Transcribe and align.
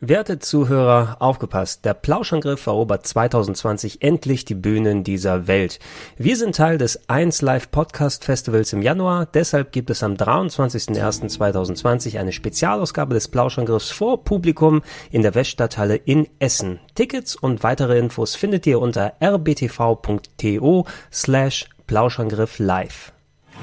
Werte 0.00 0.38
Zuhörer, 0.38 1.16
aufgepasst, 1.20 1.84
der 1.84 1.94
Plauschangriff 1.94 2.66
erobert 2.66 3.06
2020 3.06 4.02
endlich 4.02 4.44
die 4.44 4.56
Bühnen 4.56 5.02
dieser 5.02 5.46
Welt. 5.46 5.78
Wir 6.18 6.36
sind 6.36 6.56
Teil 6.56 6.76
des 6.76 7.08
1 7.08 7.40
Live 7.40 7.70
Podcast 7.70 8.24
Festivals 8.24 8.72
im 8.72 8.82
Januar, 8.82 9.24
deshalb 9.24 9.72
gibt 9.72 9.88
es 9.90 10.02
am 10.02 10.14
23.01.2020 10.14 12.18
eine 12.18 12.32
Spezialausgabe 12.32 13.14
des 13.14 13.28
Plauschangriffs 13.28 13.92
vor 13.92 14.24
Publikum 14.24 14.82
in 15.10 15.22
der 15.22 15.34
Weststadthalle 15.34 15.96
in 15.96 16.28
Essen. 16.38 16.80
Tickets 16.94 17.36
und 17.36 17.62
weitere 17.62 17.98
Infos 17.98 18.34
findet 18.34 18.66
ihr 18.66 18.80
unter 18.80 19.14
rbtv.to 19.20 20.86
slash 21.10 21.70
Plauschangriff 21.86 22.58
live. 22.58 23.13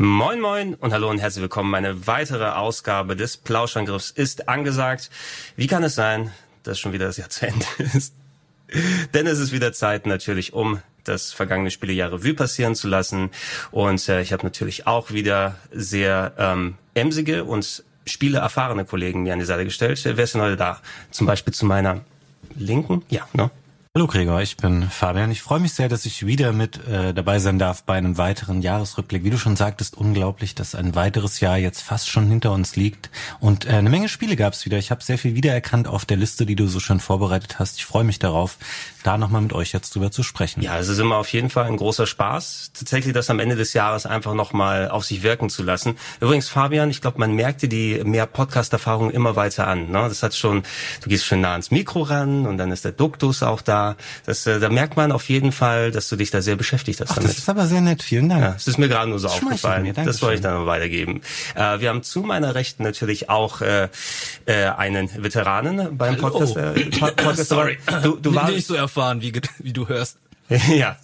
Moin 0.00 0.40
moin 0.40 0.74
und 0.74 0.92
hallo 0.92 1.10
und 1.10 1.18
herzlich 1.18 1.42
willkommen. 1.42 1.74
Eine 1.74 2.06
weitere 2.06 2.50
Ausgabe 2.50 3.16
des 3.16 3.36
Plauschangriffs 3.36 4.12
ist 4.12 4.48
angesagt. 4.48 5.10
Wie 5.56 5.66
kann 5.66 5.82
es 5.82 5.96
sein, 5.96 6.30
dass 6.62 6.78
schon 6.78 6.92
wieder 6.92 7.06
das 7.06 7.16
Jahr 7.16 7.30
zu 7.30 7.48
Ende 7.48 7.66
ist? 7.96 8.14
Denn 9.12 9.26
es 9.26 9.40
ist 9.40 9.50
wieder 9.50 9.72
Zeit 9.72 10.06
natürlich, 10.06 10.52
um 10.52 10.80
das 11.02 11.32
vergangene 11.32 11.72
Spielejahr 11.72 12.12
Revue 12.12 12.34
passieren 12.34 12.76
zu 12.76 12.86
lassen. 12.86 13.30
Und 13.72 14.08
äh, 14.08 14.22
ich 14.22 14.32
habe 14.32 14.44
natürlich 14.44 14.86
auch 14.86 15.10
wieder 15.10 15.56
sehr 15.72 16.32
ähm, 16.38 16.76
emsige 16.94 17.42
und 17.42 17.82
spieleerfahrene 18.06 18.84
Kollegen 18.84 19.24
mir 19.24 19.32
an 19.32 19.40
die 19.40 19.46
Seite 19.46 19.64
gestellt. 19.64 20.00
Wer 20.04 20.16
ist 20.22 20.32
denn 20.32 20.42
heute 20.42 20.56
da? 20.56 20.80
Zum 21.10 21.26
Beispiel 21.26 21.52
zu 21.52 21.66
meiner 21.66 22.02
Linken? 22.54 23.02
Ja, 23.08 23.26
ne? 23.32 23.50
Hallo 23.98 24.06
Gregor, 24.06 24.40
ich 24.40 24.56
bin 24.56 24.88
Fabian. 24.88 25.32
Ich 25.32 25.42
freue 25.42 25.58
mich 25.58 25.72
sehr, 25.72 25.88
dass 25.88 26.06
ich 26.06 26.24
wieder 26.24 26.52
mit 26.52 26.86
äh, 26.86 27.12
dabei 27.12 27.40
sein 27.40 27.58
darf 27.58 27.82
bei 27.82 27.94
einem 27.94 28.16
weiteren 28.16 28.62
Jahresrückblick. 28.62 29.24
Wie 29.24 29.30
du 29.30 29.38
schon 29.38 29.56
sagtest, 29.56 29.96
unglaublich, 29.96 30.54
dass 30.54 30.76
ein 30.76 30.94
weiteres 30.94 31.40
Jahr 31.40 31.58
jetzt 31.58 31.82
fast 31.82 32.08
schon 32.08 32.28
hinter 32.28 32.52
uns 32.52 32.76
liegt. 32.76 33.10
Und 33.40 33.66
äh, 33.66 33.70
eine 33.70 33.90
Menge 33.90 34.08
Spiele 34.08 34.36
gab 34.36 34.52
es 34.52 34.64
wieder. 34.64 34.78
Ich 34.78 34.92
habe 34.92 35.02
sehr 35.02 35.18
viel 35.18 35.34
wiedererkannt 35.34 35.88
auf 35.88 36.04
der 36.04 36.16
Liste, 36.16 36.46
die 36.46 36.54
du 36.54 36.68
so 36.68 36.78
schön 36.78 37.00
vorbereitet 37.00 37.58
hast. 37.58 37.78
Ich 37.78 37.86
freue 37.86 38.04
mich 38.04 38.20
darauf, 38.20 38.58
da 39.04 39.16
nochmal 39.18 39.42
mit 39.42 39.52
euch 39.52 39.72
jetzt 39.72 39.94
drüber 39.94 40.10
zu 40.10 40.22
sprechen. 40.22 40.60
Ja, 40.62 40.78
es 40.78 40.88
ist 40.88 40.98
immer 40.98 41.16
auf 41.16 41.32
jeden 41.32 41.50
Fall 41.50 41.64
ein 41.66 41.76
großer 41.76 42.06
Spaß, 42.06 42.72
tatsächlich 42.74 43.14
das 43.14 43.30
am 43.30 43.38
Ende 43.38 43.56
des 43.56 43.72
Jahres 43.72 44.06
einfach 44.06 44.34
nochmal 44.34 44.88
auf 44.90 45.04
sich 45.04 45.22
wirken 45.22 45.50
zu 45.50 45.62
lassen. 45.62 45.96
Übrigens, 46.20 46.48
Fabian, 46.48 46.90
ich 46.90 47.00
glaube, 47.00 47.18
man 47.18 47.32
merkte 47.34 47.68
die 47.68 48.00
mehr 48.04 48.26
Podcast-Erfahrung 48.26 49.10
immer 49.10 49.36
weiter 49.36 49.66
an. 49.68 49.90
Ne? 49.90 50.06
Das 50.08 50.22
hat 50.22 50.34
schon, 50.34 50.62
du 51.02 51.08
gehst 51.08 51.24
schon 51.24 51.40
nah 51.40 51.52
ans 51.52 51.70
Mikro 51.70 52.02
ran 52.02 52.46
und 52.46 52.58
dann 52.58 52.72
ist 52.72 52.84
der 52.84 52.92
Duktus 52.92 53.42
auch 53.42 53.62
da. 53.62 53.96
Das, 54.26 54.46
äh, 54.46 54.58
da 54.60 54.68
merkt 54.68 54.96
man 54.96 55.12
auf 55.12 55.28
jeden 55.28 55.52
Fall, 55.52 55.90
dass 55.90 56.08
du 56.08 56.16
dich 56.16 56.30
da 56.30 56.42
sehr 56.42 56.56
beschäftigt 56.56 57.00
hast 57.00 57.10
Ach, 57.12 57.14
damit. 57.16 57.30
Das 57.30 57.38
ist 57.38 57.48
aber 57.48 57.66
sehr 57.66 57.80
nett, 57.80 58.02
vielen 58.02 58.28
Dank. 58.28 58.42
Ja, 58.42 58.54
es 58.56 58.66
ist 58.66 58.78
mir 58.78 58.88
gerade 58.88 59.08
nur 59.10 59.18
so 59.18 59.28
Das 59.28 59.36
aufgefallen. 59.42 59.82
mir, 59.84 59.92
das 59.92 60.20
wollte 60.22 60.36
ich 60.36 60.40
dann 60.40 60.54
noch 60.54 60.66
weitergeben. 60.66 61.20
Äh, 61.54 61.80
wir 61.80 61.88
haben 61.90 62.02
zu 62.02 62.20
meiner 62.22 62.54
Rechten 62.54 62.82
natürlich 62.82 63.30
auch 63.30 63.60
äh, 63.60 63.88
äh, 64.46 64.66
einen 64.66 65.08
Veteranen 65.22 65.96
beim 65.96 66.16
Hallo. 66.16 66.30
Podcast. 66.30 66.56
Äh, 66.56 66.84
Po- 66.90 67.06
Podcast 67.16 67.48
Sorry. 67.48 67.78
Du, 68.02 68.16
du 68.16 68.30
Nicht- 68.30 68.36
warst 68.40 68.52
nicht 68.54 68.66
erfahren, 68.88 69.20
wie, 69.22 69.32
wie 69.58 69.72
du 69.72 69.86
hörst. 69.88 70.18
ja, 70.70 70.96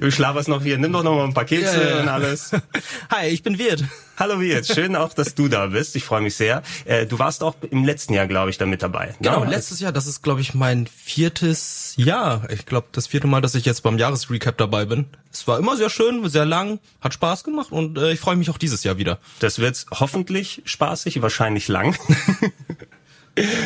du, 0.00 0.08
schlaferst 0.12 0.48
noch 0.48 0.62
hier. 0.62 0.78
Nimm 0.78 0.92
doch 0.92 1.02
noch 1.02 1.16
mal 1.16 1.24
ein 1.24 1.34
paar 1.34 1.44
Kekse 1.44 1.82
Ja, 1.82 1.88
ja. 1.96 2.00
und 2.00 2.08
alles. 2.08 2.52
Hi, 3.10 3.26
ich 3.26 3.42
bin 3.42 3.58
Wirt. 3.58 3.82
Hallo 4.16 4.38
Wirt, 4.40 4.68
schön 4.68 4.94
auch, 4.94 5.12
dass 5.14 5.34
du 5.34 5.48
da 5.48 5.66
bist. 5.66 5.96
Ich 5.96 6.04
freue 6.04 6.20
mich 6.20 6.36
sehr. 6.36 6.62
Äh, 6.84 7.06
du 7.06 7.18
warst 7.18 7.42
auch 7.42 7.56
im 7.72 7.84
letzten 7.84 8.14
Jahr, 8.14 8.28
glaube 8.28 8.50
ich, 8.50 8.58
da 8.58 8.66
mit 8.66 8.80
dabei. 8.84 9.16
Genau, 9.20 9.42
Ja, 9.42 9.50
letztes 9.50 9.80
Jahr, 9.80 9.90
das 9.90 10.06
ist, 10.06 10.22
glaube 10.22 10.42
ich, 10.42 10.54
mein 10.54 10.86
viertes 10.86 11.94
Jahr. 11.96 12.48
Ich 12.50 12.66
glaube, 12.66 12.86
das 12.92 13.08
vierte 13.08 13.26
Mal, 13.26 13.40
dass 13.40 13.56
ich 13.56 13.64
jetzt 13.64 13.82
beim 13.82 13.98
Jahresrecap 13.98 14.56
dabei 14.56 14.84
bin. 14.84 15.06
Es 15.32 15.48
war 15.48 15.58
immer 15.58 15.76
sehr 15.76 15.90
schön, 15.90 16.28
sehr 16.28 16.46
lang, 16.46 16.78
hat 17.00 17.14
Spaß 17.14 17.42
gemacht 17.42 17.72
und 17.72 17.98
äh, 17.98 18.12
ich 18.12 18.20
freue 18.20 18.36
mich 18.36 18.48
auch 18.48 18.58
dieses 18.58 18.84
Jahr 18.84 18.96
wieder. 18.96 19.18
Das 19.40 19.58
wird 19.58 19.86
hoffentlich 19.90 20.62
spaßig, 20.66 21.20
wahrscheinlich 21.20 21.66
lang. 21.66 21.96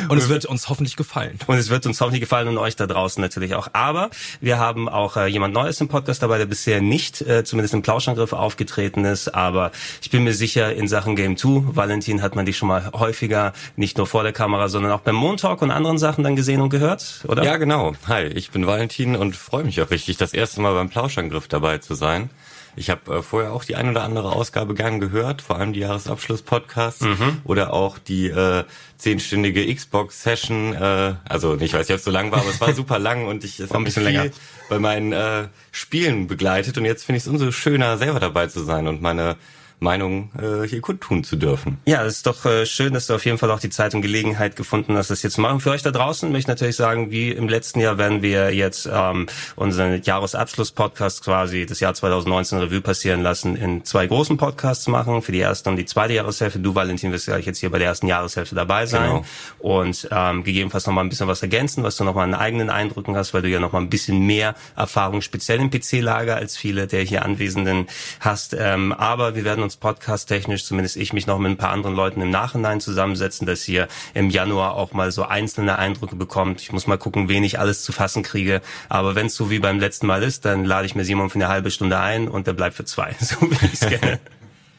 Und 0.09 0.19
es 0.19 0.28
wird 0.28 0.44
uns 0.47 0.69
hoffentlich 0.69 0.97
gefallen. 0.97 1.38
Und 1.47 1.56
es 1.56 1.71
wird 1.71 1.87
uns 1.87 2.00
hoffentlich 2.00 2.21
gefallen 2.21 2.49
und 2.49 2.59
euch 2.59 2.77
da 2.77 2.87
draußen 2.87 3.21
natürlich 3.21 3.55
auch. 3.55 3.69
Aber 3.72 4.10
wir 4.41 4.59
haben 4.59 4.88
auch 4.88 5.16
äh, 5.16 5.27
jemand 5.27 5.55
Neues 5.55 5.81
im 5.81 5.88
Podcast 5.88 6.22
dabei, 6.22 6.38
der 6.38 6.47
bisher 6.47 6.81
nicht, 6.81 7.21
äh, 7.22 7.44
zumindest 7.44 7.75
im 7.75 7.82
Plauschangriff 7.82 8.32
aufgetreten 8.32 9.05
ist. 9.05 9.34
Aber 9.34 9.72
ich 10.00 10.11
bin 10.11 10.25
mir 10.25 10.34
sicher, 10.34 10.75
in 10.75 10.88
Sachen 10.88 11.16
Game 11.16 11.37
2, 11.37 11.77
Valentin, 11.77 12.22
hat 12.22 12.37
man 12.37 12.47
dich 12.47 12.56
schon 12.56 12.69
mal 12.69 12.91
häufiger, 12.93 13.53
nicht 13.77 13.99
nur 13.99 14.06
vor 14.06 14.22
der 14.22 14.32
Kamera, 14.32 14.69
sondern 14.69 14.93
auch 14.93 15.00
beim 15.00 15.16
Montalk 15.16 15.62
und 15.62 15.71
anderen 15.71 15.99
Sachen 15.99 16.25
dann 16.25 16.37
gesehen 16.37 16.61
und 16.61 16.71
gehört, 16.71 17.25
oder? 17.28 17.44
Ja, 17.44 17.56
genau. 17.56 17.93
Hi, 18.06 18.25
ich 18.25 18.50
bin 18.50 18.66
Valentin 18.66 19.16
und 19.16 19.37
freue 19.37 19.65
mich 19.65 19.81
auch 19.81 19.91
richtig, 19.91 20.16
das 20.16 20.34
erste 20.34 20.61
Mal 20.61 20.75
beim 20.75 20.88
Plauschangriff 20.88 21.49
dabei 21.49 21.78
zu 21.78 21.94
sein. 21.94 22.31
Ich 22.75 22.88
habe 22.91 23.16
äh, 23.19 23.22
vorher 23.22 23.53
auch 23.53 23.65
die 23.65 23.77
ein 23.77 23.88
oder 23.91 24.03
andere 24.03 24.33
Ausgabe 24.33 24.75
gern 24.75 24.99
gehört, 25.00 25.43
vor 25.43 25.59
allem 25.59 25.72
die 25.72 25.81
Jahresabschluss-Podcasts 25.81 27.05
oder 27.44 27.72
auch 27.72 27.99
die 27.99 28.28
äh, 28.28 28.65
zehnstündige 28.97 29.75
Xbox-Session. 29.75 30.75
Äh, 30.75 31.15
also 31.28 31.56
ich 31.61 31.75
weiß 31.75 31.88
nicht, 31.88 31.94
ob 31.94 31.99
es 31.99 32.05
so 32.05 32.11
lang 32.11 32.31
war, 32.32 32.41
aber 32.41 32.50
es 32.50 32.61
war 32.61 32.72
super 32.75 32.99
lang 32.99 33.27
und 33.27 33.44
ich 33.44 33.61
es 33.61 33.71
War 33.71 33.78
ein 33.78 33.84
bisschen 33.84 34.05
länger. 34.05 34.27
bei 34.69 34.78
meinen 34.78 35.12
äh, 35.12 35.49
Spielen 35.71 36.27
begleitet 36.28 36.78
und 36.78 36.84
jetzt 36.84 37.05
finde 37.05 37.19
ich 37.19 37.25
es 37.25 37.28
umso 37.28 37.53
schöner, 37.53 37.99
selber 37.99 38.21
dabei 38.21 38.47
zu 38.47 38.65
sein 38.65 38.88
und 38.88 39.03
meine 39.03 39.37
Meinung 39.82 40.31
äh, 40.38 40.66
hier 40.66 40.81
kundtun 40.81 41.25
zu 41.25 41.37
dürfen. 41.37 41.78
Ja, 41.87 42.04
es 42.04 42.16
ist 42.16 42.26
doch 42.26 42.44
äh, 42.47 42.65
schön, 42.66 42.94
dass 42.94 43.06
du 43.09 43.15
auf 43.15 43.25
jeden 43.25 43.38
Fall 43.38 43.50
auch 43.50 43.60
die 43.60 43.70
Zeit 43.70 43.94
und 43.94 44.03
Gelegenheit 44.03 44.56
gefunden 44.56 44.97
hast, 44.97 45.10
das 45.10 45.20
hier 45.20 45.31
zu 45.31 45.41
machen. 45.41 45.60
Für 45.60 45.70
euch 45.70 45.82
da 45.82 45.91
draußen 45.91 46.31
möchte 46.31 46.43
ich 46.44 46.48
natürlich 46.48 46.76
sagen, 46.76 47.10
wie 47.10 47.31
im 47.31 47.48
letzten 47.48 47.81
Jahr 47.81 47.98
werden 47.98 48.22
wir 48.22 48.54
jetzt 48.54 48.88
ähm, 48.91 49.26
unseren 49.56 50.00
Jahresabschluss-Podcast 50.03 51.25
quasi 51.25 51.66
das 51.66 51.81
Jahr 51.81 51.94
2019 51.94 52.59
Revue 52.59 52.81
passieren 52.81 53.22
lassen, 53.22 53.56
in 53.56 53.84
zwei 53.84 54.06
großen 54.06 54.37
Podcasts 54.37 54.87
machen, 54.88 55.22
für 55.22 55.32
die 55.32 55.38
erste 55.38 55.70
und 55.70 55.76
die 55.76 55.84
zweite 55.84 56.14
Jahreshälfte. 56.14 56.59
Du, 56.59 56.75
Valentin, 56.75 57.12
wirst 57.12 57.26
gleich 57.26 57.47
jetzt 57.47 57.59
hier 57.59 57.70
bei 57.70 57.78
der 57.78 57.88
ersten 57.88 58.06
Jahreshälfte 58.06 58.54
dabei 58.54 58.87
sein 58.87 59.03
Genau. 59.03 59.25
und 59.59 60.09
ähm, 60.10 60.44
gegebenenfalls 60.44 60.87
noch 60.87 60.94
mal 60.94 61.00
ein 61.03 61.09
bisschen 61.09 61.28
was 61.28 61.43
ergänzen, 61.43 61.82
was 61.82 61.97
du 61.97 62.04
noch 62.04 62.14
mal 62.14 62.25
an 62.25 62.34
eigenen 62.34 62.70
Eindrücken 62.70 63.16
hast, 63.16 63.34
weil 63.34 63.43
du 63.43 63.49
ja 63.49 63.59
noch 63.60 63.72
mal 63.72 63.81
ein 63.81 63.91
bisschen 63.91 64.26
mehr 64.26 64.54
Erfahrung 64.76 65.22
speziell 65.22 65.60
im 65.60 65.70
PC-Lager 65.70 66.37
als 66.37 66.56
viele 66.56 66.87
der 66.87 67.03
hier 67.03 67.25
Anwesenden 67.25 67.87
hast. 68.20 68.54
Ähm, 68.59 68.93
aber 68.93 69.34
wir 69.34 69.44
werden 69.44 69.62
uns 69.64 69.72
podcast-technisch, 69.77 70.65
zumindest 70.65 70.97
ich 70.97 71.12
mich 71.12 71.27
noch 71.27 71.38
mit 71.38 71.50
ein 71.50 71.56
paar 71.56 71.71
anderen 71.71 71.94
Leuten 71.94 72.21
im 72.21 72.31
Nachhinein 72.31 72.81
zusammensetzen, 72.81 73.47
dass 73.47 73.66
ihr 73.69 73.88
im 74.15 74.31
Januar 74.31 74.75
auch 74.75 74.93
mal 74.93 75.12
so 75.12 75.25
einzelne 75.25 75.78
Eindrücke 75.78 76.16
bekommt. 76.16 76.60
Ich 76.60 76.72
muss 76.72 76.87
mal 76.87 76.99
gucken, 76.99 77.28
wen 77.28 77.44
ich 77.44 77.59
alles 77.59 77.82
zu 77.82 77.93
fassen 77.93 78.22
kriege. 78.22 78.61
Aber 78.88 79.15
wenn 79.15 79.27
es 79.27 79.34
so 79.34 79.50
wie 79.50 79.59
beim 79.59 79.78
letzten 79.78 80.06
Mal 80.06 80.22
ist, 80.22 80.44
dann 80.44 80.65
lade 80.65 80.87
ich 80.87 80.94
mir 80.94 81.05
Simon 81.05 81.31
für 81.31 81.37
eine 81.37 81.49
halbe 81.49 81.71
Stunde 81.71 81.99
ein 81.99 82.28
und 82.28 82.47
der 82.47 82.53
bleibt 82.53 82.77
für 82.77 82.84
zwei. 82.84 83.15
So 83.22 83.50
wie 83.50 83.55
ich 83.55 83.75
es 83.75 83.81
kenne. 83.81 84.19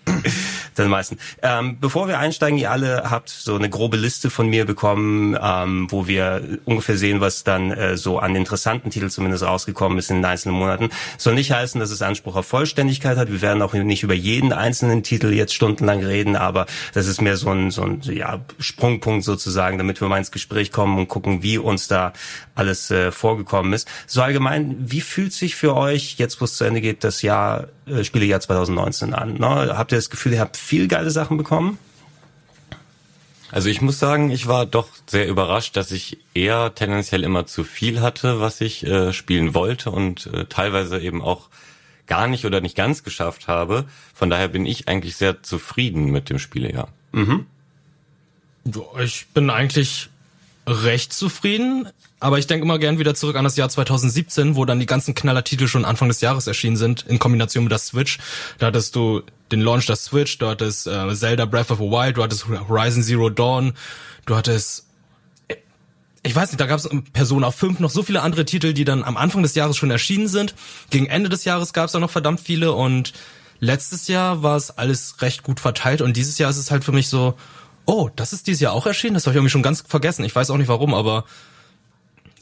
Den 0.77 0.89
meisten. 0.89 1.17
Ähm, 1.41 1.77
bevor 1.79 2.07
wir 2.07 2.19
einsteigen, 2.19 2.57
ihr 2.57 2.71
alle 2.71 3.09
habt 3.09 3.29
so 3.29 3.55
eine 3.55 3.69
grobe 3.69 3.97
Liste 3.97 4.29
von 4.29 4.49
mir 4.49 4.65
bekommen, 4.65 5.37
ähm, 5.39 5.87
wo 5.89 6.07
wir 6.07 6.59
ungefähr 6.65 6.97
sehen, 6.97 7.21
was 7.21 7.43
dann 7.43 7.71
äh, 7.71 7.95
so 7.95 8.19
an 8.19 8.35
interessanten 8.35 8.89
Titeln 8.89 9.11
zumindest 9.11 9.43
rausgekommen 9.43 9.97
ist 9.99 10.09
in 10.09 10.17
den 10.17 10.25
einzelnen 10.25 10.57
Monaten. 10.57 10.89
Soll 11.17 11.35
nicht 11.35 11.51
heißen, 11.51 11.79
dass 11.79 11.91
es 11.91 12.01
Anspruch 12.01 12.35
auf 12.35 12.47
Vollständigkeit 12.47 13.17
hat. 13.17 13.31
Wir 13.31 13.41
werden 13.41 13.61
auch 13.61 13.73
nicht 13.73 14.03
über 14.03 14.15
jeden 14.15 14.51
einzelnen 14.51 15.03
Titel 15.03 15.31
jetzt 15.31 15.53
stundenlang 15.53 16.03
reden, 16.03 16.35
aber 16.35 16.65
das 16.93 17.07
ist 17.07 17.21
mehr 17.21 17.37
so 17.37 17.51
ein, 17.51 17.69
so 17.69 17.83
ein 17.83 18.01
ja, 18.03 18.39
Sprungpunkt 18.59 19.23
sozusagen, 19.23 19.77
damit 19.77 20.01
wir 20.01 20.07
mal 20.07 20.17
ins 20.17 20.31
Gespräch 20.31 20.71
kommen 20.71 20.97
und 20.97 21.07
gucken, 21.07 21.43
wie 21.43 21.57
uns 21.57 21.87
da 21.87 22.13
alles 22.55 22.91
äh, 22.91 23.11
vorgekommen 23.11 23.73
ist. 23.73 23.87
So 24.07 24.21
allgemein, 24.21 24.75
wie 24.79 25.01
fühlt 25.01 25.33
sich 25.33 25.55
für 25.55 25.75
euch, 25.75 26.15
jetzt 26.17 26.41
wo 26.41 26.45
es 26.45 26.55
zu 26.55 26.63
Ende 26.63 26.81
geht, 26.81 27.03
das 27.03 27.21
Jahr, 27.21 27.67
äh, 27.85 28.03
Spielejahr 28.03 28.39
2019 28.39 29.13
an? 29.13 29.35
Ne? 29.35 29.77
Habt 29.77 29.91
ihr 29.91 29.97
das 29.97 30.09
Gefühl, 30.09 30.33
ihr 30.33 30.39
habt 30.39 30.57
viel 30.57 30.87
geile 30.87 31.11
Sachen 31.11 31.37
bekommen? 31.37 31.77
Also 33.51 33.69
ich 33.69 33.81
muss 33.81 33.99
sagen, 33.99 34.31
ich 34.31 34.47
war 34.47 34.65
doch 34.65 34.87
sehr 35.05 35.27
überrascht, 35.27 35.77
dass 35.77 35.91
ich 35.91 36.17
eher 36.33 36.73
tendenziell 36.73 37.23
immer 37.23 37.45
zu 37.45 37.63
viel 37.63 38.01
hatte, 38.01 38.39
was 38.39 38.61
ich 38.61 38.83
äh, 38.83 39.13
spielen 39.13 39.53
wollte 39.53 39.91
und 39.91 40.25
äh, 40.25 40.45
teilweise 40.45 40.99
eben 40.99 41.21
auch 41.21 41.49
gar 42.07 42.27
nicht 42.27 42.45
oder 42.45 42.61
nicht 42.61 42.75
ganz 42.75 43.03
geschafft 43.03 43.47
habe. 43.47 43.85
Von 44.13 44.31
daher 44.31 44.47
bin 44.47 44.65
ich 44.65 44.87
eigentlich 44.87 45.17
sehr 45.17 45.43
zufrieden 45.43 46.05
mit 46.05 46.31
dem 46.31 46.39
Spielejahr. 46.39 46.89
Ja, 48.65 49.01
Ich 49.03 49.27
bin 49.27 49.49
eigentlich 49.49 50.09
recht 50.65 51.13
zufrieden, 51.13 51.87
aber 52.19 52.39
ich 52.39 52.47
denke 52.47 52.63
immer 52.63 52.79
gern 52.79 52.99
wieder 52.99 53.15
zurück 53.15 53.35
an 53.35 53.43
das 53.43 53.57
Jahr 53.57 53.69
2017, 53.69 54.55
wo 54.55 54.63
dann 54.63 54.79
die 54.79 54.85
ganzen 54.85 55.13
Knallertitel 55.13 55.67
schon 55.67 55.83
Anfang 55.83 56.07
des 56.07 56.21
Jahres 56.21 56.47
erschienen 56.47 56.77
sind, 56.77 57.05
in 57.07 57.19
Kombination 57.19 57.65
mit 57.65 57.71
der 57.71 57.79
Switch. 57.79 58.19
Da 58.59 58.67
hattest 58.67 58.95
du 58.95 59.23
den 59.51 59.61
Launch 59.61 59.87
der 59.87 59.97
Switch, 59.97 60.37
du 60.37 60.47
hattest 60.47 60.87
äh, 60.87 61.13
Zelda 61.15 61.45
Breath 61.45 61.71
of 61.71 61.79
the 61.79 61.83
Wild, 61.83 62.17
du 62.17 62.23
hattest 62.23 62.47
Horizon 62.47 63.03
Zero 63.03 63.29
Dawn, 63.29 63.73
du 64.25 64.35
hattest 64.35 64.87
ich 66.25 66.33
weiß 66.33 66.51
nicht, 66.51 66.61
da 66.61 66.67
gab 66.67 66.79
es 66.79 66.89
Persona 67.11 67.51
5 67.51 67.79
noch 67.79 67.89
so 67.89 68.01
viele 68.01 68.21
andere 68.21 68.45
Titel, 68.45 68.71
die 68.73 68.85
dann 68.85 69.03
am 69.03 69.17
Anfang 69.17 69.43
des 69.43 69.55
Jahres 69.55 69.75
schon 69.75 69.91
erschienen 69.91 70.29
sind. 70.29 70.55
Gegen 70.89 71.07
Ende 71.07 71.27
des 71.27 71.43
Jahres 71.43 71.73
gab 71.73 71.87
es 71.87 71.91
da 71.91 71.99
noch 71.99 72.09
verdammt 72.09 72.39
viele 72.39 72.71
und 72.71 73.11
letztes 73.59 74.07
Jahr 74.07 74.41
war 74.41 74.55
es 74.55 74.71
alles 74.71 75.21
recht 75.21 75.43
gut 75.43 75.59
verteilt 75.59 76.01
und 76.01 76.15
dieses 76.15 76.37
Jahr 76.37 76.49
ist 76.49 76.57
es 76.57 76.71
halt 76.71 76.85
für 76.85 76.93
mich 76.93 77.09
so, 77.09 77.35
oh, 77.85 78.09
das 78.15 78.33
ist 78.33 78.47
dieses 78.47 78.61
Jahr 78.61 78.73
auch 78.73 78.85
erschienen, 78.85 79.13
das 79.13 79.25
habe 79.25 79.33
ich 79.33 79.37
irgendwie 79.37 79.51
schon 79.51 79.63
ganz 79.63 79.83
vergessen. 79.87 80.23
Ich 80.23 80.35
weiß 80.35 80.49
auch 80.49 80.57
nicht 80.57 80.67
warum, 80.67 80.93
aber 80.93 81.25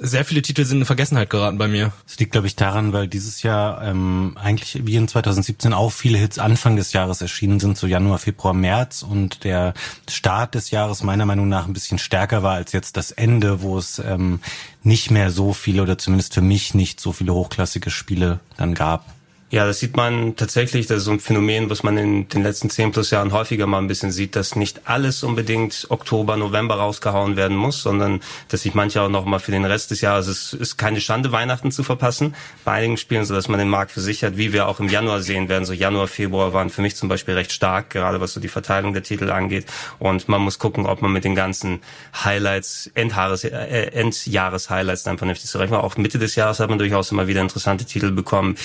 sehr 0.04 0.26
viele 0.26 0.42
Titel 0.42 0.66
sind 0.66 0.80
in 0.80 0.86
Vergessenheit 0.86 1.30
geraten 1.30 1.60
bei 1.60 1.68
mir. 1.68 1.94
Das 2.08 2.18
liegt, 2.18 2.32
glaube 2.32 2.48
ich, 2.48 2.56
daran, 2.56 2.92
weil 2.92 3.08
dieses 3.08 3.44
Jahr 3.44 3.84
ähm, 3.84 4.36
eigentlich 4.42 4.86
wie 4.88 4.96
in 4.96 5.08
2017 5.08 5.74
auch 5.74 5.92
viele 5.92 6.18
Hits 6.18 6.40
Anfang 6.40 6.76
des 6.76 6.92
Jahres 6.92 7.22
erschienen 7.22 7.60
sind, 7.60 7.78
so 7.78 7.86
Januar, 7.86 8.18
Februar, 8.18 8.56
März 8.56 9.04
und 9.04 9.44
der 9.44 9.76
Start 10.10 10.56
des 10.56 10.72
Jahres 10.72 11.04
meiner 11.04 11.28
Meinung 11.28 11.50
nach 11.50 11.68
ein 11.68 11.74
bisschen 11.74 12.00
stärker 12.00 12.42
war 12.42 12.56
als 12.56 12.72
jetzt 12.72 12.98
das 12.98 13.12
Ende, 13.12 13.62
wo 13.62 13.78
es 13.78 14.00
ähm, 14.00 14.40
nicht 14.82 15.12
mehr 15.12 15.30
so 15.30 15.54
viele 15.54 15.84
oder 15.84 16.00
zumindest 16.00 16.34
für 16.34 16.42
mich 16.42 16.74
nicht 16.74 17.00
so 17.00 17.12
viele 17.12 17.36
hochklassige 17.36 17.92
Spiele 17.92 18.40
dann 18.58 18.74
gab. 18.74 19.06
Ja, 19.52 19.66
das 19.66 19.80
sieht 19.80 19.98
man 19.98 20.38
tatsächlich, 20.38 20.88
das 20.88 21.00
ist 21.00 21.04
so 21.04 21.12
ein 21.12 21.20
Phänomen, 21.20 21.70
was 21.70 21.84
man 21.84 21.98
in 21.98 22.30
den 22.30 22.42
letzten 22.42 22.70
zehn 22.70 22.94
plus 22.94 23.12
Jahren 23.12 23.34
häufiger 23.34 23.68
mal 23.68 23.80
ein 23.80 23.88
bisschen 23.88 24.10
sieht, 24.10 24.38
dass 24.38 24.56
nicht 24.56 24.88
alles 24.88 25.24
unbedingt 25.24 25.88
Oktober, 25.90 26.38
November 26.38 26.76
rausgehauen 26.76 27.36
werden 27.36 27.58
muss, 27.58 27.84
sondern 27.84 28.22
dass 28.48 28.62
sich 28.62 28.76
manche 28.76 29.02
auch 29.02 29.10
noch 29.10 29.26
mal 29.26 29.40
für 29.40 29.52
den 29.52 29.66
Rest 29.66 29.92
des 29.92 30.00
Jahres, 30.00 30.28
es 30.28 30.54
ist 30.54 30.78
keine 30.78 31.02
Schande, 31.02 31.34
Weihnachten 31.34 31.70
zu 31.74 31.84
verpassen, 31.84 32.34
bei 32.64 32.72
einigen 32.72 32.96
Spielen, 32.96 33.26
so 33.26 33.34
dass 33.34 33.50
man 33.50 33.60
den 33.60 33.68
Markt 33.68 33.92
für 33.92 34.00
sich 34.00 34.24
hat, 34.24 34.38
wie 34.38 34.54
wir 34.54 34.70
auch 34.70 34.80
im 34.80 34.88
Januar 34.88 35.20
sehen 35.20 35.50
werden. 35.50 35.66
So 35.66 35.74
Januar, 35.74 36.08
Februar 36.08 36.54
waren 36.54 36.70
für 36.70 36.82
mich 36.82 36.96
zum 36.96 37.10
Beispiel 37.10 37.34
recht 37.34 37.52
stark, 37.52 37.90
gerade 37.90 38.22
was 38.22 38.32
so 38.32 38.40
die 38.40 38.48
Verteilung 38.48 38.94
der 38.94 39.04
Titel 39.04 39.30
angeht. 39.32 39.66
Und 40.00 40.30
man 40.30 40.40
muss 40.40 40.60
gucken, 40.60 40.86
ob 40.86 41.02
man 41.02 41.12
mit 41.12 41.26
den 41.26 41.36
ganzen 41.36 41.82
Highlights, 42.24 42.90
Endjahres, 42.94 43.44
äh, 43.44 43.50
Endjahres-Highlights 43.92 45.04
dann 45.04 45.18
vernünftig 45.18 45.50
zurechtkommt. 45.50 45.84
Auch 45.84 45.98
Mitte 45.98 46.20
des 46.20 46.36
Jahres 46.36 46.62
hat 46.62 46.70
man 46.70 46.80
durchaus 46.80 47.12
immer 47.12 47.28
wieder 47.28 47.42
interessante 47.42 47.84
Titel 47.84 48.12
bekommen. 48.12 48.56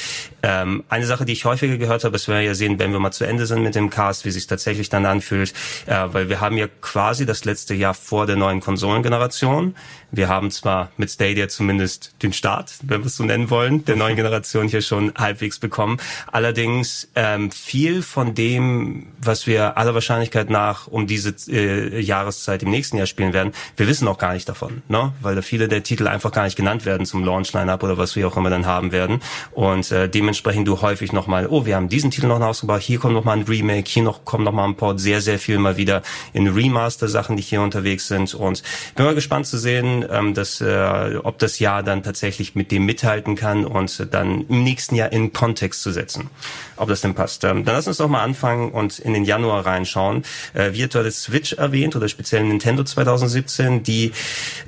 Ähm, 0.45 0.76
ähm, 0.77 0.85
eine 0.89 1.07
Sache, 1.07 1.25
die 1.25 1.33
ich 1.33 1.45
häufiger 1.45 1.77
gehört 1.77 2.05
habe, 2.05 2.13
das 2.13 2.29
werden 2.29 2.41
wir 2.41 2.47
ja 2.47 2.55
sehen, 2.55 2.79
wenn 2.79 2.93
wir 2.93 3.01
mal 3.01 3.13
zu 3.13 3.25
Ende 3.25 3.47
sind 3.47 3.63
mit 3.63 3.75
dem 3.75 3.91
Cast, 3.91 4.25
wie 4.25 4.31
sich 4.31 4.47
tatsächlich 4.47 4.89
dann 4.89 5.07
anfühlt, 5.07 5.53
äh, 5.87 6.05
weil 6.07 6.29
wir 6.29 6.41
haben 6.41 6.57
ja 6.57 6.67
quasi 6.81 7.27
das 7.27 7.45
letzte 7.45 7.75
Jahr 7.75 7.95
vor 7.95 8.27
der 8.27 8.37
neuen 8.37 8.61
Konsolengeneration. 8.61 9.75
Wir 10.11 10.29
haben 10.29 10.51
zwar 10.51 10.91
mit 10.97 11.11
Stadia 11.11 11.49
zumindest 11.49 12.15
den 12.23 12.33
Start, 12.33 12.75
wenn 12.83 13.01
wir 13.01 13.07
es 13.07 13.17
so 13.17 13.25
nennen 13.25 13.51
wollen, 13.51 13.85
der 13.85 13.97
neuen 13.97 14.17
Generation 14.17 14.69
hier 14.69 14.81
schon 14.81 15.13
halbwegs 15.17 15.59
bekommen. 15.59 15.99
Allerdings 16.31 17.09
ähm, 17.15 17.51
viel 17.51 18.03
von 18.03 18.35
dem, 18.35 19.09
was 19.21 19.47
wir 19.47 19.77
aller 19.77 19.95
Wahrscheinlichkeit 19.95 20.49
nach 20.49 20.87
um 20.87 21.07
diese 21.07 21.35
äh, 21.51 22.01
Jahreszeit 22.01 22.63
im 22.63 22.71
nächsten 22.71 22.97
Jahr 22.97 23.07
spielen 23.07 23.33
werden, 23.33 23.53
wir 23.77 23.89
wissen 23.89 24.07
auch 24.09 24.19
gar 24.19 24.33
nicht 24.33 24.49
davon, 24.49 24.83
ne? 24.89 25.13
weil 25.21 25.35
da 25.35 25.43
viele 25.43 25.69
der 25.69 25.83
Titel 25.83 26.07
einfach 26.07 26.33
gar 26.33 26.45
nicht 26.45 26.57
genannt 26.57 26.87
werden 26.87 27.05
zum 27.05 27.25
Launch-Line-Up 27.25 27.83
oder 27.83 27.99
was 27.99 28.17
wir 28.17 28.27
auch 28.29 28.37
immer 28.37 28.51
dann 28.51 28.67
haben 28.67 28.93
werden. 28.93 29.21
Und 29.53 29.91
äh, 29.91 30.09
dementsprechend 30.09 30.69
du 30.69 30.81
häufig 30.83 31.13
nochmal, 31.13 31.47
oh, 31.49 31.67
wir 31.67 31.77
haben 31.77 31.89
diesen 31.89 32.11
Titel 32.11 32.29
noch 32.29 32.41
ausgebaut, 32.41 32.83
hier 32.83 32.99
kommt 32.99 33.15
nochmal 33.15 33.39
ein 33.39 33.45
Remake, 33.45 33.89
hier 33.89 34.03
noch 34.03 34.25
kommt 34.25 34.45
nochmal 34.45 34.69
ein 34.69 34.77
Port, 34.77 35.01
sehr, 35.01 35.21
sehr 35.21 35.39
viel 35.39 35.59
mal 35.59 35.77
wieder 35.77 36.03
in 36.33 36.47
Remaster-Sachen, 36.47 37.37
die 37.37 37.43
hier 37.43 37.61
unterwegs 37.61 38.09
sind. 38.09 38.35
Und 38.35 38.63
bin 38.95 39.05
mal 39.05 39.15
gespannt 39.15 39.47
zu 39.47 39.59
sehen, 39.59 39.96
ähm, 40.11 40.35
dass, 40.35 40.61
äh, 40.61 41.19
ob 41.23 41.39
das 41.39 41.59
Jahr 41.59 41.83
dann 41.83 42.03
tatsächlich 42.03 42.55
mit 42.55 42.71
dem 42.71 42.85
mithalten 42.85 43.37
kann 43.37 43.65
und 43.65 44.13
dann 44.13 44.47
im 44.49 44.65
nächsten 44.65 44.95
Jahr 44.95 45.13
in 45.13 45.33
Kontext 45.33 45.83
zu 45.83 45.93
setzen, 45.93 46.31
ob 46.77 46.89
das 46.89 47.01
denn 47.01 47.15
passt. 47.15 47.45
Ähm, 47.45 47.65
dann 47.65 47.75
lass 47.75 47.87
uns 47.87 47.99
doch 47.99 48.09
mal 48.09 48.23
anfangen 48.23 48.73
und 48.73 48.99
in 48.99 49.15
den 49.15 49.25
Januar 49.25 49.67
reinschauen. 49.67 50.25
Äh, 50.55 50.73
virtuelle 50.73 51.11
Switch 51.11 51.53
erwähnt 51.53 51.97
oder 51.97 52.09
speziell 52.09 52.45
Nintendo 52.45 52.85
2017, 52.85 53.83
die 53.83 54.13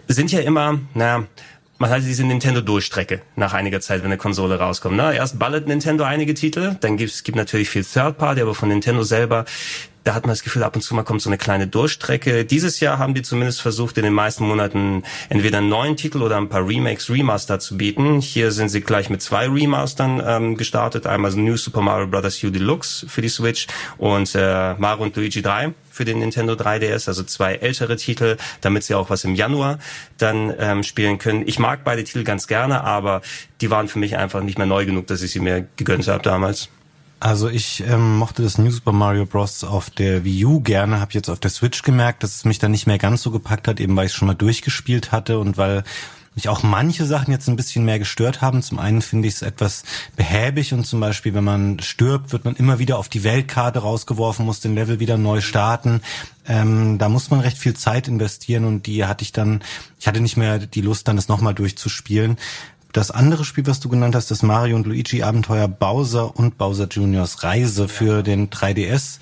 sind 0.07 0.33
ja 0.33 0.41
immer, 0.41 0.79
na 0.95 1.27
man 1.79 1.91
hat 1.91 2.03
diese 2.03 2.25
Nintendo-Durchstrecke 2.25 3.23
nach 3.37 3.55
einiger 3.55 3.81
Zeit, 3.81 4.01
wenn 4.01 4.07
eine 4.07 4.17
Konsole 4.17 4.59
rauskommt. 4.59 4.97
Na, 4.97 5.13
erst 5.13 5.39
ballert 5.39 5.69
Nintendo 5.69 6.05
einige 6.05 6.35
Titel, 6.35 6.77
dann 6.81 6.97
gibt 6.97 7.13
es 7.13 7.23
gibt 7.23 7.37
natürlich 7.37 7.71
viel 7.71 7.85
Third-Party, 7.85 8.41
aber 8.41 8.55
von 8.55 8.69
Nintendo 8.69 9.05
selber 9.05 9.45
da 10.09 10.15
hat 10.15 10.25
man 10.25 10.33
das 10.33 10.43
Gefühl, 10.43 10.63
ab 10.63 10.75
und 10.75 10.81
zu 10.81 10.95
mal 10.95 11.03
kommt 11.03 11.21
so 11.21 11.29
eine 11.29 11.37
kleine 11.37 11.67
Durchstrecke. 11.67 12.47
Dieses 12.47 12.81
Jahr 12.81 12.97
haben 12.97 13.13
die 13.13 13.21
zumindest 13.21 13.61
versucht, 13.61 13.99
in 13.99 14.05
den 14.05 14.15
meisten 14.15 14.49
Monaten 14.49 15.03
entweder 15.29 15.59
einen 15.59 15.69
neuen 15.69 15.99
Titel 15.99 16.23
oder 16.23 16.39
ein 16.39 16.49
paar 16.49 16.67
Remakes, 16.67 17.11
Remaster 17.11 17.61
zu 17.61 17.77
bieten. 17.77 18.23
Hier 18.23 18.51
sind 18.51 18.71
sie 18.71 18.81
gleich 18.81 19.11
mit 19.11 19.21
zwei 19.21 19.47
Remastern 19.47 20.23
ähm, 20.27 20.57
gestartet. 20.57 21.07
Einmal 21.07 21.33
New 21.33 21.59
Super 21.59 21.83
Mario 21.83 22.07
Bros. 22.07 22.43
U 22.43 22.49
Deluxe 22.49 23.07
für 23.07 23.21
die 23.21 23.29
Switch 23.29 23.67
und 23.99 24.35
äh, 24.35 24.73
Mario 24.79 25.05
und 25.05 25.15
Luigi 25.15 25.43
3 25.43 25.75
für 25.91 26.07
den 26.07 26.21
Nintendo 26.21 26.55
3DS, 26.55 27.07
also 27.07 27.23
zwei 27.25 27.57
ältere 27.57 27.97
Titel, 27.97 28.39
damit 28.63 28.85
sie 28.85 28.95
auch 28.95 29.11
was 29.11 29.25
im 29.25 29.35
Januar 29.35 29.79
dann 30.17 30.55
ähm, 30.59 30.85
spielen 30.85 31.19
können. 31.19 31.43
Ich 31.47 31.59
mag 31.59 31.85
beide 31.85 32.03
Titel 32.03 32.25
ganz 32.25 32.47
gerne, 32.47 32.83
aber 32.83 33.21
die 33.61 33.71
waren 33.71 33.89
für 33.89 33.99
mich 33.99 34.17
einfach 34.17 34.43
nicht 34.43 34.57
mehr 34.57 34.67
neu 34.67 34.87
genug, 34.87 35.07
dass 35.09 35.21
ich 35.21 35.33
sie 35.33 35.41
mir 35.41 35.67
gegönnt 35.77 36.09
habe 36.09 36.23
damals. 36.23 36.71
Also 37.21 37.49
ich 37.49 37.83
ähm, 37.87 38.17
mochte 38.17 38.43
das 38.43 38.59
New 38.59 38.71
Super 38.71 38.93
Mario 38.93 39.27
Bros. 39.27 39.65
auf 39.65 39.91
der 39.91 40.25
Wii 40.25 40.45
U 40.45 40.61
gerne, 40.61 41.01
habe 41.01 41.15
jetzt 41.15 41.29
auf 41.29 41.41
der 41.41 41.51
Switch 41.51 41.83
gemerkt, 41.83 42.23
dass 42.23 42.37
es 42.37 42.45
mich 42.45 42.61
dann 42.61 42.71
nicht 42.71 42.87
mehr 42.87 42.99
ganz 42.99 43.23
so 43.23 43.33
gepackt 43.33 43.67
hat, 43.67 43.81
eben 43.81 43.97
weil 43.97 44.07
ich 44.07 44.13
schon 44.13 44.29
mal 44.29 44.35
durchgespielt 44.35 45.11
hatte 45.11 45.41
und 45.41 45.57
weil 45.57 45.83
mich 46.37 46.49
auch 46.49 46.63
manche 46.63 47.05
Sachen 47.05 47.33
jetzt 47.33 47.49
ein 47.49 47.57
bisschen 47.57 47.85
mehr 47.85 47.99
gestört 47.99 48.41
haben. 48.41 48.63
Zum 48.63 48.79
einen 48.79 49.03
finde 49.03 49.27
ich 49.27 49.35
es 49.35 49.43
etwas 49.43 49.83
behäbig 50.15 50.73
und 50.73 50.87
zum 50.87 51.01
Beispiel, 51.01 51.35
wenn 51.35 51.43
man 51.43 51.81
stirbt, 51.81 52.31
wird 52.31 52.45
man 52.45 52.55
immer 52.55 52.79
wieder 52.79 52.99
auf 52.99 53.09
die 53.09 53.25
Weltkarte 53.25 53.81
rausgeworfen, 53.81 54.47
muss 54.47 54.61
den 54.61 54.77
Level 54.77 55.01
wieder 55.01 55.19
neu 55.19 55.41
starten. 55.41 56.01
Ähm, 56.47 56.99
da 56.99 57.09
muss 57.09 57.31
man 57.31 57.41
recht 57.41 57.59
viel 57.59 57.75
Zeit 57.75 58.07
investieren 58.07 58.65
und 58.65 58.87
die 58.87 59.05
hatte 59.05 59.23
ich 59.23 59.33
dann, 59.33 59.63
ich 59.99 60.07
hatte 60.07 60.21
nicht 60.21 60.37
mehr 60.37 60.61
die 60.61 60.81
Lust, 60.81 61.09
dann 61.09 61.17
das 61.17 61.27
nochmal 61.27 61.55
durchzuspielen. 61.55 62.37
Das 62.93 63.11
andere 63.11 63.45
Spiel, 63.45 63.67
was 63.67 63.81
du 63.81 63.89
genannt 63.89 64.15
hast, 64.15 64.31
das 64.31 64.43
Mario 64.43 64.77
und 64.77 64.87
Luigi 64.87 65.23
Abenteuer 65.23 65.69
Bowser 65.69 66.37
und 66.37 66.57
Bowser 66.59 66.89
Juniors 66.91 67.43
Reise 67.43 67.89
für 67.89 68.23
den 68.23 68.51
3DS, 68.51 69.19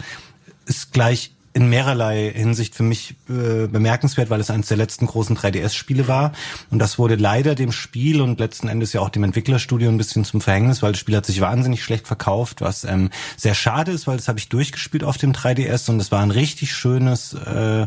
ist 0.67 0.93
gleich 0.93 1.33
in 1.57 1.71
mehrerlei 1.71 2.31
Hinsicht 2.35 2.75
für 2.75 2.83
mich 2.83 3.15
äh, 3.31 3.67
bemerkenswert, 3.67 4.29
weil 4.29 4.41
es 4.41 4.51
eines 4.51 4.69
der 4.69 4.77
letzten 4.77 5.07
großen 5.07 5.35
3DS-Spiele 5.39 6.07
war. 6.07 6.33
Und 6.71 6.81
das 6.81 6.99
wurde 6.99 7.15
leider 7.15 7.55
dem 7.55 7.73
Spiel 7.73 8.21
und 8.21 8.39
letzten 8.39 8.69
Endes 8.69 8.93
ja 8.93 9.01
auch 9.01 9.09
dem 9.09 9.25
Entwicklerstudio 9.25 9.89
ein 9.89 9.97
bisschen 9.97 10.27
zum 10.27 10.43
Verhängnis, 10.43 10.83
weil 10.83 10.93
das 10.93 11.01
Spiel 11.01 11.17
hat 11.17 11.25
sich 11.25 11.41
wahnsinnig 11.41 11.83
schlecht 11.83 12.07
verkauft, 12.07 12.61
was 12.61 12.85
ähm, 12.85 13.09
sehr 13.39 13.55
schade 13.55 13.91
ist, 13.91 14.07
weil 14.07 14.19
das 14.19 14.29
habe 14.29 14.39
ich 14.39 14.51
durchgespielt 14.51 15.03
auf 15.03 15.17
dem 15.17 15.33
3DS 15.33 15.89
und 15.89 15.99
es 15.99 16.13
war 16.13 16.21
ein 16.21 16.31
richtig 16.31 16.75
schönes 16.75 17.33
äh, 17.33 17.87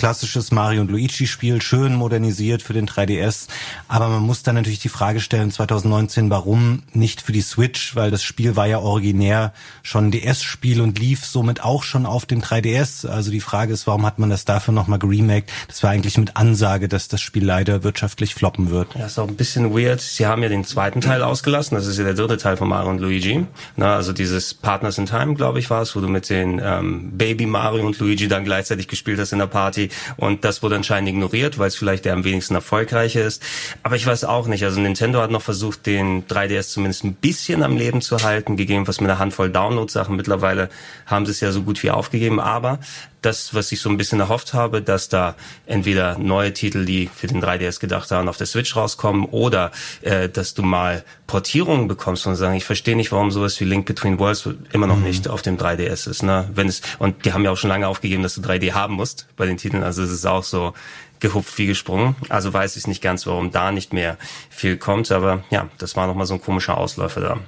klassisches 0.00 0.50
Mario 0.50 0.80
und 0.80 0.90
Luigi 0.90 1.26
Spiel, 1.26 1.60
schön 1.60 1.94
modernisiert 1.94 2.62
für 2.62 2.72
den 2.72 2.88
3DS. 2.88 3.48
Aber 3.86 4.08
man 4.08 4.22
muss 4.22 4.42
dann 4.42 4.54
natürlich 4.54 4.78
die 4.78 4.88
Frage 4.88 5.20
stellen, 5.20 5.50
2019, 5.50 6.30
warum 6.30 6.84
nicht 6.94 7.20
für 7.20 7.32
die 7.32 7.42
Switch? 7.42 7.94
Weil 7.96 8.10
das 8.10 8.22
Spiel 8.22 8.56
war 8.56 8.66
ja 8.66 8.78
originär 8.78 9.52
schon 9.82 10.06
ein 10.06 10.10
DS-Spiel 10.10 10.80
und 10.80 10.98
lief 10.98 11.26
somit 11.26 11.62
auch 11.62 11.82
schon 11.82 12.06
auf 12.06 12.24
dem 12.24 12.40
3DS. 12.40 13.06
Also 13.06 13.30
die 13.30 13.42
Frage 13.42 13.74
ist, 13.74 13.86
warum 13.86 14.06
hat 14.06 14.18
man 14.18 14.30
das 14.30 14.46
dafür 14.46 14.72
nochmal 14.72 14.98
geremaked? 14.98 15.50
Das 15.68 15.82
war 15.82 15.90
eigentlich 15.90 16.16
mit 16.16 16.34
Ansage, 16.34 16.88
dass 16.88 17.08
das 17.08 17.20
Spiel 17.20 17.44
leider 17.44 17.84
wirtschaftlich 17.84 18.34
floppen 18.34 18.70
wird. 18.70 18.94
Ja, 18.94 19.04
ist 19.04 19.18
auch 19.18 19.28
ein 19.28 19.36
bisschen 19.36 19.76
weird. 19.76 20.00
Sie 20.00 20.24
haben 20.24 20.42
ja 20.42 20.48
den 20.48 20.64
zweiten 20.64 21.02
Teil 21.02 21.22
ausgelassen. 21.22 21.74
Das 21.74 21.86
ist 21.86 21.98
ja 21.98 22.04
der 22.04 22.14
dritte 22.14 22.38
Teil 22.38 22.56
von 22.56 22.70
Mario 22.70 22.88
und 22.88 23.00
Luigi. 23.00 23.44
Na, 23.76 23.96
also 23.96 24.14
dieses 24.14 24.54
Partners 24.54 24.96
in 24.96 25.04
Time, 25.04 25.34
glaube 25.34 25.58
ich, 25.58 25.68
war 25.68 25.82
es, 25.82 25.94
wo 25.94 26.00
du 26.00 26.08
mit 26.08 26.30
den 26.30 26.58
ähm, 26.64 27.10
Baby 27.18 27.44
Mario 27.44 27.84
und 27.84 27.98
Luigi 27.98 28.28
dann 28.28 28.44
gleichzeitig 28.46 28.88
gespielt 28.88 29.20
hast 29.20 29.32
in 29.32 29.40
der 29.40 29.46
Party. 29.46 29.89
Und 30.16 30.44
das 30.44 30.62
wurde 30.62 30.76
anscheinend 30.76 31.08
ignoriert, 31.08 31.58
weil 31.58 31.68
es 31.68 31.76
vielleicht 31.76 32.04
der 32.04 32.12
am 32.12 32.24
wenigsten 32.24 32.54
erfolgreiche 32.54 33.20
ist. 33.20 33.42
Aber 33.82 33.96
ich 33.96 34.06
weiß 34.06 34.24
auch 34.24 34.46
nicht. 34.46 34.64
Also 34.64 34.80
Nintendo 34.80 35.20
hat 35.20 35.30
noch 35.30 35.42
versucht, 35.42 35.86
den 35.86 36.26
3DS 36.26 36.70
zumindest 36.70 37.04
ein 37.04 37.14
bisschen 37.14 37.62
am 37.62 37.76
Leben 37.76 38.00
zu 38.00 38.22
halten, 38.22 38.56
gegebenenfalls 38.56 39.00
mit 39.00 39.10
einer 39.10 39.18
Handvoll 39.18 39.50
Download-Sachen. 39.50 40.16
Mittlerweile 40.16 40.68
haben 41.06 41.26
sie 41.26 41.32
es 41.32 41.40
ja 41.40 41.52
so 41.52 41.62
gut 41.62 41.82
wie 41.82 41.90
aufgegeben. 41.90 42.40
Aber 42.40 42.78
das, 43.22 43.54
was 43.54 43.70
ich 43.72 43.80
so 43.80 43.90
ein 43.90 43.96
bisschen 43.96 44.20
erhofft 44.20 44.54
habe, 44.54 44.82
dass 44.82 45.08
da 45.08 45.34
entweder 45.66 46.18
neue 46.18 46.52
Titel, 46.52 46.84
die 46.84 47.10
für 47.14 47.26
den 47.26 47.42
3DS 47.42 47.80
gedacht 47.80 48.10
haben, 48.10 48.28
auf 48.28 48.36
der 48.36 48.46
Switch 48.46 48.74
rauskommen 48.76 49.26
oder 49.26 49.70
äh, 50.02 50.28
dass 50.28 50.54
du 50.54 50.62
mal 50.62 51.04
Portierungen 51.26 51.88
bekommst 51.88 52.26
und 52.26 52.36
sagen, 52.36 52.56
ich 52.56 52.64
verstehe 52.64 52.96
nicht, 52.96 53.12
warum 53.12 53.30
sowas 53.30 53.60
wie 53.60 53.64
Link 53.64 53.86
Between 53.86 54.18
Worlds 54.18 54.48
immer 54.72 54.86
noch 54.86 54.96
mhm. 54.96 55.04
nicht 55.04 55.28
auf 55.28 55.42
dem 55.42 55.58
3DS 55.58 56.08
ist. 56.08 56.22
Ne? 56.22 56.48
Wenn 56.54 56.68
es 56.68 56.82
und 56.98 57.24
die 57.24 57.32
haben 57.32 57.44
ja 57.44 57.50
auch 57.50 57.56
schon 57.56 57.70
lange 57.70 57.88
aufgegeben, 57.88 58.22
dass 58.22 58.34
du 58.34 58.40
3D 58.40 58.72
haben 58.72 58.94
musst 58.94 59.26
bei 59.36 59.46
den 59.46 59.56
Titeln. 59.56 59.82
Also 59.82 60.02
es 60.02 60.10
ist 60.10 60.26
auch 60.26 60.44
so 60.44 60.72
gehupft 61.20 61.56
wie 61.58 61.66
gesprungen. 61.66 62.16
Also 62.28 62.52
weiß 62.52 62.76
ich 62.76 62.86
nicht 62.86 63.02
ganz, 63.02 63.26
warum 63.26 63.50
da 63.50 63.70
nicht 63.72 63.92
mehr 63.92 64.16
viel 64.48 64.76
kommt. 64.76 65.12
Aber 65.12 65.44
ja, 65.50 65.68
das 65.78 65.96
war 65.96 66.06
nochmal 66.06 66.26
so 66.26 66.34
ein 66.34 66.40
komischer 66.40 66.78
Ausläufer 66.78 67.20
da. 67.20 67.38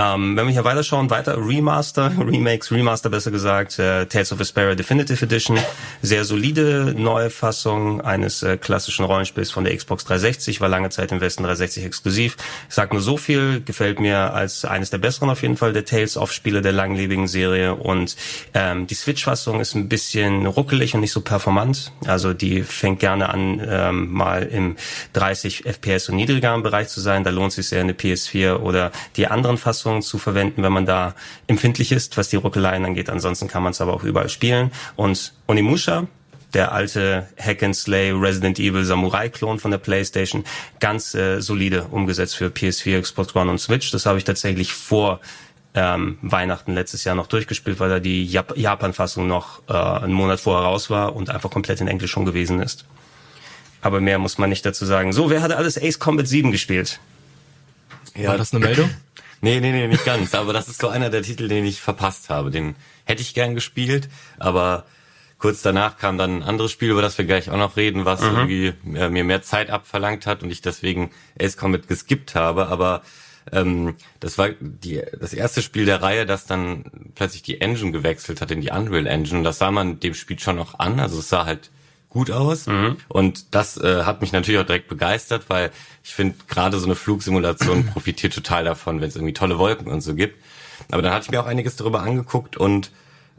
Ähm, 0.00 0.36
wenn 0.36 0.46
wir 0.46 0.52
hier 0.52 0.62
weiterschauen, 0.62 1.10
weiter 1.10 1.36
Remaster, 1.36 2.12
Remakes, 2.18 2.70
Remaster 2.70 3.10
besser 3.10 3.32
gesagt, 3.32 3.80
äh, 3.80 4.06
Tales 4.06 4.30
of 4.30 4.38
Vesperia 4.38 4.76
Definitive 4.76 5.24
Edition, 5.24 5.58
sehr 6.02 6.24
solide 6.24 6.94
Neufassung 6.96 8.00
eines 8.00 8.44
äh, 8.44 8.56
klassischen 8.58 9.04
Rollenspiels 9.04 9.50
von 9.50 9.64
der 9.64 9.76
Xbox 9.76 10.04
360, 10.04 10.60
war 10.60 10.68
lange 10.68 10.90
Zeit 10.90 11.10
im 11.10 11.20
Westen 11.20 11.42
360 11.42 11.84
exklusiv. 11.84 12.36
Ich 12.68 12.76
sag 12.76 12.92
nur 12.92 13.02
so 13.02 13.16
viel, 13.16 13.60
gefällt 13.64 13.98
mir 13.98 14.34
als 14.34 14.64
eines 14.64 14.90
der 14.90 14.98
besseren 14.98 15.30
auf 15.30 15.42
jeden 15.42 15.56
Fall 15.56 15.72
der 15.72 15.84
Tales 15.84 16.16
of 16.16 16.32
Spiele 16.32 16.62
der 16.62 16.72
langlebigen 16.72 17.26
Serie 17.26 17.74
und 17.74 18.14
ähm, 18.54 18.86
die 18.86 18.94
Switch-Fassung 18.94 19.58
ist 19.58 19.74
ein 19.74 19.88
bisschen 19.88 20.46
ruckelig 20.46 20.94
und 20.94 21.00
nicht 21.00 21.12
so 21.12 21.22
performant. 21.22 21.90
Also 22.06 22.34
die 22.34 22.62
fängt 22.62 23.00
gerne 23.00 23.30
an, 23.30 23.60
ähm, 23.68 24.12
mal 24.12 24.44
im 24.44 24.76
30 25.14 25.64
FPS 25.66 26.08
und 26.08 26.14
niedrigeren 26.14 26.62
Bereich 26.62 26.86
zu 26.86 27.00
sein. 27.00 27.24
Da 27.24 27.30
lohnt 27.30 27.52
sich 27.52 27.66
sehr 27.66 27.80
eine 27.80 27.94
PS4 27.94 28.58
oder 28.58 28.92
die 29.16 29.26
anderen 29.26 29.58
Fassungen 29.58 29.87
zu 30.02 30.18
verwenden, 30.18 30.62
wenn 30.62 30.72
man 30.72 30.86
da 30.86 31.14
empfindlich 31.46 31.92
ist, 31.92 32.16
was 32.16 32.28
die 32.28 32.36
Ruckeleien 32.36 32.84
angeht. 32.84 33.10
Ansonsten 33.10 33.48
kann 33.48 33.62
man 33.62 33.72
es 33.72 33.80
aber 33.80 33.94
auch 33.94 34.04
überall 34.04 34.28
spielen. 34.28 34.70
Und 34.96 35.32
Onimusha, 35.46 36.06
der 36.54 36.72
alte 36.72 37.28
Hack 37.38 37.62
and 37.62 37.76
Slay 37.76 38.10
Resident 38.10 38.58
Evil 38.58 38.84
Samurai 38.84 39.28
Klon 39.28 39.58
von 39.58 39.70
der 39.70 39.78
PlayStation, 39.78 40.44
ganz 40.80 41.14
äh, 41.14 41.40
solide 41.40 41.84
umgesetzt 41.90 42.36
für 42.36 42.46
PS4, 42.46 43.02
Xbox 43.02 43.34
One 43.34 43.50
und 43.50 43.58
Switch. 43.58 43.90
Das 43.90 44.06
habe 44.06 44.18
ich 44.18 44.24
tatsächlich 44.24 44.72
vor 44.72 45.20
ähm, 45.74 46.18
Weihnachten 46.22 46.72
letztes 46.72 47.04
Jahr 47.04 47.14
noch 47.14 47.26
durchgespielt, 47.26 47.78
weil 47.80 47.90
da 47.90 48.00
die 48.00 48.24
Jap 48.24 48.56
Japan-Fassung 48.56 49.26
noch 49.26 49.62
äh, 49.68 49.72
einen 49.72 50.14
Monat 50.14 50.40
vorher 50.40 50.66
raus 50.66 50.90
war 50.90 51.14
und 51.14 51.30
einfach 51.30 51.50
komplett 51.50 51.80
in 51.80 51.88
Englisch 51.88 52.10
schon 52.10 52.24
gewesen 52.24 52.60
ist. 52.60 52.84
Aber 53.80 54.00
mehr 54.00 54.18
muss 54.18 54.38
man 54.38 54.50
nicht 54.50 54.64
dazu 54.66 54.84
sagen. 54.84 55.12
So, 55.12 55.30
wer 55.30 55.42
hatte 55.42 55.56
alles 55.56 55.80
Ace 55.80 55.98
Combat 55.98 56.26
7 56.26 56.50
gespielt? 56.50 56.98
Ja. 58.16 58.30
War 58.30 58.38
das 58.38 58.52
eine 58.52 58.64
Meldung? 58.64 58.90
Nee, 59.40 59.60
nee, 59.60 59.72
nee, 59.72 59.88
nicht 59.88 60.04
ganz. 60.04 60.34
Aber 60.34 60.52
das 60.52 60.68
ist 60.68 60.80
so 60.80 60.88
einer 60.88 61.10
der 61.10 61.22
Titel, 61.22 61.48
den 61.48 61.64
ich 61.64 61.80
verpasst 61.80 62.30
habe. 62.30 62.50
Den 62.50 62.76
hätte 63.04 63.22
ich 63.22 63.34
gern 63.34 63.54
gespielt, 63.54 64.08
aber 64.38 64.84
kurz 65.38 65.62
danach 65.62 65.98
kam 65.98 66.18
dann 66.18 66.38
ein 66.38 66.42
anderes 66.42 66.72
Spiel, 66.72 66.90
über 66.90 67.02
das 67.02 67.16
wir 67.16 67.24
gleich 67.24 67.50
auch 67.50 67.56
noch 67.56 67.76
reden, 67.76 68.04
was 68.04 68.20
mhm. 68.20 68.36
irgendwie 68.36 68.74
äh, 68.96 69.08
mir 69.08 69.24
mehr 69.24 69.42
Zeit 69.42 69.70
abverlangt 69.70 70.26
hat 70.26 70.42
und 70.42 70.50
ich 70.50 70.60
deswegen 70.60 71.10
Ace 71.40 71.56
Combat 71.56 71.86
geskippt 71.88 72.34
habe. 72.34 72.68
Aber 72.68 73.02
ähm, 73.52 73.94
das 74.20 74.38
war 74.38 74.50
die, 74.60 75.02
das 75.18 75.32
erste 75.32 75.62
Spiel 75.62 75.86
der 75.86 76.02
Reihe, 76.02 76.26
das 76.26 76.46
dann 76.46 76.84
plötzlich 77.14 77.42
die 77.42 77.60
Engine 77.60 77.92
gewechselt 77.92 78.40
hat 78.40 78.50
in 78.50 78.60
die 78.60 78.70
Unreal 78.70 79.06
Engine. 79.06 79.38
Und 79.38 79.44
das 79.44 79.58
sah 79.58 79.70
man 79.70 80.00
dem 80.00 80.14
Spiel 80.14 80.38
schon 80.38 80.56
noch 80.56 80.78
an. 80.78 81.00
Also 81.00 81.18
es 81.20 81.28
sah 81.28 81.44
halt 81.44 81.70
gut 82.10 82.30
aus. 82.30 82.66
Mhm. 82.66 82.96
Und 83.08 83.54
das 83.54 83.76
äh, 83.76 84.04
hat 84.04 84.20
mich 84.20 84.32
natürlich 84.32 84.60
auch 84.60 84.66
direkt 84.66 84.88
begeistert, 84.88 85.44
weil 85.48 85.70
ich 86.02 86.14
finde, 86.14 86.36
gerade 86.48 86.78
so 86.78 86.86
eine 86.86 86.94
Flugsimulation 86.94 87.86
profitiert 87.92 88.34
total 88.34 88.64
davon, 88.64 89.00
wenn 89.00 89.08
es 89.08 89.16
irgendwie 89.16 89.34
tolle 89.34 89.58
Wolken 89.58 89.88
und 89.88 90.00
so 90.00 90.14
gibt. 90.14 90.42
Aber 90.90 91.02
dann 91.02 91.12
hatte 91.12 91.26
ich 91.26 91.30
mir 91.30 91.40
auch 91.40 91.46
einiges 91.46 91.76
darüber 91.76 92.02
angeguckt 92.02 92.56
und 92.56 92.90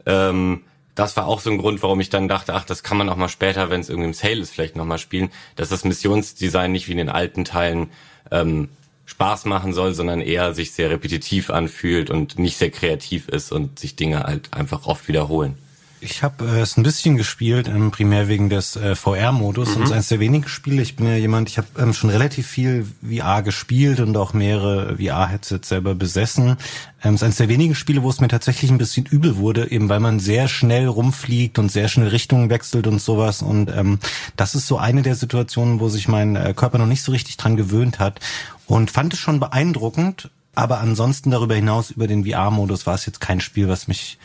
ähm, 0.06 0.62
das 0.94 1.16
war 1.16 1.26
auch 1.26 1.40
so 1.40 1.50
ein 1.50 1.58
Grund, 1.58 1.82
warum 1.82 2.00
ich 2.00 2.10
dann 2.10 2.28
dachte, 2.28 2.54
ach, 2.54 2.64
das 2.64 2.82
kann 2.82 2.98
man 2.98 3.08
auch 3.08 3.16
mal 3.16 3.28
später, 3.28 3.70
wenn 3.70 3.80
es 3.80 3.88
irgendwie 3.88 4.08
im 4.08 4.14
Sale 4.14 4.40
ist, 4.40 4.52
vielleicht 4.52 4.76
nochmal 4.76 4.98
spielen, 4.98 5.30
dass 5.56 5.70
das 5.70 5.84
Missionsdesign 5.84 6.72
nicht 6.72 6.88
wie 6.88 6.92
in 6.92 6.98
den 6.98 7.08
alten 7.08 7.44
Teilen 7.44 7.90
ähm, 8.30 8.68
Spaß 9.06 9.46
machen 9.46 9.72
soll, 9.72 9.94
sondern 9.94 10.20
eher 10.20 10.54
sich 10.54 10.72
sehr 10.72 10.90
repetitiv 10.90 11.50
anfühlt 11.50 12.10
und 12.10 12.38
nicht 12.38 12.56
sehr 12.56 12.70
kreativ 12.70 13.28
ist 13.28 13.50
und 13.50 13.78
sich 13.78 13.96
Dinge 13.96 14.22
halt 14.24 14.52
einfach 14.52 14.86
oft 14.86 15.08
wiederholen. 15.08 15.56
Ich 16.02 16.22
habe 16.22 16.46
äh, 16.46 16.60
es 16.60 16.78
ein 16.78 16.82
bisschen 16.82 17.16
gespielt, 17.16 17.68
ähm, 17.68 17.90
primär 17.90 18.26
wegen 18.26 18.48
des 18.48 18.76
äh, 18.76 18.94
VR-Modus. 18.94 19.70
Mhm. 19.70 19.76
Und 19.76 19.82
es 19.82 19.88
ist 19.88 19.92
eines 19.92 20.08
der 20.08 20.20
wenigen 20.20 20.48
Spiele. 20.48 20.80
Ich 20.80 20.96
bin 20.96 21.06
ja 21.06 21.16
jemand, 21.16 21.50
ich 21.50 21.58
habe 21.58 21.68
ähm, 21.78 21.92
schon 21.92 22.08
relativ 22.08 22.46
viel 22.46 22.86
VR 23.06 23.42
gespielt 23.42 24.00
und 24.00 24.16
auch 24.16 24.32
mehrere 24.32 24.96
VR-Headsets 24.96 25.68
selber 25.68 25.94
besessen. 25.94 26.56
Ähm, 27.02 27.14
es 27.14 27.20
ist 27.20 27.22
eines 27.24 27.36
der 27.36 27.48
wenigen 27.48 27.74
Spiele, 27.74 28.02
wo 28.02 28.08
es 28.08 28.20
mir 28.20 28.28
tatsächlich 28.28 28.70
ein 28.70 28.78
bisschen 28.78 29.04
übel 29.04 29.36
wurde, 29.36 29.70
eben 29.70 29.88
weil 29.90 30.00
man 30.00 30.20
sehr 30.20 30.48
schnell 30.48 30.86
rumfliegt 30.88 31.58
und 31.58 31.70
sehr 31.70 31.88
schnell 31.88 32.08
Richtungen 32.08 32.48
wechselt 32.48 32.86
und 32.86 33.00
sowas. 33.00 33.42
Und 33.42 33.70
ähm, 33.70 33.98
das 34.36 34.54
ist 34.54 34.66
so 34.66 34.78
eine 34.78 35.02
der 35.02 35.16
Situationen, 35.16 35.80
wo 35.80 35.90
sich 35.90 36.08
mein 36.08 36.34
äh, 36.34 36.54
Körper 36.56 36.78
noch 36.78 36.86
nicht 36.86 37.02
so 37.02 37.12
richtig 37.12 37.36
dran 37.36 37.56
gewöhnt 37.56 37.98
hat. 37.98 38.20
Und 38.66 38.90
fand 38.90 39.12
es 39.12 39.18
schon 39.18 39.38
beeindruckend. 39.38 40.30
Aber 40.54 40.80
ansonsten 40.80 41.30
darüber 41.30 41.54
hinaus, 41.54 41.90
über 41.90 42.06
den 42.06 42.24
VR-Modus, 42.24 42.86
war 42.86 42.94
es 42.94 43.06
jetzt 43.06 43.20
kein 43.20 43.40
Spiel, 43.40 43.68
was 43.68 43.86
mich 43.86 44.18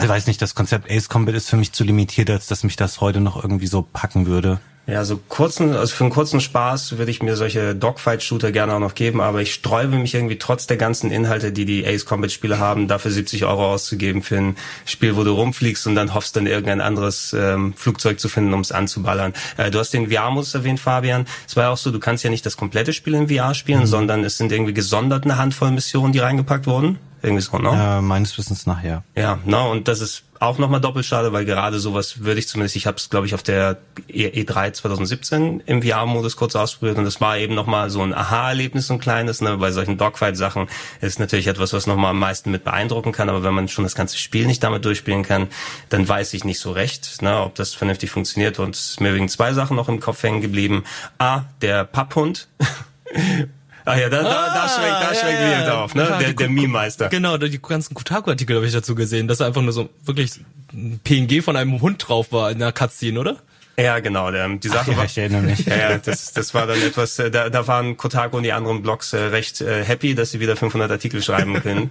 ich 0.00 0.08
weiß 0.08 0.26
nicht, 0.26 0.40
das 0.40 0.54
Konzept 0.54 0.90
Ace 0.90 1.08
Combat 1.08 1.34
ist 1.34 1.50
für 1.50 1.56
mich 1.56 1.72
zu 1.72 1.84
limitiert, 1.84 2.30
als 2.30 2.46
dass 2.46 2.64
mich 2.64 2.76
das 2.76 3.00
heute 3.00 3.20
noch 3.20 3.42
irgendwie 3.42 3.66
so 3.66 3.82
packen 3.82 4.26
würde. 4.26 4.60
Ja, 4.84 5.04
so 5.04 5.16
kurzen, 5.16 5.76
also 5.76 5.94
für 5.94 6.02
einen 6.02 6.12
kurzen 6.12 6.40
Spaß 6.40 6.98
würde 6.98 7.12
ich 7.12 7.22
mir 7.22 7.36
solche 7.36 7.76
Dogfight-Shooter 7.76 8.50
gerne 8.50 8.74
auch 8.74 8.80
noch 8.80 8.96
geben, 8.96 9.20
aber 9.20 9.40
ich 9.40 9.54
sträube 9.54 9.96
mich 9.96 10.12
irgendwie 10.12 10.38
trotz 10.38 10.66
der 10.66 10.76
ganzen 10.76 11.12
Inhalte, 11.12 11.52
die 11.52 11.64
die 11.64 11.86
Ace 11.86 12.04
Combat-Spiele 12.04 12.58
haben, 12.58 12.88
dafür 12.88 13.12
70 13.12 13.44
Euro 13.44 13.72
auszugeben 13.72 14.24
für 14.24 14.38
ein 14.38 14.56
Spiel, 14.84 15.14
wo 15.14 15.22
du 15.22 15.30
rumfliegst 15.30 15.86
und 15.86 15.94
dann 15.94 16.14
hoffst 16.14 16.34
dann 16.34 16.48
irgendein 16.48 16.80
anderes 16.80 17.32
ähm, 17.32 17.74
Flugzeug 17.76 18.18
zu 18.18 18.28
finden, 18.28 18.52
um 18.54 18.60
es 18.60 18.72
anzuballern. 18.72 19.34
Äh, 19.56 19.70
du 19.70 19.78
hast 19.78 19.94
den 19.94 20.10
VR-Modus 20.10 20.52
erwähnt, 20.52 20.80
Fabian. 20.80 21.26
Es 21.46 21.54
war 21.54 21.64
ja 21.64 21.70
auch 21.70 21.76
so, 21.76 21.92
du 21.92 22.00
kannst 22.00 22.24
ja 22.24 22.30
nicht 22.30 22.44
das 22.44 22.56
komplette 22.56 22.92
Spiel 22.92 23.14
in 23.14 23.28
VR 23.28 23.54
spielen, 23.54 23.80
mhm. 23.80 23.86
sondern 23.86 24.24
es 24.24 24.36
sind 24.36 24.50
irgendwie 24.50 24.74
gesondert 24.74 25.24
eine 25.24 25.38
Handvoll 25.38 25.70
Missionen, 25.70 26.12
die 26.12 26.18
reingepackt 26.18 26.66
wurden. 26.66 26.98
Irgendwie 27.22 27.42
so, 27.42 27.56
ne? 27.58 27.98
Äh, 27.98 28.00
meines 28.02 28.36
Wissens 28.36 28.66
nachher. 28.66 29.04
Ja, 29.14 29.38
ne? 29.44 29.62
Und 29.62 29.86
das 29.86 30.00
ist 30.00 30.24
auch 30.42 30.58
nochmal 30.58 30.80
doppelt 30.80 31.06
schade, 31.06 31.32
weil 31.32 31.44
gerade 31.44 31.78
sowas 31.78 32.24
würde 32.24 32.40
ich 32.40 32.48
zumindest, 32.48 32.74
ich 32.74 32.88
habe 32.88 32.96
es, 32.96 33.10
glaube 33.10 33.26
ich, 33.26 33.34
auf 33.34 33.44
der 33.44 33.78
E3 34.08 34.72
2017 34.72 35.62
im 35.66 35.82
VR-Modus 35.82 36.36
kurz 36.36 36.56
ausprobiert 36.56 36.98
und 36.98 37.04
das 37.04 37.20
war 37.20 37.38
eben 37.38 37.54
nochmal 37.54 37.90
so 37.90 38.02
ein 38.02 38.12
Aha-Erlebnis, 38.12 38.88
so 38.88 38.94
ein 38.94 38.98
kleines, 38.98 39.40
ne? 39.40 39.56
bei 39.58 39.70
solchen 39.70 39.98
Dogfight-Sachen 39.98 40.66
ist 41.00 41.20
natürlich 41.20 41.46
etwas, 41.46 41.72
was 41.72 41.86
nochmal 41.86 42.10
am 42.10 42.18
meisten 42.18 42.50
mit 42.50 42.64
beeindrucken 42.64 43.12
kann, 43.12 43.28
aber 43.28 43.44
wenn 43.44 43.54
man 43.54 43.68
schon 43.68 43.84
das 43.84 43.94
ganze 43.94 44.18
Spiel 44.18 44.46
nicht 44.46 44.64
damit 44.64 44.84
durchspielen 44.84 45.22
kann, 45.22 45.46
dann 45.90 46.08
weiß 46.08 46.34
ich 46.34 46.44
nicht 46.44 46.58
so 46.58 46.72
recht, 46.72 47.22
ne? 47.22 47.40
ob 47.40 47.54
das 47.54 47.74
vernünftig 47.74 48.10
funktioniert 48.10 48.58
und 48.58 48.96
mir 48.98 49.14
wegen 49.14 49.28
zwei 49.28 49.52
Sachen 49.52 49.76
noch 49.76 49.88
im 49.88 50.00
Kopf 50.00 50.24
hängen 50.24 50.40
geblieben. 50.40 50.82
A, 51.18 51.42
der 51.60 51.84
Papphund. 51.84 52.48
Ah 53.84 53.96
ja, 53.98 54.08
da, 54.08 54.22
da, 54.22 54.28
da 54.28 54.64
ah, 54.64 54.68
schmeckt, 54.68 55.02
da 55.02 55.14
schmeckt 55.14 55.40
ja, 55.40 55.50
ja. 55.50 55.66
drauf, 55.66 55.94
ne? 55.94 56.16
der, 56.20 56.32
der 56.34 56.48
Meme-Meister. 56.48 57.08
Genau, 57.08 57.36
die 57.36 57.60
ganzen 57.60 57.94
Kotaku-Artikel 57.94 58.56
habe 58.56 58.66
ich 58.66 58.72
dazu 58.72 58.94
gesehen, 58.94 59.28
dass 59.28 59.40
er 59.40 59.46
einfach 59.46 59.62
nur 59.62 59.72
so 59.72 59.88
wirklich 60.04 60.32
ein 60.72 61.00
PNG 61.02 61.42
von 61.42 61.56
einem 61.56 61.80
Hund 61.80 62.06
drauf 62.06 62.32
war 62.32 62.50
in 62.50 62.58
der 62.60 62.72
Cutscene, 62.72 63.18
oder? 63.18 63.36
Ja, 63.78 64.00
genau. 64.00 64.30
Die 64.30 64.68
Sache 64.68 64.80
Ach, 64.82 64.92
ja, 64.92 64.96
war, 64.98 65.04
ich 65.06 65.16
erinnere 65.16 65.42
mich. 65.42 65.64
Ja, 65.64 65.96
das, 65.96 66.32
das 66.32 66.52
war 66.52 66.66
dann 66.66 66.80
etwas. 66.82 67.18
äh, 67.18 67.30
Da, 67.30 67.48
da 67.48 67.66
waren 67.66 67.96
Kotaku 67.96 68.36
und 68.36 68.42
die 68.42 68.52
anderen 68.52 68.82
Blogs 68.82 69.12
äh, 69.12 69.18
recht 69.18 69.60
äh, 69.60 69.84
happy, 69.84 70.14
dass 70.14 70.30
sie 70.30 70.40
wieder 70.40 70.56
500 70.56 70.90
Artikel 70.90 71.22
schreiben 71.22 71.60
können. 71.62 71.90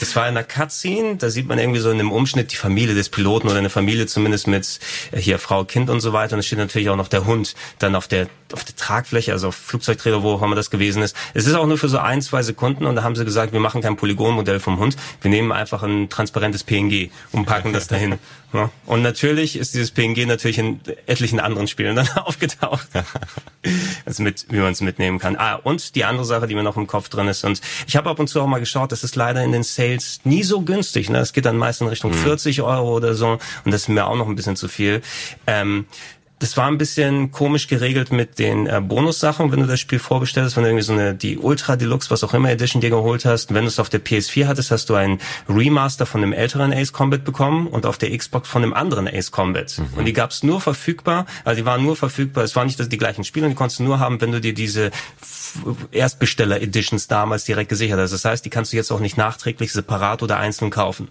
das 0.00 0.16
war 0.16 0.24
in 0.28 0.36
einer 0.36 0.44
Cutscene. 0.44 1.16
Da 1.16 1.28
sieht 1.28 1.46
man 1.46 1.58
irgendwie 1.58 1.80
so 1.80 1.90
in 1.90 2.00
einem 2.00 2.12
Umschnitt 2.12 2.52
die 2.52 2.56
Familie 2.56 2.94
des 2.94 3.10
Piloten 3.10 3.48
oder 3.48 3.58
eine 3.58 3.70
Familie 3.70 4.06
zumindest 4.06 4.46
mit 4.46 4.80
hier 5.14 5.38
Frau, 5.38 5.64
Kind 5.64 5.90
und 5.90 6.00
so 6.00 6.12
weiter. 6.12 6.34
Und 6.34 6.40
es 6.40 6.46
steht 6.46 6.58
natürlich 6.58 6.88
auch 6.88 6.96
noch 6.96 7.08
der 7.08 7.26
Hund 7.26 7.54
dann 7.78 7.94
auf 7.94 8.08
der 8.08 8.28
auf 8.52 8.64
der 8.64 8.76
Tragfläche, 8.76 9.32
also 9.32 9.48
auf 9.48 9.56
Flugzeugträger, 9.56 10.22
wo 10.22 10.32
auch 10.32 10.42
immer 10.42 10.56
das 10.56 10.70
gewesen 10.70 11.02
ist. 11.02 11.14
Es 11.34 11.46
ist 11.46 11.54
auch 11.54 11.66
nur 11.66 11.78
für 11.78 11.88
so 11.88 11.98
ein, 11.98 12.22
zwei 12.22 12.42
Sekunden 12.42 12.86
und 12.86 12.96
da 12.96 13.02
haben 13.02 13.16
sie 13.16 13.24
gesagt, 13.24 13.52
wir 13.52 13.60
machen 13.60 13.82
kein 13.82 13.96
Polygonmodell 13.96 14.60
vom 14.60 14.78
Hund, 14.78 14.96
wir 15.20 15.30
nehmen 15.30 15.52
einfach 15.52 15.82
ein 15.82 16.08
transparentes 16.08 16.64
PNG 16.64 17.10
und 17.32 17.44
packen 17.44 17.72
das 17.72 17.88
dahin. 17.88 18.18
Ja. 18.54 18.70
Und 18.86 19.02
natürlich 19.02 19.58
ist 19.58 19.74
dieses 19.74 19.90
PNG 19.90 20.24
natürlich 20.24 20.56
in 20.56 20.80
etlichen 21.18 21.40
anderen 21.40 21.66
Spielen 21.66 21.96
dann 21.96 22.08
aufgetaucht. 22.24 22.88
also 24.04 24.22
mit, 24.22 24.46
wie 24.50 24.58
man 24.58 24.72
es 24.72 24.80
mitnehmen 24.80 25.18
kann. 25.18 25.36
Ah, 25.36 25.56
und 25.56 25.96
die 25.96 26.04
andere 26.04 26.24
Sache, 26.24 26.46
die 26.46 26.54
mir 26.54 26.62
noch 26.62 26.76
im 26.76 26.86
Kopf 26.86 27.08
drin 27.08 27.26
ist. 27.26 27.44
Und 27.44 27.60
ich 27.86 27.96
habe 27.96 28.08
ab 28.08 28.20
und 28.20 28.28
zu 28.28 28.40
auch 28.40 28.46
mal 28.46 28.60
geschaut, 28.60 28.92
das 28.92 29.02
ist 29.02 29.16
leider 29.16 29.42
in 29.42 29.50
den 29.50 29.64
Sales 29.64 30.20
nie 30.24 30.44
so 30.44 30.62
günstig. 30.62 31.10
Ne? 31.10 31.18
Es 31.18 31.32
geht 31.32 31.44
dann 31.44 31.56
meist 31.56 31.80
in 31.80 31.88
Richtung 31.88 32.12
mhm. 32.12 32.16
40 32.16 32.62
Euro 32.62 32.94
oder 32.94 33.14
so. 33.14 33.38
Und 33.64 33.72
das 33.72 33.82
ist 33.82 33.88
mir 33.88 34.06
auch 34.06 34.16
noch 34.16 34.28
ein 34.28 34.36
bisschen 34.36 34.56
zu 34.56 34.68
viel. 34.68 35.02
Ähm, 35.46 35.86
das 36.40 36.56
war 36.56 36.68
ein 36.68 36.78
bisschen 36.78 37.32
komisch 37.32 37.66
geregelt 37.66 38.12
mit 38.12 38.38
den 38.38 38.66
äh, 38.66 38.80
Bonussachen, 38.80 39.50
wenn 39.50 39.60
du 39.60 39.66
das 39.66 39.80
Spiel 39.80 39.98
vorbestellst, 39.98 40.56
wenn 40.56 40.62
du 40.62 40.68
irgendwie 40.70 40.84
so 40.84 40.92
eine 40.92 41.14
die 41.14 41.38
Ultra 41.38 41.76
Deluxe, 41.76 42.10
was 42.10 42.22
auch 42.22 42.34
immer 42.34 42.50
Edition 42.50 42.80
dir 42.80 42.90
geholt 42.90 43.24
hast. 43.24 43.52
Wenn 43.52 43.62
du 43.62 43.68
es 43.68 43.78
auf 43.78 43.88
der 43.88 44.04
PS4 44.04 44.46
hattest, 44.46 44.70
hast 44.70 44.88
du 44.88 44.94
ein 44.94 45.18
Remaster 45.48 46.06
von 46.06 46.20
dem 46.20 46.32
älteren 46.32 46.72
Ace 46.72 46.92
Combat 46.92 47.24
bekommen 47.24 47.66
und 47.66 47.86
auf 47.86 47.98
der 47.98 48.16
Xbox 48.16 48.48
von 48.48 48.62
dem 48.62 48.72
anderen 48.72 49.08
Ace 49.08 49.30
Combat. 49.30 49.78
Mhm. 49.78 49.98
Und 49.98 50.04
die 50.04 50.12
gab's 50.12 50.42
nur 50.42 50.60
verfügbar, 50.60 51.26
also 51.44 51.60
die 51.60 51.66
waren 51.66 51.82
nur 51.82 51.96
verfügbar. 51.96 52.44
Es 52.44 52.54
waren 52.54 52.66
nicht 52.66 52.78
die 52.80 52.98
gleichen 52.98 53.24
Spiele, 53.24 53.48
die 53.48 53.54
konntest 53.54 53.80
du 53.80 53.84
nur 53.84 53.98
haben, 53.98 54.20
wenn 54.20 54.32
du 54.32 54.40
dir 54.40 54.54
diese 54.54 54.90
Erstbesteller 55.90 56.60
Editions 56.60 57.08
damals 57.08 57.44
direkt 57.44 57.70
gesichert 57.70 57.98
hast. 57.98 58.12
Das 58.12 58.24
heißt, 58.24 58.44
die 58.44 58.50
kannst 58.50 58.72
du 58.72 58.76
jetzt 58.76 58.92
auch 58.92 59.00
nicht 59.00 59.16
nachträglich 59.16 59.72
separat 59.72 60.22
oder 60.22 60.38
einzeln 60.38 60.70
kaufen. 60.70 61.08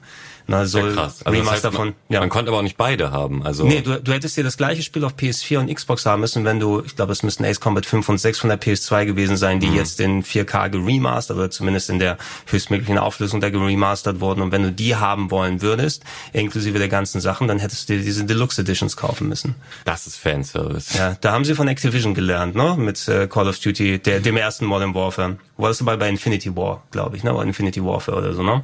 Na, 0.49 0.65
soll 0.65 0.89
ja, 0.89 0.93
krass. 0.95 1.23
Also 1.25 1.37
Remaster 1.37 1.55
das 1.55 1.63
heißt, 1.65 1.75
von. 1.75 1.85
Man, 1.87 1.95
Ja. 2.09 2.19
man 2.21 2.29
konnte 2.29 2.49
aber 2.51 2.59
auch 2.59 2.63
nicht 2.63 2.77
beide 2.77 3.11
haben. 3.11 3.43
Also 3.43 3.65
Nee, 3.65 3.81
du, 3.81 3.99
du 4.01 4.13
hättest 4.13 4.37
dir 4.37 4.43
das 4.45 4.55
gleiche 4.55 4.81
Spiel 4.81 5.03
auf 5.03 5.15
PS4 5.15 5.59
und 5.59 5.73
Xbox 5.73 6.05
haben 6.05 6.21
müssen, 6.21 6.45
wenn 6.45 6.59
du, 6.59 6.81
ich 6.85 6.95
glaube, 6.95 7.11
es 7.11 7.21
müssten 7.21 7.43
Ace 7.43 7.59
Combat 7.59 7.85
5 7.85 8.07
und 8.07 8.17
6 8.17 8.39
von 8.39 8.49
der 8.49 8.57
PS2 8.59 9.05
gewesen 9.05 9.35
sein, 9.35 9.57
Mhm. 9.57 9.61
die 9.61 9.67
jetzt 9.75 9.99
in 9.99 10.23
4K 10.23 10.69
geremastert 10.69 11.35
oder 11.37 11.51
zumindest 11.51 11.89
in 11.89 11.99
der 11.99 12.17
höchstmöglichen 12.45 12.97
Auflösung 12.97 13.41
da 13.41 13.49
geremastert 13.49 14.21
wurden. 14.21 14.41
Und 14.41 14.51
wenn 14.53 14.63
du 14.63 14.71
die 14.71 14.95
haben 14.95 15.31
wollen 15.31 15.61
würdest, 15.61 16.03
inklusive 16.33 16.77
der 16.79 16.87
ganzen 16.89 17.19
Sachen, 17.19 17.47
dann 17.49 17.59
hättest 17.59 17.89
du 17.89 17.97
dir 17.97 18.03
diese 18.03 18.23
Deluxe 18.23 18.61
Editions 18.61 18.95
kaufen 18.95 19.27
müssen. 19.27 19.55
das 19.83 20.07
ist 20.07 20.15
Fanservice. 20.17 20.97
Ja, 20.97 21.15
da 21.19 21.33
haben 21.33 21.43
sie 21.43 21.55
von 21.55 21.67
Activision 21.67 22.13
gelernt, 22.13 22.55
ne? 22.55 22.75
Mit 22.77 23.05
äh, 23.09 23.27
Call 23.27 23.49
of 23.49 23.59
Duty, 23.59 23.99
der, 23.99 24.21
dem 24.21 24.37
ersten 24.37 24.65
Modern 24.65 24.95
Warfare. 24.95 25.37
War 25.57 25.69
das 25.69 25.79
dabei 25.79 25.97
bei 25.97 26.07
Infinity 26.07 26.55
War, 26.55 26.83
glaube 26.91 27.17
ich, 27.17 27.23
ne? 27.23 27.33
Oder 27.33 27.43
Infinity 27.43 27.83
Warfare 27.83 28.17
oder 28.17 28.33
so, 28.33 28.43
ne? 28.43 28.63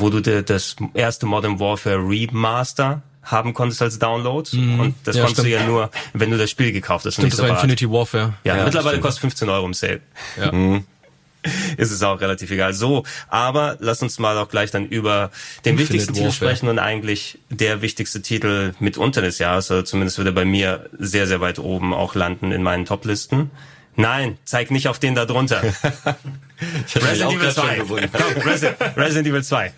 Wo 0.00 0.10
du 0.10 0.20
de, 0.20 0.42
das 0.42 0.76
erste 0.94 1.26
Modern 1.26 1.58
Warfare 1.60 1.96
Remaster 1.98 3.02
haben 3.22 3.52
konntest 3.52 3.82
als 3.82 3.98
Download. 3.98 4.48
Und 4.56 4.94
das 5.04 5.16
Ja, 5.16 5.22
konntest 5.24 5.44
du 5.44 5.48
stimmt. 5.48 5.60
ja 5.62 5.66
nur, 5.66 5.90
wenn 6.14 6.30
du 6.30 6.38
das 6.38 6.50
Spiel 6.50 6.72
gekauft 6.72 7.04
hast. 7.04 7.14
Stimmt, 7.14 7.32
das 7.32 7.40
war. 7.42 7.50
Infinity 7.50 7.90
Warfare. 7.90 8.34
Ja, 8.44 8.56
Ja, 8.56 8.64
mittlerweile 8.64 8.90
stimmt. 8.92 9.02
kostet 9.04 9.20
15 9.20 9.48
Euro 9.50 9.66
im 9.66 9.74
Sale. 9.74 10.00
Ja. 10.40 10.50
Ist 11.76 11.92
es 11.92 12.02
auch 12.02 12.20
relativ 12.20 12.50
egal. 12.50 12.72
So, 12.74 13.04
aber 13.28 13.76
lass 13.80 14.02
uns 14.02 14.18
mal 14.18 14.36
auch 14.38 14.48
gleich 14.48 14.70
dann 14.70 14.86
über 14.86 15.30
den 15.64 15.72
Infinite 15.72 15.78
wichtigsten 15.92 16.14
Titel 16.14 16.26
Warfare. 16.26 16.50
sprechen 16.50 16.68
und 16.68 16.78
eigentlich 16.78 17.38
der 17.48 17.80
wichtigste 17.80 18.20
Titel 18.22 18.74
mitunter 18.80 19.22
des 19.22 19.38
Jahres, 19.38 19.70
oder 19.70 19.84
zumindest 19.84 20.18
würde 20.18 20.30
er 20.30 20.34
bei 20.34 20.44
mir 20.44 20.90
sehr, 20.98 21.26
sehr 21.26 21.40
weit 21.40 21.58
oben 21.60 21.94
auch 21.94 22.14
landen 22.14 22.50
in 22.50 22.62
meinen 22.62 22.86
Toplisten. 22.86 23.50
Nein, 23.98 24.38
zeig 24.44 24.70
nicht 24.70 24.86
auf 24.86 25.00
den 25.00 25.16
da 25.16 25.26
drunter. 25.26 25.60
Resident 26.94 27.32
Evil 27.32 27.38
grad 27.40 27.54
schon 27.54 27.64
2. 27.64 27.76
gewundert. 27.76 28.10
Komm, 28.12 28.42
Resident, 28.42 28.96
Resident 28.96 29.26
Evil 29.26 29.42
2. 29.42 29.72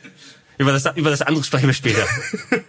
Über 0.58 0.72
das, 0.72 0.84
über 0.94 1.08
das 1.08 1.22
andere 1.22 1.42
sprechen 1.42 1.68
wir 1.68 1.72
später. 1.72 2.04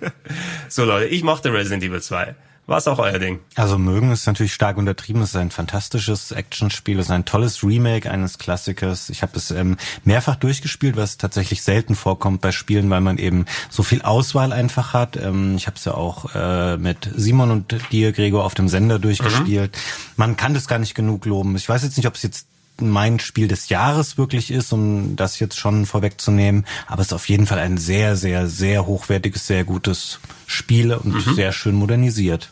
so 0.70 0.86
Leute, 0.86 1.08
ich 1.08 1.24
mochte 1.24 1.51
Resident 1.51 1.84
Evil 1.84 2.01
2. 2.01 2.36
War's 2.68 2.88
auch 2.88 3.00
euer 3.00 3.20
Ding? 3.20 3.39
Also 3.56 3.77
mögen 3.77 4.12
ist 4.12 4.27
natürlich 4.27 4.53
stark 4.53 4.77
untertrieben. 4.77 5.22
Es 5.22 5.30
ist 5.30 5.36
ein 5.36 5.51
fantastisches 5.51 6.32
Actionspiel. 6.32 7.00
Es 7.00 7.08
ist 7.08 7.12
ein 7.12 7.25
tolles 7.25 7.63
Remake 7.63 8.10
eines 8.10 8.38
Klassikers. 8.38 9.10
Ich 9.10 9.24
habe 9.24 9.34
es 9.36 9.51
ähm, 9.51 9.77
mehrfach 10.03 10.36
durchgespielt, 10.36 10.96
was 10.96 11.18
tatsächlich 11.18 11.63
selten 11.63 11.96
vorkommt 11.96 12.39
bei 12.39 12.51
Spielen, 12.51 12.89
weil 12.89 13.01
man 13.01 13.18
eben 13.18 13.46
so 13.70 13.84
viel 13.84 14.03
Auswahl 14.03 14.53
einfach 14.53 14.94
hat. 14.94 15.18
Ähm, 15.18 15.56
ich 15.58 15.68
habe 15.68 15.75
es 15.75 15.86
ja 15.86 15.96
auch 15.96 16.34
äh, 16.36 16.77
mit 16.77 17.10
Simon 17.15 17.51
und 17.51 17.75
dir, 17.91 18.12
Gregor, 18.12 18.46
auf 18.46 18.53
dem 18.53 18.70
Sender 18.70 19.00
durchgespielt. 19.00 19.77
Man 20.15 20.38
kann 20.38 20.53
das 20.53 20.68
gar 20.68 20.80
nicht 20.80 20.94
genug 20.96 21.25
loben. 21.25 21.56
Ich 21.56 21.68
weiß 21.68 21.84
jetzt 21.84 21.98
nicht, 21.98 22.08
ob 22.08 22.15
es 22.15 22.24
jetzt 22.24 22.48
mein 22.89 23.19
Spiel 23.19 23.47
des 23.47 23.69
Jahres 23.69 24.17
wirklich 24.17 24.51
ist, 24.51 24.71
um 24.73 25.15
das 25.15 25.39
jetzt 25.39 25.59
schon 25.59 25.85
vorwegzunehmen. 25.85 26.65
Aber 26.88 27.01
es 27.01 27.07
ist 27.07 27.13
auf 27.13 27.29
jeden 27.29 27.45
Fall 27.47 27.59
ein 27.59 27.77
sehr, 27.77 28.15
sehr, 28.15 28.47
sehr 28.47 28.85
hochwertiges, 28.85 29.47
sehr 29.47 29.63
gutes 29.63 30.19
Spiel 30.47 30.93
und 30.93 31.21
sehr 31.35 31.51
schön 31.51 31.75
modernisiert. 31.75 32.50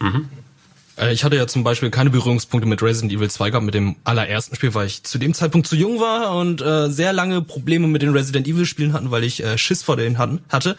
Äh, 0.98 1.14
Ich 1.14 1.24
hatte 1.24 1.36
ja 1.36 1.48
zum 1.48 1.64
Beispiel 1.64 1.90
keine 1.90 2.10
Berührungspunkte 2.10 2.68
mit 2.68 2.82
Resident 2.82 3.12
Evil 3.12 3.30
2 3.30 3.50
gehabt, 3.50 3.66
mit 3.66 3.74
dem 3.74 3.96
allerersten 4.04 4.56
Spiel, 4.56 4.74
weil 4.74 4.88
ich 4.88 5.04
zu 5.04 5.18
dem 5.18 5.34
Zeitpunkt 5.34 5.68
zu 5.68 5.76
jung 5.76 6.00
war 6.00 6.36
und 6.36 6.62
äh, 6.62 6.90
sehr 6.90 7.14
lange 7.14 7.42
Probleme 7.42 7.88
mit 7.88 8.02
den 8.02 8.10
Resident 8.12 8.48
Evil 8.48 8.66
Spielen 8.66 8.94
hatten, 8.94 9.12
weil 9.12 9.24
ich 9.24 9.44
äh, 9.44 9.58
Schiss 9.58 9.84
vor 9.84 9.98
denen 9.98 10.18
hatten, 10.18 10.40
hatte. 10.50 10.78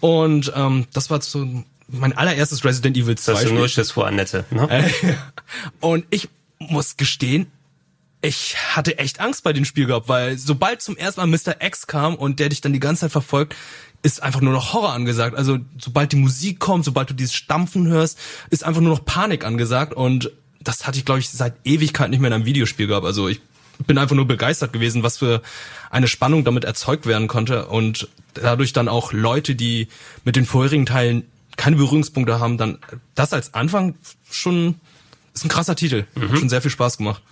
Und 0.00 0.52
ähm, 0.54 0.86
das 0.92 1.10
war 1.10 1.20
so 1.22 1.46
mein 1.88 2.12
allererstes 2.14 2.64
Resident 2.64 2.96
Evil 2.96 3.16
2 3.16 3.32
Das 3.32 3.36
hast 3.36 3.42
du 3.42 3.48
Spiel. 3.48 3.58
nur 3.58 3.68
Schiss 3.68 3.90
vor 3.90 4.06
Annette. 4.06 4.44
Ne? 4.50 4.68
Äh, 4.70 4.90
und 5.80 6.04
ich 6.10 6.28
muss 6.58 6.96
gestehen, 6.96 7.46
ich 8.24 8.56
hatte 8.74 8.98
echt 8.98 9.20
Angst 9.20 9.44
bei 9.44 9.52
dem 9.52 9.66
Spiel 9.66 9.86
gehabt, 9.86 10.08
weil 10.08 10.38
sobald 10.38 10.80
zum 10.80 10.96
ersten 10.96 11.20
Mal 11.20 11.26
Mr. 11.26 11.62
X 11.62 11.86
kam 11.86 12.14
und 12.14 12.40
der 12.40 12.48
dich 12.48 12.62
dann 12.62 12.72
die 12.72 12.80
ganze 12.80 13.02
Zeit 13.02 13.12
verfolgt, 13.12 13.54
ist 14.02 14.22
einfach 14.22 14.40
nur 14.40 14.52
noch 14.52 14.72
Horror 14.72 14.94
angesagt. 14.94 15.36
Also 15.36 15.58
sobald 15.78 16.12
die 16.12 16.16
Musik 16.16 16.58
kommt, 16.58 16.86
sobald 16.86 17.10
du 17.10 17.14
dieses 17.14 17.34
Stampfen 17.34 17.86
hörst, 17.86 18.18
ist 18.48 18.64
einfach 18.64 18.80
nur 18.80 18.90
noch 18.90 19.04
Panik 19.04 19.44
angesagt 19.44 19.92
und 19.92 20.30
das 20.62 20.86
hatte 20.86 20.96
ich, 20.96 21.04
glaube 21.04 21.20
ich, 21.20 21.28
seit 21.28 21.54
Ewigkeit 21.64 22.08
nicht 22.08 22.20
mehr 22.20 22.28
in 22.28 22.34
einem 22.34 22.44
Videospiel 22.46 22.86
gehabt. 22.86 23.04
Also 23.04 23.28
ich 23.28 23.42
bin 23.86 23.98
einfach 23.98 24.16
nur 24.16 24.26
begeistert 24.26 24.72
gewesen, 24.72 25.02
was 25.02 25.18
für 25.18 25.42
eine 25.90 26.08
Spannung 26.08 26.44
damit 26.44 26.64
erzeugt 26.64 27.04
werden 27.04 27.28
konnte 27.28 27.66
und 27.66 28.08
dadurch 28.32 28.72
dann 28.72 28.88
auch 28.88 29.12
Leute, 29.12 29.54
die 29.54 29.88
mit 30.24 30.36
den 30.36 30.46
vorherigen 30.46 30.86
Teilen 30.86 31.24
keine 31.56 31.76
Berührungspunkte 31.76 32.40
haben, 32.40 32.56
dann 32.56 32.78
das 33.14 33.34
als 33.34 33.52
Anfang 33.52 33.96
schon 34.30 34.76
ist 35.34 35.44
ein 35.44 35.48
krasser 35.48 35.76
Titel. 35.76 36.04
Hat 36.18 36.38
schon 36.38 36.48
sehr 36.48 36.62
viel 36.62 36.70
Spaß 36.70 36.96
gemacht. 36.96 37.22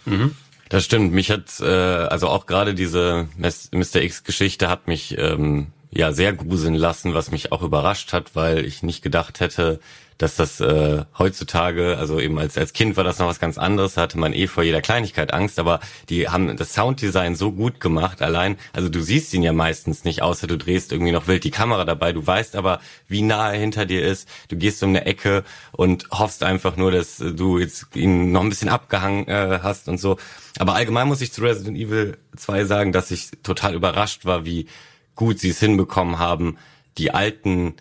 Das 0.73 0.87
stimmt. 0.87 1.12
Mich 1.12 1.31
hat 1.31 1.61
äh, 1.61 1.67
also 1.67 2.29
auch 2.29 2.47
gerade 2.47 2.73
diese 2.73 3.29
Mr. 3.37 4.00
X-Geschichte 4.00 4.71
hat 4.71 4.88
mich 4.88 5.19
ähm, 5.19 5.67
ja 5.91 6.12
sehr 6.12 6.33
gruseln 6.33 6.73
lassen, 6.73 7.12
was 7.12 7.31
mich 7.31 7.52
auch 7.52 7.61
überrascht 7.61 8.14
hat, 8.14 8.35
weil 8.35 8.64
ich 8.64 8.83
nicht 8.83 9.02
gedacht 9.02 9.41
hätte, 9.41 9.81
dass 10.19 10.37
das 10.37 10.61
äh, 10.61 11.04
heutzutage, 11.19 11.97
also 11.99 12.21
eben 12.21 12.38
als 12.38 12.59
als 12.59 12.73
Kind 12.73 12.97
war 12.97 13.04
das 13.04 13.19
noch 13.19 13.26
was 13.26 13.40
ganz 13.40 13.59
anderes, 13.59 13.97
hatte 13.97 14.19
man 14.19 14.33
eh 14.33 14.47
vor 14.47 14.62
jeder 14.62 14.81
Kleinigkeit 14.81 15.33
Angst, 15.33 15.59
aber 15.59 15.81
die 16.09 16.28
haben 16.28 16.57
das 16.57 16.75
Sounddesign 16.75 17.37
so 17.37 17.52
gut 17.52 17.81
gemacht, 17.81 18.23
allein, 18.23 18.57
also 18.73 18.88
du 18.88 19.00
siehst 19.00 19.35
ihn 19.35 19.42
ja 19.42 19.52
meistens 19.52 20.04
nicht, 20.04 20.23
außer 20.23 20.47
du 20.47 20.57
drehst 20.59 20.92
irgendwie 20.92 21.12
noch 21.12 21.26
wild 21.26 21.45
die 21.45 21.50
Kamera 21.50 21.85
dabei, 21.85 22.12
du 22.12 22.26
weißt 22.26 22.57
aber, 22.57 22.81
wie 23.09 23.23
nah 23.23 23.52
er 23.52 23.59
hinter 23.59 23.87
dir 23.87 24.02
ist, 24.07 24.28
du 24.49 24.57
gehst 24.57 24.83
um 24.83 24.90
eine 24.90 25.07
Ecke 25.07 25.45
und 25.73 26.09
hoffst 26.11 26.42
einfach 26.42 26.76
nur, 26.76 26.92
dass 26.92 27.19
du 27.19 27.59
jetzt 27.59 27.95
ihn 27.95 28.33
noch 28.33 28.42
ein 28.42 28.49
bisschen 28.49 28.69
abgehangen 28.69 29.26
äh, 29.28 29.61
hast 29.62 29.88
und 29.88 29.99
so. 29.99 30.19
Aber 30.59 30.75
allgemein 30.75 31.09
muss 31.09 31.20
ich 31.20 31.33
zu 31.33 31.42
Resident 31.42 31.77
Evil 31.77 32.18
2 32.37 32.64
sagen, 32.64 32.92
dass 32.92 33.11
ich 33.11 33.31
total 33.42 33.75
überrascht 33.75 34.25
war, 34.25 34.44
wie 34.44 34.66
gut 35.14 35.38
sie 35.38 35.51
es 35.51 35.61
hinbekommen 35.61 36.18
haben, 36.18 36.59
die 36.98 37.12
alten 37.12 37.75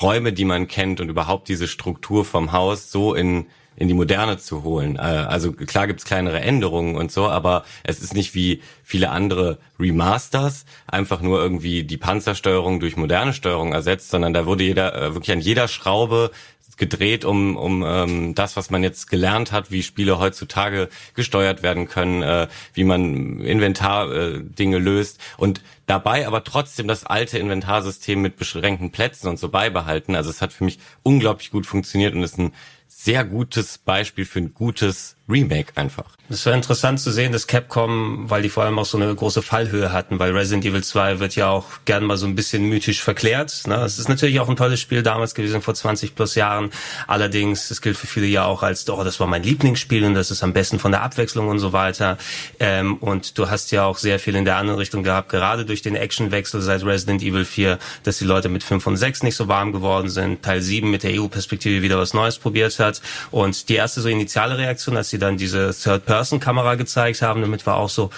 Räume, 0.00 0.32
die 0.32 0.44
man 0.44 0.68
kennt 0.68 1.00
und 1.00 1.08
überhaupt 1.08 1.48
diese 1.48 1.68
Struktur 1.68 2.24
vom 2.24 2.52
Haus 2.52 2.90
so 2.90 3.14
in 3.14 3.46
in 3.76 3.88
die 3.88 3.94
Moderne 3.94 4.38
zu 4.38 4.62
holen. 4.62 4.96
Äh, 4.96 5.00
Also 5.00 5.52
klar 5.52 5.86
gibt's 5.86 6.04
kleinere 6.04 6.40
Änderungen 6.40 6.96
und 6.96 7.10
so, 7.10 7.28
aber 7.28 7.64
es 7.84 8.00
ist 8.00 8.14
nicht 8.14 8.34
wie 8.34 8.62
viele 8.84 9.10
andere 9.10 9.58
Remasters 9.80 10.66
einfach 10.86 11.22
nur 11.22 11.40
irgendwie 11.40 11.84
die 11.84 11.96
Panzersteuerung 11.96 12.80
durch 12.80 12.96
moderne 12.96 13.32
Steuerung 13.32 13.72
ersetzt, 13.72 14.10
sondern 14.10 14.34
da 14.34 14.46
wurde 14.46 14.64
jeder 14.64 14.94
äh, 14.94 15.14
wirklich 15.14 15.32
an 15.32 15.40
jeder 15.40 15.68
Schraube 15.68 16.30
gedreht, 16.78 17.24
um, 17.24 17.56
um 17.56 17.84
ähm, 17.86 18.34
das, 18.34 18.56
was 18.56 18.70
man 18.70 18.82
jetzt 18.82 19.08
gelernt 19.08 19.52
hat, 19.52 19.70
wie 19.70 19.82
Spiele 19.82 20.18
heutzutage 20.18 20.88
gesteuert 21.14 21.62
werden 21.62 21.86
können, 21.86 22.22
äh, 22.22 22.48
wie 22.74 22.84
man 22.84 23.40
Inventar-Dinge 23.40 24.38
äh, 24.38 24.42
Dinge 24.42 24.78
löst 24.78 25.20
und 25.36 25.60
dabei 25.92 26.26
aber 26.26 26.42
trotzdem 26.42 26.88
das 26.88 27.04
alte 27.04 27.38
Inventarsystem 27.38 28.20
mit 28.20 28.36
beschränkten 28.36 28.90
Plätzen 28.92 29.28
und 29.28 29.38
so 29.38 29.50
beibehalten. 29.50 30.16
Also 30.16 30.30
es 30.30 30.40
hat 30.40 30.52
für 30.52 30.64
mich 30.64 30.78
unglaublich 31.02 31.50
gut 31.50 31.66
funktioniert 31.66 32.14
und 32.14 32.22
ist 32.22 32.38
ein 32.38 32.54
sehr 32.88 33.24
gutes 33.24 33.76
Beispiel 33.76 34.24
für 34.24 34.38
ein 34.38 34.54
gutes 34.54 35.16
Remake 35.32 35.72
einfach. 35.74 36.04
Es 36.28 36.46
war 36.46 36.54
interessant 36.54 37.00
zu 37.00 37.10
sehen, 37.10 37.32
dass 37.32 37.46
Capcom, 37.46 38.30
weil 38.30 38.42
die 38.42 38.48
vor 38.48 38.64
allem 38.64 38.78
auch 38.78 38.86
so 38.86 38.96
eine 38.96 39.14
große 39.14 39.42
Fallhöhe 39.42 39.92
hatten, 39.92 40.18
weil 40.18 40.32
Resident 40.32 40.64
Evil 40.64 40.82
2 40.82 41.18
wird 41.18 41.36
ja 41.36 41.50
auch 41.50 41.66
gern 41.84 42.04
mal 42.04 42.16
so 42.16 42.26
ein 42.26 42.34
bisschen 42.34 42.68
mythisch 42.68 43.02
verklärt. 43.02 43.66
Ne? 43.66 43.76
Es 43.76 43.98
ist 43.98 44.08
natürlich 44.08 44.40
auch 44.40 44.48
ein 44.48 44.56
tolles 44.56 44.80
Spiel 44.80 45.02
damals 45.02 45.34
gewesen, 45.34 45.60
vor 45.60 45.74
20 45.74 46.14
plus 46.14 46.34
Jahren. 46.34 46.70
Allerdings, 47.06 47.70
es 47.70 47.82
gilt 47.82 47.96
für 47.96 48.06
viele 48.06 48.26
ja 48.26 48.44
auch 48.44 48.62
als, 48.62 48.88
oh, 48.88 49.04
das 49.04 49.20
war 49.20 49.26
mein 49.26 49.42
Lieblingsspiel 49.42 50.04
und 50.04 50.14
das 50.14 50.30
ist 50.30 50.42
am 50.42 50.52
besten 50.52 50.78
von 50.78 50.92
der 50.92 51.02
Abwechslung 51.02 51.48
und 51.48 51.58
so 51.58 51.72
weiter. 51.72 52.18
Ähm, 52.60 52.96
und 52.96 53.36
du 53.38 53.50
hast 53.50 53.70
ja 53.72 53.84
auch 53.84 53.98
sehr 53.98 54.18
viel 54.18 54.36
in 54.36 54.44
der 54.44 54.56
anderen 54.56 54.78
Richtung 54.78 55.02
gehabt, 55.02 55.28
gerade 55.28 55.64
durch 55.64 55.82
den 55.82 55.96
Actionwechsel 55.96 56.60
seit 56.62 56.84
Resident 56.84 57.22
Evil 57.22 57.44
4, 57.44 57.78
dass 58.04 58.18
die 58.18 58.24
Leute 58.24 58.48
mit 58.48 58.62
5 58.62 58.86
und 58.86 58.96
6 58.96 59.22
nicht 59.22 59.36
so 59.36 59.48
warm 59.48 59.72
geworden 59.72 60.08
sind, 60.08 60.42
Teil 60.42 60.62
7 60.62 60.90
mit 60.90 61.02
der 61.02 61.20
EU-Perspektive 61.20 61.82
wieder 61.82 61.98
was 61.98 62.14
Neues 62.14 62.38
probiert 62.38 62.78
hat. 62.78 63.02
Und 63.30 63.68
die 63.68 63.74
erste 63.74 64.00
so 64.00 64.08
initiale 64.08 64.56
Reaktion, 64.56 64.96
als 64.96 65.10
sie 65.10 65.18
dann 65.22 65.36
diese 65.36 65.74
Third-Person-Kamera 65.74 66.74
gezeigt 66.74 67.22
haben, 67.22 67.40
damit 67.40 67.66
war 67.66 67.76
auch 67.76 67.88
so, 67.88 68.10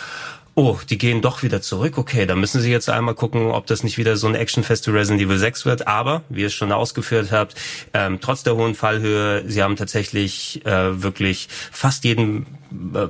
oh, 0.54 0.78
die 0.88 0.98
gehen 0.98 1.20
doch 1.20 1.42
wieder 1.42 1.60
zurück. 1.60 1.98
Okay, 1.98 2.26
dann 2.26 2.38
müssen 2.38 2.60
sie 2.60 2.70
jetzt 2.70 2.88
einmal 2.88 3.14
gucken, 3.14 3.50
ob 3.50 3.66
das 3.66 3.82
nicht 3.82 3.98
wieder 3.98 4.16
so 4.16 4.26
ein 4.26 4.34
Actionfest 4.34 4.86
wie 4.86 4.92
Resident 4.92 5.22
Evil 5.22 5.38
6 5.38 5.66
wird. 5.66 5.86
Aber, 5.86 6.22
wie 6.28 6.42
ihr 6.42 6.46
es 6.46 6.54
schon 6.54 6.72
ausgeführt 6.72 7.32
habt, 7.32 7.54
ähm, 7.92 8.18
trotz 8.20 8.42
der 8.42 8.56
hohen 8.56 8.74
Fallhöhe, 8.74 9.44
sie 9.46 9.62
haben 9.62 9.76
tatsächlich 9.76 10.64
äh, 10.64 11.02
wirklich 11.02 11.48
fast 11.72 12.04
jeden 12.04 12.46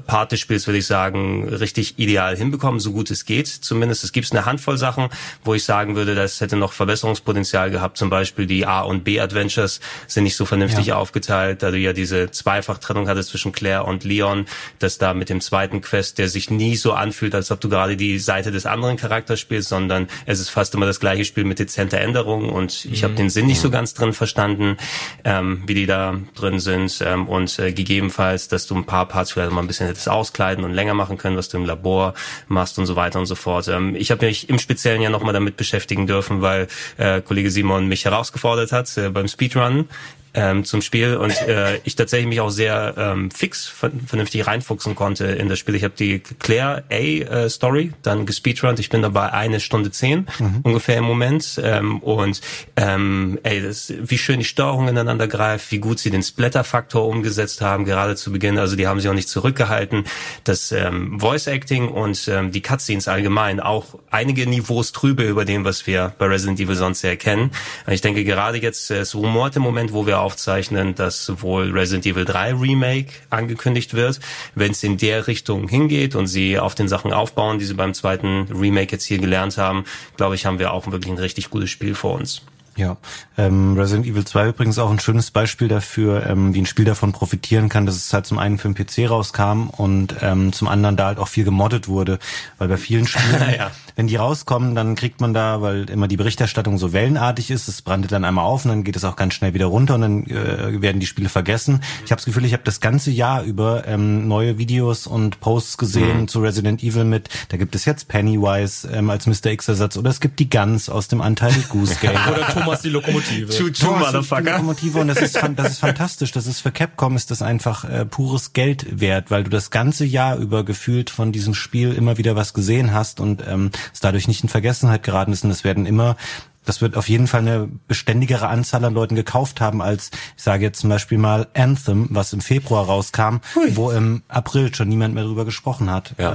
Part 0.07 0.33
des 0.33 0.41
Spiels, 0.41 0.67
würde 0.67 0.79
ich 0.79 0.87
sagen, 0.87 1.49
richtig 1.49 1.99
ideal 1.99 2.37
hinbekommen, 2.37 2.81
so 2.81 2.93
gut 2.93 3.11
es 3.11 3.25
geht. 3.25 3.49
Zumindest 3.49 4.05
es 4.05 4.13
gibt 4.13 4.31
eine 4.33 4.47
Handvoll 4.47 4.79
Sachen, 4.79 5.09
wo 5.43 5.55
ich 5.55 5.65
sagen 5.65 5.97
würde, 5.97 6.15
das 6.15 6.41
hätte 6.41 6.57
noch 6.57 6.73
Verbesserungspotenzial 6.73 7.71
gehabt. 7.71 7.97
Zum 7.97 8.11
Beispiel 8.11 8.47
die 8.47 8.67
A- 8.67 8.83
und 8.83 9.05
B-Adventures 9.05 9.81
sind 10.07 10.25
nicht 10.25 10.37
so 10.37 10.45
vernünftig 10.45 10.87
Ja. 10.87 10.97
aufgeteilt, 10.97 11.63
da 11.63 11.71
du 11.71 11.79
ja 11.79 11.93
diese 11.93 12.31
Zweifachtrennung 12.31 13.09
hattest 13.09 13.31
zwischen 13.31 13.53
Claire 13.53 13.85
und 13.85 14.05
Leon, 14.05 14.47
dass 14.79 14.99
da 14.99 15.15
mit 15.15 15.29
dem 15.29 15.41
zweiten 15.41 15.81
Quest, 15.81 16.19
der 16.19 16.29
sich 16.29 16.51
nie 16.51 16.77
so 16.77 16.93
anfühlt, 16.93 17.35
als 17.35 17.51
ob 17.51 17.61
du 17.61 17.69
gerade 17.69 17.97
die 17.97 18.19
Seite 18.19 18.51
des 18.51 18.67
anderen 18.67 18.97
Charakters 18.97 19.41
spielst, 19.41 19.69
sondern 19.69 20.09
es 20.27 20.41
ist 20.41 20.51
fast 20.51 20.75
immer 20.75 20.87
das 20.87 21.01
gleiche 21.01 21.25
Spiel 21.25 21.45
mit 21.45 21.59
dezenter 21.59 22.01
Änderung 22.01 22.49
und 22.51 22.85
ich 22.85 23.03
mhm. 23.03 23.05
habe 23.05 23.15
den 23.15 23.31
Sinn 23.31 23.47
nicht 23.47 23.61
so 23.61 23.71
ganz 23.71 23.95
drin 23.95 24.13
verstanden, 24.13 24.77
ähm, 25.25 25.63
wie 25.67 25.75
die 25.75 25.87
da 25.87 26.19
drin 26.35 26.61
sind 26.61 27.03
ähm, 27.05 27.29
und 27.29 27.59
äh, 27.59 27.73
gegebenenfalls, 27.73 28.49
dass 28.49 28.67
du 28.67 28.75
ein 28.75 28.85
paar 28.85 29.07
Parts 29.07 29.33
vielleicht 29.33 29.54
mal 29.55 29.63
ein 29.63 29.67
bisschen 29.67 29.87
hättest 29.87 30.09
auskleiden 30.09 30.65
und 30.65 30.73
länger 30.73 30.95
machen 30.95 31.19
können, 31.19 31.37
was 31.37 31.49
du 31.49 31.57
im 31.57 31.65
Labor 31.65 32.15
machst 32.49 32.79
und 32.79 32.87
so 32.87 32.97
weiter 32.97 33.19
und 33.19 33.27
so 33.27 33.35
fort. 33.35 33.69
Ähm, 33.69 33.95
ich 33.97 34.11
habe 34.11 34.27
mich 34.27 34.49
im 34.49 34.59
Speziellen 34.59 35.03
ja 35.03 35.11
nochmal 35.11 35.33
damit 35.33 35.57
beschäftigen 35.57 36.07
dürfen, 36.07 36.43
weil 36.43 36.69
äh, 36.97 37.21
Kollege 37.21 37.51
Simon 37.51 37.89
mich 37.89 38.05
herausgefordert 38.05 38.73
hat 38.73 38.97
äh, 38.97 39.11
beim 39.11 39.29
Speedrun 39.29 39.89
ähm, 40.35 40.65
zum 40.65 40.83
Spiel 40.83 41.17
und 41.17 41.33
äh, 41.43 41.79
ich 41.85 41.97
tatsächlich 41.97 42.29
mich 42.29 42.41
auch 42.41 42.51
sehr 42.51 42.95
ähm, 42.97 43.31
fix 43.31 43.67
vernünftig 43.67 44.47
reinfuchsen 44.47 44.95
konnte 44.95 45.27
in 45.27 45.49
das 45.49 45.59
Spiel. 45.59 45.75
Ich 45.75 45.85
habe 45.85 45.95
die 45.97 46.21
Claire 46.21 46.85
A 46.91 46.95
äh, 46.95 47.49
Story 47.49 47.93
dann 48.03 48.27
gespeedrunnt. 48.27 48.79
Ich 48.81 48.91
bin 48.91 49.03
dabei 49.03 49.33
eine 49.33 49.61
Stunde 49.61 49.91
zehn 49.91 50.27
mhm. 50.39 50.61
ungefähr 50.63 50.99
im 50.99 51.05
Moment 51.05 51.61
ähm, 51.63 52.01
und 52.01 52.41
ähm, 52.77 53.39
ey, 53.45 53.63
das, 53.63 53.93
wie 53.99 54.19
schön 54.19 54.41
die 54.41 54.45
Steuerung 54.45 54.89
ineinander 54.89 55.29
greift, 55.29 55.71
wie 55.71 55.79
gut 55.79 55.99
sie 55.99 56.11
den 56.11 56.23
Splatter-Faktor 56.23 57.07
umgesetzt 57.07 57.61
haben, 57.61 57.85
gerade 57.85 58.17
zu 58.17 58.33
Beginn. 58.33 58.59
Also 58.59 58.77
die 58.77 58.87
haben 58.87 59.01
sie 59.01 59.09
auch 59.09 59.15
nicht 59.15 59.29
zurückgehalten. 59.29 60.05
Das 60.43 60.73
ähm, 60.73 61.21
Voice 61.21 61.47
Acting 61.47 61.89
und 61.89 62.29
ähm, 62.29 62.51
die 62.51 62.61
Cutscenes 62.61 63.09
allgemein 63.09 63.61
auch 63.61 63.99
einige 64.11 64.47
Niveaus 64.47 64.93
trübe 64.93 65.23
über 65.23 65.45
dem, 65.45 65.65
was 65.65 65.87
wir 65.87 66.15
bei 66.19 66.27
Resident 66.27 66.61
Evil 66.61 66.77
sonst 66.77 67.01
sehr 67.01 67.17
kennen. 67.17 67.51
Ich 67.89 68.01
denke 68.01 68.25
gerade 68.25 68.59
jetzt, 68.59 68.91
äh, 68.91 68.99
es 68.99 69.15
rumort 69.15 69.57
im 69.57 69.63
Moment, 69.63 69.93
wo 69.93 70.07
wir 70.07 70.21
aufzeichnen, 70.25 70.95
dass 70.95 71.25
sowohl 71.25 71.71
Resident 71.71 72.07
Evil 72.07 72.25
3 72.25 72.55
Remake 72.55 73.13
angekündigt 73.31 73.95
wird. 73.95 74.21
Wenn 74.55 74.73
es 74.73 74.83
in 74.83 74.97
der 74.97 75.27
Richtung 75.27 75.69
hingeht 75.69 76.15
und 76.15 76.27
sie 76.27 76.59
auf 76.59 76.75
den 76.75 76.89
Sachen 76.89 77.13
aufbauen, 77.13 77.59
die 77.59 77.67
sie 77.67 77.75
beim 77.75 77.95
zweiten 77.95 78.49
Remake 78.51 78.93
jetzt 78.93 79.05
hier 79.05 79.19
gelernt 79.19 79.59
haben, 79.59 79.85
glaube 80.17 80.35
ich, 80.35 80.47
haben 80.47 80.59
wir 80.59 80.73
auch 80.73 80.91
wirklich 80.91 81.13
ein 81.13 81.19
richtig 81.19 81.51
gutes 81.51 81.71
Spiel 81.71 81.95
vor 81.95 82.15
uns. 82.15 82.43
Ja, 82.77 82.97
ähm, 83.39 83.77
Resident 83.79 84.07
Evil 84.07 84.25
2 84.25 84.49
übrigens 84.49 84.79
auch 84.79 84.91
ein 84.91 84.99
schönes 84.99 85.31
Beispiel 85.31 85.69
dafür, 85.69 86.27
ähm, 86.27 86.55
wie 86.55 86.61
ein 86.61 86.67
Spiel 86.67 86.85
davon 86.85 87.13
profitieren 87.13 87.69
kann, 87.69 87.87
dass 87.87 87.95
es 87.95 88.13
halt 88.13 88.27
zum 88.27 88.39
einen 88.39 88.59
für 88.59 88.69
den 88.69 88.75
PC 88.75 89.09
rauskam 89.09 89.69
und 89.69 90.17
ähm, 90.23 90.53
zum 90.53 90.67
anderen 90.67 90.97
da 90.97 91.07
halt 91.07 91.19
auch 91.19 91.29
viel 91.29 91.45
gemoddet 91.45 91.87
wurde, 91.87 92.19
weil 92.59 92.67
bei 92.69 92.77
vielen 92.77 93.07
Spielen, 93.07 93.43
ja. 93.59 93.71
wenn 93.95 94.09
die 94.09 94.17
rauskommen, 94.17 94.75
dann 94.75 94.97
kriegt 94.97 95.21
man 95.21 95.33
da, 95.35 95.63
weil 95.63 95.89
immer 95.89 96.09
die 96.09 96.17
Berichterstattung 96.17 96.77
so 96.79 96.93
wellenartig 96.93 97.53
ist, 97.53 97.69
es 97.69 97.81
brandet 97.81 98.11
dann 98.11 98.25
einmal 98.25 98.45
auf 98.45 98.65
und 98.65 98.71
dann 98.71 98.85
geht 98.85 98.97
es 98.97 99.05
auch 99.05 99.15
ganz 99.15 99.35
schnell 99.35 99.55
wieder 99.55 99.67
runter 99.67 99.95
und 99.95 100.01
dann 100.01 100.27
äh, 100.27 100.83
werden 100.83 100.99
die 100.99 101.07
Spiele 101.07 101.29
vergessen. 101.29 101.81
Ich 102.05 102.11
habe 102.11 102.19
das 102.19 102.25
Gefühl, 102.25 102.45
ich 102.45 102.55
habe 102.55 102.65
das 102.65 102.81
ganze 102.81 103.13
Jahr 103.13 103.45
über 103.45 103.87
ähm, 103.87 104.27
neue 104.27 104.59
Videos 104.59 105.07
und 105.07 105.41
Posts 105.41 105.79
gesehen 105.79 106.23
mhm. 106.23 106.29
zu 106.29 106.41
Resident 106.41 106.83
Evil 106.83 107.05
mit, 107.05 107.29
da 107.51 107.57
gibt 107.57 107.77
es 107.77 107.85
jetzt 107.85 108.09
Pennywise 108.09 108.89
ähm, 108.93 109.11
als 109.11 109.27
Mr. 109.27 109.53
X-Ersatz 109.53 109.97
oder 109.97 110.11
es 110.11 110.21
gibt 110.21 110.41
die 110.41 110.51
Guns 110.51 110.89
aus 110.89 111.07
dem 111.07 111.21
Untitled 111.21 111.69
Goose 111.69 111.97
Game. 112.01 112.19
Thomas 112.65 112.83
die 112.83 112.89
Lokomotive. 112.89 113.53
Choo 113.53 113.69
-choo, 113.69 113.99
Motherfucker. 113.99 114.43
Die 114.43 114.51
Lokomotive 114.51 114.99
und 115.01 115.09
das 115.09 115.21
ist, 115.21 115.37
das 115.57 115.71
ist 115.73 115.79
fantastisch. 115.79 116.33
Das 116.33 116.47
ist 116.47 116.61
für 116.61 116.73
Capcom 116.73 117.17
ist 117.17 117.31
das 117.31 117.43
einfach 117.43 117.85
äh, 117.85 118.05
pures 118.05 118.53
Geld 118.53 119.01
wert, 119.01 119.31
weil 119.31 119.45
du 119.45 119.51
das 119.51 119.71
ganze 119.71 120.05
Jahr 120.05 120.37
über 120.37 120.65
gefühlt 120.65 121.11
von 121.11 121.33
diesem 121.33 121.55
Spiel 121.55 121.93
immer 121.93 122.19
wieder 122.19 122.37
was 122.37 122.55
gesehen 122.55 122.93
hast 122.93 123.21
und 123.21 123.43
ähm, 123.47 123.71
es 123.93 124.01
dadurch 124.01 124.29
nicht 124.29 124.43
in 124.43 124.49
Vergessenheit 124.49 125.03
geraten 125.03 125.33
ist 125.33 125.45
und 125.45 125.51
es 125.51 125.65
werden 125.65 125.87
immer 125.87 126.17
das 126.65 126.81
wird 126.81 126.97
auf 126.97 127.09
jeden 127.09 127.27
Fall 127.27 127.41
eine 127.41 127.69
beständigere 127.87 128.49
Anzahl 128.49 128.85
an 128.85 128.95
Leuten 128.95 129.15
gekauft 129.15 129.61
haben 129.61 129.83
als, 129.83 130.11
ich 130.37 130.43
sage 130.43 130.65
jetzt 130.65 130.81
zum 130.81 130.91
Beispiel 130.91 131.19
mal 131.19 131.47
Anthem, 131.55 132.09
was 132.11 132.33
im 132.33 132.41
Februar 132.41 132.87
rauskam, 132.87 133.41
Hui. 133.55 133.77
wo 133.77 133.91
im 133.91 134.23
April 134.29 134.75
schon 134.75 134.89
niemand 134.89 135.15
mehr 135.15 135.25
drüber 135.25 135.45
gesprochen 135.45 135.91
hat. 135.91 136.15
Ja. 136.19 136.35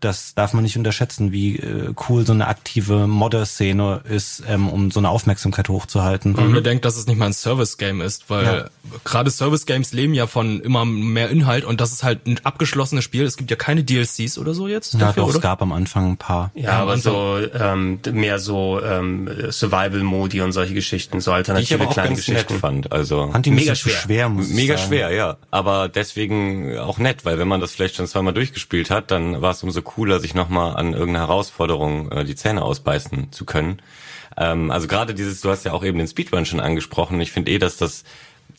Das 0.00 0.34
darf 0.34 0.52
man 0.52 0.62
nicht 0.62 0.76
unterschätzen, 0.76 1.32
wie 1.32 1.56
äh, 1.56 1.92
cool 2.08 2.26
so 2.26 2.32
eine 2.32 2.48
aktive 2.48 3.06
Modder-Szene 3.06 4.00
ist, 4.08 4.42
ähm, 4.48 4.68
um 4.68 4.90
so 4.90 5.00
eine 5.00 5.10
Aufmerksamkeit 5.10 5.68
hochzuhalten. 5.68 6.36
Wenn 6.36 6.44
man 6.44 6.54
bedenkt, 6.54 6.84
dass 6.84 6.96
es 6.96 7.06
nicht 7.06 7.18
mal 7.18 7.26
ein 7.26 7.32
Service-Game 7.32 8.00
ist, 8.00 8.30
weil 8.30 8.44
ja. 8.44 8.64
gerade 9.04 9.30
Service-Games 9.30 9.92
leben 9.92 10.14
ja 10.14 10.26
von 10.26 10.60
immer 10.60 10.84
mehr 10.84 11.30
Inhalt 11.30 11.64
und 11.64 11.80
das 11.80 11.92
ist 11.92 12.02
halt 12.02 12.26
ein 12.26 12.40
abgeschlossenes 12.44 13.04
Spiel. 13.04 13.24
Es 13.24 13.36
gibt 13.36 13.50
ja 13.50 13.56
keine 13.56 13.84
DLCs 13.84 14.38
oder 14.38 14.54
so 14.54 14.68
jetzt. 14.68 14.94
Ja, 14.94 15.00
dafür, 15.00 15.22
doch, 15.22 15.28
oder? 15.28 15.36
es 15.36 15.42
gab 15.42 15.62
am 15.62 15.72
Anfang 15.72 16.12
ein 16.12 16.16
paar. 16.16 16.50
Ja, 16.54 16.78
aber 16.80 16.96
so 16.98 17.38
ähm, 17.54 18.00
mehr 18.12 18.38
so 18.38 18.80
ähm, 18.82 19.28
Survival-Modi 19.50 20.40
und 20.40 20.52
solche 20.52 20.74
Geschichten, 20.74 21.20
so 21.20 21.32
alternative 21.32 21.68
die 21.68 21.74
ich 21.74 21.80
aber 21.80 21.92
kleine 21.92 22.08
auch 22.08 22.14
ganz 22.14 22.26
Geschichten. 22.26 22.52
Nett 22.54 22.60
fand. 22.60 22.92
Also 22.92 23.30
fand 23.30 23.46
die 23.46 23.50
mega 23.50 23.74
schwer. 23.74 23.94
schwer 23.94 24.28
muss 24.28 24.48
mega 24.48 24.78
schwer, 24.78 25.10
ja. 25.10 25.36
Aber 25.50 25.88
deswegen 25.88 26.78
auch 26.78 26.98
nett, 26.98 27.24
weil 27.24 27.38
wenn 27.38 27.48
man 27.48 27.60
das 27.60 27.72
vielleicht 27.72 27.96
schon 27.96 28.06
zweimal 28.06 28.32
durchgespielt 28.32 28.90
hat, 28.90 29.10
dann 29.10 29.40
war 29.42 29.52
es 29.52 29.62
umso 29.62 29.82
cooler, 29.90 30.20
sich 30.20 30.34
nochmal 30.34 30.76
an 30.76 30.92
irgendeine 30.92 31.26
Herausforderung 31.26 32.12
äh, 32.12 32.24
die 32.24 32.36
Zähne 32.36 32.62
ausbeißen 32.62 33.32
zu 33.32 33.44
können. 33.44 33.82
Ähm, 34.36 34.70
also 34.70 34.86
gerade 34.86 35.14
dieses, 35.14 35.40
du 35.40 35.50
hast 35.50 35.64
ja 35.64 35.72
auch 35.72 35.84
eben 35.84 35.98
den 35.98 36.06
Speedrun 36.06 36.46
schon 36.46 36.60
angesprochen. 36.60 37.20
Ich 37.20 37.32
finde 37.32 37.50
eh, 37.50 37.58
dass 37.58 37.76
das 37.76 38.04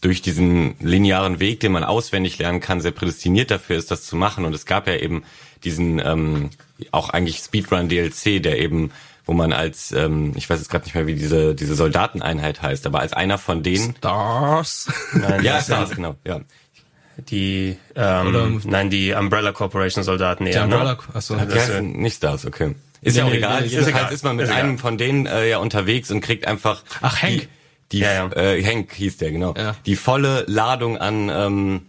durch 0.01 0.21
diesen 0.21 0.75
linearen 0.79 1.39
Weg, 1.39 1.61
den 1.61 1.71
man 1.71 1.83
auswendig 1.83 2.37
lernen 2.37 2.59
kann, 2.59 2.81
sehr 2.81 2.91
prädestiniert 2.91 3.49
dafür 3.49 3.77
ist, 3.77 3.91
das 3.91 4.03
zu 4.03 4.15
machen. 4.15 4.45
Und 4.45 4.53
es 4.53 4.65
gab 4.65 4.87
ja 4.87 4.95
eben 4.95 5.23
diesen 5.63 5.99
ähm, 5.99 6.49
auch 6.91 7.09
eigentlich 7.09 7.37
Speedrun 7.37 7.87
DLC, 7.87 8.41
der 8.43 8.59
eben 8.59 8.91
wo 9.23 9.33
man 9.33 9.53
als, 9.53 9.91
ähm, 9.91 10.33
ich 10.35 10.49
weiß 10.49 10.59
jetzt 10.59 10.69
gerade 10.69 10.83
nicht 10.85 10.95
mehr, 10.95 11.05
wie 11.05 11.13
diese 11.13 11.53
diese 11.53 11.75
Soldateneinheit 11.75 12.61
heißt, 12.61 12.87
aber 12.87 12.99
als 12.99 13.13
einer 13.13 13.37
von 13.37 13.61
denen 13.61 13.95
Stars. 13.95 14.91
Nein, 15.13 15.43
ja, 15.43 15.61
Stars, 15.61 15.91
genau, 15.91 16.15
ja 16.25 16.41
die 17.17 17.77
ähm, 17.95 18.61
nein 18.65 18.89
die 18.89 19.13
Umbrella 19.13 19.51
Corporation 19.51 20.03
Soldaten 20.03 20.45
eher. 20.45 20.53
Die 20.53 20.73
Umbrella, 20.73 20.93
ne? 20.93 20.99
achso, 21.13 21.35
das 21.35 21.53
ja, 21.53 21.75
ist, 21.75 21.81
nicht 21.83 22.17
Stars, 22.17 22.45
okay. 22.45 22.75
Ist 23.01 23.13
nee, 23.13 23.19
ja 23.19 23.25
auch 23.25 23.29
nee, 23.29 23.37
egal. 23.37 23.61
Nee, 23.61 23.67
Jedenfalls 23.67 24.11
ist 24.11 24.23
man 24.23 24.35
mit 24.35 24.45
ist 24.45 24.51
einem 24.51 24.77
von 24.77 24.97
denen 24.97 25.25
äh, 25.25 25.49
ja 25.49 25.57
unterwegs 25.57 26.11
und 26.11 26.21
kriegt 26.21 26.47
einfach 26.47 26.83
Ach 27.01 27.21
Hank. 27.21 27.47
Die, 27.91 27.97
die 27.97 27.99
ja, 27.99 28.27
ja. 28.27 28.31
Äh, 28.33 28.63
Hank 28.63 28.93
hieß 28.93 29.17
der 29.17 29.31
genau. 29.31 29.53
Ja. 29.57 29.75
Die 29.85 29.95
volle 29.95 30.45
Ladung 30.47 30.97
an 30.97 31.29
ähm, 31.29 31.81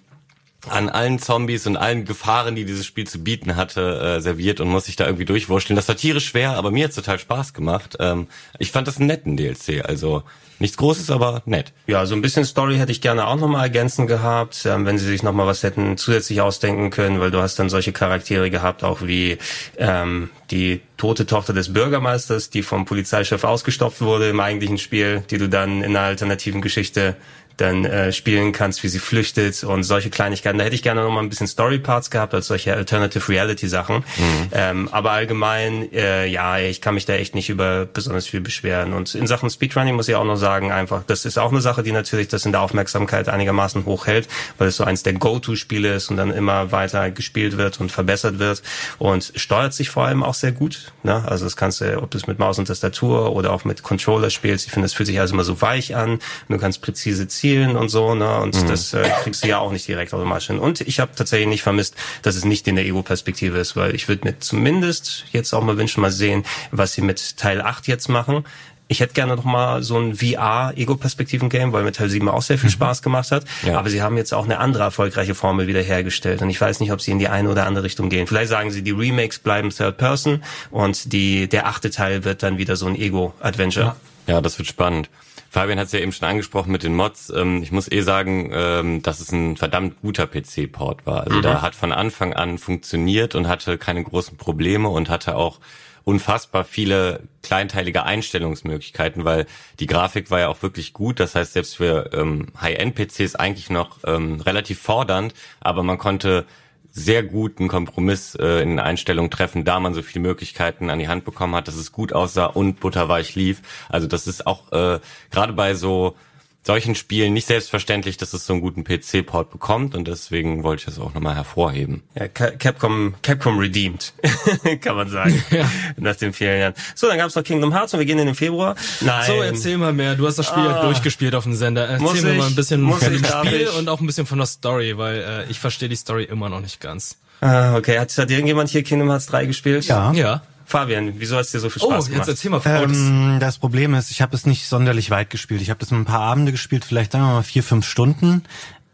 an 0.69 0.89
allen 0.89 1.19
Zombies 1.19 1.67
und 1.67 1.77
allen 1.77 2.05
Gefahren, 2.05 2.55
die 2.55 2.65
dieses 2.65 2.87
Spiel 2.87 3.07
zu 3.07 3.23
bieten 3.23 3.57
hatte, 3.57 4.17
äh, 4.17 4.21
serviert 4.21 4.61
und 4.61 4.69
muss 4.69 4.85
sich 4.85 4.97
da 4.97 5.07
irgendwie 5.07 5.25
durchwurschteln. 5.25 5.77
Das 5.77 5.89
war 5.89 5.97
tierisch 5.97 6.29
schwer, 6.29 6.53
aber 6.53 6.71
mir 6.71 6.85
hat's 6.85 6.95
total 6.95 7.19
Spaß 7.19 7.53
gemacht. 7.53 7.97
Ähm, 8.01 8.29
ich 8.59 8.71
fand 8.71 8.87
das 8.87 8.99
einen 8.99 9.09
netten 9.09 9.37
DLC. 9.37 9.85
Also 9.85 10.23
Nichts 10.63 10.77
Großes, 10.77 11.11
aber 11.11 11.43
nett. 11.45 11.73
Ja, 11.89 12.07
so 12.07 12.15
ein 12.15 12.23
bisschen 12.23 12.45
Story 12.45 12.77
hätte 12.77 12.93
ich 12.93 13.01
gerne 13.01 13.27
auch 13.27 13.35
nochmal 13.35 13.65
ergänzen 13.65 14.07
gehabt, 14.07 14.65
ähm, 14.65 14.87
wenn 14.87 14.97
sie 14.97 15.07
sich 15.07 15.25
nochmal 15.25 15.49
was 15.49 15.65
hätten 15.65 15.97
zusätzlich 15.97 16.41
ausdenken 16.41 16.91
können, 16.91 17.19
weil 17.19 17.33
du 17.33 17.43
hast 17.43 17.59
dann 17.59 17.69
solche 17.69 17.93
Charaktere 17.93 18.49
gehabt, 18.49 18.85
auch 18.85 19.03
wie 19.03 19.39
ähm, 19.77 20.31
die 20.53 20.81
tote 20.99 21.27
Tochter 21.27 21.53
des 21.53 21.73
Bürgermeisters, 21.73 22.49
die 22.49 22.63
vom 22.63 22.85
Polizeichef 22.85 23.43
ausgestopft 23.43 24.03
wurde 24.03 24.31
im 24.31 24.39
eigentlichen 24.39 24.79
Spiel, 24.79 25.25
die 25.31 25.39
du 25.39 25.49
dann 25.49 25.83
in 25.83 25.97
einer 25.97 26.07
alternativen 26.07 26.63
Geschichte 26.63 27.17
dann 27.63 27.85
äh, 27.85 28.13
spielen 28.13 28.53
kannst, 28.53 28.83
wie 28.83 28.89
sie 28.89 28.99
flüchtet 28.99 29.65
und 29.65 29.85
solche 29.85 30.11
Kleinigkeiten. 30.11 30.59
Da 30.59 30.65
hätte 30.65 30.75
ich 30.75 30.83
gerne 30.83 31.03
noch 31.03 31.11
mal 31.11 31.21
ein 31.21 31.29
bisschen 31.29 31.47
Story 31.47 31.79
Parts 31.79 32.11
gehabt 32.11 32.35
als 32.35 32.49
solche 32.49 32.75
Alternative 32.75 33.29
Reality 33.29 33.69
Sachen. 33.69 33.97
Mhm. 33.97 34.49
Ähm, 34.53 34.89
aber 34.93 35.13
allgemein, 35.13 35.93
äh, 35.93 36.27
ja, 36.27 36.59
ich 36.59 36.81
kann 36.81 36.95
mich 36.95 37.07
da 37.07 37.15
echt 37.15 37.35
nicht 37.35 37.49
über 37.49 37.87
besonders 37.87 38.27
viel 38.27 38.41
beschweren. 38.41 38.93
Und 38.93 39.15
in 39.15 39.27
Sachen 39.27 39.49
Speedrunning 39.49 39.95
muss 39.95 40.09
ich 40.09 40.17
auch 40.17 40.25
noch 40.25 40.37
sagen, 40.37 40.73
einfach, 40.73 41.05
das 41.07 41.25
ist 41.25 41.39
auch 41.39 41.51
eine 41.51 41.61
Sache, 41.61 41.83
die 41.83 41.93
natürlich 41.93 42.29
das 42.29 42.45
in 42.45 42.53
der 42.53 42.61
Aufmerksamkeit 42.61 43.29
einigermaßen 43.29 43.85
hochhält, 43.85 44.29
weil 44.59 44.69
es 44.69 44.77
so 44.77 44.85
eins 44.85 45.03
der 45.03 45.15
Go-To-Spiele 45.15 45.95
ist 45.95 46.11
und 46.11 46.17
dann 46.17 46.31
immer 46.31 46.73
weiter 46.73 47.11
gespielt 47.11 47.57
wird 47.57 47.81
und 47.81 47.93
verbessert 47.93 48.39
wird 48.39 48.63
und 48.99 49.33
steuert 49.37 49.75
sich 49.75 49.91
vor 49.91 50.07
allem 50.07 50.23
auch 50.23 50.35
sehr 50.35 50.53
gut. 50.53 50.93
Ne? 51.03 51.25
Also 51.27 51.45
das 51.45 51.57
kannst 51.57 51.81
du, 51.81 52.03
ob 52.03 52.11
du 52.11 52.19
es 52.19 52.27
mit 52.27 52.39
Maus 52.39 52.59
und 52.59 52.67
Tastatur 52.67 53.35
oder 53.35 53.53
auch 53.53 53.65
mit 53.65 53.83
Controller 53.83 54.31
spielst, 54.31 54.67
ich 54.67 54.73
finde, 54.73 54.87
es 54.87 54.95
fühlt 54.95 55.07
sich 55.07 55.21
also 55.21 55.35
immer 55.35 55.45
so 55.45 55.61
weich 55.61 55.95
an. 55.95 56.13
Und 56.13 56.21
du 56.49 56.59
kannst 56.59 56.83
präzise 56.83 57.29
zielen 57.29 57.52
spielen 57.53 57.77
und 57.77 57.89
so, 57.89 58.15
ne? 58.15 58.41
Und 58.41 58.61
mhm. 58.61 58.69
das 58.69 58.95
äh, 58.95 59.09
kriegst 59.23 59.45
du 59.45 59.49
ja 59.49 59.59
auch 59.59 59.73
nicht 59.73 59.87
direkt 59.87 60.15
automatisch 60.15 60.47
hin. 60.47 60.59
Und 60.59 60.81
ich 60.81 61.01
habe 61.01 61.13
tatsächlich 61.15 61.49
nicht 61.49 61.63
vermisst, 61.63 61.95
dass 62.23 62.35
es 62.35 62.45
nicht 62.45 62.67
in 62.67 62.77
der 62.77 62.87
Ego-Perspektive 62.87 63.59
ist, 63.59 63.77
weil 63.77 63.95
ich 63.95 64.09
würde 64.09 64.27
mir 64.27 64.39
zumindest 64.39 65.25
jetzt 65.33 65.53
auch 65.53 65.63
mal 65.63 65.77
wünschen, 65.77 66.01
mal 66.01 66.11
sehen, 66.11 66.45
was 66.71 66.95
sie 66.95 67.03
mit 67.03 67.37
Teil 67.37 67.61
8 67.61 67.87
jetzt 67.89 68.09
machen. 68.09 68.45
Ich 68.89 69.01
hätte 69.01 69.15
gerne 69.15 69.37
noch 69.37 69.45
mal 69.45 69.83
so 69.83 69.99
ein 69.99 70.17
VR-Ego-Perspektiven-Game, 70.17 71.73
weil 71.73 71.83
mit 71.83 71.97
Teil 71.97 72.11
7 72.11 72.29
auch 72.29 72.43
sehr 72.43 72.59
viel 72.59 72.69
mhm. 72.69 72.75
Spaß 72.75 73.03
gemacht 73.03 73.31
hat. 73.31 73.45
Ja. 73.67 73.79
Aber 73.79 73.89
sie 73.91 74.03
haben 74.03 74.17
jetzt 74.17 74.35
auch 74.35 74.45
eine 74.45 74.59
andere 74.59 74.83
erfolgreiche 74.85 75.35
Formel 75.35 75.67
wieder 75.67 75.83
hergestellt. 75.83 76.43
Und 76.43 76.51
ich 76.51 76.61
weiß 76.61 76.81
nicht, 76.81 76.93
ob 76.93 77.01
sie 77.01 77.11
in 77.11 77.19
die 77.19 77.29
eine 77.29 77.51
oder 77.51 77.67
andere 77.67 77.85
Richtung 77.85 78.09
gehen. 78.09 78.27
Vielleicht 78.27 78.51
sagen 78.51 78.71
sie, 78.71 78.83
die 78.83 78.91
Remakes 78.91 79.39
bleiben 79.39 79.71
Third 79.71 79.99
Person 79.99 80.43
und 80.71 81.13
die, 81.13 81.49
der 81.49 81.67
achte 81.67 81.91
Teil 81.91 82.25
wird 82.25 82.43
dann 82.43 82.59
wieder 82.59 82.77
so 82.77 82.87
ein 82.87 82.97
Ego-Adventure. 82.97 83.97
Ja. 84.27 84.35
ja, 84.35 84.41
das 84.41 84.59
wird 84.59 84.69
spannend. 84.69 85.09
Fabian 85.53 85.79
hat 85.79 85.89
es 85.89 85.93
ja 85.93 86.01
eben 86.01 86.13
schon 86.13 86.27
angesprochen 86.27 86.73
mit 86.73 86.83
den 86.83 86.97
Mods. 86.97 87.29
Ähm, 87.29 87.63
ich 87.63 87.73
muss 87.73 87.93
eh 87.93 88.01
sagen, 88.01 88.51
ähm, 88.55 89.03
dass 89.03 89.21
es 89.21 89.33
ein 89.33 89.59
verdammt 89.59 90.01
guter 90.01 90.27
PC-Port 90.27 91.05
war. 91.05 91.25
Also 91.25 91.37
mhm. 91.37 91.43
da 91.43 91.61
hat 91.61 91.75
von 91.75 91.93
Anfang 91.93 92.33
an 92.33 92.57
funktioniert 92.57 93.35
und 93.35 93.47
hatte 93.47 93.77
keine 93.77 94.03
großen 94.03 94.39
Probleme 94.39 94.89
und 94.89 95.11
hatte 95.11 95.37
auch 95.37 95.61
unfassbar 96.05 96.65
viele 96.65 97.21
kleinteilige 97.43 98.05
Einstellungsmöglichkeiten, 98.05 99.27
weil 99.27 99.45
die 99.79 99.87
Grafik 99.87 100.31
war 100.31 100.41
ja 100.41 100.49
auch 100.49 100.63
wirklich 100.63 100.95
gut. 100.95 101.21
Das 101.21 101.35
heißt, 101.35 101.53
selbst 101.53 101.77
für 101.77 102.11
ähm, 102.15 102.47
High-End-PCs 102.59 103.35
eigentlich 103.35 103.69
noch 103.69 103.99
ähm, 104.07 104.41
relativ 104.41 104.81
fordernd, 104.81 105.35
aber 105.61 105.83
man 105.83 105.99
konnte 105.99 106.47
sehr 106.93 107.23
guten 107.23 107.69
Kompromiss 107.69 108.35
äh, 108.35 108.63
in 108.63 108.71
den 108.71 108.79
Einstellungen 108.79 109.31
treffen, 109.31 109.65
da 109.65 109.81
man 109.81 109.95
so 109.95 110.03
viele 110.03 110.23
Möglichkeiten 110.23 110.91
an 110.91 110.99
die 110.99 111.09
Hand 111.09 111.25
bekommen 111.25 111.55
hat, 111.55 111.67
dass 111.67 111.77
es 111.77 111.91
gut 111.91 112.13
aussah 112.13 112.47
und 112.47 112.81
butterweich 112.81 113.35
lief. 113.35 113.63
Also 113.89 114.07
das 114.07 114.27
ist 114.27 114.47
auch 114.47 114.71
äh, 114.73 115.01
gerade 115.31 115.55
bei 115.55 115.75
so 115.75 116.17
solchen 116.65 116.95
Spielen 116.95 117.33
nicht 117.33 117.47
selbstverständlich, 117.47 118.17
dass 118.17 118.33
es 118.35 118.47
so 118.47 118.53
einen 118.53 118.63
guten 118.63 118.85
PC-Port 118.85 119.51
bekommt 119.51 119.95
und 119.95 120.07
deswegen 120.07 120.63
wollte 120.63 120.81
ich 120.81 120.85
das 120.87 120.99
auch 120.99 121.13
nochmal 121.13 121.35
hervorheben. 121.35 122.03
Ja, 122.15 122.29
Capcom, 122.29 123.15
Capcom 123.23 123.59
redeemed, 123.59 124.13
kann 124.81 124.97
man 124.97 125.09
sagen, 125.09 125.43
ja. 125.51 125.69
nach 125.97 126.17
den 126.17 126.33
vielen 126.33 126.61
Jahren. 126.61 126.75
So, 126.95 127.09
dann 127.09 127.19
gab's 127.19 127.35
noch 127.35 127.43
Kingdom 127.43 127.73
Hearts 127.73 127.95
und 127.95 127.99
wir 128.01 128.07
gehen 128.07 128.19
in 128.19 128.27
den 128.27 128.37
Februar. 128.37 128.77
Nein. 129.01 129.27
So, 129.27 129.43
erzähl 129.43 129.77
mal 129.77 129.93
mehr. 129.93 130.15
Du 130.15 130.27
hast 130.27 130.39
das 130.39 130.47
Spiel 130.47 130.63
ah. 130.63 130.83
durchgespielt 130.83 131.35
auf 131.35 131.45
dem 131.45 131.55
Sender. 131.55 131.89
Erzähl 131.89 132.03
muss 132.03 132.23
mir 132.23 132.33
ich, 132.33 132.39
mal 132.39 132.47
ein 132.47 132.55
bisschen 132.55 132.89
von 132.89 133.13
dem 133.13 133.25
Spiel 133.25 133.69
und 133.79 133.89
auch 133.89 134.01
ein 134.01 134.07
bisschen 134.07 134.27
von 134.27 134.39
der 134.39 134.47
Story, 134.47 134.97
weil 134.97 135.19
äh, 135.19 135.51
ich 135.51 135.59
verstehe 135.59 135.89
die 135.89 135.97
Story 135.97 136.25
immer 136.25 136.49
noch 136.49 136.61
nicht 136.61 136.81
ganz. 136.81 137.17
Ah, 137.41 137.77
okay. 137.77 137.99
Hat, 137.99 138.17
hat 138.17 138.31
irgendjemand 138.31 138.71
hier 138.71 138.85
Kingdom 138.85 139.09
Hearts 139.09 139.27
3 139.27 139.47
gespielt? 139.47 139.85
Ja. 139.87 140.13
Ja. 140.13 140.43
Fabian, 140.65 141.15
wieso 141.19 141.37
hat 141.37 141.45
es 141.45 141.53
dir 141.53 141.61
so 141.61 141.71
viel 141.71 141.83
Spaß 141.83 142.05
oh, 142.05 142.09
gemacht? 142.09 142.27
jetzt 142.27 142.29
erzähl 142.29 142.51
mal. 142.51 142.61
Ähm, 142.65 143.39
das 143.41 143.59
Problem 143.59 143.95
ist, 143.95 144.11
ich 144.11 144.23
habe 144.23 144.35
es 144.35 144.47
nicht 144.47 144.67
sonderlich 144.67 145.11
weit 145.11 145.31
gespielt. 145.31 145.61
Ich 145.61 145.71
habe 145.71 145.81
das 145.81 145.91
mal 145.91 145.99
ein 145.99 146.05
paar 146.05 146.21
Abende 146.21 146.53
gespielt, 146.53 146.85
vielleicht 146.85 147.13
sagen 147.13 147.25
wir 147.25 147.33
mal 147.33 147.43
vier, 147.43 147.63
fünf 147.63 147.87
Stunden. 147.87 148.43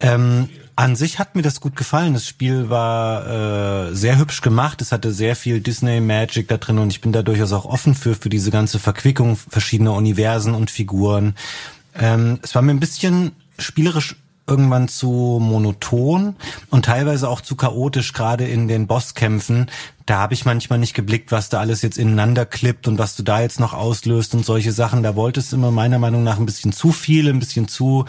Ähm, 0.01 0.49
an 0.77 0.95
sich 0.95 1.19
hat 1.19 1.35
mir 1.35 1.43
das 1.43 1.61
gut 1.61 1.75
gefallen. 1.75 2.15
Das 2.15 2.27
Spiel 2.27 2.71
war 2.71 3.89
äh, 3.89 3.95
sehr 3.95 4.17
hübsch 4.17 4.43
gemacht. 4.43 4.81
Es 4.81 4.93
hatte 4.93 5.13
sehr 5.13 5.35
viel 5.35 5.61
Disney 5.61 6.01
Magic 6.01 6.47
da 6.47 6.57
drin 6.57 6.79
und 6.79 6.93
ich 6.93 7.01
bin 7.01 7.11
da 7.11 7.23
durchaus 7.23 7.53
auch 7.53 7.65
offen 7.65 7.97
für 7.97 8.15
für 8.15 8.29
diese 8.29 8.53
ganze 8.53 8.79
Verquickung 8.79 9.37
verschiedener 9.37 9.95
Universen 9.95 10.55
und 10.55 10.71
Figuren. 10.71 11.35
Ähm, 11.97 12.39
es 12.43 12.55
war 12.55 12.63
mir 12.63 12.71
ein 12.71 12.81
bisschen 12.81 13.33
spielerisch 13.59 14.15
irgendwann 14.47 14.87
zu 14.89 15.39
monoton 15.43 16.37
und 16.71 16.85
teilweise 16.85 17.29
auch 17.29 17.41
zu 17.41 17.57
chaotisch, 17.57 18.13
gerade 18.13 18.47
in 18.47 18.69
den 18.69 18.87
Bosskämpfen. 18.87 19.71
Da 20.09 20.17
habe 20.17 20.33
ich 20.33 20.47
manchmal 20.47 20.79
nicht 20.79 20.95
geblickt, 20.95 21.33
was 21.33 21.51
da 21.51 21.61
alles 21.61 21.83
jetzt 21.83 21.99
ineinander 21.99 22.47
klippt 22.47 22.89
und 22.89 22.99
was 22.99 23.15
du 23.15 23.23
da 23.23 23.43
jetzt 23.43 23.61
noch 23.61 23.75
auslöst 23.75 24.35
und 24.35 24.43
solche 24.43 24.73
Sachen. 24.73 25.03
Da 25.03 25.17
wollte 25.17 25.39
es 25.39 25.53
immer 25.53 25.71
meiner 25.71 25.99
Meinung 25.99 26.25
nach 26.25 26.39
ein 26.39 26.47
bisschen 26.47 26.73
zu 26.73 26.93
viel, 26.93 27.29
ein 27.29 27.41
bisschen 27.41 27.69
zu 27.69 28.07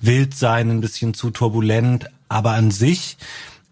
wild 0.00 0.34
sein, 0.34 0.70
ein 0.70 0.80
bisschen 0.80 1.12
zu 1.12 1.30
turbulent. 1.30 2.08
Aber 2.30 2.52
an 2.52 2.70
sich 2.70 3.18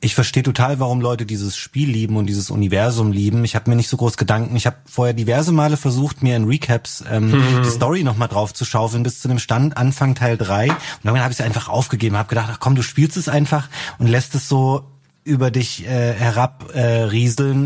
ich 0.02 0.14
verstehe 0.14 0.42
total, 0.42 0.78
warum 0.78 1.00
Leute 1.00 1.24
dieses 1.26 1.56
Spiel 1.56 1.90
lieben 1.90 2.16
und 2.16 2.26
dieses 2.26 2.50
Universum 2.50 3.12
lieben. 3.12 3.44
Ich 3.44 3.54
habe 3.54 3.68
mir 3.68 3.76
nicht 3.76 3.88
so 3.88 3.98
groß 3.98 4.16
Gedanken. 4.16 4.56
Ich 4.56 4.66
habe 4.66 4.76
vorher 4.86 5.14
diverse 5.14 5.52
Male 5.52 5.76
versucht, 5.76 6.22
mir 6.22 6.36
in 6.36 6.44
Recaps 6.44 7.04
ähm, 7.10 7.30
mhm. 7.30 7.62
die 7.64 7.70
Story 7.70 8.02
nochmal 8.02 8.28
drauf 8.28 8.52
zu 8.52 8.64
schaufeln 8.66 9.02
bis 9.02 9.20
zu 9.20 9.28
dem 9.28 9.38
Stand 9.38 9.76
Anfang 9.76 10.14
Teil 10.14 10.36
3. 10.36 10.70
Und 10.70 10.76
dann 11.02 11.18
habe 11.20 11.32
ich 11.32 11.38
es 11.38 11.44
einfach 11.44 11.68
aufgegeben, 11.68 12.16
habe 12.16 12.28
gedacht, 12.28 12.48
ach 12.50 12.60
komm, 12.60 12.74
du 12.74 12.82
spielst 12.82 13.16
es 13.16 13.28
einfach 13.28 13.68
und 13.98 14.06
lässt 14.06 14.34
es 14.34 14.48
so 14.48 14.84
über 15.24 15.50
dich 15.50 15.86
äh, 15.86 16.12
herab 16.12 16.74
äh, 16.74 17.02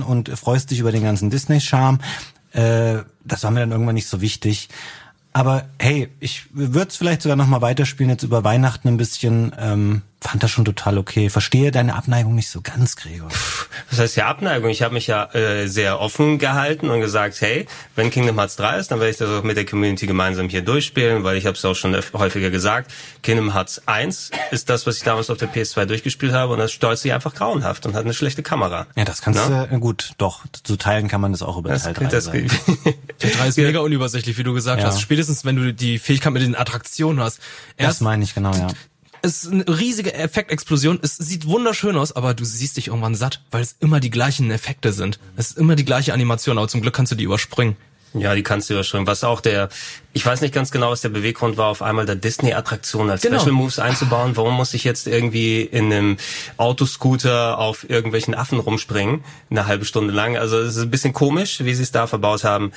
und 0.03 0.29
freust 0.31 0.71
dich 0.71 0.81
über 0.81 0.93
den 0.93 1.03
ganzen 1.05 1.31
Disney-Charme. 1.31 1.99
Äh, 2.53 2.99
das 3.25 3.45
war 3.45 3.51
mir 3.51 3.61
dann 3.61 3.73
irgendwann 3.73 3.95
nicht 3.95 4.09
so 4.09 4.21
wichtig. 4.21 4.69
Aber 5.33 5.65
hey, 5.79 6.09
ich 6.21 6.47
würde 6.53 6.89
es 6.89 6.97
vielleicht 6.97 7.23
sogar 7.23 7.37
noch 7.37 7.47
mal 7.47 7.61
weiterspielen 7.61 8.11
jetzt 8.11 8.23
über 8.23 8.45
Weihnachten 8.45 8.89
ein 8.89 8.97
bisschen. 8.97 9.53
Ähm, 9.59 10.03
fand 10.25 10.43
das 10.43 10.51
schon 10.51 10.65
total 10.65 10.97
okay. 10.97 11.29
Verstehe 11.29 11.71
deine 11.71 11.95
Abneigung 11.95 12.35
nicht 12.35 12.49
so 12.49 12.63
ganz, 12.63 12.97
Gregor. 12.97 13.29
Was 13.91 13.99
heißt 13.99 14.17
ja 14.17 14.27
Abneigung? 14.27 14.71
Ich 14.71 14.83
habe 14.83 14.95
mich 14.95 15.07
ja 15.07 15.27
äh, 15.35 15.67
sehr 15.67 16.01
offen 16.01 16.39
gehalten 16.39 16.89
und 16.89 17.01
gesagt, 17.01 17.41
hey, 17.43 17.67
wenn 17.95 18.11
Kingdom 18.11 18.39
Hearts 18.39 18.57
3 18.57 18.79
ist, 18.79 18.91
dann 18.91 19.01
werde 19.01 19.11
ich 19.11 19.19
das 19.19 19.29
auch 19.29 19.43
mit 19.43 19.59
der 19.59 19.67
Community 19.67 20.07
gemeinsam 20.07 20.49
hier 20.49 20.63
durchspielen, 20.63 21.25
weil 21.25 21.37
ich 21.37 21.45
habe 21.45 21.57
es 21.57 21.65
auch 21.65 21.75
schon 21.75 21.95
häufiger 22.15 22.51
gesagt, 22.51 22.91
Kingdom 23.23 23.53
Hearts 23.53 23.83
1 23.87 24.31
ist 24.51 24.71
das, 24.71 24.87
was 24.87 24.97
ich 24.97 25.03
damals 25.03 25.29
auf 25.29 25.37
der 25.37 25.53
PS2 25.53 25.85
durchgespielt 25.85 26.33
habe 26.33 26.55
und 26.55 26.59
das 26.59 26.73
steuert 26.73 26.99
sich 26.99 27.13
einfach 27.13 27.35
grauenhaft 27.35 27.85
und 27.85 27.95
hat 27.95 28.05
eine 28.05 28.15
schlechte 28.15 28.43
Kamera. 28.43 28.87
Ja, 28.97 29.05
das 29.05 29.21
kannst 29.21 29.47
du, 29.47 29.69
äh, 29.71 29.79
gut, 29.79 30.13
doch, 30.17 30.45
zu 30.63 30.77
teilen 30.77 31.09
kann 31.09 31.21
man 31.21 31.33
das 31.33 31.43
auch 31.43 31.59
über 31.59 31.69
das, 31.69 31.83
Teil 31.83 31.93
3 31.93 32.07
das, 32.07 32.25
Teil 32.31 32.45
3 33.19 33.49
ist 33.49 33.59
mega 33.59 33.81
unübersichtlich, 33.81 34.39
wie 34.39 34.43
du 34.43 34.55
gesagt 34.55 34.81
ja. 34.81 34.87
hast. 34.87 35.03
Spätestens, 35.03 35.45
wenn 35.45 35.57
du 35.57 35.75
die 35.75 35.99
Fähigkeit 35.99 36.33
mit 36.33 36.43
den 36.43 36.57
Attraktionen 36.57 37.23
hast. 37.23 37.41
Erst, 37.77 37.97
das 37.97 38.01
meine 38.01 38.25
ich, 38.25 38.35
genau, 38.35 38.55
ja 38.55 38.69
es 39.25 39.45
ist 39.45 39.53
eine 39.53 39.65
riesige 39.67 40.13
Effektexplosion. 40.13 40.99
Es 41.03 41.17
sieht 41.17 41.47
wunderschön 41.47 41.97
aus, 41.97 42.15
aber 42.15 42.35
du 42.35 42.45
siehst 42.45 42.77
dich 42.77 42.89
irgendwann 42.89 43.15
satt, 43.15 43.41
weil 43.51 43.63
es 43.63 43.75
immer 43.81 43.99
die 43.99 44.11
gleichen 44.11 44.51
Effekte 44.51 44.93
sind. 44.93 45.19
Es 45.37 45.51
ist 45.51 45.59
immer 45.59 45.77
die 45.77 45.85
gleiche 45.87 46.13
Animation, 46.13 46.59
aber 46.59 46.69
zum 46.69 46.83
Glück 46.83 46.95
kannst 46.95 47.11
du 47.11 47.17
die 47.17 47.25
überspringen. 47.25 47.77
Ja, 48.13 48.35
die 48.35 48.43
kannst 48.43 48.69
du 48.69 48.75
überspringen. 48.75 49.07
Was 49.07 49.25
auch 49.25 49.41
der, 49.41 49.71
ich 50.13 50.25
weiß 50.25 50.43
nicht 50.43 50.55
ganz 50.55 50.71
genau, 50.71 50.91
was 50.91 51.01
der 51.01 51.09
Beweggrund 51.09 51.57
war, 51.57 51.69
auf 51.69 51.81
einmal 51.81 52.05
der 52.05 52.17
Disney-Attraktion 52.17 53.11
als 53.11 53.23
genau. 53.23 53.39
Special 53.39 53.53
Moves 53.53 53.79
einzubauen. 53.79 54.37
Warum 54.37 54.55
muss 54.55 54.75
ich 54.75 54.85
jetzt 54.85 55.07
irgendwie 55.07 55.63
in 55.63 55.87
einem 55.87 56.17
Autoscooter 56.59 57.59
auf 57.59 57.89
irgendwelchen 57.89 58.35
Affen 58.35 58.61
rumspringen, 58.61 59.25
eine 59.51 59.67
halbe 59.67 59.87
Stunde 59.87 60.13
lang? 60.13 60.37
Also 60.37 60.59
es 60.59 60.77
ist 60.77 60.83
ein 60.83 60.91
bisschen 60.91 61.15
komisch, 61.15 61.65
wie 61.65 61.75
sie 61.75 61.83
es 61.83 61.93
da 61.93 62.07
verbaut 62.07 62.45
haben 62.45 62.73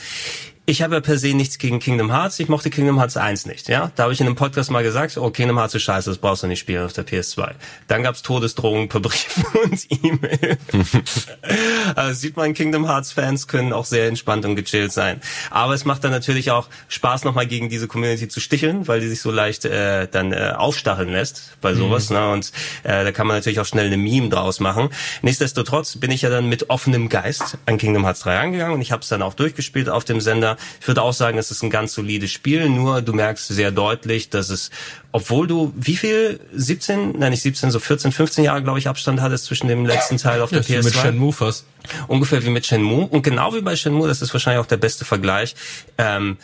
ich 0.69 0.81
habe 0.81 0.95
ja 0.95 1.01
per 1.01 1.17
se 1.17 1.33
nichts 1.33 1.59
gegen 1.59 1.79
Kingdom 1.79 2.11
Hearts. 2.11 2.39
Ich 2.39 2.49
mochte 2.49 2.69
Kingdom 2.69 2.99
Hearts 2.99 3.15
1 3.15 3.45
nicht. 3.45 3.69
Ja, 3.69 3.89
da 3.95 4.03
habe 4.03 4.11
ich 4.11 4.19
in 4.19 4.27
einem 4.27 4.35
Podcast 4.35 4.69
mal 4.69 4.83
gesagt, 4.83 5.17
oh 5.17 5.29
Kingdom 5.29 5.57
Hearts 5.57 5.73
ist 5.75 5.83
scheiße, 5.83 6.09
das 6.09 6.17
brauchst 6.17 6.43
du 6.43 6.47
nicht 6.47 6.59
spielen 6.59 6.85
auf 6.85 6.91
der 6.91 7.07
PS2. 7.07 7.51
Dann 7.87 8.03
gab's 8.03 8.21
Todesdrohungen 8.21 8.89
per 8.89 8.99
Brief 8.99 9.45
und 9.63 9.87
E-Mail. 10.03 10.57
also 11.95 12.13
sieht 12.13 12.35
man, 12.35 12.53
Kingdom 12.53 12.85
Hearts 12.85 13.13
Fans 13.13 13.47
können 13.47 13.71
auch 13.71 13.85
sehr 13.85 14.09
entspannt 14.09 14.43
und 14.43 14.57
gechillt 14.57 14.91
sein. 14.91 15.21
Aber 15.51 15.73
es 15.73 15.85
macht 15.85 16.03
dann 16.03 16.11
natürlich 16.11 16.51
auch 16.51 16.67
Spaß, 16.89 17.23
nochmal 17.23 17.47
gegen 17.47 17.69
diese 17.69 17.87
Community 17.87 18.27
zu 18.27 18.41
sticheln, 18.41 18.89
weil 18.89 18.99
die 18.99 19.07
sich 19.07 19.21
so 19.21 19.31
leicht 19.31 19.63
äh, 19.63 20.09
dann 20.11 20.33
äh, 20.33 20.51
aufstacheln 20.53 21.13
lässt 21.13 21.55
bei 21.61 21.71
mhm. 21.71 21.77
sowas. 21.77 22.09
Mhm. 22.09 22.15
Ne? 22.17 22.29
Und 22.31 22.51
äh, 22.83 23.05
da 23.05 23.13
kann 23.13 23.25
man 23.25 23.37
natürlich 23.37 23.61
auch 23.61 23.65
schnell 23.65 23.85
eine 23.85 23.95
Meme 23.95 24.27
draus 24.27 24.59
machen. 24.59 24.89
Nichtsdestotrotz 25.21 25.95
bin 25.95 26.11
ich 26.11 26.23
ja 26.23 26.29
dann 26.29 26.49
mit 26.49 26.69
offenem 26.69 27.07
Geist 27.07 27.57
an 27.65 27.77
Kingdom 27.77 28.03
Hearts 28.03 28.19
3 28.19 28.37
angegangen 28.37 28.73
und 28.73 28.81
ich 28.81 28.91
habe 28.91 29.01
es 29.01 29.07
dann 29.07 29.21
auch 29.21 29.33
durchgespielt 29.33 29.87
auf 29.87 30.03
dem 30.03 30.19
Sender 30.19 30.56
ich 30.79 30.87
würde 30.87 31.01
auch 31.01 31.13
sagen, 31.13 31.37
es 31.37 31.51
ist 31.51 31.63
ein 31.63 31.69
ganz 31.69 31.93
solides 31.93 32.31
Spiel, 32.31 32.69
nur 32.69 33.01
du 33.01 33.13
merkst 33.13 33.47
sehr 33.47 33.71
deutlich, 33.71 34.29
dass 34.29 34.49
es, 34.49 34.71
obwohl 35.11 35.47
du 35.47 35.73
wie 35.75 35.95
viel, 35.95 36.39
17, 36.53 37.17
nein 37.17 37.31
nicht 37.31 37.41
17, 37.41 37.71
so 37.71 37.79
14, 37.79 38.11
15 38.11 38.43
Jahre, 38.43 38.63
glaube 38.63 38.79
ich, 38.79 38.87
Abstand 38.87 39.21
hattest 39.21 39.45
zwischen 39.45 39.67
dem 39.67 39.85
letzten 39.85 40.17
Teil 40.17 40.41
auf 40.41 40.49
der 40.49 40.63
PS2. 40.63 40.83
Mit 40.83 40.93
Shenmue 40.95 41.33
fast. 41.33 41.65
Ungefähr 42.07 42.43
wie 42.43 42.49
mit 42.49 42.65
Shenmue. 42.65 43.07
Und 43.07 43.23
genau 43.23 43.53
wie 43.53 43.61
bei 43.61 43.75
Shenmue, 43.75 44.07
das 44.07 44.21
ist 44.21 44.33
wahrscheinlich 44.33 44.61
auch 44.61 44.67
der 44.67 44.77
beste 44.77 45.05
Vergleich, 45.05 45.55
ähm, 45.97 46.37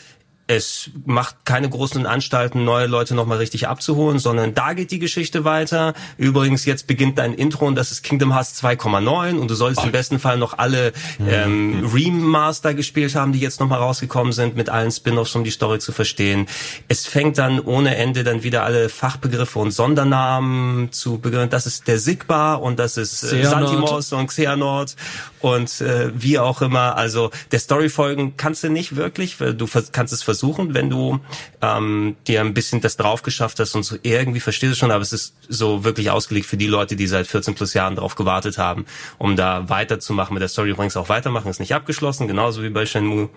es 0.48 0.90
macht 1.06 1.46
keine 1.46 1.70
großen 1.70 2.06
Anstalten, 2.06 2.66
neue 2.66 2.88
Leute 2.88 3.16
nochmal 3.16 3.38
richtig 3.38 3.68
abzuholen, 3.68 4.20
sondern 4.20 4.54
da 4.54 4.74
geht 4.74 4.92
die 4.92 5.00
Geschichte 5.00 5.46
weiter. 5.46 5.94
Übrigens, 6.18 6.66
jetzt 6.66 6.86
beginnt 6.86 7.18
dein 7.18 7.34
Intro 7.34 7.66
und 7.66 7.76
das 7.76 7.92
ist 7.92 8.04
Kingdom 8.04 8.34
Hearts 8.34 8.62
2,9 8.62 9.38
und 9.38 9.50
du 9.50 9.56
solltest 9.56 9.82
oh. 9.82 9.86
im 9.86 9.94
besten 9.94 10.20
Fall 10.20 10.38
noch 10.38 10.58
alle 10.58 10.92
ähm, 11.20 11.80
mhm. 11.80 11.86
Remaster 11.88 12.74
gespielt 12.74 13.16
haben, 13.16 13.32
die 13.32 13.40
jetzt 13.40 13.62
nochmal 13.62 13.80
rausgekommen 13.80 14.34
sind, 14.34 14.58
mit 14.58 14.70
allen 14.70 14.92
Spin-offs, 14.92 15.34
um 15.36 15.46
die 15.46 15.52
Story 15.52 15.80
zu 15.80 15.94
verstehen. 15.94 16.48
Es 16.90 17.06
fängt 17.06 17.38
dann 17.38 17.62
ohne 17.62 17.96
Ende 17.96 18.26
dann 18.26 18.44
wieder 18.44 18.64
alle 18.64 18.90
Fachbegriffe 18.90 19.60
und 19.60 19.72
Sondernamen 19.72 20.92
zu 20.92 21.20
begreifen. 21.20 21.52
Das 21.52 21.66
ist 21.66 21.88
der 21.88 22.00
Sigbar 22.00 22.62
und 22.62 22.80
das 22.80 22.98
ist 22.98 23.24
äh, 23.24 23.44
Santimos 23.46 24.12
und 24.12 24.28
Xehanort 24.28 24.98
und 25.44 25.82
äh, 25.82 26.10
wie 26.16 26.40
auch 26.40 26.62
immer. 26.62 26.96
Also 26.96 27.30
der 27.52 27.60
Story 27.60 27.90
folgen 27.90 28.38
kannst 28.38 28.64
du 28.64 28.70
nicht 28.70 28.96
wirklich, 28.96 29.42
weil 29.42 29.54
du 29.54 29.68
kannst 29.92 30.14
es 30.14 30.24
versuchen 30.24 30.74
wenn 30.74 30.90
du 30.90 31.20
ähm, 31.62 32.16
dir 32.28 32.42
ein 32.42 32.54
bisschen 32.54 32.80
das 32.80 32.96
drauf 32.96 33.24
geschafft 33.24 33.60
hast 33.60 33.76
und 33.76 33.84
so 33.84 33.98
irgendwie 34.04 34.40
verstehst 34.40 34.74
du 34.74 34.78
schon, 34.78 34.92
aber 34.92 35.02
es 35.02 35.12
ist 35.12 35.36
so 35.50 35.84
wirklich 35.84 36.10
ausgelegt 36.10 36.46
für 36.46 36.56
die 36.56 36.68
Leute, 36.68 36.96
die 36.96 37.08
seit 37.08 37.28
14 37.28 37.56
plus 37.56 37.74
Jahren 37.74 37.96
darauf 37.96 38.16
gewartet 38.16 38.58
haben, 38.58 38.86
um 39.18 39.36
da 39.36 39.70
weiterzumachen 39.70 40.34
mit 40.34 40.42
der 40.42 40.48
Story. 40.48 40.72
Übrigens 40.72 40.96
auch 40.96 41.10
weitermachen, 41.10 41.50
ist 41.50 41.60
nicht 41.60 41.76
abgeschlossen, 41.76 42.28
genauso 42.28 42.64
wie 42.64 42.70
bei 42.70 42.86
Shenmue, 42.86 43.30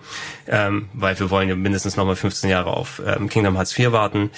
ähm, 0.47 0.87
weil 0.93 1.19
wir 1.19 1.29
wollen 1.29 1.49
ja 1.49 1.55
mindestens 1.55 1.97
nochmal 1.97 2.15
15 2.15 2.49
Jahre 2.49 2.71
auf 2.71 3.01
ähm, 3.05 3.27
Kingdom 3.27 3.55
Hearts 3.55 3.73
4 3.73 3.91
warten. 3.91 4.31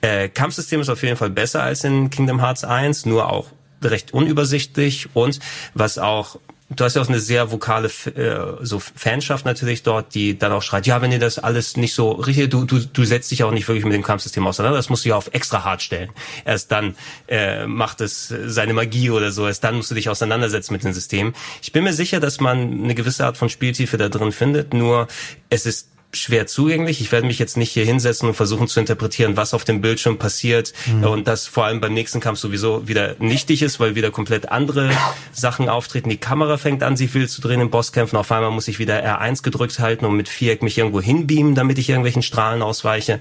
Äh, 0.00 0.28
Kampfsystem 0.28 0.80
ist 0.80 0.88
auf 0.88 1.02
jeden 1.02 1.16
Fall 1.16 1.30
besser 1.30 1.62
als 1.62 1.82
in 1.82 2.10
Kingdom 2.10 2.40
Hearts 2.40 2.62
1, 2.62 3.06
nur 3.06 3.30
auch 3.32 3.48
recht 3.82 4.12
unübersichtlich 4.14 5.08
und 5.14 5.40
was 5.74 5.98
auch 5.98 6.38
du 6.68 6.84
hast 6.84 6.96
ja 6.96 7.02
auch 7.02 7.08
eine 7.08 7.20
sehr 7.20 7.52
vokale 7.52 7.88
äh, 7.88 8.64
so 8.64 8.80
Fanschaft 8.80 9.44
natürlich 9.44 9.82
dort, 9.82 10.14
die 10.14 10.36
dann 10.36 10.52
auch 10.52 10.62
schreit, 10.62 10.86
ja, 10.86 11.00
wenn 11.00 11.12
ihr 11.12 11.18
das 11.18 11.38
alles 11.38 11.76
nicht 11.76 11.94
so 11.94 12.12
richtig, 12.12 12.50
du, 12.50 12.64
du, 12.64 12.80
du 12.80 13.04
setzt 13.04 13.30
dich 13.30 13.44
auch 13.44 13.52
nicht 13.52 13.68
wirklich 13.68 13.84
mit 13.84 13.94
dem 13.94 14.02
Kampfsystem 14.02 14.46
auseinander, 14.46 14.76
das 14.76 14.88
musst 14.88 15.04
du 15.04 15.10
ja 15.10 15.16
auf 15.16 15.30
extra 15.32 15.64
hart 15.64 15.82
stellen. 15.82 16.10
Erst 16.44 16.72
dann 16.72 16.96
äh, 17.28 17.66
macht 17.66 18.00
es 18.00 18.34
seine 18.46 18.74
Magie 18.74 19.10
oder 19.10 19.30
so, 19.30 19.46
erst 19.46 19.62
dann 19.64 19.76
musst 19.76 19.90
du 19.90 19.94
dich 19.94 20.08
auseinandersetzen 20.08 20.72
mit 20.72 20.82
dem 20.82 20.92
System. 20.92 21.34
Ich 21.62 21.72
bin 21.72 21.84
mir 21.84 21.92
sicher, 21.92 22.20
dass 22.20 22.40
man 22.40 22.84
eine 22.84 22.94
gewisse 22.94 23.24
Art 23.24 23.36
von 23.36 23.48
Spieltiefe 23.48 23.96
da 23.96 24.08
drin 24.08 24.32
findet, 24.32 24.74
nur 24.74 25.06
es 25.50 25.66
ist 25.66 25.90
schwer 26.20 26.46
zugänglich. 26.46 27.00
Ich 27.00 27.12
werde 27.12 27.26
mich 27.26 27.38
jetzt 27.38 27.56
nicht 27.56 27.70
hier 27.72 27.84
hinsetzen 27.84 28.28
und 28.28 28.34
versuchen 28.34 28.68
zu 28.68 28.80
interpretieren, 28.80 29.36
was 29.36 29.54
auf 29.54 29.64
dem 29.64 29.80
Bildschirm 29.80 30.18
passiert 30.18 30.72
mhm. 30.86 31.04
und 31.04 31.28
das 31.28 31.46
vor 31.46 31.64
allem 31.64 31.80
beim 31.80 31.94
nächsten 31.94 32.20
Kampf 32.20 32.38
sowieso 32.38 32.88
wieder 32.88 33.16
nichtig 33.18 33.62
ist, 33.62 33.80
weil 33.80 33.94
wieder 33.94 34.10
komplett 34.10 34.50
andere 34.50 34.90
Sachen 35.32 35.68
auftreten. 35.68 36.10
Die 36.10 36.16
Kamera 36.16 36.56
fängt 36.56 36.82
an, 36.82 36.96
sich 36.96 37.14
wild 37.14 37.30
zu 37.30 37.40
drehen 37.40 37.60
in 37.60 37.70
Bosskämpfen. 37.70 38.18
Auf 38.18 38.32
einmal 38.32 38.50
muss 38.50 38.68
ich 38.68 38.78
wieder 38.78 39.04
R1 39.04 39.42
gedrückt 39.42 39.78
halten 39.78 40.04
und 40.04 40.16
mit 40.16 40.28
Viereck 40.28 40.62
mich 40.62 40.78
irgendwo 40.78 41.00
hinbeamen, 41.00 41.54
damit 41.54 41.78
ich 41.78 41.88
irgendwelchen 41.88 42.22
Strahlen 42.22 42.62
ausweiche. 42.62 43.20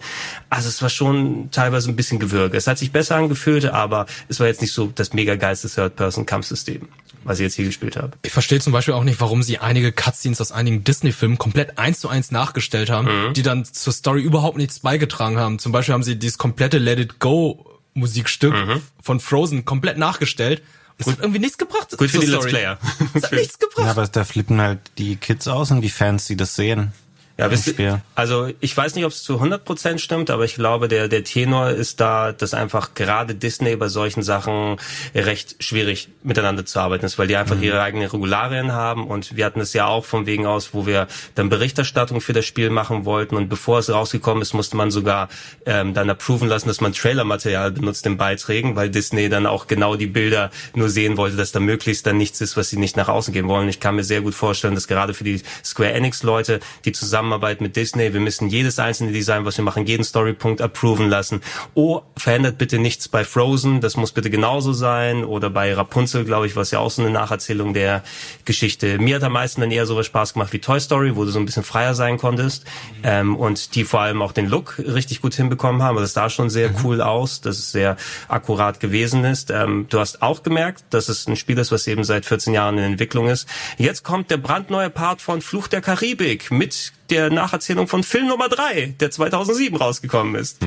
Also 0.49 0.69
es 0.69 0.81
war 0.81 0.89
schon 0.89 1.49
teilweise 1.51 1.89
ein 1.89 1.95
bisschen 1.95 2.19
gewürge. 2.19 2.57
Es 2.57 2.67
hat 2.67 2.77
sich 2.77 2.91
besser 2.91 3.15
angefühlt, 3.15 3.65
aber 3.65 4.05
es 4.29 4.39
war 4.39 4.47
jetzt 4.47 4.61
nicht 4.61 4.73
so 4.73 4.91
das 4.93 5.13
mega 5.13 5.35
geilste 5.35 5.69
Third-Person-Kampfsystem. 5.69 6.87
Was 7.25 7.39
ich 7.39 7.43
jetzt 7.43 7.55
hier 7.55 7.65
gespielt 7.65 7.97
habe. 7.97 8.11
Ich 8.21 8.31
verstehe 8.31 8.59
zum 8.59 8.71
Beispiel 8.71 8.93
auch 8.93 9.03
nicht, 9.03 9.19
warum 9.19 9.43
sie 9.43 9.57
einige 9.57 9.91
Cutscenes 9.91 10.39
aus 10.39 10.51
einigen 10.51 10.83
Disney-Filmen 10.83 11.37
komplett 11.37 11.77
eins 11.77 11.99
zu 11.99 12.07
eins 12.07 12.31
nachgestellt 12.31 12.89
haben, 12.89 13.29
mhm. 13.29 13.33
die 13.33 13.41
dann 13.41 13.65
zur 13.65 13.91
Story 13.91 14.21
überhaupt 14.21 14.57
nichts 14.57 14.79
beigetragen 14.79 15.37
haben. 15.37 15.59
Zum 15.59 15.71
Beispiel 15.71 15.93
haben 15.93 16.03
sie 16.03 16.17
dieses 16.17 16.37
komplette 16.37 16.77
Let 16.77 16.99
It 16.99 17.19
Go 17.19 17.65
Musikstück 17.95 18.53
mhm. 18.53 18.81
von 19.01 19.19
Frozen 19.19 19.65
komplett 19.65 19.97
nachgestellt. 19.97 20.61
Es 20.97 21.07
hat 21.07 21.19
irgendwie 21.19 21.39
nichts 21.39 21.57
gebracht. 21.57 21.89
Gut 21.97 22.09
für 22.09 22.19
die 22.19 22.27
Story. 22.27 22.43
Let's 22.43 22.53
Player. 22.53 22.79
Es 23.13 23.23
hat 23.23 23.31
nichts 23.33 23.59
gebracht. 23.59 23.85
Ja, 23.85 23.91
aber 23.91 24.07
da 24.07 24.23
flippen 24.23 24.61
halt 24.61 24.79
die 24.97 25.17
Kids 25.17 25.47
aus 25.47 25.71
und 25.71 25.81
die 25.81 25.89
Fans, 25.89 26.25
die 26.25 26.37
das 26.37 26.55
sehen. 26.55 26.93
Ja, 27.37 27.51
wisst, 27.51 27.75
also 28.15 28.49
ich 28.61 28.77
weiß 28.77 28.95
nicht, 28.95 29.03
ob 29.03 29.11
es 29.11 29.21
zu 29.21 29.33
100 29.33 29.65
Prozent 29.65 29.99
stimmt, 29.99 30.29
aber 30.29 30.45
ich 30.45 30.55
glaube, 30.55 30.87
der 30.87 31.09
der 31.09 31.25
Tenor 31.25 31.71
ist 31.71 31.99
da, 31.99 32.31
dass 32.31 32.53
einfach 32.53 32.93
gerade 32.93 33.35
Disney 33.35 33.75
bei 33.75 33.89
solchen 33.89 34.23
Sachen 34.23 34.77
recht 35.13 35.61
schwierig 35.61 36.07
miteinander 36.23 36.65
zu 36.65 36.79
arbeiten 36.79 37.05
ist, 37.05 37.19
weil 37.19 37.27
die 37.27 37.35
einfach 37.35 37.57
mhm. 37.57 37.63
ihre 37.63 37.81
eigenen 37.81 38.07
Regularien 38.07 38.71
haben 38.71 39.05
und 39.05 39.35
wir 39.35 39.43
hatten 39.43 39.59
es 39.59 39.73
ja 39.73 39.85
auch 39.85 40.05
von 40.05 40.25
wegen 40.25 40.45
aus, 40.45 40.73
wo 40.73 40.85
wir 40.85 41.07
dann 41.35 41.49
Berichterstattung 41.49 42.21
für 42.21 42.31
das 42.31 42.45
Spiel 42.45 42.69
machen 42.69 43.03
wollten 43.03 43.35
und 43.35 43.49
bevor 43.49 43.79
es 43.79 43.89
rausgekommen 43.89 44.41
ist, 44.41 44.53
musste 44.53 44.77
man 44.77 44.89
sogar 44.89 45.27
ähm, 45.65 45.93
dann 45.93 46.09
approven 46.09 46.47
lassen, 46.47 46.69
dass 46.69 46.79
man 46.79 46.93
Trailermaterial 46.93 47.71
benutzt 47.71 48.05
in 48.05 48.15
Beiträgen, 48.15 48.77
weil 48.77 48.89
Disney 48.89 49.27
dann 49.27 49.45
auch 49.45 49.67
genau 49.67 49.97
die 49.97 50.07
Bilder 50.07 50.51
nur 50.73 50.87
sehen 50.87 51.17
wollte, 51.17 51.35
dass 51.35 51.51
da 51.51 51.59
möglichst 51.59 52.05
dann 52.07 52.17
nichts 52.17 52.39
ist, 52.39 52.55
was 52.55 52.69
sie 52.69 52.77
nicht 52.77 52.95
nach 52.95 53.09
außen 53.09 53.33
geben 53.33 53.49
wollen. 53.49 53.67
Ich 53.67 53.81
kann 53.81 53.95
mir 53.95 54.05
sehr 54.05 54.21
gut 54.21 54.35
vorstellen, 54.35 54.73
dass 54.73 54.87
gerade 54.87 55.13
für 55.13 55.25
die 55.25 55.41
Square 55.65 55.91
Enix 55.91 56.23
Leute, 56.23 56.61
die 56.85 56.93
zusammen 56.93 57.24
Zusammenarbeit 57.25 57.59
mit 57.59 57.75
Disney. 57.75 58.13
Wir 58.13 58.19
müssen 58.19 58.49
jedes 58.49 58.77
einzelne 58.77 59.11
Design, 59.11 59.45
was 59.45 59.57
wir 59.57 59.63
machen, 59.63 59.87
jeden 59.87 60.03
Storypunkt 60.03 60.61
approven 60.61 61.09
lassen. 61.09 61.41
Oh, 61.73 62.01
verändert 62.15 62.59
bitte 62.59 62.77
nichts 62.77 63.07
bei 63.07 63.23
Frozen, 63.23 63.81
das 63.81 63.97
muss 63.97 64.11
bitte 64.11 64.29
genauso 64.29 64.73
sein. 64.73 65.23
Oder 65.23 65.49
bei 65.49 65.73
Rapunzel, 65.73 66.23
glaube 66.23 66.45
ich, 66.45 66.55
was 66.55 66.69
ja 66.69 66.79
auch 66.79 66.91
so 66.91 67.01
eine 67.01 67.09
Nacherzählung 67.09 67.73
der 67.73 68.03
Geschichte. 68.45 68.99
Mir 68.99 69.15
hat 69.15 69.23
am 69.23 69.33
meisten 69.33 69.61
dann 69.61 69.71
eher 69.71 69.87
sowas 69.87 70.05
Spaß 70.05 70.33
gemacht 70.33 70.53
wie 70.53 70.59
Toy 70.59 70.79
Story, 70.79 71.15
wo 71.15 71.25
du 71.25 71.31
so 71.31 71.39
ein 71.39 71.45
bisschen 71.45 71.63
freier 71.63 71.95
sein 71.95 72.19
konntest. 72.19 72.65
Ähm, 73.01 73.35
und 73.35 73.73
die 73.73 73.83
vor 73.83 74.01
allem 74.01 74.21
auch 74.21 74.31
den 74.31 74.47
Look 74.47 74.77
richtig 74.77 75.21
gut 75.21 75.33
hinbekommen 75.33 75.81
haben. 75.81 75.97
Das 75.97 76.13
sah 76.13 76.29
schon 76.29 76.51
sehr 76.51 76.69
mhm. 76.69 76.75
cool 76.83 77.01
aus, 77.01 77.41
dass 77.41 77.57
es 77.57 77.71
sehr 77.71 77.97
akkurat 78.27 78.79
gewesen 78.79 79.25
ist. 79.25 79.49
Ähm, 79.49 79.87
du 79.89 79.99
hast 79.99 80.21
auch 80.21 80.43
gemerkt, 80.43 80.83
dass 80.91 81.09
es 81.09 81.27
ein 81.27 81.35
Spiel 81.35 81.57
ist, 81.57 81.71
was 81.71 81.87
eben 81.87 82.03
seit 82.03 82.25
14 82.25 82.53
Jahren 82.53 82.77
in 82.77 82.83
Entwicklung 82.83 83.29
ist. 83.29 83.47
Jetzt 83.79 84.03
kommt 84.03 84.29
der 84.29 84.37
brandneue 84.37 84.91
Part 84.91 85.21
von 85.21 85.41
Fluch 85.41 85.67
der 85.67 85.81
Karibik 85.81 86.51
mit 86.51 86.93
der 87.09 87.29
Nacherzählung 87.29 87.87
von 87.87 88.03
Film 88.03 88.27
Nummer 88.27 88.49
3, 88.49 88.95
der 88.99 89.11
2007 89.11 89.77
rausgekommen 89.77 90.35
ist. 90.35 90.59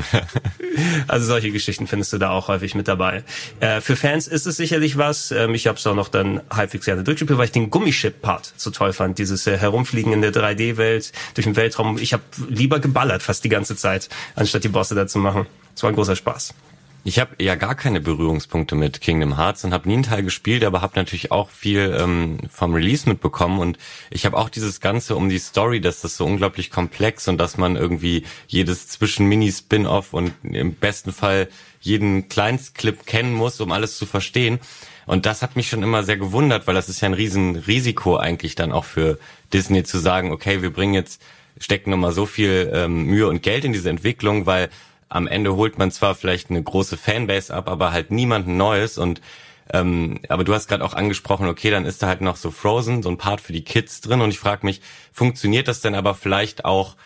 also 1.09 1.27
solche 1.27 1.51
Geschichten 1.51 1.87
findest 1.87 2.13
du 2.13 2.19
da 2.19 2.31
auch 2.31 2.49
häufig 2.49 2.75
mit 2.75 2.89
dabei. 2.89 3.25
Äh, 3.61 3.81
für 3.81 3.97
Fans 3.97 4.27
ist 4.27 4.47
es 4.47 4.57
sicherlich 4.57 4.97
was. 4.97 5.31
Ähm, 5.31 5.55
ich 5.55 5.67
habe 5.67 5.79
es 5.79 5.87
auch 5.87 5.95
noch 5.95 6.09
dann 6.09 6.41
halbwegs 6.51 6.85
gerne 6.85 7.05
durchgespielt, 7.05 7.39
weil 7.39 7.47
ich 7.47 7.53
den 7.53 7.71
Gummischip-Part 7.71 8.55
so 8.57 8.71
toll 8.71 8.93
fand. 8.93 9.19
Dieses 9.19 9.47
äh, 9.47 9.57
Herumfliegen 9.57 10.13
in 10.13 10.23
der 10.23 10.33
3D-Welt, 10.33 11.13
durch 11.35 11.45
den 11.45 11.57
Weltraum. 11.57 11.99
Ich 11.99 12.13
habe 12.13 12.23
lieber 12.49 12.79
geballert 12.79 13.23
fast 13.23 13.45
die 13.45 13.49
ganze 13.49 13.77
Zeit, 13.77 14.09
anstatt 14.37 14.65
die 14.65 14.69
Bosse 14.69 14.95
da 14.95 15.07
zu 15.07 15.19
machen. 15.19 15.47
Es 15.75 15.83
war 15.83 15.91
ein 15.91 15.97
großer 15.97 16.17
Spaß. 16.17 16.55
Ich 17.05 17.19
habe 17.19 17.43
ja 17.43 17.55
gar 17.55 17.75
keine 17.75 18.01
Berührungspunkte 18.01 18.75
mit 18.75 19.01
Kingdom 19.01 19.37
Hearts 19.37 19.65
und 19.65 19.73
habe 19.73 19.89
nie 19.89 19.95
einen 19.95 20.03
Teil 20.03 20.23
gespielt, 20.23 20.65
aber 20.65 20.83
habe 20.83 20.93
natürlich 20.97 21.31
auch 21.31 21.49
viel 21.49 21.97
ähm, 21.99 22.39
vom 22.51 22.75
Release 22.75 23.09
mitbekommen 23.09 23.61
und 23.61 23.79
ich 24.11 24.27
habe 24.27 24.37
auch 24.37 24.49
dieses 24.49 24.81
Ganze 24.81 25.17
um 25.17 25.29
die 25.29 25.39
Story, 25.39 25.81
dass 25.81 26.01
das 26.01 26.17
so 26.17 26.27
unglaublich 26.27 26.71
komplex 26.71 27.29
und 27.29 27.39
dass 27.39 27.57
man 27.57 27.77
irgendwie 27.77 28.25
jedes 28.47 28.89
Zwischen-Mini-Spin-Off 28.89 30.13
und 30.13 30.33
im 30.43 30.75
besten 30.75 31.13
Fall 31.13 31.49
jeden 31.81 32.29
Kleinstclip 32.29 33.07
kennen 33.07 33.33
muss, 33.33 33.61
um 33.61 33.73
alles 33.73 33.97
zu 33.97 34.05
verstehen. 34.05 34.59
Und 35.07 35.25
das 35.25 35.41
hat 35.41 35.57
mich 35.57 35.69
schon 35.69 35.83
immer 35.83 36.03
sehr 36.03 36.19
gewundert, 36.19 36.67
weil 36.67 36.75
das 36.75 36.89
ist 36.91 37.01
ja 37.01 37.09
ein 37.09 37.15
Riesenrisiko 37.15 38.17
eigentlich 38.17 38.57
dann 38.57 38.73
auch 38.73 38.85
für 38.85 39.19
Disney 39.53 39.85
zu 39.85 39.99
sagen, 39.99 40.33
okay, 40.33 40.61
wir 40.61 40.71
bringen 40.71 40.95
jetzt, 40.95 41.23
stecken 41.59 41.91
nochmal 41.91 42.13
so 42.13 42.27
viel 42.27 42.71
ähm, 42.75 43.05
Mühe 43.05 43.29
und 43.29 43.43
Geld 43.43 43.65
in 43.65 43.73
diese 43.73 43.89
Entwicklung, 43.89 44.45
weil 44.45 44.69
am 45.09 45.27
Ende 45.27 45.55
holt 45.57 45.79
man 45.79 45.91
zwar 45.91 46.15
vielleicht 46.15 46.51
eine 46.51 46.63
große 46.63 46.97
Fanbase 46.97 47.55
ab, 47.55 47.69
aber 47.69 47.93
halt 47.93 48.11
niemanden 48.11 48.57
Neues 48.57 48.99
und 48.99 49.21
ähm, 49.71 50.21
aber 50.29 50.45
du 50.45 50.55
hast 50.55 50.69
gerade 50.69 50.85
auch 50.85 50.95
angesprochen, 50.95 51.47
okay, 51.47 51.71
dann 51.71 51.85
ist 51.85 52.03
da 52.03 52.07
halt 52.07 52.23
noch 52.23 52.37
so 52.37 52.51
Frozen, 52.51 53.03
so 53.03 53.11
ein 53.11 53.19
Part 53.19 53.41
für 53.41 53.53
die 53.53 53.65
Kids 53.65 54.01
drin 54.01 54.23
und 54.23 54.31
ich 54.31 54.39
frage 54.39 54.65
mich, 54.65 54.81
funktioniert 55.13 55.69
das 55.69 55.81
denn 55.81 55.95
aber 55.95 56.15
vielleicht 56.15 56.65
auch 56.65 56.97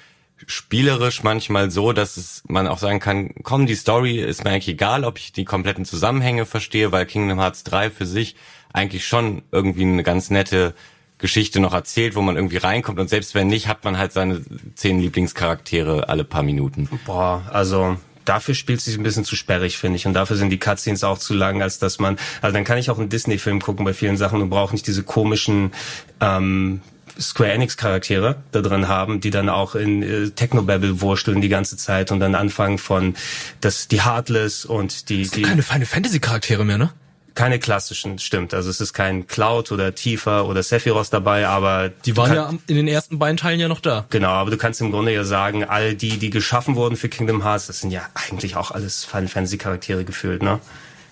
spielerisch 0.46 1.22
manchmal 1.22 1.70
so, 1.70 1.92
dass 1.92 2.16
es 2.16 2.42
man 2.48 2.66
auch 2.66 2.78
sagen 2.78 3.00
kann, 3.00 3.34
komm, 3.42 3.66
die 3.66 3.74
Story 3.74 4.18
ist 4.18 4.44
mir 4.44 4.50
eigentlich 4.50 4.68
egal, 4.68 5.04
ob 5.04 5.18
ich 5.18 5.32
die 5.32 5.44
kompletten 5.44 5.84
Zusammenhänge 5.84 6.46
verstehe, 6.46 6.92
weil 6.92 7.06
Kingdom 7.06 7.40
Hearts 7.40 7.64
3 7.64 7.90
für 7.90 8.06
sich 8.06 8.36
eigentlich 8.72 9.06
schon 9.06 9.42
irgendwie 9.52 9.82
eine 9.82 10.02
ganz 10.02 10.30
nette 10.30 10.74
Geschichte 11.22 11.60
noch 11.60 11.72
erzählt, 11.72 12.14
wo 12.16 12.20
man 12.20 12.36
irgendwie 12.36 12.58
reinkommt 12.58 13.00
und 13.00 13.08
selbst 13.08 13.34
wenn 13.34 13.46
nicht, 13.46 13.68
hat 13.68 13.84
man 13.84 13.96
halt 13.96 14.12
seine 14.12 14.42
zehn 14.74 15.00
Lieblingscharaktere 15.00 16.08
alle 16.08 16.24
paar 16.24 16.42
Minuten. 16.42 16.88
Boah, 17.06 17.42
also 17.50 17.96
dafür 18.24 18.54
spielt 18.54 18.80
es 18.80 18.84
sich 18.84 18.98
ein 18.98 19.02
bisschen 19.02 19.24
zu 19.24 19.36
sperrig, 19.36 19.78
finde 19.78 19.96
ich. 19.96 20.06
Und 20.06 20.14
dafür 20.14 20.36
sind 20.36 20.50
die 20.50 20.58
Cutscenes 20.58 21.04
auch 21.04 21.18
zu 21.18 21.32
lang, 21.32 21.62
als 21.62 21.78
dass 21.78 21.98
man, 21.98 22.18
also 22.40 22.52
dann 22.52 22.64
kann 22.64 22.76
ich 22.76 22.90
auch 22.90 22.98
einen 22.98 23.08
Disney-Film 23.08 23.60
gucken 23.60 23.84
bei 23.84 23.94
vielen 23.94 24.16
Sachen 24.16 24.42
und 24.42 24.50
brauche 24.50 24.74
nicht 24.74 24.86
diese 24.86 25.04
komischen 25.04 25.72
ähm, 26.20 26.82
Square 27.20 27.52
Enix 27.52 27.76
Charaktere 27.76 28.36
da 28.52 28.60
drin 28.60 28.88
haben, 28.88 29.20
die 29.20 29.30
dann 29.30 29.48
auch 29.48 29.74
in 29.74 30.02
äh, 30.02 30.30
Technobabble 30.30 31.00
wursteln 31.00 31.40
die 31.40 31.48
ganze 31.48 31.76
Zeit 31.76 32.10
und 32.10 32.20
dann 32.20 32.34
anfangen 32.34 32.78
von 32.78 33.14
das 33.60 33.86
die 33.86 34.02
Heartless 34.02 34.64
und 34.64 35.08
die 35.08 35.28
die 35.28 35.42
keine 35.42 35.62
Final 35.62 35.86
Fantasy 35.86 36.20
Charaktere 36.20 36.64
mehr, 36.64 36.78
ne? 36.78 36.90
Keine 37.34 37.58
klassischen, 37.58 38.18
stimmt. 38.18 38.54
Also 38.54 38.70
es 38.70 38.80
ist 38.80 38.92
kein 38.92 39.26
Cloud 39.26 39.72
oder 39.72 39.94
Tifa 39.94 40.42
oder 40.42 40.62
Sephiroth 40.62 41.12
dabei, 41.12 41.46
aber 41.46 41.88
die 41.88 42.16
waren 42.16 42.34
ja 42.34 42.54
in 42.66 42.76
den 42.76 42.88
ersten 42.88 43.18
beiden 43.18 43.36
Teilen 43.36 43.60
ja 43.60 43.68
noch 43.68 43.80
da. 43.80 44.06
Genau, 44.10 44.30
aber 44.30 44.50
du 44.50 44.56
kannst 44.56 44.80
im 44.80 44.90
Grunde 44.90 45.12
ja 45.12 45.24
sagen, 45.24 45.64
all 45.64 45.94
die, 45.94 46.18
die 46.18 46.30
geschaffen 46.30 46.76
wurden 46.76 46.96
für 46.96 47.08
Kingdom 47.08 47.42
Hearts, 47.42 47.66
das 47.66 47.80
sind 47.80 47.90
ja 47.90 48.02
eigentlich 48.14 48.56
auch 48.56 48.70
alles 48.70 49.04
Final 49.04 49.28
Fantasy 49.28 49.58
Charaktere 49.58 50.04
gefühlt, 50.04 50.42
ne? 50.42 50.60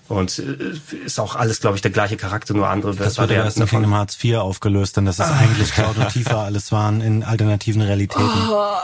Und 0.07 0.39
äh, 0.39 1.05
ist 1.05 1.19
auch 1.19 1.35
alles, 1.35 1.61
glaube 1.61 1.77
ich, 1.77 1.81
der 1.81 1.91
gleiche 1.91 2.17
Charakter, 2.17 2.53
nur 2.53 2.67
andere 2.67 2.95
Das 2.95 3.17
wurde 3.17 3.33
erst 3.33 3.57
in 3.57 3.65
Kingdom 3.65 3.93
Hearts 3.93 4.15
4 4.15 4.41
aufgelöst, 4.41 4.97
denn 4.97 5.05
das 5.05 5.19
ist 5.19 5.25
ah. 5.25 5.37
eigentlich 5.39 5.71
Cloud 5.71 5.97
und 5.97 6.09
Tifa 6.13 6.43
alles 6.43 6.71
waren 6.71 6.99
in 7.01 7.23
alternativen 7.23 7.81
Realitäten. 7.81 8.29
Oh. 8.49 8.75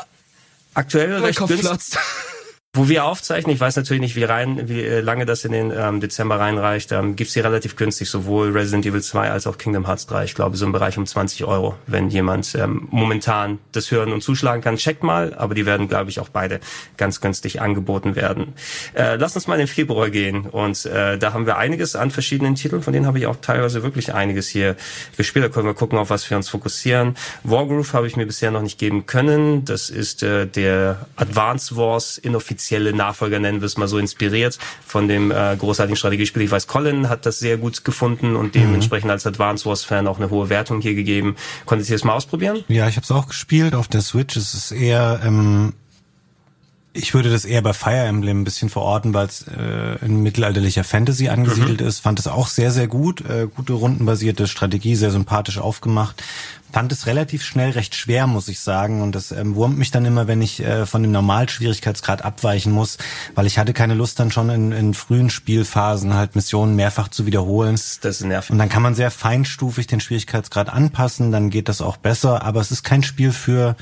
Aktuell 0.73 1.17
recht 1.17 1.39
günstig. 1.39 1.99
Wo 2.77 2.87
wir 2.87 3.05
aufzeichnen, 3.05 3.55
ich 3.55 3.59
weiß 3.59 3.75
natürlich 3.75 4.01
nicht, 4.01 4.15
wie 4.15 4.23
rein, 4.23 4.69
wie 4.69 4.83
äh, 4.83 4.99
lange 4.99 5.25
das 5.25 5.43
in 5.43 5.51
den 5.51 5.73
ähm, 5.75 5.99
Dezember 5.99 6.39
reinreicht, 6.39 6.91
ähm, 6.91 7.15
gibt's 7.15 7.33
hier 7.33 7.43
relativ 7.43 7.75
günstig, 7.75 8.07
sowohl 8.07 8.51
Resident 8.51 8.85
Evil 8.85 9.01
2 9.01 9.31
als 9.31 9.47
auch 9.47 9.57
Kingdom 9.57 9.87
Hearts 9.87 10.05
3. 10.05 10.25
Ich 10.25 10.35
glaube, 10.35 10.57
so 10.57 10.63
im 10.63 10.73
Bereich 10.73 10.95
um 10.99 11.07
20 11.07 11.45
Euro, 11.45 11.73
wenn 11.87 12.11
jemand 12.11 12.53
ähm, 12.53 12.87
momentan 12.91 13.57
das 13.71 13.89
hören 13.89 14.13
und 14.13 14.21
zuschlagen 14.21 14.61
kann. 14.61 14.75
Checkt 14.75 15.01
mal, 15.01 15.33
aber 15.33 15.55
die 15.55 15.65
werden, 15.65 15.87
glaube 15.87 16.11
ich, 16.11 16.19
auch 16.19 16.29
beide 16.29 16.59
ganz 16.97 17.19
günstig 17.19 17.61
angeboten 17.61 18.15
werden. 18.15 18.53
Äh, 18.93 19.15
lass 19.15 19.35
uns 19.35 19.47
mal 19.47 19.55
in 19.55 19.61
den 19.61 19.67
Februar 19.67 20.11
gehen. 20.11 20.41
Und 20.41 20.85
äh, 20.85 21.17
da 21.17 21.33
haben 21.33 21.47
wir 21.47 21.57
einiges 21.57 21.95
an 21.95 22.11
verschiedenen 22.11 22.53
Titeln, 22.53 22.83
von 22.83 22.93
denen 22.93 23.07
habe 23.07 23.17
ich 23.17 23.25
auch 23.25 23.37
teilweise 23.41 23.81
wirklich 23.81 24.13
einiges 24.13 24.49
hier 24.49 24.75
gespielt. 25.17 25.43
Da 25.45 25.49
können 25.49 25.65
wir 25.65 25.73
gucken, 25.73 25.97
auf 25.97 26.11
was 26.11 26.29
wir 26.29 26.37
uns 26.37 26.47
fokussieren. 26.47 27.15
Wargroove 27.43 27.93
habe 27.93 28.05
ich 28.05 28.17
mir 28.17 28.27
bisher 28.27 28.51
noch 28.51 28.61
nicht 28.61 28.77
geben 28.77 29.07
können. 29.07 29.65
Das 29.65 29.89
ist 29.89 30.21
äh, 30.21 30.45
der 30.45 31.07
Advance 31.15 31.75
Wars 31.75 32.19
inoffiziell 32.19 32.66
offizielle 32.67 32.91
Nachfolger, 32.93 33.39
nennen 33.39 33.61
wir 33.61 33.65
es 33.65 33.77
mal 33.77 33.87
so, 33.87 33.97
inspiriert 33.97 34.57
von 34.85 35.07
dem 35.07 35.31
äh, 35.31 35.55
großartigen 35.57 35.95
Strategiespiel. 35.95 36.41
Ich 36.41 36.51
weiß, 36.51 36.67
Colin 36.67 37.07
hat 37.07 37.25
das 37.25 37.39
sehr 37.39 37.57
gut 37.57 37.85
gefunden 37.85 38.35
und 38.35 38.55
mhm. 38.55 38.59
dementsprechend 38.59 39.09
als 39.09 39.25
Advance 39.25 39.65
Wars 39.65 39.85
Fan 39.85 40.05
auch 40.05 40.17
eine 40.17 40.29
hohe 40.29 40.49
Wertung 40.49 40.81
hier 40.81 40.93
gegeben. 40.93 41.37
Konntet 41.65 41.89
ihr 41.89 41.95
das 41.95 42.03
mal 42.03 42.13
ausprobieren? 42.13 42.65
Ja, 42.67 42.89
ich 42.89 42.97
habe 42.97 43.05
es 43.05 43.11
auch 43.11 43.27
gespielt 43.27 43.73
auf 43.73 43.87
der 43.87 44.01
Switch. 44.01 44.35
Es 44.35 44.53
ist 44.53 44.71
eher 44.71 45.21
ähm, 45.23 45.73
ich 46.97 47.13
würde 47.13 47.29
das 47.29 47.45
eher 47.45 47.61
bei 47.61 47.73
Fire 47.73 48.05
Emblem 48.05 48.41
ein 48.41 48.43
bisschen 48.43 48.69
verorten, 48.69 49.13
weil 49.13 49.27
es 49.27 49.45
äh, 49.47 50.03
in 50.03 50.23
mittelalterlicher 50.23 50.83
Fantasy 50.83 51.29
angesiedelt 51.29 51.81
mhm. 51.81 51.87
ist. 51.87 51.99
Fand 51.99 52.19
es 52.19 52.27
auch 52.27 52.47
sehr, 52.47 52.71
sehr 52.71 52.87
gut. 52.87 53.21
Äh, 53.21 53.47
gute 53.53 53.73
rundenbasierte 53.73 54.47
Strategie, 54.47 54.95
sehr 54.95 55.11
sympathisch 55.11 55.59
aufgemacht. 55.59 56.23
Fand 56.73 56.91
es 56.91 57.05
relativ 57.05 57.43
schnell 57.45 57.71
recht 57.71 57.95
schwer, 57.95 58.27
muss 58.27 58.49
ich 58.49 58.59
sagen. 58.59 59.01
Und 59.01 59.13
das 59.13 59.31
ähm, 59.31 59.55
wurmt 59.55 59.77
mich 59.77 59.91
dann 59.91 60.05
immer, 60.05 60.27
wenn 60.27 60.41
ich 60.41 60.59
äh, 60.59 60.85
von 60.85 61.01
dem 61.01 61.11
Normalschwierigkeitsgrad 61.11 62.25
abweichen 62.25 62.71
muss, 62.71 62.97
weil 63.35 63.45
ich 63.45 63.57
hatte 63.57 63.73
keine 63.73 63.93
Lust 63.93 64.19
dann 64.19 64.31
schon 64.31 64.49
in, 64.49 64.71
in 64.71 64.93
frühen 64.93 65.29
Spielphasen 65.29 66.15
halt 66.15 66.35
Missionen 66.35 66.75
mehrfach 66.75 67.07
zu 67.07 67.25
wiederholen. 67.25 67.75
Das 68.01 68.17
ist 68.17 68.25
nervig. 68.25 68.51
Und 68.51 68.57
dann 68.57 68.69
kann 68.69 68.81
man 68.81 68.95
sehr 68.95 69.11
feinstufig 69.11 69.87
den 69.87 69.99
Schwierigkeitsgrad 69.99 70.69
anpassen, 70.69 71.31
dann 71.31 71.49
geht 71.49 71.69
das 71.69 71.81
auch 71.81 71.97
besser. 71.97 72.43
Aber 72.43 72.59
es 72.59 72.71
ist 72.71 72.83
kein 72.83 73.03
Spiel 73.03 73.31
für 73.31 73.75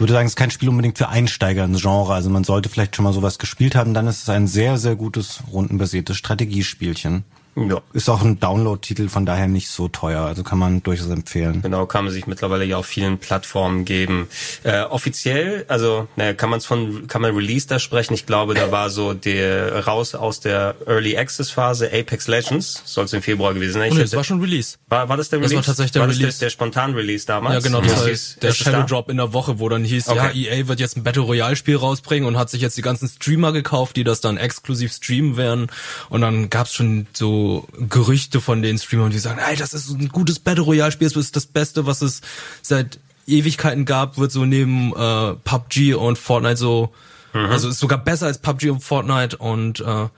würde 0.00 0.12
sagen, 0.12 0.26
es 0.26 0.32
ist 0.32 0.36
kein 0.36 0.50
Spiel 0.50 0.68
unbedingt 0.68 0.98
für 0.98 1.08
Einsteiger 1.08 1.64
ins 1.64 1.82
Genre. 1.82 2.14
Also 2.14 2.30
man 2.30 2.44
sollte 2.44 2.68
vielleicht 2.68 2.96
schon 2.96 3.04
mal 3.04 3.12
sowas 3.12 3.38
gespielt 3.38 3.74
haben. 3.74 3.94
Dann 3.94 4.06
ist 4.06 4.22
es 4.22 4.28
ein 4.28 4.46
sehr, 4.46 4.78
sehr 4.78 4.96
gutes 4.96 5.42
rundenbasiertes 5.52 6.16
Strategiespielchen. 6.16 7.24
Ja. 7.54 7.82
Ist 7.92 8.08
auch 8.08 8.22
ein 8.22 8.40
Download-Titel, 8.40 9.08
von 9.08 9.26
daher 9.26 9.46
nicht 9.46 9.68
so 9.68 9.88
teuer. 9.88 10.22
Also 10.22 10.42
kann 10.42 10.58
man 10.58 10.82
durchaus 10.82 11.10
empfehlen. 11.10 11.60
Genau, 11.62 11.84
kann 11.86 12.04
man 12.04 12.12
sich 12.12 12.26
mittlerweile 12.26 12.64
ja 12.64 12.78
auf 12.78 12.86
vielen 12.86 13.18
Plattformen 13.18 13.84
geben. 13.84 14.28
Äh, 14.62 14.82
offiziell, 14.82 15.66
also 15.68 16.08
naja, 16.16 16.32
kann 16.32 16.48
man 16.48 16.58
es 16.58 16.66
von, 16.66 17.06
kann 17.08 17.20
man 17.20 17.34
Release 17.34 17.66
da 17.66 17.78
sprechen? 17.78 18.14
Ich 18.14 18.24
glaube, 18.24 18.54
da 18.54 18.72
war 18.72 18.88
so 18.88 19.12
der 19.12 19.86
raus 19.86 20.14
aus 20.14 20.40
der 20.40 20.76
Early 20.86 21.16
Access 21.18 21.50
Phase 21.50 21.90
Apex 21.92 22.26
Legends, 22.26 22.82
soll 22.86 23.04
es 23.04 23.12
im 23.12 23.22
Februar 23.22 23.52
gewesen 23.52 23.74
sein. 23.74 23.92
Oh, 23.92 23.94
nee, 23.96 24.02
das 24.02 24.16
war 24.16 24.24
schon 24.24 24.40
Release. 24.40 24.78
War, 24.88 25.08
war 25.10 25.18
das 25.18 25.28
der 25.28 25.40
Release? 25.40 25.54
Das 25.54 25.56
war 25.58 25.64
tatsächlich 25.64 25.92
der 25.92 26.02
war 26.02 26.08
Release. 26.08 26.26
Das 26.26 26.38
der, 26.38 26.46
der 26.46 26.50
spontan 26.50 26.94
Release 26.94 27.26
damals? 27.26 27.54
Ja, 27.54 27.60
genau, 27.60 27.82
das 27.82 28.00
ja. 28.00 28.10
heißt, 28.10 28.42
der 28.42 28.52
Shadow 28.52 28.86
Drop 28.86 29.10
in 29.10 29.18
der 29.18 29.34
Woche, 29.34 29.58
wo 29.58 29.68
dann 29.68 29.84
hieß, 29.84 30.08
okay. 30.08 30.30
ja, 30.34 30.52
EA 30.58 30.68
wird 30.68 30.80
jetzt 30.80 30.96
ein 30.96 31.02
Battle 31.02 31.22
Royale 31.22 31.56
Spiel 31.56 31.76
rausbringen 31.76 32.26
und 32.26 32.38
hat 32.38 32.48
sich 32.48 32.62
jetzt 32.62 32.78
die 32.78 32.82
ganzen 32.82 33.08
Streamer 33.08 33.52
gekauft, 33.52 33.96
die 33.96 34.04
das 34.04 34.22
dann 34.22 34.38
exklusiv 34.38 34.92
streamen 34.92 35.36
werden. 35.36 35.66
Und 36.08 36.22
dann 36.22 36.48
gab's 36.48 36.72
schon 36.72 37.06
so 37.12 37.41
Gerüchte 37.88 38.12
Gerüchte 38.12 38.40
von 38.40 38.62
den 38.62 38.78
Streamern, 38.78 39.10
die 39.10 39.18
sagen, 39.18 39.40
ey, 39.46 39.56
das 39.56 39.74
ist 39.74 39.90
ein 39.90 40.08
gutes 40.08 40.38
Battle 40.38 40.64
Royale 40.64 40.92
Spiel, 40.92 41.08
das 41.08 41.16
ist 41.16 41.36
das 41.36 41.46
Beste, 41.46 41.86
was 41.86 42.02
es 42.02 42.20
seit 42.62 42.98
Ewigkeiten 43.26 43.84
gab, 43.84 44.18
wird 44.18 44.32
so 44.32 44.44
neben 44.44 44.92
äh, 44.94 45.34
PUBG 45.34 45.94
und 45.94 46.18
Fortnite 46.18 46.56
so, 46.56 46.92
mhm. 47.32 47.46
also 47.46 47.68
ist 47.68 47.78
sogar 47.78 47.98
besser 47.98 48.26
als 48.26 48.38
PUBG 48.38 48.70
und 48.70 48.80
Fortnite 48.80 49.36
und 49.36 49.80
äh, 49.80 50.08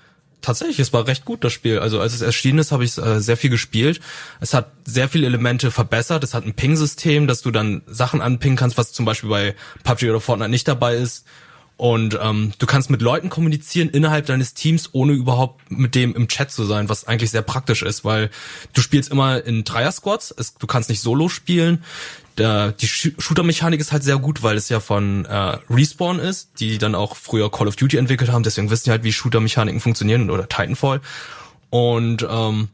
tatsächlich, 0.41 0.79
es 0.79 0.93
war 0.93 1.07
recht 1.07 1.25
gut 1.25 1.43
das 1.45 1.53
Spiel. 1.53 1.79
Also 1.79 2.01
als 2.01 2.15
es 2.15 2.21
erschienen 2.21 2.59
ist, 2.59 2.73
habe 2.73 2.85
ich 2.85 2.97
äh, 2.99 3.21
sehr 3.21 3.37
viel 3.37 3.51
gespielt. 3.51 4.01
Es 4.41 4.55
hat 4.55 4.73
sehr 4.85 5.09
viele 5.09 5.27
Elemente 5.27 5.71
verbessert. 5.71 6.23
Es 6.23 6.35
hat 6.35 6.45
ein 6.45 6.55
Ping-System, 6.55 7.27
dass 7.27 7.43
du 7.43 7.51
dann 7.51 7.83
Sachen 7.87 8.21
anpingen 8.21 8.57
kannst, 8.57 8.77
was 8.77 8.93
zum 8.93 9.05
Beispiel 9.05 9.31
bei 9.31 9.55
PUBG 9.83 10.11
oder 10.11 10.21
Fortnite 10.21 10.51
nicht 10.51 10.69
dabei 10.69 10.97
ist. 10.97 11.25
Und 11.77 12.17
ähm, 12.23 12.53
du 12.59 12.67
kannst 12.67 12.89
mit 12.89 13.03
Leuten 13.03 13.31
kommunizieren 13.31 13.89
innerhalb 13.89 14.27
deines 14.27 14.55
Teams, 14.55 14.91
ohne 14.93 15.13
überhaupt 15.13 15.71
mit 15.71 15.97
dem 15.97 16.15
im 16.15 16.29
Chat 16.29 16.53
zu 16.53 16.65
sein, 16.65 16.89
was 16.89 17.07
eigentlich 17.07 17.33
sehr 17.33 17.43
praktisch 17.43 17.83
ist, 17.83 18.05
weil 18.05 18.31
du 18.75 18.81
spielst 18.81 19.11
immer 19.11 19.45
in 19.45 19.65
Dreier-Squads, 19.65 20.37
du 20.59 20.67
kannst 20.69 20.89
nicht 20.89 21.01
solo 21.01 21.29
spielen. 21.29 21.83
Der, 22.39 22.73
die 22.73 22.87
Shooter-Mechanik 22.87 23.81
ist 23.81 23.93
halt 23.93 24.05
sehr 24.05 24.19
gut, 24.19 24.43
weil 24.43 24.57
es 24.57 24.69
ja 24.69 24.81
von 24.81 25.25
äh, 25.25 25.59
Respawn 25.71 26.19
ist, 26.21 26.61
die 26.61 26.79
dann 26.79 26.95
auch 26.95 27.17
früher 27.17 27.51
Call 27.51 27.69
of 27.69 27.77
Duty 27.77 27.97
entwickelt 27.97 28.31
haben, 28.31 28.45
deswegen 28.45 28.71
wissen 28.71 28.85
die 28.85 28.91
halt, 28.91 29.05
wie 29.05 29.13
Shooter-Mechaniken 29.13 29.81
funktionieren 29.81 30.31
oder 30.31 30.49
Titanfall. 30.49 31.01
Und 31.71 32.27
ähm, 32.29 32.69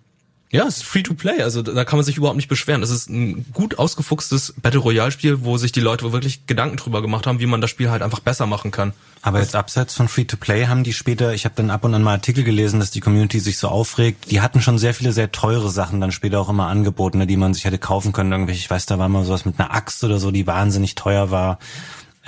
ja, 0.53 0.67
es 0.67 0.79
ist 0.79 0.85
free 0.85 1.03
to 1.03 1.15
play, 1.15 1.43
also 1.43 1.63
da 1.63 1.85
kann 1.85 1.97
man 1.97 2.05
sich 2.05 2.17
überhaupt 2.17 2.35
nicht 2.35 2.49
beschweren. 2.49 2.83
Es 2.83 2.91
ist 2.91 3.09
ein 3.09 3.47
gut 3.53 3.79
ausgefuchstes 3.79 4.55
Battle 4.61 4.81
Royale 4.81 5.13
Spiel, 5.13 5.45
wo 5.45 5.57
sich 5.59 5.71
die 5.71 5.81
Leute 5.81 6.11
wirklich 6.13 6.47
Gedanken 6.47 6.77
drüber 6.77 7.03
gemacht 7.03 7.29
haben, 7.29 7.39
wie 7.39 7.47
man 7.47 7.61
das 7.61 7.71
Spiel 7.71 7.89
halt 7.89 8.03
einfach 8.03 8.19
besser 8.19 8.47
machen 8.47 8.73
kann. 8.73 8.93
Aber 9.23 9.39
jetzt 9.39 9.55
abseits 9.55 9.95
von 9.95 10.09
free 10.09 10.25
to 10.25 10.37
play 10.37 10.67
haben 10.67 10.83
die 10.83 10.93
später, 10.93 11.35
ich 11.35 11.45
habe 11.45 11.55
dann 11.55 11.71
ab 11.71 11.85
und 11.85 11.95
an 11.95 12.03
mal 12.03 12.15
Artikel 12.15 12.43
gelesen, 12.43 12.81
dass 12.81 12.91
die 12.91 12.99
Community 12.99 13.39
sich 13.39 13.59
so 13.59 13.69
aufregt. 13.69 14.29
Die 14.33 14.41
hatten 14.41 14.61
schon 14.61 14.79
sehr 14.79 14.93
viele 14.93 15.13
sehr 15.13 15.31
teure 15.31 15.71
Sachen 15.71 16.01
dann 16.01 16.11
später 16.11 16.41
auch 16.41 16.49
immer 16.49 16.67
angeboten, 16.67 17.19
ne, 17.19 17.29
die 17.29 17.37
man 17.37 17.55
sich 17.55 17.65
hätte 17.65 17.79
kaufen 17.79 18.13
können. 18.13 18.33
Irgendwelche, 18.33 18.61
ich 18.61 18.71
weiß, 18.71 18.87
da 18.87 18.99
war 18.99 19.09
mal 19.09 19.25
sowas 19.25 19.45
mit 19.45 19.61
einer 19.61 19.73
Axt 19.73 20.03
oder 20.03 20.19
so, 20.19 20.33
die 20.33 20.49
wahnsinnig 20.49 20.97
teuer 20.97 21.31
war. 21.31 21.61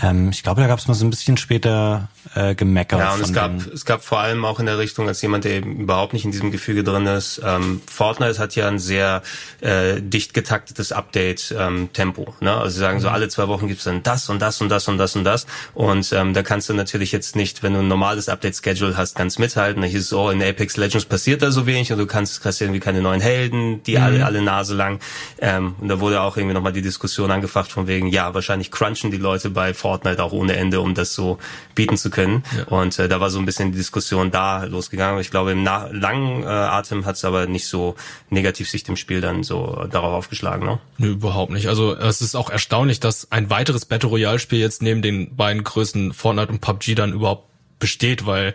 Ähm, 0.01 0.31
ich 0.31 0.43
glaube, 0.43 0.63
da 0.63 0.67
gab 0.67 0.79
es 0.79 0.89
mal 0.89 0.95
so 0.95 1.05
ein 1.05 1.11
bisschen 1.11 1.37
später 1.37 2.09
äh, 2.35 2.55
gemeckert. 2.55 2.99
Ja, 2.99 3.15
und 3.15 3.21
es 3.21 3.33
gab, 3.33 3.67
es 3.67 3.85
gab 3.85 4.03
vor 4.03 4.21
allem 4.21 4.45
auch 4.47 4.59
in 4.59 4.65
der 4.65 4.79
Richtung, 4.79 5.07
als 5.07 5.21
jemand, 5.21 5.45
der 5.45 5.53
eben 5.53 5.81
überhaupt 5.81 6.15
nicht 6.15 6.25
in 6.25 6.31
diesem 6.31 6.51
Gefüge 6.51 6.83
drin 6.83 7.07
ist, 7.07 7.43
ähm, 7.45 7.83
Fortnite 7.87 8.39
hat 8.39 8.55
ja 8.55 8.69
ein 8.69 8.79
sehr 8.79 9.23
äh, 9.61 10.01
dicht 10.01 10.33
getaktetes 10.33 10.93
Update-Tempo. 10.93 12.23
Ähm, 12.23 12.35
ne? 12.41 12.57
Also 12.57 12.75
sie 12.75 12.81
sagen 12.81 13.01
so, 13.01 13.09
mhm. 13.09 13.15
alle 13.15 13.29
zwei 13.29 13.49
Wochen 13.49 13.69
gibt's 13.69 13.85
dann 13.85 14.03
das 14.03 14.31
und 14.31 14.41
das 14.41 14.63
und 14.63 14.71
das 14.71 14.89
und 14.89 14.97
das 14.97 15.15
und 15.15 15.25
das. 15.25 15.47
Und 15.75 16.11
ähm, 16.13 16.33
da 16.33 16.43
kannst 16.43 16.71
du 16.71 16.75
natürlich 16.75 17.13
jetzt 17.13 17.37
nicht, 17.37 17.63
wenn 17.63 17.75
du 17.75 17.81
ein 17.81 17.89
normales 17.89 18.31
Update-Schedule 18.31 18.97
hast, 18.97 19.15
ganz 19.15 19.39
mithalten. 19.39 19.83
Da 19.83 19.89
hieß 19.89 20.01
es, 20.01 20.13
oh, 20.15 20.31
in 20.31 20.43
Apex 20.43 20.79
Legends 20.79 21.05
passiert 21.05 21.43
da 21.43 21.51
so 21.51 21.67
wenig 21.67 21.93
und 21.93 21.99
du 21.99 22.07
kannst, 22.07 22.43
hast 22.47 22.63
irgendwie 22.63 22.81
keine 22.81 23.03
neuen 23.03 23.21
Helden, 23.21 23.83
die 23.83 23.99
mhm. 23.99 24.05
alle, 24.05 24.25
alle 24.25 24.41
Nase 24.41 24.75
lang. 24.75 25.01
Ähm, 25.39 25.75
und 25.81 25.89
da 25.89 26.01
wurde 26.01 26.23
auch 26.23 26.39
irgendwie 26.39 26.55
nochmal 26.55 26.73
die 26.73 26.83
Diskussion 26.83 27.31
angefacht 27.31 27.71
von 27.71 27.87
wegen, 27.87 28.07
ja, 28.07 28.33
wahrscheinlich 28.33 28.71
crunchen 28.71 29.11
die 29.11 29.19
Leute 29.19 29.51
bei 29.51 29.75
Fortnite 29.83 30.23
auch 30.23 30.33
ohne 30.33 30.55
Ende, 30.57 30.81
um 30.81 30.95
das 30.95 31.13
so 31.15 31.39
bieten 31.75 31.97
zu 31.97 32.09
können. 32.09 32.45
Ja. 32.57 32.65
Und 32.65 32.99
äh, 32.99 33.09
da 33.09 33.21
war 33.21 33.31
so 33.31 33.39
ein 33.39 33.45
bisschen 33.45 33.73
die 33.73 33.79
Diskussion 33.79 34.31
da 34.31 34.65
losgegangen. 34.65 35.21
Ich 35.21 35.31
glaube, 35.31 35.53
im 35.53 35.65
Na 35.65 35.89
langen 35.93 36.45
äh, 36.45 36.47
Atem 36.47 37.05
hat 37.05 37.17
es 37.17 37.25
aber 37.25 37.47
nicht 37.47 37.67
so 37.67 37.97
negativ 38.31 38.71
sich 38.71 38.85
dem 38.85 38.97
Spiel 38.97 39.21
dann 39.21 39.43
so 39.43 39.87
darauf 39.91 40.15
aufgeschlagen. 40.15 40.65
Ne? 40.67 40.79
Nö, 40.99 41.09
überhaupt 41.11 41.53
nicht. 41.53 41.69
Also 41.69 41.95
es 41.97 42.23
ist 42.23 42.37
auch 42.37 42.49
erstaunlich, 42.49 43.01
dass 43.01 43.31
ein 43.33 43.51
weiteres 43.51 43.85
Battle 43.85 44.09
Royale 44.09 44.39
Spiel 44.39 44.61
jetzt 44.61 44.83
neben 44.83 45.03
den 45.03 45.35
beiden 45.35 45.65
größten 45.65 46.13
Fortnite 46.13 46.53
und 46.53 46.61
PUBG 46.61 46.95
dann 46.95 47.13
überhaupt 47.13 47.49
besteht, 47.81 48.27
weil 48.27 48.55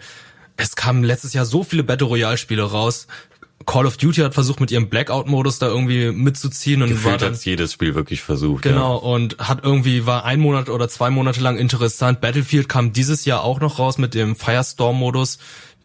es 0.56 0.76
kamen 0.76 1.04
letztes 1.04 1.34
Jahr 1.34 1.46
so 1.46 1.64
viele 1.64 1.84
Battle 1.84 2.08
Royale 2.08 2.38
Spiele 2.38 2.64
raus. 2.64 3.08
Call 3.68 3.86
of 3.86 3.97
Duty 3.97 4.22
hat 4.22 4.34
versucht, 4.34 4.61
mit 4.61 4.72
ihrem 4.72 4.89
Blackout-Modus 4.89 5.59
da 5.59 5.68
irgendwie 5.68 6.11
mitzuziehen 6.11 6.82
und 6.82 6.89
Gefühlt 6.89 7.22
war 7.22 7.30
dann, 7.30 7.38
jedes 7.39 7.74
Spiel 7.74 7.93
wirklich 7.95 8.22
versucht. 8.22 8.63
Genau, 8.63 8.95
ja. 8.95 9.01
und 9.01 9.38
hat 9.39 9.63
irgendwie, 9.63 10.05
war 10.07 10.24
ein 10.24 10.39
Monat 10.39 10.70
oder 10.70 10.88
zwei 10.88 11.09
Monate 11.09 11.41
lang 11.41 11.57
interessant. 11.57 12.22
Battlefield 12.22 12.70
kam 12.70 12.93
dieses 12.93 13.26
Jahr 13.26 13.43
auch 13.43 13.59
noch 13.59 13.78
raus 13.78 13.97
mit 13.97 14.13
dem 14.13 14.38
Firestorm-Modus, 14.38 15.38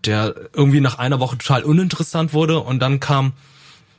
der 0.07 0.35
irgendwie 0.55 0.81
nach 0.81 0.99
einer 0.99 1.19
Woche 1.19 1.37
total 1.37 1.65
uninteressant 1.65 2.33
wurde 2.33 2.61
und 2.61 2.79
dann 2.79 3.01
kam, 3.01 3.33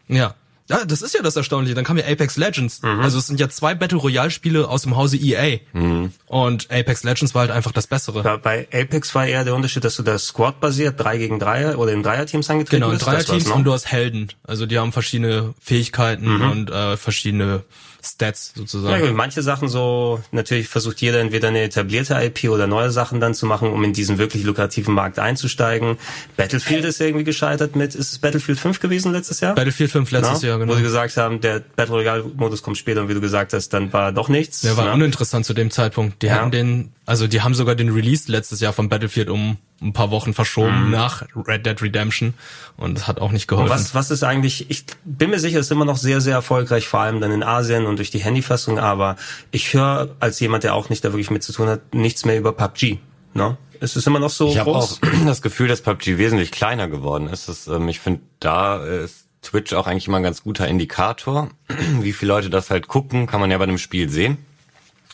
ja, 0.08 0.34
ja, 0.74 0.86
das 0.86 1.02
ist 1.02 1.14
ja 1.14 1.22
das 1.22 1.36
Erstaunliche. 1.36 1.76
Dann 1.76 1.84
kam 1.84 1.98
ja 1.98 2.06
Apex 2.06 2.38
Legends. 2.38 2.82
Mhm. 2.82 3.02
Also 3.02 3.20
es 3.20 3.28
sind 3.28 3.40
ja 3.40 3.48
zwei 3.50 3.76
Battle 3.76 4.00
Royale 4.00 4.32
Spiele 4.32 4.68
aus 4.68 4.84
dem 4.84 4.96
Hause 4.96 5.18
EA. 5.18 5.60
Mhm. 5.74 6.12
Und 6.26 6.72
Apex 6.72 7.04
Legends 7.04 7.36
war 7.36 7.42
halt 7.42 7.52
einfach 7.52 7.72
das 7.72 7.88
Bessere. 7.88 8.24
Ja, 8.24 8.38
bei 8.38 8.68
Apex 8.74 9.14
war 9.14 9.28
eher 9.28 9.44
der 9.44 9.56
Unterschied, 9.56 9.84
dass 9.84 9.96
du 9.96 10.04
das 10.04 10.26
Squad 10.26 10.60
basiert, 10.60 11.00
drei 11.00 11.18
gegen 11.18 11.40
drei 11.40 11.76
oder 11.78 11.92
in 11.92 12.02
Dreierteams 12.02 12.50
angetreten 12.50 12.82
Genau, 12.82 12.92
in 12.92 13.00
Dreierteams 13.00 13.48
ne? 13.48 13.54
und 13.54 13.64
du 13.66 13.74
hast 13.74 13.92
Helden. 13.92 14.30
Also 14.44 14.66
die 14.66 14.80
haben 14.80 14.92
verschiedene 14.92 15.54
Fähigkeiten 15.60 16.38
mhm. 16.38 16.52
und 16.52 16.70
äh, 16.72 16.98
verschiedene 16.98 17.64
Stats 18.04 18.54
sozusagen. 18.56 19.06
Ja, 19.06 19.12
manche 19.14 19.42
Sachen 19.42 19.70
so, 19.70 20.22
natürlich 20.32 20.68
versucht 20.68 21.02
jeder 21.02 21.20
entweder 21.22 21.48
eine 21.48 21.62
etablierte 21.62 22.16
IP 22.16 22.50
oder 22.50 22.68
neue 22.68 22.92
Sachen 22.92 23.20
dann 23.20 23.34
zu 23.34 23.46
machen, 23.46 23.72
um 23.72 23.84
in 23.84 23.94
diesen 23.94 24.18
wirklich 24.18 24.44
lukrativen 24.44 24.94
Markt 24.94 25.20
einzusteigen. 25.20 25.98
Battlefield 26.36 26.84
ist 26.84 27.00
irgendwie 27.00 27.24
gescheitert 27.24 27.76
mit, 27.76 27.96
ist 27.96 28.12
es 28.12 28.20
Battlefield 28.20 28.60
5 28.60 28.80
gewesen 28.80 29.14
letztes 29.14 29.40
Jahr? 29.40 29.56
Battlefield 29.56 29.92
5 29.92 30.12
letztes 30.12 30.42
Na? 30.42 30.50
Jahr, 30.50 30.60
genau. 30.60 30.74
Wo 30.74 30.76
sie 30.76 30.84
gesagt 30.84 31.16
haben, 31.16 31.40
der 31.40 31.62
Battle 31.62 31.96
Royale 31.96 32.24
Modus 32.36 32.62
kommt 32.62 32.78
später 32.78 33.02
und 33.02 33.10
wie 33.10 33.14
du 33.14 33.22
gesagt 33.22 33.54
hast, 33.54 33.70
dann 33.70 33.94
war 33.94 34.12
doch 34.12 34.28
nichts. 34.28 34.62
Der 34.62 34.76
war 34.76 34.86
Na? 34.86 34.94
uninteressant 34.94 35.46
zu 35.46 35.54
dem 35.54 35.72
Zeitpunkt. 35.72 36.22
Die 36.22 36.28
ja. 36.28 36.36
hatten 36.36 36.52
den, 36.52 36.92
also 37.06 37.28
die 37.28 37.42
haben 37.42 37.54
sogar 37.54 37.76
den 37.76 37.90
Release 37.90 38.32
letztes 38.32 38.62
Jahr 38.62 38.74
von 38.74 38.88
Battlefield 38.88 39.30
um 39.30 39.58
ein 39.82 39.92
paar 39.92 40.12
Wochen 40.12 40.34
verschoben 40.34 40.86
mhm. 40.86 40.92
nach 40.92 41.24
Red 41.36 41.66
Dead 41.66 41.82
Redemption 41.82 42.34
und 42.78 42.98
das 42.98 43.08
hat 43.08 43.20
auch 43.20 43.32
nicht 43.32 43.48
geholfen. 43.48 43.72
Und 43.72 43.78
was, 43.78 43.94
was 43.94 44.12
ist 44.12 44.24
eigentlich, 44.24 44.70
ich 44.70 44.86
bin 45.04 45.30
mir 45.30 45.40
sicher, 45.40 45.60
es 45.60 45.66
ist 45.66 45.72
immer 45.72 45.86
noch 45.86 45.98
sehr, 45.98 46.22
sehr 46.22 46.36
erfolgreich, 46.36 46.88
vor 46.88 47.02
allem 47.02 47.20
dann 47.20 47.32
in 47.32 47.44
Asien 47.44 47.86
und 47.86 47.98
durch 47.98 48.10
die 48.10 48.20
Handyfassung, 48.20 48.80
aber 48.80 49.18
ich 49.52 49.74
höre 49.74 50.16
als 50.22 50.40
jemand, 50.40 50.64
der 50.64 50.76
auch 50.76 50.90
nicht 50.90 51.04
da 51.04 51.10
wirklich 51.10 51.32
mit 51.32 51.44
zu 51.44 51.52
tun 51.52 51.68
hat, 51.68 51.94
nichts 51.94 52.24
mehr 52.24 52.38
über 52.38 52.54
PUBG. 52.54 53.00
Ne? 53.34 53.58
Es 53.82 53.98
ist 53.98 54.08
immer 54.08 54.20
noch 54.20 54.30
so 54.30 54.48
Ich 54.48 54.60
habe 54.60 54.72
auch 54.72 54.98
das 55.26 55.42
Gefühl, 55.42 55.68
dass 55.68 55.82
PUBG 55.82 56.18
wesentlich 56.18 56.52
kleiner 56.52 56.88
geworden 56.88 57.28
ist. 57.28 57.50
Das, 57.50 57.68
ähm, 57.68 57.90
ich 57.90 58.00
finde, 58.00 58.22
da 58.40 58.84
ist 58.84 59.28
Twitch 59.42 59.74
auch 59.74 59.88
eigentlich 59.88 60.08
immer 60.08 60.18
ein 60.18 60.24
ganz 60.24 60.44
guter 60.44 60.70
Indikator. 60.70 61.50
Wie 62.00 62.14
viele 62.14 62.32
Leute 62.32 62.50
das 62.50 62.70
halt 62.70 62.88
gucken, 62.88 63.28
kann 63.28 63.42
man 63.42 63.52
ja 63.52 63.58
bei 63.58 63.66
einem 63.66 63.78
Spiel 63.78 64.10
sehen. 64.10 64.38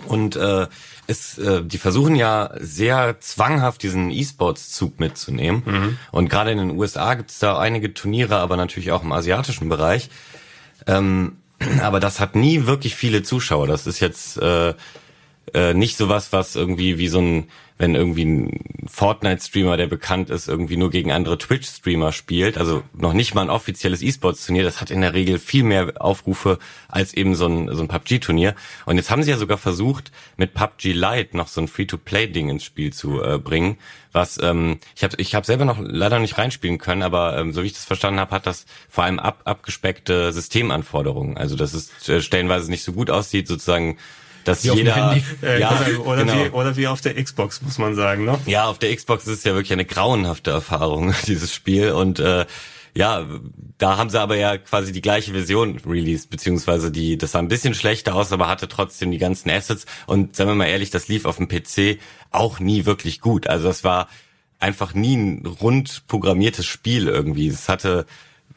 Und 0.06 0.36
äh, 0.36 0.68
es, 1.10 1.38
äh, 1.38 1.64
die 1.64 1.78
versuchen 1.78 2.16
ja 2.16 2.52
sehr 2.60 3.20
zwanghaft 3.20 3.82
diesen 3.82 4.12
E-Sports-Zug 4.12 5.00
mitzunehmen. 5.00 5.64
Mhm. 5.66 5.98
Und 6.12 6.30
gerade 6.30 6.52
in 6.52 6.60
den 6.60 6.72
USA 6.78 7.16
gibt 7.16 7.32
es 7.32 7.40
da 7.40 7.58
einige 7.58 7.94
Turniere, 7.94 8.38
aber 8.38 8.58
natürlich 8.58 8.92
auch 8.92 9.04
im 9.04 9.12
asiatischen 9.12 9.70
Bereich. 9.70 10.10
Ähm, 10.86 11.38
aber 11.82 12.00
das 12.00 12.20
hat 12.20 12.36
nie 12.36 12.68
wirklich 12.68 12.96
viele 12.96 13.24
Zuschauer. 13.24 13.68
Das 13.68 13.88
ist 13.88 14.00
jetzt 14.00 14.38
äh, 14.38 14.74
äh, 15.54 15.74
nicht 15.74 15.98
sowas, 15.98 16.32
was 16.32 16.56
irgendwie 16.56 16.98
wie 16.98 17.08
so 17.08 17.20
ein 17.20 17.48
wenn 17.80 17.96
irgendwie 17.96 18.26
ein 18.26 18.60
Fortnite-Streamer, 18.88 19.78
der 19.78 19.88
bekannt 19.88 20.30
ist, 20.30 20.50
irgendwie 20.50 20.76
nur 20.76 20.92
gegen 20.92 21.14
andere 21.14 21.38
Twitch-Streamer 21.38 22.12
spielt, 22.12 22.58
also 22.58 22.84
noch 22.94 23.14
nicht 23.14 23.34
mal 23.34 23.44
ein 23.44 23.50
offizielles 23.50 24.02
E-Sports-Turnier, 24.02 24.64
das 24.64 24.82
hat 24.82 24.92
in 24.92 25.00
der 25.00 25.14
Regel 25.14 25.40
viel 25.40 25.64
mehr 25.64 25.94
Aufrufe 25.98 26.60
als 26.90 27.14
eben 27.14 27.36
so 27.36 27.48
ein, 27.48 27.74
so 27.74 27.82
ein 27.82 27.88
PUBG-Turnier. 27.88 28.54
Und 28.86 28.98
jetzt 28.98 29.10
haben 29.10 29.24
sie 29.24 29.32
ja 29.32 29.38
sogar 29.38 29.58
versucht, 29.58 30.12
mit 30.36 30.54
PUBG 30.54 30.92
Lite 30.92 31.38
noch 31.38 31.48
so 31.48 31.62
ein 31.62 31.70
Free-to-Play-Ding 31.70 32.50
ins 32.50 32.66
Spiel 32.66 32.92
zu 32.92 33.24
äh, 33.24 33.40
bringen, 33.40 33.78
was 34.12 34.38
ähm, 34.44 34.80
ich 34.98 35.04
habe 35.06 35.16
ich 35.18 35.34
hab 35.34 35.46
selber 35.46 35.64
noch 35.64 35.80
leider 35.80 36.20
nicht 36.20 36.38
reinspielen 36.38 36.80
können, 36.80 37.02
aber 37.02 37.38
ähm, 37.38 37.54
so 37.54 37.64
wie 37.64 37.68
ich 37.68 37.74
das 37.74 37.86
verstanden 37.86 38.20
habe, 38.20 38.36
hat 38.36 38.46
das 38.46 38.66
vor 38.90 39.06
allem 39.06 39.20
ab, 39.20 39.44
abgespeckte 39.46 40.34
Systemanforderungen. 40.34 41.38
Also 41.38 41.56
dass 41.56 41.74
es 41.74 42.10
äh, 42.10 42.22
stellenweise 42.22 42.70
nicht 42.70 42.84
so 42.84 42.92
gut 42.92 43.10
aussieht, 43.10 43.48
sozusagen 43.48 43.98
dass 44.50 44.64
wie 44.64 44.72
jeder 44.72 45.18
äh, 45.44 45.60
ja, 45.60 45.72
oder, 46.04 46.26
genau. 46.26 46.46
wie, 46.46 46.50
oder 46.50 46.76
wie 46.76 46.88
auf 46.88 47.02
der 47.02 47.22
Xbox 47.22 47.62
muss 47.62 47.78
man 47.78 47.96
sagen, 47.96 48.26
ne? 48.26 48.38
Ja, 48.46 48.66
auf 48.66 48.80
der 48.80 48.96
Xbox 48.96 49.28
ist 49.28 49.40
es 49.40 49.44
ja 49.44 49.54
wirklich 49.54 49.74
eine 49.74 49.86
grauenhafte 49.86 50.52
Erfahrung 50.52 51.14
dieses 51.28 51.54
Spiel 51.54 51.92
und 51.92 52.20
äh, 52.20 52.46
ja, 52.96 53.26
da 53.78 53.98
haben 53.98 54.10
sie 54.10 54.20
aber 54.20 54.36
ja 54.36 54.58
quasi 54.58 54.92
die 54.92 55.02
gleiche 55.02 55.32
Version 55.32 55.80
released, 55.86 56.32
beziehungsweise 56.32 56.92
die, 56.92 57.18
das 57.18 57.32
sah 57.32 57.40
ein 57.40 57.48
bisschen 57.48 57.76
schlechter 57.76 58.16
aus, 58.16 58.32
aber 58.32 58.48
hatte 58.48 58.68
trotzdem 58.68 59.12
die 59.12 59.20
ganzen 59.20 59.50
Assets. 59.52 59.86
Und 60.08 60.36
sagen 60.36 60.50
wir 60.50 60.56
mal 60.56 60.66
ehrlich, 60.66 60.90
das 60.90 61.08
lief 61.08 61.26
auf 61.26 61.38
dem 61.38 61.48
PC 61.48 62.00
auch 62.32 62.60
nie 62.60 62.86
wirklich 62.86 63.22
gut. 63.22 63.48
Also 63.48 63.68
das 63.68 63.84
war 63.84 64.10
einfach 64.60 64.96
nie 64.96 65.16
ein 65.16 65.46
rund 65.46 66.08
programmiertes 66.08 66.66
Spiel 66.66 67.08
irgendwie. 67.08 67.48
Es 67.48 67.70
hatte 67.70 68.08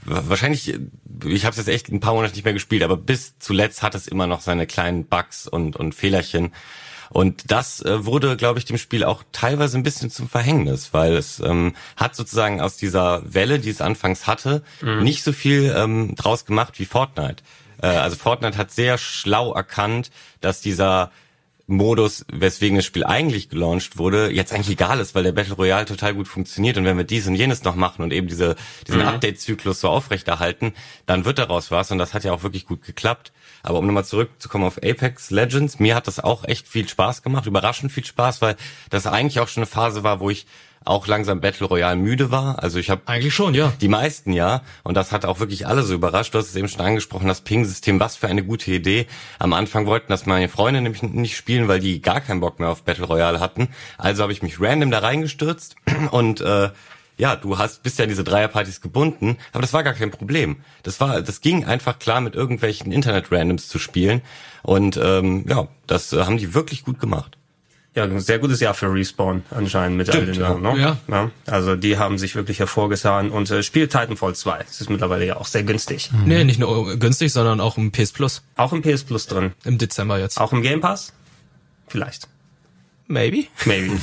wahrscheinlich, 0.04 0.78
ich 1.24 1.44
habe 1.44 1.52
es 1.52 1.56
jetzt 1.56 1.68
echt 1.68 1.88
ein 1.88 2.00
paar 2.00 2.14
Monate 2.14 2.34
nicht 2.34 2.44
mehr 2.44 2.52
gespielt, 2.52 2.82
aber 2.82 2.96
bis 2.96 3.38
zuletzt 3.38 3.82
hat 3.82 3.94
es 3.94 4.08
immer 4.08 4.26
noch 4.26 4.40
seine 4.40 4.66
kleinen 4.66 5.06
Bugs 5.06 5.46
und, 5.46 5.76
und 5.76 5.94
Fehlerchen. 5.94 6.52
Und 7.10 7.50
das 7.50 7.82
äh, 7.82 8.06
wurde, 8.06 8.36
glaube 8.38 8.58
ich, 8.58 8.64
dem 8.64 8.78
Spiel 8.78 9.04
auch 9.04 9.22
teilweise 9.32 9.76
ein 9.76 9.82
bisschen 9.82 10.10
zum 10.10 10.30
Verhängnis, 10.30 10.94
weil 10.94 11.14
es 11.14 11.40
ähm, 11.40 11.74
hat 11.96 12.16
sozusagen 12.16 12.60
aus 12.62 12.78
dieser 12.78 13.22
Welle, 13.34 13.58
die 13.58 13.68
es 13.68 13.82
anfangs 13.82 14.26
hatte, 14.26 14.62
mhm. 14.80 15.02
nicht 15.02 15.22
so 15.22 15.32
viel 15.32 15.74
ähm, 15.76 16.14
draus 16.14 16.46
gemacht 16.46 16.78
wie 16.78 16.86
Fortnite. 16.86 17.42
Äh, 17.82 17.88
also 17.88 18.16
Fortnite 18.16 18.56
hat 18.56 18.70
sehr 18.70 18.96
schlau 18.96 19.52
erkannt, 19.52 20.10
dass 20.40 20.62
dieser 20.62 21.10
Modus, 21.66 22.24
weswegen 22.30 22.76
das 22.76 22.84
Spiel 22.84 23.04
eigentlich 23.04 23.48
gelauncht 23.48 23.96
wurde, 23.96 24.30
jetzt 24.30 24.52
eigentlich 24.52 24.70
egal 24.70 25.00
ist, 25.00 25.14
weil 25.14 25.22
der 25.22 25.32
Battle 25.32 25.54
Royale 25.54 25.84
total 25.84 26.14
gut 26.14 26.28
funktioniert 26.28 26.76
und 26.76 26.84
wenn 26.84 26.96
wir 26.96 27.04
dies 27.04 27.26
und 27.26 27.34
jenes 27.34 27.62
noch 27.64 27.76
machen 27.76 28.02
und 28.02 28.12
eben 28.12 28.26
diese, 28.26 28.56
diesen 28.86 29.00
mhm. 29.00 29.08
Update-Zyklus 29.08 29.80
so 29.80 29.88
aufrechterhalten, 29.88 30.74
dann 31.06 31.24
wird 31.24 31.38
daraus 31.38 31.70
was 31.70 31.90
und 31.90 31.98
das 31.98 32.14
hat 32.14 32.24
ja 32.24 32.32
auch 32.32 32.42
wirklich 32.42 32.66
gut 32.66 32.82
geklappt. 32.82 33.32
Aber 33.62 33.78
um 33.78 33.86
nochmal 33.86 34.04
zurückzukommen 34.04 34.64
auf 34.64 34.78
Apex 34.78 35.30
Legends, 35.30 35.78
mir 35.78 35.94
hat 35.94 36.08
das 36.08 36.18
auch 36.18 36.44
echt 36.44 36.66
viel 36.66 36.88
Spaß 36.88 37.22
gemacht, 37.22 37.46
überraschend 37.46 37.92
viel 37.92 38.04
Spaß, 38.04 38.42
weil 38.42 38.56
das 38.90 39.06
eigentlich 39.06 39.38
auch 39.38 39.48
schon 39.48 39.62
eine 39.62 39.70
Phase 39.70 40.02
war, 40.02 40.18
wo 40.18 40.30
ich 40.30 40.46
auch 40.84 41.06
langsam 41.06 41.40
Battle 41.40 41.66
Royale 41.66 41.96
müde 41.96 42.30
war. 42.30 42.62
Also 42.62 42.78
ich 42.78 42.90
habe 42.90 43.02
eigentlich 43.06 43.34
schon, 43.34 43.54
ja. 43.54 43.72
Die 43.80 43.88
meisten 43.88 44.32
ja. 44.32 44.62
Und 44.82 44.96
das 44.96 45.12
hat 45.12 45.24
auch 45.24 45.40
wirklich 45.40 45.66
alle 45.66 45.82
so 45.82 45.94
überrascht. 45.94 46.34
Du 46.34 46.38
hast 46.38 46.48
es 46.48 46.56
eben 46.56 46.68
schon 46.68 46.80
angesprochen, 46.80 47.28
das 47.28 47.42
Ping-System, 47.42 48.00
was 48.00 48.16
für 48.16 48.28
eine 48.28 48.44
gute 48.44 48.70
Idee. 48.70 49.06
Am 49.38 49.52
Anfang 49.52 49.86
wollten 49.86 50.10
das 50.10 50.26
meine 50.26 50.48
Freunde 50.48 50.80
nämlich 50.80 51.02
nicht 51.02 51.36
spielen, 51.36 51.68
weil 51.68 51.80
die 51.80 52.00
gar 52.02 52.20
keinen 52.20 52.40
Bock 52.40 52.60
mehr 52.60 52.70
auf 52.70 52.82
Battle 52.82 53.06
Royale 53.06 53.40
hatten. 53.40 53.68
Also 53.98 54.22
habe 54.22 54.32
ich 54.32 54.42
mich 54.42 54.60
random 54.60 54.90
da 54.90 54.98
reingestürzt 54.98 55.76
und 56.10 56.40
äh, 56.40 56.70
ja, 57.18 57.36
du 57.36 57.58
hast 57.58 57.82
bist 57.82 57.98
ja 57.98 58.04
in 58.04 58.08
diese 58.08 58.24
Dreierpartys 58.24 58.80
gebunden, 58.80 59.36
aber 59.52 59.60
das 59.60 59.72
war 59.72 59.84
gar 59.84 59.94
kein 59.94 60.10
Problem. 60.10 60.56
Das 60.82 61.00
war, 61.00 61.20
das 61.22 61.40
ging 61.40 61.64
einfach 61.64 61.98
klar 61.98 62.20
mit 62.20 62.34
irgendwelchen 62.34 62.90
Internet-Randoms 62.90 63.68
zu 63.68 63.78
spielen 63.78 64.22
und 64.62 64.96
ähm, 64.96 65.44
ja, 65.48 65.68
das 65.86 66.12
äh, 66.12 66.24
haben 66.24 66.38
die 66.38 66.54
wirklich 66.54 66.84
gut 66.84 66.98
gemacht. 66.98 67.38
Ja, 67.94 68.04
ein 68.04 68.20
sehr 68.20 68.38
gutes 68.38 68.60
Jahr 68.60 68.72
für 68.72 68.92
Respawn 68.92 69.42
anscheinend 69.50 69.98
mit 69.98 70.08
Stimmt, 70.08 70.28
all 70.28 70.32
den 70.32 70.40
Sachen. 70.40 70.62
Ne? 70.62 70.78
Ja. 70.78 70.96
ja. 71.08 71.30
Also 71.46 71.76
die 71.76 71.98
haben 71.98 72.16
sich 72.16 72.34
wirklich 72.34 72.58
hervorgetan 72.58 73.30
und 73.30 73.50
äh, 73.50 73.62
spielt 73.62 73.92
Titanfall 73.92 74.34
2. 74.34 74.58
Das 74.58 74.80
ist 74.80 74.88
mittlerweile 74.88 75.26
ja 75.26 75.36
auch 75.36 75.44
sehr 75.46 75.62
günstig. 75.62 76.10
Mhm. 76.10 76.24
Nee, 76.24 76.44
nicht 76.44 76.58
nur 76.58 76.96
günstig, 76.96 77.32
sondern 77.32 77.60
auch 77.60 77.76
im 77.76 77.92
PS 77.92 78.12
Plus. 78.12 78.42
Auch 78.56 78.72
im 78.72 78.80
PS 78.80 79.04
Plus 79.04 79.26
drin. 79.26 79.52
Im 79.64 79.76
Dezember 79.76 80.18
jetzt. 80.18 80.40
Auch 80.40 80.52
im 80.52 80.62
Game 80.62 80.80
Pass? 80.80 81.12
Vielleicht. 81.86 82.28
Maybe. 83.08 83.44
Maybe. 83.66 83.90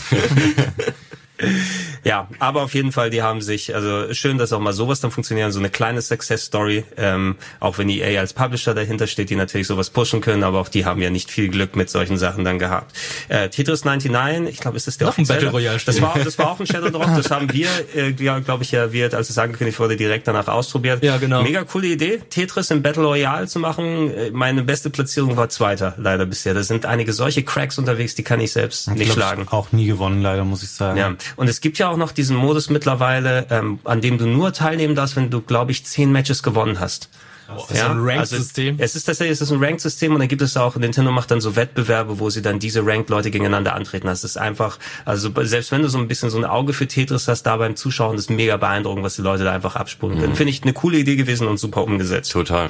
ja, 2.04 2.28
aber 2.40 2.64
auf 2.64 2.74
jeden 2.74 2.92
Fall, 2.92 3.10
die 3.10 3.22
haben 3.22 3.42
sich, 3.42 3.76
also 3.76 4.14
schön, 4.14 4.38
dass 4.38 4.54
auch 4.54 4.60
mal 4.60 4.74
sowas 4.74 5.00
dann 5.00 5.12
funktioniert, 5.12 5.52
so 5.52 5.60
eine 5.60 5.70
kleine 5.70 6.02
Success 6.02 6.46
Story, 6.46 6.84
ähm, 6.98 7.36
auch 7.60 7.78
wenn 7.78 7.90
EA 7.90 8.20
als 8.20 8.34
Publisher 8.34 8.74
dahinter 8.74 9.08
steht, 9.08 9.30
die 9.30 9.36
natürlich 9.36 9.68
sowas 9.68 9.90
pushen 9.90 10.22
können, 10.22 10.44
aber 10.44 10.60
auch 10.60 10.70
die 10.70 10.86
haben 10.86 11.02
ja 11.02 11.10
nicht 11.10 11.32
viel 11.32 11.50
Glück 11.50 11.76
mit 11.76 11.90
solchen 11.90 12.18
Sachen 12.18 12.44
dann 12.44 12.60
gehabt. 12.60 12.96
Äh, 13.28 13.50
Tetris 13.50 13.86
99, 13.86 14.54
ich 14.54 14.60
glaube, 14.60 14.78
ist 14.78 14.88
das 14.88 14.98
der 14.98 15.08
Noch 15.08 15.18
ein 15.18 15.28
Battle 15.28 15.50
Royale 15.50 15.80
Das 15.86 16.02
war, 16.02 16.18
das 16.18 16.38
war 16.38 16.52
auch 16.52 16.60
ein 16.60 16.68
Shadow 16.68 16.90
Drop, 16.90 17.08
das 17.16 17.32
haben 17.32 17.52
wir, 17.52 17.70
äh, 17.96 18.12
ja, 18.20 18.40
glaube 18.40 18.64
ich, 18.64 18.72
ja, 18.72 18.92
wird, 18.92 19.14
als 19.14 19.30
es 19.30 19.38
angekündigt 19.38 19.80
wurde, 19.80 19.98
direkt 19.98 20.28
danach 20.28 20.48
ausprobiert. 20.48 21.04
Ja, 21.04 21.18
genau. 21.18 21.44
Mega 21.44 21.64
coole 21.64 21.88
Idee, 21.88 22.22
Tetris 22.30 22.72
im 22.72 22.82
Battle 22.82 23.04
Royale 23.04 23.48
zu 23.48 23.60
machen. 23.60 24.14
Äh, 24.14 24.32
meine 24.32 24.64
beste 24.64 24.90
Platzierung 24.90 25.38
war 25.38 25.50
Zweiter, 25.50 25.96
leider 25.98 26.26
bisher. 26.26 26.54
Da 26.54 26.64
sind 26.64 26.86
einige 26.86 27.14
solche 27.14 27.44
Cracks 27.44 27.78
unterwegs, 27.78 28.16
die 28.16 28.24
kann 28.24 28.40
ich 28.40 28.52
selbst 28.52 28.88
ich 28.88 28.94
nicht 28.94 29.14
schlagen. 29.14 29.48
Auch 29.50 29.72
nie 29.72 29.88
gewonnen, 29.88 30.22
leider, 30.22 30.46
muss 30.46 30.64
ich 30.64 30.72
sagen. 30.72 30.98
Ja. 30.98 31.16
Und 31.36 31.50
es 31.50 31.62
gibt 31.62 31.78
ja 31.78 31.89
auch 31.90 31.98
noch 31.98 32.12
diesen 32.12 32.36
Modus 32.36 32.70
mittlerweile, 32.70 33.48
ähm, 33.50 33.80
an 33.84 34.02
dem 34.02 34.18
du 34.18 34.26
nur 34.26 34.54
teilnehmen 34.54 34.96
darfst, 34.96 35.16
wenn 35.16 35.30
du, 35.30 35.42
glaube 35.42 35.72
ich, 35.72 35.86
zehn 35.86 36.12
Matches 36.12 36.44
gewonnen 36.44 36.80
hast. 36.80 37.10
Oh, 37.56 37.66
ist 37.70 37.78
ja, 37.78 37.90
ein 37.90 38.00
Ranked-System? 38.00 38.76
Also 38.76 38.84
es 38.84 38.96
ist 38.96 39.06
tatsächlich, 39.06 39.34
es 39.34 39.42
ist 39.42 39.52
ein 39.52 39.64
Ranked-System 39.64 40.14
und 40.14 40.20
dann 40.20 40.28
gibt 40.28 40.42
es 40.42 40.56
auch, 40.56 40.76
Nintendo 40.76 41.12
macht 41.12 41.32
dann 41.32 41.42
so 41.42 41.56
Wettbewerbe, 41.56 42.20
wo 42.20 42.30
sie 42.30 42.42
dann 42.42 42.60
diese 42.60 42.86
Ranked-Leute 42.86 43.32
gegeneinander 43.32 43.74
antreten. 43.74 44.08
Das 44.08 44.24
ist 44.24 44.38
einfach, 44.38 44.78
also 45.06 45.32
selbst 45.42 45.72
wenn 45.72 45.82
du 45.82 45.90
so 45.90 45.98
ein 45.98 46.08
bisschen 46.08 46.30
so 46.30 46.38
ein 46.38 46.46
Auge 46.46 46.74
für 46.74 46.88
Tetris 46.88 47.28
hast, 47.28 47.44
da 47.44 47.58
beim 47.58 47.76
Zuschauen, 47.76 48.16
das 48.16 48.26
ist 48.26 48.30
mega 48.30 48.58
beeindruckend, 48.58 49.04
was 49.04 49.16
die 49.16 49.24
Leute 49.24 49.44
da 49.44 49.52
einfach 49.52 49.76
abspulen 49.76 50.20
können. 50.20 50.34
Mhm. 50.34 50.38
Finde 50.38 50.52
ich 50.52 50.62
eine 50.62 50.74
coole 50.74 51.00
Idee 51.00 51.16
gewesen 51.16 51.48
und 51.48 51.58
super 51.58 51.84
umgesetzt. 51.84 52.32
Total. 52.32 52.70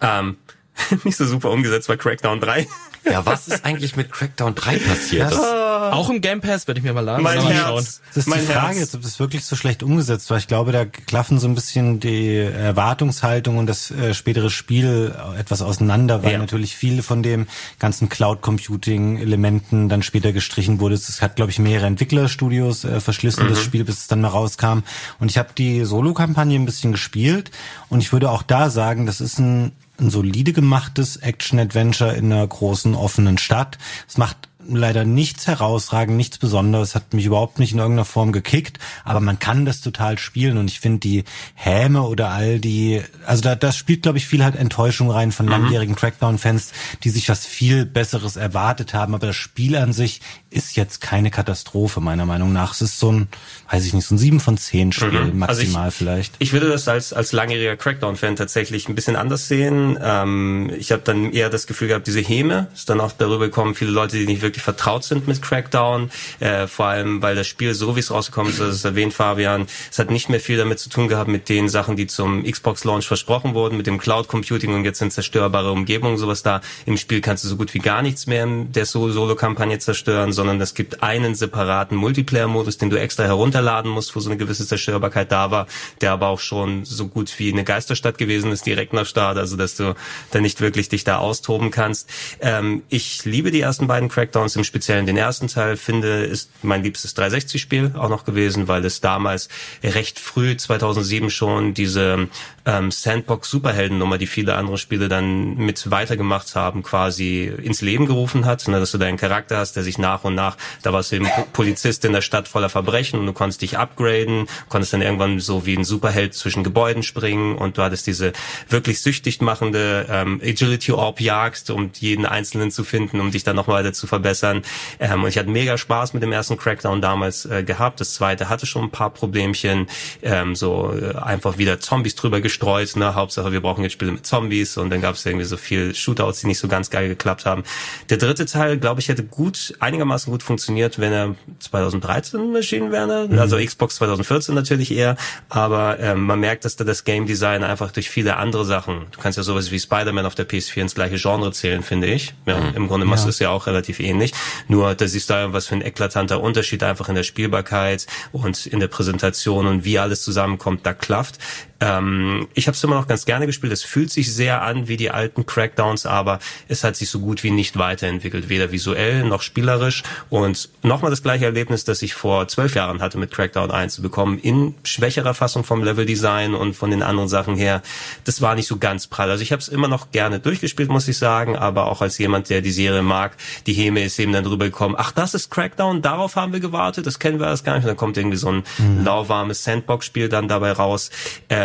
Ähm, 0.00 0.36
nicht 1.04 1.16
so 1.16 1.26
super 1.26 1.50
umgesetzt 1.50 1.88
bei 1.88 1.96
Crackdown 1.96 2.40
3. 2.40 2.66
Ja, 3.04 3.26
was 3.26 3.48
ist 3.48 3.64
eigentlich 3.64 3.96
mit 3.96 4.10
Crackdown 4.10 4.54
3 4.54 4.78
passiert? 4.78 5.32
Das, 5.32 5.38
auch 5.38 6.10
im 6.10 6.20
Game 6.20 6.40
Pass 6.40 6.66
werde 6.66 6.78
ich 6.78 6.84
mir 6.84 6.92
mal 6.92 7.00
laden. 7.00 7.22
Mein 7.22 7.40
Herz. 7.40 7.66
Schauen. 7.66 7.84
Das 7.84 8.16
ist 8.16 8.28
mein 8.28 8.40
die 8.40 8.46
Frage 8.46 8.78
jetzt, 8.78 8.94
ob 8.94 9.02
das 9.02 9.18
wirklich 9.18 9.44
so 9.44 9.56
schlecht 9.56 9.82
umgesetzt 9.82 10.30
war. 10.30 10.38
Ich 10.38 10.48
glaube, 10.48 10.72
da 10.72 10.84
klaffen 10.84 11.38
so 11.38 11.46
ein 11.46 11.54
bisschen 11.54 12.00
die 12.00 12.36
Erwartungshaltung 12.36 13.58
und 13.58 13.66
das 13.66 13.90
äh, 13.90 14.14
spätere 14.14 14.50
Spiel 14.50 15.14
etwas 15.38 15.62
auseinander, 15.62 16.22
weil 16.22 16.32
ja. 16.32 16.38
natürlich 16.38 16.76
viele 16.76 17.02
von 17.02 17.22
dem 17.22 17.46
ganzen 17.78 18.08
Cloud-Computing-Elementen 18.08 19.88
dann 19.88 20.02
später 20.02 20.32
gestrichen 20.32 20.80
wurde. 20.80 20.94
Es 20.94 21.20
hat, 21.22 21.36
glaube 21.36 21.50
ich, 21.50 21.58
mehrere 21.58 21.86
Entwicklerstudios 21.86 22.84
äh, 22.84 23.00
verschlissen, 23.00 23.44
mhm. 23.44 23.50
das 23.50 23.62
Spiel, 23.62 23.84
bis 23.84 23.98
es 23.98 24.06
dann 24.06 24.20
mal 24.20 24.28
rauskam. 24.28 24.80
Und 25.18 25.30
ich 25.30 25.38
habe 25.38 25.50
die 25.56 25.84
Solo-Kampagne 25.84 26.58
ein 26.58 26.66
bisschen 26.66 26.92
gespielt 26.92 27.50
und 27.88 28.00
ich 28.00 28.12
würde 28.12 28.30
auch 28.30 28.42
da 28.42 28.70
sagen, 28.70 29.06
das 29.06 29.20
ist 29.20 29.38
ein 29.38 29.72
ein 29.98 30.10
solide 30.10 30.52
gemachtes 30.52 31.16
Action-Adventure 31.16 32.14
in 32.14 32.32
einer 32.32 32.46
großen 32.46 32.94
offenen 32.94 33.38
Stadt. 33.38 33.78
Es 34.08 34.18
macht 34.18 34.48
leider 34.68 35.04
nichts 35.04 35.46
herausragend, 35.46 36.16
nichts 36.16 36.38
Besonderes, 36.38 36.94
hat 36.94 37.14
mich 37.14 37.26
überhaupt 37.26 37.58
nicht 37.58 37.72
in 37.72 37.78
irgendeiner 37.78 38.04
Form 38.04 38.32
gekickt, 38.32 38.78
aber 39.04 39.20
man 39.20 39.38
kann 39.38 39.64
das 39.64 39.80
total 39.80 40.18
spielen 40.18 40.58
und 40.58 40.70
ich 40.70 40.80
finde 40.80 41.00
die 41.00 41.24
Häme 41.54 42.02
oder 42.02 42.30
all 42.30 42.60
die, 42.60 43.02
also 43.26 43.42
da 43.42 43.54
das 43.54 43.76
spielt 43.76 44.02
glaube 44.02 44.18
ich 44.18 44.26
viel 44.26 44.44
halt 44.44 44.56
Enttäuschung 44.56 45.10
rein 45.10 45.32
von 45.32 45.46
mhm. 45.46 45.52
langjährigen 45.52 45.94
Crackdown-Fans, 45.96 46.72
die 47.02 47.10
sich 47.10 47.28
was 47.28 47.46
viel 47.46 47.84
Besseres 47.84 48.36
erwartet 48.36 48.94
haben, 48.94 49.14
aber 49.14 49.26
das 49.28 49.36
Spiel 49.36 49.76
an 49.76 49.92
sich 49.92 50.20
ist 50.50 50.76
jetzt 50.76 51.00
keine 51.00 51.30
Katastrophe 51.30 52.00
meiner 52.00 52.26
Meinung 52.26 52.52
nach. 52.52 52.72
Es 52.74 52.80
ist 52.80 53.00
so 53.00 53.10
ein, 53.10 53.28
weiß 53.70 53.84
ich 53.86 53.92
nicht, 53.92 54.06
so 54.06 54.14
ein 54.14 54.18
7 54.18 54.38
von 54.38 54.56
10 54.56 54.92
Spiel 54.92 55.10
mhm. 55.10 55.38
maximal 55.40 55.84
also 55.84 55.88
ich, 55.88 55.94
vielleicht. 55.94 56.34
Ich 56.38 56.52
würde 56.52 56.68
das 56.68 56.86
als 56.86 57.12
als 57.12 57.32
langjähriger 57.32 57.76
Crackdown-Fan 57.76 58.36
tatsächlich 58.36 58.88
ein 58.88 58.94
bisschen 58.94 59.16
anders 59.16 59.48
sehen. 59.48 59.98
Ähm, 60.00 60.70
ich 60.78 60.92
habe 60.92 61.02
dann 61.04 61.32
eher 61.32 61.50
das 61.50 61.66
Gefühl 61.66 61.88
gehabt, 61.88 62.06
diese 62.06 62.20
Häme 62.20 62.68
ist 62.72 62.88
dann 62.88 63.00
auch 63.00 63.12
darüber 63.12 63.46
gekommen, 63.46 63.74
viele 63.74 63.90
Leute, 63.90 64.16
die 64.16 64.26
nicht 64.26 64.42
wirklich 64.42 64.53
wirklich 64.54 64.62
vertraut 64.62 65.02
sind 65.02 65.26
mit 65.26 65.42
Crackdown, 65.42 66.10
äh, 66.38 66.68
vor 66.68 66.86
allem 66.86 67.22
weil 67.22 67.34
das 67.34 67.46
Spiel 67.48 67.74
so 67.74 67.96
wie 67.96 68.00
es 68.00 68.10
rausgekommen 68.10 68.52
ist, 68.52 68.60
das 68.60 68.76
ist 68.76 68.84
erwähnt 68.84 69.12
Fabian, 69.12 69.66
es 69.90 69.98
hat 69.98 70.10
nicht 70.10 70.28
mehr 70.28 70.38
viel 70.38 70.56
damit 70.56 70.78
zu 70.78 70.88
tun 70.88 71.08
gehabt 71.08 71.28
mit 71.28 71.48
den 71.48 71.68
Sachen, 71.68 71.96
die 71.96 72.06
zum 72.06 72.44
Xbox 72.44 72.84
Launch 72.84 73.06
versprochen 73.06 73.54
wurden, 73.54 73.76
mit 73.76 73.86
dem 73.88 73.98
Cloud 73.98 74.28
Computing 74.28 74.74
und 74.74 74.84
jetzt 74.84 75.00
sind 75.00 75.12
zerstörbare 75.12 75.72
Umgebungen 75.72 76.18
sowas 76.18 76.42
da. 76.42 76.60
Im 76.86 76.96
Spiel 76.96 77.20
kannst 77.20 77.42
du 77.44 77.48
so 77.48 77.56
gut 77.56 77.74
wie 77.74 77.80
gar 77.80 78.02
nichts 78.02 78.26
mehr 78.26 78.44
in 78.44 78.70
der 78.72 78.86
Solo-Kampagne 78.86 79.78
zerstören, 79.80 80.32
sondern 80.32 80.60
es 80.60 80.74
gibt 80.74 81.02
einen 81.02 81.34
separaten 81.34 81.96
Multiplayer-Modus, 81.96 82.78
den 82.78 82.90
du 82.90 83.00
extra 83.00 83.24
herunterladen 83.24 83.90
musst, 83.90 84.14
wo 84.14 84.20
so 84.20 84.30
eine 84.30 84.36
gewisse 84.36 84.66
Zerstörbarkeit 84.66 85.32
da 85.32 85.50
war, 85.50 85.66
der 86.00 86.12
aber 86.12 86.28
auch 86.28 86.40
schon 86.40 86.84
so 86.84 87.08
gut 87.08 87.36
wie 87.38 87.52
eine 87.52 87.64
Geisterstadt 87.64 88.18
gewesen 88.18 88.52
ist, 88.52 88.66
direkt 88.66 88.92
nach 88.92 89.06
Start, 89.06 89.36
also 89.36 89.56
dass 89.56 89.74
du 89.74 89.94
da 90.30 90.40
nicht 90.40 90.60
wirklich 90.60 90.88
dich 90.88 91.02
da 91.02 91.18
austoben 91.18 91.72
kannst. 91.72 92.08
Ähm, 92.40 92.84
ich 92.88 93.24
liebe 93.24 93.50
die 93.50 93.64
ersten 93.64 93.86
beiden 93.86 94.08
Crackdown 94.08 94.43
Downs, 94.44 94.56
im 94.56 94.64
Speziellen 94.64 95.06
den 95.06 95.16
ersten 95.16 95.48
Teil, 95.48 95.78
finde, 95.78 96.24
ist 96.24 96.50
mein 96.62 96.82
liebstes 96.82 97.16
360-Spiel 97.16 97.92
auch 97.96 98.10
noch 98.10 98.26
gewesen, 98.26 98.68
weil 98.68 98.84
es 98.84 99.00
damals 99.00 99.48
recht 99.82 100.18
früh, 100.18 100.54
2007 100.54 101.30
schon, 101.30 101.72
diese 101.72 102.28
ähm, 102.66 102.90
Sandbox-Superhelden-Nummer, 102.90 104.18
die 104.18 104.26
viele 104.26 104.56
andere 104.56 104.76
Spiele 104.76 105.08
dann 105.08 105.56
mit 105.56 105.90
weitergemacht 105.90 106.54
haben, 106.56 106.82
quasi 106.82 107.44
ins 107.44 107.80
Leben 107.80 108.06
gerufen 108.06 108.44
hat. 108.44 108.68
Ne, 108.68 108.80
dass 108.80 108.92
du 108.92 108.98
deinen 108.98 109.16
Charakter 109.16 109.58
hast, 109.58 109.76
der 109.76 109.82
sich 109.82 109.96
nach 109.98 110.24
und 110.24 110.34
nach, 110.34 110.56
da 110.82 110.92
warst 110.92 111.12
du 111.12 111.16
eben 111.16 111.28
Polizist 111.52 112.04
in 112.04 112.12
der 112.12 112.20
Stadt 112.20 112.46
voller 112.46 112.68
Verbrechen 112.68 113.18
und 113.18 113.26
du 113.26 113.32
konntest 113.32 113.62
dich 113.62 113.78
upgraden, 113.78 114.46
konntest 114.68 114.92
dann 114.92 115.02
irgendwann 115.02 115.40
so 115.40 115.64
wie 115.64 115.76
ein 115.76 115.84
Superheld 115.84 116.34
zwischen 116.34 116.64
Gebäuden 116.64 117.02
springen 117.02 117.56
und 117.56 117.78
du 117.78 117.82
hattest 117.82 118.06
diese 118.06 118.32
wirklich 118.68 119.00
süchtig 119.00 119.40
machende 119.40 120.06
ähm, 120.10 120.40
Agility-Orb-Jagd, 120.42 121.70
um 121.70 121.90
jeden 121.98 122.26
Einzelnen 122.26 122.70
zu 122.70 122.84
finden, 122.84 123.20
um 123.20 123.30
dich 123.30 123.44
dann 123.44 123.56
noch 123.56 123.68
weiter 123.68 123.92
zu 123.92 124.06
verbessern 124.06 124.33
verbessern. 124.34 124.62
Ähm, 124.98 125.22
und 125.22 125.28
ich 125.28 125.38
hatte 125.38 125.48
mega 125.48 125.78
Spaß 125.78 126.14
mit 126.14 126.22
dem 126.22 126.32
ersten 126.32 126.56
Crackdown 126.56 127.00
damals 127.00 127.46
äh, 127.46 127.62
gehabt. 127.62 128.00
Das 128.00 128.14
zweite 128.14 128.48
hatte 128.48 128.66
schon 128.66 128.84
ein 128.84 128.90
paar 128.90 129.10
Problemchen, 129.10 129.86
ähm, 130.22 130.54
so 130.54 130.92
äh, 130.92 131.16
einfach 131.16 131.58
wieder 131.58 131.80
Zombies 131.80 132.14
drüber 132.14 132.40
gestreut. 132.40 132.96
Ne? 132.96 133.14
Hauptsache, 133.14 133.52
wir 133.52 133.60
brauchen 133.60 133.82
jetzt 133.82 133.92
Spiele 133.92 134.12
mit 134.12 134.26
Zombies 134.26 134.76
und 134.76 134.90
dann 134.90 135.00
gab 135.00 135.14
es 135.14 135.24
irgendwie 135.24 135.44
so 135.44 135.56
viel 135.56 135.94
Shootouts, 135.94 136.40
die 136.40 136.46
nicht 136.48 136.58
so 136.58 136.68
ganz 136.68 136.90
geil 136.90 137.08
geklappt 137.08 137.46
haben. 137.46 137.64
Der 138.10 138.18
dritte 138.18 138.46
Teil, 138.46 138.78
glaube 138.78 139.00
ich, 139.00 139.08
hätte 139.08 139.24
gut, 139.24 139.74
einigermaßen 139.80 140.30
gut 140.30 140.42
funktioniert, 140.42 140.98
wenn 140.98 141.12
er 141.12 141.34
2013 141.60 142.54
erschienen 142.54 142.92
wäre. 142.92 143.28
Mhm. 143.28 143.38
Also 143.38 143.56
Xbox 143.56 143.96
2014 143.96 144.54
natürlich 144.54 144.92
eher. 144.92 145.16
Aber 145.48 145.98
ähm, 146.00 146.24
man 146.24 146.40
merkt, 146.40 146.64
dass 146.64 146.76
da 146.76 146.84
das 146.84 147.04
Game 147.04 147.26
Design 147.26 147.62
einfach 147.62 147.92
durch 147.92 148.10
viele 148.10 148.36
andere 148.36 148.64
Sachen, 148.64 149.06
du 149.10 149.20
kannst 149.20 149.36
ja 149.36 149.42
sowas 149.42 149.70
wie 149.70 149.78
Spider-Man 149.78 150.26
auf 150.26 150.34
der 150.34 150.48
PS4 150.48 150.82
ins 150.82 150.94
gleiche 150.94 151.16
Genre 151.16 151.52
zählen, 151.52 151.82
finde 151.82 152.08
ich. 152.08 152.34
Ja, 152.46 152.58
mhm. 152.58 152.76
Im 152.76 152.88
Grunde 152.88 153.06
machst 153.06 153.24
ja. 153.24 153.26
du 153.26 153.30
es 153.30 153.38
ja 153.38 153.50
auch 153.50 153.66
relativ 153.66 154.00
ähnlich 154.00 154.23
ähnlich. 154.24 154.32
Nur 154.68 154.94
da 154.94 155.06
siehst 155.06 155.30
du 155.30 155.52
was 155.52 155.66
für 155.66 155.74
ein 155.74 155.82
eklatanter 155.82 156.40
Unterschied 156.40 156.82
einfach 156.82 157.08
in 157.08 157.14
der 157.14 157.22
Spielbarkeit 157.22 158.06
und 158.32 158.66
in 158.66 158.80
der 158.80 158.88
Präsentation 158.88 159.66
und 159.66 159.84
wie 159.84 159.98
alles 159.98 160.22
zusammenkommt, 160.22 160.86
da 160.86 160.94
klafft. 160.94 161.38
Ähm, 161.80 162.48
ich 162.54 162.66
habe 162.66 162.74
es 162.74 162.84
immer 162.84 162.94
noch 162.94 163.08
ganz 163.08 163.24
gerne 163.24 163.46
gespielt. 163.46 163.72
Es 163.72 163.82
fühlt 163.82 164.10
sich 164.10 164.32
sehr 164.32 164.62
an 164.62 164.88
wie 164.88 164.96
die 164.96 165.10
alten 165.10 165.46
Crackdowns, 165.46 166.06
aber 166.06 166.38
es 166.68 166.84
hat 166.84 166.96
sich 166.96 167.10
so 167.10 167.20
gut 167.20 167.42
wie 167.42 167.50
nicht 167.50 167.78
weiterentwickelt, 167.78 168.48
weder 168.48 168.72
visuell 168.72 169.24
noch 169.24 169.42
spielerisch. 169.42 170.02
Und 170.30 170.68
nochmal 170.82 171.10
das 171.10 171.22
gleiche 171.22 171.46
Erlebnis, 171.46 171.84
das 171.84 172.02
ich 172.02 172.14
vor 172.14 172.48
zwölf 172.48 172.74
Jahren 172.74 173.00
hatte 173.00 173.18
mit 173.18 173.32
Crackdown 173.32 173.70
1 173.70 173.94
zu 173.94 174.02
bekommen, 174.02 174.38
in 174.38 174.74
schwächerer 174.84 175.34
Fassung 175.34 175.64
vom 175.64 175.82
Leveldesign 175.82 176.54
und 176.54 176.74
von 176.74 176.90
den 176.90 177.02
anderen 177.02 177.28
Sachen 177.28 177.56
her. 177.56 177.82
Das 178.24 178.40
war 178.40 178.54
nicht 178.54 178.66
so 178.66 178.78
ganz 178.78 179.06
prall. 179.06 179.30
Also 179.30 179.42
ich 179.42 179.52
habe 179.52 179.60
es 179.60 179.68
immer 179.68 179.88
noch 179.88 180.10
gerne 180.10 180.40
durchgespielt, 180.40 180.88
muss 180.88 181.08
ich 181.08 181.18
sagen, 181.18 181.56
aber 181.56 181.86
auch 181.90 182.02
als 182.02 182.18
jemand, 182.18 182.50
der 182.50 182.60
die 182.60 182.70
Serie 182.70 183.02
mag, 183.02 183.36
die 183.66 183.72
Häme 183.72 184.02
ist 184.02 184.18
eben 184.18 184.32
dann 184.32 184.44
drüber 184.44 184.66
gekommen, 184.66 184.94
ach, 184.96 185.12
das 185.12 185.34
ist 185.34 185.50
Crackdown, 185.50 186.02
darauf 186.02 186.36
haben 186.36 186.52
wir 186.52 186.60
gewartet, 186.60 187.06
das 187.06 187.18
kennen 187.18 187.40
wir 187.40 187.46
erst 187.46 187.64
gar 187.64 187.74
nicht. 187.74 187.84
Und 187.84 187.88
dann 187.88 187.96
kommt 187.96 188.16
irgendwie 188.16 188.36
so 188.36 188.48
ein 188.48 188.62
mhm. 188.78 189.04
lauwarmes 189.04 189.64
Sandbox-Spiel 189.64 190.28
dann 190.28 190.48
dabei 190.48 190.72
raus. 190.72 191.10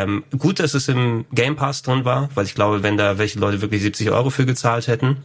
Ähm, 0.03 0.23
gut, 0.37 0.59
dass 0.59 0.73
es 0.73 0.87
im 0.87 1.25
Game 1.33 1.55
Pass 1.55 1.81
drin 1.81 2.05
war, 2.05 2.29
weil 2.35 2.45
ich 2.45 2.55
glaube, 2.55 2.83
wenn 2.83 2.97
da 2.97 3.17
welche 3.17 3.39
Leute 3.39 3.61
wirklich 3.61 3.81
70 3.81 4.11
Euro 4.11 4.29
für 4.29 4.45
gezahlt 4.45 4.87
hätten, 4.87 5.17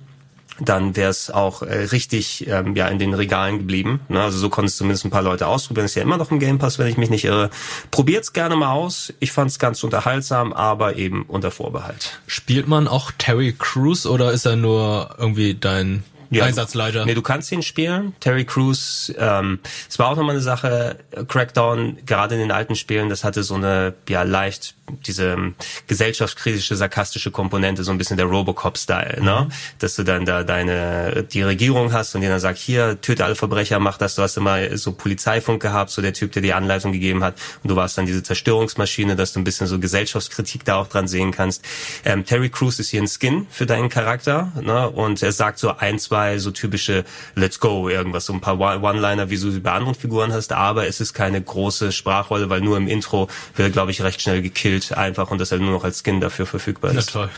dann 0.60 0.94
wäre 0.94 1.10
es 1.10 1.30
auch 1.30 1.62
äh, 1.62 1.84
richtig 1.84 2.46
ähm, 2.48 2.76
ja 2.76 2.86
in 2.88 2.98
den 2.98 3.14
Regalen 3.14 3.58
geblieben. 3.58 4.00
Ne? 4.08 4.22
Also 4.22 4.38
so 4.38 4.48
konnten 4.48 4.68
es 4.68 4.76
zumindest 4.76 5.04
ein 5.04 5.10
paar 5.10 5.22
Leute 5.22 5.46
ausprobieren. 5.46 5.86
Ist 5.86 5.96
ja 5.96 6.02
immer 6.02 6.16
noch 6.16 6.30
im 6.30 6.38
Game 6.38 6.58
Pass, 6.58 6.78
wenn 6.78 6.86
ich 6.86 6.96
mich 6.96 7.10
nicht 7.10 7.24
irre. 7.24 7.50
Probiert's 7.90 8.32
gerne 8.32 8.54
mal 8.56 8.70
aus. 8.70 9.12
Ich 9.20 9.32
fand's 9.32 9.58
ganz 9.58 9.82
unterhaltsam, 9.82 10.52
aber 10.52 10.96
eben 10.96 11.24
unter 11.26 11.50
Vorbehalt. 11.50 12.20
Spielt 12.26 12.68
man 12.68 12.86
auch 12.86 13.10
Terry 13.18 13.54
Crews 13.58 14.06
oder 14.06 14.32
ist 14.32 14.46
er 14.46 14.56
nur 14.56 15.16
irgendwie 15.18 15.54
dein 15.54 16.04
ja, 16.38 16.44
Einsatzleiter. 16.44 17.04
Nee, 17.04 17.14
du 17.14 17.22
kannst 17.22 17.50
ihn 17.52 17.62
spielen. 17.62 18.14
Terry 18.20 18.44
Crews, 18.44 19.12
ähm, 19.18 19.58
es 19.88 19.98
war 19.98 20.08
auch 20.08 20.16
nochmal 20.16 20.34
eine 20.34 20.42
Sache, 20.42 20.98
Crackdown, 21.28 21.98
gerade 22.06 22.34
in 22.34 22.40
den 22.40 22.52
alten 22.52 22.76
Spielen, 22.76 23.08
das 23.08 23.24
hatte 23.24 23.42
so 23.42 23.54
eine, 23.54 23.94
ja, 24.08 24.22
leicht 24.22 24.74
diese 25.06 25.32
ähm, 25.32 25.54
gesellschaftskritische, 25.86 26.76
sarkastische 26.76 27.30
Komponente, 27.30 27.84
so 27.84 27.90
ein 27.90 27.98
bisschen 27.98 28.16
der 28.16 28.26
Robocop-Style, 28.26 29.22
ne? 29.22 29.46
Mhm. 29.48 29.52
Dass 29.78 29.96
du 29.96 30.02
dann 30.02 30.24
da 30.24 30.44
deine, 30.44 31.24
die 31.24 31.42
Regierung 31.42 31.92
hast 31.92 32.14
und 32.14 32.20
die 32.20 32.28
dann 32.28 32.40
sagt, 32.40 32.58
hier, 32.58 33.00
töte 33.00 33.24
alle 33.24 33.34
Verbrecher, 33.34 33.78
mach 33.78 33.98
das. 33.98 34.14
Du 34.14 34.22
hast 34.22 34.36
immer 34.36 34.76
so 34.76 34.92
Polizeifunk 34.92 35.62
gehabt, 35.62 35.90
so 35.90 36.02
der 36.02 36.12
Typ, 36.12 36.32
der 36.32 36.42
die 36.42 36.52
Anleitung 36.52 36.92
gegeben 36.92 37.24
hat. 37.24 37.36
Und 37.62 37.70
du 37.70 37.76
warst 37.76 37.96
dann 37.96 38.06
diese 38.06 38.22
Zerstörungsmaschine, 38.22 39.16
dass 39.16 39.32
du 39.32 39.40
ein 39.40 39.44
bisschen 39.44 39.66
so 39.66 39.78
Gesellschaftskritik 39.78 40.64
da 40.64 40.76
auch 40.76 40.88
dran 40.88 41.08
sehen 41.08 41.32
kannst. 41.32 41.64
Ähm, 42.04 42.24
Terry 42.24 42.50
Crews 42.50 42.78
ist 42.78 42.90
hier 42.90 43.02
ein 43.02 43.08
Skin 43.08 43.46
für 43.50 43.66
deinen 43.66 43.88
Charakter, 43.88 44.52
ne? 44.60 44.88
Und 44.90 45.22
er 45.22 45.32
sagt 45.32 45.58
so 45.58 45.76
ein, 45.76 45.98
zwei 45.98 46.38
so 46.38 46.50
typische 46.50 47.04
Let's 47.34 47.58
go, 47.58 47.88
irgendwas, 47.88 48.26
so 48.26 48.32
ein 48.32 48.40
paar 48.40 48.58
One-Liner, 48.58 49.30
wie 49.30 49.38
du 49.38 49.50
sie 49.50 49.60
bei 49.60 49.72
anderen 49.72 49.94
Figuren 49.94 50.32
hast, 50.32 50.52
aber 50.52 50.86
es 50.86 51.00
ist 51.00 51.14
keine 51.14 51.40
große 51.40 51.92
Sprachrolle, 51.92 52.50
weil 52.50 52.60
nur 52.60 52.76
im 52.76 52.88
Intro 52.88 53.28
wird 53.56 53.68
er, 53.68 53.70
glaube 53.70 53.90
ich, 53.90 54.02
recht 54.02 54.20
schnell 54.20 54.42
gekillt 54.42 54.73
Bild 54.74 54.92
einfach 54.96 55.30
und 55.30 55.38
das 55.38 55.52
halt 55.52 55.62
nur 55.62 55.70
noch 55.70 55.84
als 55.84 56.02
Skin 56.02 56.20
dafür 56.20 56.46
verfügbar 56.46 56.94
ist. 56.94 57.14
Ja, 57.14 57.20
toll. 57.20 57.30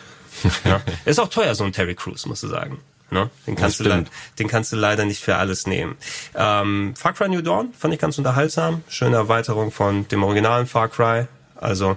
ja. 0.64 0.80
Ist 1.06 1.18
auch 1.18 1.28
teuer, 1.28 1.54
so 1.54 1.64
ein 1.64 1.72
Terry 1.72 1.94
Crews, 1.94 2.26
musst 2.26 2.42
du 2.42 2.48
sagen. 2.48 2.78
Ne? 3.10 3.30
Den, 3.46 3.56
kannst 3.56 3.80
du 3.80 4.04
den 4.38 4.48
kannst 4.48 4.72
du 4.72 4.76
leider 4.76 5.04
nicht 5.04 5.22
für 5.22 5.36
alles 5.36 5.66
nehmen. 5.66 5.96
Ähm, 6.34 6.94
Far 6.96 7.12
Cry 7.14 7.28
New 7.28 7.40
Dawn 7.40 7.72
fand 7.72 7.94
ich 7.94 8.00
ganz 8.00 8.18
unterhaltsam. 8.18 8.82
Schöne 8.88 9.16
Erweiterung 9.16 9.70
von 9.70 10.08
dem 10.08 10.22
originalen 10.24 10.66
Far 10.66 10.88
Cry. 10.88 11.26
Also 11.54 11.96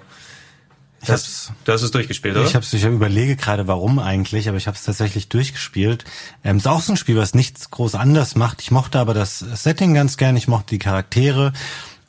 ich 1.02 1.10
hab's, 1.10 1.52
du 1.64 1.72
hast 1.72 1.82
es 1.82 1.92
durchgespielt, 1.92 2.36
oder? 2.36 2.46
Ich 2.46 2.56
hab's, 2.56 2.74
ich 2.74 2.84
überlege 2.84 3.36
gerade, 3.36 3.68
warum 3.68 4.00
eigentlich, 4.00 4.50
aber 4.50 4.58
ich 4.58 4.68
habe 4.68 4.76
es 4.76 4.84
tatsächlich 4.84 5.30
durchgespielt. 5.30 6.04
Ähm, 6.44 6.58
ist 6.58 6.68
auch 6.68 6.82
so 6.82 6.94
ein 6.94 6.98
Spiel, 6.98 7.18
was 7.18 7.34
nichts 7.34 7.70
groß 7.70 7.96
anders 7.96 8.36
macht. 8.36 8.62
Ich 8.62 8.72
mochte 8.72 9.00
aber 9.00 9.14
das 9.14 9.40
Setting 9.40 9.94
ganz 9.94 10.18
gern, 10.18 10.36
ich 10.36 10.48
mochte 10.48 10.72
die 10.72 10.80
Charaktere 10.80 11.54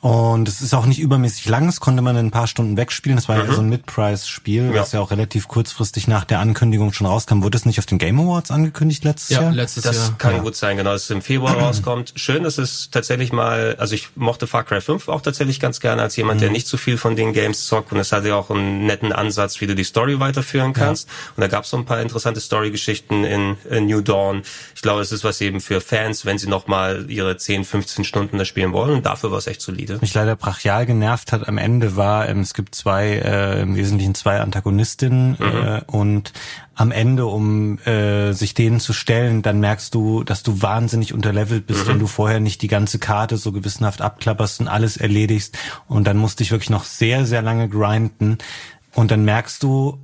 und 0.01 0.47
es 0.47 0.61
ist 0.61 0.73
auch 0.73 0.87
nicht 0.87 0.99
übermäßig 0.99 1.47
lang, 1.47 1.67
das 1.67 1.79
konnte 1.79 2.01
man 2.01 2.17
in 2.17 2.27
ein 2.27 2.31
paar 2.31 2.47
Stunden 2.47 2.75
wegspielen. 2.75 3.17
Das 3.17 3.29
war 3.29 3.37
mhm. 3.37 3.49
ja 3.49 3.53
so 3.53 3.61
ein 3.61 3.69
Mid-Price-Spiel, 3.69 4.71
ja. 4.73 4.81
was 4.81 4.93
ja 4.93 4.99
auch 4.99 5.11
relativ 5.11 5.47
kurzfristig 5.47 6.07
nach 6.07 6.23
der 6.23 6.39
Ankündigung 6.39 6.91
schon 6.91 7.05
rauskam. 7.05 7.43
Wurde 7.43 7.55
es 7.55 7.67
nicht 7.67 7.77
auf 7.77 7.85
den 7.85 7.99
Game 7.99 8.19
Awards 8.19 8.49
angekündigt 8.49 9.03
letztes 9.03 9.29
ja, 9.29 9.43
Jahr? 9.43 9.51
letztes 9.51 9.83
das 9.83 9.95
Jahr. 9.95 10.07
Das 10.07 10.17
kann 10.17 10.35
ja. 10.37 10.41
gut 10.41 10.55
sein, 10.55 10.77
genau, 10.77 10.93
dass 10.93 11.03
es 11.03 11.09
im 11.11 11.21
Februar 11.21 11.53
rauskommt. 11.59 12.13
Schön, 12.15 12.41
dass 12.41 12.57
es 12.57 12.89
tatsächlich 12.89 13.31
mal, 13.31 13.75
also 13.77 13.93
ich 13.93 14.09
mochte 14.15 14.47
Far 14.47 14.63
Cry 14.63 14.81
5 14.81 15.07
auch 15.07 15.21
tatsächlich 15.21 15.59
ganz 15.59 15.79
gerne 15.79 16.01
als 16.01 16.15
jemand, 16.15 16.39
mhm. 16.39 16.45
der 16.45 16.51
nicht 16.51 16.65
so 16.65 16.77
viel 16.77 16.97
von 16.97 17.15
den 17.15 17.31
Games 17.31 17.67
zockt 17.67 17.91
und 17.91 17.99
es 17.99 18.11
hatte 18.11 18.29
ja 18.29 18.35
auch 18.35 18.49
einen 18.49 18.87
netten 18.87 19.13
Ansatz, 19.13 19.61
wie 19.61 19.67
du 19.67 19.75
die 19.75 19.83
Story 19.83 20.19
weiterführen 20.19 20.73
kannst. 20.73 21.07
Ja. 21.07 21.13
Und 21.35 21.41
da 21.41 21.47
gab 21.47 21.65
es 21.65 21.69
so 21.69 21.77
ein 21.77 21.85
paar 21.85 22.01
interessante 22.01 22.39
Story-Geschichten 22.39 23.23
in, 23.23 23.55
in 23.69 23.85
New 23.85 24.01
Dawn. 24.01 24.41
Ich 24.73 24.81
glaube, 24.81 25.01
es 25.01 25.11
ist 25.11 25.23
was 25.23 25.41
eben 25.41 25.61
für 25.61 25.79
Fans, 25.79 26.25
wenn 26.25 26.39
sie 26.39 26.47
nochmal 26.47 27.05
ihre 27.07 27.37
10, 27.37 27.65
15 27.65 28.03
Stunden 28.03 28.39
da 28.39 28.45
spielen 28.45 28.73
wollen 28.73 28.95
und 28.95 29.05
dafür 29.05 29.29
war 29.29 29.37
es 29.37 29.45
echt 29.45 29.61
solide. 29.61 29.90
Mich 29.99 30.13
leider 30.13 30.35
brachial 30.35 30.85
genervt 30.85 31.31
hat 31.31 31.47
am 31.47 31.57
Ende 31.57 31.95
war, 31.95 32.29
ähm, 32.29 32.39
es 32.41 32.53
gibt 32.53 32.75
zwei, 32.75 33.09
äh, 33.13 33.61
im 33.61 33.75
Wesentlichen 33.75 34.15
zwei 34.15 34.39
Antagonistinnen 34.39 35.37
mhm. 35.39 35.45
äh, 35.45 35.81
und 35.87 36.33
am 36.75 36.91
Ende, 36.91 37.25
um 37.25 37.77
äh, 37.79 38.31
sich 38.33 38.53
denen 38.53 38.79
zu 38.79 38.93
stellen, 38.93 39.41
dann 39.41 39.59
merkst 39.59 39.93
du, 39.93 40.23
dass 40.23 40.41
du 40.41 40.61
wahnsinnig 40.61 41.13
unterlevelt 41.13 41.67
bist, 41.67 41.85
mhm. 41.85 41.89
wenn 41.89 41.99
du 41.99 42.07
vorher 42.07 42.39
nicht 42.39 42.61
die 42.61 42.67
ganze 42.67 42.97
Karte 42.97 43.37
so 43.37 43.51
gewissenhaft 43.51 44.01
abklapperst 44.01 44.61
und 44.61 44.67
alles 44.67 44.97
erledigst. 44.97 45.57
Und 45.87 46.05
dann 46.07 46.17
musste 46.17 46.43
ich 46.43 46.51
wirklich 46.51 46.69
noch 46.69 46.83
sehr, 46.83 47.25
sehr 47.25 47.41
lange 47.41 47.69
grinden. 47.69 48.37
Und 48.93 49.11
dann 49.11 49.25
merkst 49.25 49.61
du, 49.61 49.99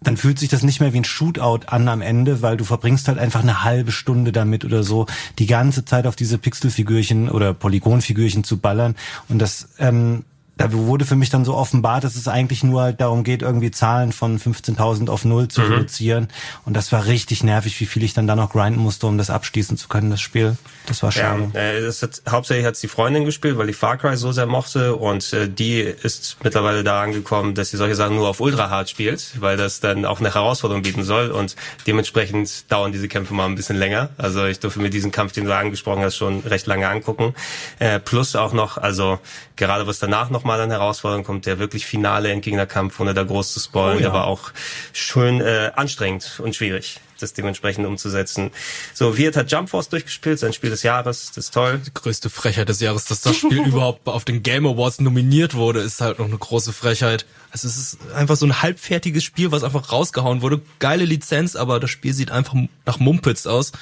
dann 0.00 0.16
fühlt 0.16 0.38
sich 0.38 0.48
das 0.48 0.62
nicht 0.62 0.80
mehr 0.80 0.92
wie 0.92 0.98
ein 0.98 1.04
Shootout 1.04 1.66
an 1.66 1.88
am 1.88 2.02
Ende, 2.02 2.42
weil 2.42 2.56
du 2.56 2.64
verbringst 2.64 3.08
halt 3.08 3.18
einfach 3.18 3.42
eine 3.42 3.64
halbe 3.64 3.92
Stunde 3.92 4.30
damit 4.30 4.64
oder 4.64 4.82
so, 4.82 5.06
die 5.38 5.46
ganze 5.46 5.84
Zeit 5.84 6.06
auf 6.06 6.16
diese 6.16 6.38
Pixelfigürchen 6.38 7.30
oder 7.30 7.54
Polygonfigürchen 7.54 8.44
zu 8.44 8.58
ballern. 8.58 8.94
Und 9.28 9.38
das 9.38 9.70
ähm, 9.78 10.24
da 10.58 10.72
wurde 10.72 11.04
für 11.04 11.16
mich 11.16 11.28
dann 11.28 11.44
so 11.44 11.54
offenbart, 11.54 12.04
dass 12.04 12.16
es 12.16 12.28
eigentlich 12.28 12.64
nur 12.64 12.80
halt 12.80 13.00
darum 13.00 13.24
geht, 13.24 13.42
irgendwie 13.42 13.70
Zahlen 13.70 14.12
von 14.12 14.38
15.000 14.38 15.10
auf 15.10 15.24
null 15.26 15.48
zu 15.48 15.60
mhm. 15.60 15.72
reduzieren. 15.72 16.28
Und 16.64 16.74
das 16.74 16.92
war 16.92 17.04
richtig 17.06 17.44
nervig, 17.44 17.78
wie 17.80 17.86
viel 17.86 18.02
ich 18.02 18.14
dann 18.14 18.26
da 18.26 18.36
noch 18.36 18.52
grinden 18.52 18.80
musste, 18.80 19.06
um 19.06 19.18
das 19.18 19.28
abschließen 19.28 19.76
zu 19.76 19.88
können, 19.88 20.10
das 20.10 20.20
Spiel. 20.20 20.56
Das 20.86 21.02
war 21.02 21.12
schade. 21.12 21.50
Ja, 21.52 21.60
äh, 21.60 21.92
hat, 21.92 22.22
hauptsächlich 22.30 22.64
hat's 22.64 22.80
die 22.80 22.88
Freundin 22.88 23.26
gespielt, 23.26 23.58
weil 23.58 23.66
die 23.66 23.74
Far 23.74 23.98
Cry 23.98 24.16
so 24.16 24.32
sehr 24.32 24.46
mochte 24.46 24.96
und 24.96 25.30
äh, 25.34 25.48
die 25.48 25.80
ist 25.80 26.38
mittlerweile 26.42 26.84
da 26.84 27.02
angekommen, 27.02 27.54
dass 27.54 27.70
sie 27.70 27.76
solche 27.76 27.94
Sachen 27.94 28.16
nur 28.16 28.28
auf 28.28 28.40
Ultra 28.40 28.70
Hard 28.70 28.88
spielt, 28.88 29.40
weil 29.40 29.58
das 29.58 29.80
dann 29.80 30.06
auch 30.06 30.20
eine 30.20 30.32
Herausforderung 30.32 30.82
bieten 30.82 31.04
soll 31.04 31.32
und 31.32 31.54
dementsprechend 31.86 32.70
dauern 32.72 32.92
diese 32.92 33.08
Kämpfe 33.08 33.34
mal 33.34 33.46
ein 33.46 33.56
bisschen 33.56 33.76
länger. 33.76 34.08
Also 34.16 34.46
ich 34.46 34.58
durfte 34.60 34.80
mir 34.80 34.90
diesen 34.90 35.12
Kampf, 35.12 35.32
den 35.32 35.44
du 35.44 35.54
angesprochen 35.54 36.02
hast, 36.02 36.16
schon 36.16 36.40
recht 36.40 36.66
lange 36.66 36.88
angucken. 36.88 37.34
Äh, 37.78 38.00
plus 38.00 38.36
auch 38.36 38.54
noch, 38.54 38.78
also 38.78 39.18
gerade 39.56 39.86
was 39.86 39.98
danach 39.98 40.30
nochmal 40.46 40.60
an 40.60 40.70
Herausforderungen 40.70 41.24
kommt, 41.24 41.44
der 41.46 41.58
wirklich 41.58 41.86
finale 41.86 42.30
Endgegnerkampf, 42.30 43.00
ohne 43.00 43.14
da 43.14 43.24
groß 43.24 43.52
zu 43.52 43.58
spoilen, 43.58 43.98
oh, 43.98 44.00
ja. 44.00 44.12
war 44.12 44.28
auch 44.28 44.52
schön 44.92 45.40
äh, 45.40 45.72
anstrengend 45.74 46.40
und 46.42 46.54
schwierig 46.54 47.00
das 47.18 47.32
dementsprechend 47.32 47.86
umzusetzen. 47.86 48.50
So, 48.92 49.16
Wirt 49.16 49.38
hat 49.38 49.50
Jump 49.50 49.70
Force 49.70 49.88
durchgespielt, 49.88 50.38
sein 50.38 50.52
Spiel 50.52 50.68
des 50.68 50.82
Jahres, 50.82 51.28
das 51.28 51.46
ist 51.46 51.54
toll. 51.54 51.80
Die 51.84 51.94
größte 51.94 52.28
Frechheit 52.28 52.68
des 52.68 52.78
Jahres, 52.80 53.06
dass 53.06 53.22
das 53.22 53.36
Spiel 53.36 53.62
überhaupt 53.66 54.06
auf 54.06 54.26
den 54.26 54.42
Game 54.42 54.66
Awards 54.66 55.00
nominiert 55.00 55.54
wurde, 55.54 55.80
ist 55.80 56.02
halt 56.02 56.18
noch 56.18 56.26
eine 56.26 56.36
große 56.36 56.74
Frechheit. 56.74 57.24
Also 57.50 57.68
es 57.68 57.78
ist 57.78 57.98
einfach 58.14 58.36
so 58.36 58.44
ein 58.44 58.60
halbfertiges 58.60 59.24
Spiel, 59.24 59.50
was 59.50 59.64
einfach 59.64 59.90
rausgehauen 59.90 60.42
wurde. 60.42 60.60
Geile 60.78 61.06
Lizenz, 61.06 61.56
aber 61.56 61.80
das 61.80 61.88
Spiel 61.88 62.12
sieht 62.12 62.30
einfach 62.30 62.54
nach 62.84 62.98
Mumpitz 62.98 63.46
aus. 63.46 63.72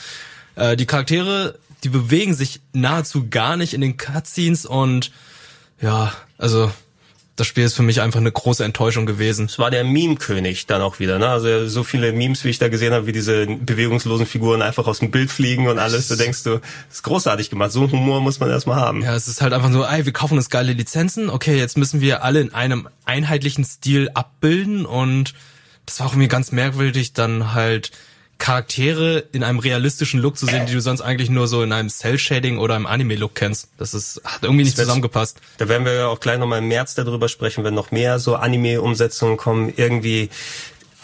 Äh, 0.54 0.76
die 0.76 0.86
Charaktere, 0.86 1.58
die 1.82 1.88
bewegen 1.88 2.34
sich 2.34 2.60
nahezu 2.72 3.28
gar 3.28 3.56
nicht 3.56 3.74
in 3.74 3.80
den 3.80 3.96
Cutscenes 3.96 4.64
und 4.64 5.10
ja, 5.80 6.12
also 6.38 6.70
das 7.36 7.48
Spiel 7.48 7.64
ist 7.64 7.74
für 7.74 7.82
mich 7.82 8.00
einfach 8.00 8.20
eine 8.20 8.30
große 8.30 8.64
Enttäuschung 8.64 9.06
gewesen. 9.06 9.46
Es 9.46 9.58
war 9.58 9.70
der 9.70 9.82
Meme-König 9.82 10.66
dann 10.66 10.82
auch 10.82 11.00
wieder, 11.00 11.18
ne? 11.18 11.28
Also 11.28 11.66
so 11.66 11.82
viele 11.82 12.12
Memes, 12.12 12.44
wie 12.44 12.50
ich 12.50 12.60
da 12.60 12.68
gesehen 12.68 12.92
habe, 12.92 13.06
wie 13.06 13.12
diese 13.12 13.46
bewegungslosen 13.46 14.24
Figuren 14.24 14.62
einfach 14.62 14.86
aus 14.86 15.00
dem 15.00 15.10
Bild 15.10 15.32
fliegen 15.32 15.66
und 15.66 15.80
alles. 15.80 16.06
Da 16.06 16.14
denkst 16.14 16.44
du, 16.44 16.58
das 16.58 16.98
ist 16.98 17.02
großartig 17.02 17.50
gemacht. 17.50 17.72
So 17.72 17.80
einen 17.80 17.92
Humor 17.92 18.20
muss 18.20 18.38
man 18.38 18.50
erstmal 18.50 18.76
haben. 18.76 19.02
Ja, 19.02 19.16
es 19.16 19.26
ist 19.26 19.42
halt 19.42 19.52
einfach 19.52 19.72
so, 19.72 19.84
ey, 19.84 20.04
wir 20.04 20.12
kaufen 20.12 20.38
uns 20.38 20.48
geile 20.48 20.72
Lizenzen. 20.74 21.28
Okay, 21.28 21.58
jetzt 21.58 21.76
müssen 21.76 22.00
wir 22.00 22.22
alle 22.22 22.40
in 22.40 22.54
einem 22.54 22.88
einheitlichen 23.04 23.64
Stil 23.64 24.10
abbilden 24.14 24.86
und 24.86 25.34
das 25.86 25.98
war 25.98 26.06
auch 26.06 26.12
irgendwie 26.12 26.28
ganz 26.28 26.52
merkwürdig, 26.52 27.14
dann 27.14 27.52
halt 27.52 27.90
Charaktere 28.38 29.24
in 29.32 29.42
einem 29.42 29.58
realistischen 29.58 30.20
Look 30.20 30.36
zu 30.36 30.46
sehen, 30.46 30.66
die 30.66 30.72
du 30.72 30.80
sonst 30.80 31.00
eigentlich 31.00 31.30
nur 31.30 31.46
so 31.46 31.62
in 31.62 31.72
einem 31.72 31.88
Cell-Shading 31.88 32.58
oder 32.58 32.76
im 32.76 32.86
Anime-Look 32.86 33.34
kennst. 33.34 33.68
Das 33.78 33.94
ist, 33.94 34.20
hat 34.24 34.42
irgendwie 34.42 34.64
nicht 34.64 34.76
zusammengepasst. 34.76 35.40
Da 35.58 35.68
werden 35.68 35.84
wir 35.84 35.94
ja 35.94 36.06
auch 36.08 36.20
gleich 36.20 36.38
nochmal 36.38 36.58
im 36.58 36.68
März 36.68 36.94
darüber 36.94 37.28
sprechen, 37.28 37.64
wenn 37.64 37.74
noch 37.74 37.90
mehr 37.90 38.18
so 38.18 38.36
Anime-Umsetzungen 38.36 39.36
kommen. 39.36 39.72
Irgendwie 39.76 40.30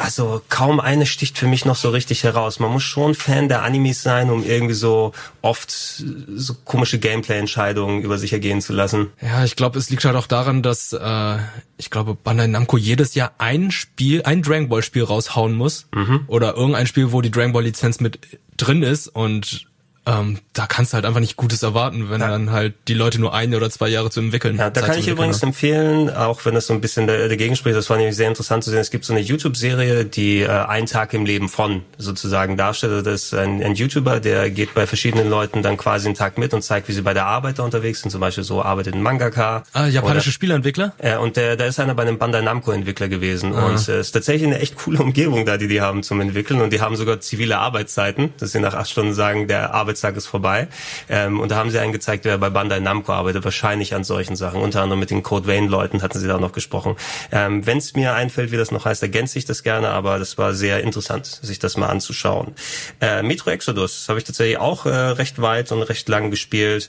also 0.00 0.40
kaum 0.48 0.80
eine 0.80 1.04
sticht 1.04 1.36
für 1.36 1.46
mich 1.46 1.64
noch 1.64 1.76
so 1.76 1.90
richtig 1.90 2.24
heraus. 2.24 2.58
Man 2.58 2.72
muss 2.72 2.82
schon 2.82 3.14
Fan 3.14 3.48
der 3.48 3.62
Animes 3.62 4.02
sein, 4.02 4.30
um 4.30 4.44
irgendwie 4.44 4.74
so 4.74 5.12
oft 5.42 5.70
so 5.70 6.54
komische 6.64 6.98
Gameplay-Entscheidungen 6.98 8.02
über 8.02 8.16
sich 8.16 8.32
ergehen 8.32 8.62
zu 8.62 8.72
lassen. 8.72 9.10
Ja, 9.20 9.44
ich 9.44 9.56
glaube, 9.56 9.78
es 9.78 9.90
liegt 9.90 10.04
halt 10.04 10.16
auch 10.16 10.26
daran, 10.26 10.62
dass 10.62 10.92
äh, 10.92 11.38
ich 11.76 11.90
glaube, 11.90 12.14
Bandai 12.14 12.46
Namco 12.46 12.78
jedes 12.78 13.14
Jahr 13.14 13.32
ein 13.38 13.70
Spiel, 13.70 14.22
ein 14.22 14.42
Dragon 14.42 14.68
Ball 14.68 14.82
Spiel 14.82 15.04
raushauen 15.04 15.54
muss 15.54 15.86
mhm. 15.94 16.24
oder 16.28 16.56
irgendein 16.56 16.86
Spiel, 16.86 17.12
wo 17.12 17.20
die 17.20 17.30
Dragon 17.30 17.52
Ball 17.52 17.64
Lizenz 17.64 18.00
mit 18.00 18.18
drin 18.56 18.82
ist 18.82 19.08
und 19.08 19.66
ähm, 20.06 20.38
da 20.54 20.66
kannst 20.66 20.92
du 20.92 20.94
halt 20.94 21.04
einfach 21.04 21.20
nicht 21.20 21.36
Gutes 21.36 21.62
erwarten, 21.62 22.10
wenn 22.10 22.20
ja. 22.20 22.28
dann 22.28 22.50
halt 22.50 22.74
die 22.88 22.94
Leute 22.94 23.20
nur 23.20 23.34
ein 23.34 23.54
oder 23.54 23.68
zwei 23.70 23.88
Jahre 23.88 24.10
zu 24.10 24.20
entwickeln. 24.20 24.56
Ja, 24.56 24.70
da 24.70 24.80
Zeit 24.80 24.90
kann 24.90 24.98
ich 24.98 25.08
übrigens 25.08 25.42
empfehlen, 25.42 26.08
auch 26.10 26.44
wenn 26.44 26.54
das 26.54 26.66
so 26.66 26.74
ein 26.74 26.80
bisschen 26.80 27.06
dagegen 27.06 27.54
spricht, 27.54 27.76
das 27.76 27.90
war 27.90 27.98
nämlich 27.98 28.16
sehr 28.16 28.28
interessant 28.28 28.64
zu 28.64 28.70
sehen. 28.70 28.80
Es 28.80 28.90
gibt 28.90 29.04
so 29.04 29.12
eine 29.12 29.20
YouTube-Serie, 29.20 30.06
die 30.06 30.40
äh, 30.40 30.48
ein 30.48 30.86
Tag 30.86 31.12
im 31.12 31.26
Leben 31.26 31.48
von 31.48 31.82
sozusagen 31.98 32.56
darstellt. 32.56 33.06
Das 33.06 33.24
ist 33.24 33.34
ein, 33.34 33.62
ein 33.62 33.74
YouTuber, 33.74 34.20
der 34.20 34.50
geht 34.50 34.74
bei 34.74 34.86
verschiedenen 34.86 35.28
Leuten 35.28 35.62
dann 35.62 35.76
quasi 35.76 36.06
einen 36.06 36.14
Tag 36.14 36.38
mit 36.38 36.54
und 36.54 36.62
zeigt, 36.62 36.88
wie 36.88 36.92
sie 36.92 37.02
bei 37.02 37.14
der 37.14 37.26
Arbeit 37.26 37.58
da 37.58 37.62
unterwegs 37.62 38.00
sind. 38.00 38.10
Zum 38.10 38.20
Beispiel 38.20 38.44
so 38.44 38.62
arbeitet 38.62 38.94
ein 38.94 39.02
Mangaka. 39.02 39.64
Ah, 39.72 39.86
japanische 39.86 40.28
oder, 40.28 40.32
Spieleentwickler? 40.32 40.94
Äh, 40.98 41.18
und 41.18 41.36
der, 41.36 41.56
da 41.56 41.66
ist 41.66 41.78
einer 41.78 41.94
bei 41.94 42.02
einem 42.02 42.18
Bandai 42.18 42.40
Namco-Entwickler 42.40 43.08
gewesen. 43.08 43.54
Ah. 43.54 43.66
Und 43.66 43.74
es 43.74 43.88
äh, 43.88 44.00
ist 44.00 44.12
tatsächlich 44.12 44.48
eine 44.48 44.60
echt 44.60 44.76
coole 44.76 44.98
Umgebung 44.98 45.44
da, 45.44 45.58
die 45.58 45.68
die 45.68 45.82
haben 45.82 46.02
zum 46.02 46.20
Entwickeln. 46.20 46.60
Und 46.60 46.72
die 46.72 46.80
haben 46.80 46.96
sogar 46.96 47.20
zivile 47.20 47.58
Arbeitszeiten, 47.58 48.32
dass 48.38 48.52
sie 48.52 48.60
nach 48.60 48.74
acht 48.74 48.90
Stunden 48.90 49.12
sagen, 49.12 49.46
der 49.46 49.74
Arbeitstag 49.90 50.16
ist 50.16 50.26
vorbei. 50.28 50.68
Ähm, 51.08 51.40
und 51.40 51.50
da 51.50 51.56
haben 51.56 51.70
sie 51.70 51.78
einen 51.80 51.92
gezeigt, 51.92 52.24
der 52.24 52.38
bei 52.38 52.48
Bandai 52.48 52.78
Namco 52.78 53.12
arbeitet, 53.12 53.44
wahrscheinlich 53.44 53.92
an 53.92 54.04
solchen 54.04 54.36
Sachen. 54.36 54.60
Unter 54.60 54.82
anderem 54.82 55.00
mit 55.00 55.10
den 55.10 55.24
Code 55.24 55.48
Vein-Leuten 55.48 56.02
hatten 56.02 56.20
sie 56.20 56.28
da 56.28 56.38
noch 56.38 56.52
gesprochen. 56.52 56.94
Ähm, 57.32 57.66
Wenn 57.66 57.78
es 57.78 57.94
mir 57.94 58.14
einfällt, 58.14 58.52
wie 58.52 58.56
das 58.56 58.70
noch 58.70 58.84
heißt, 58.84 59.02
ergänze 59.02 59.36
ich 59.36 59.46
das 59.46 59.64
gerne, 59.64 59.88
aber 59.88 60.20
das 60.20 60.38
war 60.38 60.54
sehr 60.54 60.80
interessant, 60.84 61.26
sich 61.26 61.58
das 61.58 61.76
mal 61.76 61.88
anzuschauen. 61.88 62.54
Äh, 63.00 63.22
Metro 63.22 63.50
Exodus 63.50 64.08
habe 64.08 64.20
ich 64.20 64.24
tatsächlich 64.24 64.58
auch 64.58 64.86
äh, 64.86 64.90
recht 64.90 65.42
weit 65.42 65.72
und 65.72 65.82
recht 65.82 66.08
lang 66.08 66.30
gespielt. 66.30 66.88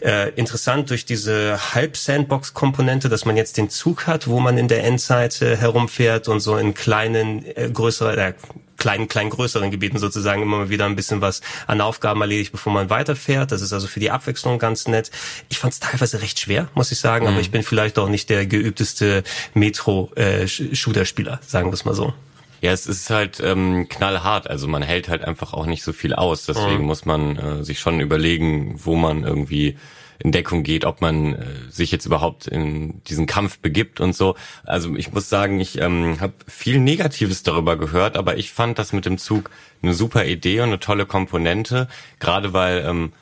Äh, 0.00 0.30
interessant 0.30 0.90
durch 0.90 1.06
diese 1.06 1.74
Halb-Sandbox-Komponente, 1.74 3.08
dass 3.08 3.24
man 3.24 3.38
jetzt 3.38 3.56
den 3.56 3.70
Zug 3.70 4.06
hat, 4.06 4.28
wo 4.28 4.40
man 4.40 4.58
in 4.58 4.68
der 4.68 4.84
Endzeit 4.84 5.40
äh, 5.40 5.56
herumfährt 5.56 6.28
und 6.28 6.40
so 6.40 6.58
in 6.58 6.74
kleinen, 6.74 7.46
äh, 7.56 7.70
größeren, 7.72 8.18
äh, 8.18 8.34
kleinen, 8.82 9.06
kleinen 9.06 9.30
größeren 9.30 9.70
Gebieten 9.70 9.98
sozusagen 9.98 10.42
immer 10.42 10.58
mal 10.58 10.68
wieder 10.68 10.86
ein 10.86 10.96
bisschen 10.96 11.20
was 11.20 11.40
an 11.68 11.80
Aufgaben 11.80 12.20
erledigt, 12.20 12.50
bevor 12.50 12.72
man 12.72 12.90
weiterfährt. 12.90 13.52
Das 13.52 13.62
ist 13.62 13.72
also 13.72 13.86
für 13.86 14.00
die 14.00 14.10
Abwechslung 14.10 14.58
ganz 14.58 14.88
nett. 14.88 15.12
Ich 15.48 15.60
fand 15.60 15.72
es 15.72 15.78
teilweise 15.78 16.20
recht 16.20 16.40
schwer, 16.40 16.68
muss 16.74 16.90
ich 16.90 16.98
sagen, 16.98 17.26
mhm. 17.26 17.32
aber 17.32 17.40
ich 17.40 17.52
bin 17.52 17.62
vielleicht 17.62 17.96
auch 18.00 18.08
nicht 18.08 18.28
der 18.28 18.44
geübteste 18.44 19.22
Metro-Shooter-Spieler, 19.54 21.34
äh, 21.34 21.46
sagen 21.46 21.68
wir 21.68 21.74
es 21.74 21.84
mal 21.84 21.94
so. 21.94 22.12
Ja, 22.60 22.72
es 22.72 22.86
ist 22.86 23.08
halt 23.08 23.40
ähm, 23.40 23.88
knallhart. 23.88 24.50
Also 24.50 24.66
man 24.66 24.82
hält 24.82 25.08
halt 25.08 25.22
einfach 25.24 25.52
auch 25.52 25.66
nicht 25.66 25.84
so 25.84 25.92
viel 25.92 26.12
aus. 26.12 26.46
Deswegen 26.46 26.80
mhm. 26.80 26.86
muss 26.86 27.04
man 27.04 27.36
äh, 27.36 27.64
sich 27.64 27.78
schon 27.78 28.00
überlegen, 28.00 28.80
wo 28.84 28.96
man 28.96 29.22
irgendwie 29.22 29.76
in 30.22 30.30
Deckung 30.30 30.62
geht, 30.62 30.84
ob 30.84 31.00
man 31.00 31.34
äh, 31.34 31.44
sich 31.68 31.90
jetzt 31.90 32.06
überhaupt 32.06 32.46
in 32.46 33.02
diesen 33.04 33.26
Kampf 33.26 33.58
begibt 33.58 34.00
und 34.00 34.14
so. 34.14 34.36
Also 34.64 34.94
ich 34.94 35.12
muss 35.12 35.28
sagen, 35.28 35.58
ich 35.58 35.80
ähm, 35.80 36.20
habe 36.20 36.34
viel 36.46 36.78
Negatives 36.78 37.42
darüber 37.42 37.76
gehört, 37.76 38.16
aber 38.16 38.36
ich 38.36 38.52
fand 38.52 38.78
das 38.78 38.92
mit 38.92 39.04
dem 39.04 39.18
Zug 39.18 39.50
eine 39.82 39.94
super 39.94 40.24
Idee 40.24 40.60
und 40.60 40.68
eine 40.68 40.78
tolle 40.78 41.06
Komponente, 41.06 41.88
gerade 42.20 42.52
weil 42.52 42.84
ähm, 42.86 43.12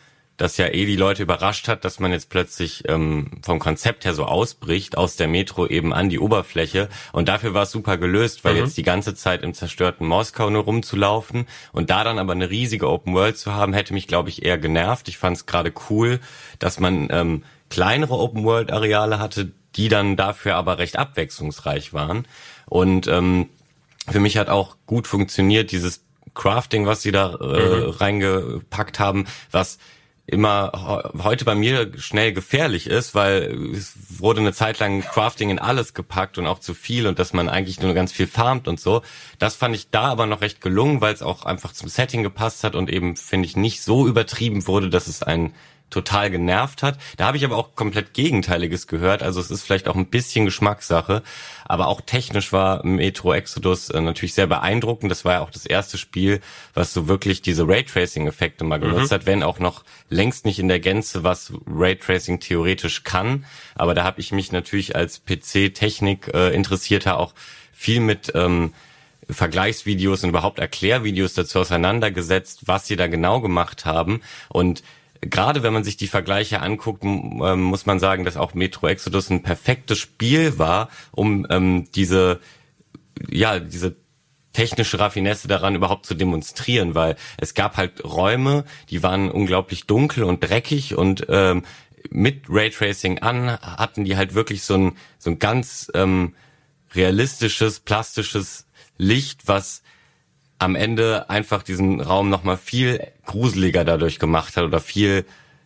das 0.41 0.57
ja 0.57 0.69
eh 0.69 0.87
die 0.87 0.97
Leute 0.97 1.23
überrascht 1.23 1.69
hat, 1.69 1.85
dass 1.85 2.01
man 2.01 2.13
jetzt 2.13 2.31
plötzlich 2.31 2.89
ähm, 2.89 3.31
vom 3.43 3.59
Konzept 3.59 4.07
her 4.07 4.15
so 4.15 4.25
ausbricht, 4.25 4.97
aus 4.97 5.17
der 5.17 5.29
Metro 5.29 5.67
eben 5.67 5.93
an 5.93 6.09
die 6.09 6.19
Oberfläche. 6.19 6.89
Und 7.13 7.29
dafür 7.29 7.53
war 7.53 7.65
es 7.65 7.71
super 7.71 7.99
gelöst, 7.99 8.43
weil 8.43 8.55
mhm. 8.55 8.61
jetzt 8.61 8.79
die 8.79 8.83
ganze 8.83 9.15
Zeit 9.15 9.43
im 9.43 9.53
zerstörten 9.53 10.07
Moskau 10.07 10.49
nur 10.49 10.65
rumzulaufen 10.65 11.47
und 11.73 11.91
da 11.91 12.05
dann 12.05 12.19
aber 12.19 12.33
eine 12.33 12.49
riesige 12.49 12.89
Open 12.89 13.13
World 13.15 13.37
zu 13.37 13.55
haben, 13.55 13.75
hätte 13.75 13.93
mich, 13.93 14.07
glaube 14.07 14.31
ich, 14.31 14.43
eher 14.43 14.57
genervt. 14.57 15.09
Ich 15.09 15.19
fand 15.19 15.37
es 15.37 15.45
gerade 15.45 15.75
cool, 15.91 16.21
dass 16.59 16.81
man 16.81 17.09
ähm, 17.11 17.45
kleinere 17.69 18.15
Open 18.15 18.45
World 18.45 18.73
Areale 18.73 19.19
hatte, 19.19 19.53
die 19.77 19.89
dann 19.89 20.17
dafür 20.17 20.57
aber 20.57 20.79
recht 20.79 20.99
abwechslungsreich 20.99 21.93
waren. 21.93 22.27
Und 22.65 23.09
ähm, 23.09 23.51
für 24.09 24.21
mich 24.21 24.39
hat 24.39 24.49
auch 24.49 24.77
gut 24.87 25.07
funktioniert 25.07 25.71
dieses 25.71 26.03
Crafting, 26.33 26.87
was 26.87 27.03
sie 27.03 27.13
da 27.13 27.35
äh, 27.35 27.85
mhm. 27.85 27.91
reingepackt 27.91 28.99
haben, 28.99 29.27
was 29.51 29.79
immer 30.31 31.13
heute 31.23 31.45
bei 31.45 31.55
mir 31.55 31.91
schnell 31.99 32.33
gefährlich 32.33 32.87
ist, 32.87 33.15
weil 33.15 33.73
es 33.75 33.95
wurde 34.19 34.41
eine 34.41 34.53
Zeit 34.53 34.79
lang 34.79 35.03
Crafting 35.03 35.51
in 35.51 35.59
alles 35.59 35.93
gepackt 35.93 36.39
und 36.39 36.47
auch 36.47 36.61
zu 36.61 36.75
viel 36.75 37.07
und 37.07 37.19
dass 37.19 37.33
man 37.33 37.49
eigentlich 37.49 37.81
nur 37.81 37.95
ganz 37.95 38.13
viel 38.13 38.27
farmt 38.27 38.69
und 38.69 38.79
so. 38.79 39.03
Das 39.39 39.57
fand 39.57 39.75
ich 39.75 39.91
da 39.91 40.03
aber 40.03 40.27
noch 40.27 40.41
recht 40.41 40.61
gelungen, 40.61 41.01
weil 41.01 41.13
es 41.13 41.23
auch 41.23 41.45
einfach 41.45 41.73
zum 41.73 41.89
Setting 41.89 42.23
gepasst 42.23 42.65
hat 42.65 42.75
und 42.75 42.91
eben, 42.91 43.17
finde 43.17 43.47
ich, 43.47 43.57
nicht 43.57 43.83
so 43.83 44.07
übertrieben 44.07 44.67
wurde, 44.67 44.89
dass 44.89 45.09
es 45.09 45.23
einen 45.23 45.53
total 45.91 46.31
genervt 46.31 46.83
hat. 46.83 46.99
Da 47.17 47.27
habe 47.27 47.37
ich 47.37 47.45
aber 47.45 47.57
auch 47.57 47.75
komplett 47.75 48.15
Gegenteiliges 48.15 48.87
gehört. 48.87 49.23
Also 49.23 49.41
es 49.41 49.51
ist 49.51 49.63
vielleicht 49.63 49.89
auch 49.89 49.97
ein 49.97 50.07
bisschen 50.07 50.45
Geschmackssache. 50.45 51.23
Aber 51.65 51.89
auch 51.89 52.01
technisch 52.01 52.53
war 52.53 52.85
Metro 52.85 53.33
Exodus 53.33 53.91
äh, 53.91 54.01
natürlich 54.01 54.35
sehr 54.35 54.47
beeindruckend. 54.47 55.11
Das 55.11 55.25
war 55.25 55.35
ja 55.35 55.41
auch 55.41 55.51
das 55.51 55.67
erste 55.67 55.99
Spiel, 55.99 56.41
was 56.75 56.93
so 56.93 57.09
wirklich 57.09 57.43
diese 57.43 57.67
Raytracing-Effekte 57.67 58.65
mal 58.65 58.81
genutzt 58.81 59.11
mhm. 59.11 59.15
hat, 59.15 59.27
wenn 59.27 59.43
auch 59.43 59.59
noch 59.59 59.85
längst 60.09 60.45
nicht 60.47 60.59
in 60.59 60.69
der 60.69 60.81
Gänze, 60.81 61.25
was 61.25 61.53
Raytracing 61.67 62.41
theoretisch 62.41 63.05
kann. 63.05 63.45
Aber 63.75 63.95
da 63.95 64.05
habe 64.05 64.21
ich 64.21 64.33
mich 64.33 64.53
natürlich 64.53 64.97
als 64.97 65.23
PC-Technik 65.25 66.33
äh, 66.33 66.55
interessierter 66.55 67.19
auch 67.19 67.35
viel 67.73 68.01
mit 68.01 68.33
ähm, 68.35 68.73
Vergleichsvideos 69.29 70.25
und 70.25 70.31
überhaupt 70.31 70.59
Erklärvideos 70.59 71.35
dazu 71.35 71.61
auseinandergesetzt, 71.61 72.63
was 72.67 72.87
sie 72.87 72.97
da 72.97 73.07
genau 73.07 73.41
gemacht 73.41 73.85
haben. 73.85 74.23
Und 74.49 74.83
gerade 75.21 75.63
wenn 75.63 75.73
man 75.73 75.85
sich 75.85 75.97
die 75.97 76.07
Vergleiche 76.07 76.61
anguckt, 76.61 77.05
ähm, 77.05 77.61
muss 77.61 77.87
man 77.87 77.99
sagen, 77.99 78.25
dass 78.25 78.37
auch 78.37 78.55
Metro 78.55 78.89
Exodus 78.89 79.31
ein 79.31 79.43
perfektes 79.43 79.99
Spiel 79.99 80.59
war, 80.59 80.89
um 81.13 81.47
ähm, 81.51 81.89
diese, 81.95 82.41
ja, 83.29 83.59
diese 83.59 83.97
technische 84.53 84.99
Raffinesse 84.99 85.47
daran 85.47 85.75
überhaupt 85.75 86.07
zu 86.07 86.15
demonstrieren, 86.15 86.95
weil 86.95 87.17
es 87.39 87.55
gab 87.55 87.77
halt 87.77 88.03
Räume, 88.05 88.65
die 88.89 89.03
waren 89.03 89.31
unglaublich 89.31 89.87
dunkel 89.87 90.25
und 90.25 90.43
dreckig 90.43 90.97
und 90.97 91.27
ähm, 91.29 91.63
mit 92.11 92.45
Raytracing 92.49 93.19
an 93.19 93.59
hatten 93.61 94.05
die 94.05 94.17
halt 94.17 94.35
wirklich 94.35 94.63
so 94.63 94.75
ein 94.75 94.97
so 95.19 95.31
ein 95.31 95.39
ganz 95.39 95.91
ähm, 95.95 96.35
realistisches, 96.95 97.81
plastisches 97.81 98.67
Licht, 98.97 99.47
was 99.47 99.83
am 100.61 100.77
Ende 100.77 101.29
einfach 101.29 101.63
diesen 101.63 102.01
Raum 102.01 102.29
nochmal 102.29 102.57
viel 102.57 103.01
gruseliger 103.27 103.85
dadurch 103.85 104.19
gemacht 104.19 104.57
hat 104.57 104.65
oder 104.65 104.81
viel 104.81 105.25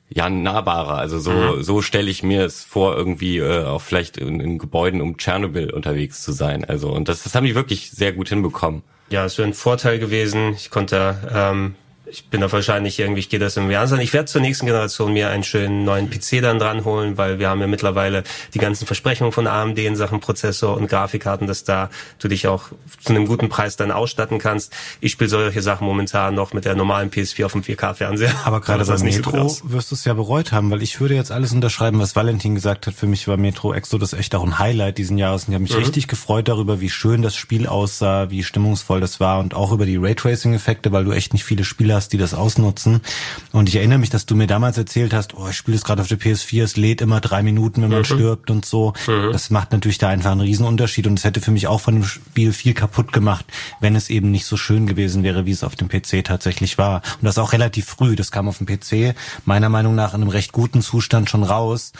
ja 0.08 0.30
nahbarer. 0.30 0.98
Also 0.98 1.18
so 1.18 1.32
mhm. 1.32 1.62
so 1.62 1.82
stelle 1.82 2.10
ich 2.10 2.22
mir 2.22 2.44
es 2.44 2.62
vor, 2.62 2.96
irgendwie 2.96 3.38
äh, 3.38 3.64
auch 3.64 3.82
vielleicht 3.82 4.16
in, 4.16 4.40
in 4.40 4.58
Gebäuden 4.58 5.00
um 5.00 5.16
Tschernobyl 5.16 5.72
unterwegs 5.72 6.22
zu 6.22 6.32
sein. 6.32 6.64
Also 6.64 6.90
und 6.90 7.08
das, 7.08 7.24
das 7.24 7.34
haben 7.34 7.44
die 7.44 7.54
wirklich 7.54 7.90
sehr 7.90 8.12
gut 8.12 8.28
hinbekommen. 8.28 8.82
Ja, 9.10 9.24
es 9.24 9.36
wäre 9.36 9.48
ein 9.48 9.54
Vorteil 9.54 9.98
gewesen. 9.98 10.54
Ich 10.54 10.70
konnte 10.70 11.16
ähm, 11.34 11.74
ich 12.14 12.28
bin 12.28 12.40
da 12.40 12.52
wahrscheinlich 12.52 12.98
irgendwie, 13.00 13.20
ich 13.20 13.28
gehe 13.28 13.40
das 13.40 13.56
im 13.56 13.70
Jahr 13.70 13.88
sein. 13.88 14.00
Ich 14.00 14.12
werde 14.12 14.26
zur 14.26 14.40
nächsten 14.40 14.66
Generation 14.66 15.12
mir 15.12 15.30
einen 15.30 15.42
schönen 15.42 15.84
neuen 15.84 16.08
PC 16.08 16.40
dann 16.42 16.60
dran 16.60 16.84
holen, 16.84 17.18
weil 17.18 17.40
wir 17.40 17.48
haben 17.48 17.60
ja 17.60 17.66
mittlerweile 17.66 18.22
die 18.54 18.58
ganzen 18.58 18.86
Versprechungen 18.86 19.32
von 19.32 19.48
AMD 19.48 19.78
in 19.80 19.96
Sachen 19.96 20.20
Prozessor 20.20 20.76
und 20.76 20.88
Grafikkarten, 20.88 21.48
dass 21.48 21.64
da 21.64 21.90
du 22.20 22.28
dich 22.28 22.46
auch 22.46 22.68
zu 23.02 23.12
einem 23.12 23.26
guten 23.26 23.48
Preis 23.48 23.76
dann 23.76 23.90
ausstatten 23.90 24.38
kannst. 24.38 24.72
Ich 25.00 25.12
spiele 25.12 25.28
solche 25.28 25.60
Sachen 25.60 25.86
momentan 25.86 26.36
noch 26.36 26.52
mit 26.52 26.64
der 26.64 26.76
normalen 26.76 27.10
PS4 27.10 27.46
auf 27.46 27.52
dem 27.52 27.62
4K-Fernseher. 27.62 28.32
Aber 28.44 28.60
gerade 28.60 28.84
bei 28.84 28.98
Metro 28.98 29.48
so 29.48 29.72
wirst 29.72 29.90
du 29.90 29.96
es 29.96 30.04
ja 30.04 30.14
bereut 30.14 30.52
haben, 30.52 30.70
weil 30.70 30.82
ich 30.82 31.00
würde 31.00 31.14
jetzt 31.16 31.32
alles 31.32 31.52
unterschreiben, 31.52 31.98
was 31.98 32.14
Valentin 32.14 32.54
gesagt 32.54 32.86
hat. 32.86 32.94
Für 32.94 33.06
mich 33.06 33.26
war 33.26 33.36
Metro 33.36 33.74
Exodus 33.74 34.12
echt 34.12 34.36
auch 34.36 34.44
ein 34.44 34.60
Highlight 34.60 34.98
diesen 34.98 35.18
Jahres 35.18 35.44
und 35.44 35.50
ich 35.50 35.54
habe 35.54 35.62
mich 35.64 35.72
mhm. 35.72 35.78
richtig 35.78 36.06
gefreut 36.06 36.46
darüber, 36.46 36.80
wie 36.80 36.90
schön 36.90 37.22
das 37.22 37.34
Spiel 37.34 37.66
aussah, 37.66 38.30
wie 38.30 38.44
stimmungsvoll 38.44 39.00
das 39.00 39.18
war 39.18 39.40
und 39.40 39.54
auch 39.54 39.72
über 39.72 39.84
die 39.84 39.96
Raytracing-Effekte, 39.96 40.92
weil 40.92 41.04
du 41.04 41.10
echt 41.10 41.32
nicht 41.32 41.44
viele 41.44 41.64
Spiele 41.64 41.94
hast, 41.94 42.03
die 42.08 42.18
das 42.18 42.34
ausnutzen. 42.34 43.00
Und 43.52 43.68
ich 43.68 43.76
erinnere 43.76 43.98
mich, 43.98 44.10
dass 44.10 44.26
du 44.26 44.34
mir 44.34 44.46
damals 44.46 44.78
erzählt 44.78 45.12
hast, 45.12 45.34
oh, 45.34 45.48
ich 45.48 45.56
spiele 45.56 45.76
es 45.76 45.84
gerade 45.84 46.02
auf 46.02 46.08
der 46.08 46.18
PS4, 46.18 46.62
es 46.62 46.76
lädt 46.76 47.00
immer 47.00 47.20
drei 47.20 47.42
Minuten, 47.42 47.82
wenn 47.82 47.90
man 47.90 48.00
mhm. 48.00 48.04
stirbt 48.04 48.50
und 48.50 48.64
so. 48.64 48.92
Mhm. 49.06 49.32
Das 49.32 49.50
macht 49.50 49.72
natürlich 49.72 49.98
da 49.98 50.08
einfach 50.08 50.32
einen 50.32 50.40
Riesenunterschied 50.40 51.06
und 51.06 51.18
es 51.18 51.24
hätte 51.24 51.40
für 51.40 51.50
mich 51.50 51.66
auch 51.66 51.80
von 51.80 51.94
dem 51.94 52.04
Spiel 52.04 52.52
viel 52.52 52.74
kaputt 52.74 53.12
gemacht, 53.12 53.44
wenn 53.80 53.96
es 53.96 54.10
eben 54.10 54.30
nicht 54.30 54.46
so 54.46 54.56
schön 54.56 54.86
gewesen 54.86 55.22
wäre, 55.22 55.46
wie 55.46 55.52
es 55.52 55.64
auf 55.64 55.76
dem 55.76 55.88
PC 55.88 56.24
tatsächlich 56.24 56.78
war. 56.78 57.02
Und 57.20 57.24
das 57.24 57.38
auch 57.38 57.52
relativ 57.52 57.86
früh. 57.86 58.16
Das 58.16 58.30
kam 58.30 58.48
auf 58.48 58.58
dem 58.58 58.66
PC 58.66 59.16
meiner 59.44 59.68
Meinung 59.68 59.94
nach 59.94 60.14
in 60.14 60.22
einem 60.22 60.30
recht 60.30 60.52
guten 60.52 60.82
Zustand 60.82 61.30
schon 61.30 61.42
raus 61.42 61.92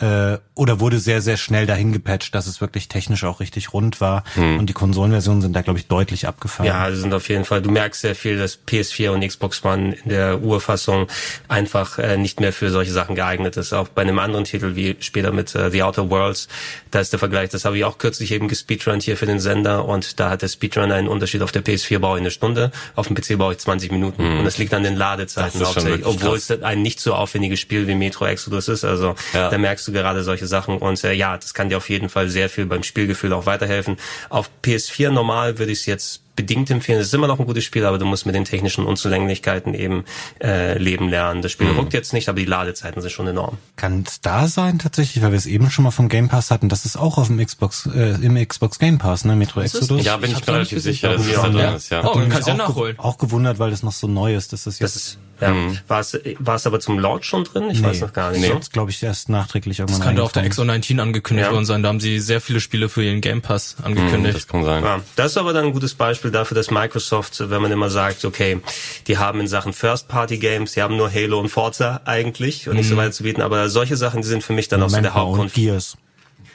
äh, 0.00 0.38
oder 0.54 0.80
wurde 0.80 0.98
sehr, 0.98 1.22
sehr 1.22 1.36
schnell 1.36 1.66
dahin 1.66 1.92
gepatcht, 1.92 2.34
dass 2.34 2.46
es 2.46 2.60
wirklich 2.60 2.88
technisch 2.88 3.24
auch 3.24 3.40
richtig 3.40 3.72
rund 3.72 4.00
war. 4.00 4.24
Hm. 4.34 4.58
Und 4.58 4.66
die 4.66 4.72
Konsolenversionen 4.72 5.42
sind 5.42 5.54
da, 5.54 5.62
glaube 5.62 5.78
ich, 5.78 5.86
deutlich 5.86 6.26
abgefallen. 6.26 6.68
Ja, 6.68 6.90
sind 6.92 7.12
auf 7.14 7.28
jeden 7.28 7.44
Fall. 7.44 7.62
Du 7.62 7.70
merkst 7.70 8.00
sehr 8.00 8.14
viel, 8.14 8.38
dass 8.38 8.58
PS4 8.66 9.10
und 9.10 9.26
Xbox 9.26 9.64
One 9.64 9.94
in 10.02 10.10
der 10.10 10.40
Urfassung 10.42 11.06
einfach 11.48 11.98
äh, 11.98 12.16
nicht 12.16 12.40
mehr 12.40 12.52
für 12.52 12.70
solche 12.70 12.92
Sachen 12.92 13.14
geeignet 13.14 13.56
ist. 13.56 13.72
Auch 13.72 13.88
bei 13.88 14.02
einem 14.02 14.18
anderen 14.18 14.44
Titel 14.44 14.74
wie 14.74 14.96
später 15.00 15.32
mit 15.32 15.54
äh, 15.54 15.70
The 15.70 15.82
Outer 15.82 16.10
Worlds, 16.10 16.48
da 16.90 17.00
ist 17.00 17.12
der 17.12 17.18
Vergleich, 17.18 17.50
das 17.50 17.64
habe 17.64 17.76
ich 17.76 17.84
auch 17.84 17.98
kürzlich 17.98 18.32
eben 18.32 18.48
gespeedrunnt 18.48 19.02
hier 19.02 19.16
für 19.16 19.26
den 19.26 19.40
Sender 19.40 19.84
und 19.84 20.18
da 20.18 20.30
hat 20.30 20.42
der 20.42 20.48
Speedrun 20.48 20.92
einen 20.92 21.08
Unterschied. 21.08 21.42
Auf 21.42 21.52
der 21.52 21.64
PS4 21.64 21.98
brauche 21.98 22.16
ich 22.16 22.22
eine 22.22 22.30
Stunde, 22.30 22.70
auf 22.96 23.06
dem 23.06 23.16
PC 23.16 23.38
brauche 23.38 23.52
ich 23.52 23.58
20 23.58 23.92
Minuten. 23.92 24.22
Hm. 24.22 24.38
Und 24.38 24.44
das 24.44 24.58
liegt 24.58 24.72
an 24.74 24.82
den 24.82 24.96
Ladezeiten 24.96 25.64
hauptsächlich, 25.64 26.06
obwohl 26.06 26.38
krass. 26.38 26.50
es 26.50 26.62
ein 26.62 26.82
nicht 26.82 27.00
so 27.00 27.14
aufwendiges 27.14 27.60
Spiel 27.60 27.86
wie 27.86 27.94
Metro 27.94 28.26
Exodus 28.26 28.68
ist. 28.68 28.84
Also 28.84 29.14
ja. 29.32 29.50
da 29.50 29.58
merkst 29.58 29.86
du 29.88 29.89
gerade 29.92 30.22
solche 30.22 30.46
Sachen 30.46 30.78
und 30.78 31.02
äh, 31.04 31.12
ja, 31.12 31.36
das 31.36 31.54
kann 31.54 31.68
dir 31.68 31.76
auf 31.76 31.88
jeden 31.88 32.08
Fall 32.08 32.28
sehr 32.28 32.48
viel 32.48 32.66
beim 32.66 32.82
Spielgefühl 32.82 33.32
auch 33.32 33.46
weiterhelfen. 33.46 33.96
Auf 34.28 34.50
PS4 34.64 35.10
normal 35.10 35.58
würde 35.58 35.72
ich 35.72 35.80
es 35.80 35.86
jetzt 35.86 36.22
bedingt 36.36 36.70
empfehlen. 36.70 37.00
Es 37.00 37.08
ist 37.08 37.14
immer 37.14 37.26
noch 37.26 37.38
ein 37.38 37.46
gutes 37.46 37.64
Spiel, 37.64 37.84
aber 37.84 37.98
du 37.98 38.06
musst 38.06 38.26
mit 38.26 38.34
den 38.34 38.44
technischen 38.44 38.86
Unzulänglichkeiten 38.86 39.74
eben 39.74 40.04
äh, 40.42 40.78
leben 40.78 41.08
lernen. 41.08 41.42
Das 41.42 41.52
Spiel 41.52 41.68
mhm. 41.68 41.78
ruckt 41.78 41.92
jetzt 41.92 42.12
nicht, 42.12 42.28
aber 42.28 42.38
die 42.38 42.44
Ladezeiten 42.44 43.02
sind 43.02 43.10
schon 43.10 43.26
enorm. 43.26 43.58
Kann 43.76 44.04
es 44.06 44.20
da 44.20 44.46
sein 44.46 44.78
tatsächlich, 44.78 45.22
weil 45.22 45.32
wir 45.32 45.38
es 45.38 45.46
eben 45.46 45.70
schon 45.70 45.84
mal 45.84 45.90
vom 45.90 46.08
Game 46.08 46.28
Pass 46.28 46.50
hatten, 46.50 46.68
das 46.68 46.84
ist 46.84 46.96
auch 46.96 47.18
auf 47.18 47.26
dem 47.26 47.44
Xbox 47.44 47.86
äh, 47.86 48.16
im 48.22 48.36
Xbox 48.46 48.78
Game 48.78 48.98
Pass, 48.98 49.24
ne? 49.24 49.36
Metro 49.36 49.60
Exodus. 49.60 50.04
Ja, 50.04 50.16
bin 50.16 50.30
ich, 50.30 50.38
ich 50.38 50.46
mir 50.46 50.54
relativ 50.54 50.80
sicher, 50.80 51.12
dass 51.12 51.26
es 51.26 51.34
da 51.34 51.48
drin 51.48 51.74
ist, 51.74 51.90
ja. 51.90 52.04
Oh, 52.04 52.18
dann 52.18 52.28
kannst 52.28 52.46
du 52.46 52.52
ja 52.52 52.56
nachholen. 52.56 52.98
Auch 52.98 53.18
gewundert, 53.18 53.58
weil 53.58 53.70
das 53.70 53.82
noch 53.82 53.92
so 53.92 54.06
neu 54.06 54.34
ist, 54.34 54.52
dass 54.52 54.64
das 54.64 54.78
jetzt. 54.78 54.96
Das 54.96 55.02
ist, 55.02 55.18
ja. 55.40 55.54
Mhm. 55.54 55.78
War 55.88 56.00
es 56.00 56.18
war 56.38 56.56
es 56.56 56.66
aber 56.66 56.80
zum 56.80 56.98
Launch 56.98 57.24
schon 57.24 57.44
drin? 57.44 57.70
Ich 57.70 57.80
nee, 57.80 57.86
weiß 57.86 58.00
noch 58.02 58.12
gar 58.12 58.30
nicht. 58.30 58.42
Nee, 58.42 58.48
so. 58.48 58.60
glaube 58.72 58.90
ich 58.90 59.02
erst 59.02 59.28
nachträglich 59.28 59.78
irgendwann. 59.78 60.00
Das 60.00 60.06
könnte 60.06 60.22
auf 60.22 60.32
der 60.32 60.44
XO19 60.44 61.00
angekündigt 61.00 61.48
ja. 61.48 61.52
worden 61.52 61.64
sein. 61.64 61.82
Da 61.82 61.88
haben 61.88 62.00
sie 62.00 62.20
sehr 62.20 62.40
viele 62.40 62.60
Spiele 62.60 62.88
für 62.88 63.02
ihren 63.02 63.20
Game 63.20 63.40
Pass 63.40 63.76
angekündigt. 63.82 64.18
Mhm, 64.20 64.32
das 64.32 64.48
kann 64.48 64.64
sein. 64.64 64.84
Ja, 64.84 65.00
das 65.16 65.32
ist 65.32 65.38
aber 65.38 65.52
dann 65.52 65.66
ein 65.66 65.72
gutes 65.72 65.94
Beispiel 65.94 66.19
dafür, 66.28 66.54
dass 66.54 66.70
Microsoft, 66.70 67.50
wenn 67.50 67.62
man 67.62 67.72
immer 67.72 67.88
sagt, 67.88 68.24
okay, 68.24 68.60
die 69.06 69.16
haben 69.16 69.40
in 69.40 69.46
Sachen 69.46 69.72
First-Party-Games, 69.72 70.72
die 70.72 70.82
haben 70.82 70.96
nur 70.96 71.10
Halo 71.12 71.40
und 71.40 71.48
Forza 71.48 72.02
eigentlich 72.04 72.68
und 72.68 72.74
mhm. 72.74 72.80
nicht 72.80 72.88
so 72.88 72.96
weiter 72.96 73.12
zu 73.12 73.22
bieten, 73.22 73.40
aber 73.40 73.70
solche 73.70 73.96
Sachen, 73.96 74.20
die 74.20 74.28
sind 74.28 74.44
für 74.44 74.52
mich 74.52 74.68
dann 74.68 74.80
Moment 74.80 74.94
auch 74.94 74.98
so 74.98 75.02
der 75.02 75.14
Hauptgrund. 75.14 75.54
Gears. 75.54 75.96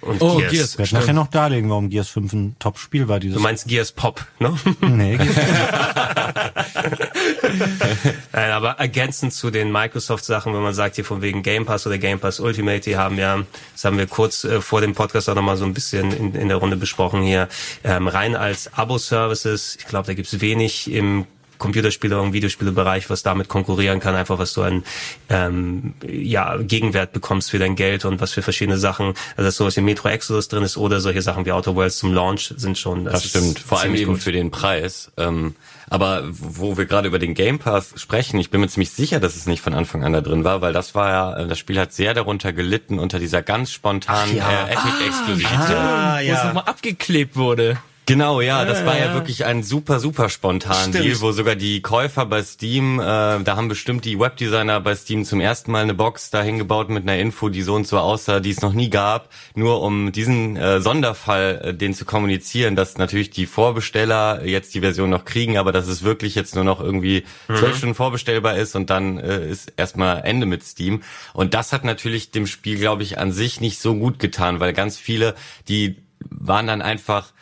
Und 0.02 0.22
oh, 0.22 0.38
Gears. 0.38 0.52
Gears. 0.52 0.72
Ich 0.74 0.80
werde 0.80 0.96
nachher 0.96 1.14
noch 1.14 1.28
darlegen, 1.28 1.70
warum 1.70 1.90
Gears 1.90 2.10
5 2.10 2.34
ein 2.34 2.56
Top-Spiel 2.60 3.08
war. 3.08 3.20
Dieses 3.20 3.38
du 3.38 3.44
meinst 3.44 3.68
Gears 3.68 3.92
Pop, 3.92 4.26
ne? 4.40 4.56
Nee. 4.82 5.18
Nein, 8.32 8.52
aber 8.52 8.72
ergänzend 8.72 9.34
zu 9.34 9.52
den 9.52 9.72
Microsoft-Sachen, 9.72 10.54
wenn 10.54 10.62
man 10.62 10.74
sagt 10.74 10.96
hier 10.96 11.06
von 11.06 11.22
wegen 11.22 11.44
Game 11.44 11.66
Pass 11.66 11.88
oder 11.88 11.98
Game 11.98 12.20
Pass 12.20 12.40
Ultimate, 12.40 12.82
die 12.82 12.98
haben 12.98 13.18
ja, 13.18 13.44
das 13.74 13.86
haben 13.86 13.98
wir 13.98 14.08
kurz 14.08 14.44
äh, 14.44 14.62
vor 14.62 14.82
dem 14.82 14.94
Podcast 14.94 15.30
auch 15.30 15.36
nochmal 15.36 15.58
so 15.58 15.66
ein 15.66 15.74
bisschen 15.74 16.12
in, 16.12 16.36
in 16.36 16.48
der 16.50 16.58
Runde 16.58 16.78
besprochen 16.78 17.22
hier, 17.24 17.48
ähm, 17.84 18.08
rein 18.08 18.36
als 18.36 18.74
Abo-Services. 18.74 19.78
Ich 19.80 19.86
glaube, 19.86 20.08
da 20.08 20.14
gibt's 20.14 20.40
wenig 20.42 20.92
im 20.92 21.26
Computerspiele- 21.60 22.20
und 22.20 22.34
Videospielebereich, 22.34 23.10
was 23.10 23.24
damit 23.24 23.48
konkurrieren 23.48 24.00
kann, 24.00 24.16
einfach 24.16 24.40
was 24.40 24.54
du 24.54 24.64
an 24.64 24.84
ähm, 25.30 25.94
ja, 26.08 26.58
Gegenwert 26.58 27.14
bekommst 27.14 27.52
für 27.52 27.60
dein 27.60 27.76
Geld 27.76 28.06
und 28.06 28.22
was 28.22 28.34
für 28.34 28.42
verschiedene 28.42 28.78
Sachen, 28.78 29.14
also 29.38 29.48
dass 29.48 29.56
sowas 29.56 29.76
wie 29.78 29.82
Metro 29.82 30.10
Exodus 30.10 30.48
drin 30.48 30.64
ist 30.64 30.78
oder 30.78 31.00
solche 31.00 31.22
Sachen 31.22 31.46
wie 31.46 31.52
Outer 31.52 31.76
Worlds 31.76 31.98
zum 31.98 32.14
Launch 32.14 32.54
sind 32.58 32.78
schon. 32.78 33.06
Das, 33.06 33.14
das 33.14 33.30
stimmt, 33.30 33.60
vor 33.60 33.80
allem 33.80 33.96
eben 33.96 34.14
gut. 34.14 34.22
für 34.22 34.32
den 34.32 34.52
Preis. 34.52 35.12
Ähm, 35.18 35.56
aber 35.90 36.24
wo 36.26 36.78
wir 36.78 36.86
gerade 36.86 37.08
über 37.08 37.20
den 37.20 37.34
Game 37.34 37.60
Pass 37.60 37.94
sprechen, 37.96 38.40
ich 38.40 38.50
bin 38.50 38.62
mir 38.62 38.68
ziemlich 38.68 38.92
sicher, 38.92 39.20
dass 39.20 39.36
es 39.36 39.46
nicht 39.46 39.62
von 39.62 39.74
Anfang 39.74 40.04
an 40.04 40.14
da 40.14 40.22
drin 40.22 40.44
war, 40.44 40.62
weil 40.62 40.74
das 40.74 40.96
war 40.96 41.10
ja, 41.10 41.38
äh, 41.38 41.48
das 41.48 41.60
Spiel 41.60 41.80
hat 41.80 41.94
sehr 41.94 42.14
darunter 42.14 42.54
gelitten 42.54 43.00
unter 43.00 43.20
dieser 43.20 43.42
ganz 43.42 43.72
spontanen 43.72 44.36
ja. 44.36 44.68
äh, 44.68 44.74
Epic-Exklusivität. 44.74 45.76
Ah, 45.78 46.20
ja. 46.20 46.34
Wo 46.34 46.38
es 46.38 46.44
nochmal 46.46 46.64
abgeklebt 46.66 47.36
wurde. 47.36 47.78
Genau, 48.08 48.40
ja, 48.40 48.66
das 48.66 48.86
war 48.86 49.00
ja 49.00 49.16
wirklich 49.16 49.46
ein 49.46 49.64
super, 49.64 50.00
super 50.00 50.30
spontan 50.30 50.92
Stimmt. 50.92 51.06
Deal, 51.06 51.22
wo 51.22 51.32
sogar 51.32 51.56
die 51.56 51.82
Käufer 51.82 52.28
bei 52.28 52.44
Steam, 52.44 53.00
äh, 53.00 53.04
da 53.04 53.56
haben 53.56 53.68
bestimmt 53.68 54.06
die 54.06 54.20
Webdesigner 54.20 54.80
bei 54.80 54.96
Steam 54.96 55.26
zum 55.26 55.40
ersten 55.40 55.72
Mal 55.72 55.82
eine 55.82 55.96
Box 55.96 56.30
da 56.30 56.44
hingebaut 56.44 56.90
mit 56.90 57.04
einer 57.04 57.18
Info, 57.18 57.50
die 57.50 57.64
so 57.64 57.74
und 57.74 57.88
so 57.88 57.98
aussah, 57.98 58.40
die 58.40 58.52
es 58.52 58.62
noch 58.62 58.74
nie 58.74 58.92
gab, 58.92 59.30
nur 59.56 59.82
um 59.82 60.12
diesen 60.12 60.56
äh, 60.56 60.82
Sonderfall, 60.82 61.62
äh, 61.64 61.74
den 61.74 61.96
zu 61.96 62.06
kommunizieren, 62.06 62.76
dass 62.76 63.00
natürlich 63.00 63.32
die 63.32 63.48
Vorbesteller 63.48 64.46
jetzt 64.46 64.76
die 64.76 64.82
Version 64.82 65.10
noch 65.10 65.26
kriegen, 65.26 65.58
aber 65.58 65.72
dass 65.72 65.88
es 65.88 66.04
wirklich 66.04 66.36
jetzt 66.36 66.54
nur 66.54 66.64
noch 66.64 66.82
irgendwie 66.82 67.24
zwölf 67.48 67.74
mhm. 67.74 67.78
Stunden 67.78 67.96
vorbestellbar 67.96 68.56
ist 68.56 68.76
und 68.76 68.92
dann 68.92 69.18
äh, 69.18 69.50
ist 69.50 69.74
erstmal 69.78 70.22
Ende 70.26 70.46
mit 70.46 70.64
Steam. 70.64 71.02
Und 71.34 71.56
das 71.56 71.74
hat 71.74 71.84
natürlich 71.84 72.30
dem 72.30 72.46
Spiel, 72.46 72.78
glaube 72.78 73.02
ich, 73.02 73.18
an 73.18 73.32
sich 73.32 73.62
nicht 73.62 73.80
so 73.80 73.96
gut 73.96 74.20
getan, 74.20 74.60
weil 74.60 74.74
ganz 74.74 74.98
viele, 74.98 75.34
die 75.68 75.96
waren 76.30 76.68
dann 76.68 76.84
einfach 76.84 77.34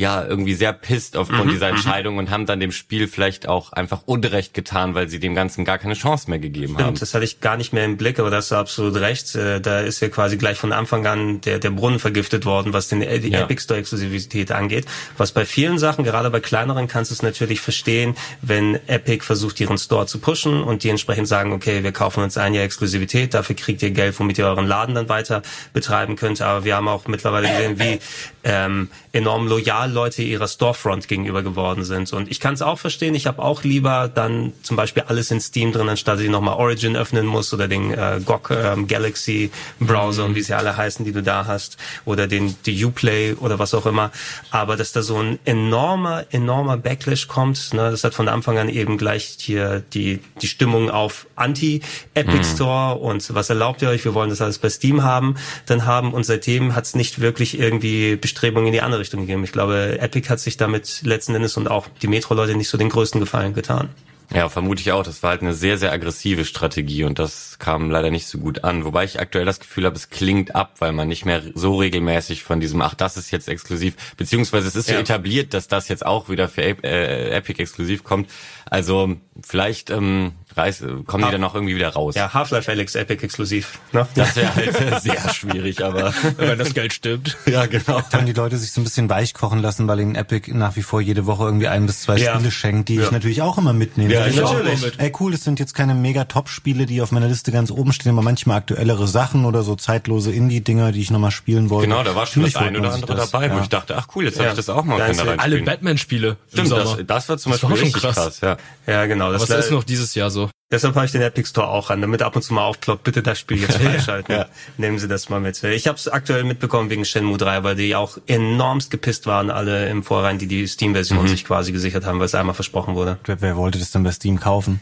ja 0.00 0.24
irgendwie 0.24 0.54
sehr 0.54 0.72
pisst 0.72 1.16
aufgrund 1.16 1.46
mhm, 1.46 1.50
dieser 1.50 1.68
mhm. 1.68 1.76
Entscheidung 1.76 2.18
und 2.18 2.30
haben 2.30 2.46
dann 2.46 2.58
dem 2.58 2.72
Spiel 2.72 3.06
vielleicht 3.06 3.46
auch 3.46 3.72
einfach 3.72 4.02
Unrecht 4.06 4.54
getan, 4.54 4.94
weil 4.94 5.08
sie 5.08 5.20
dem 5.20 5.34
Ganzen 5.34 5.64
gar 5.64 5.78
keine 5.78 5.94
Chance 5.94 6.30
mehr 6.30 6.38
gegeben 6.38 6.74
Stimmt, 6.74 6.80
haben. 6.80 6.98
Das 6.98 7.14
hatte 7.14 7.24
ich 7.24 7.40
gar 7.40 7.56
nicht 7.56 7.72
mehr 7.72 7.84
im 7.84 7.96
Blick, 7.96 8.18
aber 8.18 8.30
da 8.30 8.38
hast 8.38 8.50
du 8.50 8.56
absolut 8.56 8.96
recht. 8.96 9.34
Äh, 9.34 9.60
da 9.60 9.80
ist 9.80 10.00
ja 10.00 10.08
quasi 10.08 10.38
gleich 10.38 10.58
von 10.58 10.72
Anfang 10.72 11.06
an 11.06 11.40
der, 11.42 11.58
der 11.58 11.70
Brunnen 11.70 11.98
vergiftet 11.98 12.46
worden, 12.46 12.72
was 12.72 12.88
den 12.88 13.00
die 13.00 13.28
ja. 13.28 13.42
Epic 13.42 13.62
Store 13.62 13.78
Exklusivität 13.78 14.50
angeht. 14.52 14.86
Was 15.18 15.32
bei 15.32 15.44
vielen 15.44 15.78
Sachen, 15.78 16.04
gerade 16.04 16.30
bei 16.30 16.40
kleineren, 16.40 16.88
kannst 16.88 17.10
du 17.10 17.14
es 17.14 17.22
natürlich 17.22 17.60
verstehen, 17.60 18.16
wenn 18.40 18.76
Epic 18.86 19.24
versucht, 19.24 19.60
ihren 19.60 19.76
Store 19.76 20.06
zu 20.06 20.18
pushen 20.18 20.62
und 20.62 20.82
die 20.82 20.88
entsprechend 20.88 21.28
sagen, 21.28 21.52
okay, 21.52 21.82
wir 21.82 21.92
kaufen 21.92 22.22
uns 22.22 22.38
ein 22.38 22.54
Jahr 22.54 22.64
Exklusivität, 22.64 23.34
dafür 23.34 23.54
kriegt 23.54 23.82
ihr 23.82 23.90
Geld, 23.90 24.18
womit 24.18 24.38
ihr 24.38 24.46
euren 24.46 24.66
Laden 24.66 24.94
dann 24.94 25.10
weiter 25.10 25.42
betreiben 25.74 26.16
könnt. 26.16 26.40
Aber 26.40 26.64
wir 26.64 26.76
haben 26.76 26.88
auch 26.88 27.06
mittlerweile 27.06 27.48
gesehen, 27.48 27.78
wie 27.78 27.98
ähm, 28.44 28.88
enorm 29.12 29.48
loyal 29.48 29.90
Leute 29.90 30.22
ihrer 30.22 30.48
Storefront 30.48 31.08
gegenüber 31.08 31.42
geworden 31.42 31.84
sind. 31.84 32.12
Und 32.12 32.30
ich 32.30 32.40
kann 32.40 32.54
es 32.54 32.62
auch 32.62 32.78
verstehen. 32.78 33.14
Ich 33.14 33.26
habe 33.26 33.42
auch 33.42 33.64
lieber 33.64 34.10
dann 34.12 34.52
zum 34.62 34.76
Beispiel 34.76 35.04
alles 35.06 35.30
in 35.30 35.40
Steam 35.40 35.72
drin, 35.72 35.88
anstatt 35.88 36.10
dass 36.10 36.20
ich 36.20 36.28
nochmal 36.30 36.56
Origin 36.56 36.96
öffnen 36.96 37.24
muss 37.24 37.54
oder 37.54 37.68
den 37.68 37.92
äh, 37.92 38.20
GOG 38.24 38.50
ähm, 38.50 38.88
Galaxy 38.88 39.50
Browser 39.78 40.22
mhm. 40.22 40.30
und 40.30 40.34
wie 40.34 40.42
sie 40.42 40.54
alle 40.54 40.76
heißen, 40.76 41.04
die 41.04 41.12
du 41.12 41.22
da 41.22 41.46
hast 41.46 41.76
oder 42.04 42.26
den 42.26 42.56
die 42.66 42.84
Uplay 42.84 43.34
oder 43.34 43.58
was 43.58 43.74
auch 43.74 43.86
immer. 43.86 44.10
Aber 44.50 44.76
dass 44.76 44.92
da 44.92 45.02
so 45.02 45.18
ein 45.18 45.38
enormer, 45.44 46.24
enormer 46.30 46.76
Backlash 46.76 47.28
kommt, 47.28 47.72
ne, 47.74 47.90
das 47.90 48.02
hat 48.02 48.14
von 48.14 48.28
Anfang 48.28 48.58
an 48.58 48.68
eben 48.68 48.98
gleich 48.98 49.36
hier 49.38 49.82
die 49.94 50.20
die 50.42 50.48
Stimmung 50.48 50.90
auf 50.90 51.26
Anti-Epic 51.36 52.38
mhm. 52.38 52.44
Store 52.44 52.96
und 52.96 53.34
was 53.34 53.50
erlaubt 53.50 53.82
ihr 53.82 53.88
euch? 53.88 54.04
Wir 54.04 54.14
wollen 54.14 54.30
das 54.30 54.40
alles 54.40 54.58
bei 54.58 54.68
Steam 54.68 55.02
haben, 55.02 55.36
dann 55.66 55.86
haben 55.86 56.12
und 56.12 56.24
seitdem 56.24 56.74
hat 56.74 56.84
es 56.84 56.94
nicht 56.94 57.20
wirklich 57.20 57.58
irgendwie 57.58 58.16
Bestrebungen 58.30 58.68
in 58.68 58.72
die 58.72 58.80
andere 58.80 59.00
Richtung 59.00 59.22
gegeben. 59.22 59.42
Ich 59.42 59.52
glaube, 59.52 59.98
Epic 59.98 60.28
hat 60.28 60.38
sich 60.38 60.56
damit 60.56 61.02
letzten 61.02 61.34
Endes 61.34 61.56
und 61.56 61.68
auch 61.68 61.88
die 62.00 62.06
Metro-Leute 62.06 62.54
nicht 62.54 62.68
so 62.68 62.78
den 62.78 62.88
größten 62.88 63.20
Gefallen 63.20 63.54
getan. 63.54 63.90
Ja, 64.32 64.48
vermute 64.48 64.80
ich 64.80 64.92
auch. 64.92 65.02
Das 65.02 65.24
war 65.24 65.30
halt 65.30 65.42
eine 65.42 65.54
sehr, 65.54 65.76
sehr 65.76 65.90
aggressive 65.90 66.44
Strategie 66.44 67.02
und 67.02 67.18
das 67.18 67.58
kam 67.58 67.90
leider 67.90 68.12
nicht 68.12 68.28
so 68.28 68.38
gut 68.38 68.62
an. 68.62 68.84
Wobei 68.84 69.02
ich 69.02 69.18
aktuell 69.18 69.44
das 69.44 69.58
Gefühl 69.58 69.86
habe, 69.86 69.96
es 69.96 70.08
klingt 70.08 70.54
ab, 70.54 70.76
weil 70.78 70.92
man 70.92 71.08
nicht 71.08 71.24
mehr 71.24 71.42
so 71.54 71.74
regelmäßig 71.74 72.44
von 72.44 72.60
diesem, 72.60 72.80
ach, 72.80 72.94
das 72.94 73.16
ist 73.16 73.32
jetzt 73.32 73.48
exklusiv, 73.48 73.96
beziehungsweise 74.16 74.68
es 74.68 74.76
ist 74.76 74.88
ja. 74.88 74.94
so 74.94 75.00
etabliert, 75.00 75.52
dass 75.52 75.66
das 75.66 75.88
jetzt 75.88 76.06
auch 76.06 76.28
wieder 76.28 76.48
für 76.48 76.62
äh, 76.62 77.30
Epic 77.30 77.60
exklusiv 77.60 78.04
kommt. 78.04 78.30
Also 78.66 79.16
vielleicht 79.42 79.90
ähm, 79.90 80.32
reiß, 80.56 80.84
kommen 81.06 81.24
die 81.24 81.30
dann 81.30 81.40
noch 81.40 81.54
irgendwie 81.54 81.76
wieder 81.76 81.90
raus. 81.90 82.14
Ja, 82.14 82.32
Half-Life 82.32 82.70
Alex 82.70 82.94
Epic 82.94 83.22
exklusiv. 83.24 83.78
Ne? 83.92 84.06
Das 84.20 84.36
wäre 84.36 84.54
halt 84.54 85.02
sehr 85.02 85.32
schwierig, 85.32 85.82
aber 85.82 86.12
wenn 86.36 86.58
das 86.58 86.74
Geld 86.74 86.92
stimmt. 86.92 87.36
Ja, 87.46 87.66
genau. 87.66 88.02
Dann 88.10 88.26
die 88.26 88.32
Leute 88.32 88.58
sich 88.58 88.72
so 88.72 88.80
ein 88.80 88.84
bisschen 88.84 89.08
weich 89.08 89.34
kochen 89.34 89.60
lassen, 89.60 89.88
weil 89.88 90.00
ihnen 90.00 90.14
Epic 90.14 90.52
nach 90.52 90.76
wie 90.76 90.82
vor 90.82 91.00
jede 91.00 91.26
Woche 91.26 91.44
irgendwie 91.44 91.68
ein 91.68 91.86
bis 91.86 92.02
zwei 92.02 92.18
ja. 92.18 92.34
Spiele 92.34 92.50
schenkt, 92.50 92.88
die 92.88 92.96
ja. 92.96 93.04
ich 93.04 93.10
natürlich 93.10 93.42
auch 93.42 93.56
immer 93.56 93.72
mitnehme. 93.72 94.12
Ja, 94.12 94.26
ich 94.26 94.36
natürlich. 94.36 94.82
Mit. 94.82 95.00
Ey, 95.00 95.12
cool, 95.20 95.32
das 95.32 95.44
sind 95.44 95.58
jetzt 95.58 95.74
keine 95.74 95.94
mega 95.94 96.24
Top-Spiele, 96.24 96.86
die 96.86 97.00
auf 97.00 97.12
meiner 97.12 97.28
Liste 97.28 97.52
ganz 97.52 97.70
oben 97.70 97.92
stehen, 97.92 98.12
aber 98.12 98.22
manchmal 98.22 98.58
aktuellere 98.58 99.06
Sachen 99.06 99.44
oder 99.44 99.62
so 99.62 99.76
zeitlose 99.76 100.32
Indie-Dinger, 100.32 100.92
die 100.92 101.00
ich 101.00 101.10
nochmal 101.10 101.30
spielen 101.30 101.70
wollte. 101.70 101.88
Genau, 101.88 102.02
da 102.02 102.14
war 102.14 102.26
schon 102.26 102.42
das 102.42 102.56
eine 102.56 102.78
oder 102.78 102.92
andere 102.92 103.14
dabei, 103.14 103.46
ja. 103.46 103.56
wo 103.56 103.60
ich 103.60 103.68
dachte, 103.68 103.96
ach 103.96 104.08
cool, 104.14 104.24
jetzt 104.24 104.36
ja. 104.36 104.44
habe 104.44 104.50
ich 104.50 104.56
das 104.56 104.68
auch 104.68 104.84
mal 104.84 104.98
ja, 104.98 105.06
können 105.06 105.40
Alle 105.40 105.62
Batman-Spiele. 105.62 106.36
Stimmt, 106.52 106.70
das, 106.72 106.96
das 107.06 107.28
war 107.28 107.38
zum 107.38 107.52
das 107.52 107.60
Beispiel 107.60 107.76
war 107.76 107.84
richtig 107.84 108.02
krass. 108.02 108.14
krass. 108.14 108.40
ja. 108.40 108.56
ja, 108.86 109.06
genau. 109.06 109.32
Das, 109.32 109.46
das 109.46 109.66
ist 109.66 109.70
noch 109.70 109.84
dieses 109.84 110.14
Jahr 110.14 110.30
so. 110.30 110.39
Deshalb 110.72 110.94
habe 110.94 111.04
ich 111.04 111.12
den 111.12 111.22
Epic 111.22 111.48
Store 111.48 111.66
auch 111.66 111.90
an, 111.90 112.00
damit 112.00 112.22
ab 112.22 112.36
und 112.36 112.42
zu 112.42 112.54
mal 112.54 112.62
aufploppt, 112.64 113.02
bitte 113.02 113.22
das 113.22 113.40
Spiel 113.40 113.58
jetzt 113.60 113.76
freischalten. 113.82 114.34
ja. 114.34 114.46
Nehmen 114.78 114.98
Sie 114.98 115.08
das 115.08 115.28
mal 115.28 115.40
mit. 115.40 115.62
Ich 115.64 115.88
habe 115.88 115.96
es 115.96 116.06
aktuell 116.06 116.44
mitbekommen 116.44 116.90
wegen 116.90 117.04
Shenmue 117.04 117.38
3, 117.38 117.64
weil 117.64 117.74
die 117.74 117.96
auch 117.96 118.18
enormst 118.28 118.90
gepisst 118.90 119.26
waren, 119.26 119.50
alle 119.50 119.88
im 119.88 120.04
Vorrein, 120.04 120.38
die 120.38 120.46
die 120.46 120.66
Steam-Version 120.66 121.22
mhm. 121.22 121.28
sich 121.28 121.44
quasi 121.44 121.72
gesichert 121.72 122.06
haben, 122.06 122.20
weil 122.20 122.26
es 122.26 122.36
einmal 122.36 122.54
versprochen 122.54 122.94
wurde. 122.94 123.18
Wer, 123.24 123.40
wer 123.40 123.56
wollte 123.56 123.78
das 123.78 123.90
denn 123.90 124.04
bei 124.04 124.12
Steam 124.12 124.38
kaufen? 124.38 124.80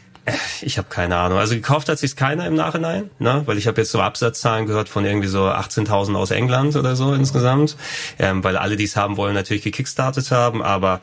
Ich 0.61 0.79
habe 0.79 0.89
keine 0.89 1.17
Ahnung. 1.17 1.39
Also 1.39 1.55
gekauft 1.55 1.89
hat 1.89 1.99
sich 1.99 2.17
keiner 2.17 2.47
im 2.47 2.55
Nachhinein, 2.55 3.11
ne? 3.19 3.43
weil 3.47 3.59
ich 3.59 3.67
habe 3.67 3.81
jetzt 3.81 3.91
so 3.91 4.01
Absatzzahlen 4.01 4.67
gehört 4.67 4.89
von 4.89 5.05
irgendwie 5.05 5.29
so 5.29 5.45
18.000 5.45 6.15
aus 6.17 6.31
England 6.31 6.77
oder 6.77 6.97
so 6.97 7.15
insgesamt, 7.15 7.77
ähm, 8.19 8.45
weil 8.45 8.57
alle, 8.57 8.77
die 8.77 8.85
es 8.85 8.97
haben 8.97 9.17
wollen, 9.17 9.35
natürlich 9.35 9.63
gekickstartet 9.63 10.31
haben, 10.31 10.63
aber 10.63 11.01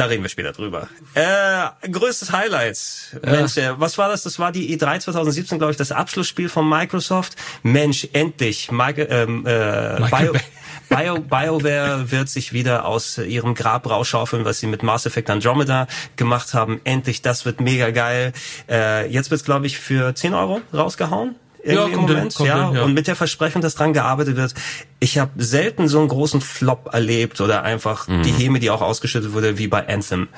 da 0.00 0.06
reden 0.06 0.22
wir 0.22 0.30
später 0.30 0.52
drüber. 0.52 0.88
Äh, 1.12 1.88
größtes 1.90 2.32
Highlight. 2.32 2.78
Ja. 3.22 3.32
Mensch, 3.32 3.58
äh, 3.58 3.78
was 3.78 3.98
war 3.98 4.08
das? 4.08 4.22
Das 4.22 4.38
war 4.38 4.50
die 4.50 4.74
E3 4.74 5.00
2017, 5.00 5.58
glaube 5.58 5.72
ich, 5.72 5.76
das 5.76 5.92
Abschlussspiel 5.92 6.48
von 6.48 6.66
Microsoft. 6.66 7.36
Mensch, 7.62 8.08
endlich. 8.14 8.72
Michael, 8.72 9.08
ähm, 9.10 9.46
äh, 9.46 10.00
Bio, 10.08 10.32
Bio, 10.88 11.20
BioWare 11.20 12.10
wird 12.10 12.30
sich 12.30 12.54
wieder 12.54 12.86
aus 12.86 13.18
ihrem 13.18 13.54
Grab 13.54 13.90
rausschaufeln, 13.90 14.46
was 14.46 14.60
sie 14.60 14.68
mit 14.68 14.82
Mass 14.82 15.04
Effect 15.04 15.28
Andromeda 15.28 15.86
gemacht 16.16 16.54
haben. 16.54 16.80
Endlich, 16.84 17.20
das 17.20 17.44
wird 17.44 17.60
mega 17.60 17.90
geil. 17.90 18.32
Äh, 18.70 19.06
jetzt 19.10 19.30
wird's, 19.30 19.44
glaube 19.44 19.66
ich, 19.66 19.78
für 19.78 20.14
10 20.14 20.32
Euro 20.32 20.62
rausgehauen 20.72 21.36
irgendwie 21.62 21.92
ja, 21.92 21.98
im 21.98 22.00
Moment. 22.00 22.36
Hin, 22.36 22.46
ja, 22.46 22.66
hin, 22.66 22.76
ja, 22.76 22.82
und 22.82 22.94
mit 22.94 23.06
der 23.06 23.16
Versprechung, 23.16 23.62
dass 23.62 23.74
dran 23.74 23.92
gearbeitet 23.92 24.36
wird. 24.36 24.54
Ich 24.98 25.18
habe 25.18 25.30
selten 25.36 25.88
so 25.88 25.98
einen 25.98 26.08
großen 26.08 26.40
Flop 26.40 26.90
erlebt 26.92 27.40
oder 27.40 27.62
einfach 27.62 28.08
mhm. 28.08 28.22
die 28.22 28.32
Häme, 28.32 28.60
die 28.60 28.70
auch 28.70 28.82
ausgeschüttet 28.82 29.32
wurde, 29.32 29.58
wie 29.58 29.68
bei 29.68 29.86
Anthem. 29.88 30.28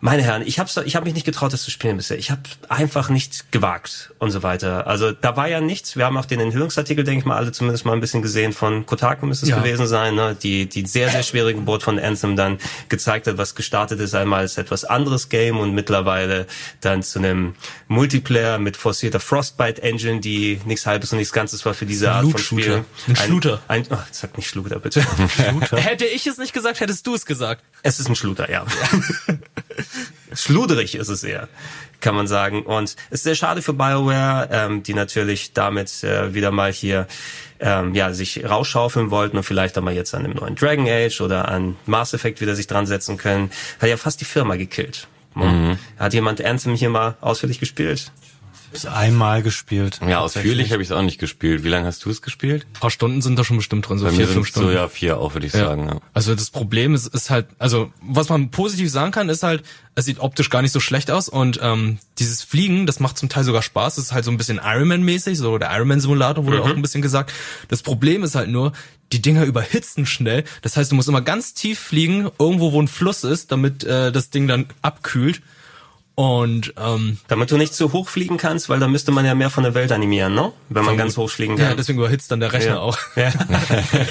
Meine 0.00 0.22
Herren, 0.22 0.42
ich 0.46 0.58
habe 0.58 0.70
ich 0.84 0.96
hab 0.96 1.04
mich 1.04 1.14
nicht 1.14 1.26
getraut, 1.26 1.52
das 1.52 1.62
zu 1.62 1.70
spielen 1.70 1.96
bisher. 1.96 2.18
Ich 2.18 2.30
habe 2.30 2.42
einfach 2.68 3.08
nicht 3.08 3.50
gewagt 3.52 4.12
und 4.18 4.30
so 4.30 4.42
weiter. 4.42 4.86
Also 4.86 5.12
da 5.12 5.36
war 5.36 5.48
ja 5.48 5.60
nichts. 5.60 5.96
Wir 5.96 6.04
haben 6.04 6.16
auch 6.16 6.24
den 6.24 6.40
Enthüllungsartikel, 6.40 7.04
denke 7.04 7.20
ich 7.20 7.24
mal, 7.24 7.36
alle 7.36 7.52
zumindest 7.52 7.84
mal 7.84 7.92
ein 7.92 8.00
bisschen 8.00 8.22
gesehen 8.22 8.52
von 8.52 8.86
Kotaku 8.86 9.26
müsste 9.26 9.46
es 9.46 9.50
ja. 9.50 9.58
gewesen 9.58 9.86
sein, 9.86 10.14
ne? 10.14 10.36
die 10.40 10.68
die 10.68 10.86
sehr 10.86 11.10
sehr 11.10 11.22
schwere 11.22 11.54
Geburt 11.54 11.82
von 11.82 11.98
Anthem 11.98 12.36
dann 12.36 12.58
gezeigt 12.88 13.26
hat, 13.26 13.38
was 13.38 13.54
gestartet 13.54 14.00
ist 14.00 14.14
einmal 14.14 14.40
als 14.40 14.58
etwas 14.58 14.84
anderes 14.84 15.28
Game 15.28 15.58
und 15.58 15.74
mittlerweile 15.74 16.46
dann 16.80 17.02
zu 17.02 17.18
einem 17.18 17.54
Multiplayer 17.88 18.58
mit 18.58 18.76
forcierter 18.76 19.20
Frostbite 19.20 19.82
Engine, 19.82 20.20
die 20.20 20.60
nichts 20.64 20.86
halbes 20.86 21.12
und 21.12 21.18
nichts 21.18 21.32
Ganzes 21.32 21.64
war 21.64 21.74
für 21.74 21.86
diese 21.86 22.12
Art 22.12 22.30
von 22.30 22.38
Spiel. 22.38 22.84
Ein 23.08 23.16
Schluter. 23.16 23.60
Ein, 23.68 23.82
ein, 23.82 23.98
oh, 23.98 24.02
sag 24.10 24.36
nicht 24.36 24.48
Schluter 24.48 24.78
bitte. 24.78 25.02
Schluter. 25.28 25.76
Hätte 25.76 26.04
ich 26.04 26.26
es 26.26 26.38
nicht 26.38 26.52
gesagt, 26.52 26.80
hättest 26.80 27.06
du 27.06 27.14
es 27.14 27.26
gesagt. 27.26 27.62
Es 27.82 28.00
ist 28.00 28.08
ein 28.08 28.16
Schluter, 28.16 28.50
ja. 28.50 28.64
Schluderig 30.32 30.94
ist 30.94 31.08
es 31.08 31.24
eher, 31.24 31.48
kann 32.00 32.14
man 32.14 32.26
sagen. 32.26 32.62
Und 32.62 32.84
es 32.84 32.96
ist 33.10 33.22
sehr 33.24 33.34
schade 33.34 33.62
für 33.62 33.72
BioWare, 33.72 34.48
ähm, 34.50 34.82
die 34.82 34.94
natürlich 34.94 35.52
damit 35.52 36.04
äh, 36.04 36.34
wieder 36.34 36.50
mal 36.50 36.72
hier 36.72 37.06
ähm, 37.60 37.94
ja, 37.94 38.12
sich 38.12 38.44
rausschaufeln 38.44 39.10
wollten 39.10 39.36
und 39.36 39.42
vielleicht 39.42 39.76
auch 39.78 39.82
mal 39.82 39.94
jetzt 39.94 40.14
an 40.14 40.22
dem 40.22 40.32
neuen 40.32 40.54
Dragon 40.54 40.86
Age 40.88 41.20
oder 41.20 41.48
an 41.48 41.76
Mass 41.86 42.14
Effect 42.14 42.40
wieder 42.40 42.54
sich 42.54 42.66
dran 42.66 42.86
setzen 42.86 43.16
können. 43.16 43.50
Hat 43.80 43.88
ja 43.88 43.96
fast 43.96 44.20
die 44.20 44.24
Firma 44.24 44.56
gekillt. 44.56 45.08
Mhm. 45.34 45.78
Hat 45.98 46.14
jemand 46.14 46.44
Anthem 46.44 46.74
hier 46.74 46.90
mal 46.90 47.16
ausführlich 47.20 47.60
gespielt? 47.60 48.12
Bis 48.72 48.86
einmal 48.86 49.42
gespielt. 49.42 50.00
Ja, 50.06 50.20
ausführlich 50.20 50.72
habe 50.72 50.82
ich 50.82 50.88
es 50.88 50.92
auch 50.92 51.02
nicht 51.02 51.18
gespielt. 51.18 51.64
Wie 51.64 51.68
lange 51.68 51.86
hast 51.86 52.04
du 52.04 52.10
es 52.10 52.22
gespielt? 52.22 52.66
Ein 52.74 52.80
paar 52.80 52.90
Stunden 52.90 53.22
sind 53.22 53.38
da 53.38 53.44
schon 53.44 53.56
bestimmt 53.56 53.88
drin, 53.88 53.98
so 53.98 54.04
Bei 54.04 54.12
vier, 54.12 54.28
fünf 54.28 54.46
Stunden. 54.46 54.68
So 54.68 54.74
ja, 54.74 54.88
vier 54.88 55.18
auch, 55.18 55.34
würde 55.34 55.46
ich 55.46 55.52
ja. 55.52 55.60
sagen. 55.60 55.88
Ja. 55.88 56.00
Also 56.12 56.34
das 56.34 56.50
Problem 56.50 56.94
ist, 56.94 57.06
ist 57.06 57.30
halt, 57.30 57.46
also 57.58 57.92
was 58.02 58.28
man 58.28 58.50
positiv 58.50 58.90
sagen 58.90 59.10
kann, 59.10 59.28
ist 59.28 59.42
halt, 59.42 59.62
es 59.94 60.04
sieht 60.04 60.20
optisch 60.20 60.50
gar 60.50 60.62
nicht 60.62 60.72
so 60.72 60.80
schlecht 60.80 61.10
aus 61.10 61.28
und 61.28 61.58
ähm, 61.62 61.98
dieses 62.18 62.42
Fliegen, 62.42 62.86
das 62.86 63.00
macht 63.00 63.18
zum 63.18 63.28
Teil 63.28 63.44
sogar 63.44 63.62
Spaß. 63.62 63.96
Das 63.96 64.04
ist 64.06 64.12
halt 64.12 64.24
so 64.24 64.30
ein 64.30 64.36
bisschen 64.36 64.60
Ironman-mäßig, 64.62 65.36
so 65.36 65.58
der 65.58 65.70
Ironman-Simulator 65.74 66.44
wurde 66.44 66.58
mhm. 66.58 66.62
auch 66.62 66.68
ein 66.68 66.82
bisschen 66.82 67.02
gesagt. 67.02 67.32
Das 67.68 67.82
Problem 67.82 68.22
ist 68.22 68.34
halt 68.34 68.48
nur, 68.48 68.72
die 69.12 69.22
Dinger 69.22 69.44
überhitzen 69.44 70.06
schnell. 70.06 70.44
Das 70.62 70.76
heißt, 70.76 70.92
du 70.92 70.96
musst 70.96 71.08
immer 71.08 71.22
ganz 71.22 71.54
tief 71.54 71.78
fliegen, 71.78 72.30
irgendwo 72.38 72.72
wo 72.72 72.82
ein 72.82 72.88
Fluss 72.88 73.24
ist, 73.24 73.50
damit 73.52 73.84
äh, 73.84 74.12
das 74.12 74.30
Ding 74.30 74.46
dann 74.46 74.66
abkühlt. 74.82 75.42
Und 76.18 76.74
ähm, 76.76 77.18
damit 77.28 77.52
du 77.52 77.56
nicht 77.56 77.74
zu 77.74 77.92
hoch 77.92 78.08
fliegen 78.08 78.38
kannst, 78.38 78.68
weil 78.68 78.80
da 78.80 78.88
müsste 78.88 79.12
man 79.12 79.24
ja 79.24 79.36
mehr 79.36 79.50
von 79.50 79.62
der 79.62 79.74
Welt 79.74 79.92
animieren, 79.92 80.34
ne? 80.34 80.50
Wenn 80.68 80.84
man 80.84 80.96
ganz 80.96 81.16
hoch 81.16 81.30
fliegen 81.30 81.54
kann. 81.54 81.66
Ja, 81.66 81.74
deswegen 81.76 82.00
überhitzt 82.00 82.32
dann 82.32 82.40
der 82.40 82.52
Rechner 82.52 82.72
ja. 82.72 82.78
auch. 82.80 82.98
Ja. 83.14 83.30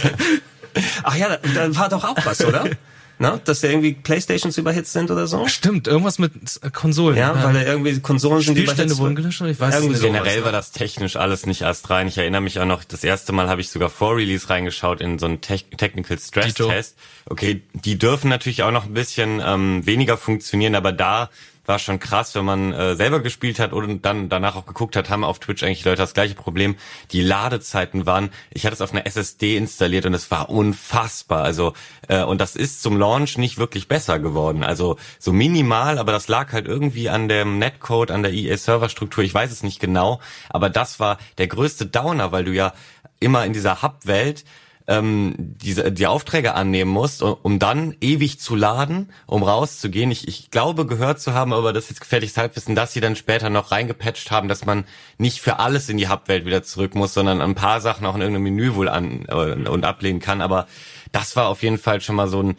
Ach 1.03 1.15
ja, 1.17 1.27
da, 1.27 1.37
da 1.53 1.75
war 1.75 1.89
doch 1.89 2.05
auch 2.05 2.15
was, 2.25 2.45
oder? 2.45 2.63
ne? 3.19 3.41
dass 3.43 3.59
da 3.59 3.67
irgendwie 3.67 3.91
Playstations 3.93 4.57
überhitzt 4.57 4.93
sind 4.93 5.11
oder 5.11 5.27
so. 5.27 5.49
Stimmt, 5.49 5.89
irgendwas 5.89 6.17
mit 6.17 6.31
Konsolen. 6.71 7.17
Ja, 7.17 7.35
ja. 7.35 7.43
weil 7.43 7.53
da 7.53 7.63
irgendwie 7.63 7.99
Konsolen 7.99 8.41
sind 8.41 8.57
Spielstände 8.57 8.97
wurden 8.97 9.15
gelöscht. 9.15 9.41
Ich 9.41 9.59
weiß 9.59 9.75
irgendwie 9.75 9.93
nicht. 9.93 10.01
Generell 10.01 10.45
war 10.45 10.53
das 10.53 10.71
technisch 10.71 11.17
alles 11.17 11.45
nicht 11.45 11.63
erst 11.63 11.89
rein. 11.89 12.07
Ich 12.07 12.17
erinnere 12.17 12.39
mich 12.39 12.59
auch 12.61 12.65
noch, 12.65 12.85
das 12.85 13.03
erste 13.03 13.33
Mal 13.33 13.49
habe 13.49 13.59
ich 13.59 13.69
sogar 13.69 13.89
vor 13.89 14.15
Release 14.15 14.49
reingeschaut 14.49 15.01
in 15.01 15.19
so 15.19 15.25
einen 15.25 15.41
Te 15.41 15.59
Technical 15.75 16.17
Stress 16.17 16.53
Test. 16.53 16.97
Okay, 17.25 17.63
die 17.73 17.97
dürfen 17.97 18.29
natürlich 18.29 18.63
auch 18.63 18.71
noch 18.71 18.85
ein 18.85 18.93
bisschen 18.93 19.41
ähm, 19.45 19.85
weniger 19.85 20.15
funktionieren, 20.15 20.75
aber 20.75 20.93
da 20.93 21.29
war 21.67 21.79
schon 21.79 21.99
krass, 21.99 22.33
wenn 22.33 22.45
man 22.45 22.73
äh, 22.73 22.95
selber 22.95 23.19
gespielt 23.19 23.59
hat 23.59 23.73
und 23.73 24.03
dann 24.03 24.29
danach 24.29 24.55
auch 24.55 24.65
geguckt 24.65 24.95
hat, 24.95 25.09
haben 25.09 25.23
auf 25.23 25.39
Twitch 25.39 25.63
eigentlich 25.63 25.83
Leute 25.85 25.97
das 25.97 26.13
gleiche 26.13 26.33
Problem. 26.33 26.75
Die 27.11 27.21
Ladezeiten 27.21 28.05
waren, 28.05 28.29
ich 28.49 28.65
hatte 28.65 28.73
es 28.73 28.81
auf 28.81 28.93
einer 28.93 29.05
SSD 29.05 29.57
installiert 29.57 30.05
und 30.05 30.13
es 30.13 30.31
war 30.31 30.49
unfassbar. 30.49 31.43
Also 31.43 31.73
äh, 32.07 32.23
und 32.23 32.39
das 32.39 32.55
ist 32.55 32.81
zum 32.81 32.97
Launch 32.97 33.37
nicht 33.37 33.57
wirklich 33.57 33.87
besser 33.87 34.17
geworden. 34.19 34.63
Also 34.63 34.97
so 35.19 35.33
minimal, 35.33 35.99
aber 35.99 36.13
das 36.13 36.29
lag 36.29 36.53
halt 36.53 36.67
irgendwie 36.67 37.09
an 37.09 37.27
dem 37.27 37.59
Netcode, 37.59 38.11
an 38.11 38.23
der 38.23 38.31
EA-Serverstruktur. 38.31 39.23
Ich 39.23 39.33
weiß 39.33 39.51
es 39.51 39.61
nicht 39.61 39.79
genau, 39.79 40.21
aber 40.49 40.69
das 40.69 40.99
war 40.99 41.17
der 41.37 41.47
größte 41.47 41.85
Downer, 41.85 42.31
weil 42.31 42.45
du 42.45 42.53
ja 42.53 42.73
immer 43.19 43.45
in 43.45 43.53
dieser 43.53 43.81
Hub-Welt 43.81 44.45
ähm, 44.87 45.35
diese, 45.37 45.91
die 45.91 46.07
Aufträge 46.07 46.53
annehmen 46.53 46.91
musst, 46.91 47.21
um 47.21 47.59
dann 47.59 47.95
ewig 47.99 48.39
zu 48.39 48.55
laden, 48.55 49.11
um 49.25 49.43
rauszugehen. 49.43 50.11
Ich, 50.11 50.27
ich 50.27 50.49
glaube 50.49 50.85
gehört 50.85 51.19
zu 51.19 51.33
haben, 51.33 51.51
aber 51.51 51.73
das 51.73 51.85
ist 51.85 51.89
jetzt 51.91 52.01
gefährliches 52.01 52.37
Halbwissen, 52.37 52.73
dass 52.73 52.93
sie 52.93 53.01
dann 53.01 53.17
später 53.17 53.49
noch 53.49 53.71
reingepatcht 53.71 54.31
haben, 54.31 54.47
dass 54.47 54.65
man 54.65 54.85
nicht 55.17 55.41
für 55.41 55.59
alles 55.59 55.89
in 55.89 55.97
die 55.97 56.07
Hubwelt 56.07 56.45
wieder 56.45 56.63
zurück 56.63 56.95
muss, 56.95 57.13
sondern 57.13 57.41
ein 57.41 57.55
paar 57.55 57.81
Sachen 57.81 58.05
auch 58.05 58.15
in 58.15 58.21
irgendeinem 58.21 58.43
Menü 58.43 58.75
wohl 58.75 58.87
an 58.87 59.25
äh, 59.27 59.69
und 59.69 59.83
ablehnen 59.83 60.21
kann. 60.21 60.41
Aber 60.41 60.67
das 61.11 61.35
war 61.35 61.47
auf 61.47 61.63
jeden 61.63 61.77
Fall 61.77 61.99
schon 61.99 62.15
mal 62.15 62.27
so 62.27 62.41
ein 62.41 62.55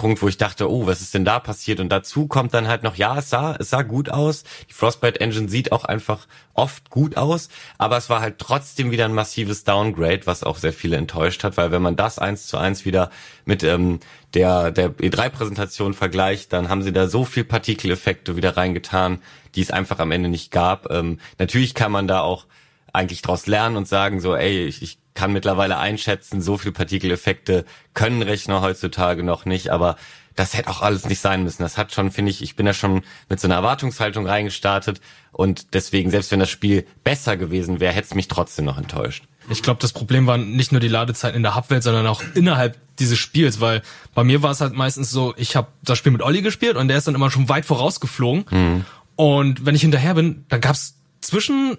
Punkt, 0.00 0.22
wo 0.22 0.28
ich 0.28 0.38
dachte, 0.38 0.70
oh, 0.70 0.86
was 0.86 1.02
ist 1.02 1.12
denn 1.12 1.26
da 1.26 1.38
passiert? 1.38 1.78
Und 1.78 1.90
dazu 1.90 2.26
kommt 2.26 2.54
dann 2.54 2.68
halt 2.68 2.84
noch, 2.84 2.96
ja, 2.96 3.18
es 3.18 3.28
sah, 3.28 3.54
es 3.58 3.68
sah 3.68 3.82
gut 3.82 4.08
aus. 4.08 4.44
Die 4.70 4.72
Frostbite 4.72 5.20
Engine 5.20 5.50
sieht 5.50 5.72
auch 5.72 5.84
einfach 5.84 6.26
oft 6.54 6.88
gut 6.88 7.18
aus, 7.18 7.50
aber 7.76 7.98
es 7.98 8.08
war 8.08 8.22
halt 8.22 8.38
trotzdem 8.38 8.92
wieder 8.92 9.04
ein 9.04 9.12
massives 9.12 9.62
Downgrade, 9.64 10.22
was 10.24 10.42
auch 10.42 10.56
sehr 10.56 10.72
viele 10.72 10.96
enttäuscht 10.96 11.44
hat, 11.44 11.58
weil 11.58 11.70
wenn 11.70 11.82
man 11.82 11.96
das 11.96 12.18
eins 12.18 12.46
zu 12.46 12.56
eins 12.56 12.86
wieder 12.86 13.10
mit 13.44 13.62
ähm, 13.62 14.00
der, 14.32 14.70
der 14.70 14.88
E3-Präsentation 14.88 15.92
vergleicht, 15.92 16.54
dann 16.54 16.70
haben 16.70 16.82
sie 16.82 16.92
da 16.92 17.06
so 17.06 17.26
viel 17.26 17.44
Partikeleffekte 17.44 18.36
wieder 18.36 18.56
reingetan, 18.56 19.18
die 19.54 19.60
es 19.60 19.70
einfach 19.70 19.98
am 19.98 20.12
Ende 20.12 20.30
nicht 20.30 20.50
gab. 20.50 20.90
Ähm, 20.90 21.20
natürlich 21.38 21.74
kann 21.74 21.92
man 21.92 22.08
da 22.08 22.22
auch 22.22 22.46
eigentlich 22.92 23.22
daraus 23.22 23.46
lernen 23.46 23.76
und 23.76 23.88
sagen 23.88 24.20
so, 24.20 24.34
ey, 24.36 24.66
ich, 24.66 24.82
ich 24.82 24.98
kann 25.14 25.32
mittlerweile 25.32 25.78
einschätzen, 25.78 26.40
so 26.40 26.56
viel 26.56 26.72
Partikeleffekte 26.72 27.64
können 27.94 28.22
Rechner 28.22 28.60
heutzutage 28.60 29.22
noch 29.22 29.44
nicht, 29.44 29.70
aber 29.70 29.96
das 30.36 30.54
hätte 30.54 30.70
auch 30.70 30.80
alles 30.82 31.06
nicht 31.08 31.20
sein 31.20 31.42
müssen. 31.42 31.62
Das 31.62 31.76
hat 31.76 31.92
schon, 31.92 32.10
finde 32.10 32.30
ich, 32.30 32.42
ich 32.42 32.56
bin 32.56 32.66
da 32.66 32.72
schon 32.72 33.02
mit 33.28 33.40
so 33.40 33.48
einer 33.48 33.56
Erwartungshaltung 33.56 34.26
reingestartet 34.26 35.00
und 35.32 35.74
deswegen, 35.74 36.10
selbst 36.10 36.30
wenn 36.30 36.40
das 36.40 36.50
Spiel 36.50 36.86
besser 37.04 37.36
gewesen 37.36 37.80
wäre, 37.80 37.92
hätte 37.92 38.08
es 38.08 38.14
mich 38.14 38.28
trotzdem 38.28 38.64
noch 38.64 38.78
enttäuscht. 38.78 39.24
Ich 39.48 39.62
glaube, 39.62 39.80
das 39.80 39.92
Problem 39.92 40.26
war 40.26 40.38
nicht 40.38 40.70
nur 40.70 40.80
die 40.80 40.88
Ladezeit 40.88 41.34
in 41.34 41.42
der 41.42 41.56
Hubwelt, 41.56 41.82
sondern 41.82 42.06
auch 42.06 42.22
innerhalb 42.34 42.78
dieses 42.98 43.18
Spiels, 43.18 43.60
weil 43.60 43.82
bei 44.14 44.22
mir 44.22 44.42
war 44.42 44.52
es 44.52 44.60
halt 44.60 44.74
meistens 44.74 45.10
so, 45.10 45.34
ich 45.36 45.56
habe 45.56 45.68
das 45.82 45.98
Spiel 45.98 46.12
mit 46.12 46.22
Olli 46.22 46.42
gespielt 46.42 46.76
und 46.76 46.88
der 46.88 46.98
ist 46.98 47.08
dann 47.08 47.14
immer 47.14 47.30
schon 47.30 47.48
weit 47.48 47.64
vorausgeflogen. 47.64 48.44
Mhm. 48.50 48.84
Und 49.16 49.66
wenn 49.66 49.74
ich 49.74 49.80
hinterher 49.82 50.14
bin, 50.14 50.44
dann 50.48 50.60
gab's 50.60 50.94
zwischen 51.20 51.76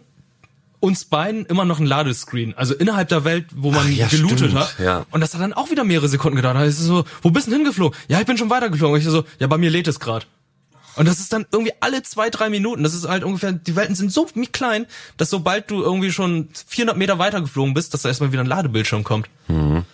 uns 0.82 1.06
beiden 1.06 1.46
immer 1.46 1.64
noch 1.64 1.80
ein 1.80 1.86
Ladescreen. 1.86 2.54
Also 2.58 2.74
innerhalb 2.74 3.08
der 3.08 3.24
Welt, 3.24 3.46
wo 3.56 3.72
man 3.72 3.86
Ach, 3.86 3.90
ja, 3.90 4.08
gelootet 4.08 4.40
stimmt. 4.40 4.56
hat. 4.56 4.80
Ja. 4.80 5.06
Und 5.12 5.22
das 5.22 5.34
hat 5.34 5.42
dann 5.42 5.54
auch 5.54 5.70
wieder 5.70 5.84
mehrere 5.84 6.10
Sekunden 6.10 6.36
gedauert. 6.36 6.58
Da 6.58 6.64
ist 6.66 6.80
es 6.80 6.86
so, 6.86 7.06
wo 7.22 7.30
bist 7.30 7.48
du 7.48 7.52
denn 7.52 7.62
hingeflogen? 7.62 7.98
Ja, 8.10 8.20
ich 8.20 8.26
bin 8.26 8.38
schon 8.38 8.50
weitergeflogen. 8.50 8.96
Und 8.96 9.00
ich 9.00 9.08
so, 9.08 9.24
ja, 9.40 9.48
bei 9.48 9.58
mir 9.58 9.70
lädt 9.70 9.88
es 9.88 10.00
gerade. 10.00 10.26
Und 10.96 11.08
das 11.08 11.20
ist 11.20 11.32
dann 11.32 11.46
irgendwie 11.52 11.72
alle 11.80 12.04
zwei, 12.04 12.30
drei 12.30 12.50
Minuten. 12.50 12.84
Das 12.84 12.94
ist 12.94 13.08
halt 13.08 13.24
ungefähr, 13.24 13.54
die 13.54 13.76
Welten 13.76 13.96
sind 13.96 14.12
so 14.12 14.28
klein, 14.52 14.88
dass 15.18 15.30
sobald 15.30 15.70
du 15.72 15.82
irgendwie 15.82 16.12
schon 16.12 16.50
400 16.68 16.98
Meter 16.98 17.20
weitergeflogen 17.20 17.74
bist, 17.74 17.94
dass 17.94 18.02
da 18.02 18.10
erstmal 18.10 18.32
wieder 18.32 18.42
ein 18.42 18.48
Ladebildschirm 18.48 19.04
kommt. 19.04 19.30
Mhm. 19.48 19.86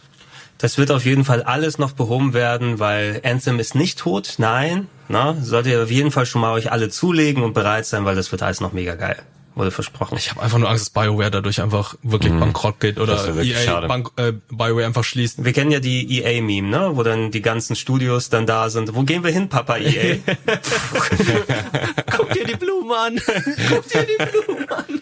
Das 0.57 0.79
wird 0.79 0.89
auf 0.89 1.05
jeden 1.05 1.23
Fall 1.23 1.43
alles 1.43 1.77
noch 1.77 1.91
behoben 1.91 2.33
werden, 2.33 2.79
weil 2.79 3.21
Anthem 3.23 3.59
ist 3.59 3.75
nicht 3.75 3.99
tot. 3.99 4.35
Nein, 4.37 4.87
na, 5.07 5.35
solltet 5.39 5.73
ihr 5.73 5.83
auf 5.83 5.91
jeden 5.91 6.09
Fall 6.09 6.25
schon 6.25 6.41
mal 6.41 6.53
euch 6.53 6.71
alle 6.71 6.89
zulegen 6.89 7.43
und 7.43 7.53
bereit 7.53 7.85
sein, 7.85 8.05
weil 8.05 8.15
das 8.15 8.31
wird 8.31 8.41
alles 8.41 8.59
noch 8.59 8.73
mega 8.73 8.95
geil 8.95 9.21
wurde 9.57 9.71
versprochen. 9.71 10.17
Ich 10.17 10.29
habe 10.31 10.41
einfach 10.41 10.57
nur 10.57 10.69
Angst, 10.69 10.87
dass 10.87 10.89
BioWare 10.91 11.31
dadurch 11.31 11.61
einfach 11.61 11.95
wirklich 12.03 12.31
mhm. 12.31 12.39
bankrott 12.39 12.79
geht 12.79 12.99
oder 12.99 13.27
EA 13.41 13.87
Bank, 13.87 14.11
äh, 14.17 14.33
BioWare 14.49 14.85
einfach 14.85 15.03
schließt. 15.03 15.43
Wir 15.43 15.53
kennen 15.53 15.71
ja 15.71 15.79
die 15.79 16.19
EA-Meme, 16.19 16.67
ne? 16.67 16.91
wo 16.93 17.03
dann 17.03 17.31
die 17.31 17.41
ganzen 17.41 17.75
Studios 17.75 18.29
dann 18.29 18.45
da 18.45 18.69
sind. 18.69 18.95
Wo 18.95 19.03
gehen 19.03 19.23
wir 19.23 19.31
hin, 19.31 19.49
Papa 19.49 19.77
EA? 19.77 20.17
Guck 22.15 22.33
dir 22.33 22.45
die 22.45 22.55
Blumen 22.55 22.91
an. 22.91 23.21
Guck 23.69 23.87
dir 23.89 24.05
die 24.05 24.23
Blumen 24.23 24.69
an. 24.69 25.01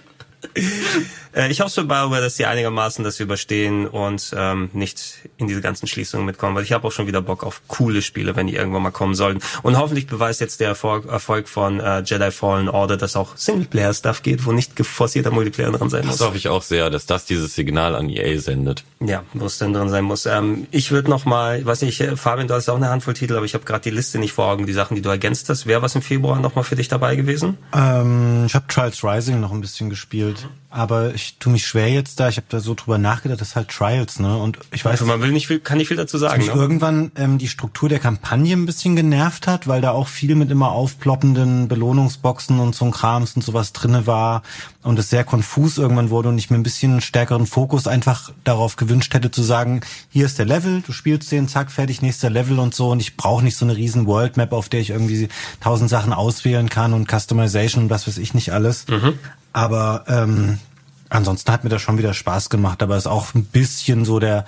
Äh, 1.36 1.51
ich 1.51 1.61
hoffe 1.61 1.81
für 1.81 1.83
BioWare, 1.83 2.21
dass 2.21 2.38
sie 2.38 2.45
einigermaßen 2.45 3.03
das 3.03 3.19
überstehen 3.19 3.88
und 3.88 4.33
ähm, 4.36 4.69
nicht 4.73 5.19
in 5.38 5.47
diese 5.47 5.61
ganzen 5.61 5.88
Schließungen 5.88 6.25
mitkommen, 6.25 6.55
weil 6.55 6.63
ich 6.63 6.71
habe 6.71 6.88
auch 6.88 6.91
schon 6.91 7.07
wieder 7.07 7.21
Bock 7.21 7.43
auf 7.43 7.61
coole 7.67 8.01
Spiele, 8.01 8.36
wenn 8.36 8.47
die 8.47 8.55
irgendwann 8.55 8.83
mal 8.83 8.91
kommen 8.91 9.15
sollten. 9.15 9.41
Und 9.61 9.77
hoffentlich 9.77 10.07
beweist 10.07 10.41
jetzt 10.41 10.59
der 10.59 10.69
Erfolg, 10.69 11.07
Erfolg 11.07 11.49
von 11.49 11.79
äh, 11.79 12.01
Jedi 12.01 12.31
Fallen 12.31 12.69
Order, 12.69 12.97
dass 12.97 13.15
auch 13.15 13.36
Singleplayer-Stuff 13.36 14.23
geht, 14.23 14.45
wo 14.45 14.51
nicht 14.51 14.75
geforcierter 14.75 15.31
Multiplayer 15.31 15.71
drin 15.71 15.89
sein 15.89 16.05
muss. 16.05 16.17
Das 16.17 16.27
hoffe 16.27 16.38
ich 16.38 16.47
auch 16.47 16.61
sehr, 16.61 16.89
dass 16.89 17.05
das 17.05 17.25
dieses 17.25 17.53
Signal 17.53 17.95
an 17.95 18.09
EA 18.09 18.39
sendet. 18.39 18.83
Ja, 19.01 19.23
wo 19.33 19.45
es 19.45 19.57
denn 19.57 19.73
drin 19.73 19.89
sein 19.89 20.05
muss. 20.05 20.25
Ähm, 20.25 20.67
ich 20.71 20.91
würde 20.91 21.09
noch 21.09 21.25
mal, 21.25 21.59
ich 21.59 21.65
weiß 21.65 21.81
nicht, 21.81 21.99
äh, 21.99 22.15
Fabian, 22.15 22.47
du 22.47 22.53
hast 22.53 22.69
auch 22.69 22.75
eine 22.75 22.89
Handvoll 22.89 23.13
Titel, 23.13 23.36
aber 23.36 23.45
ich 23.45 23.53
habe 23.53 23.65
gerade 23.65 23.81
die 23.81 23.89
Liste 23.89 24.19
nicht 24.19 24.31
vor 24.33 24.45
Augen, 24.45 24.65
die 24.65 24.73
Sachen, 24.73 24.95
die 24.95 25.01
du 25.01 25.09
ergänzt 25.09 25.49
hast. 25.49 25.65
Wäre 25.65 25.81
was 25.81 25.95
im 25.95 26.01
Februar 26.01 26.39
noch 26.39 26.55
mal 26.55 26.63
für 26.63 26.75
dich 26.75 26.88
dabei 26.88 27.15
gewesen? 27.15 27.57
Ähm, 27.73 28.45
ich 28.45 28.55
habe 28.55 28.65
Trials 28.67 29.03
Rising 29.03 29.39
noch 29.39 29.51
ein 29.51 29.61
bisschen 29.61 29.89
gespielt. 29.89 30.47
Aber 30.76 31.13
ich 31.13 31.38
tue 31.39 31.53
mich 31.53 31.65
schwer 31.65 31.89
jetzt 31.89 32.19
da. 32.19 32.28
Ich 32.28 32.38
habe 32.38 32.47
da 32.49 32.59
so 32.59 32.73
drüber 32.73 32.97
nachgedacht, 32.97 33.39
das 33.39 33.49
ist 33.49 33.55
halt 33.55 33.69
Trials, 33.69 34.19
ne? 34.19 34.38
Und 34.38 34.59
ich 34.71 34.84
weiß, 34.84 34.91
also 34.91 35.05
man 35.05 35.21
will 35.21 35.32
nicht 35.32 35.47
viel, 35.47 35.59
kann 35.59 35.78
nicht 35.78 35.88
viel 35.88 35.97
dazu 35.97 36.17
sagen. 36.17 36.38
Dass 36.38 36.47
mich 36.47 36.55
ne? 36.55 36.61
irgendwann 36.61 37.11
ähm, 37.15 37.38
die 37.38 37.47
Struktur 37.47 37.88
der 37.88 37.99
Kampagne 37.99 38.55
ein 38.55 38.65
bisschen 38.65 38.95
genervt 38.95 39.47
hat, 39.47 39.67
weil 39.67 39.82
da 39.82 39.91
auch 39.91 40.07
viel 40.07 40.36
mit 40.36 40.51
immer 40.51 40.71
aufploppenden 40.71 41.67
Belohnungsboxen 41.67 42.59
und 42.59 42.76
so 42.76 42.86
Krams 42.91 43.36
und 43.36 43.41
sowas 43.41 43.73
drinne 43.73 44.05
war 44.05 44.43
und 44.84 44.99
es 44.99 45.09
sehr 45.09 45.23
konfus 45.23 45.78
irgendwann 45.78 46.09
wurde 46.09 46.30
und 46.30 46.38
ich 46.38 46.49
mir 46.49 46.57
ein 46.57 46.63
bisschen 46.63 47.01
stärkeren 47.01 47.47
Fokus 47.47 47.88
einfach 47.88 48.32
darauf 48.43 48.76
gewünscht 48.76 49.13
hätte 49.13 49.32
zu 49.32 49.41
sagen, 49.41 49.82
hier 50.09 50.26
ist 50.26 50.38
der 50.38 50.45
Level, 50.45 50.82
du 50.86 50.91
spielst 50.91 51.32
den, 51.32 51.47
zack, 51.47 51.71
fertig, 51.71 52.01
nächster 52.01 52.30
Level 52.30 52.59
und 52.59 52.76
so 52.76 52.91
und 52.91 52.99
ich 52.99 53.17
brauche 53.17 53.43
nicht 53.43 53.57
so 53.57 53.65
eine 53.65 53.76
riesen 53.76 54.05
World 54.05 54.38
Map, 54.38 54.53
auf 54.53 54.69
der 54.69 54.82
ich 54.82 54.91
irgendwie 54.91 55.30
tausend 55.59 55.89
Sachen 55.89 56.13
auswählen 56.13 56.69
kann 56.69 56.93
und 56.93 57.09
Customization 57.09 57.86
und 57.86 57.89
was 57.89 58.07
weiß 58.07 58.17
ich 58.19 58.34
nicht 58.34 58.53
alles. 58.53 58.88
Mhm. 58.88 59.17
Aber 59.56 60.03
ähm, 60.10 60.60
ansonsten 61.08 61.49
hat 61.49 61.64
mir 61.64 61.70
das 61.70 61.82
schon 61.82 61.97
wieder 61.97 62.14
Spaß 62.14 62.49
gemacht, 62.49 62.84
aber 62.84 62.97
ist 62.97 63.08
auch 63.08 63.34
ein 63.34 63.45
bisschen 63.45 64.03
so 64.03 64.20
der 64.20 64.43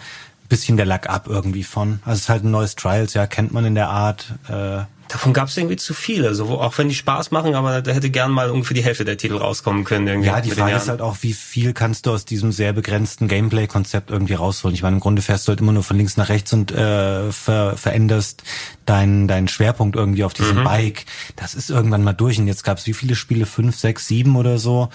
bisschen 0.49 0.75
der 0.75 0.85
Lack 0.85 1.09
ab 1.09 1.27
irgendwie 1.27 1.63
von. 1.63 1.99
Also 2.03 2.15
es 2.15 2.19
ist 2.21 2.29
halt 2.29 2.43
ein 2.43 2.51
neues 2.51 2.75
Trials, 2.75 3.13
ja, 3.13 3.25
kennt 3.25 3.53
man 3.53 3.63
in 3.63 3.75
der 3.75 3.87
Art. 3.87 4.33
Äh, 4.49 4.81
Davon 5.09 5.33
gab 5.33 5.47
es 5.47 5.55
irgendwie 5.55 5.77
zu 5.77 5.93
viele, 5.93 6.27
also 6.27 6.49
wo, 6.49 6.55
auch 6.55 6.77
wenn 6.77 6.89
die 6.89 6.95
Spaß 6.95 7.31
machen, 7.31 7.55
aber 7.55 7.81
da 7.81 7.91
hätte 7.91 8.09
gern 8.09 8.31
mal 8.31 8.49
ungefähr 8.49 8.75
die 8.75 8.83
Hälfte 8.83 9.05
der 9.05 9.17
Titel 9.17 9.37
rauskommen 9.37 9.83
können. 9.83 10.07
Irgendwie 10.07 10.27
ja, 10.27 10.41
die 10.41 10.51
Frage 10.51 10.75
ist 10.75 10.89
halt 10.89 11.01
auch, 11.01 11.17
wie 11.21 11.33
viel 11.33 11.73
kannst 11.73 12.05
du 12.05 12.11
aus 12.11 12.25
diesem 12.25 12.51
sehr 12.51 12.73
begrenzten 12.73 13.27
Gameplay-Konzept 13.27 14.11
irgendwie 14.11 14.33
rausholen? 14.33 14.75
Ich 14.75 14.83
meine, 14.83 14.97
im 14.97 14.99
Grunde 14.99 15.21
fährst 15.21 15.47
du 15.47 15.51
halt 15.51 15.61
immer 15.61 15.71
nur 15.71 15.83
von 15.83 15.97
links 15.97 16.17
nach 16.17 16.29
rechts 16.29 16.51
und 16.51 16.71
äh, 16.71 17.31
ver 17.31 17.77
veränderst 17.77 18.43
deinen 18.85 19.27
deinen 19.27 19.47
Schwerpunkt 19.47 19.95
irgendwie 19.95 20.23
auf 20.23 20.33
diesem 20.33 20.59
mhm. 20.59 20.63
Bike. 20.65 21.05
Das 21.35 21.55
ist 21.55 21.69
irgendwann 21.69 22.03
mal 22.03 22.13
durch 22.13 22.39
und 22.39 22.47
jetzt 22.47 22.63
gab 22.63 22.77
es 22.77 22.85
wie 22.87 22.93
viele 22.93 23.15
Spiele? 23.15 23.45
Fünf, 23.45 23.77
sechs, 23.77 24.07
sieben 24.07 24.35
oder 24.35 24.57
so. 24.57 24.89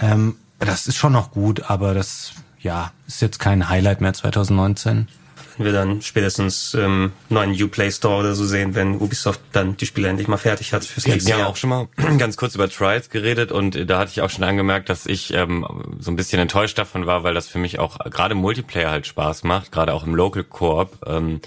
Ja. 0.00 0.12
Ähm, 0.12 0.36
das 0.58 0.86
ist 0.86 0.96
schon 0.96 1.12
noch 1.12 1.30
gut, 1.30 1.70
aber 1.70 1.94
das 1.94 2.32
ja 2.60 2.92
ist 3.06 3.22
jetzt 3.22 3.38
kein 3.38 3.68
Highlight 3.68 4.00
mehr 4.00 4.14
2019 4.14 5.08
wir 5.58 5.72
dann 5.72 6.02
spätestens 6.02 6.74
ähm, 6.74 7.12
neuen 7.28 7.50
Uplay 7.62 7.90
Store 7.92 8.20
oder 8.20 8.34
so 8.34 8.44
sehen, 8.44 8.74
wenn 8.74 8.96
Ubisoft 8.96 9.40
dann 9.52 9.76
die 9.76 9.86
Spiele 9.86 10.08
endlich 10.08 10.26
mal 10.26 10.36
fertig 10.36 10.72
hat 10.72 10.84
fürs 10.84 11.06
nächste 11.06 11.30
Jahr. 11.30 11.38
Wir 11.38 11.44
haben 11.44 11.52
auch 11.52 11.56
schon 11.56 11.70
mal 11.70 11.88
ganz 12.18 12.36
kurz 12.36 12.54
über 12.54 12.68
Trials 12.68 13.10
geredet 13.10 13.52
und 13.52 13.88
da 13.88 13.98
hatte 13.98 14.10
ich 14.10 14.22
auch 14.22 14.30
schon 14.30 14.44
angemerkt, 14.44 14.88
dass 14.88 15.06
ich 15.06 15.32
ähm, 15.34 15.66
so 16.00 16.10
ein 16.10 16.16
bisschen 16.16 16.40
enttäuscht 16.40 16.78
davon 16.78 17.06
war, 17.06 17.22
weil 17.22 17.34
das 17.34 17.46
für 17.46 17.58
mich 17.58 17.78
auch 17.78 17.98
gerade 17.98 18.34
Multiplayer 18.34 18.90
halt 18.90 19.06
Spaß 19.06 19.44
macht, 19.44 19.70
gerade 19.70 19.92
auch 19.92 20.04
im 20.04 20.14
Local 20.14 20.44
Coop, 20.44 20.98
ähm, 21.06 21.40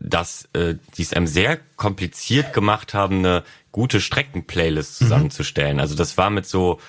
dass 0.00 0.48
äh, 0.54 0.74
die 0.96 1.02
es 1.02 1.12
einem 1.12 1.26
sehr 1.26 1.58
kompliziert 1.76 2.52
gemacht 2.52 2.94
haben, 2.94 3.18
eine 3.18 3.44
gute 3.72 4.00
Streckenplaylist 4.00 5.00
mhm. 5.00 5.04
zusammenzustellen. 5.04 5.76
Mhm. 5.76 5.80
Also 5.80 5.94
das 5.94 6.16
war 6.16 6.30
mit 6.30 6.46
so 6.46 6.80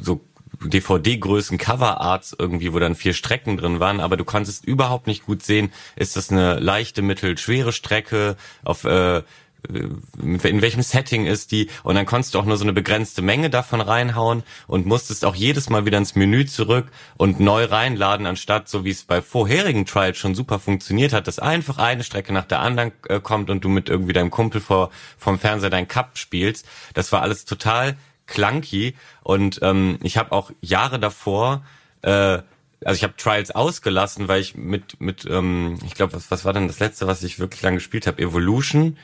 so 0.00 0.20
DVD-Größen 0.64 1.58
Cover-Arts 1.58 2.36
irgendwie, 2.38 2.72
wo 2.72 2.78
dann 2.78 2.94
vier 2.94 3.14
Strecken 3.14 3.56
drin 3.56 3.80
waren, 3.80 4.00
aber 4.00 4.16
du 4.16 4.24
konntest 4.24 4.64
überhaupt 4.64 5.06
nicht 5.06 5.26
gut 5.26 5.42
sehen, 5.42 5.72
ist 5.96 6.16
das 6.16 6.30
eine 6.30 6.58
leichte, 6.58 7.02
mittel, 7.02 7.38
schwere 7.38 7.72
Strecke, 7.72 8.36
auf 8.62 8.84
äh, 8.84 9.22
in 9.68 10.62
welchem 10.62 10.82
Setting 10.82 11.26
ist 11.26 11.52
die 11.52 11.68
und 11.82 11.94
dann 11.94 12.06
konntest 12.06 12.34
du 12.34 12.38
auch 12.38 12.44
nur 12.44 12.56
so 12.56 12.64
eine 12.64 12.72
begrenzte 12.72 13.22
Menge 13.22 13.50
davon 13.50 13.80
reinhauen 13.80 14.42
und 14.66 14.86
musstest 14.86 15.24
auch 15.24 15.34
jedes 15.34 15.70
Mal 15.70 15.86
wieder 15.86 15.98
ins 15.98 16.14
Menü 16.14 16.46
zurück 16.46 16.86
und 17.16 17.40
neu 17.40 17.64
reinladen, 17.64 18.26
anstatt 18.26 18.68
so 18.68 18.84
wie 18.84 18.90
es 18.90 19.04
bei 19.04 19.22
vorherigen 19.22 19.86
Trials 19.86 20.18
schon 20.18 20.34
super 20.34 20.58
funktioniert 20.58 21.12
hat, 21.12 21.26
dass 21.26 21.38
einfach 21.38 21.78
eine 21.78 22.04
Strecke 22.04 22.32
nach 22.32 22.46
der 22.46 22.60
anderen 22.60 22.92
äh, 23.08 23.20
kommt 23.20 23.50
und 23.50 23.64
du 23.64 23.68
mit 23.68 23.88
irgendwie 23.88 24.12
deinem 24.12 24.30
Kumpel 24.30 24.60
vor 24.60 24.90
vom 25.18 25.38
Fernseher 25.38 25.70
dein 25.70 25.88
Cup 25.88 26.16
spielst. 26.16 26.66
Das 26.94 27.12
war 27.12 27.22
alles 27.22 27.44
total 27.44 27.96
clunky 28.30 28.94
und 29.22 29.58
ähm, 29.62 29.98
ich 30.02 30.16
habe 30.16 30.32
auch 30.32 30.50
Jahre 30.62 30.98
davor 30.98 31.62
äh, 32.02 32.38
also 32.84 32.96
ich 32.96 33.02
habe 33.02 33.14
Trials 33.16 33.50
ausgelassen, 33.50 34.28
weil 34.28 34.40
ich 34.40 34.54
mit 34.54 35.00
mit 35.00 35.26
ähm, 35.26 35.78
ich 35.84 35.94
glaube, 35.94 36.14
was 36.14 36.30
was 36.30 36.44
war 36.44 36.52
denn 36.52 36.66
das 36.66 36.78
letzte, 36.78 37.06
was 37.06 37.22
ich 37.22 37.38
wirklich 37.38 37.62
lang 37.62 37.74
gespielt 37.74 38.06
habe? 38.06 38.22
Evolution. 38.22 38.96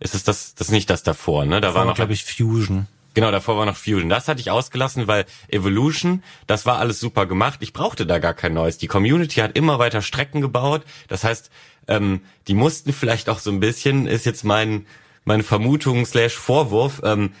Ist 0.00 0.14
es 0.14 0.24
das 0.24 0.54
das 0.54 0.68
ist 0.68 0.72
nicht 0.72 0.88
das 0.88 1.02
davor, 1.02 1.44
ne? 1.44 1.60
Da 1.60 1.74
war 1.74 1.84
noch 1.84 1.96
glaube 1.96 2.12
ich 2.12 2.24
Fusion. 2.24 2.86
Genau, 3.14 3.30
davor 3.30 3.58
war 3.58 3.66
noch 3.66 3.76
Fusion. 3.76 4.08
Das 4.08 4.28
hatte 4.28 4.40
ich 4.40 4.50
ausgelassen, 4.50 5.08
weil 5.08 5.26
Evolution, 5.48 6.22
das 6.46 6.66
war 6.66 6.78
alles 6.78 7.00
super 7.00 7.26
gemacht. 7.26 7.58
Ich 7.62 7.72
brauchte 7.72 8.06
da 8.06 8.18
gar 8.18 8.34
kein 8.34 8.54
neues. 8.54 8.78
Die 8.78 8.86
Community 8.86 9.40
hat 9.40 9.56
immer 9.56 9.78
weiter 9.78 10.02
Strecken 10.02 10.40
gebaut. 10.40 10.82
Das 11.08 11.24
heißt, 11.24 11.50
ähm, 11.88 12.20
die 12.46 12.54
mussten 12.54 12.92
vielleicht 12.92 13.28
auch 13.28 13.40
so 13.40 13.50
ein 13.50 13.60
bisschen, 13.60 14.06
ist 14.06 14.24
jetzt 14.24 14.44
mein 14.44 14.86
meine 15.24 15.42
Vermutung 15.42 16.06
slash 16.06 16.34
Vorwurf, 16.34 17.02
ähm, 17.04 17.32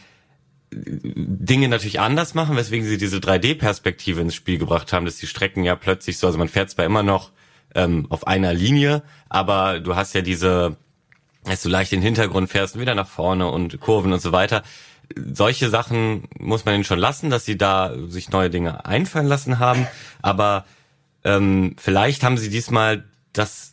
Dinge 0.70 1.68
natürlich 1.68 2.00
anders 2.00 2.34
machen, 2.34 2.56
weswegen 2.56 2.86
sie 2.86 2.98
diese 2.98 3.18
3D-Perspektive 3.18 4.20
ins 4.20 4.34
Spiel 4.34 4.58
gebracht 4.58 4.92
haben, 4.92 5.06
dass 5.06 5.16
die 5.16 5.26
Strecken 5.26 5.64
ja 5.64 5.76
plötzlich 5.76 6.18
so, 6.18 6.26
also 6.26 6.38
man 6.38 6.48
fährt 6.48 6.70
zwar 6.70 6.84
immer 6.84 7.02
noch 7.02 7.30
ähm, 7.74 8.06
auf 8.10 8.26
einer 8.26 8.52
Linie, 8.52 9.02
aber 9.28 9.80
du 9.80 9.96
hast 9.96 10.14
ja 10.14 10.20
diese, 10.20 10.76
dass 11.44 11.62
du 11.62 11.68
leicht 11.68 11.92
den 11.92 12.02
Hintergrund 12.02 12.50
fährst 12.50 12.74
und 12.74 12.80
wieder 12.80 12.94
nach 12.94 13.08
vorne 13.08 13.50
und 13.50 13.80
Kurven 13.80 14.12
und 14.12 14.20
so 14.20 14.32
weiter. 14.32 14.62
Solche 15.16 15.70
Sachen 15.70 16.28
muss 16.38 16.66
man 16.66 16.74
ihnen 16.74 16.84
schon 16.84 16.98
lassen, 16.98 17.30
dass 17.30 17.46
sie 17.46 17.56
da 17.56 17.94
sich 18.08 18.30
neue 18.30 18.50
Dinge 18.50 18.84
einfallen 18.84 19.26
lassen 19.26 19.58
haben, 19.58 19.86
aber 20.20 20.66
ähm, 21.24 21.76
vielleicht 21.78 22.22
haben 22.22 22.36
sie 22.36 22.50
diesmal 22.50 23.04
das 23.32 23.72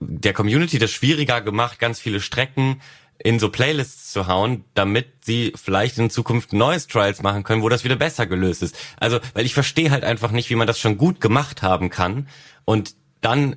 der 0.00 0.32
Community 0.32 0.78
das 0.78 0.90
schwieriger 0.90 1.40
gemacht, 1.40 1.78
ganz 1.78 1.98
viele 1.98 2.20
Strecken 2.20 2.80
in 3.18 3.38
so 3.38 3.48
Playlists 3.48 4.12
zu 4.12 4.26
hauen, 4.26 4.64
damit 4.74 5.06
sie 5.24 5.52
vielleicht 5.56 5.98
in 5.98 6.10
Zukunft 6.10 6.52
neues 6.52 6.86
Trials 6.86 7.22
machen 7.22 7.42
können, 7.42 7.62
wo 7.62 7.68
das 7.68 7.84
wieder 7.84 7.96
besser 7.96 8.26
gelöst 8.26 8.62
ist. 8.62 8.76
Also, 8.98 9.20
weil 9.34 9.46
ich 9.46 9.54
verstehe 9.54 9.90
halt 9.90 10.04
einfach 10.04 10.30
nicht, 10.30 10.50
wie 10.50 10.56
man 10.56 10.66
das 10.66 10.78
schon 10.78 10.98
gut 10.98 11.20
gemacht 11.20 11.62
haben 11.62 11.90
kann 11.90 12.28
und 12.64 12.94
dann 13.20 13.56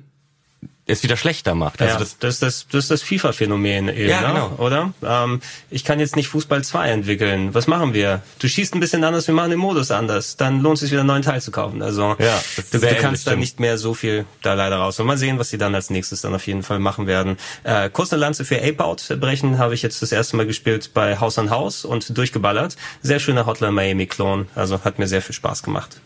es 0.88 1.02
wieder 1.02 1.16
schlechter 1.16 1.54
macht. 1.54 1.80
Also 1.80 1.94
ja, 1.94 2.00
das, 2.00 2.18
das, 2.18 2.38
das, 2.38 2.66
das 2.70 2.84
ist 2.84 2.90
das 2.90 3.02
FIFA-Phänomen 3.02 3.88
eben, 3.88 4.08
ja, 4.08 4.20
ne? 4.22 4.26
genau. 4.28 4.52
oder? 4.56 4.92
Ähm, 5.04 5.40
ich 5.70 5.84
kann 5.84 6.00
jetzt 6.00 6.16
nicht 6.16 6.28
Fußball 6.28 6.64
2 6.64 6.88
entwickeln. 6.88 7.54
Was 7.54 7.66
machen 7.66 7.92
wir? 7.92 8.22
Du 8.38 8.48
schießt 8.48 8.74
ein 8.74 8.80
bisschen 8.80 9.04
anders, 9.04 9.26
wir 9.26 9.34
machen 9.34 9.50
den 9.50 9.58
Modus 9.58 9.90
anders. 9.90 10.36
Dann 10.36 10.60
lohnt 10.62 10.76
es 10.76 10.80
sich 10.80 10.90
wieder 10.90 11.02
einen 11.02 11.08
neuen 11.08 11.22
Teil 11.22 11.42
zu 11.42 11.50
kaufen. 11.50 11.82
Also 11.82 12.16
ja, 12.18 12.40
du, 12.72 12.78
du 12.78 12.94
kannst 12.96 13.26
da 13.26 13.36
nicht 13.36 13.60
mehr 13.60 13.76
so 13.76 13.92
viel 13.92 14.24
da 14.42 14.54
leider 14.54 14.76
raus. 14.76 14.98
Und 14.98 15.06
mal 15.06 15.18
sehen, 15.18 15.38
was 15.38 15.50
sie 15.50 15.58
dann 15.58 15.74
als 15.74 15.90
nächstes 15.90 16.22
dann 16.22 16.34
auf 16.34 16.46
jeden 16.46 16.62
Fall 16.62 16.78
machen 16.78 17.06
werden. 17.06 17.36
Äh, 17.64 17.90
kurz 17.90 18.12
eine 18.12 18.20
Lanze 18.20 18.44
für 18.44 18.56
Ape-Out 18.56 19.18
brechen 19.20 19.58
habe 19.58 19.74
ich 19.74 19.82
jetzt 19.82 20.00
das 20.00 20.10
erste 20.10 20.36
Mal 20.36 20.46
gespielt 20.46 20.90
bei 20.94 21.20
Haus 21.20 21.38
an 21.38 21.50
Haus 21.50 21.84
und 21.84 22.16
durchgeballert. 22.16 22.76
Sehr 23.02 23.20
schöner 23.20 23.44
Hotline 23.44 23.72
Miami-Klon. 23.72 24.48
Also 24.54 24.82
hat 24.84 24.98
mir 24.98 25.06
sehr 25.06 25.20
viel 25.20 25.34
Spaß 25.34 25.62
gemacht. 25.62 26.00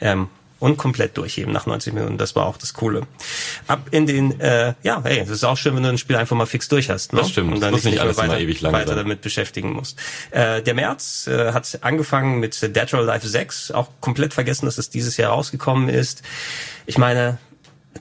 Ähm, 0.00 0.28
und 0.60 0.76
komplett 0.76 1.16
durchheben 1.16 1.52
nach 1.52 1.66
90 1.66 1.92
Minuten. 1.92 2.18
Das 2.18 2.36
war 2.36 2.46
auch 2.46 2.56
das 2.56 2.72
Coole. 2.74 3.02
Ab 3.66 3.88
in 3.90 4.06
den, 4.06 4.40
äh, 4.40 4.74
ja, 4.82 5.02
hey, 5.04 5.18
es 5.18 5.28
ist 5.28 5.44
auch 5.44 5.56
schön, 5.56 5.76
wenn 5.76 5.82
du 5.82 5.88
ein 5.88 5.98
Spiel 5.98 6.16
einfach 6.16 6.36
mal 6.36 6.46
fix 6.46 6.68
durch 6.68 6.90
hast. 6.90 7.12
Ne? 7.12 7.20
Das 7.20 7.30
stimmt. 7.30 7.52
Und 7.52 7.60
dann 7.60 7.72
das 7.72 7.84
nicht, 7.84 7.94
nicht 7.94 8.00
alles 8.00 8.16
weiter, 8.16 8.38
ewig 8.38 8.60
lang 8.60 8.72
weiter 8.72 8.94
damit 8.94 9.20
beschäftigen 9.20 9.72
musst. 9.72 9.98
Äh, 10.30 10.62
der 10.62 10.74
März 10.74 11.26
äh, 11.26 11.52
hat 11.52 11.78
angefangen 11.82 12.40
mit 12.40 12.60
Dead 12.62 12.94
or 12.94 13.00
Alive 13.00 13.26
6, 13.26 13.72
auch 13.72 13.88
komplett 14.00 14.32
vergessen, 14.32 14.66
dass 14.66 14.78
es 14.78 14.90
dieses 14.90 15.16
Jahr 15.16 15.32
rausgekommen 15.32 15.88
ist. 15.88 16.22
Ich 16.86 16.98
meine, 16.98 17.38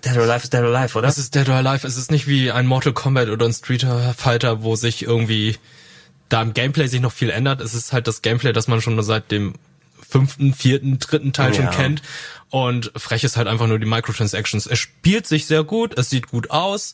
Dead 0.04 0.16
or 0.18 0.24
Alive 0.24 0.44
ist 0.44 0.54
Dead 0.54 0.62
or 0.62 0.76
Alive, 0.76 0.98
oder? 0.98 1.08
Es 1.08 1.18
ist 1.18 1.36
Dead 1.36 1.48
or 1.50 1.56
Alive. 1.56 1.86
Es 1.86 1.98
ist 1.98 2.12
nicht 2.12 2.28
wie 2.28 2.52
ein 2.52 2.66
Mortal 2.66 2.94
Kombat 2.94 3.30
oder 3.30 3.46
ein 3.46 3.54
Street 3.54 3.86
Fighter, 4.18 4.64
wo 4.64 4.76
sich 4.76 5.04
irgendwie 5.04 5.58
da 6.30 6.42
im 6.42 6.54
Gameplay 6.54 6.88
sich 6.88 7.02
noch 7.02 7.12
viel 7.12 7.30
ändert. 7.30 7.62
Es 7.62 7.74
ist 7.74 7.94
halt 7.94 8.08
das 8.08 8.22
Gameplay, 8.22 8.54
das 8.54 8.68
man 8.68 8.82
schon 8.82 9.02
seit 9.04 9.32
dem 9.32 9.56
fünften, 10.14 10.54
vierten, 10.54 11.00
dritten 11.00 11.34
Teil 11.34 11.54
ja. 11.54 11.56
schon 11.56 11.70
kennt. 11.72 12.02
Und 12.54 12.92
frech 12.96 13.24
ist 13.24 13.36
halt 13.36 13.48
einfach 13.48 13.66
nur 13.66 13.80
die 13.80 13.88
Microtransactions. 13.88 14.68
Es 14.68 14.78
spielt 14.78 15.26
sich 15.26 15.48
sehr 15.48 15.64
gut, 15.64 15.98
es 15.98 16.12
sieht 16.12 16.28
gut 16.28 16.52
aus, 16.52 16.94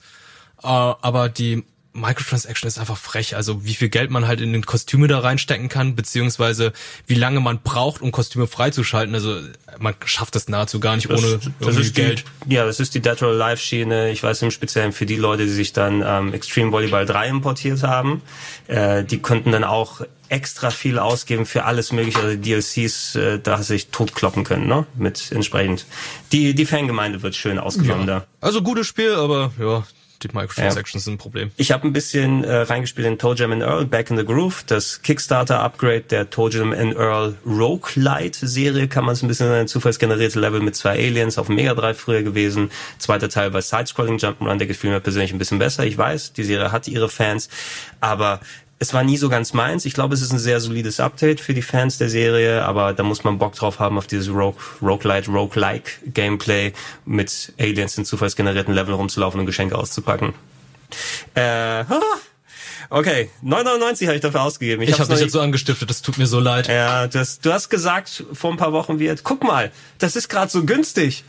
äh, 0.63 0.67
aber 0.67 1.27
die 1.27 1.65
Microtransaction 1.93 2.67
ist 2.67 2.77
einfach 2.77 2.97
frech. 2.97 3.35
Also 3.35 3.65
wie 3.65 3.73
viel 3.73 3.89
Geld 3.89 4.11
man 4.11 4.27
halt 4.27 4.41
in 4.41 4.53
den 4.53 4.65
Kostüme 4.65 5.07
da 5.07 5.19
reinstecken 5.19 5.69
kann, 5.69 5.95
beziehungsweise 5.95 6.71
wie 7.07 7.15
lange 7.15 7.39
man 7.39 7.59
braucht, 7.61 8.01
um 8.01 8.11
Kostüme 8.11 8.47
freizuschalten. 8.47 9.15
Also 9.15 9.39
man 9.79 9.95
schafft 10.05 10.35
das 10.35 10.47
nahezu 10.49 10.79
gar 10.79 10.95
nicht 10.95 11.09
das, 11.09 11.23
ohne 11.23 11.39
das 11.59 11.77
ist 11.77 11.95
Geld. 11.95 12.25
Die, 12.45 12.53
ja, 12.53 12.65
das 12.65 12.79
ist 12.79 12.93
die 12.93 13.01
Dead 13.01 13.21
or 13.23 13.29
Alive 13.29 13.61
Schiene. 13.61 14.11
Ich 14.11 14.21
weiß 14.21 14.41
im 14.43 14.51
Speziellen 14.51 14.91
für 14.91 15.05
die 15.05 15.15
Leute, 15.15 15.45
die 15.45 15.51
sich 15.51 15.73
dann 15.73 16.03
ähm, 16.05 16.33
Extreme 16.33 16.71
Volleyball 16.71 17.05
3 17.05 17.27
importiert 17.29 17.81
haben. 17.83 18.21
Äh, 18.67 19.03
die 19.03 19.19
könnten 19.19 19.51
dann 19.51 19.63
auch 19.63 20.01
extra 20.29 20.69
viel 20.69 20.99
ausgeben 20.99 21.45
für 21.45 21.65
alles 21.65 21.91
mögliche, 21.91 22.19
also 22.19 22.37
DLCs, 22.37 23.15
äh, 23.15 23.39
da 23.39 23.61
sich 23.63 23.87
totkloppen 23.87 24.43
können, 24.43 24.67
ne? 24.67 24.85
Mit 24.95 25.31
entsprechend. 25.31 25.85
Die, 26.31 26.53
die 26.53 26.65
Fangemeinde 26.65 27.23
wird 27.23 27.35
schön 27.35 27.57
ausgenommen 27.57 28.07
ja. 28.07 28.19
da. 28.19 28.25
Also 28.39 28.61
gutes 28.61 28.87
Spiel, 28.87 29.15
aber 29.15 29.51
ja, 29.59 29.83
die 30.23 30.27
Microtransactions 30.27 31.03
ja. 31.03 31.05
sind 31.05 31.13
ein 31.13 31.17
Problem. 31.17 31.51
Ich 31.57 31.71
habe 31.71 31.87
ein 31.87 31.93
bisschen 31.93 32.43
äh, 32.43 32.57
reingespielt 32.57 33.07
in 33.07 33.17
Toe 33.17 33.35
Jam 33.35 33.51
and 33.51 33.61
Earl 33.61 33.85
Back 33.85 34.09
in 34.09 34.17
the 34.17 34.25
Groove, 34.25 34.63
das 34.65 35.01
Kickstarter-Upgrade 35.01 36.01
der 36.01 36.29
Toe 36.29 36.49
Jam 36.49 36.73
and 36.73 36.95
Earl 36.95 37.35
Roguelite-Serie, 37.45 38.87
kann 38.87 39.05
man 39.05 39.13
es 39.13 39.21
ein 39.21 39.27
bisschen 39.27 39.51
ein 39.51 39.67
zufallsgenerierte 39.67 40.39
Level 40.39 40.59
mit 40.61 40.75
zwei 40.75 40.91
Aliens 40.91 41.37
auf 41.37 41.47
dem 41.47 41.55
Mega 41.55 41.73
Drive 41.73 41.99
früher 41.99 42.23
gewesen. 42.23 42.71
Zweiter 42.97 43.29
Teil 43.29 43.53
war 43.53 43.61
Sidescrolling 43.61 44.17
Jump'n'Run, 44.17 44.57
der 44.57 44.67
gefiel 44.67 44.91
mir 44.91 44.99
persönlich 44.99 45.31
ein 45.31 45.39
bisschen 45.39 45.59
besser. 45.59 45.85
Ich 45.85 45.97
weiß, 45.97 46.33
die 46.33 46.43
Serie 46.43 46.71
hat 46.71 46.87
ihre 46.87 47.09
Fans, 47.09 47.49
aber 47.99 48.39
es 48.79 48.93
war 48.93 49.03
nie 49.03 49.17
so 49.17 49.27
ganz 49.27 49.53
meins. 49.53 49.85
Ich 49.85 49.93
glaube, 49.93 50.15
es 50.15 50.21
ist 50.21 50.31
ein 50.31 50.39
sehr 50.39 50.61
solides 50.61 51.01
Update 51.01 51.41
für 51.41 51.53
die 51.53 51.61
Fans 51.61 51.97
der 51.97 52.09
Serie, 52.09 52.63
aber 52.63 52.93
da 52.93 53.03
muss 53.03 53.25
man 53.25 53.37
Bock 53.37 53.53
drauf 53.53 53.79
haben, 53.79 53.97
auf 53.97 54.07
dieses 54.07 54.29
Rogue, 54.29 54.61
Roguelite, 54.81 55.29
Roguelike 55.29 55.91
Gameplay 56.07 56.71
mit 57.05 57.53
Aliens 57.59 57.97
in 57.97 58.05
zufallsgenerierten 58.05 58.73
Level 58.73 58.93
rumzulaufen 58.93 59.41
und 59.41 59.45
Geschenke 59.45 59.77
auszupacken. 59.77 60.33
Äh, 61.35 61.83
okay, 62.89 63.29
9,99 63.43 64.07
habe 64.07 64.15
ich 64.15 64.21
dafür 64.21 64.43
ausgegeben. 64.43 64.81
Ich, 64.81 64.89
ich 64.89 64.99
habe 64.99 65.11
dich 65.11 65.21
jetzt 65.21 65.33
so 65.33 65.41
angestiftet, 65.41 65.89
das 65.89 66.01
tut 66.01 66.17
mir 66.17 66.27
so 66.27 66.39
leid. 66.39 66.69
Ja, 66.69 67.07
du 67.07 67.19
hast, 67.19 67.45
du 67.45 67.51
hast 67.51 67.69
gesagt 67.69 68.23
vor 68.31 68.49
ein 68.49 68.57
paar 68.57 68.71
Wochen, 68.71 68.97
wie, 68.97 69.13
guck 69.23 69.43
mal, 69.43 69.71
das 69.97 70.15
ist 70.15 70.29
gerade 70.29 70.49
so 70.49 70.63
günstig. 70.63 71.25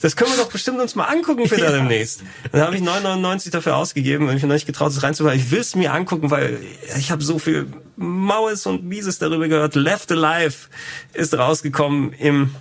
Das 0.00 0.14
können 0.14 0.30
wir 0.30 0.38
doch 0.38 0.50
bestimmt 0.50 0.80
uns 0.80 0.94
mal 0.94 1.04
angucken 1.04 1.48
für 1.48 1.58
ja. 1.58 1.72
demnächst. 1.72 2.22
Dann 2.52 2.60
habe 2.60 2.76
ich 2.76 2.82
9,99 2.82 3.50
dafür 3.50 3.76
ausgegeben 3.76 4.28
und 4.28 4.34
ich 4.34 4.40
bin 4.40 4.48
noch 4.48 4.54
nicht 4.54 4.66
getraut, 4.66 4.92
es 4.92 5.02
reinzumachen. 5.02 5.38
Ich 5.38 5.50
will 5.50 5.60
es 5.60 5.74
mir 5.74 5.92
angucken, 5.92 6.30
weil 6.30 6.60
ich 6.96 7.10
habe 7.10 7.22
so 7.22 7.38
viel 7.38 7.66
Maues 7.96 8.66
und 8.66 8.84
Mieses 8.84 9.18
darüber 9.18 9.48
gehört. 9.48 9.74
Left 9.74 10.12
Alive 10.12 10.68
ist 11.14 11.36
rausgekommen 11.36 12.12
im 12.12 12.54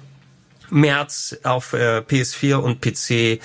März 0.69 1.37
auf 1.43 1.73
äh, 1.73 1.99
PS4 1.99 2.55
und 2.55 2.81
PC. 2.81 3.39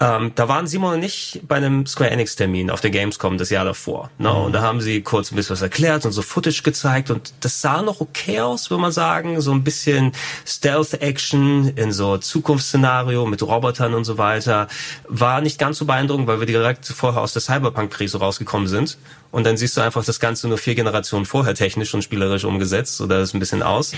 Ähm, 0.00 0.32
da 0.34 0.48
waren 0.48 0.66
Simon 0.66 0.94
und 0.94 1.02
ich 1.04 1.40
bei 1.46 1.54
einem 1.54 1.86
Square 1.86 2.10
Enix 2.10 2.34
Termin 2.34 2.68
auf 2.70 2.80
der 2.80 2.90
Gamescom 2.90 3.38
das 3.38 3.50
Jahr 3.50 3.64
davor. 3.64 4.10
Ne? 4.18 4.28
Mhm. 4.28 4.36
Und 4.36 4.52
da 4.52 4.60
haben 4.60 4.80
sie 4.80 5.02
kurz 5.02 5.30
ein 5.30 5.36
bisschen 5.36 5.54
was 5.54 5.62
erklärt 5.62 6.04
und 6.04 6.10
so 6.10 6.20
Footage 6.20 6.62
gezeigt 6.64 7.10
und 7.10 7.32
das 7.40 7.60
sah 7.60 7.80
noch 7.80 8.00
okay 8.00 8.40
aus, 8.40 8.70
würde 8.70 8.82
man 8.82 8.92
sagen. 8.92 9.40
So 9.40 9.52
ein 9.52 9.62
bisschen 9.62 10.12
Stealth-Action 10.46 11.68
in 11.76 11.92
so 11.92 12.18
Zukunftsszenario 12.18 13.24
mit 13.26 13.42
Robotern 13.42 13.94
und 13.94 14.04
so 14.04 14.18
weiter. 14.18 14.66
War 15.08 15.40
nicht 15.40 15.58
ganz 15.58 15.78
so 15.78 15.84
beeindruckend, 15.84 16.26
weil 16.26 16.40
wir 16.40 16.46
direkt 16.46 16.86
vorher 16.86 17.22
aus 17.22 17.32
der 17.32 17.42
Cyberpunk-Krise 17.42 18.18
rausgekommen 18.18 18.66
sind 18.66 18.98
und 19.34 19.42
dann 19.42 19.56
siehst 19.56 19.76
du 19.76 19.80
einfach 19.80 20.04
das 20.04 20.20
Ganze 20.20 20.46
nur 20.46 20.58
vier 20.58 20.76
Generationen 20.76 21.26
vorher 21.26 21.56
technisch 21.56 21.92
und 21.92 22.02
spielerisch 22.02 22.44
umgesetzt 22.44 23.00
oder 23.00 23.18
das 23.18 23.34
ein 23.34 23.40
bisschen 23.40 23.64
aus. 23.64 23.92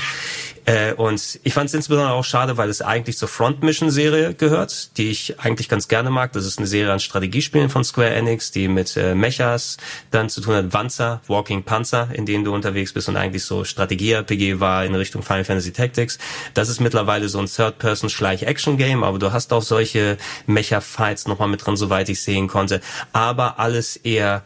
Äh, 0.65 0.95
und 0.95 1.39
ich 1.43 1.53
fand 1.53 1.69
es 1.69 1.75
insbesondere 1.75 2.15
auch 2.15 2.25
schade, 2.25 2.57
weil 2.57 2.71
es 2.71 2.81
eigentlich 2.81 3.19
zur 3.19 3.29
Front 3.29 3.63
Mission 3.63 3.91
Serie 3.91 4.33
gehört, 4.33 4.97
die 4.97 5.11
ich 5.11 5.39
eigentlich 5.39 5.69
ganz 5.69 5.89
gerne 5.89 6.09
mag. 6.09 6.33
Das 6.33 6.47
ist 6.47 6.57
eine 6.57 6.67
Serie 6.67 6.91
an 6.91 7.01
Strategiespielen 7.01 7.69
von 7.69 7.85
Square 7.85 8.15
Enix, 8.15 8.51
die 8.51 8.67
mit 8.67 8.97
äh, 8.97 9.15
Mechas 9.15 9.77
dann 10.11 10.31
zu 10.31 10.41
tun 10.41 10.55
hat. 10.55 10.73
Wanzer, 10.73 11.21
Walking 11.27 11.65
Panzer, 11.65 12.09
in 12.15 12.25
denen 12.25 12.45
du 12.47 12.55
unterwegs 12.55 12.95
bist 12.95 13.11
und 13.11 13.19
eigentlich 13.19 13.45
so 13.45 13.63
Strategie-RPG 13.63 14.59
war 14.59 14.87
in 14.87 14.95
Richtung 14.95 15.23
Final 15.23 15.45
Fantasy 15.45 15.73
Tactics. 15.73 16.19
Das 16.55 16.71
ist 16.71 16.81
mittlerweile 16.81 17.29
so 17.29 17.41
ein 17.41 17.47
Third-Person-Schleich-Action-Game, 17.47 19.05
aber 19.05 19.19
du 19.19 19.33
hast 19.33 19.53
auch 19.53 19.63
solche 19.63 20.17
Mecha-Fights 20.47 21.29
nochmal 21.29 21.49
mit 21.49 21.67
drin, 21.67 21.77
soweit 21.77 22.09
ich 22.09 22.23
sehen 22.23 22.49
konnte. 22.49 22.81
Aber 23.13 23.59
alles 23.59 23.97
eher 23.97 24.43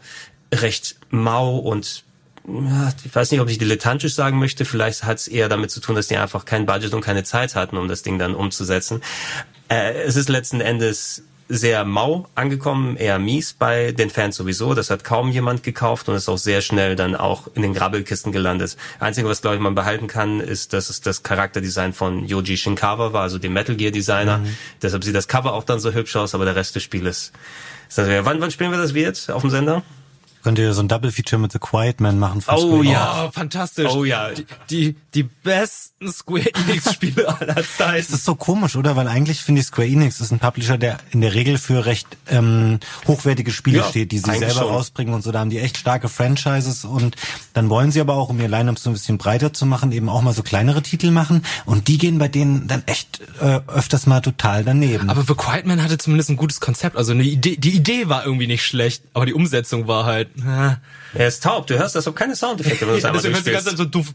recht 0.53 0.95
mau 1.09 1.57
und 1.57 2.03
ich 3.05 3.15
weiß 3.15 3.31
nicht, 3.31 3.39
ob 3.39 3.49
ich 3.49 3.59
dilettantisch 3.59 4.15
sagen 4.15 4.39
möchte. 4.39 4.65
Vielleicht 4.65 5.03
hat 5.03 5.19
es 5.19 5.27
eher 5.27 5.47
damit 5.47 5.69
zu 5.69 5.79
tun, 5.79 5.95
dass 5.95 6.07
die 6.07 6.17
einfach 6.17 6.45
kein 6.45 6.65
Budget 6.65 6.93
und 6.93 7.01
keine 7.01 7.23
Zeit 7.23 7.55
hatten, 7.55 7.77
um 7.77 7.87
das 7.87 8.01
Ding 8.01 8.17
dann 8.17 8.33
umzusetzen. 8.33 9.01
Äh, 9.69 9.93
es 10.03 10.15
ist 10.15 10.27
letzten 10.27 10.59
Endes 10.59 11.23
sehr 11.51 11.83
mau 11.83 12.27
angekommen, 12.33 12.95
eher 12.95 13.19
mies 13.19 13.53
bei 13.53 13.91
den 13.91 14.09
Fans 14.09 14.37
sowieso. 14.37 14.73
Das 14.73 14.89
hat 14.89 15.03
kaum 15.03 15.29
jemand 15.31 15.63
gekauft 15.63 16.07
und 16.07 16.15
ist 16.15 16.29
auch 16.29 16.37
sehr 16.37 16.61
schnell 16.61 16.95
dann 16.95 17.13
auch 17.13 17.47
in 17.53 17.61
den 17.61 17.73
Grabbelkisten 17.73 18.31
gelandet. 18.31 18.77
Einzige, 18.99 19.27
was 19.27 19.41
glaube 19.41 19.57
ich 19.57 19.61
man 19.61 19.75
behalten 19.75 20.07
kann, 20.07 20.39
ist, 20.39 20.71
dass 20.71 20.89
es 20.89 21.01
das 21.01 21.23
Charakterdesign 21.23 21.91
von 21.91 22.25
Yoji 22.25 22.55
Shinkawa 22.55 23.11
war, 23.11 23.23
also 23.23 23.37
dem 23.37 23.51
Metal 23.51 23.75
Gear 23.75 23.91
Designer. 23.91 24.39
Mhm. 24.39 24.55
Deshalb 24.81 25.03
sieht 25.03 25.13
das 25.13 25.27
Cover 25.27 25.53
auch 25.53 25.65
dann 25.65 25.81
so 25.81 25.93
hübsch 25.93 26.15
aus, 26.15 26.33
aber 26.33 26.45
der 26.45 26.55
Rest 26.55 26.75
des 26.75 26.83
Spieles. 26.83 27.33
Ist 27.89 27.99
also, 27.99 28.11
wann, 28.23 28.39
wann 28.39 28.51
spielen 28.51 28.71
wir 28.71 28.79
das 28.79 28.93
wird 28.93 29.29
auf 29.29 29.41
dem 29.41 29.51
Sender? 29.51 29.83
Könnt 30.43 30.57
ihr 30.57 30.73
so 30.73 30.81
ein 30.81 30.87
Double 30.87 31.11
Feature 31.11 31.39
mit 31.39 31.51
The 31.51 31.59
Quiet 31.59 31.99
Man 31.99 32.17
machen? 32.17 32.41
Von 32.41 32.55
oh 32.55 32.59
Square 32.59 32.85
ja, 32.85 33.25
oh, 33.25 33.31
fantastisch. 33.31 33.91
Oh 33.91 34.03
ja. 34.03 34.29
Die, 34.31 34.45
die, 34.69 34.95
die 35.13 35.23
besten 35.23 36.11
Square 36.11 36.53
Enix 36.53 36.93
Spiele 36.93 37.27
aller 37.27 37.63
Zeiten. 37.63 38.07
Das 38.09 38.09
ist 38.09 38.25
so 38.25 38.35
komisch, 38.35 38.75
oder? 38.75 38.95
Weil 38.95 39.07
eigentlich 39.07 39.41
finde 39.41 39.61
ich 39.61 39.67
Square 39.67 39.87
Enix 39.87 40.19
ist 40.19 40.31
ein 40.31 40.39
Publisher, 40.39 40.77
der 40.77 40.97
in 41.11 41.21
der 41.21 41.33
Regel 41.35 41.57
für 41.57 41.85
recht 41.85 42.07
ähm, 42.27 42.79
hochwertige 43.07 43.51
Spiele 43.51 43.79
ja, 43.79 43.83
steht, 43.83 44.11
die 44.11 44.17
sie 44.17 44.31
selber 44.31 44.53
schon. 44.53 44.63
rausbringen 44.69 45.13
und 45.13 45.21
so. 45.21 45.31
Da 45.31 45.39
haben 45.39 45.51
die 45.51 45.59
echt 45.59 45.77
starke 45.77 46.09
Franchises 46.09 46.85
und 46.85 47.15
dann 47.53 47.69
wollen 47.69 47.91
sie 47.91 48.01
aber 48.01 48.15
auch, 48.15 48.29
um 48.29 48.39
ihr 48.39 48.47
Line-Up 48.47 48.79
so 48.79 48.89
ein 48.89 48.93
bisschen 48.93 49.17
breiter 49.19 49.53
zu 49.53 49.65
machen, 49.65 49.91
eben 49.91 50.09
auch 50.09 50.21
mal 50.21 50.33
so 50.33 50.41
kleinere 50.41 50.81
Titel 50.81 51.11
machen 51.11 51.43
und 51.65 51.87
die 51.87 51.97
gehen 51.97 52.17
bei 52.17 52.27
denen 52.27 52.67
dann 52.67 52.83
echt 52.87 53.21
äh, 53.39 53.59
öfters 53.67 54.07
mal 54.07 54.21
total 54.21 54.63
daneben. 54.63 55.09
Aber 55.09 55.23
The 55.23 55.35
Quiet 55.35 55.65
Man 55.65 55.83
hatte 55.83 55.97
zumindest 55.97 56.31
ein 56.31 56.37
gutes 56.37 56.59
Konzept. 56.59 56.97
Also 56.97 57.11
eine 57.11 57.23
Idee, 57.23 57.57
die 57.57 57.75
Idee 57.75 58.09
war 58.09 58.25
irgendwie 58.25 58.47
nicht 58.47 58.65
schlecht, 58.65 59.03
aber 59.13 59.25
die 59.25 59.33
Umsetzung 59.33 59.87
war 59.87 60.05
halt 60.05 60.30
er 61.13 61.27
ist 61.27 61.43
taub, 61.43 61.67
du 61.67 61.77
hörst 61.77 61.95
das 61.95 62.07
auch 62.07 62.15
keine 62.15 62.35
Soundeffekte, 62.35 62.85
wenn 62.85 62.93
du 62.93 62.97
es 62.99 63.05
einmal 63.05 63.21
Deswegen 63.21 63.35
hörst 63.35 63.47
du 63.47 63.49
die 63.49 63.55
ganze 63.55 63.69
Zeit 63.69 63.77
so 63.77 63.85
duff. 63.85 64.13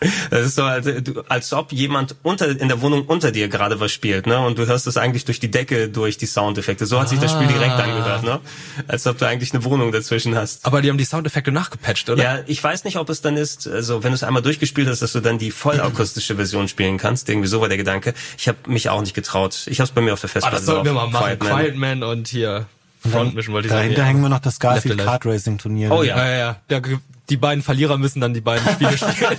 Das 0.30 0.46
ist 0.46 0.54
so, 0.54 0.62
als, 0.62 0.86
als 1.28 1.52
ob 1.52 1.72
jemand 1.72 2.14
unter 2.22 2.48
in 2.48 2.68
der 2.68 2.80
Wohnung 2.82 3.06
unter 3.06 3.32
dir 3.32 3.48
gerade 3.48 3.80
was 3.80 3.90
spielt, 3.90 4.26
ne? 4.26 4.38
Und 4.38 4.58
du 4.58 4.66
hörst 4.66 4.86
es 4.86 4.96
eigentlich 4.96 5.24
durch 5.24 5.40
die 5.40 5.50
Decke, 5.50 5.88
durch 5.88 6.16
die 6.18 6.26
Soundeffekte. 6.26 6.86
So 6.86 6.98
hat 6.98 7.06
ah. 7.06 7.08
sich 7.08 7.18
das 7.18 7.32
Spiel 7.32 7.48
direkt 7.48 7.72
ah. 7.72 7.78
angehört, 7.78 8.22
ne? 8.22 8.40
Als 8.86 9.06
ob 9.06 9.18
du 9.18 9.26
eigentlich 9.26 9.52
eine 9.52 9.64
Wohnung 9.64 9.90
dazwischen 9.90 10.36
hast. 10.36 10.64
Aber 10.66 10.82
die 10.82 10.90
haben 10.90 10.98
die 10.98 11.04
Soundeffekte 11.04 11.50
nachgepatcht, 11.50 12.10
oder? 12.10 12.22
Ja, 12.22 12.38
ich 12.46 12.62
weiß 12.62 12.84
nicht, 12.84 12.96
ob 12.96 13.08
es 13.10 13.22
dann 13.22 13.36
ist, 13.36 13.66
also 13.66 14.04
wenn 14.04 14.12
du 14.12 14.14
es 14.14 14.22
einmal 14.22 14.42
durchgespielt 14.42 14.88
hast, 14.88 15.02
dass 15.02 15.12
du 15.12 15.20
dann 15.20 15.38
die 15.38 15.50
vollakustische 15.50 16.36
Version 16.36 16.68
spielen 16.68 16.98
kannst. 16.98 17.28
Irgendwie 17.28 17.48
so 17.48 17.60
war 17.60 17.68
der 17.68 17.78
Gedanke. 17.78 18.14
Ich 18.36 18.46
habe 18.46 18.58
mich 18.66 18.88
auch 18.90 19.00
nicht 19.00 19.14
getraut. 19.14 19.66
Ich 19.66 19.80
habe 19.80 19.88
es 19.88 19.94
bei 19.94 20.00
mir 20.00 20.12
auf 20.12 20.20
der 20.20 20.30
Festplatte. 20.30 20.56
Ah, 20.56 20.58
das 20.58 20.66
sollten 20.66 20.84
wir 20.84 20.92
mal 20.92 21.08
machen. 21.08 21.38
Quiet 21.38 21.42
Man. 21.42 21.58
Quiet 21.58 21.76
Man 21.76 22.02
und 22.04 22.28
hier 22.28 22.66
Front 23.10 23.34
Mission 23.34 23.54
wollte 23.54 23.66
ich 23.66 23.72
sagen. 23.72 23.84
Dahinter 23.84 24.04
hängen 24.04 24.22
wir 24.22 24.28
noch 24.28 24.40
das 24.40 24.58
Garfield 24.58 24.98
Kart 24.98 25.24
Racing 25.26 25.58
Turnier. 25.58 25.90
Oh 25.90 26.02
ja, 26.02 26.16
ja, 26.16 26.36
ja. 26.36 26.56
ja. 26.70 26.80
Die 27.28 27.36
beiden 27.36 27.62
Verlierer 27.62 27.98
müssen 27.98 28.20
dann 28.20 28.34
die 28.34 28.40
beiden 28.40 28.66
Spiele 28.72 28.92
spielen. 28.96 29.38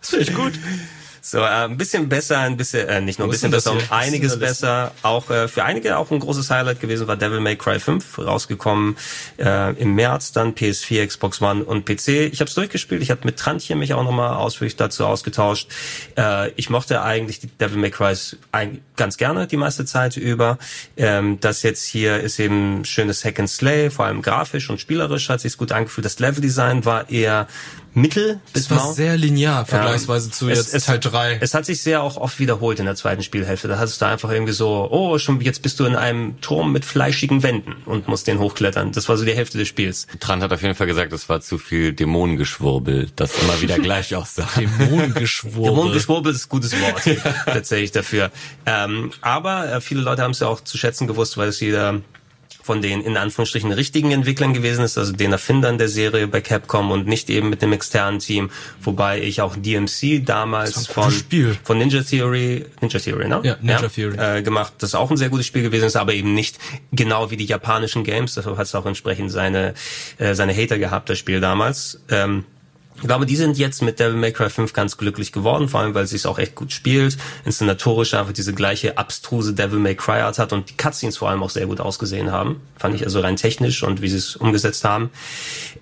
das 0.00 0.10
finde 0.10 0.24
ich 0.24 0.34
gut. 0.34 0.52
So, 1.30 1.40
äh, 1.40 1.42
ein 1.42 1.76
bisschen 1.76 2.08
besser, 2.08 2.38
ein 2.38 2.56
bisschen, 2.56 2.88
äh, 2.88 3.02
nicht 3.02 3.18
nur 3.18 3.28
ein 3.28 3.30
bisschen 3.30 3.50
besser, 3.50 3.72
um 3.72 3.78
einiges 3.90 4.38
besser. 4.38 4.92
Auch 5.02 5.28
äh, 5.28 5.46
für 5.46 5.62
einige 5.62 5.98
auch 5.98 6.10
ein 6.10 6.20
großes 6.20 6.50
Highlight 6.50 6.80
gewesen 6.80 7.06
war 7.06 7.18
Devil 7.18 7.40
May 7.40 7.54
Cry 7.54 7.78
5, 7.78 8.20
rausgekommen 8.20 8.96
äh, 9.38 9.74
im 9.74 9.94
März, 9.94 10.32
dann 10.32 10.54
PS4, 10.54 11.06
Xbox 11.06 11.42
One 11.42 11.64
und 11.64 11.84
PC. 11.84 12.30
Ich 12.32 12.40
habe 12.40 12.48
es 12.48 12.54
durchgespielt, 12.54 13.02
ich 13.02 13.10
habe 13.10 13.20
mit 13.24 13.36
Trantchen 13.36 13.78
mich 13.78 13.92
auch 13.92 14.04
nochmal 14.04 14.36
ausführlich 14.36 14.76
dazu 14.76 15.04
ausgetauscht. 15.04 15.68
Äh, 16.16 16.50
ich 16.52 16.70
mochte 16.70 17.02
eigentlich 17.02 17.40
die 17.40 17.48
Devil 17.48 17.76
May 17.76 17.90
Cry 17.90 18.16
ganz 18.96 19.18
gerne 19.18 19.46
die 19.46 19.58
meiste 19.58 19.84
Zeit 19.84 20.16
über. 20.16 20.56
Ähm, 20.96 21.40
das 21.40 21.62
jetzt 21.62 21.84
hier 21.84 22.20
ist 22.20 22.38
eben 22.38 22.86
schönes 22.86 23.22
Hack 23.22 23.38
and 23.38 23.50
Slay, 23.50 23.90
vor 23.90 24.06
allem 24.06 24.22
grafisch 24.22 24.70
und 24.70 24.80
spielerisch 24.80 25.28
hat 25.28 25.42
sich's 25.42 25.58
gut 25.58 25.72
angefühlt. 25.72 26.06
Das 26.06 26.18
Leveldesign 26.20 26.86
war 26.86 27.10
eher 27.10 27.48
mittel 28.00 28.40
bis 28.52 28.64
Es 28.64 28.70
war 28.70 28.78
mau. 28.78 28.92
sehr 28.92 29.16
linear 29.16 29.66
vergleichsweise 29.66 30.28
ja, 30.28 30.32
zu 30.32 30.48
jetzt 30.48 30.74
es, 30.74 30.84
Teil 30.84 31.00
3. 31.00 31.38
Es 31.40 31.54
hat 31.54 31.66
sich 31.66 31.82
sehr 31.82 32.02
auch 32.02 32.16
oft 32.16 32.38
wiederholt 32.38 32.78
in 32.78 32.86
der 32.86 32.94
zweiten 32.94 33.22
Spielhälfte. 33.22 33.68
Da 33.68 33.78
hast 33.78 34.00
du 34.00 34.04
da 34.04 34.12
einfach 34.12 34.30
irgendwie 34.30 34.52
so, 34.52 34.88
oh, 34.90 35.18
schon 35.18 35.40
jetzt 35.40 35.62
bist 35.62 35.80
du 35.80 35.84
in 35.84 35.96
einem 35.96 36.40
Turm 36.40 36.72
mit 36.72 36.84
fleischigen 36.84 37.42
Wänden 37.42 37.76
und 37.84 38.08
musst 38.08 38.26
den 38.26 38.38
hochklettern. 38.38 38.92
Das 38.92 39.08
war 39.08 39.16
so 39.16 39.24
die 39.24 39.34
Hälfte 39.34 39.58
des 39.58 39.68
Spiels. 39.68 40.06
Trant 40.20 40.42
hat 40.42 40.52
auf 40.52 40.62
jeden 40.62 40.74
Fall 40.74 40.86
gesagt, 40.86 41.12
es 41.12 41.28
war 41.28 41.40
zu 41.40 41.58
viel 41.58 41.92
Dämonengeschwurbel, 41.92 43.10
das 43.16 43.32
immer 43.42 43.60
wieder 43.60 43.78
gleich 43.78 44.14
aussah. 44.14 44.48
Dämonengeschwurbel. 44.56 45.70
Dämonengeschwurbel 45.70 46.32
ist 46.32 46.46
ein 46.46 46.48
gutes 46.48 46.72
Wort 46.80 47.02
tatsächlich 47.46 47.92
dafür. 47.92 48.30
Ähm, 48.66 49.12
aber 49.20 49.72
äh, 49.72 49.80
viele 49.80 50.00
Leute 50.00 50.22
haben 50.22 50.32
es 50.32 50.40
ja 50.40 50.48
auch 50.48 50.60
zu 50.60 50.78
schätzen 50.78 51.06
gewusst, 51.06 51.36
weil 51.36 51.48
es 51.48 51.60
jeder 51.60 52.00
von 52.68 52.82
den 52.82 53.00
in 53.00 53.16
Anführungsstrichen 53.16 53.72
richtigen 53.72 54.12
Entwicklern 54.12 54.52
gewesen 54.52 54.84
ist, 54.84 54.98
also 54.98 55.12
den 55.12 55.32
Erfindern 55.32 55.78
der 55.78 55.88
Serie 55.88 56.28
bei 56.28 56.42
Capcom 56.42 56.90
und 56.90 57.06
nicht 57.06 57.30
eben 57.30 57.48
mit 57.48 57.62
dem 57.62 57.72
externen 57.72 58.20
Team, 58.20 58.50
wobei 58.82 59.22
ich 59.22 59.40
auch 59.40 59.56
DMC 59.56 60.22
damals 60.22 60.86
von 60.86 61.10
von 61.64 61.78
Ninja 61.78 62.02
Theory, 62.02 62.66
Ninja 62.82 63.00
Theory, 63.00 63.26
ne? 63.26 63.40
Ja, 63.42 63.56
Ninja 63.62 63.80
ja, 63.80 63.88
Theory 63.88 64.16
äh, 64.18 64.42
gemacht, 64.42 64.74
das 64.80 64.94
auch 64.94 65.10
ein 65.10 65.16
sehr 65.16 65.30
gutes 65.30 65.46
Spiel 65.46 65.62
gewesen 65.62 65.86
ist, 65.86 65.96
aber 65.96 66.12
eben 66.12 66.34
nicht 66.34 66.58
genau 66.92 67.30
wie 67.30 67.38
die 67.38 67.46
japanischen 67.46 68.04
Games, 68.04 68.34
deshalb 68.34 68.58
hat 68.58 68.66
es 68.66 68.74
auch 68.74 68.84
entsprechend 68.84 69.30
seine 69.30 69.72
äh, 70.18 70.34
seine 70.34 70.54
Hater 70.54 70.78
gehabt, 70.78 71.08
das 71.08 71.16
Spiel 71.18 71.40
damals. 71.40 72.02
Ähm, 72.10 72.44
ich 73.00 73.06
glaube, 73.06 73.26
die 73.26 73.36
sind 73.36 73.56
jetzt 73.58 73.80
mit 73.80 74.00
Devil 74.00 74.16
May 74.16 74.32
Cry 74.32 74.50
5 74.50 74.72
ganz 74.72 74.96
glücklich 74.96 75.30
geworden, 75.30 75.68
vor 75.68 75.80
allem, 75.80 75.94
weil 75.94 76.04
es 76.04 76.10
sich 76.10 76.26
auch 76.26 76.38
echt 76.38 76.56
gut 76.56 76.72
spielt. 76.72 77.16
Inszenatorisch 77.44 78.14
einfach 78.14 78.32
diese 78.32 78.52
gleiche 78.54 78.98
abstruse 78.98 79.54
Devil 79.54 79.78
May 79.78 79.94
Cry 79.94 80.20
Art 80.20 80.38
hat 80.38 80.52
und 80.52 80.68
die 80.70 80.76
Cutscenes 80.76 81.16
vor 81.16 81.30
allem 81.30 81.42
auch 81.44 81.50
sehr 81.50 81.66
gut 81.66 81.80
ausgesehen 81.80 82.32
haben. 82.32 82.60
Fand 82.76 82.96
ich 82.96 83.04
also 83.04 83.20
rein 83.20 83.36
technisch 83.36 83.84
und 83.84 84.02
wie 84.02 84.08
sie 84.08 84.16
es 84.16 84.34
umgesetzt 84.34 84.84
haben. 84.84 85.10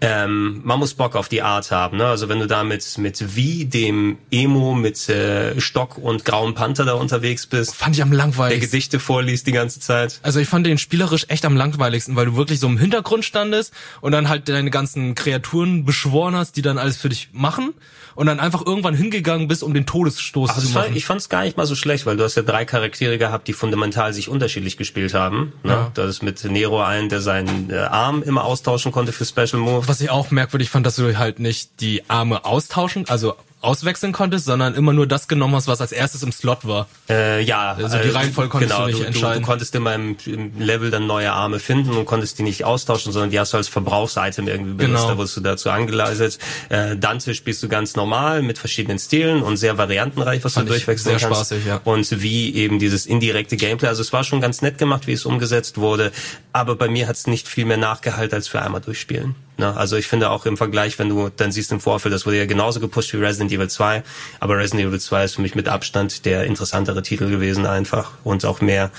Ähm, 0.02 0.60
man 0.62 0.78
muss 0.78 0.92
Bock 0.92 1.16
auf 1.16 1.28
die 1.28 1.40
Art 1.40 1.70
haben, 1.70 1.96
ne? 1.96 2.06
Also 2.06 2.28
wenn 2.28 2.38
du 2.38 2.46
da 2.46 2.64
mit, 2.64 2.98
mit 2.98 3.34
wie 3.34 3.64
dem 3.64 4.18
Emo 4.30 4.74
mit 4.74 5.08
äh, 5.08 5.58
Stock 5.58 5.96
und 5.96 6.26
grauem 6.26 6.54
Panther 6.54 6.84
da 6.84 6.94
unterwegs 6.94 7.46
bist. 7.46 7.74
Fand 7.74 7.96
ich 7.96 8.02
am 8.02 8.12
langweiligsten. 8.12 8.60
Der 8.60 8.68
Gedichte 8.68 9.00
vorliest 9.00 9.46
die 9.46 9.52
ganze 9.52 9.80
Zeit. 9.80 10.20
Also 10.22 10.38
ich 10.38 10.48
fand 10.48 10.66
den 10.66 10.76
spielerisch 10.76 11.24
echt 11.28 11.46
am 11.46 11.56
langweiligsten, 11.56 12.14
weil 12.14 12.26
du 12.26 12.36
wirklich 12.36 12.60
so 12.60 12.66
im 12.66 12.76
Hintergrund 12.76 13.24
standest 13.24 13.72
und 14.02 14.12
dann 14.12 14.28
halt 14.28 14.50
deine 14.50 14.70
ganzen 14.70 15.14
Kreaturen 15.14 15.86
beschworen 15.86 16.36
hast, 16.36 16.56
die 16.56 16.62
dann 16.62 16.76
alles 16.76 16.98
für 17.06 17.10
dich 17.10 17.28
machen 17.32 17.72
und 18.16 18.26
dann 18.26 18.40
einfach 18.40 18.66
irgendwann 18.66 18.94
hingegangen 18.94 19.46
bist, 19.46 19.62
um 19.62 19.72
den 19.74 19.86
Todesstoß 19.86 20.50
Also 20.50 20.66
zu 20.66 20.74
war, 20.74 20.82
machen. 20.82 20.96
ich 20.96 21.04
fand 21.04 21.20
es 21.20 21.28
gar 21.28 21.44
nicht 21.44 21.56
mal 21.56 21.66
so 21.66 21.76
schlecht, 21.76 22.04
weil 22.04 22.16
du 22.16 22.24
hast 22.24 22.34
ja 22.34 22.42
drei 22.42 22.64
Charaktere 22.64 23.16
gehabt, 23.16 23.46
die 23.46 23.52
fundamental 23.52 24.12
sich 24.12 24.28
unterschiedlich 24.28 24.76
gespielt 24.76 25.14
haben. 25.14 25.52
Ne? 25.62 25.72
Ja. 25.72 25.90
Das 25.94 26.10
ist 26.10 26.22
mit 26.24 26.42
Nero 26.44 26.82
einen, 26.82 27.08
der 27.08 27.20
seinen 27.20 27.70
äh, 27.70 27.76
Arm 27.76 28.24
immer 28.24 28.44
austauschen 28.44 28.90
konnte 28.90 29.12
für 29.12 29.24
Special 29.24 29.62
Move. 29.62 29.86
Was 29.86 30.00
ich 30.00 30.10
auch 30.10 30.32
merkwürdig 30.32 30.68
fand, 30.68 30.84
dass 30.84 30.96
du 30.96 31.16
halt 31.16 31.38
nicht 31.38 31.80
die 31.80 32.02
Arme 32.08 32.44
austauschen, 32.44 33.08
also 33.08 33.36
auswechseln 33.66 34.12
konntest, 34.12 34.46
sondern 34.46 34.74
immer 34.74 34.92
nur 34.92 35.06
das 35.06 35.28
genommen 35.28 35.54
hast, 35.54 35.68
was 35.68 35.80
als 35.80 35.92
erstes 35.92 36.22
im 36.22 36.32
Slot 36.32 36.66
war. 36.66 36.88
Äh, 37.08 37.42
ja, 37.42 37.72
Also 37.72 37.98
die 37.98 38.08
Reihenfolge 38.08 38.50
konntest 38.50 38.72
genau, 38.72 38.86
du 38.86 38.92
nicht 38.92 39.02
du, 39.02 39.06
entscheiden. 39.06 39.42
Du, 39.42 39.46
konntest 39.46 39.74
immer 39.74 39.94
im, 39.94 40.16
im 40.26 40.58
Level 40.58 40.90
dann 40.90 41.06
neue 41.06 41.32
Arme 41.32 41.58
finden 41.58 41.90
und 41.90 42.06
konntest 42.06 42.38
die 42.38 42.42
nicht 42.42 42.64
austauschen, 42.64 43.12
sondern 43.12 43.30
die 43.30 43.40
hast 43.40 43.52
du 43.52 43.56
als 43.56 43.68
Verbrauchsitem 43.68 44.48
irgendwie 44.48 44.74
benutzt. 44.74 45.02
Genau. 45.02 45.08
Da 45.08 45.18
wurdest 45.18 45.36
du 45.36 45.40
dazu 45.40 45.70
angeleitet. 45.70 46.38
Äh, 46.68 46.96
Dante 46.96 47.34
spielst 47.34 47.62
du 47.62 47.68
ganz 47.68 47.96
normal 47.96 48.42
mit 48.42 48.58
verschiedenen 48.58 48.98
Stilen 48.98 49.42
und 49.42 49.56
sehr 49.56 49.76
variantenreich, 49.78 50.44
was 50.44 50.54
Fand 50.54 50.68
du 50.68 50.72
durchwechseln 50.72 51.18
sehr 51.18 51.28
kannst. 51.28 51.50
spaßig, 51.50 51.66
ja. 51.66 51.80
Und 51.84 52.22
wie 52.22 52.54
eben 52.54 52.78
dieses 52.78 53.06
indirekte 53.06 53.56
Gameplay. 53.56 53.88
Also 53.88 54.02
es 54.02 54.12
war 54.12 54.24
schon 54.24 54.40
ganz 54.40 54.62
nett 54.62 54.78
gemacht, 54.78 55.06
wie 55.06 55.12
es 55.12 55.26
umgesetzt 55.26 55.78
wurde. 55.78 56.12
Aber 56.52 56.76
bei 56.76 56.88
mir 56.88 57.08
hat 57.08 57.16
es 57.16 57.26
nicht 57.26 57.48
viel 57.48 57.64
mehr 57.64 57.76
nachgehalten 57.76 58.34
als 58.36 58.48
für 58.48 58.62
einmal 58.62 58.80
durchspielen. 58.80 59.34
Ne? 59.58 59.74
Also 59.76 59.96
ich 59.96 60.06
finde 60.06 60.30
auch 60.30 60.44
im 60.46 60.56
Vergleich, 60.56 60.98
wenn 60.98 61.08
du 61.08 61.30
dann 61.34 61.50
siehst 61.50 61.72
im 61.72 61.80
Vorfeld, 61.80 62.12
das 62.14 62.26
wurde 62.26 62.38
ja 62.38 62.46
genauso 62.46 62.78
gepusht 62.80 63.12
wie 63.14 63.16
Resident 63.18 63.50
Evil 63.52 63.68
2, 63.70 64.02
aber 64.38 64.58
Resident 64.58 64.88
Evil 64.88 65.00
2 65.00 65.24
ist 65.24 65.34
für 65.36 65.42
mich 65.42 65.54
mit 65.54 65.68
Abstand 65.68 66.24
der 66.26 66.44
interessantere 66.44 67.02
Titel 67.02 67.30
gewesen 67.30 67.64
einfach 67.66 68.12
und 68.22 68.44
auch 68.44 68.60
mehr, 68.60 68.90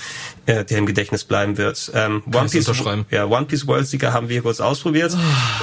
äh, 0.48 0.66
der 0.66 0.78
im 0.80 0.86
Gedächtnis 0.88 1.26
bleiben 1.26 1.58
wird. 1.58 1.92
Ähm, 1.94 2.24
One 2.34 2.50
Piece, 2.50 2.72
ja, 3.12 3.26
One 3.26 3.46
Piece 3.46 3.68
World 3.68 3.88
Seeker 3.88 4.14
haben 4.14 4.30
wir 4.30 4.42
kurz 4.42 4.60
ausprobiert. 4.60 5.16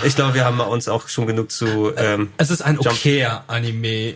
Ich 0.05 0.15
glaube, 0.15 0.35
wir 0.35 0.45
haben 0.45 0.61
uns 0.61 0.89
auch 0.89 1.09
schon 1.09 1.27
genug 1.27 1.51
zu 1.51 1.93
ähm, 1.97 2.31
Es 2.37 2.51
ist 2.51 2.63
ein 2.63 2.79
okayer 2.79 3.45
Anime. 3.49 4.15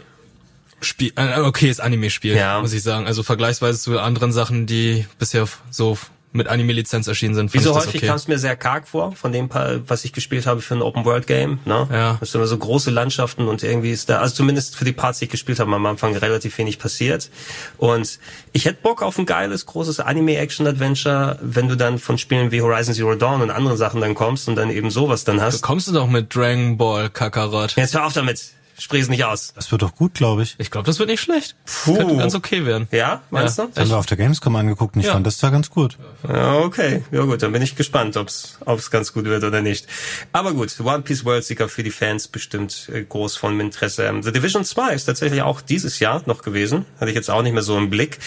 Spiel, 0.81 1.11
ein 1.17 1.43
okayes 1.43 1.81
Anime-Spiel, 1.81 2.37
Ja. 2.37 2.61
muss 2.61 2.73
ich 2.73 2.85
sagen. 2.85 3.05
Also 3.09 3.25
vergleichsweise 3.25 3.81
zu 3.81 3.99
anderen 3.99 4.31
Sachen, 4.31 4.67
die 4.67 5.07
bisher 5.19 5.49
mit 5.73 5.99
mit 6.33 6.49
Anime-Lizenz 6.49 7.07
erschienen 7.07 7.35
sind. 7.35 7.55
Wie 7.55 7.59
so 7.59 7.75
häufig 7.75 7.97
okay. 7.97 8.07
kam 8.07 8.17
es 8.17 8.29
mir 8.29 8.39
sehr 8.39 8.57
karg 8.57 8.87
vor, 8.87 9.13
von 9.13 9.33
dem 9.33 9.49
paar, 9.49 9.89
was 9.89 10.05
ich 10.05 10.13
gespielt 10.13 10.47
habe 10.47 10.61
für 10.61 10.75
ein 10.75 10.83
Open-World-Game. 10.83 11.61
Ne? 11.65 11.89
Ja. 11.91 12.17
Das 12.21 12.33
sind 12.33 12.41
immer 12.41 12.47
so 12.47 12.59
große 12.59 12.91
Landschaften 12.91 13.49
und 13.49 13.63
irgendwie 13.63 13.91
ist 13.91 14.11
da, 14.11 14.19
also 14.19 14.35
zumindest 14.35 14.77
für 14.77 14.85
die 14.85 14.93
Parts, 14.93 15.19
die 15.21 15.25
ich 15.25 15.31
gespielt 15.31 15.59
habe, 15.59 15.75
am 15.75 15.87
Anfang 15.87 16.15
relativ 16.17 16.59
wenig 16.59 16.79
passiert. 16.79 17.31
Und 17.79 18.19
ich 18.53 18.67
hätte 18.67 18.79
Bock 18.83 19.03
auf 19.03 19.19
ein 19.19 19.27
geiles, 19.27 19.67
großes 19.67 20.01
Anime-Action-Adventure, 20.01 21.39
wenn 21.41 21.69
du 21.69 21.77
dann 21.77 21.99
von 21.99 22.19
Spielen 22.19 22.51
wie 22.51 22.61
Horizon 22.61 22.95
Zero 22.95 23.15
Dawn 23.15 23.41
und 23.41 23.51
anderen 23.51 23.77
Sachen 23.79 24.01
dann 24.01 24.15
kommst 24.15 24.49
und 24.49 24.57
dann 24.57 24.71
eben 24.71 24.91
sowas 24.91 25.25
dann 25.25 25.41
hast. 25.41 25.63
Kommst 25.63 25.89
du 25.89 25.93
doch 25.93 26.09
mit 26.09 26.35
Dragon 26.35 26.77
Ball 26.77 27.09
Kakarot? 27.11 27.77
Jetzt 27.77 27.95
hör 27.95 28.07
auf 28.07 28.13
damit. 28.13 28.58
Sprich 28.79 29.03
es 29.03 29.09
nicht 29.09 29.25
aus. 29.25 29.53
Das 29.57 29.73
wird 29.73 29.83
doch 29.83 29.95
gut, 29.95 30.15
glaube 30.15 30.43
ich. 30.45 30.55
Ich 30.59 30.71
glaube, 30.71 30.87
das 30.87 30.99
wird 31.01 31.09
nicht 31.09 31.21
schlecht. 31.21 31.57
Puh. 31.85 31.97
Könnte 31.97 32.17
ganz 32.17 32.35
okay 32.35 32.65
werden. 32.65 32.87
Ja, 32.93 33.23
meinst 33.31 33.59
Ja. 33.59 33.65
du? 33.65 33.71
Das 33.75 33.83
haben 33.85 33.91
wir 33.91 33.99
auf 33.99 34.07
der 34.07 34.17
Gamescom 34.17 34.55
angeguckt 34.55 34.95
und 34.95 35.01
ich 35.01 35.07
Ja. 35.07 35.15
fand 35.15 35.27
das 35.27 35.39
da 35.39 35.51
ganz 35.51 35.69
gut. 35.71 35.99
Ja, 36.29 36.55
okay. 36.59 37.03
Ja 37.11 37.23
gut, 37.25 37.43
dann 37.43 37.51
bin 37.53 37.61
ich 37.63 37.75
gespannt, 37.77 38.17
ob's 38.17 38.59
ob's 38.67 38.91
ganz 38.91 39.13
gut 39.13 39.25
wird 39.25 39.43
oder 39.43 39.63
nicht. 39.63 39.87
Aber 40.33 40.53
gut, 40.53 40.73
One 40.81 41.03
Piece 41.03 41.25
World 41.25 41.45
Seeker 41.45 41.69
für 41.69 41.83
die 41.83 41.91
Fans 41.91 42.29
bestimmt 42.29 42.89
äh, 42.93 43.03
groß 43.03 43.37
von 43.37 43.59
Interesse. 43.59 44.05
Ähm, 44.05 44.23
The 44.23 44.31
Division 44.33 44.65
2 44.65 44.93
ist 44.95 45.07
tatsächlich 45.07 45.43
auch 45.43 45.61
dieses 45.61 45.99
Jahr 45.99 46.23
noch 46.27 46.43
gewesen. 46.43 46.85
Hatte 47.01 47.11
ich 47.11 47.17
jetzt 47.17 47.31
auch 47.31 47.43
nicht 47.43 47.53
mehr 47.55 47.63
so 47.65 47.77
im 47.77 47.91
Blick. 47.91 48.19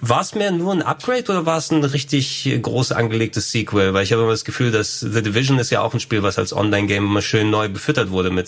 War 0.00 0.20
es 0.20 0.34
mehr 0.34 0.52
nur 0.52 0.72
ein 0.72 0.82
Upgrade 0.82 1.24
oder 1.24 1.46
war 1.46 1.58
es 1.58 1.70
ein 1.72 1.82
richtig 1.82 2.48
groß 2.62 2.92
angelegtes 2.92 3.50
Sequel? 3.50 3.92
Weil 3.92 4.04
ich 4.04 4.12
habe 4.12 4.22
immer 4.22 4.30
das 4.30 4.44
Gefühl, 4.44 4.70
dass 4.70 5.00
The 5.00 5.22
Division 5.22 5.58
ist 5.58 5.70
ja 5.70 5.80
auch 5.80 5.94
ein 5.94 6.00
Spiel, 6.00 6.22
was 6.22 6.38
als 6.38 6.52
Online-Game 6.52 7.04
immer 7.04 7.22
schön 7.22 7.50
neu 7.50 7.68
befüttert 7.68 8.10
wurde 8.10 8.30
mit 8.30 8.46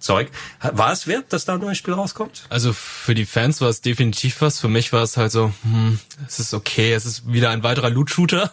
Zeug. 0.00 0.28
War 0.60 0.92
es 0.92 1.06
wert, 1.06 1.32
dass 1.32 1.44
da 1.44 1.54
ein 1.54 1.60
neues 1.60 1.78
Spiel 1.78 1.94
rauskommt? 1.94 2.44
Also 2.48 2.72
für 2.72 3.14
die 3.14 3.26
Fans 3.26 3.60
war 3.60 3.68
es 3.68 3.80
definitiv 3.80 4.40
was. 4.40 4.60
Für 4.60 4.68
mich 4.68 4.92
war 4.92 5.02
es 5.02 5.16
halt 5.16 5.32
so, 5.32 5.52
hm, 5.62 5.98
es 6.26 6.38
ist 6.38 6.54
okay, 6.54 6.92
es 6.92 7.04
ist 7.06 7.32
wieder 7.32 7.50
ein 7.50 7.62
weiterer 7.62 7.90
Loot-Shooter. 7.90 8.52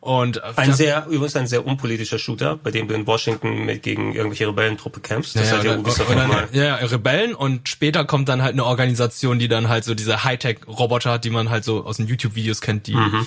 Und 0.00 0.44
Ein 0.58 0.74
sehr, 0.74 1.06
übrigens 1.06 1.34
ein 1.34 1.46
sehr 1.46 1.64
unpolitischer 1.64 2.18
Shooter, 2.18 2.58
bei 2.58 2.70
dem 2.70 2.88
du 2.88 2.94
in 2.94 3.06
Washington 3.06 3.64
mit 3.64 3.82
gegen 3.82 4.12
irgendwelche 4.14 4.46
Rebellentruppe 4.46 5.00
kämpfst. 5.00 5.34
Das 5.34 5.48
ja, 5.50 5.56
hat 5.56 5.64
ja 5.64 5.78
Ubisoft 5.78 6.10
dann, 6.10 6.28
mal. 6.28 6.46
ja, 6.52 6.62
ja, 6.64 6.74
Rebellen 6.74 7.34
und 7.34 7.70
später 7.70 8.04
kommt 8.04 8.28
dann 8.28 8.42
halt 8.42 8.52
eine 8.52 8.66
Organisation, 8.66 9.38
die 9.38 9.48
dann 9.48 9.70
halt 9.70 9.84
so 9.84 9.94
diese 9.94 10.22
Hightech-Roboter 10.22 11.12
hat, 11.12 11.24
die 11.24 11.30
man 11.30 11.48
halt 11.48 11.64
so 11.64 11.86
aus 11.86 11.96
den 11.96 12.06
YouTube-Videos 12.06 12.60
kennt, 12.60 12.86
die, 12.86 12.94
Mhm. 12.94 13.26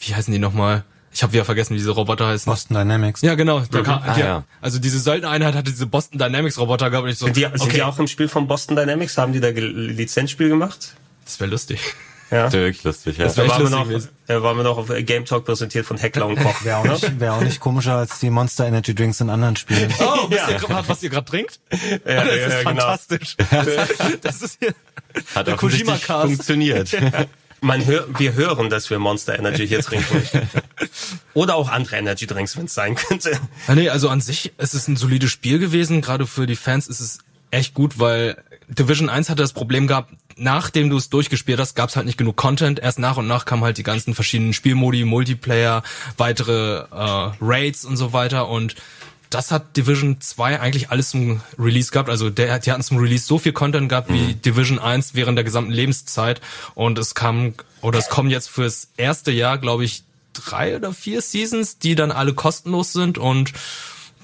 wie 0.00 0.14
heißen 0.14 0.30
die 0.30 0.38
nochmal? 0.38 0.84
Ich 1.18 1.22
habe 1.24 1.32
wieder 1.32 1.44
vergessen, 1.44 1.74
wie 1.74 1.78
diese 1.78 1.90
Roboter 1.90 2.28
heißen. 2.28 2.48
Boston 2.48 2.76
Dynamics. 2.76 3.22
Ja, 3.22 3.34
genau. 3.34 3.58
Da 3.72 3.82
kam, 3.82 4.02
Ah, 4.06 4.14
die, 4.14 4.20
ja. 4.20 4.44
Also 4.60 4.78
diese 4.78 5.00
Söldnereinheit 5.00 5.56
hatte 5.56 5.72
diese 5.72 5.86
Boston 5.86 6.20
Dynamics 6.20 6.58
Roboter 6.60 6.90
gehabt 6.90 7.06
und 7.06 7.10
ich 7.10 7.18
so, 7.18 7.26
Sind 7.26 7.36
die, 7.36 7.40
sind 7.40 7.60
okay, 7.60 7.72
die 7.78 7.82
auch 7.82 7.98
im 7.98 8.06
Spiel 8.06 8.28
von 8.28 8.46
Boston 8.46 8.76
Dynamics? 8.76 9.18
Haben 9.18 9.32
die 9.32 9.40
da 9.40 9.50
Ge- 9.50 9.64
Lizenzspiel 9.66 10.48
gemacht? 10.48 10.94
das 11.24 11.40
wäre 11.40 11.50
lustig. 11.50 11.80
Ja. 12.30 12.44
Das 12.44 12.52
wäre 12.52 12.66
wirklich 12.66 12.84
lustig, 12.84 13.18
ja. 13.18 13.24
Das 13.24 13.36
wär- 13.36 13.46
Da 13.46 13.50
waren 13.50 13.88
wir, 13.88 13.94
lustig 13.96 14.12
noch, 14.12 14.36
da 14.36 14.42
waren 14.44 14.56
wir 14.58 14.62
noch 14.62 14.78
auf 14.78 14.90
äh, 14.90 15.02
Game 15.02 15.24
Talk 15.24 15.44
präsentiert 15.44 15.86
von 15.86 15.96
Heckler 15.96 16.26
und 16.26 16.36
Koch. 16.38 16.62
Wäre 16.62 16.76
auch, 16.76 16.84
nicht, 16.84 17.18
wär 17.18 17.32
auch 17.34 17.40
nicht 17.40 17.58
komischer 17.58 17.94
als 17.96 18.20
die 18.20 18.30
Monster 18.30 18.66
Energy 18.66 18.94
Drinks 18.94 19.20
in 19.20 19.28
anderen 19.28 19.56
Spielen. 19.56 19.92
Oh, 19.98 20.30
wisst 20.30 20.42
Ja. 20.46 20.50
ihr 20.50 20.58
grad, 20.58 20.88
was 20.88 21.02
ihr 21.02 21.10
gerade 21.10 21.24
trinkt? 21.28 21.58
Ja, 21.72 21.78
das 22.04 22.06
ja, 22.06 22.22
ist 22.22 22.52
ja, 22.52 22.58
genau. 22.58 22.64
fantastisch. 22.82 23.36
Das 24.22 24.42
ist 24.42 24.58
hier 24.60 24.72
Hat 25.34 25.48
der 25.48 25.54
offensichtlich 25.54 25.88
Kojima-Cast. 26.06 26.26
funktioniert. 26.26 26.90
Man 27.60 27.84
hör, 27.86 28.06
wir 28.18 28.34
hören, 28.34 28.70
dass 28.70 28.88
wir 28.90 28.98
Monster 28.98 29.38
Energy 29.38 29.66
hier 29.66 29.80
trinken. 29.80 30.22
Oder 31.34 31.56
auch 31.56 31.68
andere 31.68 31.96
Energy 31.96 32.26
Drinks, 32.26 32.56
wenn 32.56 32.66
es 32.66 32.74
sein 32.74 32.94
könnte. 32.94 33.38
Ja, 33.66 33.74
nee, 33.74 33.88
also 33.88 34.08
an 34.08 34.20
sich 34.20 34.52
ist 34.58 34.74
es 34.74 34.88
ein 34.88 34.96
solides 34.96 35.30
Spiel 35.30 35.58
gewesen. 35.58 36.00
Gerade 36.00 36.26
für 36.26 36.46
die 36.46 36.56
Fans 36.56 36.86
ist 36.86 37.00
es 37.00 37.18
echt 37.50 37.74
gut, 37.74 37.98
weil 37.98 38.36
Division 38.68 39.08
1 39.08 39.28
hatte 39.30 39.42
das 39.42 39.52
Problem 39.52 39.86
gehabt, 39.86 40.12
nachdem 40.36 40.90
du 40.90 40.96
es 40.96 41.08
durchgespielt 41.08 41.58
hast, 41.58 41.74
gab 41.74 41.88
es 41.88 41.96
halt 41.96 42.06
nicht 42.06 42.18
genug 42.18 42.36
Content. 42.36 42.78
Erst 42.78 42.98
nach 42.98 43.16
und 43.16 43.26
nach 43.26 43.44
kamen 43.44 43.64
halt 43.64 43.78
die 43.78 43.82
ganzen 43.82 44.14
verschiedenen 44.14 44.52
Spielmodi, 44.52 45.04
Multiplayer, 45.04 45.82
weitere 46.16 46.84
äh, 46.90 47.32
Raids 47.40 47.84
und 47.84 47.96
so 47.96 48.12
weiter. 48.12 48.48
Und 48.48 48.76
das 49.30 49.50
hat 49.50 49.76
Division 49.76 50.20
2 50.20 50.60
eigentlich 50.60 50.90
alles 50.90 51.10
zum 51.10 51.40
Release 51.58 51.90
gehabt. 51.90 52.08
Also 52.08 52.30
der, 52.30 52.58
die 52.58 52.72
hatten 52.72 52.82
zum 52.82 52.98
Release 52.98 53.26
so 53.26 53.38
viel 53.38 53.52
Content 53.52 53.88
gehabt 53.88 54.12
wie 54.12 54.34
Division 54.34 54.78
1 54.78 55.14
während 55.14 55.36
der 55.36 55.44
gesamten 55.44 55.72
Lebenszeit. 55.72 56.40
Und 56.74 56.98
es 56.98 57.14
kam, 57.14 57.54
oder 57.82 57.98
es 57.98 58.08
kommen 58.08 58.30
jetzt 58.30 58.48
fürs 58.48 58.88
erste 58.96 59.30
Jahr, 59.30 59.58
glaube 59.58 59.84
ich, 59.84 60.04
drei 60.32 60.76
oder 60.76 60.92
vier 60.92 61.20
Seasons, 61.20 61.78
die 61.78 61.94
dann 61.94 62.10
alle 62.10 62.32
kostenlos 62.32 62.92
sind 62.92 63.18
und 63.18 63.52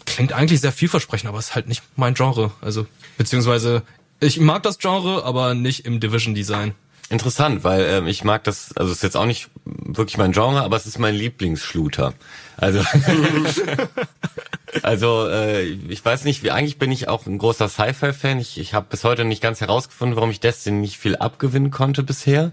klingt 0.06 0.32
eigentlich 0.32 0.60
sehr 0.60 0.72
vielversprechend, 0.72 1.28
aber 1.28 1.38
ist 1.38 1.54
halt 1.54 1.68
nicht 1.68 1.82
mein 1.96 2.14
Genre. 2.14 2.52
Also, 2.60 2.86
beziehungsweise, 3.16 3.82
ich 4.20 4.38
mag 4.40 4.62
das 4.62 4.78
Genre, 4.78 5.24
aber 5.24 5.54
nicht 5.54 5.86
im 5.86 6.00
Division-Design. 6.00 6.74
Interessant, 7.10 7.64
weil 7.64 7.84
ähm, 7.84 8.06
ich 8.06 8.24
mag 8.24 8.44
das, 8.44 8.74
also 8.76 8.90
es 8.90 8.98
ist 8.98 9.02
jetzt 9.02 9.16
auch 9.16 9.26
nicht 9.26 9.50
wirklich 9.64 10.16
mein 10.16 10.32
Genre, 10.32 10.62
aber 10.62 10.76
es 10.76 10.86
ist 10.86 10.98
mein 10.98 11.14
Lieblingsschlooter. 11.14 12.14
Also, 12.56 12.80
also 14.82 15.28
äh, 15.28 15.62
ich 15.62 16.04
weiß 16.04 16.24
nicht, 16.24 16.42
wie 16.42 16.50
eigentlich 16.50 16.78
bin 16.78 16.92
ich 16.92 17.08
auch 17.08 17.26
ein 17.26 17.38
großer 17.38 17.68
Sci-Fi-Fan. 17.68 18.38
Ich, 18.38 18.58
ich 18.58 18.74
habe 18.74 18.86
bis 18.88 19.04
heute 19.04 19.24
nicht 19.24 19.42
ganz 19.42 19.60
herausgefunden, 19.60 20.16
warum 20.16 20.30
ich 20.30 20.40
Destiny 20.40 20.78
nicht 20.78 20.98
viel 20.98 21.16
abgewinnen 21.16 21.70
konnte 21.70 22.02
bisher. 22.02 22.52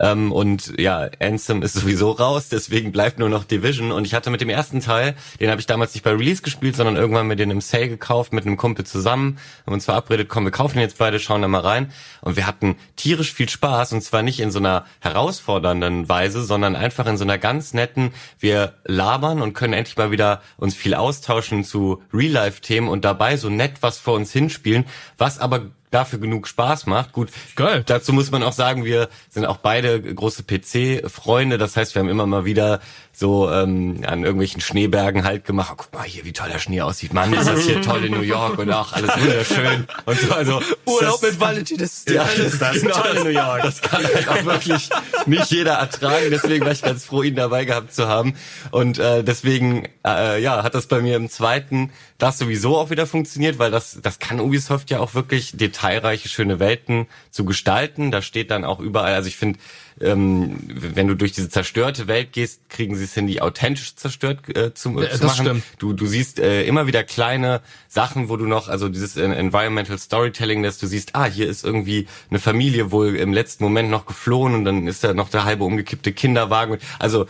Ähm, 0.00 0.32
und 0.32 0.72
ja, 0.78 1.08
Anthem 1.20 1.62
ist 1.62 1.74
sowieso 1.74 2.12
raus, 2.12 2.48
deswegen 2.48 2.90
bleibt 2.90 3.18
nur 3.18 3.28
noch 3.28 3.44
Division. 3.44 3.92
Und 3.92 4.06
ich 4.06 4.14
hatte 4.14 4.30
mit 4.30 4.40
dem 4.40 4.48
ersten 4.48 4.80
Teil, 4.80 5.14
den 5.38 5.50
habe 5.50 5.60
ich 5.60 5.66
damals 5.66 5.94
nicht 5.94 6.02
bei 6.02 6.12
Release 6.12 6.42
gespielt, 6.42 6.74
sondern 6.74 6.96
irgendwann 6.96 7.26
mit 7.26 7.38
den 7.38 7.50
im 7.50 7.60
Sale 7.60 7.88
gekauft, 7.88 8.32
mit 8.32 8.46
einem 8.46 8.56
Kumpel 8.56 8.86
zusammen. 8.86 9.38
Haben 9.66 9.74
uns 9.74 9.84
verabredet, 9.84 10.28
komm, 10.28 10.44
wir 10.44 10.50
kaufen 10.50 10.76
den 10.76 10.82
jetzt 10.82 10.98
beide, 10.98 11.20
schauen 11.20 11.42
da 11.42 11.48
mal 11.48 11.60
rein. 11.60 11.92
Und 12.22 12.36
wir 12.36 12.46
hatten 12.46 12.76
tierisch 12.96 13.32
viel 13.32 13.48
Spaß 13.48 13.92
und 13.92 14.02
zwar 14.02 14.22
nicht 14.22 14.40
in 14.40 14.50
so 14.50 14.58
einer 14.58 14.86
herausfordernden 15.00 16.08
Weise, 16.08 16.42
sondern 16.42 16.76
einfach 16.76 17.06
in 17.06 17.18
so 17.18 17.24
einer 17.24 17.36
ganz 17.38 17.74
netten, 17.74 18.12
wir 18.38 18.74
labern 18.84 19.42
und 19.42 19.52
können 19.52 19.74
endlich 19.74 19.98
mal 19.98 20.10
wieder 20.10 20.40
uns 20.56 20.74
viel 20.74 20.94
austauschen 20.94 21.62
zu 21.62 22.02
Real-Life-Themen 22.12 22.88
und 22.88 23.04
dabei 23.04 23.36
so 23.36 23.50
nett 23.50 23.74
was 23.82 23.98
vor 23.98 24.14
uns 24.14 24.32
hinspielen, 24.32 24.86
was 25.20 25.38
aber 25.38 25.70
dafür 25.90 26.18
genug 26.18 26.48
Spaß 26.48 26.86
macht. 26.86 27.12
Gut, 27.12 27.30
Geil. 27.56 27.82
Dazu 27.84 28.12
muss 28.12 28.30
man 28.30 28.42
auch 28.42 28.52
sagen, 28.52 28.84
wir 28.84 29.08
sind 29.28 29.44
auch 29.44 29.58
beide 29.58 30.00
große 30.00 30.44
PC-Freunde. 30.44 31.58
Das 31.58 31.76
heißt, 31.76 31.94
wir 31.94 32.00
haben 32.00 32.08
immer 32.08 32.26
mal 32.26 32.44
wieder 32.44 32.80
so 33.20 33.50
ähm, 33.50 34.00
an 34.06 34.24
irgendwelchen 34.24 34.62
Schneebergen 34.62 35.24
halt 35.24 35.44
gemacht. 35.44 35.68
Oh, 35.72 35.74
guck 35.76 35.92
mal 35.92 36.04
hier, 36.04 36.24
wie 36.24 36.32
toll 36.32 36.48
der 36.50 36.58
Schnee 36.58 36.80
aussieht. 36.80 37.12
Mann, 37.12 37.30
ist 37.34 37.46
das 37.46 37.60
hier 37.60 37.82
toll 37.82 38.02
in 38.06 38.12
New 38.12 38.22
York 38.22 38.58
und 38.58 38.72
auch 38.72 38.94
alles 38.94 39.10
wunderschön. 39.14 39.86
Und 40.06 40.18
so, 40.18 40.32
also 40.32 40.62
Urlaub 40.86 41.20
das, 41.20 41.32
mit 41.32 41.38
Valentin, 41.38 41.76
das 41.76 41.98
ist 41.98 42.10
ja, 42.10 42.24
Das 42.24 42.76
ist. 42.76 42.88
Toll 42.88 43.16
in 43.18 43.22
New 43.24 43.28
York. 43.28 43.60
Das 43.62 43.82
kann 43.82 44.02
halt 44.02 44.26
auch 44.26 44.44
wirklich 44.46 44.88
nicht 45.26 45.50
jeder 45.50 45.74
ertragen. 45.74 46.30
Deswegen 46.30 46.64
war 46.64 46.72
ich 46.72 46.80
ganz 46.80 47.04
froh, 47.04 47.22
ihn 47.22 47.34
dabei 47.34 47.66
gehabt 47.66 47.92
zu 47.92 48.08
haben. 48.08 48.36
Und 48.70 48.98
äh, 48.98 49.22
deswegen, 49.22 49.86
äh, 50.06 50.40
ja, 50.40 50.62
hat 50.62 50.74
das 50.74 50.86
bei 50.86 51.02
mir 51.02 51.16
im 51.16 51.28
zweiten 51.28 51.90
das 52.16 52.38
sowieso 52.38 52.76
auch 52.76 52.90
wieder 52.90 53.06
funktioniert, 53.06 53.58
weil 53.58 53.70
das, 53.70 53.98
das 54.02 54.18
kann 54.18 54.40
Ubisoft 54.40 54.90
ja 54.90 55.00
auch 55.00 55.14
wirklich 55.14 55.52
detailreiche, 55.56 56.28
schöne 56.28 56.58
Welten 56.58 57.06
zu 57.30 57.44
gestalten. 57.44 58.10
Da 58.10 58.22
steht 58.22 58.50
dann 58.50 58.64
auch 58.64 58.78
überall, 58.78 59.14
also 59.14 59.28
ich 59.28 59.36
finde, 59.36 59.58
ähm, 60.00 60.58
wenn 60.66 61.06
du 61.08 61.14
durch 61.14 61.32
diese 61.32 61.48
zerstörte 61.48 62.06
Welt 62.08 62.32
gehst, 62.32 62.68
kriegen 62.68 62.96
sie 62.96 63.04
es 63.04 63.14
hin, 63.14 63.26
die 63.26 63.42
authentisch 63.42 63.94
zerstört 63.96 64.40
äh, 64.56 64.72
zu, 64.74 64.90
Ja, 65.00 65.10
zu 65.10 65.18
das 65.18 65.20
machen. 65.22 65.46
stimmt. 65.46 65.64
Du, 65.78 65.92
du 65.92 66.06
siehst 66.06 66.38
äh, 66.38 66.64
immer 66.64 66.86
wieder 66.86 67.04
kleine 67.04 67.60
Sachen, 67.88 68.28
wo 68.28 68.36
du 68.36 68.46
noch, 68.46 68.68
also 68.68 68.88
dieses 68.88 69.16
äh, 69.16 69.24
Environmental 69.24 69.98
Storytelling, 69.98 70.62
dass 70.62 70.78
du 70.78 70.86
siehst, 70.86 71.14
ah, 71.14 71.26
hier 71.26 71.48
ist 71.48 71.64
irgendwie 71.64 72.06
eine 72.30 72.38
Familie 72.38 72.90
wohl 72.90 73.16
im 73.16 73.32
letzten 73.32 73.64
Moment 73.64 73.90
noch 73.90 74.06
geflohen 74.06 74.54
und 74.54 74.64
dann 74.64 74.86
ist 74.86 75.04
da 75.04 75.12
noch 75.14 75.28
der 75.28 75.44
halbe 75.44 75.64
umgekippte 75.64 76.12
Kinderwagen. 76.12 76.78
Also 76.98 77.26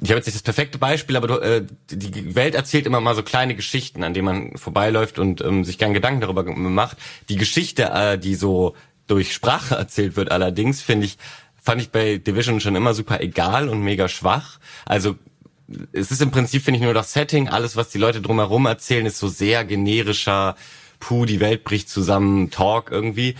ich 0.00 0.10
habe 0.10 0.18
jetzt 0.18 0.26
nicht 0.26 0.34
das 0.36 0.42
perfekte 0.42 0.78
Beispiel, 0.78 1.16
aber 1.16 1.42
äh, 1.42 1.64
die 1.90 2.34
Welt 2.34 2.54
erzählt 2.54 2.86
immer 2.86 3.00
mal 3.00 3.14
so 3.14 3.22
kleine 3.22 3.54
Geschichten, 3.54 4.02
an 4.02 4.12
denen 4.12 4.24
man 4.24 4.56
vorbeiläuft 4.56 5.18
und 5.18 5.40
ähm, 5.40 5.64
sich 5.64 5.78
gern 5.78 5.94
Gedanken 5.94 6.20
darüber 6.20 6.42
macht. 6.44 6.96
Die 7.28 7.36
Geschichte, 7.36 7.90
äh, 7.92 8.18
die 8.18 8.34
so 8.34 8.74
durch 9.06 9.32
Sprache 9.32 9.74
erzählt 9.76 10.16
wird, 10.16 10.32
allerdings 10.32 10.82
finde 10.82 11.06
ich, 11.06 11.18
fand 11.64 11.80
ich 11.80 11.90
bei 11.90 12.18
Division 12.18 12.60
schon 12.60 12.76
immer 12.76 12.92
super 12.92 13.20
egal 13.22 13.70
und 13.70 13.80
mega 13.80 14.06
schwach. 14.06 14.58
Also 14.84 15.16
es 15.92 16.10
ist 16.10 16.20
im 16.20 16.30
Prinzip, 16.30 16.62
finde 16.62 16.78
ich, 16.78 16.84
nur 16.84 16.92
das 16.92 17.14
Setting. 17.14 17.48
Alles, 17.48 17.74
was 17.74 17.88
die 17.88 17.96
Leute 17.98 18.20
drumherum 18.20 18.66
erzählen, 18.66 19.06
ist 19.06 19.18
so 19.18 19.28
sehr 19.28 19.64
generischer, 19.64 20.56
puh, 21.00 21.24
die 21.24 21.40
Welt 21.40 21.64
bricht 21.64 21.88
zusammen, 21.88 22.50
Talk 22.50 22.90
irgendwie. 22.90 23.34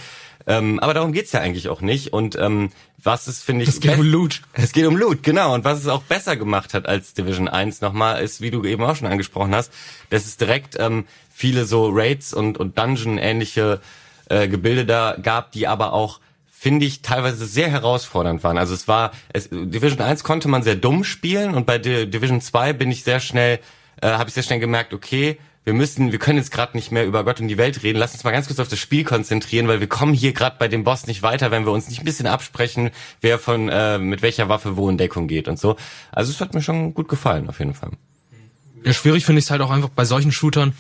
Ähm, 0.47 0.81
aber 0.81 0.95
darum 0.95 1.13
geht's 1.13 1.33
ja 1.33 1.41
eigentlich 1.41 1.69
auch 1.69 1.83
nicht. 1.83 2.15
Und 2.15 2.35
ähm, 2.37 2.71
was 3.03 3.29
ist, 3.29 3.43
finde 3.43 3.65
ich... 3.65 3.69
Es 3.69 3.81
geht 3.81 3.99
um 3.99 4.03
Loot. 4.03 4.41
Es 4.55 4.73
geht 4.73 4.87
um 4.87 4.97
Loot, 4.97 5.23
genau. 5.23 5.53
Und 5.53 5.65
was 5.65 5.81
es 5.81 5.89
auch 5.89 6.03
besser 6.03 6.37
gemacht 6.37 6.73
hat 6.73 6.87
als 6.87 7.13
Division 7.13 7.47
1 7.49 7.83
nochmal, 7.83 8.23
ist, 8.23 8.41
wie 8.41 8.51
du 8.51 8.65
eben 8.65 8.83
auch 8.85 8.97
schon 8.97 9.09
angesprochen 9.09 9.55
hast, 9.55 9.71
dass 10.09 10.25
es 10.25 10.39
direkt 10.39 10.77
ähm, 10.81 11.05
viele 11.31 11.67
so 11.67 11.91
Raids 11.93 12.33
und, 12.33 12.57
und 12.57 12.79
Dungeon-ähnliche 12.79 13.83
äh, 14.31 14.49
Gebilde 14.49 14.87
da 14.87 15.19
gab, 15.23 15.53
die 15.53 15.67
aber 15.67 15.93
auch 15.93 16.21
finde 16.65 16.87
ich, 16.87 17.03
teilweise 17.03 17.45
sehr 17.45 17.69
herausfordernd 17.71 18.43
waren. 18.43 18.57
Also 18.57 18.73
es 18.73 18.89
war, 18.89 19.13
es, 19.35 19.51
Division 19.51 20.01
1 20.01 20.25
konnte 20.25 20.49
man 20.49 20.63
sehr 20.63 20.77
dumm 20.77 21.05
spielen 21.05 21.53
und 21.55 21.67
bei 21.67 21.77
Di- 21.77 22.07
Division 22.11 22.41
2 22.41 22.73
bin 22.73 22.91
ich 22.91 23.05
sehr 23.05 23.21
schnell, 23.21 23.61
äh, 24.01 24.09
habe 24.13 24.31
ich 24.31 24.35
sehr 24.35 24.43
schnell 24.43 24.61
gemerkt, 24.61 24.95
okay, 24.95 25.39
wir 25.65 25.75
müssen, 25.75 26.11
wir 26.11 26.19
können 26.19 26.39
jetzt 26.39 26.51
gerade 26.53 26.75
nicht 26.75 26.91
mehr 26.91 27.05
über 27.05 27.23
Gott 27.23 27.39
und 27.39 27.49
die 27.49 27.59
Welt 27.59 27.83
reden. 27.83 27.99
Lass 27.99 28.15
uns 28.15 28.25
mal 28.25 28.31
ganz 28.31 28.47
kurz 28.47 28.61
auf 28.61 28.69
das 28.69 28.79
Spiel 28.79 29.05
konzentrieren, 29.05 29.69
weil 29.69 29.81
wir 29.81 29.89
kommen 29.89 30.15
hier 30.15 30.33
gerade 30.33 30.57
bei 30.59 30.67
dem 30.69 30.85
Boss 30.85 31.07
nicht 31.07 31.23
weiter, 31.23 31.51
wenn 31.51 31.67
wir 31.67 31.73
uns 31.73 31.87
nicht 31.91 31.99
ein 32.01 32.07
bisschen 32.07 32.27
absprechen, 32.27 32.91
wer 33.21 33.39
von 33.39 33.69
äh, 33.69 33.99
mit 33.99 34.23
welcher 34.23 34.49
Waffe 34.49 34.79
wo 34.79 34.89
in 34.89 34.97
Deckung 34.97 35.29
geht 35.29 35.47
und 35.49 35.59
so. 35.59 35.77
Also 36.13 36.33
es 36.33 36.41
hat 36.41 36.55
mir 36.55 36.63
schon 36.63 36.95
gut 36.95 37.09
gefallen 37.09 37.47
auf 37.51 37.59
jeden 37.59 37.75
Fall. 37.75 37.91
Ja, 38.85 38.95
schwierig 38.95 39.27
finde 39.27 39.41
ich 39.41 39.45
es 39.45 39.51
halt 39.51 39.61
auch 39.61 39.71
einfach 39.71 39.91
bei 39.91 40.07
solchen 40.07 40.33
Shootern. 40.33 40.73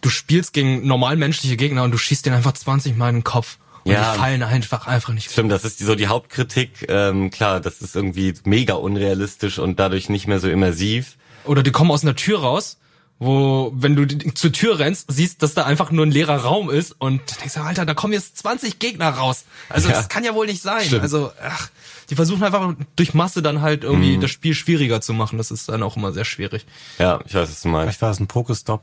Du 0.00 0.10
spielst 0.10 0.52
gegen 0.54 0.84
normal 0.88 1.14
menschliche 1.16 1.56
Gegner 1.56 1.84
und 1.84 1.92
du 1.92 1.98
schießt 1.98 2.26
denen 2.26 2.34
einfach 2.34 2.52
20 2.54 2.96
Mal 2.96 3.10
in 3.10 3.16
den 3.18 3.24
Kopf. 3.24 3.58
Und 3.84 3.92
Ja. 3.92 4.12
die 4.14 4.18
fallen 4.18 4.42
einfach 4.42 4.86
einfach 4.86 5.12
nicht. 5.12 5.30
Stimmt, 5.30 5.52
das 5.52 5.64
ist 5.64 5.80
die, 5.80 5.84
so 5.84 5.94
die 5.94 6.06
Hauptkritik. 6.08 6.86
Ähm, 6.88 7.30
klar, 7.30 7.60
das 7.60 7.80
ist 7.82 7.94
irgendwie 7.96 8.34
mega 8.44 8.74
unrealistisch 8.74 9.58
und 9.58 9.78
dadurch 9.78 10.08
nicht 10.08 10.26
mehr 10.26 10.40
so 10.40 10.48
immersiv. 10.48 11.16
Oder 11.44 11.62
die 11.62 11.70
kommen 11.72 11.90
aus 11.90 12.02
einer 12.02 12.16
Tür 12.16 12.40
raus, 12.40 12.78
wo, 13.18 13.72
wenn 13.76 13.94
du 13.94 14.06
die- 14.06 14.32
zur 14.34 14.52
Tür 14.52 14.78
rennst, 14.78 15.12
siehst, 15.12 15.42
dass 15.42 15.54
da 15.54 15.64
einfach 15.64 15.90
nur 15.90 16.04
ein 16.06 16.10
leerer 16.10 16.36
Raum 16.38 16.70
ist 16.70 16.92
und 16.98 17.20
du 17.30 17.34
denkst, 17.38 17.56
Alter, 17.58 17.84
da 17.86 17.94
kommen 17.94 18.12
jetzt 18.14 18.38
20 18.38 18.78
Gegner 18.78 19.10
raus. 19.10 19.44
Also 19.68 19.88
Ja. 19.88 19.94
das 19.96 20.08
kann 20.08 20.24
ja 20.24 20.34
wohl 20.34 20.46
nicht 20.46 20.62
sein. 20.62 20.84
Stimmt. 20.84 21.02
Also, 21.02 21.30
ach, 21.42 21.68
die 22.10 22.16
versuchen 22.16 22.42
einfach 22.42 22.74
durch 22.96 23.14
Masse 23.14 23.40
dann 23.42 23.60
halt 23.60 23.82
Mhm. 23.82 23.88
irgendwie 23.88 24.18
das 24.18 24.30
Spiel 24.30 24.54
schwieriger 24.54 25.00
zu 25.00 25.12
machen. 25.12 25.36
Das 25.38 25.50
ist 25.50 25.68
dann 25.68 25.82
auch 25.82 25.96
immer 25.96 26.12
sehr 26.12 26.24
schwierig. 26.24 26.66
Ja, 26.98 27.20
ich 27.26 27.34
weiß, 27.34 27.48
was 27.50 27.60
du 27.60 27.68
meinst. 27.68 27.84
Vielleicht 27.88 28.02
war 28.02 28.10
es 28.10 28.18
ein 28.20 28.26
Pokestop. 28.26 28.82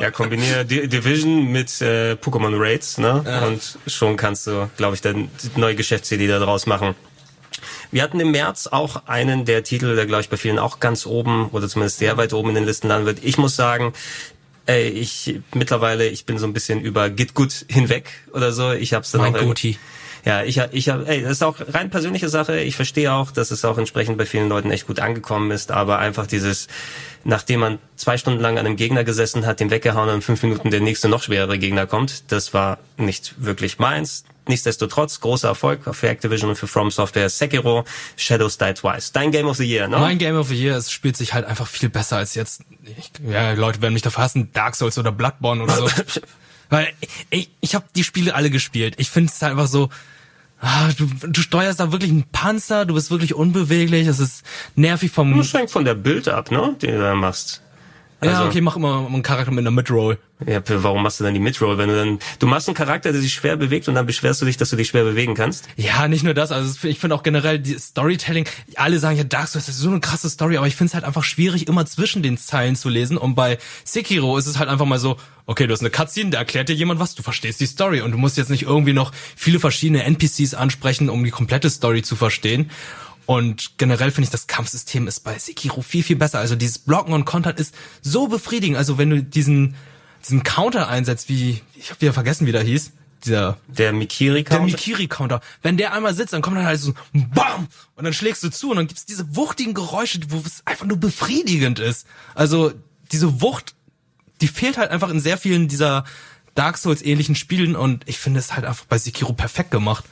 Ja, 0.00 0.10
kombiniere 0.10 0.64
Di- 0.64 0.88
Division 0.88 1.50
mit 1.52 1.80
äh, 1.80 2.12
Pokémon 2.14 2.54
Raids, 2.58 2.98
ne? 2.98 3.22
Und 3.46 3.78
schon 3.90 4.16
kannst 4.16 4.46
du, 4.46 4.70
glaube 4.76 4.94
ich, 4.94 5.00
dann 5.02 5.30
neue 5.56 5.74
Geschäftsidee 5.74 6.26
da 6.26 6.38
draus 6.38 6.66
machen. 6.66 6.94
Wir 7.90 8.02
hatten 8.02 8.20
im 8.20 8.30
März 8.30 8.68
auch 8.68 9.06
einen 9.06 9.44
der 9.44 9.64
Titel, 9.64 9.96
der, 9.96 10.06
glaube 10.06 10.22
ich, 10.22 10.28
bei 10.30 10.36
vielen 10.36 10.58
auch 10.58 10.80
ganz 10.80 11.06
oben 11.06 11.48
oder 11.50 11.68
zumindest 11.68 11.98
sehr 11.98 12.16
weit 12.16 12.32
oben 12.32 12.50
in 12.50 12.54
den 12.54 12.64
Listen 12.64 12.88
landen 12.88 13.06
wird. 13.06 13.18
Ich 13.22 13.36
muss 13.36 13.56
sagen, 13.56 13.92
ey, 14.66 14.88
ich 14.88 15.40
mittlerweile, 15.54 16.06
ich 16.08 16.24
bin 16.24 16.38
so 16.38 16.46
ein 16.46 16.52
bisschen 16.52 16.80
über 16.80 17.10
Git 17.10 17.34
Good 17.34 17.66
hinweg 17.68 18.10
oder 18.32 18.52
so. 18.52 18.72
Ich 18.72 18.94
hab's 18.94 19.10
dann 19.10 19.20
Mein 19.22 19.34
auch 19.36 19.40
Goti. 19.40 19.78
Ja, 20.24 20.42
ich, 20.42 20.58
ich 20.72 20.88
hab, 20.88 21.08
ey, 21.08 21.22
das 21.22 21.32
ist 21.32 21.42
auch 21.42 21.56
rein 21.72 21.90
persönliche 21.90 22.28
Sache. 22.28 22.60
Ich 22.60 22.76
verstehe 22.76 23.12
auch, 23.12 23.30
dass 23.30 23.50
es 23.50 23.64
auch 23.64 23.78
entsprechend 23.78 24.18
bei 24.18 24.26
vielen 24.26 24.48
Leuten 24.48 24.70
echt 24.70 24.86
gut 24.86 25.00
angekommen 25.00 25.50
ist, 25.50 25.70
aber 25.70 25.98
einfach 25.98 26.26
dieses, 26.26 26.68
nachdem 27.24 27.60
man 27.60 27.78
zwei 27.96 28.16
Stunden 28.18 28.40
lang 28.40 28.58
an 28.58 28.66
einem 28.66 28.76
Gegner 28.76 29.04
gesessen 29.04 29.46
hat, 29.46 29.60
den 29.60 29.70
weggehauen 29.70 30.08
und 30.08 30.16
in 30.16 30.22
fünf 30.22 30.42
Minuten 30.42 30.70
der 30.70 30.80
nächste 30.80 31.08
noch 31.08 31.22
schwerere 31.22 31.58
Gegner 31.58 31.86
kommt, 31.86 32.30
das 32.32 32.52
war 32.52 32.78
nicht 32.96 33.34
wirklich 33.38 33.78
meins. 33.78 34.24
Nichtsdestotrotz, 34.46 35.20
großer 35.20 35.48
Erfolg 35.48 35.94
für 35.94 36.08
Activision 36.08 36.50
und 36.50 36.56
für 36.56 36.66
From 36.66 36.90
Software. 36.90 37.28
Sekiro, 37.28 37.84
Shadows 38.16 38.58
Die 38.58 38.74
Twice. 38.74 39.12
Dein 39.12 39.30
Game 39.30 39.46
of 39.46 39.56
the 39.56 39.64
Year, 39.64 39.86
ne? 39.86 39.98
Mein 39.98 40.18
Game 40.18 40.36
of 40.36 40.48
the 40.48 40.54
Year, 40.60 40.76
es 40.76 40.90
spielt 40.90 41.16
sich 41.16 41.34
halt 41.34 41.46
einfach 41.46 41.68
viel 41.68 41.88
besser 41.88 42.16
als 42.16 42.34
jetzt. 42.34 42.62
Ich, 42.82 43.12
ja, 43.30 43.52
Leute 43.52 43.80
werden 43.80 43.92
mich 43.92 44.02
dafür 44.02 44.24
hassen, 44.24 44.50
Dark 44.52 44.74
Souls 44.74 44.98
oder 44.98 45.12
Bloodborne 45.12 45.62
oder 45.62 45.76
so. 45.76 45.88
Weil 46.70 46.88
ich, 47.30 47.50
ich 47.60 47.74
habe 47.74 47.84
die 47.94 48.04
Spiele 48.04 48.34
alle 48.34 48.48
gespielt. 48.50 48.94
Ich 48.98 49.10
finde 49.10 49.30
es 49.34 49.42
halt 49.42 49.52
einfach 49.52 49.66
so, 49.66 49.90
ah, 50.60 50.88
du, 50.96 51.06
du 51.28 51.40
steuerst 51.40 51.80
da 51.80 51.92
wirklich 51.92 52.10
einen 52.10 52.24
Panzer, 52.30 52.86
du 52.86 52.94
bist 52.94 53.10
wirklich 53.10 53.34
unbeweglich, 53.34 54.06
es 54.06 54.20
ist 54.20 54.44
nervig 54.76 55.10
vom... 55.10 55.36
Das 55.36 55.52
hängt 55.52 55.70
von 55.70 55.84
der 55.84 55.94
Bild 55.94 56.28
ab, 56.28 56.50
ne? 56.50 56.76
Den 56.80 56.92
du 56.94 57.00
da 57.00 57.14
machst. 57.14 57.60
ja, 58.22 58.30
also- 58.30 58.44
okay, 58.44 58.60
mach 58.60 58.76
immer 58.76 59.06
einen 59.06 59.22
Charakter 59.22 59.50
mit 59.50 59.60
einer 59.60 59.70
Midroll. 59.72 60.18
Ja, 60.46 60.62
warum 60.66 61.02
machst 61.02 61.20
du 61.20 61.24
dann 61.24 61.34
die 61.34 61.40
Midroll, 61.40 61.76
wenn 61.78 61.88
du 61.88 61.96
dann, 61.96 62.18
du 62.38 62.46
machst 62.46 62.68
einen 62.68 62.74
Charakter, 62.74 63.12
der 63.12 63.20
sich 63.20 63.32
schwer 63.32 63.56
bewegt 63.56 63.88
und 63.88 63.94
dann 63.94 64.06
beschwerst 64.06 64.40
du 64.40 64.46
dich, 64.46 64.56
dass 64.56 64.70
du 64.70 64.76
dich 64.76 64.88
schwer 64.88 65.04
bewegen 65.04 65.34
kannst? 65.34 65.64
Ja, 65.76 66.08
nicht 66.08 66.24
nur 66.24 66.34
das, 66.34 66.52
also 66.52 66.88
ich 66.88 66.98
finde 66.98 67.16
auch 67.16 67.22
generell 67.22 67.58
die 67.58 67.78
Storytelling, 67.78 68.46
alle 68.76 68.98
sagen 68.98 69.16
ja 69.16 69.24
Dark 69.24 69.48
Souls, 69.48 69.68
ist 69.68 69.78
so 69.78 69.90
eine 69.90 70.00
krasse 70.00 70.30
Story, 70.30 70.56
aber 70.56 70.66
ich 70.66 70.76
finde 70.76 70.90
es 70.90 70.94
halt 70.94 71.04
einfach 71.04 71.24
schwierig, 71.24 71.68
immer 71.68 71.84
zwischen 71.86 72.22
den 72.22 72.38
Zeilen 72.38 72.76
zu 72.76 72.88
lesen 72.88 73.16
und 73.18 73.34
bei 73.34 73.58
Sekiro 73.84 74.38
ist 74.38 74.46
es 74.46 74.58
halt 74.58 74.68
einfach 74.68 74.86
mal 74.86 74.98
so, 74.98 75.16
okay, 75.46 75.66
du 75.66 75.72
hast 75.72 75.80
eine 75.80 75.90
Cutscene, 75.90 76.30
da 76.30 76.38
erklärt 76.38 76.68
dir 76.68 76.74
jemand 76.74 77.00
was, 77.00 77.14
du 77.14 77.22
verstehst 77.22 77.60
die 77.60 77.66
Story 77.66 78.00
und 78.00 78.12
du 78.12 78.18
musst 78.18 78.36
jetzt 78.36 78.50
nicht 78.50 78.62
irgendwie 78.62 78.92
noch 78.92 79.12
viele 79.36 79.60
verschiedene 79.60 80.04
NPCs 80.04 80.54
ansprechen, 80.54 81.10
um 81.10 81.22
die 81.24 81.30
komplette 81.30 81.68
Story 81.70 82.02
zu 82.02 82.16
verstehen. 82.16 82.70
Und 83.26 83.78
generell 83.78 84.10
finde 84.10 84.24
ich, 84.24 84.30
das 84.30 84.48
Kampfsystem 84.48 85.06
ist 85.06 85.20
bei 85.20 85.38
Sekiro 85.38 85.82
viel, 85.82 86.02
viel 86.02 86.16
besser. 86.16 86.40
Also 86.40 86.56
dieses 86.56 86.78
Blocken 86.78 87.12
und 87.12 87.26
Kontern 87.26 87.54
ist 87.56 87.74
so 88.02 88.26
befriedigend. 88.26 88.76
Also 88.76 88.98
wenn 88.98 89.10
du 89.10 89.22
diesen, 89.22 89.76
diesen 90.24 90.42
Counter 90.42 90.88
einsetzt, 90.88 91.28
wie, 91.28 91.60
ich 91.74 91.90
habe 91.90 92.00
wieder 92.00 92.12
vergessen, 92.12 92.46
wie 92.46 92.52
der 92.52 92.62
hieß, 92.62 92.92
dieser 93.24 93.58
Der 93.68 93.92
Mikiri 93.92 94.44
der 94.44 94.58
Count. 94.58 94.72
Mikiri-Counter. 94.72 95.40
Wenn 95.62 95.76
der 95.76 95.92
einmal 95.92 96.14
sitzt, 96.14 96.32
dann 96.32 96.42
kommt 96.42 96.56
dann 96.56 96.64
halt 96.64 96.80
so 96.80 96.94
ein 97.14 97.30
BAM! 97.30 97.68
Und 97.96 98.04
dann 98.04 98.12
schlägst 98.12 98.42
du 98.42 98.50
zu 98.50 98.70
und 98.70 98.76
dann 98.76 98.86
gibt's 98.86 99.04
diese 99.04 99.36
wuchtigen 99.36 99.74
Geräusche, 99.74 100.20
wo 100.28 100.38
es 100.38 100.62
einfach 100.64 100.86
nur 100.86 100.96
befriedigend 100.96 101.78
ist. 101.78 102.06
Also 102.34 102.72
diese 103.12 103.42
Wucht, 103.42 103.74
die 104.40 104.48
fehlt 104.48 104.78
halt 104.78 104.90
einfach 104.90 105.10
in 105.10 105.20
sehr 105.20 105.36
vielen 105.36 105.68
dieser 105.68 106.04
Dark 106.54 106.78
Souls-ähnlichen 106.78 107.34
Spielen 107.34 107.76
und 107.76 108.08
ich 108.08 108.18
finde 108.18 108.40
es 108.40 108.54
halt 108.54 108.64
einfach 108.64 108.86
bei 108.86 108.98
Sekiro 108.98 109.32
perfekt 109.32 109.70
gemacht. 109.70 110.04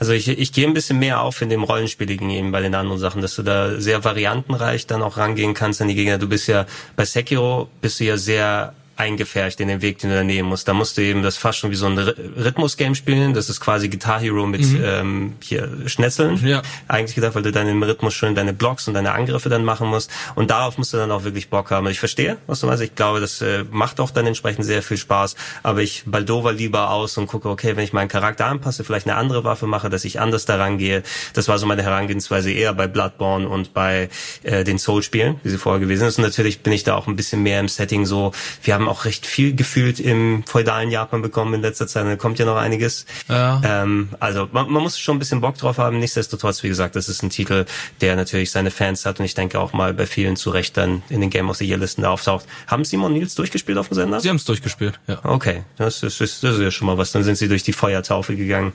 Also 0.00 0.12
ich, 0.12 0.28
ich 0.28 0.52
gehe 0.52 0.66
ein 0.66 0.74
bisschen 0.74 0.98
mehr 0.98 1.22
auf 1.22 1.42
in 1.42 1.48
dem 1.48 1.64
Rollenspieligen 1.64 2.30
eben 2.30 2.52
bei 2.52 2.60
den 2.60 2.74
anderen 2.74 3.00
Sachen, 3.00 3.20
dass 3.20 3.34
du 3.34 3.42
da 3.42 3.80
sehr 3.80 4.04
variantenreich 4.04 4.86
dann 4.86 5.02
auch 5.02 5.16
rangehen 5.16 5.54
kannst 5.54 5.82
an 5.82 5.88
die 5.88 5.96
Gegner. 5.96 6.18
Du 6.18 6.28
bist 6.28 6.46
ja 6.46 6.66
bei 6.94 7.04
Sekiro 7.04 7.68
bist 7.80 7.98
du 7.98 8.04
ja 8.04 8.16
sehr 8.16 8.74
eingefärcht 8.98 9.60
in 9.60 9.68
den 9.68 9.80
Weg, 9.80 9.98
den 9.98 10.10
du 10.10 10.16
da 10.16 10.24
nehmen 10.24 10.48
musst. 10.48 10.66
Da 10.66 10.74
musst 10.74 10.98
du 10.98 11.02
eben 11.02 11.22
das 11.22 11.36
fast 11.36 11.58
schon 11.58 11.70
wie 11.70 11.76
so 11.76 11.86
ein 11.86 11.96
Rhythmus-Game 11.96 12.94
spielen. 12.94 13.32
Das 13.32 13.48
ist 13.48 13.60
quasi 13.60 13.88
Guitar 13.88 14.20
Hero 14.20 14.46
mit 14.46 14.64
ähm, 14.82 15.34
hier 15.40 15.68
Schnetzeln. 15.86 16.44
Ja. 16.44 16.62
Eigentlich 16.88 17.14
gedacht, 17.14 17.34
weil 17.34 17.42
du 17.42 17.52
dann 17.52 17.68
im 17.68 17.82
Rhythmus 17.82 18.14
schön 18.14 18.34
deine 18.34 18.52
Blocks 18.52 18.88
und 18.88 18.94
deine 18.94 19.12
Angriffe 19.12 19.48
dann 19.48 19.64
machen 19.64 19.88
musst. 19.88 20.10
Und 20.34 20.50
darauf 20.50 20.78
musst 20.78 20.92
du 20.92 20.96
dann 20.96 21.10
auch 21.10 21.24
wirklich 21.24 21.48
Bock 21.48 21.70
haben. 21.70 21.86
Ich 21.88 22.00
verstehe, 22.00 22.38
was 22.46 22.60
du 22.60 22.66
meinst. 22.66 22.82
Ich 22.82 22.94
glaube, 22.94 23.20
das 23.20 23.40
äh, 23.40 23.64
macht 23.70 24.00
auch 24.00 24.10
dann 24.10 24.26
entsprechend 24.26 24.64
sehr 24.64 24.82
viel 24.82 24.96
Spaß. 24.96 25.36
Aber 25.62 25.80
ich 25.80 26.02
baldover 26.06 26.52
lieber 26.52 26.90
aus 26.90 27.16
und 27.18 27.28
gucke, 27.28 27.48
okay, 27.48 27.76
wenn 27.76 27.84
ich 27.84 27.92
meinen 27.92 28.08
Charakter 28.08 28.46
anpasse, 28.46 28.82
vielleicht 28.82 29.06
eine 29.06 29.16
andere 29.16 29.44
Waffe 29.44 29.66
mache, 29.66 29.90
dass 29.90 30.04
ich 30.04 30.20
anders 30.20 30.44
daran 30.44 30.78
gehe. 30.78 31.02
Das 31.34 31.46
war 31.46 31.58
so 31.58 31.66
meine 31.66 31.82
Herangehensweise 31.82 32.50
eher 32.50 32.74
bei 32.74 32.88
Bloodborne 32.88 33.48
und 33.48 33.74
bei 33.74 34.08
äh, 34.42 34.64
den 34.64 34.78
Soul-Spielen, 34.78 35.40
wie 35.44 35.50
sie 35.50 35.58
vorher 35.58 35.80
gewesen 35.80 36.08
ist. 36.08 36.18
Und 36.18 36.24
natürlich 36.24 36.60
bin 36.60 36.72
ich 36.72 36.82
da 36.82 36.96
auch 36.96 37.06
ein 37.06 37.16
bisschen 37.16 37.42
mehr 37.42 37.60
im 37.60 37.68
Setting 37.68 38.04
so. 38.04 38.32
Wir 38.62 38.74
haben 38.74 38.87
auch 38.88 39.04
recht 39.04 39.26
viel 39.26 39.54
gefühlt 39.54 40.00
im 40.00 40.44
feudalen 40.46 40.90
Japan 40.90 41.22
bekommen 41.22 41.54
in 41.54 41.62
letzter 41.62 41.86
Zeit. 41.86 42.06
Da 42.06 42.16
kommt 42.16 42.38
ja 42.38 42.46
noch 42.46 42.56
einiges. 42.56 43.06
Ja. 43.28 43.60
Ähm, 43.64 44.10
also 44.20 44.48
man, 44.52 44.70
man 44.70 44.82
muss 44.82 44.98
schon 44.98 45.16
ein 45.16 45.18
bisschen 45.18 45.40
Bock 45.40 45.56
drauf 45.58 45.78
haben. 45.78 45.98
Nichtsdestotrotz, 45.98 46.62
wie 46.62 46.68
gesagt, 46.68 46.96
das 46.96 47.08
ist 47.08 47.22
ein 47.22 47.30
Titel, 47.30 47.66
der 48.00 48.16
natürlich 48.16 48.50
seine 48.50 48.70
Fans 48.70 49.06
hat 49.06 49.20
und 49.20 49.24
ich 49.24 49.34
denke 49.34 49.60
auch 49.60 49.72
mal 49.72 49.94
bei 49.94 50.06
vielen 50.06 50.36
zu 50.36 50.50
Recht 50.50 50.76
dann 50.76 51.02
in 51.08 51.20
den 51.20 51.30
Game 51.30 51.50
of 51.50 51.56
the 51.56 51.66
Year 51.66 51.78
Listen 51.78 52.02
da 52.02 52.10
auftaucht. 52.10 52.46
Haben 52.66 52.84
Simon 52.84 53.12
Nils 53.12 53.34
durchgespielt 53.34 53.78
auf 53.78 53.88
dem 53.88 53.94
Sender? 53.94 54.20
Sie 54.20 54.28
haben 54.28 54.36
es 54.36 54.44
durchgespielt, 54.44 54.98
ja. 55.06 55.18
Okay, 55.24 55.64
das 55.76 56.02
ist, 56.02 56.20
das 56.20 56.42
ist 56.42 56.60
ja 56.60 56.70
schon 56.70 56.86
mal 56.86 56.98
was. 56.98 57.12
Dann 57.12 57.24
sind 57.24 57.36
sie 57.36 57.48
durch 57.48 57.62
die 57.62 57.72
Feuertaufe 57.72 58.36
gegangen. 58.36 58.72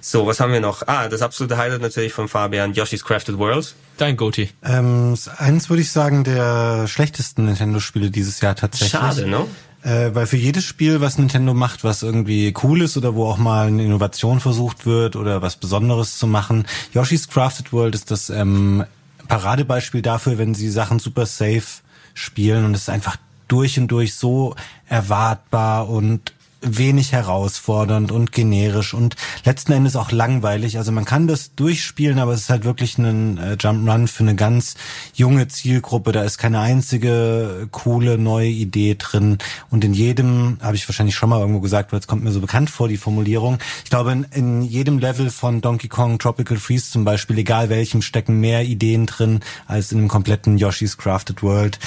So, 0.00 0.26
was 0.26 0.40
haben 0.40 0.52
wir 0.52 0.60
noch? 0.60 0.86
Ah, 0.86 1.08
das 1.08 1.22
absolute 1.22 1.56
Highlight 1.56 1.82
natürlich 1.82 2.12
von 2.12 2.28
Fabian, 2.28 2.72
Yoshi's 2.72 3.04
Crafted 3.04 3.38
World. 3.38 3.74
Dein 3.98 4.16
Goatee. 4.16 4.50
Ähm, 4.64 5.16
eins 5.36 5.68
würde 5.68 5.82
ich 5.82 5.92
sagen, 5.92 6.24
der 6.24 6.86
schlechtesten 6.88 7.44
Nintendo-Spiele 7.44 8.10
dieses 8.10 8.40
Jahr 8.40 8.56
tatsächlich. 8.56 8.90
Schade, 8.90 9.28
ne? 9.28 9.46
Äh, 9.82 10.14
weil 10.14 10.26
für 10.26 10.36
jedes 10.36 10.64
Spiel, 10.64 11.00
was 11.00 11.18
Nintendo 11.18 11.54
macht, 11.54 11.84
was 11.84 12.02
irgendwie 12.02 12.52
cool 12.62 12.82
ist 12.82 12.96
oder 12.96 13.14
wo 13.14 13.26
auch 13.26 13.38
mal 13.38 13.68
eine 13.68 13.84
Innovation 13.84 14.40
versucht 14.40 14.84
wird 14.84 15.16
oder 15.16 15.40
was 15.40 15.56
Besonderes 15.56 16.18
zu 16.18 16.26
machen, 16.26 16.66
Yoshi's 16.92 17.28
Crafted 17.28 17.72
World 17.72 17.94
ist 17.94 18.10
das 18.10 18.28
ähm, 18.28 18.84
Paradebeispiel 19.28 20.02
dafür, 20.02 20.36
wenn 20.36 20.54
sie 20.54 20.68
Sachen 20.68 20.98
super 20.98 21.24
safe 21.24 21.82
spielen 22.12 22.64
und 22.64 22.74
es 22.74 22.82
ist 22.82 22.88
einfach 22.90 23.16
durch 23.48 23.78
und 23.78 23.88
durch 23.88 24.14
so 24.14 24.54
erwartbar 24.86 25.88
und 25.88 26.34
wenig 26.62 27.12
herausfordernd 27.12 28.12
und 28.12 28.32
generisch 28.32 28.94
und 28.94 29.16
letzten 29.44 29.72
Endes 29.72 29.96
auch 29.96 30.12
langweilig. 30.12 30.78
Also 30.78 30.92
man 30.92 31.04
kann 31.04 31.26
das 31.26 31.54
durchspielen, 31.54 32.18
aber 32.18 32.32
es 32.32 32.42
ist 32.42 32.50
halt 32.50 32.64
wirklich 32.64 32.98
ein 32.98 33.38
äh, 33.38 33.56
Jump'n'Run 33.58 34.08
für 34.08 34.24
eine 34.24 34.34
ganz 34.34 34.74
junge 35.14 35.48
Zielgruppe. 35.48 36.12
Da 36.12 36.22
ist 36.22 36.38
keine 36.38 36.60
einzige 36.60 37.68
coole 37.70 38.18
neue 38.18 38.48
Idee 38.48 38.96
drin. 38.98 39.38
Und 39.70 39.84
in 39.84 39.94
jedem, 39.94 40.58
habe 40.60 40.76
ich 40.76 40.88
wahrscheinlich 40.88 41.14
schon 41.14 41.30
mal 41.30 41.40
irgendwo 41.40 41.60
gesagt, 41.60 41.92
weil 41.92 42.00
es 42.00 42.06
kommt 42.06 42.24
mir 42.24 42.32
so 42.32 42.40
bekannt 42.40 42.70
vor, 42.70 42.88
die 42.88 42.96
Formulierung. 42.96 43.58
Ich 43.84 43.90
glaube, 43.90 44.12
in, 44.12 44.24
in 44.32 44.62
jedem 44.62 44.98
Level 44.98 45.30
von 45.30 45.60
Donkey 45.60 45.88
Kong 45.88 46.18
Tropical 46.18 46.58
Freeze 46.58 46.90
zum 46.90 47.04
Beispiel, 47.04 47.38
egal 47.38 47.70
welchem, 47.70 48.02
stecken 48.02 48.40
mehr 48.40 48.64
Ideen 48.64 49.06
drin 49.06 49.40
als 49.66 49.92
in 49.92 49.98
einem 49.98 50.08
kompletten 50.08 50.58
Yoshi's 50.58 50.96
Crafted 50.96 51.42
World. 51.42 51.78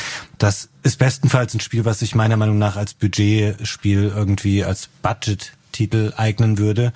Das 0.44 0.68
ist 0.84 1.00
bestenfalls 1.00 1.54
ein 1.54 1.62
Spiel, 1.62 1.86
was 1.86 2.00
sich 2.00 2.16
meiner 2.16 2.36
Meinung 2.36 2.58
nach 2.58 2.76
als 2.76 2.94
Budgetspiel 2.94 4.12
irgendwie 4.14 4.66
als 4.66 4.90
Budget-Titel 5.02 6.12
eignen 6.18 6.58
würde. 6.58 6.92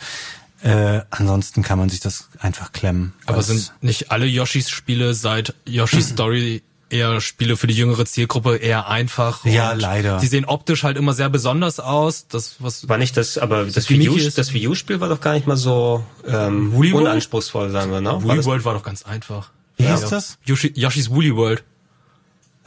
Äh, 0.62 1.04
ansonsten 1.12 1.62
kann 1.62 1.80
man 1.80 1.88
sich 1.88 2.02
das 2.02 2.28
einfach 2.40 2.74
klemmen. 2.74 3.14
Aber 3.26 3.42
sind 3.42 3.72
nicht 3.80 4.12
alle 4.12 4.26
Yoshis 4.26 4.70
Spiele 4.70 5.14
seit 5.14 5.54
Yoshi's 5.66 6.10
Story 6.10 6.62
eher 6.90 7.22
Spiele 7.22 7.56
für 7.56 7.68
die 7.68 7.76
jüngere 7.76 8.06
Zielgruppe 8.06 8.58
eher 8.58 8.90
einfach. 8.90 9.46
Ja, 9.46 9.72
leider. 9.72 10.20
Die 10.20 10.28
sehen 10.28 10.44
optisch 10.44 10.84
halt 10.84 10.98
immer 10.98 11.14
sehr 11.14 11.30
besonders 11.30 11.80
aus. 11.80 12.28
Das 12.28 12.58
was 12.60 12.90
war 12.90 12.98
nicht 12.98 13.16
das, 13.16 13.38
aber 13.38 13.64
das 13.64 13.90
Wii 13.90 14.10
U, 14.10 14.18
das 14.18 14.54
Wii 14.54 14.68
U 14.68 14.76
Spiel 14.76 15.00
war 15.00 15.08
doch 15.08 15.22
gar 15.22 15.36
nicht 15.36 15.48
mal 15.48 15.56
so 15.56 16.04
ähm, 16.28 16.74
unanspruchsvoll, 16.76 17.70
sagen 17.70 17.94
wir, 17.94 18.02
ne? 18.02 18.22
Woolly 18.22 18.44
World 18.44 18.66
war 18.66 18.74
doch 18.74 18.84
ganz 18.84 19.04
einfach. 19.04 19.52
Wie 19.78 19.84
ja. 19.84 19.96
hieß 19.96 20.10
das? 20.10 20.38
Yoshi, 20.44 20.74
Yoshi's 20.76 21.10
Woolly 21.10 21.34
World. 21.34 21.64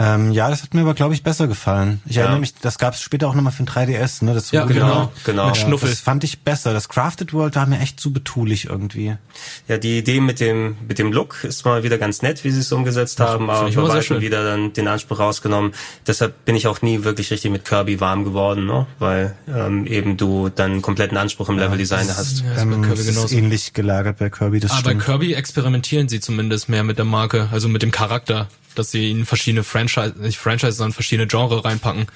Ähm, 0.03 0.33
ja, 0.33 0.49
das 0.49 0.63
hat 0.63 0.73
mir 0.73 0.81
aber, 0.81 0.95
glaube 0.95 1.13
ich, 1.13 1.23
besser 1.23 1.47
gefallen. 1.47 2.01
Ich 2.07 2.17
ja. 2.17 2.23
erinnere 2.23 2.41
mich, 2.41 2.55
das 2.55 2.79
gab 2.79 2.95
es 2.95 3.03
später 3.03 3.29
auch 3.29 3.35
nochmal 3.35 3.53
für 3.53 3.65
ein 3.65 3.69
3DS, 3.69 4.25
ne? 4.25 4.33
Das 4.33 4.51
ja, 4.51 4.65
genau, 4.65 5.13
genau. 5.25 5.49
Mit 5.49 5.59
Schnuffel. 5.59 5.91
Das 5.91 6.01
fand 6.01 6.25
ich 6.25 6.41
besser. 6.41 6.73
Das 6.73 6.89
Crafted 6.89 7.35
World 7.35 7.55
war 7.55 7.67
mir 7.67 7.81
echt 7.81 8.01
zu 8.01 8.11
betulich 8.11 8.65
irgendwie. 8.65 9.19
Ja, 9.69 9.77
die 9.77 9.99
Idee 9.99 10.21
mit 10.21 10.41
dem 10.41 10.77
mit 10.89 10.99
dem 10.99 11.13
Look 11.13 11.45
ist 11.45 11.67
mal 11.67 11.83
wieder 11.83 11.99
ganz 11.99 12.23
nett, 12.23 12.45
wie 12.45 12.51
sie 12.51 12.61
es 12.61 12.73
umgesetzt 12.73 13.21
das 13.21 13.29
haben, 13.29 13.51
aber 13.51 13.71
bei 13.71 13.77
weitem 13.77 14.23
wieder 14.23 14.43
dann 14.43 14.73
den 14.73 14.89
Anspruch 14.89 15.19
rausgenommen. 15.19 15.73
Deshalb 16.07 16.47
bin 16.47 16.57
ich 16.57 16.67
auch 16.67 16.81
nie 16.81 17.05
wirklich 17.05 17.31
richtig 17.31 17.51
mit 17.51 17.67
Kirby 17.67 18.01
warm 18.01 18.25
geworden, 18.25 18.65
ne? 18.65 18.87
Weil 18.99 19.37
ähm, 19.55 19.85
eben 19.85 20.17
du 20.17 20.49
dann 20.49 20.71
einen 20.71 20.83
kompletten 20.83 21.19
Anspruch 21.19 21.51
im 21.51 21.59
ja, 21.59 21.65
Level-Design 21.65 22.09
hast. 22.09 22.41
Ja, 22.41 22.63
ähm, 22.63 22.81
Kirby 22.81 23.03
ist 23.03 23.33
ähnlich 23.33 23.75
gelagert 23.75 24.17
bei 24.17 24.31
Kirby, 24.31 24.61
das 24.61 24.71
Aber 24.71 24.81
stimmt. 24.81 25.01
bei 25.01 25.05
Kirby 25.05 25.35
experimentieren 25.35 26.09
sie 26.09 26.21
zumindest 26.21 26.71
mehr 26.71 26.85
mit 26.85 26.97
der 26.97 27.05
Marke, 27.05 27.51
also 27.53 27.69
mit 27.69 27.83
dem 27.83 27.91
Charakter 27.91 28.49
dass 28.75 28.91
sie 28.91 29.11
in 29.11 29.27
verschiedene 29.27 29.63
Franchise, 29.93 30.19
nicht 30.21 30.39
Franchise, 30.39 30.73
sondern 30.73 30.93
verschiedene 30.93 31.27
Genre 31.27 31.65
reinpacken. 31.65 32.07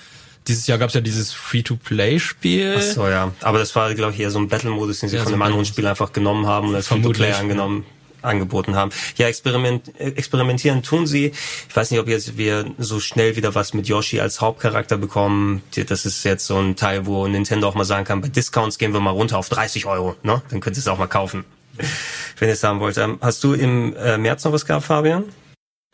Dieses 0.46 0.66
Jahr 0.66 0.76
gab 0.76 0.88
es 0.88 0.94
ja 0.94 1.00
dieses 1.00 1.32
Free-to-Play-Spiel. 1.32 2.76
Ach 2.78 2.82
so, 2.82 3.08
ja. 3.08 3.32
Aber 3.40 3.58
das 3.58 3.74
war, 3.74 3.94
glaube 3.94 4.12
ich, 4.12 4.20
eher 4.20 4.30
so 4.30 4.38
ein 4.38 4.48
Battle-Modus, 4.48 5.00
den 5.00 5.08
sie 5.08 5.16
ja, 5.16 5.22
von 5.22 5.30
so 5.30 5.34
einem 5.34 5.42
anderen 5.42 5.64
Spiel 5.64 5.86
einfach 5.86 6.12
genommen 6.12 6.46
haben 6.46 6.68
und 6.68 6.74
als 6.74 6.88
Free-to-Play 6.88 7.32
angenommen 7.32 7.86
angeboten 8.24 8.74
haben. 8.74 8.90
Ja, 9.16 9.28
experiment, 9.28 9.98
experimentieren 9.98 10.82
tun 10.82 11.06
sie. 11.06 11.32
Ich 11.68 11.76
weiß 11.76 11.90
nicht, 11.90 12.00
ob 12.00 12.08
jetzt 12.08 12.36
wir 12.36 12.64
so 12.78 13.00
schnell 13.00 13.36
wieder 13.36 13.54
was 13.54 13.74
mit 13.74 13.86
Yoshi 13.86 14.20
als 14.20 14.40
Hauptcharakter 14.40 14.96
bekommen. 14.96 15.62
Das 15.88 16.06
ist 16.06 16.24
jetzt 16.24 16.46
so 16.46 16.58
ein 16.58 16.76
Teil, 16.76 17.06
wo 17.06 17.26
Nintendo 17.26 17.68
auch 17.68 17.74
mal 17.74 17.84
sagen 17.84 18.04
kann, 18.04 18.20
bei 18.20 18.28
Discounts 18.28 18.78
gehen 18.78 18.92
wir 18.92 19.00
mal 19.00 19.10
runter 19.10 19.38
auf 19.38 19.48
30 19.48 19.86
Euro. 19.86 20.16
Ne? 20.22 20.42
Dann 20.50 20.60
könnt 20.60 20.76
ihr 20.76 20.80
es 20.80 20.88
auch 20.88 20.98
mal 20.98 21.06
kaufen, 21.06 21.44
wenn 22.38 22.48
ihr 22.48 22.54
es 22.54 22.62
haben 22.62 22.80
wollt. 22.80 22.98
Ähm, 22.98 23.18
hast 23.20 23.44
du 23.44 23.52
im 23.52 23.94
äh, 23.96 24.18
März 24.18 24.44
noch 24.44 24.52
was 24.52 24.66
gehabt, 24.66 24.86
Fabian? 24.86 25.24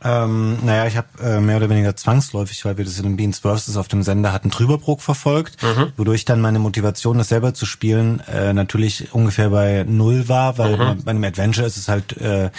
Ähm, 0.02 0.58
naja, 0.64 0.86
ich 0.86 0.96
habe 0.96 1.08
äh, 1.22 1.40
mehr 1.40 1.58
oder 1.58 1.68
weniger 1.68 1.94
zwangsläufig, 1.94 2.64
weil 2.64 2.78
wir 2.78 2.84
das 2.84 2.98
in 2.98 3.04
den 3.04 3.16
Beans 3.16 3.40
Versus 3.40 3.76
auf 3.76 3.88
dem 3.88 4.02
Sender 4.02 4.32
hatten, 4.32 4.50
Trüberbrook 4.50 5.02
verfolgt, 5.02 5.62
mhm. 5.62 5.92
wodurch 5.96 6.24
dann 6.24 6.40
meine 6.40 6.58
Motivation, 6.58 7.18
das 7.18 7.28
selber 7.28 7.52
zu 7.52 7.66
spielen, 7.66 8.20
äh, 8.20 8.52
natürlich 8.52 9.12
ungefähr 9.12 9.50
bei 9.50 9.84
null 9.86 10.28
war, 10.28 10.56
weil 10.56 10.76
mhm. 10.76 11.02
bei 11.04 11.10
einem 11.10 11.24
Adventure 11.24 11.66
ist 11.66 11.76
es 11.76 11.88
halt 11.88 12.16
äh, 12.16 12.50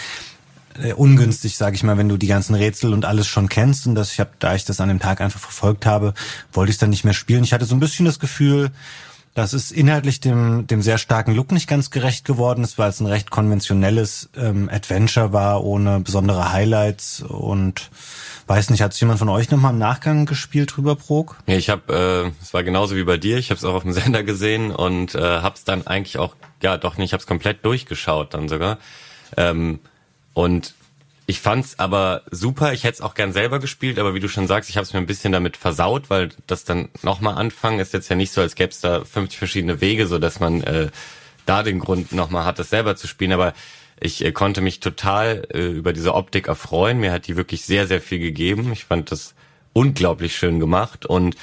äh, 0.80 0.92
ungünstig, 0.92 1.56
sage 1.56 1.76
ich 1.76 1.82
mal, 1.82 1.98
wenn 1.98 2.08
du 2.08 2.16
die 2.16 2.26
ganzen 2.26 2.54
Rätsel 2.54 2.92
und 2.92 3.04
alles 3.04 3.26
schon 3.26 3.48
kennst 3.48 3.86
und 3.86 3.94
das 3.94 4.12
ich 4.12 4.20
habe, 4.20 4.30
da 4.38 4.54
ich 4.54 4.64
das 4.64 4.80
an 4.80 4.88
dem 4.88 5.00
Tag 5.00 5.20
einfach 5.20 5.40
verfolgt 5.40 5.84
habe, 5.84 6.14
wollte 6.52 6.70
ich 6.70 6.76
es 6.76 6.80
dann 6.80 6.90
nicht 6.90 7.04
mehr 7.04 7.12
spielen. 7.12 7.44
Ich 7.44 7.52
hatte 7.52 7.64
so 7.64 7.74
ein 7.74 7.80
bisschen 7.80 8.06
das 8.06 8.18
Gefühl, 8.20 8.70
das 9.34 9.54
ist 9.54 9.72
inhaltlich 9.72 10.20
dem, 10.20 10.66
dem 10.66 10.82
sehr 10.82 10.98
starken 10.98 11.34
Look 11.34 11.52
nicht 11.52 11.66
ganz 11.66 11.90
gerecht 11.90 12.24
geworden 12.24 12.62
ist, 12.64 12.76
weil 12.76 12.90
es 12.90 13.00
ein 13.00 13.06
recht 13.06 13.30
konventionelles 13.30 14.28
ähm, 14.36 14.68
Adventure 14.70 15.32
war, 15.32 15.64
ohne 15.64 16.00
besondere 16.00 16.52
Highlights 16.52 17.22
und 17.22 17.90
weiß 18.46 18.68
nicht, 18.70 18.82
hat 18.82 18.98
jemand 19.00 19.18
von 19.18 19.30
euch 19.30 19.50
nochmal 19.50 19.72
im 19.72 19.78
Nachgang 19.78 20.26
gespielt 20.26 20.76
drüber, 20.76 20.96
Prog? 20.96 21.36
Ja, 21.46 21.56
ich 21.56 21.70
habe, 21.70 22.32
äh, 22.36 22.42
es 22.42 22.52
war 22.52 22.62
genauso 22.62 22.94
wie 22.94 23.04
bei 23.04 23.16
dir, 23.16 23.38
ich 23.38 23.50
habe 23.50 23.58
es 23.58 23.64
auch 23.64 23.74
auf 23.74 23.84
dem 23.84 23.92
Sender 23.94 24.22
gesehen 24.22 24.70
und 24.70 25.14
äh, 25.14 25.20
habe 25.20 25.54
es 25.54 25.64
dann 25.64 25.86
eigentlich 25.86 26.18
auch, 26.18 26.36
ja 26.62 26.76
doch 26.76 26.98
nicht, 26.98 27.06
ich 27.06 27.12
habe 27.14 27.22
es 27.22 27.26
komplett 27.26 27.64
durchgeschaut 27.64 28.34
dann 28.34 28.48
sogar. 28.48 28.78
Ähm, 29.38 29.78
und 30.34 30.74
ich 31.32 31.40
fand's 31.40 31.78
aber 31.78 32.24
super. 32.30 32.74
Ich 32.74 32.84
hätte 32.84 32.96
es 32.96 33.00
auch 33.00 33.14
gern 33.14 33.32
selber 33.32 33.58
gespielt, 33.58 33.98
aber 33.98 34.12
wie 34.12 34.20
du 34.20 34.28
schon 34.28 34.46
sagst, 34.46 34.68
ich 34.68 34.76
habe 34.76 34.84
es 34.84 34.92
mir 34.92 34.98
ein 34.98 35.06
bisschen 35.06 35.32
damit 35.32 35.56
versaut, 35.56 36.10
weil 36.10 36.28
das 36.46 36.64
dann 36.64 36.90
nochmal 37.02 37.36
anfangen 37.36 37.80
ist 37.80 37.94
jetzt 37.94 38.10
ja 38.10 38.16
nicht 38.16 38.32
so, 38.32 38.42
als 38.42 38.54
gäbe 38.54 38.68
es 38.68 38.82
da 38.82 39.02
50 39.02 39.38
verschiedene 39.38 39.80
Wege, 39.80 40.06
so 40.06 40.18
dass 40.18 40.40
man 40.40 40.62
äh, 40.62 40.90
da 41.46 41.62
den 41.62 41.78
Grund 41.78 42.12
nochmal 42.12 42.44
hat, 42.44 42.58
das 42.58 42.68
selber 42.68 42.96
zu 42.96 43.06
spielen. 43.06 43.32
Aber 43.32 43.54
ich 43.98 44.22
äh, 44.22 44.32
konnte 44.32 44.60
mich 44.60 44.80
total 44.80 45.48
äh, 45.54 45.68
über 45.68 45.94
diese 45.94 46.12
Optik 46.12 46.48
erfreuen. 46.48 47.00
Mir 47.00 47.12
hat 47.12 47.28
die 47.28 47.36
wirklich 47.38 47.64
sehr, 47.64 47.86
sehr 47.86 48.02
viel 48.02 48.18
gegeben. 48.18 48.70
Ich 48.70 48.84
fand 48.84 49.10
das 49.10 49.34
unglaublich 49.72 50.36
schön 50.36 50.60
gemacht 50.60 51.06
und 51.06 51.34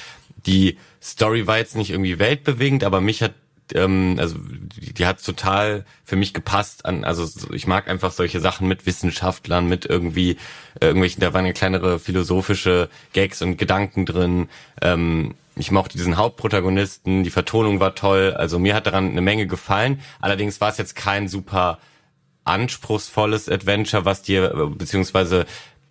die 0.46 0.78
Story 1.02 1.48
war 1.48 1.58
jetzt 1.58 1.76
nicht 1.76 1.90
irgendwie 1.90 2.20
weltbewegend, 2.20 2.84
aber 2.84 3.02
mich 3.02 3.24
hat 3.24 3.34
ähm, 3.76 4.16
also 4.20 4.36
die, 4.40 4.94
die 4.94 5.06
hat 5.06 5.24
total 5.24 5.86
für 6.04 6.16
mich 6.16 6.34
gepasst 6.34 6.86
an, 6.86 7.04
also 7.04 7.28
ich 7.54 7.68
mag 7.68 7.88
einfach 7.88 8.12
solche 8.12 8.40
Sachen 8.40 8.68
mit 8.68 8.86
Wissenschaftlern, 8.86 9.68
mit 9.68 9.86
irgendwie 9.86 10.32
äh, 10.80 10.88
irgendwelchen, 10.88 11.22
da 11.22 11.34
waren 11.34 11.46
ja 11.46 11.54
kleinere 11.54 12.00
philosophische 12.00 12.90
Gags 13.14 13.42
und 13.42 13.58
Gedanken 13.58 14.06
drin. 14.06 14.50
Ähm, 14.82 15.36
ich 15.56 15.72
mochte 15.72 15.98
diesen 15.98 16.18
Hauptprotagonisten, 16.18 17.24
die 17.24 17.32
Vertonung 17.32 17.80
war 17.80 17.96
toll, 17.96 18.34
also 18.34 18.60
mir 18.60 18.76
hat 18.76 18.88
daran 18.88 19.10
eine 19.10 19.22
Menge 19.22 19.46
gefallen. 19.46 20.00
Allerdings 20.22 20.62
war 20.62 20.70
es 20.70 20.78
jetzt 20.78 20.96
kein 20.96 21.28
super 21.28 21.80
anspruchsvolles 22.46 23.50
Adventure, 23.50 24.06
was 24.06 24.22
dir, 24.22 24.72
beziehungsweise 24.78 25.46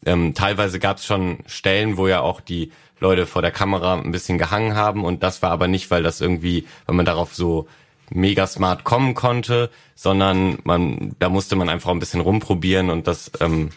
ähm, 0.06 0.34
teilweise 0.34 0.78
gab 0.78 0.98
es 0.98 1.04
schon 1.04 1.38
Stellen, 1.46 1.96
wo 1.96 2.08
ja 2.08 2.20
auch 2.20 2.40
die 2.40 2.72
Leute 3.00 3.26
vor 3.26 3.42
der 3.42 3.50
Kamera 3.50 3.94
ein 3.94 4.12
bisschen 4.12 4.38
gehangen 4.38 4.74
haben. 4.74 5.04
Und 5.04 5.22
das 5.22 5.42
war 5.42 5.50
aber 5.50 5.68
nicht, 5.68 5.90
weil 5.90 6.02
das 6.02 6.20
irgendwie, 6.20 6.66
weil 6.86 6.96
man 6.96 7.06
darauf 7.06 7.34
so 7.34 7.68
mega 8.10 8.46
smart 8.46 8.84
kommen 8.84 9.14
konnte, 9.14 9.70
sondern 9.94 10.58
man, 10.64 11.14
da 11.18 11.28
musste 11.28 11.56
man 11.56 11.68
einfach 11.68 11.90
ein 11.90 11.98
bisschen 11.98 12.20
rumprobieren 12.20 12.90
und 12.90 13.06
das 13.06 13.30
ähm, 13.40 13.70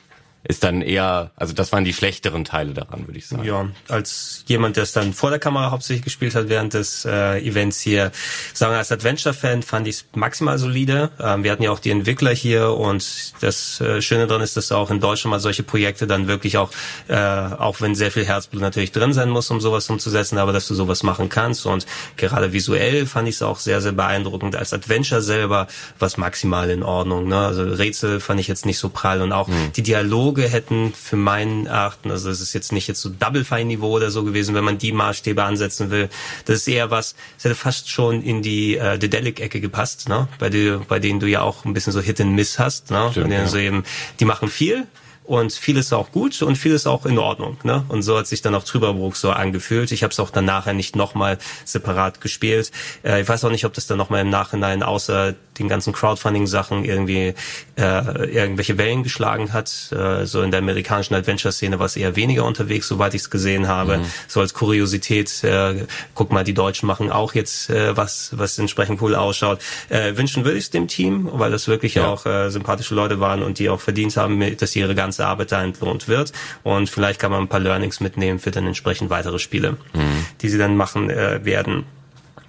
ist 0.44 0.64
dann 0.64 0.82
eher, 0.82 1.32
also 1.36 1.54
das 1.54 1.72
waren 1.72 1.84
die 1.84 1.94
schlechteren 1.94 2.46
Teile 2.46 2.74
daran, 2.74 3.08
würde 3.08 3.20
ich 3.20 3.28
sagen. 3.28 3.44
Ja, 3.44 3.70
als 3.88 4.44
jemand, 4.48 4.76
der 4.76 4.84
es 4.84 4.92
dann 4.92 5.14
vor 5.14 5.30
der 5.30 5.38
Kamera 5.38 5.70
hauptsächlich 5.70 6.04
gespielt 6.04 6.34
hat 6.34 6.50
während 6.50 6.74
des 6.74 7.06
äh, 7.06 7.40
Events 7.40 7.80
hier, 7.80 8.12
sagen 8.54 8.74
wir 8.74 8.80
als 8.80 8.92
Adventure-Fan 8.92 9.62
fand 9.62 9.88
ich 9.88 9.98
es 9.98 10.06
maximal 10.16 10.58
solide. 10.58 11.12
Ähm, 11.20 11.44
wir 11.44 11.52
hatten 11.52 11.62
ja 11.62 11.72
auch 11.72 11.80
die 11.80 11.92
Entwickler 11.92 12.32
hier 12.32 12.72
und 12.72 13.34
das 13.42 13.82
äh, 13.82 14.02
Schöne 14.02 14.26
daran 14.26 14.42
ist, 14.42 14.58
dass 14.58 14.72
auch 14.72 14.90
in 14.90 15.00
Deutschland 15.00 15.32
mal 15.32 15.40
solche 15.40 15.62
Projekte 15.62 16.08
dann 16.08 16.28
wirklich 16.28 16.58
auch, 16.58 16.72
äh, 17.08 17.16
auch 17.16 17.80
wenn 17.80 17.94
sehr 17.94 18.12
viel 18.12 18.26
Herzblut 18.26 18.62
natürlich 18.62 18.92
drin 18.92 19.14
sein 19.14 19.30
muss, 19.30 19.52
um 19.52 19.62
sowas 19.62 19.90
umzusetzen, 19.92 20.40
aber 20.40 20.54
dass 20.54 20.68
du 20.68 20.74
sowas 20.74 21.04
machen 21.04 21.30
kannst 21.30 21.68
und 21.68 21.86
gerade 22.18 22.52
visuell 22.52 23.06
fand 23.06 23.28
ich 23.28 23.36
es 23.36 23.42
auch 23.44 23.60
sehr, 23.60 23.80
sehr 23.80 23.92
beeindruckend. 23.92 24.56
Als 24.56 24.74
Adventure 24.74 25.22
selber 25.22 25.68
was 26.00 26.18
maximal 26.18 26.70
in 26.72 26.82
Ordnung. 26.82 27.28
Ne? 27.28 27.38
Also 27.38 27.64
Rätsel 27.64 28.20
fand 28.20 28.40
ich 28.40 28.48
jetzt 28.48 28.66
nicht 28.66 28.80
so 28.80 28.90
prall 28.90 29.22
und 29.22 29.32
auch 29.32 29.48
mhm. 29.48 29.72
die 29.76 29.84
Dialoge 29.84 30.31
Dialoge 30.32 30.50
hätten 30.50 30.94
für 30.94 31.18
meinen 31.18 31.66
Erachten, 31.66 32.10
also 32.10 32.30
es 32.30 32.40
ist 32.40 32.54
jetzt 32.54 32.72
nicht 32.72 32.88
jetzt 32.88 33.02
so 33.02 33.10
Double 33.10 33.44
Fine 33.44 33.66
Niveau 33.66 33.90
oder 33.90 34.12
so 34.12 34.24
gewesen, 34.24 34.56
wenn 34.56 34.64
man 34.64 34.78
die 34.78 34.94
Maßstäbe 34.94 35.44
ansetzen 35.44 35.92
will. 35.92 36.10
Das 36.46 36.58
ist 36.58 36.68
eher 36.68 36.90
was, 36.90 37.16
es 37.38 37.44
hätte 37.44 37.56
fast 37.56 37.90
schon 37.90 38.22
in 38.22 38.42
die 38.42 38.78
äh, 38.78 38.98
Dedelic-Ecke 38.98 39.60
gepasst, 39.60 40.08
ne? 40.08 40.28
Bei, 40.40 40.50
dir, 40.50 40.82
bei 40.88 41.00
denen 41.00 41.20
du 41.20 41.28
ja 41.28 41.42
auch 41.42 41.66
ein 41.66 41.74
bisschen 41.74 41.92
so 41.92 42.00
Hit 42.00 42.22
and 42.22 42.32
Miss 42.32 42.60
hast, 42.60 42.92
ne? 42.92 43.10
Stimmt, 43.12 43.32
ja. 43.32 43.46
so 43.48 43.58
eben, 43.58 43.84
die 44.20 44.26
machen 44.26 44.48
viel, 44.48 44.88
und 45.24 45.54
vieles 45.54 45.94
auch 45.94 46.12
gut 46.12 46.42
und 46.42 46.58
vieles 46.58 46.88
auch 46.88 47.06
in 47.06 47.18
Ordnung. 47.18 47.58
Ne? 47.64 47.86
Und 47.88 48.02
so 48.02 48.18
hat 48.18 48.28
sich 48.28 48.42
dann 48.42 48.56
auch 48.56 48.64
Trüberbrook 48.64 49.16
so 49.16 49.32
angefühlt. 49.32 49.92
Ich 49.92 50.04
habe 50.04 50.12
es 50.12 50.20
auch 50.20 50.30
dann 50.30 50.46
nachher 50.46 50.74
nicht 50.74 50.96
nochmal 50.96 51.38
separat 51.64 52.22
gespielt. 52.22 52.72
Äh, 53.04 53.22
ich 53.22 53.30
weiß 53.30 53.46
auch 53.46 53.52
nicht, 53.52 53.64
ob 53.66 53.74
das 53.74 53.88
dann 53.88 53.98
nochmal 53.98 54.22
im 54.22 54.30
Nachhinein 54.30 54.84
außer 54.84 55.36
den 55.62 55.70
ganzen 55.70 55.94
Crowdfunding-Sachen 55.94 56.86
irgendwie 56.86 57.34
äh, 57.78 58.26
irgendwelche 58.34 58.78
Wellen 58.78 59.04
geschlagen 59.04 59.54
hat. 59.54 59.92
Äh, 59.92 60.26
so 60.26 60.42
in 60.42 60.52
der 60.52 60.60
amerikanischen 60.60 61.16
Adventure-Szene 61.16 61.80
war 61.80 61.86
es 61.86 61.96
eher 61.96 62.16
weniger 62.16 62.46
unterwegs, 62.46 62.88
soweit 62.88 63.14
ich 63.14 63.22
es 63.22 63.30
gesehen 63.30 63.68
habe. 63.68 64.00
Mhm. 64.00 64.06
So 64.28 64.40
als 64.42 64.54
Kuriosität, 64.54 65.44
äh, 65.44 65.86
guck 66.16 66.32
mal, 66.32 66.44
die 66.44 66.54
Deutschen 66.54 66.88
machen 66.88 67.12
auch 67.12 67.34
jetzt 67.34 67.70
äh, 67.70 67.96
was, 67.96 68.32
was 68.34 68.58
entsprechend 68.58 69.02
cool 69.02 69.16
ausschaut. 69.16 69.60
Äh, 69.90 70.18
wünschen 70.18 70.46
würde 70.46 70.58
ich 70.58 70.66
es 70.66 70.70
dem 70.70 70.88
Team, 70.88 71.30
weil 71.32 71.52
das 71.52 71.68
wirklich 71.68 71.96
ja. 71.96 72.08
auch 72.08 72.26
äh, 72.26 72.50
sympathische 72.50 72.96
Leute 72.96 73.20
waren 73.20 73.44
und 73.44 73.60
die 73.60 73.70
auch 73.70 73.80
verdient 73.80 74.18
haben, 74.18 74.58
dass 74.58 74.76
ihre 74.76 74.96
ganze 74.96 75.26
Arbeit 75.26 75.52
da 75.52 75.64
entlohnt 75.64 76.08
wird. 76.08 76.34
Und 76.64 76.90
vielleicht 76.90 77.20
kann 77.20 77.32
man 77.32 77.42
ein 77.42 77.48
paar 77.48 77.60
Learnings 77.60 78.00
mitnehmen 78.00 78.40
für 78.40 78.52
dann 78.52 78.68
entsprechend 78.68 79.10
weitere 79.10 79.40
Spiele, 79.40 79.78
mhm. 79.94 80.26
die 80.42 80.50
sie 80.50 80.58
dann 80.58 80.76
machen 80.76 81.10
äh, 81.10 81.44
werden. 81.44 81.86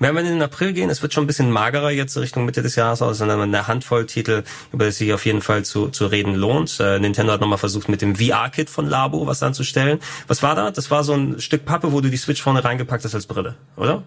Wenn 0.02 0.16
wir 0.16 0.22
in 0.22 0.26
den 0.26 0.42
April 0.42 0.72
gehen, 0.72 0.90
es 0.90 1.00
wird 1.00 1.14
schon 1.14 1.22
ein 1.22 1.26
bisschen 1.28 1.52
magerer 1.52 1.92
jetzt 1.92 2.16
Richtung 2.16 2.44
Mitte 2.44 2.60
des 2.60 2.74
Jahres 2.74 3.02
aus, 3.02 3.18
sondern 3.18 3.40
eine 3.40 3.68
Handvoll 3.68 4.04
Titel, 4.04 4.42
über 4.72 4.86
die 4.86 4.90
sich 4.90 5.12
auf 5.12 5.24
jeden 5.24 5.42
Fall 5.42 5.64
zu, 5.64 5.90
zu 5.90 6.06
reden 6.06 6.34
lohnt. 6.34 6.80
Äh, 6.80 6.98
Nintendo 6.98 7.32
hat 7.32 7.40
nochmal 7.40 7.58
versucht, 7.58 7.88
mit 7.88 8.02
dem 8.02 8.16
VR-Kit 8.16 8.68
von 8.68 8.88
Labo 8.88 9.28
was 9.28 9.44
anzustellen. 9.44 10.00
Was 10.26 10.42
war 10.42 10.56
da? 10.56 10.72
Das 10.72 10.90
war 10.90 11.04
so 11.04 11.14
ein 11.14 11.40
Stück 11.40 11.64
Pappe, 11.64 11.92
wo 11.92 12.00
du 12.00 12.10
die 12.10 12.16
Switch 12.16 12.42
vorne 12.42 12.64
reingepackt 12.64 13.04
hast 13.04 13.14
als 13.14 13.26
Brille, 13.26 13.54
oder? 13.76 14.02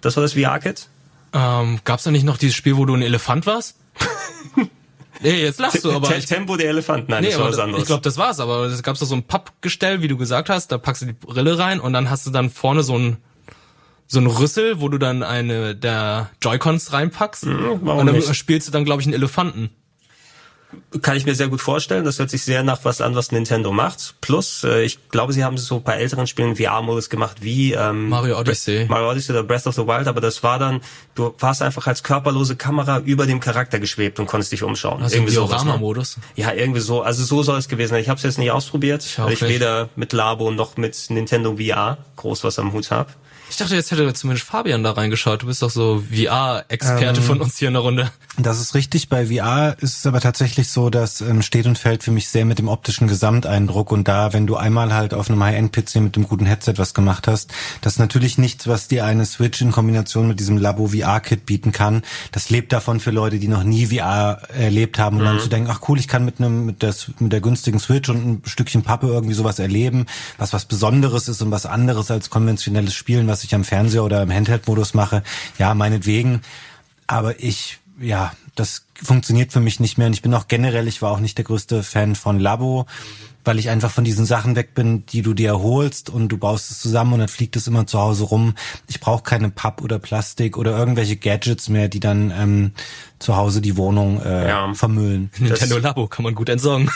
Das 0.00 0.16
war 0.16 0.22
das 0.22 0.32
VR-Kit? 0.32 0.88
Ähm, 1.34 1.80
gab's 1.84 2.04
da 2.04 2.10
nicht 2.10 2.24
noch 2.24 2.38
dieses 2.38 2.56
Spiel, 2.56 2.78
wo 2.78 2.86
du 2.86 2.94
ein 2.94 3.02
Elefant 3.02 3.44
warst? 3.44 3.76
Nee, 5.22 5.42
jetzt 5.42 5.58
lachst 5.58 5.82
du, 5.82 5.92
aber. 5.92 6.08
Tempo 6.20 6.58
der 6.58 6.68
Elefant, 6.68 7.08
nein, 7.08 7.22
nee, 7.22 7.30
das 7.30 7.38
war 7.38 7.48
was 7.48 7.58
anderes. 7.58 7.84
Ich 7.84 7.86
glaube, 7.86 8.02
das 8.02 8.18
war's, 8.18 8.38
aber 8.38 8.64
es 8.66 8.82
gab 8.82 8.98
so 8.98 9.14
ein 9.14 9.22
Pappgestell, 9.22 10.02
wie 10.02 10.08
du 10.08 10.18
gesagt 10.18 10.50
hast, 10.50 10.70
da 10.72 10.76
packst 10.76 11.00
du 11.00 11.06
die 11.06 11.14
Brille 11.14 11.58
rein 11.58 11.80
und 11.80 11.94
dann 11.94 12.10
hast 12.10 12.26
du 12.26 12.30
dann 12.30 12.50
vorne 12.50 12.82
so 12.82 12.98
ein 12.98 13.16
so 14.06 14.20
ein 14.20 14.26
Rüssel, 14.26 14.80
wo 14.80 14.88
du 14.88 14.98
dann 14.98 15.22
eine 15.22 15.74
der 15.74 16.30
Joy-Cons 16.42 16.92
reinpackst 16.92 17.46
mhm, 17.46 17.88
und 17.88 18.06
dann 18.06 18.14
nicht? 18.14 18.34
spielst 18.34 18.68
du 18.68 18.72
dann 18.72 18.84
glaube 18.84 19.00
ich 19.02 19.06
einen 19.06 19.14
Elefanten. 19.14 19.70
Kann 21.00 21.16
ich 21.16 21.24
mir 21.24 21.34
sehr 21.34 21.48
gut 21.48 21.60
vorstellen. 21.60 22.04
Das 22.04 22.18
hört 22.18 22.30
sich 22.30 22.42
sehr 22.42 22.62
nach 22.62 22.80
was 22.84 23.00
an, 23.00 23.14
was 23.14 23.30
Nintendo 23.30 23.72
macht. 23.72 24.14
Plus, 24.20 24.64
äh, 24.64 24.82
ich 24.82 25.08
glaube, 25.10 25.32
sie 25.32 25.44
haben 25.44 25.56
so 25.58 25.80
bei 25.80 25.94
älteren 25.94 26.26
Spielen 26.26 26.56
VR-Modus 26.56 27.08
gemacht 27.08 27.38
wie 27.40 27.72
ähm, 27.72 28.08
Mario 28.08 28.38
Odyssey. 28.38 28.86
Mario 28.88 29.10
Odyssey 29.10 29.32
oder 29.32 29.42
Breath 29.44 29.66
of 29.66 29.74
the 29.74 29.86
Wild, 29.86 30.06
aber 30.08 30.20
das 30.20 30.42
war 30.42 30.58
dann, 30.58 30.80
du 31.14 31.34
warst 31.38 31.62
einfach 31.62 31.86
als 31.86 32.02
körperlose 32.02 32.56
Kamera 32.56 32.98
über 32.98 33.26
dem 33.26 33.40
Charakter 33.40 33.78
geschwebt 33.78 34.18
und 34.18 34.26
konntest 34.26 34.52
dich 34.52 34.62
umschauen. 34.62 35.02
Also 35.02 35.16
irgendwie 35.16 35.34
Diorama-Modus? 35.34 36.18
Ne? 36.18 36.22
Ja, 36.34 36.52
irgendwie 36.52 36.80
so. 36.80 37.02
Also 37.02 37.24
so 37.24 37.42
soll 37.42 37.58
es 37.58 37.68
gewesen 37.68 37.90
sein. 37.90 38.02
Ich 38.02 38.08
habe 38.08 38.18
es 38.18 38.24
jetzt 38.24 38.38
nicht 38.38 38.50
ausprobiert, 38.50 39.04
ich 39.04 39.18
weil 39.18 39.32
ich 39.32 39.42
weder 39.42 39.88
mit 39.96 40.12
Labo 40.12 40.50
noch 40.50 40.76
mit 40.76 40.96
Nintendo 41.10 41.56
VR 41.56 41.98
groß 42.16 42.44
was 42.44 42.58
am 42.58 42.72
Hut 42.72 42.90
habe. 42.90 43.10
Ich 43.48 43.56
dachte, 43.56 43.74
jetzt 43.74 43.90
hätte 43.90 44.12
zumindest 44.14 44.46
Fabian 44.46 44.82
da 44.82 44.92
reingeschaut. 44.92 45.42
Du 45.42 45.46
bist 45.46 45.62
doch 45.62 45.70
so 45.70 46.02
VR-Experte 46.10 47.20
ähm, 47.20 47.26
von 47.26 47.40
uns 47.40 47.58
hier 47.58 47.68
in 47.68 47.74
der 47.74 47.82
Runde. 47.82 48.10
Das 48.38 48.60
ist 48.60 48.74
richtig. 48.74 49.08
Bei 49.08 49.26
VR 49.26 49.76
ist 49.80 49.98
es 49.98 50.06
aber 50.06 50.20
tatsächlich 50.20 50.68
so, 50.68 50.90
dass 50.90 51.22
ähm, 51.22 51.40
steht 51.40 51.66
und 51.66 51.78
fällt 51.78 52.02
für 52.02 52.10
mich 52.10 52.28
sehr 52.28 52.44
mit 52.44 52.58
dem 52.58 52.68
optischen 52.68 53.08
Gesamteindruck. 53.08 53.90
Und 53.92 54.08
da, 54.08 54.34
wenn 54.34 54.46
du 54.46 54.56
einmal 54.56 54.92
halt 54.92 55.14
auf 55.14 55.30
einem 55.30 55.42
High-End-PC 55.42 55.96
mit 55.96 56.16
einem 56.16 56.28
guten 56.28 56.44
Headset 56.44 56.74
was 56.76 56.92
gemacht 56.92 57.28
hast, 57.28 57.52
das 57.80 57.94
ist 57.94 57.98
natürlich 57.98 58.36
nichts, 58.36 58.66
was 58.66 58.88
dir 58.88 59.06
eine 59.06 59.24
Switch 59.24 59.62
in 59.62 59.72
Kombination 59.72 60.28
mit 60.28 60.38
diesem 60.38 60.58
Labo 60.58 60.88
VR-Kit 60.88 61.46
bieten 61.46 61.72
kann. 61.72 62.02
Das 62.30 62.50
lebt 62.50 62.74
davon 62.74 63.00
für 63.00 63.10
Leute, 63.10 63.38
die 63.38 63.48
noch 63.48 63.64
nie 63.64 63.86
VR 63.86 64.42
erlebt 64.54 64.98
haben 64.98 65.16
und 65.16 65.22
mhm. 65.22 65.26
dann 65.26 65.40
zu 65.40 65.48
denken, 65.48 65.70
ach 65.70 65.80
cool, 65.88 65.98
ich 65.98 66.08
kann 66.08 66.26
mit 66.26 66.38
einem 66.38 66.66
mit, 66.66 66.82
das, 66.82 67.10
mit 67.18 67.32
der 67.32 67.40
günstigen 67.40 67.78
Switch 67.78 68.10
und 68.10 68.26
ein 68.26 68.42
Stückchen 68.44 68.82
Pappe 68.82 69.06
irgendwie 69.06 69.34
sowas 69.34 69.58
erleben, 69.58 70.04
was 70.36 70.52
was 70.52 70.66
Besonderes 70.66 71.28
ist 71.28 71.40
und 71.40 71.50
was 71.50 71.64
anderes 71.64 72.10
als 72.10 72.28
konventionelles 72.28 72.92
Spielen, 72.92 73.28
was 73.28 73.44
ich 73.44 73.54
am 73.54 73.64
Fernseher 73.64 74.04
oder 74.04 74.22
im 74.22 74.30
Handheld-Modus 74.30 74.92
mache, 74.92 75.22
ja, 75.58 75.72
meinetwegen. 75.72 76.42
Aber 77.06 77.42
ich, 77.42 77.78
ja, 78.00 78.32
das 78.54 78.86
funktioniert 78.94 79.52
für 79.52 79.60
mich 79.60 79.80
nicht 79.80 79.98
mehr. 79.98 80.06
Und 80.06 80.12
ich 80.12 80.22
bin 80.22 80.34
auch 80.34 80.48
generell, 80.48 80.88
ich 80.88 81.02
war 81.02 81.12
auch 81.12 81.20
nicht 81.20 81.38
der 81.38 81.44
größte 81.44 81.82
Fan 81.82 82.14
von 82.14 82.38
Labo, 82.38 82.86
weil 83.44 83.58
ich 83.58 83.70
einfach 83.70 83.90
von 83.90 84.04
diesen 84.04 84.26
Sachen 84.26 84.56
weg 84.56 84.74
bin, 84.74 85.06
die 85.06 85.22
du 85.22 85.32
dir 85.34 85.48
erholst 85.50 86.10
und 86.10 86.28
du 86.28 86.36
baust 86.36 86.70
es 86.70 86.80
zusammen 86.80 87.14
und 87.14 87.20
dann 87.20 87.28
fliegt 87.28 87.56
es 87.56 87.66
immer 87.66 87.86
zu 87.86 88.00
Hause 88.00 88.24
rum. 88.24 88.54
Ich 88.88 89.00
brauche 89.00 89.22
keine 89.22 89.50
Papp 89.50 89.82
oder 89.82 89.98
Plastik 89.98 90.56
oder 90.56 90.76
irgendwelche 90.76 91.16
Gadgets 91.16 91.68
mehr, 91.68 91.88
die 91.88 92.00
dann 92.00 92.32
ähm, 92.36 92.72
zu 93.18 93.36
Hause 93.36 93.60
die 93.60 93.76
Wohnung 93.76 94.20
äh, 94.20 94.48
ja. 94.48 94.74
vermüllen. 94.74 95.30
Nintendo 95.38 95.78
Labo 95.78 96.06
kann 96.08 96.24
man 96.24 96.34
gut 96.34 96.48
entsorgen. 96.48 96.90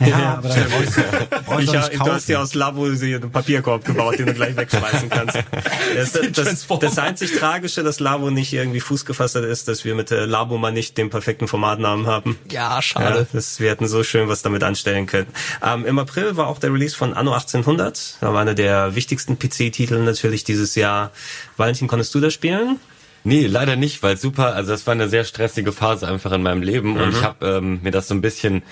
Ja, 0.00 0.38
aber 0.38 0.48
dann 0.48 0.68
brauchst 0.70 0.96
du, 0.96 1.02
brauchst 1.46 1.92
ich, 1.92 1.98
du 1.98 2.12
hast 2.12 2.28
dir 2.28 2.40
aus 2.40 2.54
Labo 2.54 2.84
einen 2.84 3.30
Papierkorb 3.32 3.84
gebaut, 3.84 4.18
den 4.18 4.26
du 4.26 4.34
gleich 4.34 4.56
wegschmeißen 4.56 5.08
kannst. 5.08 5.38
Das, 5.94 6.12
das, 6.12 6.32
das, 6.32 6.66
das 6.80 6.98
einzig 6.98 7.32
Tragische, 7.32 7.82
dass 7.82 7.98
Labo 7.98 8.30
nicht 8.30 8.52
irgendwie 8.52 8.80
Fuß 8.80 9.04
gefasst 9.04 9.34
hat, 9.34 9.44
ist, 9.44 9.68
dass 9.68 9.84
wir 9.84 9.94
mit 9.94 10.10
äh, 10.10 10.26
Labo 10.26 10.58
mal 10.58 10.70
nicht 10.70 10.96
den 10.98 11.10
perfekten 11.10 11.48
Formatnamen 11.48 12.06
haben. 12.06 12.38
Ja, 12.50 12.80
schade. 12.82 13.20
Ja, 13.20 13.26
das, 13.32 13.58
wir 13.58 13.70
hätten 13.70 13.88
so 13.88 14.04
schön 14.04 14.28
was 14.28 14.42
damit 14.42 14.62
anstellen 14.62 15.06
können. 15.06 15.26
Ähm, 15.64 15.86
Im 15.86 15.98
April 15.98 16.36
war 16.36 16.46
auch 16.46 16.58
der 16.58 16.72
Release 16.72 16.94
von 16.94 17.14
Anno 17.14 17.32
1800. 17.32 18.18
Da 18.20 18.32
war 18.32 18.40
einer 18.40 18.54
der 18.54 18.94
wichtigsten 18.94 19.38
PC-Titel 19.38 19.98
natürlich 19.98 20.44
dieses 20.44 20.74
Jahr. 20.74 21.10
Valentin, 21.56 21.88
konntest 21.88 22.14
du 22.14 22.20
das 22.20 22.34
spielen? 22.34 22.78
Nee, 23.24 23.46
leider 23.46 23.76
nicht, 23.76 24.02
weil 24.02 24.16
super, 24.16 24.54
also 24.54 24.70
das 24.70 24.86
war 24.86 24.92
eine 24.92 25.08
sehr 25.08 25.24
stressige 25.24 25.72
Phase 25.72 26.06
einfach 26.06 26.32
in 26.32 26.42
meinem 26.42 26.62
Leben 26.62 26.92
mhm. 26.92 27.00
und 27.00 27.10
ich 27.10 27.22
habe 27.22 27.46
ähm, 27.46 27.80
mir 27.82 27.90
das 27.90 28.08
so 28.08 28.14
ein 28.14 28.20
bisschen 28.20 28.62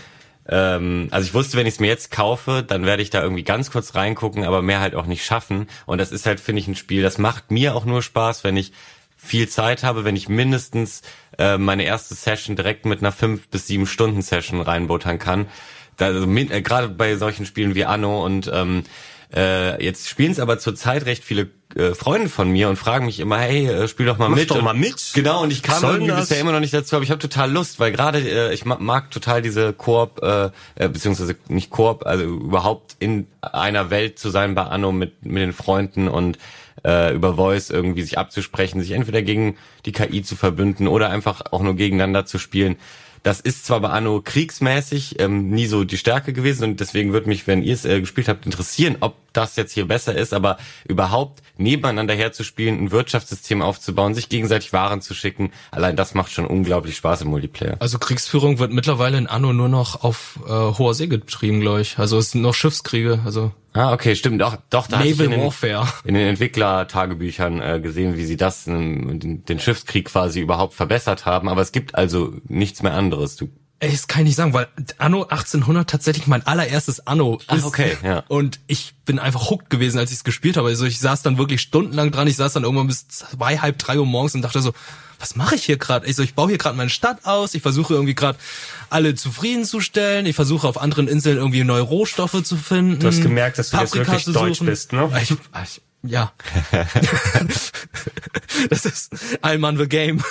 ähm, 0.49 1.09
also 1.11 1.27
ich 1.27 1.35
wusste, 1.35 1.57
wenn 1.57 1.67
ich 1.67 1.75
es 1.75 1.81
mir 1.81 1.89
jetzt 1.89 2.11
kaufe, 2.11 2.65
dann 2.67 2.87
werde 2.87 3.03
ich 3.03 3.11
da 3.11 3.23
irgendwie 3.23 3.45
ganz 3.45 3.71
kurz 3.71 3.95
reingucken, 3.95 4.45
aber 4.45 4.63
mehr 4.63 4.81
halt 4.81 4.95
auch 4.95 5.07
nicht 5.07 5.25
schaffen. 5.25 5.69
Und 5.87 5.99
das 5.99 6.13
ist 6.13 6.27
halt, 6.27 6.41
finde 6.41 6.61
ich, 6.61 6.69
ein 6.69 6.77
Spiel, 6.77 7.03
das 7.03 7.19
macht 7.19 7.51
mir 7.51 7.75
auch 7.75 7.85
nur 7.85 8.03
Spaß, 8.03 8.45
wenn 8.45 8.57
ich 8.57 8.73
viel 9.17 9.49
Zeit 9.49 9.83
habe, 9.83 10.05
wenn 10.05 10.15
ich 10.15 10.29
mindestens 10.29 11.03
äh, 11.39 11.59
meine 11.59 11.85
erste 11.85 12.15
Session 12.15 12.55
direkt 12.55 12.87
mit 12.87 13.01
einer 13.01 13.13
fünf 13.13 13.49
bis 13.49 13.67
sieben 13.67 13.87
Stunden 13.87 14.23
Session 14.23 14.61
reinbuttern 14.61 15.19
kann. 15.19 15.47
Da, 15.97 16.07
also, 16.07 16.31
äh, 16.31 16.63
Gerade 16.63 16.89
bei 16.89 17.17
solchen 17.17 17.47
Spielen 17.47 17.75
wie 17.75 17.85
Anno 17.85 18.25
und 18.25 18.51
ähm, 18.53 18.85
äh, 19.37 19.85
jetzt 19.85 20.09
spielen 20.09 20.33
es 20.33 20.41
aber 20.41 20.59
zurzeit 20.59 21.05
recht 21.05 21.23
viele 21.23 21.51
äh, 21.75 21.95
Freunde 21.95 22.31
von 22.31 22.51
mir 22.51 22.71
und 22.71 22.77
fragen 22.77 23.05
mich 23.05 23.21
immer, 23.21 23.39
hey, 23.39 23.67
äh, 23.67 23.87
spiel 23.87 24.07
doch 24.07 24.17
mal 24.17 24.31
Mach 24.31 24.37
mit. 24.37 24.51
doch 24.51 24.63
mal 24.63 24.73
mit. 24.73 25.11
Genau, 25.15 25.43
und 25.43 25.53
ich 25.53 25.63
kam 25.63 25.85
irgendwie 25.85 26.09
das? 26.09 26.29
bisher 26.29 26.41
immer 26.41 26.53
noch 26.53 26.61
nicht 26.61 26.73
dazu, 26.73 26.97
aber 26.97 27.03
ich 27.03 27.11
habe 27.11 27.19
total 27.19 27.53
Lust, 27.53 27.79
weil 27.79 27.93
gerade 27.93 28.19
äh, 28.21 28.55
ich 28.55 28.65
mag, 28.65 28.81
mag 28.81 29.11
total 29.11 29.43
diese 29.43 29.75
Koop, 29.75 30.23
äh, 30.23 30.51
äh, 30.77 30.89
beziehungsweise 30.89 31.37
nicht 31.49 31.71
Koop, 31.71 32.07
also 32.07 32.25
überhaupt 32.25 32.97
in 32.99 33.27
einer 33.43 33.91
Welt 33.91 34.19
zu 34.19 34.31
sein 34.31 34.55
bei 34.55 34.63
Anno 34.63 34.91
mit, 34.91 35.27
mit 35.27 35.43
den 35.43 35.53
Freunden 35.53 36.09
und 36.09 36.39
äh, 36.85 37.15
über 37.15 37.35
Voice 37.35 37.69
irgendwie 37.69 38.03
sich 38.03 38.17
abzusprechen, 38.17 38.81
sich 38.81 38.93
entweder 38.93 39.21
gegen 39.21 39.57
die 39.85 39.93
KI 39.93 40.23
zu 40.23 40.37
verbünden 40.37 40.89
oder 40.89 41.11
einfach 41.11 41.43
auch 41.53 41.63
nur 41.63 41.77
gegeneinander 41.77 42.25
zu 42.25 42.39
spielen. 42.39 42.77
Das 43.23 43.41
ist 43.41 43.67
zwar 43.67 43.81
bei 43.81 43.89
Anno 43.89 44.21
kriegsmäßig 44.23 45.19
ähm, 45.19 45.51
nie 45.51 45.67
so 45.67 45.83
die 45.83 45.99
Stärke 45.99 46.33
gewesen 46.33 46.63
und 46.63 46.81
deswegen 46.81 47.13
würde 47.13 47.29
mich, 47.29 47.49
wenn 47.49 47.63
ihr 47.63 47.75
es 47.75 47.85
äh, 47.85 48.01
gespielt 48.01 48.29
habt, 48.29 48.47
interessieren, 48.47 48.99
ob 49.01 49.17
das 49.37 49.57
jetzt 49.57 49.73
hier 49.73 49.87
besser 49.87 50.15
ist, 50.15 50.33
aber 50.33 50.59
überhaupt 50.87 51.43
nebeneinander 51.57 52.15
herzuspielen, 52.15 52.79
ein 52.79 52.91
Wirtschaftssystem 52.91 53.63
aufzubauen, 53.63 54.15
sich 54.15 54.29
gegenseitig 54.29 54.73
Waren 54.73 55.01
zu 55.01 55.15
schicken, 55.15 55.53
allein 55.71 55.97
das 55.97 56.15
macht 56.15 56.33
schon 56.33 56.47
unglaublich 56.47 56.97
Spaß 56.97 57.23
im 57.23 57.29
Multiplayer. 57.29 57.77
Also 57.79 57.99
Kriegsführung 57.99 58.59
wird 58.59 58.73
mittlerweile 58.73 59.19
in 59.19 59.27
Anno 59.27 59.53
nur 59.53 59.69
noch 59.69 60.03
auf 60.03 60.39
äh, 60.47 60.51
hoher 60.51 60.95
See 60.95 61.07
getrieben, 61.07 61.61
glaube 61.61 61.81
ich. 61.81 61.99
Also 61.99 62.19
es 62.19 62.33
sind 62.33 62.43
noch 62.43 62.55
Schiffskriege, 62.55 63.21
also 63.25 63.53
Ah, 63.77 63.93
okay, 63.93 64.17
stimmt. 64.17 64.41
Doch, 64.41 64.57
doch 64.71 64.87
da 64.87 64.97
Naval 64.97 65.11
ich 65.11 65.21
in 65.21 65.31
den, 65.33 65.41
Warfare. 65.43 65.87
in 66.05 66.15
den 66.15 66.29
Entwickler-Tagebüchern 66.29 67.61
äh, 67.61 67.79
gesehen, 67.79 68.17
wie 68.17 68.25
sie 68.25 68.39
das, 68.39 68.67
ähm, 68.67 69.21
den, 69.21 69.45
den 69.45 69.61
Schiffskrieg 69.61 70.07
quasi 70.07 70.41
überhaupt 70.41 70.73
verbessert 70.73 71.27
haben. 71.27 71.51
Aber 71.51 71.61
es 71.61 71.73
gibt 71.73 71.95
also 71.95 72.33
nichts 72.49 72.83
mehr 72.83 72.95
anderes. 72.95 73.37
Du 73.37 73.51
Ey, 73.79 73.91
das 73.91 74.07
kann 74.07 74.23
ich 74.23 74.29
nicht 74.29 74.37
sagen, 74.37 74.55
weil 74.55 74.69
Anno 74.97 75.25
1800 75.25 75.89
tatsächlich 75.89 76.27
mein 76.27 76.47
allererstes 76.47 77.07
Anno 77.07 77.37
ist. 77.37 77.45
Ach, 77.49 77.65
okay, 77.65 77.99
ja. 78.03 78.25
Und 78.29 78.59
ich 78.67 78.95
bin 79.05 79.19
einfach 79.19 79.51
hooked 79.51 79.69
gewesen, 79.69 79.99
als 79.99 80.11
ich 80.11 80.19
es 80.19 80.25
gespielt 80.25 80.57
habe. 80.57 80.69
Also 80.69 80.87
ich 80.87 80.99
saß 80.99 81.23
dann 81.23 81.37
wirklich 81.37 81.61
stundenlang 81.61 82.11
dran. 82.11 82.27
Ich 82.27 82.37
saß 82.37 82.55
dann 82.55 82.63
irgendwann 82.65 82.87
bis 82.87 83.07
zwei, 83.09 83.59
halb 83.59 83.79
drei 83.79 83.99
Uhr 83.99 84.07
morgens 84.07 84.35
und 84.35 84.41
dachte 84.41 84.63
so, 84.63 84.73
was 85.19 85.37
mache 85.37 85.57
ich 85.57 85.65
hier 85.65 85.77
gerade? 85.77 86.07
Ich 86.07 86.17
so, 86.17 86.23
ich 86.23 86.35
baue 86.35 86.49
hier 86.49 86.59
gerade 86.59 86.77
meine 86.77 86.89
Stadt 86.89 87.27
aus. 87.27 87.55
Ich 87.55 87.61
versuche 87.63 87.93
irgendwie 87.93 88.15
gerade 88.15 88.39
alle 88.89 89.15
zufriedenzustellen. 89.15 90.25
Ich 90.25 90.37
versuche 90.37 90.67
auf 90.67 90.81
anderen 90.81 91.07
Inseln 91.07 91.37
irgendwie 91.37 91.63
neue 91.63 91.83
Rohstoffe 91.83 92.43
zu 92.43 92.57
finden. 92.57 93.01
Du 93.01 93.07
hast 93.07 93.21
gemerkt, 93.21 93.59
dass 93.59 93.71
du 93.71 93.77
Paprika 93.77 94.13
jetzt 94.13 94.27
wirklich 94.27 94.35
deutsch 94.35 94.61
bist, 94.61 94.93
ne? 94.95 95.11
Ich, 95.23 95.31
ich, 95.31 95.83
ja. 96.03 96.33
das 98.71 98.87
ist 98.87 99.15
Allmann 99.43 99.77
the 99.77 99.87
Game. 99.87 100.23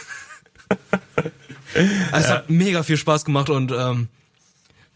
Also 2.12 2.28
es 2.28 2.32
hat 2.32 2.50
mega 2.50 2.84
viel 2.84 2.98
Spaß 2.98 3.26
gemacht 3.26 3.50
und 3.50 3.72
ähm, 3.72 4.08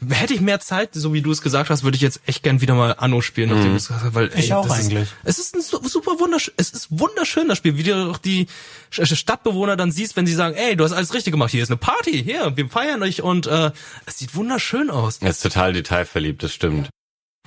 hätte 0.08 0.34
ich 0.34 0.42
mehr 0.42 0.60
Zeit, 0.60 0.92
so 0.94 1.14
wie 1.14 1.22
du 1.22 1.32
es 1.32 1.42
gesagt 1.42 1.70
hast, 1.70 1.84
würde 1.84 1.96
ich 1.96 2.02
jetzt 2.02 2.22
echt 2.26 2.44
gern 2.44 2.62
wieder 2.62 2.74
mal 2.74 2.96
Anno 2.98 3.22
spielen, 3.22 3.50
nachdem 3.50 3.72
mhm. 3.72 3.76
hast, 3.76 3.92
weil 4.14 4.32
ey, 4.34 4.40
ich 4.40 4.54
auch 4.54 4.70
eigentlich. 4.70 5.10
Ist, 5.24 5.40
es 5.40 5.40
ist 5.40 5.56
ein 5.56 5.62
super 5.62 6.20
wunderschön, 6.20 6.54
es 6.58 6.72
ist 6.72 6.88
wunderschön 6.90 7.48
das 7.50 7.58
Spiel, 7.58 7.78
wie 7.78 7.84
du 7.84 8.10
auch 8.10 8.18
die 8.18 8.48
Stadtbewohner 8.92 9.76
dann 9.76 9.92
siehst, 9.92 10.16
wenn 10.16 10.26
sie 10.26 10.34
sagen, 10.34 10.56
ey, 10.56 10.76
du 10.76 10.84
hast 10.84 10.94
alles 10.94 11.14
richtig 11.14 11.32
gemacht, 11.32 11.52
hier 11.52 11.64
ist 11.64 11.70
eine 11.70 11.78
Party, 11.78 12.24
hier, 12.24 12.56
wir 12.56 12.70
feiern 12.70 13.04
euch 13.04 13.22
und 13.22 13.48
äh, 13.48 13.72
es 14.06 14.18
sieht 14.18 14.36
wunderschön 14.36 14.90
aus. 14.90 15.18
Es 15.22 15.38
ist 15.38 15.44
total 15.44 15.74
detailverliebt, 15.74 16.44
das 16.44 16.54
stimmt. 16.54 16.90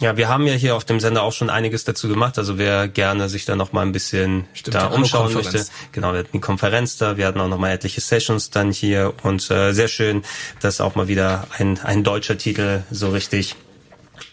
Ja, 0.00 0.16
wir 0.16 0.28
haben 0.28 0.46
ja 0.46 0.54
hier 0.54 0.74
auf 0.74 0.84
dem 0.84 1.00
Sender 1.00 1.22
auch 1.22 1.32
schon 1.32 1.50
einiges 1.50 1.84
dazu 1.84 2.08
gemacht. 2.08 2.38
Also 2.38 2.58
wer 2.58 2.88
gerne 2.88 3.28
sich 3.28 3.44
da 3.44 3.56
noch 3.56 3.72
mal 3.72 3.82
ein 3.82 3.92
bisschen 3.92 4.46
Stimmt, 4.54 4.74
da 4.74 4.86
umschauen 4.86 5.32
möchte. 5.32 5.64
Genau, 5.92 6.12
wir 6.12 6.20
hatten 6.20 6.32
die 6.32 6.40
Konferenz 6.40 6.96
da, 6.96 7.16
wir 7.16 7.26
hatten 7.26 7.40
auch 7.40 7.48
noch 7.48 7.58
mal 7.58 7.70
etliche 7.70 8.00
Sessions 8.00 8.50
dann 8.50 8.72
hier 8.72 9.12
und 9.22 9.48
äh, 9.50 9.72
sehr 9.72 9.88
schön, 9.88 10.24
dass 10.60 10.80
auch 10.80 10.94
mal 10.94 11.08
wieder 11.08 11.46
ein, 11.58 11.78
ein 11.80 12.02
deutscher 12.04 12.38
Titel 12.38 12.82
so 12.90 13.10
richtig 13.10 13.54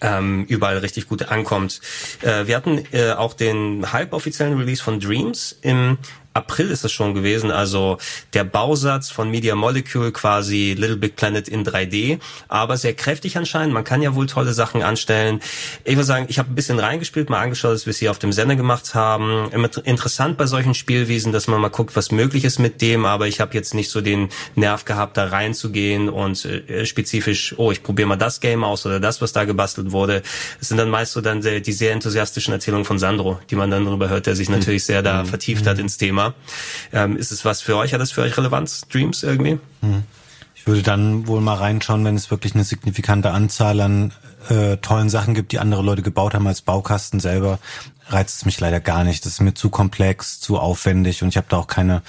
ähm, 0.02 0.46
überall 0.46 0.78
richtig 0.78 1.08
gut 1.08 1.24
ankommt. 1.30 1.82
Äh, 2.22 2.48
wir 2.48 2.56
hatten 2.56 2.84
äh, 2.92 3.12
auch 3.12 3.34
den 3.34 3.92
halboffiziellen 3.92 4.58
Release 4.58 4.82
von 4.82 5.00
Dreams 5.00 5.58
im 5.62 5.98
April 6.40 6.72
ist 6.72 6.86
es 6.86 6.92
schon 6.92 7.14
gewesen, 7.14 7.52
also 7.52 7.98
der 8.34 8.44
Bausatz 8.46 9.10
von 9.12 9.30
Media 9.30 9.56
Molecule 9.56 10.12
quasi 10.12 10.74
Little 10.78 10.96
Big 10.96 11.16
Planet 11.16 11.48
in 11.50 11.66
3D, 11.66 12.20
aber 12.48 12.78
sehr 12.78 12.94
kräftig 12.94 13.38
anscheinend. 13.38 13.74
Man 13.74 13.84
kann 13.84 14.02
ja 14.02 14.16
wohl 14.16 14.26
tolle 14.26 14.54
Sachen 14.54 14.82
anstellen. 14.82 15.42
Ich 15.84 15.96
würde 15.96 16.06
sagen, 16.06 16.26
ich 16.30 16.40
habe 16.40 16.50
ein 16.52 16.56
bisschen 16.56 16.80
reingespielt, 16.80 17.30
mal 17.30 17.42
angeschaut, 17.42 17.74
dass 17.74 17.86
wir 17.86 17.92
es 17.92 18.00
hier 18.00 18.12
auf 18.12 18.20
dem 18.20 18.32
Sender 18.32 18.56
gemacht 18.56 18.96
haben. 18.96 19.50
Immer 19.52 19.70
interessant 19.84 20.38
bei 20.38 20.46
solchen 20.46 20.74
Spielwesen, 20.74 21.34
dass 21.34 21.48
man 21.48 21.60
mal 21.60 21.70
guckt, 21.70 21.96
was 21.96 22.12
möglich 22.12 22.46
ist 22.46 22.58
mit 22.58 22.82
dem, 22.82 23.06
aber 23.06 23.28
ich 23.28 23.42
habe 23.42 23.54
jetzt 23.54 23.74
nicht 23.74 23.92
so 23.92 24.00
den 24.00 24.30
Nerv 24.56 24.86
gehabt, 24.86 25.18
da 25.18 25.26
reinzugehen 25.26 26.08
und 26.08 26.46
äh, 26.46 26.86
spezifisch, 26.86 27.54
oh, 27.58 27.72
ich 27.72 27.84
probiere 27.84 28.08
mal 28.08 28.16
das 28.16 28.40
Game 28.40 28.64
aus 28.64 28.86
oder 28.86 29.02
das, 29.02 29.22
was 29.22 29.34
da 29.34 29.44
gebastelt 29.44 29.92
wurde. 29.92 30.24
Es 30.62 30.70
sind 30.70 30.78
dann 30.78 30.90
meist 30.90 31.12
so 31.12 31.22
dann 31.22 31.42
die 31.42 31.74
sehr 31.74 31.92
enthusiastischen 31.92 32.54
Erzählungen 32.54 32.86
von 32.86 32.98
Sandro, 32.98 33.40
die 33.50 33.56
man 33.56 33.70
dann 33.70 33.86
darüber 33.86 34.08
hört, 34.08 34.26
der 34.26 34.36
sich 34.36 34.50
natürlich 34.50 34.86
sehr 34.86 35.02
da 35.02 35.26
vertieft 35.26 35.68
hat 35.68 35.80
ins 35.80 35.98
Thema. 35.98 36.29
Ähm, 36.92 37.18
ist 37.18 37.32
es 37.32 37.46
was 37.46 37.62
für 37.62 37.76
euch? 37.78 37.94
Hat 37.94 38.02
das 38.02 38.12
für 38.12 38.22
euch 38.22 38.38
Relevanz, 38.38 38.88
Dreams 38.92 39.24
irgendwie? 39.24 39.60
Ich 40.56 40.68
würde 40.68 40.82
dann 40.82 41.28
wohl 41.28 41.42
mal 41.42 41.56
reinschauen, 41.56 42.04
wenn 42.06 42.16
es 42.16 42.32
wirklich 42.32 42.54
eine 42.54 42.64
signifikante 42.64 43.32
Anzahl 43.32 43.80
an 43.82 44.12
äh, 44.50 44.78
tollen 44.78 45.10
Sachen 45.10 45.34
gibt, 45.34 45.52
die 45.52 45.60
andere 45.60 45.82
Leute 45.82 46.02
gebaut 46.02 46.34
haben 46.34 46.48
als 46.48 46.62
Baukasten 46.62 47.20
selber, 47.20 47.60
reizt 48.08 48.38
es 48.38 48.46
mich 48.46 48.60
leider 48.60 48.80
gar 48.80 49.04
nicht. 49.04 49.26
Das 49.26 49.34
ist 49.34 49.42
mir 49.42 49.54
zu 49.54 49.70
komplex, 49.70 50.40
zu 50.40 50.60
aufwendig 50.60 51.24
und 51.24 51.30
ich 51.30 51.38
habe 51.38 51.48
da 51.50 51.58
auch 51.58 51.68
keine 51.68 52.02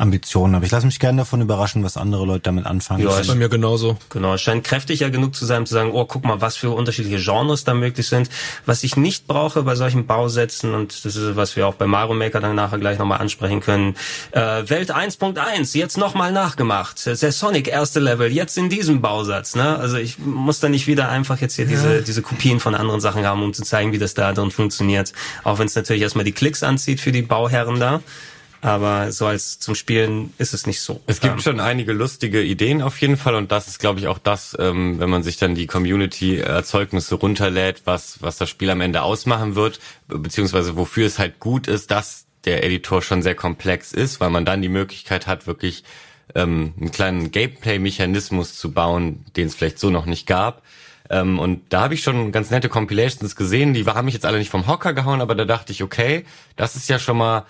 Ambitionen. 0.00 0.54
Aber 0.54 0.64
ich 0.64 0.70
lasse 0.70 0.86
mich 0.86 0.98
gerne 0.98 1.18
davon 1.18 1.40
überraschen, 1.40 1.84
was 1.84 1.96
andere 1.96 2.24
Leute 2.24 2.42
damit 2.42 2.66
anfangen. 2.66 3.02
Ja, 3.02 3.18
ist 3.18 3.28
bei 3.28 3.34
mir 3.34 3.48
genauso. 3.48 3.96
Genau, 4.08 4.34
es 4.34 4.40
scheint 4.40 4.64
kräftiger 4.64 5.10
genug 5.10 5.34
zu 5.34 5.46
sein, 5.46 5.60
um 5.60 5.66
zu 5.66 5.74
sagen, 5.74 5.90
oh, 5.92 6.04
guck 6.04 6.24
mal, 6.24 6.40
was 6.40 6.56
für 6.56 6.70
unterschiedliche 6.70 7.18
Genres 7.22 7.64
da 7.64 7.74
möglich 7.74 8.08
sind. 8.08 8.30
Was 8.66 8.82
ich 8.82 8.96
nicht 8.96 9.26
brauche 9.26 9.62
bei 9.62 9.74
solchen 9.74 10.06
Bausätzen, 10.06 10.74
und 10.74 11.04
das 11.04 11.16
ist, 11.16 11.36
was 11.36 11.56
wir 11.56 11.66
auch 11.66 11.74
bei 11.74 11.86
Mario 11.86 12.14
Maker 12.14 12.40
dann 12.40 12.56
nachher 12.56 12.78
gleich 12.78 12.98
nochmal 12.98 13.18
ansprechen 13.18 13.60
können, 13.60 13.96
äh, 14.32 14.40
Welt 14.68 14.94
1.1, 14.94 15.76
jetzt 15.76 15.98
nochmal 15.98 16.32
nachgemacht. 16.32 17.06
Der 17.06 17.32
Sonic 17.32 17.68
erste 17.68 18.00
Level, 18.00 18.32
jetzt 18.32 18.56
in 18.58 18.68
diesem 18.68 19.00
Bausatz. 19.00 19.54
Ne? 19.54 19.76
Also 19.76 19.96
ich 19.96 20.18
muss 20.18 20.60
da 20.60 20.68
nicht 20.68 20.86
wieder 20.86 21.08
einfach 21.08 21.40
jetzt 21.40 21.56
hier 21.56 21.66
diese, 21.66 22.02
diese 22.02 22.22
Kopien 22.22 22.60
von 22.60 22.74
anderen 22.74 23.00
Sachen 23.00 23.26
haben, 23.26 23.42
um 23.42 23.52
zu 23.52 23.62
zeigen, 23.62 23.92
wie 23.92 23.98
das 23.98 24.14
da 24.14 24.32
drin 24.32 24.50
funktioniert. 24.50 25.12
Auch 25.44 25.58
wenn 25.58 25.66
es 25.66 25.74
natürlich 25.74 26.02
erstmal 26.02 26.24
die 26.24 26.32
Klicks 26.32 26.62
anzieht 26.62 27.00
für 27.00 27.12
die 27.12 27.22
Bauherren 27.22 27.78
da. 27.78 28.00
Aber 28.62 29.10
so 29.10 29.24
als 29.24 29.58
zum 29.58 29.74
Spielen 29.74 30.34
ist 30.36 30.52
es 30.52 30.66
nicht 30.66 30.82
so. 30.82 31.00
Es 31.06 31.20
gibt 31.20 31.34
Ähm, 31.34 31.40
schon 31.40 31.60
einige 31.60 31.92
lustige 31.92 32.42
Ideen 32.42 32.82
auf 32.82 33.00
jeden 33.00 33.16
Fall 33.16 33.34
und 33.34 33.50
das 33.50 33.68
ist, 33.68 33.78
glaube 33.78 34.00
ich, 34.00 34.06
auch 34.06 34.18
das, 34.18 34.54
ähm, 34.60 35.00
wenn 35.00 35.08
man 35.08 35.22
sich 35.22 35.38
dann 35.38 35.54
die 35.54 35.66
Community-Erzeugnisse 35.66 37.14
runterlädt, 37.14 37.82
was, 37.86 38.22
was 38.22 38.36
das 38.36 38.50
Spiel 38.50 38.68
am 38.70 38.80
Ende 38.82 39.02
ausmachen 39.02 39.54
wird, 39.54 39.80
be- 40.08 40.18
beziehungsweise 40.18 40.76
wofür 40.76 41.06
es 41.06 41.18
halt 41.18 41.40
gut 41.40 41.68
ist, 41.68 41.90
dass 41.90 42.26
der 42.44 42.62
Editor 42.64 43.00
schon 43.02 43.22
sehr 43.22 43.34
komplex 43.34 43.92
ist, 43.92 44.20
weil 44.20 44.30
man 44.30 44.44
dann 44.44 44.62
die 44.62 44.68
Möglichkeit 44.68 45.26
hat, 45.26 45.46
wirklich 45.46 45.84
ähm, 46.34 46.74
einen 46.78 46.90
kleinen 46.92 47.30
Gameplay-Mechanismus 47.30 48.58
zu 48.58 48.72
bauen, 48.72 49.24
den 49.36 49.46
es 49.46 49.54
vielleicht 49.54 49.78
so 49.78 49.90
noch 49.90 50.06
nicht 50.06 50.26
gab. 50.26 50.62
Ähm, 51.08 51.38
und 51.38 51.62
da 51.70 51.82
habe 51.82 51.94
ich 51.94 52.02
schon 52.02 52.30
ganz 52.30 52.50
nette 52.50 52.68
Compilations 52.68 53.34
gesehen, 53.36 53.74
die 53.74 53.84
haben 53.84 54.04
mich 54.04 54.14
jetzt 54.14 54.26
alle 54.26 54.38
nicht 54.38 54.50
vom 54.50 54.66
Hocker 54.66 54.92
gehauen, 54.92 55.20
aber 55.20 55.34
da 55.34 55.44
dachte 55.44 55.72
ich, 55.72 55.82
okay, 55.82 56.24
das 56.56 56.76
ist 56.76 56.88
ja 56.88 56.98
schon 56.98 57.16
mal 57.16 57.46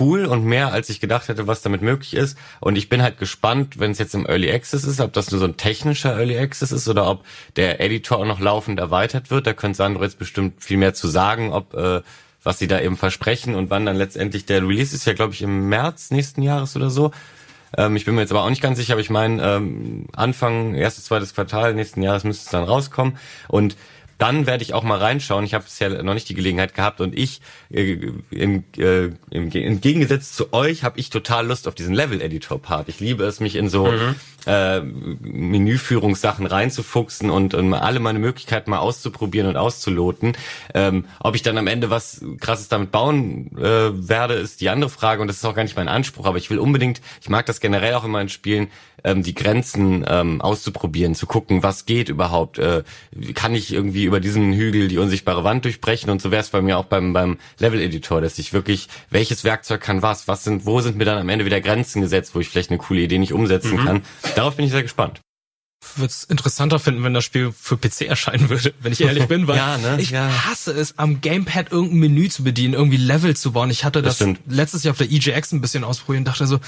cool 0.00 0.24
und 0.24 0.44
mehr, 0.44 0.72
als 0.72 0.88
ich 0.88 1.00
gedacht 1.00 1.28
hätte, 1.28 1.46
was 1.46 1.62
damit 1.62 1.82
möglich 1.82 2.14
ist. 2.14 2.38
Und 2.60 2.76
ich 2.76 2.88
bin 2.88 3.02
halt 3.02 3.18
gespannt, 3.18 3.78
wenn 3.78 3.90
es 3.90 3.98
jetzt 3.98 4.14
im 4.14 4.26
Early 4.26 4.50
Access 4.50 4.84
ist, 4.84 5.00
ob 5.00 5.12
das 5.12 5.30
nur 5.30 5.40
so 5.40 5.46
ein 5.46 5.56
technischer 5.56 6.16
Early 6.16 6.38
Access 6.38 6.72
ist 6.72 6.88
oder 6.88 7.08
ob 7.08 7.24
der 7.56 7.80
Editor 7.80 8.18
auch 8.18 8.26
noch 8.26 8.40
laufend 8.40 8.78
erweitert 8.80 9.30
wird. 9.30 9.46
Da 9.46 9.52
könnte 9.52 9.76
Sandro 9.76 10.02
jetzt 10.02 10.18
bestimmt 10.18 10.62
viel 10.62 10.78
mehr 10.78 10.94
zu 10.94 11.08
sagen, 11.08 11.52
ob 11.52 11.74
äh, 11.74 12.00
was 12.42 12.58
sie 12.58 12.66
da 12.66 12.80
eben 12.80 12.96
versprechen 12.96 13.54
und 13.54 13.70
wann 13.70 13.86
dann 13.86 13.96
letztendlich 13.96 14.46
der 14.46 14.62
Release 14.62 14.94
ist 14.94 15.04
ja, 15.04 15.12
glaube 15.12 15.32
ich, 15.32 15.42
im 15.42 15.68
März 15.68 16.10
nächsten 16.10 16.42
Jahres 16.42 16.74
oder 16.74 16.90
so. 16.90 17.12
Ähm, 17.76 17.96
ich 17.96 18.04
bin 18.04 18.14
mir 18.14 18.22
jetzt 18.22 18.32
aber 18.32 18.44
auch 18.44 18.50
nicht 18.50 18.62
ganz 18.62 18.78
sicher, 18.78 18.94
aber 18.94 19.00
ich 19.00 19.10
meine, 19.10 19.42
ähm, 19.42 20.06
Anfang, 20.12 20.74
erstes, 20.74 21.04
zweites 21.04 21.34
Quartal 21.34 21.74
nächsten 21.74 22.02
Jahres 22.02 22.24
müsste 22.24 22.44
es 22.44 22.50
dann 22.50 22.64
rauskommen. 22.64 23.16
Und 23.48 23.76
dann 24.22 24.46
werde 24.46 24.62
ich 24.62 24.72
auch 24.72 24.84
mal 24.84 24.98
reinschauen. 24.98 25.44
Ich 25.44 25.52
habe 25.52 25.64
bisher 25.64 26.02
noch 26.04 26.14
nicht 26.14 26.28
die 26.28 26.34
Gelegenheit 26.34 26.74
gehabt 26.74 27.00
und 27.00 27.18
ich, 27.18 27.40
äh, 27.70 27.98
im, 28.30 28.62
äh, 28.78 29.10
im, 29.30 29.50
Ge- 29.50 29.64
im 29.64 29.80
Gegensatz 29.80 30.32
zu 30.32 30.52
euch, 30.52 30.84
habe 30.84 31.00
ich 31.00 31.10
total 31.10 31.46
Lust 31.48 31.66
auf 31.66 31.74
diesen 31.74 31.92
Level-Editor-Part. 31.94 32.88
Ich 32.88 33.00
liebe 33.00 33.24
es, 33.24 33.40
mich 33.40 33.56
in 33.56 33.68
so 33.68 33.88
äh, 34.46 34.80
Menüführungssachen 34.80 36.46
reinzufuchsen 36.46 37.30
und, 37.30 37.54
und 37.54 37.74
alle 37.74 37.98
meine 37.98 38.20
Möglichkeiten 38.20 38.70
mal 38.70 38.78
auszuprobieren 38.78 39.48
und 39.48 39.56
auszuloten. 39.56 40.36
Ähm, 40.72 41.06
ob 41.18 41.34
ich 41.34 41.42
dann 41.42 41.58
am 41.58 41.66
Ende 41.66 41.90
was 41.90 42.24
krasses 42.38 42.68
damit 42.68 42.92
bauen 42.92 43.50
äh, 43.58 43.90
werde, 44.08 44.34
ist 44.34 44.60
die 44.60 44.68
andere 44.68 44.90
Frage 44.90 45.20
und 45.20 45.26
das 45.28 45.38
ist 45.38 45.44
auch 45.44 45.54
gar 45.54 45.64
nicht 45.64 45.76
mein 45.76 45.88
Anspruch. 45.88 46.26
Aber 46.26 46.38
ich 46.38 46.48
will 46.48 46.60
unbedingt, 46.60 47.00
ich 47.20 47.28
mag 47.28 47.46
das 47.46 47.60
generell 47.60 47.94
auch 47.94 48.04
immer 48.04 48.20
in 48.20 48.28
Spielen, 48.28 48.68
ähm, 49.02 49.24
die 49.24 49.34
Grenzen 49.34 50.04
ähm, 50.06 50.40
auszuprobieren, 50.40 51.16
zu 51.16 51.26
gucken, 51.26 51.64
was 51.64 51.86
geht 51.86 52.08
überhaupt. 52.08 52.58
Äh, 52.58 52.84
kann 53.34 53.54
ich 53.54 53.72
irgendwie 53.72 54.11
über 54.12 54.20
diesen 54.20 54.52
Hügel 54.52 54.88
die 54.88 54.98
unsichtbare 54.98 55.42
Wand 55.42 55.64
durchbrechen? 55.64 56.10
Und 56.10 56.20
so 56.20 56.30
wäre 56.30 56.42
es 56.42 56.50
bei 56.50 56.60
mir 56.60 56.76
auch 56.78 56.84
beim, 56.84 57.12
beim 57.14 57.38
Level-Editor, 57.58 58.20
dass 58.20 58.38
ich 58.38 58.52
wirklich, 58.52 58.88
welches 59.10 59.42
Werkzeug 59.42 59.80
kann 59.80 60.02
was? 60.02 60.28
Was 60.28 60.44
sind, 60.44 60.66
wo 60.66 60.80
sind 60.82 60.96
mir 60.98 61.04
dann 61.06 61.18
am 61.18 61.28
Ende 61.28 61.44
wieder 61.46 61.60
Grenzen 61.60 62.02
gesetzt, 62.02 62.34
wo 62.34 62.40
ich 62.40 62.48
vielleicht 62.48 62.70
eine 62.70 62.78
coole 62.78 63.00
Idee 63.00 63.18
nicht 63.18 63.32
umsetzen 63.32 63.78
kann? 63.78 64.02
Darauf 64.36 64.56
bin 64.56 64.66
ich 64.66 64.70
sehr 64.70 64.82
gespannt. 64.82 65.20
würde 65.96 66.10
es 66.10 66.24
interessanter 66.24 66.78
finden, 66.78 67.02
wenn 67.04 67.14
das 67.14 67.24
Spiel 67.24 67.52
für 67.58 67.76
PC 67.76 68.02
erscheinen 68.02 68.48
würde, 68.50 68.72
wenn 68.82 68.92
ich 68.92 69.00
ehrlich 69.00 69.26
bin, 69.26 69.48
weil 69.48 69.56
Ja, 69.62 69.78
ne? 69.78 69.96
ich 70.00 70.10
Ja. 70.10 70.28
hasse 70.46 70.72
es, 70.72 70.98
am 70.98 71.20
Gamepad 71.22 71.72
irgendein 71.72 71.98
Menü 72.00 72.28
zu 72.28 72.44
bedienen, 72.44 72.74
irgendwie 72.74 72.98
Level 72.98 73.34
zu 73.34 73.52
bauen. 73.52 73.70
Ich 73.70 73.84
hatte 73.84 74.02
Das 74.02 74.18
das, 74.18 74.28
letztes 74.46 74.84
Jahr 74.84 74.92
auf 74.92 74.98
der 74.98 75.10
EJX 75.10 75.52
ein 75.52 75.60
bisschen 75.62 75.84
ausprobiert 75.84 76.20
und 76.20 76.24
dachte 76.28 76.46
so, 76.46 76.60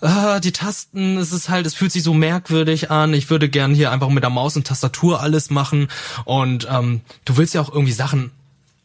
ah, 0.00 0.40
die 0.40 0.52
Tasten, 0.52 1.16
es 1.18 1.32
ist 1.32 1.48
halt, 1.48 1.66
es 1.66 1.74
fühlt 1.74 1.92
sich 1.92 2.02
so 2.02 2.14
merkwürdig 2.14 2.90
an. 2.90 3.14
Ich 3.14 3.30
würde 3.30 3.48
gern 3.48 3.74
hier 3.74 3.90
einfach 3.90 4.08
mit 4.08 4.22
der 4.22 4.30
Maus 4.30 4.56
und 4.56 4.66
Tastatur 4.66 5.20
alles 5.20 5.50
machen. 5.50 5.88
Und 6.24 6.66
ähm, 6.70 7.02
du 7.24 7.36
willst 7.36 7.54
ja 7.54 7.60
auch 7.60 7.72
irgendwie 7.72 7.92
Sachen 7.92 8.30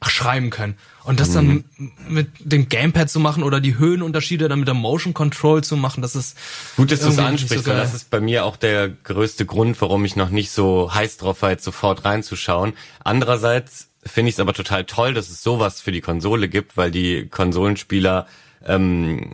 schreiben 0.03 0.49
können. 0.49 0.77
Und 1.03 1.19
das 1.19 1.33
dann 1.33 1.65
mit 2.07 2.29
dem 2.39 2.67
Gamepad 2.67 3.09
zu 3.09 3.19
machen 3.19 3.43
oder 3.43 3.59
die 3.59 3.77
Höhenunterschiede 3.77 4.47
dann 4.47 4.59
mit 4.59 4.67
der 4.67 4.75
Motion 4.75 5.13
Control 5.13 5.63
zu 5.63 5.77
machen, 5.77 6.01
das 6.01 6.15
ist 6.15 6.35
Gut, 6.77 6.91
dass 6.91 7.01
du 7.01 7.09
es 7.09 7.19
ansprichst, 7.19 7.65
so 7.65 7.71
weil 7.71 7.77
das 7.77 7.93
ist 7.93 8.09
bei 8.09 8.19
mir 8.19 8.43
auch 8.45 8.57
der 8.57 8.89
größte 8.89 9.45
Grund, 9.45 9.79
warum 9.81 10.03
ich 10.03 10.15
noch 10.15 10.29
nicht 10.29 10.51
so 10.51 10.93
heiß 10.93 11.17
drauf 11.17 11.43
war, 11.43 11.51
jetzt 11.51 11.63
sofort 11.63 12.05
reinzuschauen. 12.05 12.73
Andererseits 13.03 13.89
finde 14.03 14.29
ich 14.29 14.35
es 14.35 14.39
aber 14.39 14.53
total 14.53 14.85
toll, 14.85 15.13
dass 15.13 15.29
es 15.29 15.43
sowas 15.43 15.81
für 15.81 15.91
die 15.91 16.01
Konsole 16.01 16.49
gibt, 16.49 16.75
weil 16.75 16.91
die 16.91 17.27
Konsolenspieler 17.27 18.27
ähm, 18.65 19.31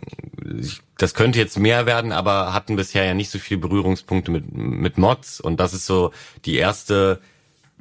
das 0.98 1.14
könnte 1.14 1.38
jetzt 1.38 1.58
mehr 1.58 1.86
werden, 1.86 2.12
aber 2.12 2.52
hatten 2.52 2.76
bisher 2.76 3.04
ja 3.04 3.14
nicht 3.14 3.30
so 3.30 3.38
viele 3.38 3.60
Berührungspunkte 3.60 4.30
mit, 4.30 4.52
mit 4.54 4.98
Mods. 4.98 5.40
Und 5.40 5.58
das 5.58 5.74
ist 5.74 5.86
so 5.86 6.12
die 6.44 6.56
erste 6.56 7.20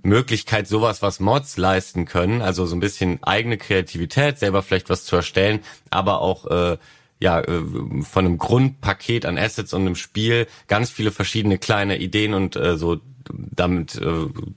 Möglichkeit, 0.03 0.67
sowas, 0.67 1.01
was 1.01 1.19
Mods 1.19 1.57
leisten 1.57 2.05
können, 2.05 2.41
also 2.41 2.65
so 2.65 2.75
ein 2.75 2.79
bisschen 2.79 3.21
eigene 3.23 3.57
Kreativität, 3.57 4.39
selber 4.39 4.63
vielleicht 4.63 4.89
was 4.89 5.05
zu 5.05 5.15
erstellen, 5.15 5.59
aber 5.89 6.21
auch 6.21 6.47
äh, 6.47 6.77
ja 7.19 7.41
äh, 7.41 7.61
von 8.01 8.25
einem 8.25 8.37
Grundpaket 8.37 9.25
an 9.25 9.37
Assets 9.37 9.73
und 9.73 9.81
einem 9.81 9.95
Spiel 9.95 10.47
ganz 10.67 10.89
viele 10.89 11.11
verschiedene 11.11 11.59
kleine 11.59 11.99
Ideen 11.99 12.33
und 12.33 12.55
äh, 12.55 12.77
so 12.77 12.99
damit 13.29 13.95
äh, 13.95 14.05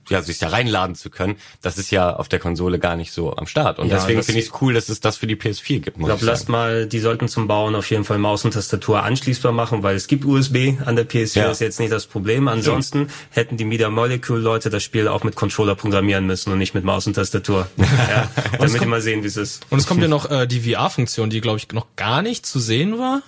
ja 0.08 0.22
sich 0.22 0.38
da 0.38 0.48
reinladen 0.48 0.94
zu 0.94 1.10
können. 1.10 1.36
Das 1.62 1.78
ist 1.78 1.90
ja 1.90 2.14
auf 2.16 2.28
der 2.28 2.38
Konsole 2.38 2.78
gar 2.78 2.96
nicht 2.96 3.12
so 3.12 3.34
am 3.36 3.46
Start 3.46 3.78
und 3.78 3.88
Ja, 3.88 3.96
deswegen 3.96 4.22
finde 4.22 4.40
ich 4.40 4.46
es 4.48 4.52
cool, 4.60 4.74
dass 4.74 4.88
es 4.88 5.00
das 5.00 5.16
für 5.16 5.26
die 5.26 5.36
PS4 5.36 5.80
gibt. 5.80 5.88
Ich 5.88 5.96
Muss 5.98 6.06
glaube, 6.08 6.20
ich 6.20 6.26
lasst 6.26 6.42
sagen. 6.42 6.52
mal, 6.52 6.86
die 6.86 6.98
sollten 7.00 7.28
zum 7.28 7.46
Bauen 7.48 7.74
auf 7.74 7.90
jeden 7.90 8.04
Fall 8.04 8.18
Maus 8.18 8.44
und 8.44 8.52
Tastatur 8.52 9.02
anschließbar 9.02 9.52
machen, 9.52 9.82
weil 9.82 9.96
es 9.96 10.06
gibt 10.06 10.24
USB 10.24 10.74
an 10.84 10.96
der 10.96 11.08
PS4, 11.08 11.38
Ja. 11.38 11.50
ist 11.50 11.60
jetzt 11.60 11.80
nicht 11.80 11.92
das 11.92 12.06
Problem. 12.06 12.48
Ansonsten 12.48 13.08
hätten 13.30 13.56
die 13.56 13.64
Media 13.64 13.90
Molecule 13.90 14.40
Leute 14.40 14.70
das 14.70 14.82
Spiel 14.82 15.08
auch 15.08 15.24
mit 15.24 15.34
Controller 15.36 15.74
programmieren 15.74 16.26
müssen 16.26 16.52
und 16.52 16.58
nicht 16.58 16.74
mit 16.74 16.84
Maus 16.84 17.06
und 17.06 17.14
Tastatur. 17.14 17.66
ja, 17.76 18.28
damit 18.58 18.80
die 18.82 18.86
mal 18.86 19.00
sehen, 19.00 19.22
wie 19.22 19.28
es 19.28 19.36
ist. 19.36 19.64
Und 19.70 19.78
es 19.78 19.86
kommt 19.86 20.00
ja 20.02 20.08
noch 20.08 20.30
äh, 20.30 20.46
die 20.46 20.60
VR-Funktion, 20.72 21.30
die 21.30 21.40
glaube 21.40 21.58
ich 21.58 21.68
noch 21.72 21.86
gar 21.96 22.22
nicht 22.22 22.46
zu 22.46 22.58
sehen 22.60 22.98
war. 22.98 23.22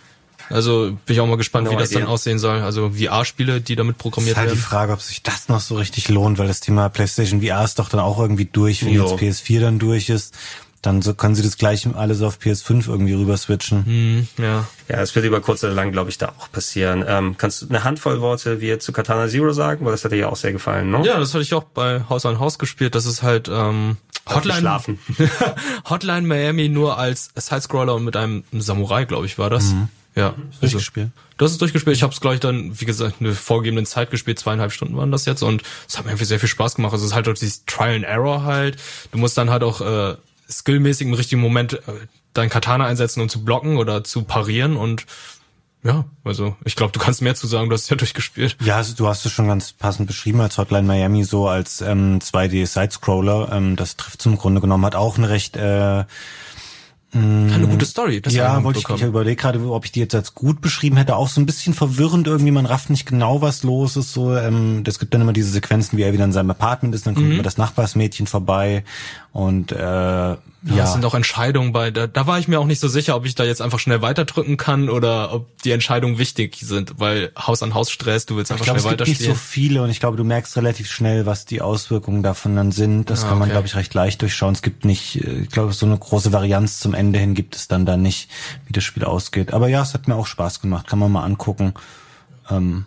Also 0.51 0.93
bin 1.07 1.15
ich 1.15 1.21
auch 1.21 1.27
mal 1.27 1.37
gespannt, 1.37 1.67
No 1.67 1.73
wie 1.73 1.77
das 1.77 1.91
idea. 1.91 2.01
dann 2.03 2.09
aussehen 2.09 2.39
soll. 2.39 2.61
Also 2.61 2.91
VR-Spiele, 2.91 3.61
die 3.61 3.77
damit 3.77 3.97
ist 3.97 4.03
programmiert 4.03 4.37
halt 4.37 4.49
die 4.51 4.55
werden. 4.55 4.63
Frage, 4.63 4.93
ob 4.93 5.01
sich 5.03 5.23
das 5.23 5.49
noch 5.49 5.61
so 5.61 5.75
richtig 5.77 6.09
lohnt, 6.09 6.39
weil 6.39 6.49
das 6.49 6.61
Thema 6.61 6.89
PlayStation 6.89 7.43
VR 7.43 7.65
ist 7.65 7.79
doch 7.79 7.89
dann 7.89 8.01
auch 8.01 8.19
irgendwie 8.19 8.45
durch, 8.47 8.85
wenn 8.85 8.93
Jo. 8.93 9.17
jetzt 9.19 9.21
PS4 9.21 9.61
dann 9.61 9.79
durch 9.79 10.09
ist. 10.09 10.35
dann 10.83 11.03
so 11.03 11.15
können 11.15 11.35
sie 11.35 11.43
das 11.43 11.57
gleich 11.59 11.85
alles 11.97 12.23
auf 12.23 12.39
PS5 12.39 12.87
irgendwie 12.89 13.15
rüber 13.15 13.37
switchen. 13.37 13.85
Hm, 13.87 14.29
ja. 14.39 14.67
Ja, 14.89 15.01
es 15.01 15.13
wird 15.17 15.25
über 15.27 15.41
kurz 15.41 15.65
oder 15.65 15.73
lang, 15.73 15.91
glaube 15.91 16.11
ich, 16.11 16.19
da 16.19 16.33
auch 16.39 16.53
passieren. 16.53 17.05
Ähm, 17.09 17.35
kannst 17.37 17.63
du 17.63 17.69
eine 17.69 17.83
Handvoll 17.83 18.21
Worte 18.21 18.61
wie 18.61 18.79
zu 18.79 18.93
Katana 18.93 19.27
Zero 19.27 19.53
sagen? 19.53 19.85
Weil 19.85 19.91
das 19.93 20.05
hat 20.05 20.13
dir 20.13 20.17
ja 20.19 20.29
auch 20.29 20.37
sehr 20.37 20.53
gefallen, 20.53 20.91
ne? 20.91 21.03
Ja, 21.05 21.19
das 21.19 21.35
hatte 21.35 21.43
ich 21.43 21.55
auch 21.55 21.65
bei 21.65 22.03
Haus 22.09 22.25
an 22.25 22.39
Haus 22.39 22.59
gespielt. 22.61 22.95
Das 22.95 23.05
ist 23.05 23.25
halt 23.25 23.49
ähm, 23.53 23.97
Hotline, 24.29 24.61
Schlafen. 24.61 24.99
Hotline 25.91 26.27
Miami 26.27 26.69
nur 26.69 26.99
als 26.99 27.31
Sidescroller 27.35 27.95
und 27.97 28.05
mit 28.05 28.15
einem 28.17 28.45
Samurai, 28.53 29.05
glaube 29.07 29.27
ich, 29.27 29.39
war 29.39 29.51
das. 29.51 29.73
Mhm. 29.73 29.89
Ja, 30.17 30.35
Durchgespielt. 30.61 31.11
Das 31.37 31.53
ist 31.53 31.61
durchgespielt. 31.61 31.95
Ich 31.95 32.03
habe 32.03 32.13
es 32.13 32.23
gleich 32.23 32.41
dann, 32.41 32.81
wie 32.81 32.87
gesagt, 32.87 33.17
eine 33.21 33.35
vorgegebene 33.35 33.85
Zeit 33.85 34.11
gespielt. 34.11 34.39
Zweieinhalb 34.39 34.73
Stunden 34.73 34.97
waren 34.97 35.13
das 35.13 35.27
jetzt 35.27 35.43
und 35.43 35.63
es 35.87 35.99
hat 35.99 36.07
mir 36.07 36.13
irgendwie 36.13 36.25
sehr 36.25 36.41
viel 36.41 36.49
Spaß 36.49 36.77
gemacht. 36.77 36.95
Also 36.95 37.05
es 37.05 37.11
ist 37.11 37.15
halt 37.15 37.29
auch 37.29 37.35
dieses 37.35 37.67
Trial 37.67 37.97
and 37.97 38.05
Error 38.05 38.45
halt. 38.45 38.79
Du 39.13 39.19
musst 39.19 39.37
dann 39.37 39.51
halt 39.51 39.63
auch 39.63 39.83
äh, 39.83 40.17
skillmäßig 40.49 41.07
im 41.07 41.13
richtigen 41.13 41.43
Moment 41.43 41.75
äh, 41.75 41.81
dein 42.33 42.49
Katana 42.49 42.87
einsetzen, 42.87 43.21
um 43.21 43.29
zu 43.29 43.45
blocken 43.45 43.77
oder 43.77 44.05
zu 44.05 44.23
parieren 44.23 44.79
und 44.79 45.05
ja, 45.85 46.05
also 46.25 46.57
ich 46.65 46.75
glaube, 46.75 46.93
du 46.93 46.99
kannst 46.99 47.23
mehr 47.23 47.37
zu 47.37 47.47
sagen, 47.47 47.69
du 47.69 47.75
hast 47.75 47.83
es 47.85 47.91
ja 47.91 47.97
durchgespielt. 47.97 48.57
Ja, 48.61 48.79
also 48.79 48.95
du 48.95 49.07
hast 49.07 49.25
es 49.25 49.31
schon 49.31 49.47
ganz 49.47 49.73
passend 49.73 50.09
beschrieben 50.09 50.41
als 50.41 50.59
Hotline 50.59 50.87
Miami 50.87 51.23
so 51.23 51.47
als 51.47 51.81
ähm, 51.81 52.19
2D-Sidescroller. 52.19 53.53
Ähm, 53.53 53.77
das 53.77 53.97
trifft 53.97 54.21
zum 54.21 54.37
Grunde 54.37 54.61
genommen 54.61 54.85
hat 54.85 54.97
auch 54.97 55.17
eine 55.17 55.29
recht 55.29 55.57
äh, 55.57 56.05
Eine 57.17 57.67
gute 57.69 57.87
Story. 57.87 58.21
Das 58.21 58.35
ja, 58.35 58.63
wollte 58.63 58.79
ich, 58.79 58.89
ich 58.89 59.03
überlege 59.03 59.37
gerade, 59.37 59.61
ob 59.71 59.85
ich 59.85 59.93
die 59.93 60.01
jetzt 60.01 60.15
als 60.15 60.35
gut 60.35 60.61
beschrieben 60.61 60.97
hätte. 60.97 61.17
Auch 61.17 61.29
so 61.29 61.41
ein 61.41 61.47
bisschen 61.47 61.75
verwirrend 61.75 62.27
irgendwie, 62.27 62.51
man 62.51 62.67
rafft 62.67 62.91
nicht 62.91 63.07
genau, 63.07 63.43
was 63.43 63.63
los 63.63 63.97
ist. 63.97 64.13
So, 64.13 64.37
ähm, 64.37 64.83
es 64.87 64.99
gibt 64.99 65.15
dann 65.15 65.21
immer 65.21 65.33
diese 65.33 65.51
Sequenzen, 65.51 65.99
wie 65.99 66.03
er 66.03 66.13
wieder 66.13 66.25
in 66.25 66.33
seinem 66.33 66.51
Apartment 66.51 66.95
ist, 66.95 67.07
dann 67.07 67.15
kommt 67.15 67.31
immer 67.31 67.43
das 67.43 67.59
Nachbarsmädchen 67.59 68.27
vorbei 68.27 68.85
und 69.33 69.73
äh, 69.73 70.37
ja, 70.67 70.75
Ja, 70.77 70.85
es 70.85 70.93
sind 70.93 71.05
auch 71.05 71.15
Entscheidungen 71.15 71.73
bei. 71.73 71.91
Da, 71.91 72.07
da 72.07 72.27
war 72.27 72.39
ich 72.39 72.49
mir 72.49 72.59
auch 72.61 72.67
nicht 72.67 72.81
so 72.81 72.89
sicher, 72.89 73.17
ob 73.17 73.25
ich 73.25 73.35
da 73.35 73.45
jetzt 73.45 73.63
einfach 73.63 73.79
schnell 73.79 74.03
weiterdrücken 74.03 74.57
kann 74.57 74.89
oder 74.91 75.33
ob 75.33 75.63
die 75.63 75.71
Entscheidungen 75.71 76.19
wichtig 76.19 76.59
sind, 76.61 76.95
weil 76.99 77.31
Haus 77.39 77.63
an 77.63 77.73
Haus 77.75 77.91
Stress, 77.91 78.27
du 78.27 78.37
willst 78.37 78.51
ich 78.51 78.55
einfach 78.55 78.65
glaube, 78.65 78.79
es 78.79 78.83
schnell 78.85 78.97
gibt 78.97 79.09
nicht 79.09 79.19
so 79.21 79.25
weiterspielen. 79.31 79.49
viele 79.71 79.83
und 79.83 79.91
ich 79.91 80.01
glaube, 80.01 80.17
du 80.17 80.25
merkst 80.25 80.57
relativ 80.57 80.91
schnell, 80.91 81.25
was 81.27 81.45
die 81.45 81.61
Auswirkungen 81.63 82.23
davon 82.23 82.57
dann 82.57 82.73
sind. 82.73 83.09
Das 83.11 83.25
Ah, 83.25 83.29
kann 83.29 83.39
man, 83.39 83.47
okay. 83.49 83.53
glaube 83.53 83.67
ich, 83.69 83.77
recht 83.77 83.95
leicht 83.95 84.21
durchschauen. 84.23 84.55
Es 84.55 84.63
gibt 84.63 84.85
nicht, 84.85 85.25
äh, 85.25 85.41
ich 85.43 85.49
glaube, 85.51 85.73
so 85.73 85.87
eine 85.87 85.97
große 85.97 86.33
Varianz 86.33 86.81
zum 86.81 86.95
Ende 86.95 87.19
hin 87.19 87.35
gibt 87.35 87.55
es 87.57 87.69
dann 87.69 87.87
da 87.87 87.97
nicht, 87.97 88.29
wie 88.67 88.73
das 88.73 88.85
Spiel 88.85 89.05
ausgeht. 89.05 89.53
Aber 89.53 89.69
ja, 89.69 89.83
es 89.83 89.95
hat 89.95 90.09
mir 90.09 90.17
auch 90.17 90.27
Spaß 90.27 90.61
gemacht, 90.61 90.87
kann 90.89 90.99
man 90.99 91.13
mal 91.13 91.25
angucken. 91.25 91.75
Ähm, 92.51 92.85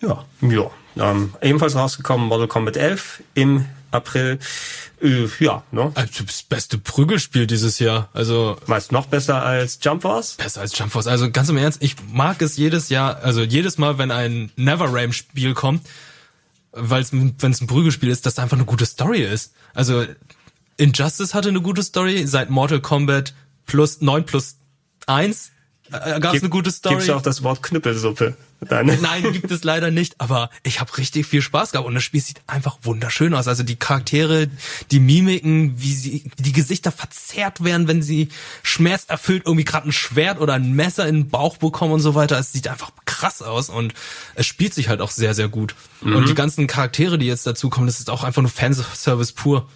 ja. 0.00 0.24
Ja, 0.40 0.70
ähm, 0.96 1.34
ebenfalls 1.42 1.76
rausgekommen 1.76 2.26
Model 2.28 2.48
Combat 2.48 2.76
11 2.76 3.22
im 3.34 3.66
April. 3.90 4.38
Äh, 5.02 5.26
ja, 5.38 5.62
ne? 5.70 5.92
Also 5.94 6.24
das 6.24 6.42
beste 6.42 6.78
Prügelspiel 6.78 7.46
dieses 7.46 7.78
Jahr. 7.78 8.08
Also 8.12 8.56
Meist 8.66 8.92
noch 8.92 9.06
besser 9.06 9.42
als 9.42 9.78
Jump 9.82 10.02
Force. 10.02 10.34
besser 10.34 10.60
als 10.60 10.76
Jump 10.78 10.92
Force. 10.92 11.06
Also 11.06 11.30
ganz 11.30 11.48
im 11.48 11.56
Ernst, 11.56 11.82
ich 11.82 11.96
mag 12.12 12.42
es 12.42 12.56
jedes 12.56 12.88
Jahr, 12.88 13.18
also 13.22 13.42
jedes 13.42 13.78
Mal, 13.78 13.98
wenn 13.98 14.10
ein 14.10 14.50
NeverRame 14.56 15.12
Spiel 15.12 15.54
kommt, 15.54 15.86
weil 16.72 17.02
es 17.02 17.12
wenn 17.12 17.34
es 17.40 17.60
ein 17.60 17.66
Prügelspiel 17.66 18.10
ist, 18.10 18.26
dass 18.26 18.34
da 18.34 18.42
einfach 18.42 18.56
eine 18.56 18.66
gute 18.66 18.86
Story 18.86 19.22
ist. 19.22 19.54
Also 19.74 20.04
Injustice 20.76 21.34
hatte 21.34 21.48
eine 21.48 21.60
gute 21.60 21.82
Story, 21.82 22.26
seit 22.26 22.50
Mortal 22.50 22.80
Kombat 22.80 23.34
plus 23.66 24.00
9 24.00 24.24
plus 24.24 24.56
1 25.06 25.50
äh, 25.92 26.20
gab 26.20 26.34
es 26.34 26.42
eine 26.42 26.50
gute 26.50 26.70
Story. 26.70 26.96
Gibt's 26.96 27.10
auch 27.10 27.22
das 27.22 27.42
Wort 27.42 27.62
Knüppelsuppe? 27.62 28.36
Dann. 28.60 28.86
Nein, 29.00 29.32
gibt 29.32 29.50
es 29.50 29.64
leider 29.64 29.90
nicht, 29.90 30.16
aber 30.18 30.50
ich 30.62 30.80
habe 30.80 30.96
richtig 30.98 31.26
viel 31.26 31.40
Spaß 31.40 31.72
gehabt 31.72 31.86
und 31.86 31.94
das 31.94 32.04
Spiel 32.04 32.20
sieht 32.20 32.42
einfach 32.46 32.78
wunderschön 32.82 33.32
aus. 33.34 33.48
Also 33.48 33.62
die 33.62 33.76
Charaktere, 33.76 34.48
die 34.90 35.00
Mimiken, 35.00 35.80
wie 35.80 35.94
sie 35.94 36.24
die 36.38 36.52
Gesichter 36.52 36.92
verzerrt 36.92 37.64
werden, 37.64 37.88
wenn 37.88 38.02
sie 38.02 38.28
schmerzerfüllt 38.62 39.46
irgendwie 39.46 39.64
gerade 39.64 39.88
ein 39.88 39.92
Schwert 39.92 40.40
oder 40.40 40.54
ein 40.54 40.72
Messer 40.72 41.06
in 41.08 41.14
den 41.14 41.28
Bauch 41.30 41.56
bekommen 41.56 41.92
und 41.94 42.00
so 42.00 42.14
weiter. 42.14 42.38
Es 42.38 42.52
sieht 42.52 42.68
einfach 42.68 42.92
krass 43.06 43.40
aus 43.40 43.70
und 43.70 43.94
es 44.34 44.46
spielt 44.46 44.74
sich 44.74 44.88
halt 44.88 45.00
auch 45.00 45.10
sehr 45.10 45.34
sehr 45.34 45.48
gut. 45.48 45.74
Und 46.02 46.28
die 46.28 46.34
ganzen 46.34 46.66
Charaktere, 46.66 47.18
die 47.18 47.26
jetzt 47.26 47.46
dazu 47.46 47.68
kommen, 47.70 47.86
das 47.86 48.00
ist 48.00 48.10
auch 48.10 48.24
einfach 48.24 48.42
nur 48.42 48.50
Fanservice 48.50 49.32
pur. 49.32 49.66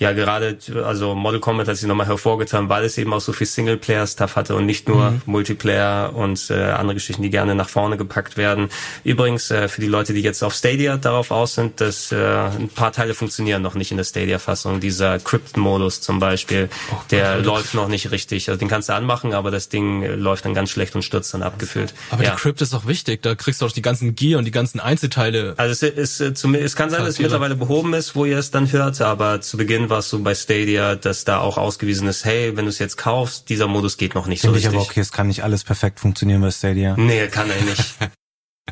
Ja, 0.00 0.12
gerade, 0.12 0.56
also 0.82 1.14
Model 1.14 1.40
Combat 1.40 1.68
hat 1.68 1.76
sich 1.76 1.86
nochmal 1.86 2.06
hervorgetan, 2.06 2.70
weil 2.70 2.84
es 2.84 2.96
eben 2.96 3.12
auch 3.12 3.20
so 3.20 3.34
viel 3.34 3.46
Singleplayer-Stuff 3.46 4.34
hatte 4.34 4.54
und 4.56 4.64
nicht 4.64 4.88
nur 4.88 5.10
Mhm. 5.10 5.22
Multiplayer 5.26 6.14
und 6.14 6.50
äh, 6.50 6.54
andere 6.54 6.94
Geschichten, 6.94 7.22
die 7.22 7.28
gerne 7.28 7.54
nach 7.54 7.68
vorne 7.68 7.98
gepackt 7.98 8.38
werden. 8.38 8.70
Übrigens, 9.04 9.50
äh, 9.50 9.68
für 9.68 9.82
die 9.82 9.88
Leute, 9.88 10.14
die 10.14 10.22
jetzt 10.22 10.42
auf 10.42 10.54
Stadia 10.54 10.96
darauf 10.96 11.30
aus 11.30 11.54
sind, 11.54 11.82
dass 11.82 12.12
äh, 12.12 12.16
ein 12.16 12.70
paar 12.70 12.92
Teile 12.92 13.12
funktionieren 13.12 13.60
noch 13.60 13.74
nicht 13.74 13.90
in 13.90 13.98
der 13.98 14.04
Stadia-Fassung. 14.04 14.80
Dieser 14.80 15.18
Crypt-Modus 15.18 16.00
zum 16.00 16.18
Beispiel, 16.18 16.70
Oh 16.90 16.96
der 17.10 17.36
läuft 17.38 17.74
noch 17.74 17.88
nicht 17.88 18.10
richtig. 18.10 18.48
Also 18.48 18.58
den 18.58 18.68
kannst 18.68 18.88
du 18.88 18.94
anmachen, 18.94 19.34
aber 19.34 19.50
das 19.50 19.68
Ding 19.68 20.02
äh, 20.02 20.14
läuft 20.14 20.46
dann 20.46 20.54
ganz 20.54 20.70
schlecht 20.70 20.94
und 20.94 21.02
stürzt 21.02 21.34
dann 21.34 21.42
abgefüllt. 21.42 21.92
Aber 22.08 22.22
ja. 22.22 22.30
der 22.30 22.38
Crypt 22.38 22.62
ist 22.62 22.72
auch 22.74 22.86
wichtig, 22.86 23.20
da 23.20 23.34
kriegst 23.34 23.60
du 23.60 23.66
auch 23.66 23.72
die 23.72 23.82
ganzen 23.82 24.14
Gear 24.14 24.38
und 24.38 24.46
die 24.46 24.50
ganzen 24.50 24.80
Einzelteile. 24.80 25.52
Also 25.58 25.72
es, 25.72 25.82
ist, 25.82 26.20
äh, 26.22 26.32
zum, 26.32 26.54
es 26.54 26.74
kann 26.74 26.88
sein, 26.88 27.00
dass 27.00 27.10
es 27.10 27.18
mittlerweile 27.18 27.54
behoben 27.54 27.92
ist, 27.92 28.14
wo 28.14 28.24
ihr 28.24 28.38
es 28.38 28.50
dann 28.50 28.72
hört, 28.72 28.98
aber 29.02 29.42
zu 29.42 29.58
Beginn 29.58 29.89
war 29.90 29.98
es 29.98 30.08
so 30.08 30.18
bei 30.20 30.34
Stadia, 30.34 30.94
dass 30.94 31.24
da 31.24 31.38
auch 31.38 31.58
ausgewiesen 31.58 32.08
ist, 32.08 32.24
hey, 32.24 32.56
wenn 32.56 32.64
du 32.64 32.70
es 32.70 32.78
jetzt 32.78 32.96
kaufst, 32.96 33.48
dieser 33.48 33.66
Modus 33.66 33.96
geht 33.96 34.14
noch 34.14 34.26
nicht 34.26 34.40
so 34.40 34.48
Finde 34.48 34.60
ich 34.60 34.66
richtig. 34.66 34.80
aber 34.80 34.90
okay, 34.90 35.00
es 35.00 35.12
kann 35.12 35.26
nicht 35.26 35.42
alles 35.44 35.64
perfekt 35.64 36.00
funktionieren 36.00 36.40
bei 36.40 36.50
Stadia. 36.50 36.94
Nee, 36.96 37.26
kann 37.28 37.50
er 37.50 37.60
nicht. 37.62 37.96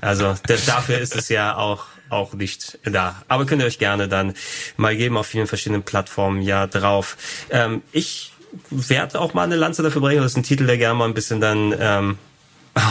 Also 0.00 0.36
das, 0.46 0.64
dafür 0.66 0.98
ist 0.98 1.16
es 1.16 1.28
ja 1.28 1.56
auch 1.56 1.86
auch 2.10 2.32
nicht 2.32 2.78
da. 2.84 3.22
Aber 3.28 3.46
könnt 3.46 3.62
ihr 3.62 3.66
euch 3.66 3.78
gerne 3.78 4.08
dann 4.08 4.34
mal 4.76 4.96
geben 4.96 5.16
auf 5.16 5.26
vielen 5.26 5.46
verschiedenen 5.46 5.82
Plattformen 5.82 6.40
ja 6.42 6.66
drauf. 6.66 7.16
Ähm, 7.50 7.82
ich 7.92 8.32
werde 8.70 9.20
auch 9.20 9.34
mal 9.34 9.42
eine 9.44 9.56
Lanze 9.56 9.82
dafür 9.82 10.00
bringen. 10.00 10.22
Das 10.22 10.32
ist 10.32 10.36
ein 10.36 10.42
Titel, 10.42 10.66
der 10.66 10.78
gerne 10.78 10.94
mal 10.98 11.04
ein 11.04 11.14
bisschen 11.14 11.40
dann 11.40 11.74
ähm, 11.78 12.18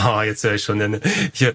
Oh, 0.06 0.20
jetzt 0.22 0.44
höre 0.44 0.54
ich 0.54 0.64
schon, 0.64 0.78
den, 0.78 1.00
ich, 1.32 1.42
äh, 1.42 1.54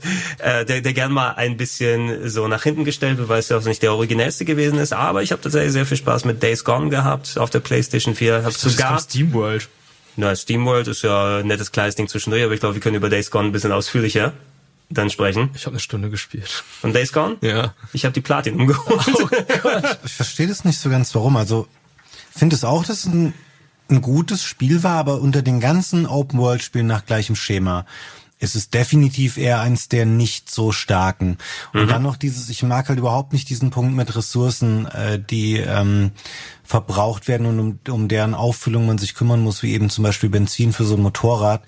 der, 0.65 0.81
der 0.81 0.93
gern 0.93 1.11
mal 1.11 1.31
ein 1.31 1.57
bisschen 1.57 2.29
so 2.29 2.47
nach 2.47 2.63
hinten 2.63 2.85
gestellt 2.85 3.17
wird, 3.17 3.29
weil 3.29 3.39
es 3.39 3.49
ja 3.49 3.57
auch 3.57 3.65
nicht 3.65 3.83
der 3.83 3.93
originellste 3.93 4.45
gewesen 4.45 4.79
ist. 4.79 4.93
Aber 4.93 5.23
ich 5.23 5.31
habe 5.31 5.41
tatsächlich 5.41 5.73
sehr 5.73 5.85
viel 5.85 5.97
Spaß 5.97 6.25
mit 6.25 6.41
Days 6.41 6.63
Gone 6.63 6.89
gehabt 6.89 7.37
auf 7.37 7.49
der 7.49 7.59
PlayStation 7.59 8.15
4. 8.15 8.43
Hab 8.43 8.53
sogar 8.53 8.89
vom 8.89 8.99
SteamWorld. 8.99 9.69
na, 10.15 10.35
SteamWorld 10.35 10.87
ist 10.87 11.03
ja 11.03 11.39
ein 11.39 11.47
nettes 11.47 11.71
kleines 11.71 11.95
Ding 11.95 12.07
zwischendurch, 12.07 12.43
aber 12.43 12.53
ich 12.53 12.59
glaube, 12.59 12.75
wir 12.75 12.81
können 12.81 12.95
über 12.95 13.09
Days 13.09 13.29
Gone 13.29 13.49
ein 13.49 13.51
bisschen 13.51 13.71
ausführlicher 13.71 14.33
dann 14.89 15.09
sprechen. 15.09 15.49
Ich 15.55 15.65
habe 15.65 15.73
eine 15.73 15.79
Stunde 15.79 16.09
gespielt. 16.09 16.63
Und 16.81 16.95
Days 16.95 17.13
Gone? 17.13 17.37
Ja. 17.41 17.73
Ich 17.93 18.05
habe 18.05 18.13
die 18.13 18.21
Platinum 18.21 18.67
geholt. 18.67 19.01
Ich 20.05 20.11
verstehe 20.11 20.47
das 20.47 20.65
nicht 20.65 20.79
so 20.79 20.89
ganz, 20.89 21.13
warum. 21.15 21.35
Also, 21.37 21.67
ich 22.33 22.39
finde 22.39 22.55
es 22.55 22.63
auch, 22.63 22.85
dass 22.85 22.99
es 22.99 23.05
ein, 23.05 23.33
ein 23.89 24.01
gutes 24.01 24.43
Spiel 24.43 24.83
war, 24.83 24.97
aber 24.97 25.21
unter 25.21 25.41
den 25.41 25.59
ganzen 25.59 26.05
Open-World-Spielen 26.05 26.87
nach 26.87 27.05
gleichem 27.05 27.35
Schema 27.35 27.85
ist 28.43 28.55
es 28.55 28.69
definitiv 28.69 29.37
eher 29.37 29.61
eins 29.61 29.87
der 29.87 30.05
nicht 30.05 30.51
so 30.51 30.73
starken. 30.73 31.37
Und 31.73 31.87
dann 31.87 32.03
noch 32.03 32.17
dieses, 32.17 32.49
ich 32.49 32.61
mag 32.61 32.89
halt 32.89 32.99
überhaupt 32.99 33.31
nicht 33.31 33.49
diesen 33.49 33.69
Punkt 33.69 33.95
mit 33.95 34.13
Ressourcen, 34.15 34.85
äh, 34.87 35.17
die 35.17 35.57
ähm, 35.57 36.11
verbraucht 36.63 37.29
werden 37.29 37.47
und 37.47 37.59
um, 37.59 37.79
um 37.89 38.07
deren 38.09 38.35
Auffüllung 38.35 38.85
man 38.85 38.97
sich 38.97 39.15
kümmern 39.15 39.41
muss, 39.41 39.63
wie 39.63 39.73
eben 39.73 39.89
zum 39.89 40.03
Beispiel 40.03 40.29
Benzin 40.29 40.73
für 40.73 40.83
so 40.83 40.95
ein 40.95 41.01
Motorrad. 41.01 41.63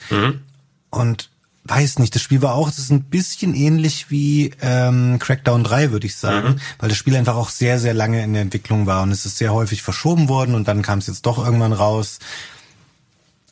Und 0.89 1.29
weiß 1.63 1.99
nicht, 1.99 2.13
das 2.13 2.21
Spiel 2.21 2.41
war 2.41 2.55
auch, 2.55 2.67
es 2.67 2.77
ist 2.77 2.91
ein 2.91 3.03
bisschen 3.03 3.55
ähnlich 3.55 4.11
wie 4.11 4.51
ähm, 4.61 5.17
Crackdown 5.17 5.63
3, 5.63 5.91
würde 5.91 6.07
ich 6.07 6.15
sagen, 6.17 6.59
weil 6.77 6.89
das 6.89 6.97
Spiel 6.97 7.15
einfach 7.15 7.35
auch 7.35 7.49
sehr, 7.49 7.79
sehr 7.79 7.93
lange 7.93 8.21
in 8.21 8.33
der 8.33 8.41
Entwicklung 8.41 8.85
war 8.85 9.01
und 9.01 9.11
es 9.11 9.25
ist 9.25 9.37
sehr 9.37 9.53
häufig 9.53 9.81
verschoben 9.81 10.27
worden 10.27 10.55
und 10.55 10.67
dann 10.67 10.81
kam 10.81 10.99
es 10.99 11.07
jetzt 11.07 11.25
doch 11.25 11.43
irgendwann 11.43 11.73
raus. 11.73 12.19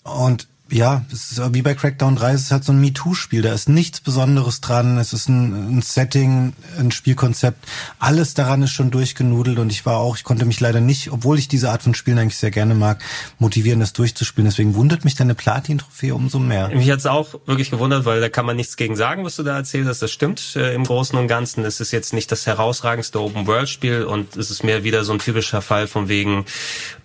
Und 0.04 0.48
ja, 0.72 1.06
es 1.12 1.32
ist 1.32 1.54
wie 1.54 1.62
bei 1.62 1.76
Crackdown 1.76 2.16
3, 2.16 2.34
es 2.34 2.42
ist 2.44 2.52
halt 2.52 2.64
so 2.64 2.72
ein 2.72 2.80
MeToo-Spiel. 2.80 3.42
Da 3.42 3.54
ist 3.54 3.70
nichts 3.70 4.00
Besonderes 4.00 4.62
dran. 4.62 4.98
Es 4.98 5.14
ist 5.14 5.28
ein, 5.30 5.78
ein 5.78 5.82
Setting, 5.82 6.54
ein 6.80 6.92
Spielkonzept. 6.92 7.68
Alles 8.00 8.34
daran 8.34 8.64
ist 8.64 8.72
schon 8.72 8.90
durchgenudelt 8.90 9.60
und 9.60 9.72
ich 9.72 9.86
war 9.86 9.98
auch, 9.98 10.16
ich 10.18 10.24
konnte 10.24 10.46
mich 10.46 10.60
leider 10.62 10.80
nicht, 10.80 11.12
obwohl 11.12 11.38
ich 11.38 11.48
diese 11.48 11.70
Art 11.70 11.84
von 11.84 11.94
Spielen 11.94 12.18
eigentlich 12.18 12.38
sehr 12.38 12.50
gerne 12.50 12.76
mag, 12.76 13.04
motivieren, 13.40 13.82
das 13.82 13.94
durchzuspielen. 13.94 14.50
Deswegen 14.50 14.74
wundert 14.74 15.04
mich 15.04 15.16
deine 15.16 15.36
Platin-Trophäe 15.36 16.16
umso 16.16 16.40
mehr. 16.40 16.70
Mich 16.70 16.90
hat's 16.90 17.06
auch 17.06 17.36
wirklich 17.46 17.70
gewundert, 17.70 18.06
weil 18.06 18.22
da 18.22 18.30
kann 18.30 18.46
man 18.46 18.56
nichts 18.56 18.78
gegen 18.78 18.96
sagen, 18.96 19.26
was 19.26 19.36
du 19.36 19.44
da 19.44 19.58
erzählt 19.58 19.86
hast. 19.86 20.02
Das 20.02 20.12
stimmt 20.12 20.56
äh, 20.56 20.74
im 20.74 20.86
Großen 20.86 21.18
und 21.20 21.28
Ganzen. 21.28 21.66
Es 21.66 21.82
ist 21.82 21.92
jetzt 21.92 22.14
nicht 22.14 22.32
das 22.32 22.48
herausragendste 22.48 23.22
Open-World-Spiel 23.22 24.06
und 24.06 24.38
es 24.38 24.50
ist 24.50 24.64
mehr 24.64 24.84
wieder 24.84 25.04
so 25.04 25.14
ein 25.14 25.20
typischer 25.20 25.62
Fall 25.62 25.88
von 25.88 26.08
wegen, 26.08 26.46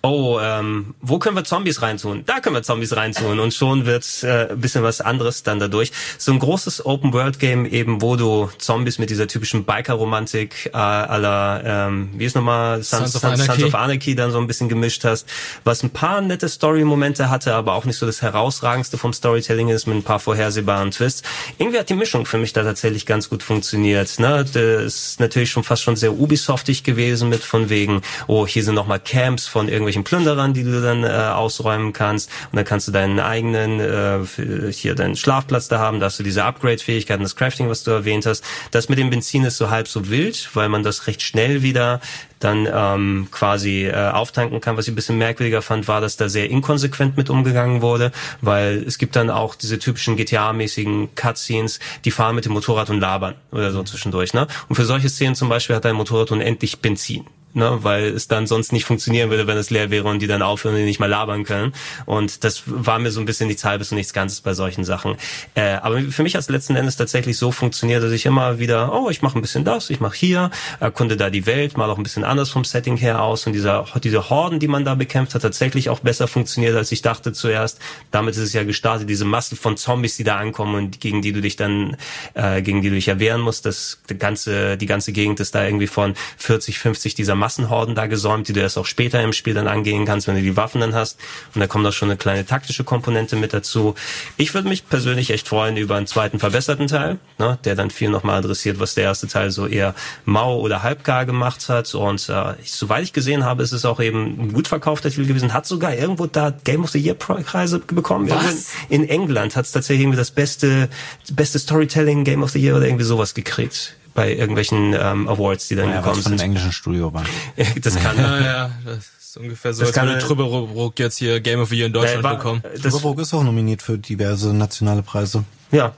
oh, 0.01 0.39
ähm, 0.41 0.95
wo 1.01 1.19
können 1.19 1.35
wir 1.35 1.43
Zombies 1.43 1.81
reintun? 1.81 2.23
Da 2.25 2.39
können 2.39 2.55
wir 2.55 2.63
Zombies 2.63 2.95
reintun 2.95 3.39
und 3.39 3.48
schon 3.51 3.85
wird 3.85 4.05
äh, 4.23 4.49
ein 4.49 4.61
bisschen 4.61 4.83
was 4.83 5.01
anderes 5.01 5.43
dann 5.43 5.59
dadurch. 5.59 5.91
So 6.17 6.31
ein 6.31 6.39
großes 6.39 6.85
Open-World-Game 6.85 7.65
eben, 7.65 8.01
wo 8.01 8.15
du 8.15 8.49
Zombies 8.57 8.97
mit 8.97 9.09
dieser 9.09 9.27
typischen 9.27 9.65
Biker-Romantik 9.65 10.71
äh, 10.73 10.77
aller, 10.77 11.61
ähm, 11.65 12.09
wie 12.15 12.25
ist 12.25 12.35
nochmal, 12.35 12.81
Sons, 12.83 13.11
Sons 13.11 13.15
of 13.15 13.45
Sons, 13.45 13.63
of 13.63 13.75
Anarchy 13.75 14.15
dann 14.15 14.31
so 14.31 14.39
ein 14.39 14.47
bisschen 14.47 14.69
gemischt 14.69 15.03
hast, 15.03 15.27
was 15.63 15.83
ein 15.83 15.89
paar 15.89 16.21
nette 16.21 16.47
Story-Momente 16.47 17.29
hatte, 17.29 17.53
aber 17.53 17.73
auch 17.73 17.85
nicht 17.85 17.97
so 17.97 18.05
das 18.05 18.21
herausragendste 18.21 18.97
vom 18.97 19.13
Storytelling 19.13 19.69
ist 19.69 19.85
mit 19.85 19.97
ein 19.97 20.03
paar 20.03 20.19
vorhersehbaren 20.19 20.91
Twists. 20.91 21.23
Irgendwie 21.57 21.79
hat 21.79 21.89
die 21.89 21.95
Mischung 21.95 22.25
für 22.25 22.37
mich 22.37 22.53
da 22.53 22.63
tatsächlich 22.63 23.05
ganz 23.05 23.29
gut 23.29 23.43
funktioniert. 23.43 24.19
Ne? 24.19 24.45
Das 24.45 24.55
ist 24.55 25.19
natürlich 25.19 25.51
schon 25.51 25.63
fast 25.63 25.83
schon 25.83 25.95
sehr 25.95 26.13
Ubisoftig 26.13 26.83
gewesen 26.83 27.29
mit 27.29 27.43
von 27.43 27.69
wegen, 27.69 28.01
oh, 28.27 28.47
hier 28.47 28.63
sind 28.63 28.75
nochmal 28.75 28.99
Camps 28.99 29.47
von 29.47 29.67
irgendwelchen 29.67 29.89
irgendwelchen 29.89 30.03
Plünderern, 30.03 30.53
die 30.53 30.63
du 30.63 30.81
dann 30.81 31.03
äh, 31.03 31.07
ausräumen 31.07 31.93
kannst. 31.93 32.29
Und 32.51 32.57
dann 32.57 32.65
kannst 32.65 32.87
du 32.87 32.91
deinen 32.91 33.19
eigenen, 33.39 33.79
äh, 33.79 34.71
hier 34.71 34.95
deinen 34.95 35.15
Schlafplatz 35.15 35.67
da 35.67 35.79
haben, 35.79 35.99
da 35.99 36.07
hast 36.07 36.19
du 36.19 36.23
diese 36.23 36.43
Upgrade-Fähigkeiten, 36.43 37.23
das 37.23 37.35
Crafting, 37.35 37.69
was 37.69 37.83
du 37.83 37.91
erwähnt 37.91 38.25
hast. 38.25 38.43
Das 38.71 38.89
mit 38.89 38.99
dem 38.99 39.09
Benzin 39.09 39.43
ist 39.45 39.57
so 39.57 39.69
halb 39.69 39.87
so 39.87 40.09
wild, 40.09 40.49
weil 40.53 40.69
man 40.69 40.83
das 40.83 41.07
recht 41.07 41.21
schnell 41.21 41.63
wieder 41.63 42.01
dann 42.39 42.67
ähm, 42.71 43.27
quasi 43.31 43.85
äh, 43.85 44.11
auftanken 44.11 44.61
kann. 44.61 44.77
Was 44.77 44.87
ich 44.87 44.93
ein 44.93 44.95
bisschen 44.95 45.17
merkwürdiger 45.17 45.61
fand, 45.61 45.87
war, 45.87 45.99
dass 45.99 46.15
da 46.15 46.29
sehr 46.29 46.49
inkonsequent 46.49 47.17
mit 47.17 47.29
umgegangen 47.29 47.81
wurde, 47.81 48.11
weil 48.41 48.83
es 48.87 48.97
gibt 48.97 49.15
dann 49.15 49.29
auch 49.29 49.55
diese 49.55 49.77
typischen 49.79 50.15
GTA-mäßigen 50.15 51.09
Cutscenes, 51.15 51.79
die 52.05 52.11
fahren 52.11 52.35
mit 52.35 52.45
dem 52.45 52.53
Motorrad 52.53 52.89
und 52.89 52.99
labern 52.99 53.35
oder 53.51 53.71
so 53.71 53.83
zwischendurch. 53.83 54.33
Ne? 54.33 54.47
Und 54.69 54.75
für 54.75 54.85
solche 54.85 55.09
Szenen 55.09 55.35
zum 55.35 55.49
Beispiel 55.49 55.75
hat 55.75 55.85
dein 55.85 55.95
Motorrad 55.95 56.31
unendlich 56.31 56.79
Benzin 56.79 57.25
ne, 57.53 57.79
weil 57.81 58.05
es 58.05 58.27
dann 58.27 58.47
sonst 58.47 58.71
nicht 58.71 58.85
funktionieren 58.85 59.29
würde, 59.29 59.47
wenn 59.47 59.57
es 59.57 59.69
leer 59.69 59.89
wäre 59.89 60.07
und 60.07 60.19
die 60.21 60.27
dann 60.27 60.41
aufhören 60.41 60.75
und 60.75 60.81
die 60.81 60.85
nicht 60.85 60.99
mal 60.99 61.07
labern 61.09 61.43
können. 61.43 61.73
Und 62.05 62.43
das 62.43 62.63
war 62.65 62.99
mir 62.99 63.11
so 63.11 63.19
ein 63.19 63.25
bisschen 63.25 63.47
nichts 63.47 63.63
Halbes 63.63 63.91
und 63.91 63.97
nichts 63.97 64.13
Ganzes 64.13 64.41
bei 64.41 64.53
solchen 64.53 64.83
Sachen. 64.83 65.15
Äh, 65.55 65.73
aber 65.81 66.01
für 66.01 66.23
mich 66.23 66.35
hat 66.35 66.41
es 66.41 66.49
letzten 66.49 66.75
Endes 66.75 66.95
tatsächlich 66.97 67.37
so 67.37 67.51
funktioniert, 67.51 68.03
dass 68.03 68.11
ich 68.11 68.25
immer 68.25 68.59
wieder, 68.59 68.93
oh, 68.93 69.09
ich 69.09 69.21
mache 69.21 69.37
ein 69.37 69.41
bisschen 69.41 69.63
das, 69.63 69.89
ich 69.89 69.99
mache 69.99 70.15
hier, 70.15 70.51
erkunde 70.79 71.17
da 71.17 71.29
die 71.29 71.45
Welt, 71.45 71.77
mal 71.77 71.89
auch 71.89 71.97
ein 71.97 72.03
bisschen 72.03 72.23
anders 72.23 72.49
vom 72.49 72.63
Setting 72.63 72.97
her 72.97 73.21
aus 73.23 73.47
und 73.47 73.53
dieser, 73.53 73.85
diese 74.03 74.29
Horden, 74.29 74.59
die 74.59 74.67
man 74.67 74.85
da 74.85 74.95
bekämpft, 74.95 75.33
hat 75.35 75.41
tatsächlich 75.41 75.89
auch 75.89 75.99
besser 75.99 76.27
funktioniert, 76.27 76.75
als 76.75 76.91
ich 76.91 77.01
dachte 77.01 77.33
zuerst. 77.33 77.79
Damit 78.11 78.35
ist 78.35 78.41
es 78.41 78.53
ja 78.53 78.63
gestartet, 78.63 79.09
diese 79.09 79.25
Masse 79.25 79.55
von 79.55 79.77
Zombies, 79.77 80.17
die 80.17 80.23
da 80.23 80.37
ankommen 80.37 80.75
und 80.75 80.99
gegen 80.99 81.21
die 81.21 81.31
du 81.31 81.41
dich 81.41 81.55
dann, 81.55 81.97
äh, 82.33 82.61
gegen 82.61 82.81
die 82.81 82.89
du 82.89 82.95
dich 82.95 83.07
erwehren 83.07 83.41
musst. 83.41 83.65
Das 83.65 83.99
die 84.09 84.17
ganze, 84.17 84.77
die 84.77 84.85
ganze 84.85 85.11
Gegend 85.11 85.39
ist 85.39 85.55
da 85.55 85.63
irgendwie 85.65 85.87
von 85.87 86.13
40, 86.37 86.79
50 86.79 87.15
dieser 87.15 87.35
Massenhorden 87.39 87.95
da 87.95 88.05
gesäumt, 88.05 88.47
die 88.47 88.53
du 88.53 88.59
erst 88.59 88.77
auch 88.77 88.85
später 88.85 89.21
im 89.23 89.33
Spiel 89.33 89.53
dann 89.53 89.67
angehen 89.67 90.05
kannst, 90.05 90.27
wenn 90.27 90.35
du 90.35 90.41
die 90.41 90.55
Waffen 90.55 90.81
dann 90.81 90.93
hast. 90.93 91.19
Und 91.55 91.61
da 91.61 91.67
kommt 91.67 91.85
auch 91.87 91.93
schon 91.93 92.09
eine 92.09 92.17
kleine 92.17 92.45
taktische 92.45 92.83
Komponente 92.83 93.35
mit 93.35 93.53
dazu. 93.53 93.95
Ich 94.37 94.53
würde 94.53 94.69
mich 94.69 94.87
persönlich 94.87 95.31
echt 95.31 95.47
freuen 95.47 95.77
über 95.77 95.95
einen 95.95 96.07
zweiten 96.07 96.39
verbesserten 96.39 96.87
Teil, 96.87 97.17
ne, 97.37 97.57
der 97.63 97.75
dann 97.75 97.89
viel 97.89 98.09
nochmal 98.09 98.37
adressiert, 98.37 98.79
was 98.79 98.93
der 98.93 99.05
erste 99.05 99.27
Teil 99.27 99.51
so 99.51 99.65
eher 99.65 99.95
mau 100.25 100.59
oder 100.59 100.83
halbgar 100.83 101.25
gemacht 101.25 101.69
hat. 101.69 101.93
Und 101.95 102.29
äh, 102.29 102.53
ich, 102.61 102.71
soweit 102.71 103.03
ich 103.03 103.13
gesehen 103.13 103.45
habe, 103.45 103.63
ist 103.63 103.71
es 103.71 103.85
auch 103.85 103.99
eben 103.99 104.39
ein 104.39 104.53
gut 104.53 104.67
verkaufter 104.67 105.09
Titel 105.09 105.25
gewesen. 105.25 105.53
Hat 105.53 105.65
sogar 105.65 105.95
irgendwo 105.95 106.27
da 106.27 106.51
Game 106.51 106.83
of 106.83 106.91
the 106.91 106.99
Year 106.99 107.15
Preise 107.15 107.79
bekommen. 107.79 108.29
Was? 108.29 108.71
In 108.89 109.07
England 109.07 109.55
hat 109.55 109.65
es 109.65 109.71
tatsächlich 109.71 110.03
irgendwie 110.03 110.17
das 110.17 110.31
beste, 110.31 110.89
beste 111.31 111.59
Storytelling 111.59 112.23
Game 112.23 112.43
of 112.43 112.51
the 112.51 112.59
Year 112.59 112.75
oder 112.75 112.85
irgendwie 112.85 113.05
sowas 113.05 113.33
gekriegt 113.33 113.95
bei 114.19 114.33
irgendwelchen 114.35 114.93
ähm, 114.93 115.27
Awards, 115.27 115.67
die 115.67 115.75
dann 115.75 115.89
Ja, 115.89 115.97
gekommen 115.97 116.21
von 116.21 116.31
einem 116.31 116.37
sind. 116.39 116.45
englischen 116.45 116.71
Studio 116.71 117.13
war. 117.13 117.23
Das 117.81 117.95
kann 117.95 118.17
Ja, 118.17 118.39
ja, 118.41 118.71
das 118.85 119.09
ist 119.19 119.37
ungefähr 119.37 119.73
so, 119.73 119.81
Das 119.81 119.89
als 119.89 119.95
kann- 119.97 120.07
würde 120.07 120.19
Trüberbrook 120.19 120.97
jetzt 120.99 121.17
hier 121.17 121.39
Game 121.39 121.59
of 121.61 121.69
the 121.69 121.75
Year 121.77 121.87
in 121.87 121.93
Deutschland 121.93 122.23
war- 122.23 122.35
bekommen. 122.37 122.63
Das, 122.81 122.85
Überbrook 122.93 123.19
ist 123.19 123.33
auch 123.33 123.43
nominiert 123.43 123.81
für 123.81 123.97
diverse 123.97 124.53
nationale 124.53 125.01
Preise. 125.03 125.43
ja, 125.71 125.93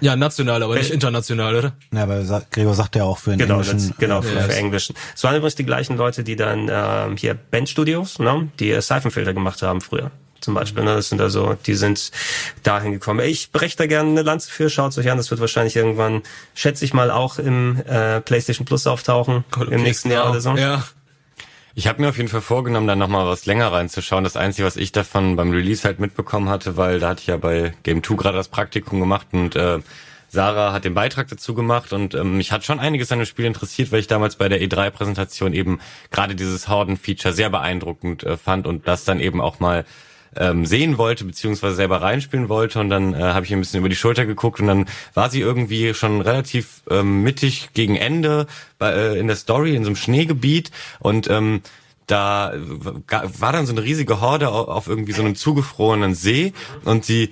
Ja, 0.00 0.16
national, 0.16 0.62
aber 0.62 0.74
nicht 0.74 0.90
Äh, 0.90 0.94
international, 0.94 1.54
oder? 1.56 1.72
Ja, 1.92 2.02
aber 2.02 2.22
Gregor 2.50 2.74
sagt 2.74 2.96
ja 2.96 3.04
auch 3.04 3.16
für 3.16 3.30
den 3.30 3.38
Genau, 3.38 3.60
englischen. 3.60 3.88
das, 3.90 3.96
genau, 3.98 4.18
äh, 4.18 4.22
für, 4.22 4.34
Ja. 4.36 4.42
für 4.42 4.54
Englischen. 4.56 4.94
Es 5.16 5.22
waren 5.24 5.36
übrigens 5.36 5.54
die 5.54 5.64
gleichen 5.64 5.96
Leute, 5.96 6.24
die 6.24 6.36
dann 6.36 6.68
ähm, 6.70 7.16
hier 7.16 7.32
Band 7.34 7.68
Studios, 7.70 8.18
ne, 8.18 8.48
die 8.60 8.70
äh, 8.72 8.82
Seifenfilter 8.82 9.32
gemacht 9.32 9.62
haben 9.62 9.80
früher. 9.80 10.10
Zum 10.44 10.54
Beispiel, 10.54 10.84
ne? 10.84 10.94
Das 10.94 11.08
sind 11.08 11.20
also, 11.20 11.56
die 11.66 11.74
sind 11.74 12.10
dahin 12.62 12.92
gekommen. 12.92 13.20
Ich 13.20 13.50
breche 13.50 13.76
da 13.76 13.86
gerne 13.86 14.10
eine 14.10 14.22
Lanze 14.22 14.50
für, 14.50 14.68
schaut 14.68 14.96
euch 14.98 15.10
an, 15.10 15.16
das 15.16 15.30
wird 15.30 15.40
wahrscheinlich 15.40 15.74
irgendwann, 15.74 16.22
schätze 16.54 16.84
ich 16.84 16.92
mal, 16.92 17.10
auch 17.10 17.38
im 17.38 17.82
äh, 17.86 18.20
PlayStation 18.20 18.66
Plus 18.66 18.86
auftauchen, 18.86 19.44
im 19.70 19.82
nächsten 19.82 20.10
Jahr 20.10 20.30
oder 20.30 20.40
so. 20.40 20.54
Ja. 20.56 20.84
Ich 21.74 21.88
habe 21.88 22.02
mir 22.02 22.10
auf 22.10 22.18
jeden 22.18 22.28
Fall 22.28 22.42
vorgenommen, 22.42 22.86
dann 22.86 22.98
nochmal 22.98 23.26
was 23.26 23.46
länger 23.46 23.72
reinzuschauen. 23.72 24.22
Das 24.22 24.36
Einzige, 24.36 24.66
was 24.66 24.76
ich 24.76 24.92
davon 24.92 25.34
beim 25.34 25.50
Release 25.50 25.82
halt 25.82 25.98
mitbekommen 25.98 26.48
hatte, 26.48 26.76
weil 26.76 27.00
da 27.00 27.08
hatte 27.08 27.22
ich 27.22 27.26
ja 27.26 27.36
bei 27.36 27.74
Game 27.82 28.02
2 28.04 28.14
gerade 28.14 28.36
das 28.36 28.48
Praktikum 28.48 29.00
gemacht 29.00 29.28
und 29.32 29.56
äh, 29.56 29.80
Sarah 30.28 30.72
hat 30.72 30.84
den 30.84 30.94
Beitrag 30.94 31.28
dazu 31.28 31.54
gemacht 31.54 31.92
und 31.92 32.14
ähm, 32.14 32.36
mich 32.36 32.52
hat 32.52 32.64
schon 32.64 32.80
einiges 32.80 33.10
an 33.12 33.20
dem 33.20 33.24
Spiel 33.24 33.46
interessiert, 33.46 33.92
weil 33.92 34.00
ich 34.00 34.08
damals 34.08 34.36
bei 34.36 34.48
der 34.48 34.60
E3-Präsentation 34.60 35.54
eben 35.54 35.80
gerade 36.10 36.34
dieses 36.34 36.68
Horden-Feature 36.68 37.32
sehr 37.32 37.48
beeindruckend 37.50 38.24
äh, 38.24 38.36
fand 38.36 38.66
und 38.66 38.86
das 38.86 39.04
dann 39.04 39.20
eben 39.20 39.40
auch 39.40 39.60
mal 39.60 39.86
ähm, 40.36 40.66
sehen 40.66 40.98
wollte, 40.98 41.24
beziehungsweise 41.24 41.74
selber 41.76 42.02
reinspielen 42.02 42.48
wollte 42.48 42.80
und 42.80 42.88
dann 42.90 43.14
äh, 43.14 43.18
habe 43.18 43.44
ich 43.46 43.52
ein 43.52 43.60
bisschen 43.60 43.80
über 43.80 43.88
die 43.88 43.96
Schulter 43.96 44.26
geguckt 44.26 44.60
und 44.60 44.66
dann 44.66 44.86
war 45.14 45.30
sie 45.30 45.40
irgendwie 45.40 45.94
schon 45.94 46.20
relativ 46.20 46.82
ähm, 46.90 47.22
mittig 47.22 47.70
gegen 47.74 47.96
Ende 47.96 48.46
bei, 48.78 48.92
äh, 48.92 49.18
in 49.18 49.26
der 49.26 49.36
Story 49.36 49.74
in 49.76 49.84
so 49.84 49.88
einem 49.88 49.96
Schneegebiet 49.96 50.70
und 51.00 51.28
ähm, 51.30 51.62
da 52.06 52.52
ga- 53.06 53.24
war 53.38 53.52
dann 53.52 53.66
so 53.66 53.72
eine 53.72 53.82
riesige 53.82 54.20
Horde 54.20 54.50
au- 54.50 54.64
auf 54.68 54.88
irgendwie 54.88 55.12
so 55.12 55.22
einem 55.22 55.34
zugefrorenen 55.36 56.14
See 56.14 56.52
und 56.84 57.04
sie 57.04 57.30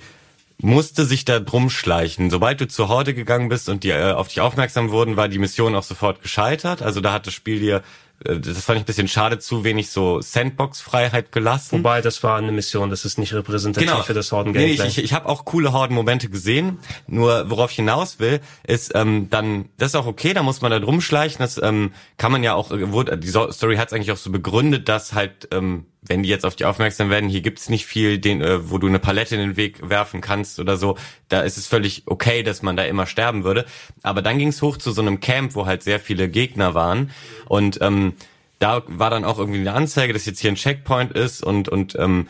musste 0.59 1.03
sich 1.05 1.25
da 1.25 1.39
drum 1.39 1.69
schleichen. 1.69 2.29
Sobald 2.29 2.61
du 2.61 2.67
zur 2.67 2.87
Horde 2.87 3.13
gegangen 3.13 3.49
bist 3.49 3.67
und 3.69 3.83
die 3.83 3.89
äh, 3.89 4.11
auf 4.13 4.29
dich 4.29 4.39
aufmerksam 4.39 4.91
wurden, 4.91 5.17
war 5.17 5.27
die 5.27 5.39
Mission 5.39 5.75
auch 5.75 5.83
sofort 5.83 6.21
gescheitert. 6.21 6.81
Also 6.81 7.01
da 7.01 7.11
hat 7.11 7.27
das 7.27 7.33
Spiel 7.33 7.59
dir, 7.59 7.77
äh, 7.77 7.81
das 8.23 8.63
fand 8.65 8.77
ich 8.77 8.83
ein 8.83 8.85
bisschen 8.85 9.07
schade, 9.07 9.39
zu 9.39 9.63
wenig 9.63 9.89
so 9.89 10.21
Sandbox-Freiheit 10.21 11.31
gelassen. 11.31 11.79
Wobei, 11.79 12.01
das 12.01 12.23
war 12.23 12.37
eine 12.37 12.51
Mission, 12.51 12.89
das 12.89 13.05
ist 13.05 13.17
nicht 13.17 13.33
repräsentativ 13.33 14.05
für 14.05 14.13
das 14.13 14.31
Nee, 14.31 14.37
Horden-Gameplay. 14.37 14.87
ich, 14.87 14.97
ich, 14.97 15.03
ich 15.03 15.13
habe 15.13 15.27
auch 15.29 15.45
coole 15.45 15.73
Horden-Momente 15.73 16.29
gesehen. 16.29 16.79
Nur 17.07 17.49
worauf 17.49 17.71
ich 17.71 17.77
hinaus 17.77 18.19
will, 18.19 18.39
ist 18.65 18.93
ähm, 18.95 19.29
dann, 19.29 19.69
das 19.77 19.89
ist 19.89 19.95
auch 19.95 20.07
okay, 20.07 20.33
da 20.33 20.43
muss 20.43 20.61
man 20.61 20.71
da 20.71 20.79
drum 20.79 21.01
schleichen. 21.01 21.39
Das 21.39 21.61
ähm, 21.61 21.91
kann 22.17 22.31
man 22.31 22.43
ja 22.43 22.53
auch, 22.53 22.71
äh, 22.71 22.91
wurde, 22.91 23.17
die 23.17 23.27
Story 23.27 23.75
hat 23.77 23.87
es 23.87 23.93
eigentlich 23.93 24.11
auch 24.11 24.17
so 24.17 24.31
begründet, 24.31 24.89
dass 24.89 25.13
halt, 25.13 25.49
ähm, 25.51 25.85
wenn 26.07 26.23
die 26.23 26.29
jetzt 26.29 26.45
auf 26.45 26.55
die 26.55 26.65
aufmerksam 26.65 27.09
werden, 27.09 27.29
hier 27.29 27.41
gibt's 27.41 27.69
nicht 27.69 27.85
viel, 27.85 28.17
den, 28.17 28.41
äh, 28.41 28.69
wo 28.69 28.77
du 28.77 28.87
eine 28.87 28.99
Palette 28.99 29.35
in 29.35 29.41
den 29.41 29.57
Weg 29.57 29.89
werfen 29.89 30.21
kannst 30.21 30.59
oder 30.59 30.77
so. 30.77 30.97
Da 31.29 31.41
ist 31.41 31.57
es 31.57 31.67
völlig 31.67 32.03
okay, 32.05 32.43
dass 32.43 32.61
man 32.61 32.75
da 32.75 32.83
immer 32.83 33.05
sterben 33.05 33.43
würde. 33.43 33.65
Aber 34.01 34.21
dann 34.21 34.37
ging's 34.37 34.61
hoch 34.61 34.77
zu 34.77 34.91
so 34.91 35.01
einem 35.01 35.19
Camp, 35.19 35.55
wo 35.55 35.65
halt 35.65 35.83
sehr 35.83 35.99
viele 35.99 36.29
Gegner 36.29 36.73
waren 36.73 37.11
und 37.47 37.79
ähm, 37.81 38.13
da 38.59 38.81
war 38.87 39.09
dann 39.09 39.25
auch 39.25 39.39
irgendwie 39.39 39.59
eine 39.59 39.73
Anzeige, 39.73 40.13
dass 40.13 40.25
jetzt 40.25 40.39
hier 40.39 40.51
ein 40.51 40.55
Checkpoint 40.55 41.11
ist 41.11 41.43
und 41.43 41.67
und 41.67 41.97
ähm, 41.99 42.27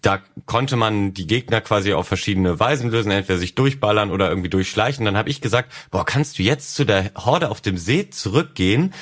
da 0.00 0.22
konnte 0.46 0.76
man 0.76 1.12
die 1.12 1.26
Gegner 1.26 1.60
quasi 1.60 1.92
auf 1.92 2.06
verschiedene 2.06 2.58
Weisen 2.60 2.90
lösen, 2.90 3.10
entweder 3.10 3.38
sich 3.38 3.54
durchballern 3.54 4.10
oder 4.10 4.28
irgendwie 4.28 4.48
durchschleichen. 4.48 5.04
Dann 5.04 5.16
habe 5.16 5.28
ich 5.28 5.40
gesagt, 5.40 5.72
boah, 5.90 6.06
kannst 6.06 6.38
du 6.38 6.42
jetzt 6.42 6.74
zu 6.74 6.84
der 6.84 7.10
Horde 7.16 7.50
auf 7.50 7.60
dem 7.60 7.76
See 7.76 8.08
zurückgehen, 8.08 8.94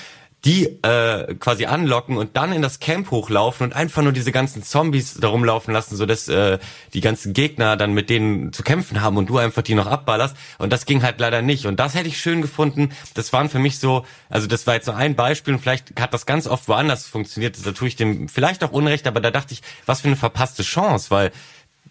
die 0.47 0.66
äh, 0.82 1.35
quasi 1.35 1.66
anlocken 1.66 2.16
und 2.16 2.36
dann 2.36 2.52
in 2.52 2.62
das 2.62 2.78
Camp 2.78 3.10
hochlaufen 3.10 3.66
und 3.66 3.73
einfach 3.74 4.02
nur 4.02 4.12
diese 4.12 4.31
ganzen 4.31 4.62
Zombies 4.62 5.14
da 5.14 5.27
rumlaufen 5.27 5.74
lassen, 5.74 5.97
so 5.97 6.06
dass 6.06 6.28
äh, 6.28 6.59
die 6.94 7.01
ganzen 7.01 7.32
Gegner 7.32 7.77
dann 7.77 7.93
mit 7.93 8.09
denen 8.10 8.52
zu 8.52 8.62
kämpfen 8.62 9.02
haben 9.02 9.16
und 9.16 9.28
du 9.28 9.39
einfach 9.39 9.62
die 9.62 9.74
noch 9.74 9.89
abballerst. 9.89 10.36
Und 10.59 10.73
das 10.73 10.86
ging 10.86 11.02
halt 11.02 11.18
leider 11.18 11.43
nicht. 11.43 11.66
Und 11.66 11.81
das 11.81 11.97
hätte 11.97 12.06
ich 12.06 12.20
schön 12.20 12.43
gefunden. 12.43 12.90
Das 13.14 13.32
waren 13.32 13.48
für 13.48 13.59
mich 13.59 13.81
so, 13.81 14.06
also 14.31 14.47
das 14.47 14.68
war 14.68 14.74
jetzt 14.74 14.86
nur 14.86 14.94
ein 14.94 15.16
Beispiel 15.16 15.52
und 15.52 15.59
vielleicht 15.59 16.01
hat 16.01 16.14
das 16.14 16.27
ganz 16.27 16.47
oft 16.47 16.68
woanders 16.68 17.06
funktioniert. 17.06 17.56
Da 17.66 17.73
tue 17.73 17.89
ich 17.89 17.97
dem 17.97 18.28
vielleicht 18.28 18.62
auch 18.62 18.70
Unrecht, 18.70 19.09
aber 19.09 19.20
da 19.20 19.32
dachte 19.32 19.52
ich, 19.52 19.62
was 19.85 20.02
für 20.02 20.09
eine 20.09 20.16
verpasste 20.16 20.62
Chance, 20.62 21.10
weil 21.10 21.32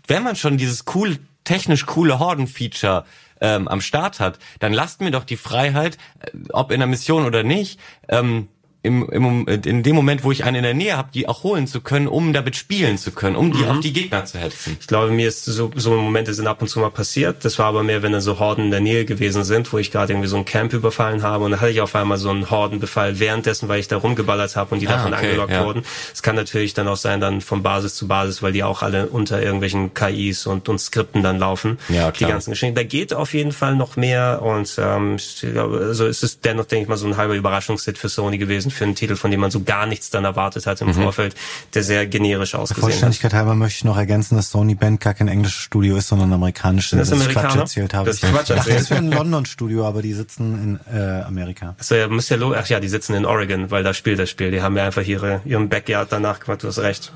wenn 0.08 0.24
man 0.24 0.38
schon 0.38 0.56
dieses 0.56 0.86
cool, 0.96 1.20
technisch 1.44 1.86
coole 1.86 2.20
Horden-Feature 2.20 3.04
ähm, 3.42 3.68
am 3.68 3.82
Start 3.82 4.20
hat, 4.20 4.40
dann 4.60 4.74
lasst 4.74 5.02
mir 5.02 5.12
doch 5.12 5.24
die 5.24 5.38
Freiheit, 5.38 5.98
äh, 6.20 6.32
ob 6.52 6.72
in 6.72 6.80
der 6.80 6.88
Mission 6.88 7.26
oder 7.26 7.44
nicht, 7.44 7.80
ähm, 8.08 8.48
im, 8.86 9.10
im, 9.10 9.48
in 9.48 9.84
dem 9.84 9.96
Moment, 9.96 10.24
wo 10.24 10.32
ich 10.32 10.44
einen 10.44 10.58
in 10.58 10.64
der 10.64 10.74
Nähe 10.74 10.96
habe, 10.98 11.10
die 11.14 11.28
auch 11.28 11.44
holen 11.44 11.68
zu 11.68 11.82
können, 11.82 12.08
um 12.08 12.32
damit 12.34 12.56
spielen 12.56 12.98
zu 12.98 13.12
können, 13.12 13.36
um 13.36 13.52
die 13.52 13.66
auf 13.66 13.80
die 13.80 13.92
Gegner 13.94 14.26
zu 14.26 14.38
hetzen. 14.40 14.78
Ich 14.80 14.88
glaube, 14.88 15.12
mir 15.12 15.28
ist 15.28 15.46
so, 15.46 15.72
so 15.76 15.92
Momente 15.96 16.34
sind 16.34 16.48
ab 16.48 16.62
und 16.62 16.68
zu 16.68 16.80
mal 16.80 16.92
passiert. 16.92 17.44
Das 17.44 17.60
war 17.60 17.66
aber 17.68 17.84
mehr, 17.84 18.02
wenn 18.04 18.12
dann 18.12 18.22
so 18.22 18.40
Horden 18.40 18.66
in 18.66 18.72
der 18.72 18.80
Nähe 18.80 19.06
gewesen 19.06 19.44
sind, 19.44 19.72
wo 19.74 19.78
ich 19.78 19.92
gerade 19.92 20.14
irgendwie 20.14 20.28
so 20.30 20.38
ein 20.38 20.46
Camp 20.46 20.74
überfallen 20.74 21.24
habe 21.24 21.44
und 21.46 21.52
dann 21.52 21.62
hatte 21.62 21.72
ich 21.72 21.82
auf 21.82 21.96
einmal 21.96 22.18
so 22.18 22.30
einen 22.30 22.50
Hordenbefall 22.50 23.20
währenddessen, 23.20 23.68
weil 23.68 23.80
ich 23.80 23.88
da 23.88 23.98
rumgeballert 23.98 24.56
habe 24.56 24.74
und 24.76 24.82
die 24.82 24.88
Ah, 24.88 24.92
davon 24.98 25.14
okay, 25.14 25.26
angelockt 25.26 25.52
ja. 25.52 25.66
wurden. 25.66 25.84
Es 26.14 26.22
kann 26.22 26.36
natürlich 26.36 26.74
dann 26.74 26.88
auch 26.88 26.96
sein, 26.98 27.20
dann 27.20 27.42
von 27.42 27.64
Basis 27.64 27.96
zu 27.96 28.08
Basis, 28.08 28.42
weil 28.44 28.52
die 28.54 28.64
auch 28.64 28.84
alle 28.84 29.08
unter 29.08 29.42
irgendwelchen 29.42 29.94
KIs 29.94 30.46
und, 30.46 30.70
und 30.70 30.80
Skripten 30.80 31.24
dann 31.24 31.40
laufen. 31.40 31.80
Ja, 31.90 32.12
Die 32.12 32.18
klar. 32.20 32.32
ganzen 32.32 32.52
Geschichten. 32.52 32.76
Da 32.76 32.84
geht 32.84 33.14
auf 33.14 33.34
jeden 33.34 33.52
Fall 33.52 33.76
noch 33.76 33.96
mehr 33.96 34.42
und 34.44 34.76
ähm, 34.80 35.18
glaube, 35.42 35.78
also 35.80 36.06
es 36.06 36.22
ist 36.24 36.46
dennoch, 36.46 36.66
denke 36.66 36.84
ich 36.84 36.90
mal, 36.90 36.98
so 36.98 37.08
ein 37.08 37.18
halber 37.18 37.34
Überraschungshit 37.36 37.98
für 37.98 38.10
Sony 38.10 38.38
gewesen, 38.38 38.72
für 38.76 38.84
einen 38.84 38.96
Titel, 38.96 39.16
von 39.16 39.32
dem 39.32 39.40
man 39.40 39.52
so 39.52 39.64
gar 39.64 39.86
nichts 39.86 40.10
dann 40.10 40.26
erwartet 40.26 40.68
hat 40.68 40.82
im 40.82 40.88
Mhm. 40.88 40.94
Vorfeld, 40.94 41.36
der 41.74 41.84
sehr 41.84 42.06
generisch 42.06 42.56
ausgesehen 42.56 42.84
hat. 42.84 42.92
Vollständigkeit 42.92 43.34
halber 43.34 43.56
möchte 43.56 43.78
ich 43.78 43.84
noch 43.84 43.98
ergänzen, 43.98 44.36
dass 44.36 44.50
Sony 44.52 44.76
Band 44.76 45.02
gar 45.02 45.14
kein 45.14 45.28
englisches 45.28 45.62
Studio 45.62 45.98
ist, 45.98 46.08
sondern 46.08 46.30
ein 46.30 46.34
amerikanisches. 46.34 46.98
Das 46.98 47.10
dass 47.10 47.28
ich 47.28 47.34
Quatsch 47.34 47.56
erzählt 47.56 47.94
habe. 47.94 48.08
Das 48.08 48.18
ist 48.18 48.24
Ich 48.24 48.32
Quatsch 48.32 48.50
dachte, 48.50 48.74
das 48.74 48.90
wäre 48.90 49.02
ein 49.02 49.12
London-Studio, 49.12 49.86
aber 49.88 50.02
die 50.02 50.14
sitzen 50.14 50.80
in 50.90 50.96
äh, 50.96 51.22
Amerika. 51.22 51.76
So, 51.80 51.96
ja, 51.96 52.08
müsst 52.08 52.30
ja 52.30 52.38
ach 52.56 52.68
ja, 52.68 52.80
die 52.80 52.90
sitzen 52.90 53.14
in 53.16 53.26
Oregon, 53.26 53.72
weil 53.72 53.84
da 53.84 53.94
spielt 53.94 54.20
das 54.20 54.30
Spiel. 54.30 54.52
Die 54.52 54.62
haben 54.62 54.76
ja 54.78 54.86
einfach 54.86 55.04
ihre, 55.04 55.42
ihren 55.46 55.70
Backyard 55.70 56.12
danach 56.12 56.40
gemacht, 56.40 56.64
du 56.64 56.68
hast 56.68 56.80
recht. 56.80 57.12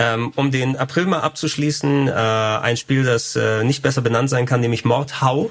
Ähm, 0.00 0.32
um 0.36 0.52
den 0.52 0.76
April 0.76 1.06
mal 1.06 1.20
abzuschließen, 1.20 2.06
äh, 2.06 2.12
ein 2.12 2.76
Spiel, 2.76 3.02
das 3.02 3.34
äh, 3.34 3.64
nicht 3.64 3.82
besser 3.82 4.00
benannt 4.00 4.30
sein 4.30 4.46
kann, 4.46 4.60
nämlich 4.60 4.84
Mordhau. 4.84 5.50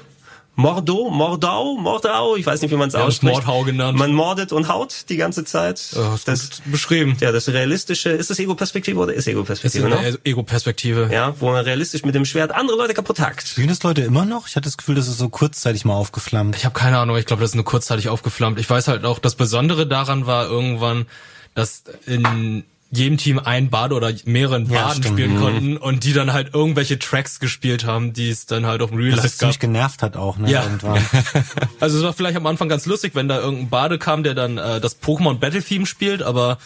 Mordo, 0.58 1.08
Mordau, 1.08 1.76
Mordau, 1.76 2.34
ich 2.34 2.44
weiß 2.44 2.60
nicht, 2.62 2.72
wie 2.72 2.76
man 2.76 2.88
es 2.88 2.94
Ja, 2.94 3.04
ausspricht. 3.04 3.32
Mordhau 3.32 3.62
genannt. 3.62 3.96
Man 3.96 4.12
mordet 4.12 4.50
und 4.50 4.66
haut 4.68 5.04
die 5.08 5.16
ganze 5.16 5.44
Zeit. 5.44 5.80
Ja, 5.94 6.16
ist 6.16 6.26
das, 6.26 6.50
gut 6.50 6.72
beschrieben. 6.72 7.16
ja, 7.20 7.30
das 7.30 7.48
realistische, 7.48 8.08
ist 8.10 8.28
das 8.28 8.40
Ego-Perspektive 8.40 8.98
oder 8.98 9.12
ist 9.12 9.18
Das 9.18 9.26
ist 9.28 9.32
Ego-Perspektive, 9.34 9.86
eine 9.86 10.10
ne? 10.10 10.18
Ego-Perspektive. 10.24 11.10
Ja, 11.12 11.32
wo 11.38 11.52
man 11.52 11.64
realistisch 11.64 12.02
mit 12.04 12.16
dem 12.16 12.24
Schwert 12.24 12.50
andere 12.50 12.76
Leute 12.76 12.92
kaputt 12.92 13.20
hackt. 13.20 13.46
Spielen 13.46 13.68
das 13.68 13.84
Leute 13.84 14.00
immer 14.02 14.24
noch? 14.24 14.48
Ich 14.48 14.56
hatte 14.56 14.64
das 14.64 14.76
Gefühl, 14.76 14.96
das 14.96 15.06
ist 15.06 15.18
so 15.18 15.28
kurzzeitig 15.28 15.84
mal 15.84 15.94
aufgeflammt. 15.94 16.56
Ich 16.56 16.64
habe 16.64 16.76
keine 16.76 16.98
Ahnung, 16.98 17.16
ich 17.18 17.26
glaube, 17.26 17.42
das 17.42 17.52
ist 17.52 17.54
nur 17.54 17.64
kurzzeitig 17.64 18.08
aufgeflammt. 18.08 18.58
Ich 18.58 18.68
weiß 18.68 18.88
halt 18.88 19.04
auch, 19.04 19.20
das 19.20 19.36
Besondere 19.36 19.86
daran 19.86 20.26
war 20.26 20.46
irgendwann, 20.46 21.06
dass 21.54 21.84
in 22.04 22.64
jedem 22.90 23.18
Team 23.18 23.38
ein 23.38 23.68
Bade 23.68 23.94
oder 23.94 24.12
mehreren 24.24 24.64
Ja, 24.70 24.86
Baden 24.86 25.02
stimmt. 25.02 25.18
spielen 25.18 25.38
konnten 25.38 25.76
und 25.76 26.04
die 26.04 26.12
dann 26.14 26.32
halt 26.32 26.54
irgendwelche 26.54 26.98
Tracks 26.98 27.38
gespielt 27.38 27.84
haben, 27.84 28.12
die 28.14 28.30
es 28.30 28.46
dann 28.46 28.64
halt 28.64 28.80
auf 28.80 28.90
dem 28.90 28.98
Real 28.98 29.10
Das 29.16 29.24
Life 29.24 29.36
gab. 29.52 29.60
genervt 29.60 30.02
hat 30.02 30.16
auch, 30.16 30.38
ne? 30.38 30.50
Ja. 30.50 30.62
Irgendwann. 30.62 31.04
Also 31.80 31.98
es 31.98 32.02
war 32.04 32.12
vielleicht 32.14 32.36
am 32.36 32.46
Anfang 32.46 32.68
ganz 32.68 32.86
lustig, 32.86 33.14
wenn 33.14 33.28
da 33.28 33.38
irgendein 33.38 33.68
Bade 33.68 33.98
kam, 33.98 34.22
der 34.22 34.34
dann 34.34 34.56
äh, 34.58 34.80
das 34.80 35.00
Pokémon 35.02 35.34
Battle 35.38 35.62
Theme 35.62 35.86
spielt, 35.86 36.22
aber 36.22 36.58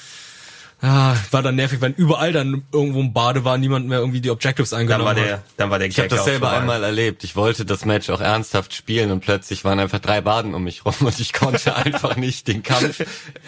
ja, 0.82 1.16
war 1.30 1.42
dann 1.42 1.54
nervig, 1.54 1.80
wenn 1.80 1.94
überall 1.94 2.32
dann 2.32 2.64
irgendwo 2.72 3.00
ein 3.00 3.12
Bade 3.12 3.44
war, 3.44 3.56
niemand 3.56 3.86
mehr 3.88 4.00
irgendwie 4.00 4.20
die 4.20 4.30
Objectives 4.30 4.70
Dann 4.70 4.80
eingenommen 4.80 5.04
war 5.04 5.10
hat. 5.16 5.24
der, 5.24 5.42
dann 5.56 5.70
war 5.70 5.78
der 5.78 5.86
Ich 5.88 5.96
habe 5.98 6.08
Gag 6.08 6.16
das 6.16 6.24
selber 6.24 6.46
vorbei. 6.48 6.60
einmal 6.60 6.82
erlebt. 6.82 7.22
Ich 7.24 7.36
wollte 7.36 7.64
das 7.64 7.84
Match 7.84 8.10
auch 8.10 8.20
ernsthaft 8.20 8.74
spielen 8.74 9.10
und 9.12 9.20
plötzlich 9.20 9.64
waren 9.64 9.78
einfach 9.78 10.00
drei 10.00 10.20
Baden 10.20 10.54
um 10.54 10.64
mich 10.64 10.84
rum 10.84 10.94
und 11.00 11.20
ich 11.20 11.32
konnte 11.32 11.76
einfach 11.76 12.16
nicht 12.16 12.48
den 12.48 12.62
Kampf 12.62 13.04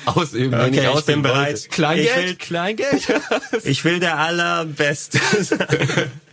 ausüben, 0.07 0.53
den 0.53 0.61
Okay, 0.61 0.71
ich 0.71 0.79
ich 0.83 0.89
ausüben 0.89 1.23
bin 1.23 1.33
bereit. 1.33 1.69
Kleingeld, 1.71 2.09
Ich 2.09 2.17
will- 2.25 2.35
Kleingeld. 2.37 3.03
Ich 3.65 3.85
will 3.85 3.99
der 4.01 4.19
allerbeste 4.19 5.19
sein. 5.43 5.59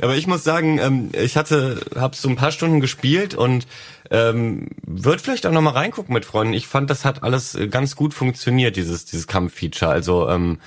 Aber 0.00 0.16
ich 0.16 0.26
muss 0.26 0.44
sagen, 0.44 0.78
ähm, 0.78 1.10
ich 1.12 1.36
hatte, 1.36 1.80
habe 1.96 2.16
so 2.16 2.28
ein 2.28 2.36
paar 2.36 2.52
Stunden 2.52 2.80
gespielt 2.80 3.34
und 3.34 3.66
ähm, 4.10 4.68
wird 4.86 5.20
vielleicht 5.20 5.46
auch 5.46 5.52
noch 5.52 5.62
mal 5.62 5.70
reingucken 5.70 6.12
mit 6.12 6.24
Freunden. 6.24 6.52
Ich 6.52 6.66
fand, 6.66 6.90
das 6.90 7.04
hat 7.04 7.22
alles 7.22 7.54
äh, 7.54 7.68
ganz 7.68 7.96
gut 7.96 8.14
funktioniert, 8.14 8.76
dieses 8.76 9.04
dieses 9.04 9.26
Kampffeature. 9.26 9.90
Also 9.90 10.28
ähm, 10.28 10.58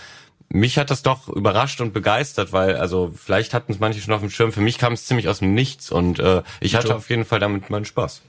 mich 0.49 0.77
hat 0.77 0.89
das 0.89 1.03
doch 1.03 1.27
überrascht 1.27 1.81
und 1.81 1.93
begeistert, 1.93 2.53
weil 2.53 2.77
also 2.77 3.11
vielleicht 3.15 3.53
hatten 3.53 3.73
es 3.73 3.79
manche 3.79 3.99
schon 3.99 4.13
auf 4.13 4.21
dem 4.21 4.29
Schirm. 4.29 4.53
Für 4.53 4.61
mich 4.61 4.77
kam 4.77 4.93
es 4.93 5.05
ziemlich 5.05 5.27
aus 5.27 5.39
dem 5.39 5.53
Nichts 5.53 5.91
und 5.91 6.19
äh, 6.19 6.41
ich 6.61 6.75
hatte 6.75 6.95
auf 6.95 7.09
jeden 7.09 7.25
Fall 7.25 7.39
damit 7.39 7.69
meinen 7.69 7.85
Spaß. 7.85 8.21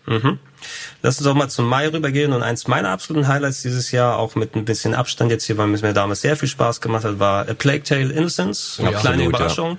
Lass 1.03 1.19
uns 1.19 1.27
auch 1.29 1.35
mal 1.35 1.49
zum 1.49 1.67
Mai 1.67 1.89
rübergehen 1.89 2.33
und 2.33 2.43
eins 2.43 2.67
meiner 2.67 2.91
absoluten 2.91 3.29
Highlights 3.29 3.63
dieses 3.63 3.93
Jahr, 3.93 4.19
auch 4.19 4.35
mit 4.35 4.57
ein 4.57 4.65
bisschen 4.65 4.95
Abstand 4.95 5.31
jetzt 5.31 5.45
hier, 5.45 5.57
weil 5.59 5.73
es 5.73 5.83
mir 5.83 5.93
damals 5.93 6.21
sehr 6.23 6.37
viel 6.37 6.49
Spaß 6.49 6.81
gemacht 6.81 7.05
hat, 7.05 7.21
war 7.21 7.49
A 7.49 7.55
Plague 7.55 7.85
Tale 7.85 8.13
Innocence. 8.13 8.79
Eine 8.81 8.91
Ja, 8.91 8.99
kleine 8.99 9.17
absolut, 9.23 9.35
Überraschung, 9.35 9.79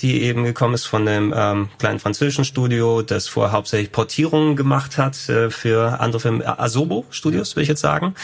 die 0.00 0.22
eben 0.22 0.44
gekommen 0.44 0.74
ist 0.74 0.84
von 0.84 1.04
dem 1.06 1.34
ähm, 1.36 1.68
kleinen 1.78 1.98
französischen 1.98 2.44
Studio, 2.44 3.02
das 3.02 3.26
vorher 3.26 3.52
hauptsächlich 3.52 3.90
Portierungen 3.90 4.54
gemacht 4.54 4.96
hat 4.98 5.28
äh, 5.28 5.50
für 5.50 5.98
andere 5.98 6.20
Filme, 6.20 6.60
Asobo 6.60 7.04
Studios, 7.10 7.56
will 7.56 7.64
ich 7.64 7.68
jetzt 7.68 7.80
sagen. 7.80 8.14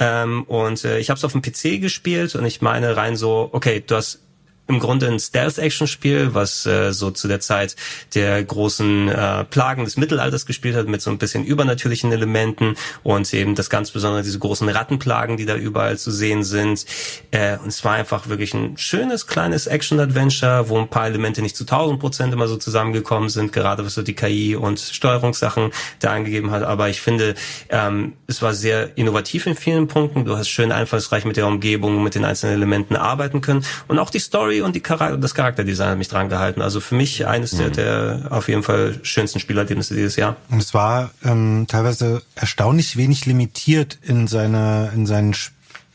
Ähm, 0.00 0.42
und 0.44 0.84
äh, 0.84 0.98
ich 0.98 1.10
habe 1.10 1.18
es 1.18 1.24
auf 1.24 1.32
dem 1.32 1.42
PC 1.42 1.80
gespielt 1.80 2.34
und 2.34 2.44
ich 2.44 2.60
meine 2.60 2.96
rein 2.96 3.11
so, 3.16 3.50
okay, 3.52 3.80
du 3.80 3.94
hast 3.94 4.20
im 4.68 4.78
Grunde 4.78 5.08
ein 5.08 5.18
Stealth-Action-Spiel, 5.18 6.34
was 6.34 6.64
äh, 6.66 6.92
so 6.92 7.10
zu 7.10 7.28
der 7.28 7.40
Zeit 7.40 7.76
der 8.14 8.42
großen 8.42 9.08
äh, 9.08 9.44
Plagen 9.44 9.84
des 9.84 9.96
Mittelalters 9.96 10.46
gespielt 10.46 10.76
hat, 10.76 10.86
mit 10.86 11.02
so 11.02 11.10
ein 11.10 11.18
bisschen 11.18 11.44
übernatürlichen 11.44 12.12
Elementen 12.12 12.76
und 13.02 13.32
eben 13.34 13.54
das 13.54 13.70
ganz 13.70 13.90
Besondere, 13.90 14.22
diese 14.22 14.38
großen 14.38 14.68
Rattenplagen, 14.68 15.36
die 15.36 15.46
da 15.46 15.56
überall 15.56 15.98
zu 15.98 16.10
sehen 16.10 16.44
sind. 16.44 16.86
Äh, 17.32 17.58
und 17.58 17.68
es 17.68 17.84
war 17.84 17.94
einfach 17.94 18.28
wirklich 18.28 18.54
ein 18.54 18.78
schönes, 18.78 19.26
kleines 19.26 19.66
Action-Adventure, 19.66 20.68
wo 20.68 20.78
ein 20.78 20.88
paar 20.88 21.06
Elemente 21.06 21.42
nicht 21.42 21.56
zu 21.56 21.64
1000 21.64 21.98
Prozent 21.98 22.32
immer 22.32 22.46
so 22.46 22.56
zusammengekommen 22.56 23.28
sind, 23.28 23.52
gerade 23.52 23.84
was 23.84 23.94
so 23.94 24.02
die 24.02 24.14
KI 24.14 24.54
und 24.54 24.78
Steuerungssachen 24.78 25.72
da 25.98 26.12
angegeben 26.12 26.52
hat. 26.52 26.62
Aber 26.62 26.88
ich 26.88 27.00
finde, 27.00 27.34
ähm, 27.68 28.14
es 28.26 28.42
war 28.42 28.54
sehr 28.54 28.96
innovativ 28.96 29.46
in 29.46 29.56
vielen 29.56 29.88
Punkten. 29.88 30.24
Du 30.24 30.36
hast 30.36 30.48
schön 30.48 30.72
einfallsreich 30.72 31.24
mit 31.24 31.36
der 31.36 31.46
Umgebung, 31.46 32.02
mit 32.02 32.14
den 32.14 32.24
einzelnen 32.24 32.54
Elementen 32.54 32.96
arbeiten 32.96 33.40
können. 33.40 33.64
Und 33.88 33.98
auch 33.98 34.10
die 34.10 34.20
Story 34.20 34.51
und 34.60 34.76
die 34.76 34.80
Charakter 34.80 35.16
das 35.16 35.34
Charakterdesign 35.34 35.90
hat 35.90 35.98
mich 35.98 36.08
dran 36.08 36.28
gehalten. 36.28 36.62
Also 36.62 36.80
für 36.80 36.94
mich 36.94 37.26
eines 37.26 37.52
der, 37.52 37.70
der 37.70 38.28
auf 38.30 38.48
jeden 38.48 38.62
Fall 38.62 39.00
schönsten 39.02 39.40
Spielerlebnisse 39.40 39.94
dieses 39.94 40.16
Jahr. 40.16 40.36
Und 40.50 40.58
es 40.58 40.74
war 40.74 41.10
ähm, 41.24 41.66
teilweise 41.68 42.22
erstaunlich 42.34 42.96
wenig 42.96 43.26
limitiert 43.26 43.98
in 44.02 44.26
seiner 44.26 44.90
in 44.94 45.06
seinen 45.06 45.34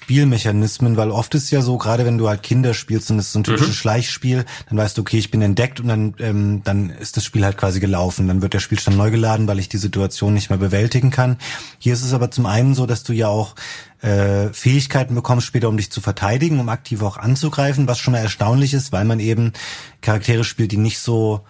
Spielmechanismen, 0.07 0.95
weil 0.95 1.11
oft 1.11 1.35
ist 1.35 1.51
ja 1.51 1.61
so, 1.61 1.77
gerade 1.77 2.05
wenn 2.05 2.17
du 2.17 2.29
halt 2.29 2.41
Kinder 2.41 2.73
spielst 2.73 3.11
und 3.11 3.19
es 3.19 3.25
ist 3.25 3.33
so 3.33 3.39
ein 3.39 3.43
typisches 3.43 3.75
Schleichspiel, 3.75 4.45
dann 4.69 4.77
weißt 4.77 4.97
du, 4.97 5.01
okay, 5.01 5.17
ich 5.17 5.31
bin 5.31 5.41
entdeckt 5.41 5.81
und 5.81 5.89
dann 5.89 6.15
ähm, 6.19 6.61
dann 6.63 6.91
ist 6.91 7.17
das 7.17 7.25
Spiel 7.25 7.43
halt 7.43 7.57
quasi 7.57 7.81
gelaufen, 7.81 8.29
dann 8.29 8.41
wird 8.41 8.53
der 8.53 8.61
Spielstand 8.61 8.95
neu 8.95 9.11
geladen, 9.11 9.47
weil 9.47 9.59
ich 9.59 9.67
die 9.67 9.77
Situation 9.77 10.33
nicht 10.33 10.49
mehr 10.49 10.59
bewältigen 10.59 11.11
kann. 11.11 11.35
Hier 11.77 11.91
ist 11.91 12.05
es 12.05 12.13
aber 12.13 12.31
zum 12.31 12.45
einen 12.45 12.73
so, 12.73 12.85
dass 12.85 13.03
du 13.03 13.11
ja 13.11 13.27
auch 13.27 13.55
äh, 14.01 14.53
Fähigkeiten 14.53 15.15
bekommst 15.15 15.47
später, 15.47 15.69
um 15.69 15.77
dich 15.77 15.91
zu 15.91 16.01
verteidigen, 16.01 16.59
um 16.59 16.69
aktiv 16.69 17.01
auch 17.01 17.17
anzugreifen, 17.17 17.87
was 17.87 17.99
schon 17.99 18.13
mal 18.13 18.19
erstaunlich 18.19 18.73
ist, 18.73 18.91
weil 18.91 19.05
man 19.05 19.19
eben 19.19 19.53
Charaktere 20.01 20.43
spielt, 20.43 20.71
die 20.71 20.77
nicht 20.77 20.99
so 20.99 21.45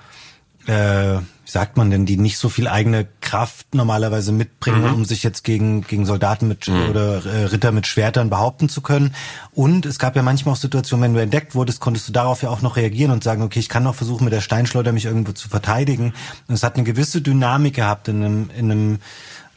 äh, 0.67 1.19
wie 1.47 1.51
sagt 1.51 1.77
man 1.77 1.89
denn, 1.89 2.05
die 2.05 2.17
nicht 2.17 2.37
so 2.37 2.49
viel 2.49 2.67
eigene 2.67 3.07
Kraft 3.21 3.73
normalerweise 3.73 4.33
mitbringen, 4.33 4.93
um 4.93 5.05
sich 5.05 5.23
jetzt 5.23 5.45
gegen, 5.45 5.81
gegen 5.81 6.05
Soldaten 6.05 6.49
mit 6.49 6.67
oder 6.67 7.25
äh, 7.25 7.45
Ritter 7.45 7.71
mit 7.71 7.87
Schwertern 7.87 8.29
behaupten 8.29 8.67
zu 8.67 8.81
können. 8.81 9.15
Und 9.53 9.85
es 9.85 9.97
gab 9.97 10.17
ja 10.17 10.23
manchmal 10.23 10.55
auch 10.55 10.57
Situationen, 10.57 11.05
wenn 11.05 11.13
du 11.13 11.21
entdeckt 11.21 11.55
wurdest, 11.55 11.79
konntest 11.79 12.09
du 12.09 12.11
darauf 12.11 12.41
ja 12.41 12.49
auch 12.49 12.61
noch 12.61 12.75
reagieren 12.75 13.11
und 13.11 13.23
sagen, 13.23 13.43
okay, 13.43 13.59
ich 13.59 13.69
kann 13.69 13.83
noch 13.83 13.95
versuchen, 13.95 14.25
mit 14.25 14.33
der 14.33 14.41
Steinschleuder 14.41 14.91
mich 14.91 15.05
irgendwo 15.05 15.31
zu 15.31 15.47
verteidigen. 15.47 16.13
Und 16.49 16.55
es 16.55 16.63
hat 16.63 16.75
eine 16.75 16.83
gewisse 16.83 17.21
Dynamik 17.21 17.75
gehabt 17.75 18.09
in 18.09 18.23
einem, 18.23 18.49
in 18.49 18.69
einem 18.69 18.99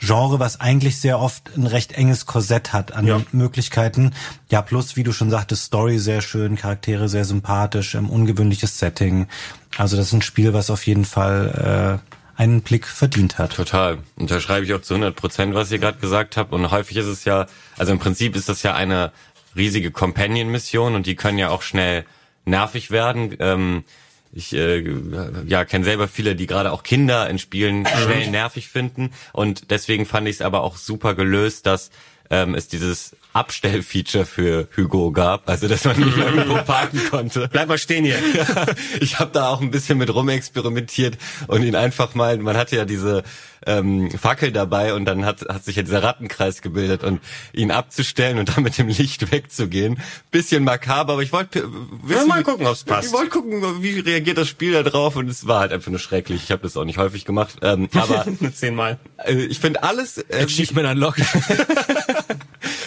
Genre, 0.01 0.41
was 0.41 0.61
eigentlich 0.61 0.99
sehr 0.99 1.21
oft 1.21 1.51
ein 1.57 1.67
recht 1.67 1.93
enges 1.93 2.25
Korsett 2.25 2.73
hat 2.73 2.93
an 2.93 3.07
Ja. 3.07 3.21
Möglichkeiten. 3.33 4.13
Ja, 4.51 4.63
plus, 4.63 4.97
wie 4.97 5.03
du 5.03 5.13
schon 5.13 5.31
sagtest, 5.31 5.65
Story 5.65 5.99
sehr 5.99 6.23
schön, 6.23 6.57
Charaktere 6.57 7.09
sehr 7.09 7.25
sympathisch, 7.27 7.95
ähm, 7.95 8.09
ungewöhnliches 8.09 8.79
Setting. 8.79 9.27
Also 9.77 9.97
das 9.97 10.07
ist 10.07 10.13
ein 10.15 10.23
Spiel, 10.23 10.55
was 10.55 10.71
auf 10.71 10.87
jeden 10.87 11.05
Fall 11.05 12.01
äh, 12.39 12.41
einen 12.41 12.63
Blick 12.63 12.87
verdient 12.87 13.37
hat. 13.37 13.53
Total. 13.55 13.99
Unterschreibe 14.17 14.65
ich 14.65 14.73
auch 14.73 14.81
zu 14.81 14.95
100 14.95 15.15
Prozent, 15.15 15.55
was 15.55 15.71
ihr 15.71 15.79
gerade 15.79 15.99
gesagt 15.99 16.39
habt. 16.39 16.53
Und 16.55 16.71
häufig 16.71 16.97
ist 16.97 17.07
es 17.07 17.27
ja, 17.27 17.47
also 17.77 17.93
im 17.93 17.99
Prinzip 17.99 18.35
ist 18.37 18.49
das 18.49 18.63
ja 18.63 18.75
eine 18.75 19.13
riesige 19.55 19.91
Companion-Mission 19.91 20.95
und 20.95 21.07
die 21.07 21.17
können 21.17 21.37
ja 21.37 21.51
auch 21.51 21.61
schnell 21.61 22.07
nervig 22.47 22.91
werden. 22.91 23.37
Ähm, 23.39 23.85
ich 24.33 24.53
äh, 24.53 24.85
ja 25.47 25.65
kenne 25.65 25.85
selber 25.85 26.09
viele, 26.09 26.37
die 26.37 26.47
gerade 26.47 26.73
auch 26.73 26.83
Kinder 26.83 27.29
in 27.29 27.39
Spielen 27.39 27.87
schnell 27.87 28.31
nervig 28.31 28.69
finden. 28.69 29.13
Und 29.33 29.71
deswegen 29.71 30.07
fand 30.07 30.29
ich 30.29 30.37
es 30.37 30.43
aber 30.43 30.63
auch 30.63 30.77
super 30.77 31.15
gelöst, 31.15 31.67
dass 31.67 31.91
ähm, 32.31 32.55
es 32.55 32.69
dieses 32.69 33.17
Abstellfeature 33.33 34.27
für 34.27 34.69
Hugo 34.77 35.13
gab, 35.13 35.49
also 35.49 35.69
dass 35.69 35.85
man 35.85 35.99
nicht 35.99 36.17
irgendwo 36.17 36.55
parken 36.67 37.01
konnte. 37.11 37.49
Bleib 37.53 37.69
mal 37.69 37.79
stehen 37.79 38.05
hier. 38.05 38.19
Ja, 38.35 38.67
ich 39.01 39.19
habe 39.19 39.31
da 39.33 39.49
auch 39.49 39.61
ein 39.61 39.71
bisschen 39.71 39.99
mit 39.99 40.13
rumexperimentiert 40.13 41.17
und 41.47 41.63
ihn 41.63 41.77
einfach 41.77 42.15
mal, 42.15 42.39
man 42.39 42.57
hatte 42.57 42.77
ja 42.77 42.85
diese 42.85 43.23
ähm, 43.67 44.11
Fackel 44.11 44.53
dabei 44.53 44.95
und 44.95 45.05
dann 45.05 45.25
hat, 45.25 45.43
hat 45.49 45.65
sich 45.65 45.77
ja 45.77 45.83
dieser 45.83 46.03
Rattenkreis 46.03 46.63
gebildet 46.63 47.05
und 47.05 47.21
ihn 47.53 47.71
abzustellen 47.71 48.39
und 48.39 48.57
dann 48.57 48.65
mit 48.65 48.79
dem 48.79 48.89
Licht 48.89 49.31
wegzugehen. 49.33 50.01
Bisschen 50.31 50.65
makaber, 50.65 51.15
aber 51.15 51.23
ich 51.23 51.33
wollte 51.33 51.69
wissen, 52.03 52.29
mal 52.29 52.43
gucken, 52.43 52.67
ob's 52.67 52.85
passt. 52.85 53.09
Ich 53.09 53.13
wollte 53.13 53.31
gucken, 53.31 53.83
wie 53.83 54.01
reagiert 54.01 54.39
das 54.39 54.49
Spiel 54.49 54.73
da 54.73 54.83
drauf 54.83 55.17
und 55.17 55.29
es 55.29 55.47
war 55.47 55.61
halt 55.61 55.73
einfach 55.73 55.91
nur 55.91 56.01
schrecklich. 56.01 56.43
Ich 56.45 56.51
habe 56.51 56.63
das 56.63 56.77
auch 56.77 56.85
nicht 56.85 56.99
häufig 56.99 57.25
gemacht, 57.25 57.59
ähm, 57.63 57.89
aber 57.95 58.27
Nur 58.41 58.53
zehnmal. 58.55 58.99
äh, 59.19 59.35
ich 59.35 59.61
finde 59.61 59.83
alles 59.83 60.19
äh, 60.19 60.43
Achievement 60.45 60.89
unlocked. 60.89 61.25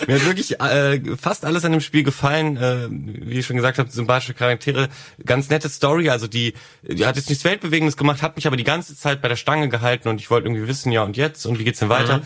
Mir 0.07 0.15
hat 0.15 0.25
wirklich 0.25 0.59
äh, 0.59 1.01
fast 1.17 1.45
alles 1.45 1.65
an 1.65 1.71
dem 1.71 1.81
Spiel 1.81 2.03
gefallen. 2.03 2.57
Äh, 2.57 2.87
wie 2.89 3.39
ich 3.39 3.45
schon 3.45 3.55
gesagt 3.55 3.77
habe, 3.77 3.89
sympathische 3.89 4.33
Charaktere, 4.33 4.89
ganz 5.25 5.49
nette 5.49 5.69
Story. 5.69 6.09
Also 6.09 6.27
die, 6.27 6.53
die 6.83 7.05
hat 7.05 7.15
jetzt 7.15 7.29
nichts 7.29 7.43
Weltbewegendes 7.43 7.97
gemacht, 7.97 8.21
hat 8.21 8.35
mich 8.35 8.47
aber 8.47 8.57
die 8.57 8.63
ganze 8.63 8.97
Zeit 8.97 9.21
bei 9.21 9.27
der 9.27 9.35
Stange 9.35 9.69
gehalten 9.69 10.09
und 10.09 10.19
ich 10.19 10.29
wollte 10.29 10.47
irgendwie 10.47 10.67
wissen, 10.67 10.91
ja 10.91 11.03
und 11.03 11.17
jetzt 11.17 11.45
und 11.45 11.59
wie 11.59 11.63
geht's 11.63 11.79
denn 11.79 11.89
weiter? 11.89 12.21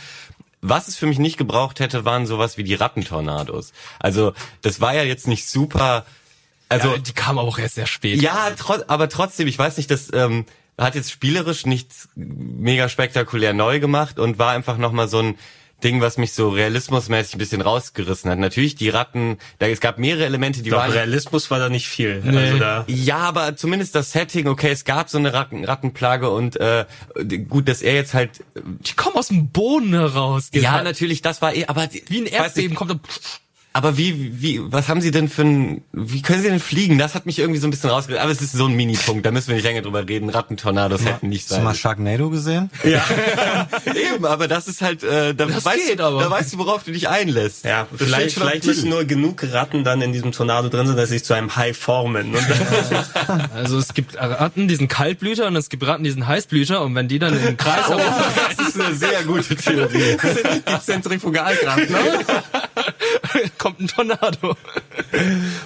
Was 0.61 0.87
es 0.87 0.97
für 0.97 1.05
mich 1.05 1.19
nicht 1.19 1.37
gebraucht 1.37 1.79
hätte, 1.79 2.03
waren 2.03 2.25
sowas 2.25 2.57
wie 2.57 2.63
die 2.63 2.73
Rattentornados. 2.73 3.73
Also 3.99 4.33
das 4.61 4.81
war 4.81 4.95
ja 4.95 5.03
jetzt 5.03 5.27
nicht 5.27 5.47
super. 5.47 6.05
Also 6.69 6.93
ja, 6.93 6.97
die 6.97 7.13
kam 7.13 7.37
auch 7.37 7.59
erst 7.59 7.75
sehr 7.75 7.85
spät. 7.85 8.21
ja, 8.21 8.49
tro 8.57 8.75
aber 8.87 9.07
trotzdem, 9.07 9.47
ich 9.47 9.57
weiß 9.57 9.77
nicht, 9.77 9.89
das 9.91 10.11
ähm, 10.13 10.45
hat 10.77 10.95
jetzt 10.95 11.11
spielerisch 11.11 11.65
nichts 11.65 12.09
mega 12.15 12.89
spektakulär 12.89 13.53
neu 13.53 13.79
gemacht 13.79 14.19
und 14.19 14.39
war 14.39 14.51
einfach 14.51 14.77
nochmal 14.77 15.07
so 15.07 15.19
ein 15.19 15.35
Ding, 15.83 16.01
was 16.01 16.17
mich 16.17 16.33
so 16.33 16.49
realismusmäßig 16.49 17.35
ein 17.35 17.37
bisschen 17.37 17.61
rausgerissen 17.61 18.31
hat. 18.31 18.39
Natürlich 18.39 18.75
die 18.75 18.89
Ratten, 18.89 19.37
da 19.59 19.67
es 19.67 19.79
gab 19.79 19.99
mehrere 19.99 20.25
Elemente, 20.25 20.63
die 20.63 20.69
glaube, 20.69 20.85
waren 20.85 20.91
Realismus 20.91 21.51
war 21.51 21.59
da 21.59 21.69
nicht 21.69 21.87
viel. 21.87 22.21
Nee. 22.23 22.37
Also 22.37 22.57
da, 22.57 22.83
ja, 22.87 23.17
aber 23.17 23.55
zumindest 23.55 23.93
das 23.93 24.11
Setting, 24.11 24.47
okay, 24.47 24.71
es 24.71 24.85
gab 24.85 25.09
so 25.09 25.17
eine 25.19 25.33
Ratten, 25.33 25.63
Rattenplage 25.65 26.29
und 26.31 26.59
äh, 26.59 26.85
gut, 27.47 27.67
dass 27.67 27.81
er 27.81 27.93
jetzt 27.93 28.13
halt 28.13 28.43
Die 28.57 28.93
kommen 28.93 29.15
aus 29.15 29.27
dem 29.27 29.49
Boden 29.49 29.93
heraus. 29.93 30.49
ja, 30.51 30.81
natürlich, 30.81 31.21
das 31.21 31.41
war 31.41 31.55
eh, 31.55 31.65
aber 31.67 31.87
Wie 32.07 32.21
ein 32.21 32.25
Erdbeben 32.25 32.75
kommt 32.75 32.91
da, 32.91 32.99
Aber 33.77 33.95
wie, 33.95 34.41
wie, 34.41 34.59
was 34.63 34.89
haben 34.89 35.01
Sie 35.01 35.11
denn 35.11 35.29
für 35.29 35.43
ein, 35.43 35.83
wie 35.91 36.23
können 36.23 36.41
Sie 36.41 36.49
denn 36.49 36.59
fliegen? 36.59 36.97
Das 36.97 37.13
hat 37.13 37.27
mich 37.27 37.37
irgendwie 37.37 37.59
so 37.59 37.67
ein 37.67 37.69
bisschen 37.69 37.91
rausgerissen. 37.91 38.23
Aber 38.23 38.31
es 38.31 38.41
ist 38.41 38.53
so 38.53 38.65
ein 38.65 38.73
Minipunkt, 38.73 39.23
da 39.23 39.29
müssen 39.29 39.49
wir 39.49 39.55
nicht 39.55 39.65
länger 39.65 39.83
drüber 39.83 40.09
reden. 40.09 40.31
Rattentornados 40.31 41.03
ja. 41.03 41.11
hätten 41.11 41.29
nicht 41.29 41.47
sein. 41.47 41.57
Hast 41.57 41.61
du 41.61 41.65
mal 41.65 41.75
Sharknado 41.75 42.31
gesehen? 42.31 42.71
Ja. 42.83 43.05
Eben, 43.85 44.25
aber 44.25 44.47
das 44.47 44.67
ist 44.67 44.81
halt, 44.81 45.03
äh, 45.03 45.35
da, 45.35 45.45
das 45.45 45.63
weißt, 45.63 45.89
geht, 45.89 46.01
aber. 46.01 46.23
da 46.23 46.31
weißt 46.31 46.53
du, 46.53 46.57
worauf 46.57 46.85
du 46.85 46.91
dich 46.91 47.07
einlässt. 47.07 47.65
Ja, 47.65 47.85
das 47.91 48.01
vielleicht, 48.01 48.39
vielleicht 48.39 48.65
müssen 48.65 48.89
nur 48.89 49.05
genug 49.05 49.43
Ratten 49.43 49.83
dann 49.83 50.01
in 50.01 50.11
diesem 50.11 50.31
Tornado 50.31 50.69
drin 50.69 50.87
sein, 50.87 50.97
dass 50.97 51.09
sie 51.09 51.19
sich 51.19 51.23
zu 51.23 51.35
einem 51.35 51.55
Hai 51.55 51.75
formen. 51.75 52.33
also 53.53 53.77
es 53.77 53.93
gibt 53.93 54.17
Ratten, 54.17 54.67
diesen 54.67 54.87
Kaltblüter 54.87 55.45
und 55.45 55.55
es 55.55 55.69
gibt 55.69 55.85
Ratten, 55.85 56.03
diesen 56.03 56.25
Heißblüter 56.25 56.81
und 56.81 56.95
wenn 56.95 57.07
die 57.07 57.19
dann 57.19 57.37
in 57.37 57.43
den 57.43 57.57
Kreis 57.57 57.85
oh, 57.91 57.99
Das 58.57 58.69
ist 58.69 58.81
eine 58.81 58.95
sehr 58.95 59.23
gute 59.23 59.55
Theorie. 59.55 60.17
die 60.67 60.79
Zentrifugalkraft, 60.79 61.91
ne? 61.91 62.25
Kommt 63.57 63.79
ein 63.79 63.87
Tornado. 63.87 64.55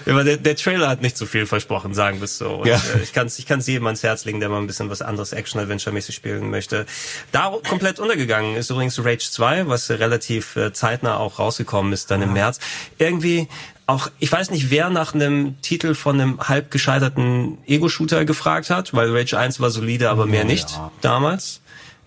Ja, 0.05 0.23
der, 0.23 0.37
der 0.37 0.55
Trailer 0.55 0.89
hat 0.89 1.01
nicht 1.01 1.17
so 1.17 1.25
viel 1.25 1.45
versprochen, 1.45 1.93
sagen 1.93 2.19
wir 2.19 2.25
es 2.25 2.37
so. 2.37 2.55
Und, 2.55 2.67
ja. 2.67 2.75
äh, 2.75 3.01
ich 3.01 3.13
kann 3.13 3.27
es 3.27 3.39
ich 3.39 3.45
kann's 3.45 3.67
jedem 3.67 3.85
ans 3.85 4.03
Herz 4.03 4.25
legen, 4.25 4.39
der 4.39 4.49
mal 4.49 4.59
ein 4.59 4.67
bisschen 4.67 4.89
was 4.89 5.01
anderes 5.01 5.33
Action-Adventure-mäßig 5.33 6.15
spielen 6.15 6.49
möchte. 6.49 6.85
Da 7.31 7.51
komplett 7.67 7.99
untergegangen 7.99 8.55
ist 8.55 8.69
übrigens 8.69 8.99
Rage 8.99 9.29
2, 9.29 9.67
was 9.67 9.89
relativ 9.89 10.55
äh, 10.55 10.73
zeitnah 10.73 11.17
auch 11.17 11.39
rausgekommen 11.39 11.93
ist 11.93 12.11
dann 12.11 12.21
im 12.21 12.33
März. 12.33 12.59
Irgendwie 12.97 13.47
auch, 13.87 14.09
ich 14.19 14.31
weiß 14.31 14.51
nicht, 14.51 14.69
wer 14.69 14.89
nach 14.89 15.13
einem 15.13 15.59
Titel 15.61 15.95
von 15.95 16.19
einem 16.19 16.39
halb 16.39 16.71
gescheiterten 16.71 17.57
Ego-Shooter 17.67 18.25
gefragt 18.25 18.69
hat, 18.69 18.93
weil 18.93 19.15
Rage 19.15 19.37
1 19.37 19.59
war 19.59 19.69
solide, 19.69 20.09
aber 20.09 20.25
mehr 20.25 20.45
nicht 20.45 20.71
ja. 20.71 20.91
damals. 21.01 21.60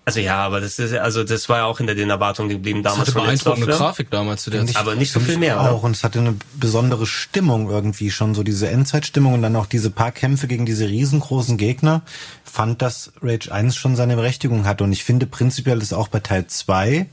Also 0.07 0.19
ja, 0.19 0.37
aber 0.37 0.61
das 0.61 0.77
ist 0.77 0.93
also 0.93 1.23
das 1.23 1.49
war 1.49 1.57
ja 1.57 1.65
auch 1.65 1.79
hinter 1.79 1.95
den 1.95 2.11
Erwartungen 2.11 2.49
geblieben 2.49 2.83
damals. 2.83 3.09
Es 3.09 3.15
hatte 3.15 3.25
beeindruckende 3.25 3.67
Grafik 3.75 4.11
damals 4.11 4.43
zu 4.43 4.51
der 4.51 4.63
Zeit. 4.67 4.77
Aber 4.77 4.93
nicht 4.93 5.11
so 5.11 5.19
viel 5.19 5.37
mehr. 5.37 5.59
Auch 5.59 5.65
oder? 5.65 5.83
und 5.83 5.91
es 5.95 6.03
hatte 6.03 6.19
eine 6.19 6.35
besondere 6.53 7.07
Stimmung 7.07 7.71
irgendwie 7.71 8.11
schon 8.11 8.35
so 8.35 8.43
diese 8.43 8.69
Endzeitstimmung 8.69 9.33
und 9.33 9.41
dann 9.41 9.55
auch 9.55 9.65
diese 9.65 9.89
paar 9.89 10.11
Kämpfe 10.11 10.45
gegen 10.45 10.67
diese 10.67 10.87
riesengroßen 10.87 11.57
Gegner. 11.57 12.03
Fand, 12.43 12.83
dass 12.83 13.13
Rage 13.23 13.51
1 13.51 13.75
schon 13.75 13.95
seine 13.95 14.15
Berechtigung 14.15 14.65
hatte 14.65 14.83
und 14.83 14.93
ich 14.93 15.03
finde 15.03 15.25
prinzipiell 15.25 15.81
ist 15.81 15.93
auch 15.93 16.07
bei 16.07 16.19
Teil 16.19 16.45
2 16.45 17.07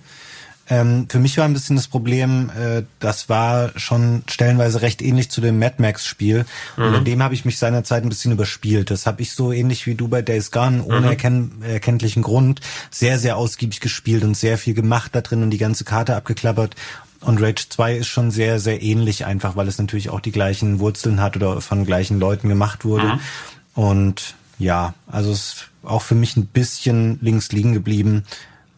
ähm, 0.72 1.06
für 1.10 1.18
mich 1.18 1.36
war 1.36 1.44
ein 1.44 1.52
bisschen 1.52 1.76
das 1.76 1.86
Problem, 1.86 2.50
äh, 2.58 2.84
das 2.98 3.28
war 3.28 3.78
schon 3.78 4.22
stellenweise 4.26 4.80
recht 4.80 5.02
ähnlich 5.02 5.30
zu 5.30 5.42
dem 5.42 5.58
Mad 5.58 5.74
Max 5.76 6.06
Spiel. 6.06 6.46
Mhm. 6.78 6.84
Und 6.84 6.94
in 6.94 7.04
dem 7.04 7.22
habe 7.22 7.34
ich 7.34 7.44
mich 7.44 7.58
seinerzeit 7.58 8.02
ein 8.02 8.08
bisschen 8.08 8.32
überspielt. 8.32 8.90
Das 8.90 9.04
habe 9.04 9.20
ich 9.20 9.32
so 9.32 9.52
ähnlich 9.52 9.86
wie 9.86 9.96
du 9.96 10.08
bei 10.08 10.22
Days 10.22 10.50
Gone 10.50 10.82
ohne 10.82 11.00
mhm. 11.00 11.06
erkenn 11.08 11.52
erkenntlichen 11.62 12.22
Grund 12.22 12.62
sehr, 12.90 13.18
sehr 13.18 13.36
ausgiebig 13.36 13.80
gespielt 13.80 14.24
und 14.24 14.34
sehr 14.34 14.56
viel 14.56 14.72
gemacht 14.72 15.14
da 15.14 15.20
drin 15.20 15.42
und 15.42 15.50
die 15.50 15.58
ganze 15.58 15.84
Karte 15.84 16.16
abgeklappert. 16.16 16.74
Und 17.20 17.42
Rage 17.42 17.68
2 17.68 17.98
ist 17.98 18.06
schon 18.06 18.30
sehr, 18.30 18.58
sehr 18.58 18.82
ähnlich, 18.82 19.26
einfach 19.26 19.56
weil 19.56 19.68
es 19.68 19.76
natürlich 19.76 20.08
auch 20.08 20.20
die 20.20 20.32
gleichen 20.32 20.78
Wurzeln 20.78 21.20
hat 21.20 21.36
oder 21.36 21.60
von 21.60 21.84
gleichen 21.84 22.18
Leuten 22.18 22.48
gemacht 22.48 22.86
wurde. 22.86 23.08
Mhm. 23.08 23.20
Und 23.74 24.34
ja, 24.58 24.94
also 25.06 25.32
es 25.32 25.38
ist 25.38 25.68
auch 25.82 26.00
für 26.00 26.14
mich 26.14 26.34
ein 26.38 26.46
bisschen 26.46 27.18
links 27.20 27.52
liegen 27.52 27.74
geblieben. 27.74 28.24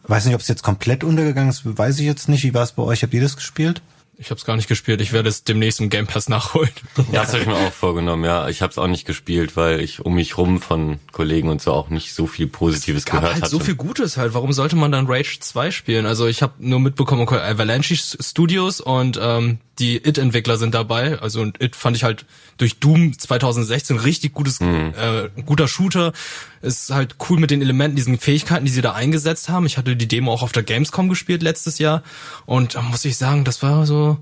Weiß 0.07 0.25
nicht, 0.25 0.35
ob 0.35 0.41
es 0.41 0.47
jetzt 0.47 0.63
komplett 0.63 1.03
untergegangen 1.03 1.49
ist, 1.49 1.61
weiß 1.65 1.99
ich 1.99 2.05
jetzt 2.05 2.29
nicht. 2.29 2.43
Wie 2.43 2.53
war 2.53 2.63
es 2.63 2.73
bei 2.73 2.83
euch? 2.83 3.03
Habt 3.03 3.13
ihr 3.13 3.21
das 3.21 3.35
gespielt? 3.35 3.81
Ich 4.17 4.29
habe 4.29 4.37
es 4.39 4.45
gar 4.45 4.55
nicht 4.55 4.67
gespielt. 4.67 5.01
Ich 5.01 5.11
werde 5.11 5.27
es 5.27 5.43
demnächst 5.43 5.81
im 5.81 5.89
Game 5.89 6.07
Pass 6.07 6.29
nachholen. 6.29 6.69
Ja, 7.11 7.21
das 7.23 7.33
habe 7.33 7.41
ich 7.41 7.47
mir 7.47 7.55
auch 7.55 7.71
vorgenommen. 7.71 8.23
Ja, 8.23 8.47
ich 8.47 8.61
habe 8.61 8.71
es 8.71 8.77
auch 8.77 8.87
nicht 8.87 9.05
gespielt, 9.05 9.57
weil 9.57 9.81
ich 9.81 10.05
um 10.05 10.15
mich 10.15 10.37
rum 10.37 10.61
von 10.61 10.99
Kollegen 11.11 11.49
und 11.49 11.61
so 11.61 11.73
auch 11.73 11.89
nicht 11.89 12.13
so 12.13 12.27
viel 12.27 12.47
Positives 12.47 13.01
es 13.01 13.05
gab 13.05 13.15
gehört 13.15 13.33
halt 13.33 13.43
hatte. 13.43 13.51
So 13.51 13.59
viel 13.59 13.75
Gutes 13.75 14.17
halt. 14.17 14.33
Warum 14.33 14.53
sollte 14.53 14.75
man 14.75 14.91
dann 14.91 15.07
Rage 15.07 15.39
2 15.39 15.71
spielen? 15.71 16.05
Also 16.05 16.27
ich 16.27 16.41
habe 16.41 16.53
nur 16.59 16.79
mitbekommen, 16.79 17.21
okay, 17.21 17.39
Avalanche 17.39 17.95
Studios 17.95 18.79
und 18.79 19.19
ähm, 19.21 19.59
die 19.79 19.97
It-Entwickler 19.97 20.57
sind 20.57 20.73
dabei. 20.73 21.19
Also 21.19 21.41
und 21.41 21.61
It 21.61 21.75
fand 21.75 21.97
ich 21.97 22.03
halt 22.03 22.25
durch 22.57 22.79
Doom 22.79 23.17
2016 23.17 23.97
richtig 23.97 24.33
gutes, 24.33 24.59
mhm. 24.59 24.93
äh, 24.97 25.29
guter 25.45 25.67
Shooter. 25.67 26.13
Ist 26.61 26.91
halt 26.91 27.15
cool 27.29 27.39
mit 27.39 27.51
den 27.51 27.61
Elementen, 27.61 27.95
diesen 27.95 28.17
Fähigkeiten, 28.17 28.65
die 28.65 28.71
sie 28.71 28.81
da 28.81 28.93
eingesetzt 28.93 29.49
haben. 29.49 29.65
Ich 29.65 29.77
hatte 29.77 29.95
die 29.95 30.07
Demo 30.07 30.33
auch 30.33 30.41
auf 30.43 30.51
der 30.51 30.63
Gamescom 30.63 31.09
gespielt 31.09 31.43
letztes 31.43 31.79
Jahr 31.79 32.03
und 32.45 32.75
da 32.75 32.81
muss 32.81 33.05
ich 33.05 33.17
sagen, 33.17 33.43
das 33.43 33.61
war 33.61 33.85
so 33.85 34.17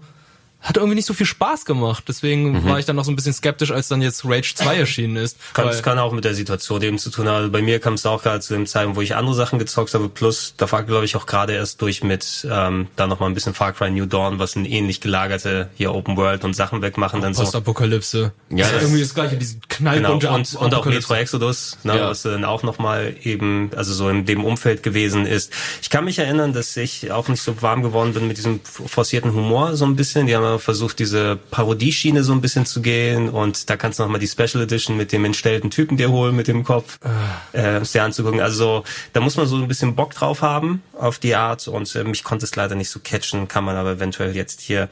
hat 0.63 0.77
irgendwie 0.77 0.95
nicht 0.95 1.05
so 1.05 1.13
viel 1.13 1.25
Spaß 1.25 1.65
gemacht. 1.65 2.05
Deswegen 2.07 2.53
mhm. 2.53 2.65
war 2.65 2.79
ich 2.79 2.85
dann 2.85 2.95
noch 2.95 3.03
so 3.03 3.11
ein 3.11 3.17
bisschen 3.17 3.33
skeptisch, 3.33 3.71
als 3.71 3.89
dann 3.89 4.01
jetzt 4.01 4.23
Rage 4.23 4.53
2 4.55 4.77
erschienen 4.79 5.17
ist. 5.17 5.37
Kann, 5.53 5.67
das 5.67 5.83
kann 5.83 5.99
auch 5.99 6.13
mit 6.13 6.23
der 6.23 6.33
Situation 6.33 6.81
eben 6.81 6.97
zu 6.97 7.09
tun 7.09 7.27
haben. 7.27 7.51
Bei 7.51 7.61
mir 7.61 7.79
kam 7.79 7.95
es 7.95 8.05
auch 8.05 8.23
gerade 8.23 8.39
zu 8.39 8.53
dem 8.53 8.65
Zeitpunkt, 8.65 8.97
wo 8.97 9.01
ich 9.01 9.15
andere 9.15 9.35
Sachen 9.35 9.59
gezockt 9.59 9.93
habe. 9.93 10.07
Plus, 10.07 10.53
da 10.55 10.71
war 10.71 10.83
glaube 10.83 11.03
ich 11.03 11.17
auch 11.17 11.25
gerade 11.25 11.53
erst 11.53 11.81
durch 11.81 12.01
mit 12.03 12.47
ähm, 12.49 12.87
da 12.95 13.07
noch 13.07 13.19
mal 13.19 13.27
ein 13.27 13.33
bisschen 13.33 13.53
Far 13.53 13.73
Cry 13.73 13.91
New 13.91 14.05
Dawn, 14.05 14.39
was 14.39 14.55
ein 14.55 14.65
ähnlich 14.65 15.01
gelagerte 15.01 15.69
hier 15.75 15.93
Open 15.93 16.15
World 16.15 16.45
und 16.45 16.53
Sachen 16.55 16.81
wegmachen. 16.81 17.21
Dann 17.21 17.33
so. 17.33 17.41
Postapokalypse. 17.41 18.31
Ja, 18.49 18.65
das 18.65 18.77
ist 18.77 18.81
irgendwie 18.83 19.01
das 19.01 19.13
gleiche, 19.13 19.35
diesen 19.35 19.61
knallbunte 19.67 20.27
genau. 20.27 20.35
und, 20.35 20.55
und 20.55 20.73
auch 20.73 20.85
Metro 20.85 21.15
Exodus, 21.15 21.77
ne, 21.83 21.97
ja. 21.97 22.09
was 22.09 22.21
dann 22.21 22.45
auch 22.45 22.63
noch 22.63 22.79
mal 22.79 23.15
eben, 23.23 23.71
also 23.75 23.93
so 23.93 24.07
in 24.07 24.25
dem 24.25 24.45
Umfeld 24.45 24.81
gewesen 24.81 25.25
ist. 25.25 25.51
Ich 25.81 25.89
kann 25.89 26.05
mich 26.05 26.19
erinnern, 26.19 26.53
dass 26.53 26.75
ich 26.77 27.11
auch 27.11 27.27
nicht 27.27 27.41
so 27.41 27.61
warm 27.61 27.83
geworden 27.83 28.13
bin 28.13 28.27
mit 28.27 28.37
diesem 28.37 28.61
forcierten 28.63 29.33
Humor 29.33 29.75
so 29.75 29.85
ein 29.85 29.95
bisschen. 29.95 30.27
Die 30.27 30.35
haben 30.35 30.52
versucht, 30.59 30.99
diese 30.99 31.37
Parodieschiene 31.51 32.23
so 32.23 32.33
ein 32.33 32.41
bisschen 32.41 32.65
zu 32.65 32.81
gehen 32.81 33.29
und 33.29 33.69
da 33.69 33.77
kannst 33.77 33.99
du 33.99 34.03
nochmal 34.03 34.19
die 34.19 34.27
Special 34.27 34.63
Edition 34.63 34.97
mit 34.97 35.11
dem 35.11 35.25
entstellten 35.25 35.69
Typen 35.69 35.97
dir 35.97 36.09
holen 36.09 36.35
mit 36.35 36.47
dem 36.47 36.63
Kopf, 36.63 36.99
ah. 37.03 37.57
äh, 37.57 37.83
sehr 37.85 38.03
anzugucken. 38.03 38.39
Also 38.39 38.83
da 39.13 39.21
muss 39.21 39.37
man 39.37 39.45
so 39.45 39.55
ein 39.57 39.67
bisschen 39.67 39.95
Bock 39.95 40.13
drauf 40.13 40.41
haben 40.41 40.81
auf 40.97 41.19
die 41.19 41.35
Art 41.35 41.67
und 41.67 41.93
äh, 41.95 42.03
mich 42.03 42.23
konnte 42.23 42.45
es 42.45 42.55
leider 42.55 42.75
nicht 42.75 42.89
so 42.89 42.99
catchen, 42.99 43.47
kann 43.47 43.63
man 43.63 43.75
aber 43.75 43.91
eventuell 43.91 44.35
jetzt 44.35 44.61
hier 44.61 44.89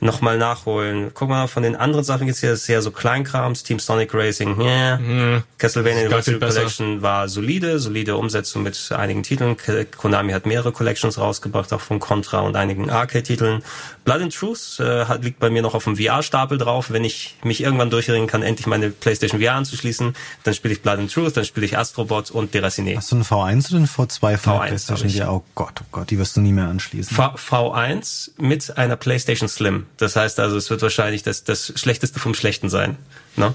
nochmal 0.00 0.38
nachholen. 0.38 1.10
Guck 1.14 1.28
mal, 1.28 1.46
von 1.48 1.62
den 1.62 1.76
anderen 1.76 2.04
Sachen 2.04 2.26
jetzt 2.26 2.40
hier, 2.40 2.50
das 2.50 2.60
ist 2.60 2.66
sehr 2.66 2.82
so 2.82 2.90
Kleinkrams, 2.90 3.62
Team 3.62 3.78
Sonic 3.78 4.14
Racing, 4.14 4.60
yeah. 4.60 4.98
Mhm. 4.98 5.42
Castlevania 5.58 6.08
Collection 6.08 7.02
war 7.02 7.28
solide, 7.28 7.78
solide 7.78 8.16
Umsetzung 8.16 8.62
mit 8.62 8.90
einigen 8.92 9.22
Titeln. 9.22 9.56
Konami 9.96 10.32
hat 10.32 10.46
mehrere 10.46 10.72
Collections 10.72 11.18
rausgebracht, 11.18 11.72
auch 11.72 11.80
von 11.80 11.98
Contra 11.98 12.40
und 12.40 12.56
einigen 12.56 12.90
Arcade-Titeln. 12.90 13.62
Blood 14.08 14.22
and 14.22 14.34
Truth 14.34 14.80
äh, 14.80 15.18
liegt 15.18 15.38
bei 15.38 15.50
mir 15.50 15.60
noch 15.60 15.74
auf 15.74 15.84
dem 15.84 15.98
VR-Stapel 15.98 16.56
drauf. 16.56 16.90
Wenn 16.90 17.04
ich 17.04 17.34
mich 17.44 17.60
irgendwann 17.60 17.90
durchringen 17.90 18.26
kann, 18.26 18.42
endlich 18.42 18.66
meine 18.66 18.88
PlayStation 18.88 19.38
VR 19.38 19.52
anzuschließen, 19.52 20.14
dann 20.44 20.54
spiele 20.54 20.72
ich 20.72 20.80
Blood 20.80 20.98
and 20.98 21.12
Truth, 21.12 21.36
dann 21.36 21.44
spiele 21.44 21.66
ich 21.66 21.76
Astrobot 21.76 22.30
und 22.30 22.54
Deraciné. 22.54 22.96
Hast 22.96 23.12
du 23.12 23.16
einen 23.16 23.24
V1 23.26 23.68
oder 23.68 23.76
einen 23.76 23.86
V2 23.86 24.38
von 24.38 24.52
V1 24.54 24.66
PlayStation 24.68 25.10
VR? 25.10 25.34
Oh 25.34 25.44
Gott, 25.54 25.82
oh 25.82 25.86
Gott, 25.92 26.08
die 26.08 26.18
wirst 26.18 26.38
du 26.38 26.40
nie 26.40 26.52
mehr 26.52 26.68
anschließen. 26.68 27.14
V 27.14 27.34
V1 27.34 28.30
mit 28.38 28.78
einer 28.78 28.96
PlayStation 28.96 29.46
Slim. 29.46 29.84
Das 29.98 30.16
heißt 30.16 30.40
also, 30.40 30.56
es 30.56 30.70
wird 30.70 30.80
wahrscheinlich 30.80 31.22
das, 31.22 31.44
das 31.44 31.74
Schlechteste 31.76 32.18
vom 32.18 32.32
Schlechten 32.32 32.70
sein. 32.70 32.96
Ne? 33.36 33.54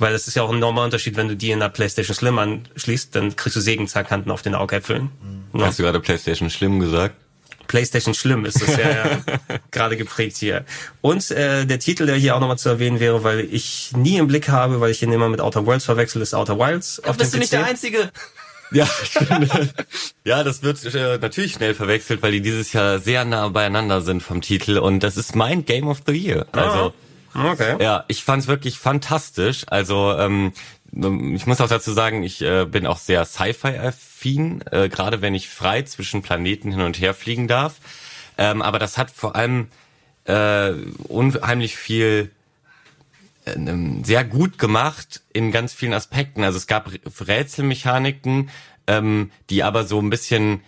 Weil 0.00 0.12
das 0.12 0.26
ist 0.26 0.34
ja 0.34 0.42
auch 0.42 0.50
ein 0.50 0.56
enormer 0.56 0.82
Unterschied, 0.82 1.14
wenn 1.16 1.28
du 1.28 1.36
die 1.36 1.52
in 1.52 1.60
der 1.60 1.68
PlayStation 1.68 2.16
Slim 2.16 2.36
anschließt, 2.40 3.14
dann 3.14 3.36
kriegst 3.36 3.54
du 3.54 3.60
Sägenzahnkanten 3.60 4.32
auf 4.32 4.42
den 4.42 4.56
Augäpfeln. 4.56 5.12
Mhm. 5.52 5.60
Ne? 5.60 5.66
Hast 5.66 5.78
du 5.78 5.84
gerade 5.84 6.00
PlayStation 6.00 6.50
Slim 6.50 6.80
gesagt? 6.80 7.14
PlayStation 7.74 8.14
schlimm 8.14 8.44
ist 8.44 8.62
das 8.62 8.76
ja, 8.76 8.88
ja 8.88 9.18
gerade 9.72 9.96
geprägt 9.96 10.36
hier. 10.36 10.64
Und 11.00 11.32
äh, 11.32 11.66
der 11.66 11.80
Titel, 11.80 12.06
der 12.06 12.14
hier 12.14 12.36
auch 12.36 12.40
nochmal 12.40 12.56
zu 12.56 12.68
erwähnen 12.68 13.00
wäre, 13.00 13.24
weil 13.24 13.40
ich 13.40 13.90
nie 13.96 14.16
im 14.16 14.28
Blick 14.28 14.48
habe, 14.48 14.80
weil 14.80 14.92
ich 14.92 15.02
ihn 15.02 15.10
immer 15.10 15.28
mit 15.28 15.40
Outer 15.40 15.66
Worlds 15.66 15.84
verwechsel, 15.84 16.22
ist 16.22 16.36
Outer 16.36 16.56
Wilds. 16.56 17.00
Ja, 17.02 17.10
auf 17.10 17.16
bist 17.16 17.34
du 17.34 17.38
nicht 17.38 17.52
der 17.52 17.64
Einzige? 17.64 18.12
Ja, 18.72 18.88
ja, 20.24 20.42
das 20.42 20.62
wird 20.64 20.82
äh, 20.94 21.18
natürlich 21.18 21.52
schnell 21.52 21.74
verwechselt, 21.74 22.22
weil 22.22 22.32
die 22.32 22.40
dieses 22.40 22.72
Jahr 22.72 22.98
sehr 22.98 23.24
nah 23.24 23.46
beieinander 23.48 24.00
sind 24.00 24.20
vom 24.20 24.40
Titel 24.40 24.78
und 24.78 25.00
das 25.00 25.16
ist 25.16 25.36
mein 25.36 25.64
Game 25.64 25.86
of 25.86 25.98
the 26.06 26.12
Year. 26.12 26.46
Also 26.50 26.92
ah, 27.34 27.52
okay. 27.52 27.76
ja, 27.78 28.04
ich 28.08 28.24
fand's 28.24 28.48
wirklich 28.48 28.78
fantastisch. 28.78 29.64
Also 29.68 30.16
ähm, 30.18 30.54
ich 30.96 31.46
muss 31.46 31.60
auch 31.60 31.68
dazu 31.68 31.92
sagen, 31.92 32.22
ich 32.22 32.40
äh, 32.42 32.66
bin 32.66 32.86
auch 32.86 32.98
sehr 32.98 33.24
Sci-Fi-affin, 33.24 34.62
äh, 34.70 34.88
gerade 34.88 35.22
wenn 35.22 35.34
ich 35.34 35.48
frei 35.48 35.82
zwischen 35.82 36.22
Planeten 36.22 36.70
hin 36.70 36.82
und 36.82 37.00
her 37.00 37.14
fliegen 37.14 37.48
darf. 37.48 37.76
Ähm, 38.38 38.62
aber 38.62 38.78
das 38.78 38.96
hat 38.96 39.10
vor 39.10 39.34
allem 39.34 39.68
äh, 40.24 40.70
unheimlich 41.08 41.76
viel 41.76 42.30
äh, 43.44 43.56
sehr 44.04 44.24
gut 44.24 44.58
gemacht 44.58 45.22
in 45.32 45.50
ganz 45.50 45.72
vielen 45.72 45.94
Aspekten. 45.94 46.44
Also 46.44 46.58
es 46.58 46.66
gab 46.66 46.90
Rätselmechaniken, 47.20 48.50
ähm, 48.86 49.32
die 49.50 49.64
aber 49.64 49.84
so 49.84 50.00
ein 50.00 50.10
bisschen, 50.10 50.60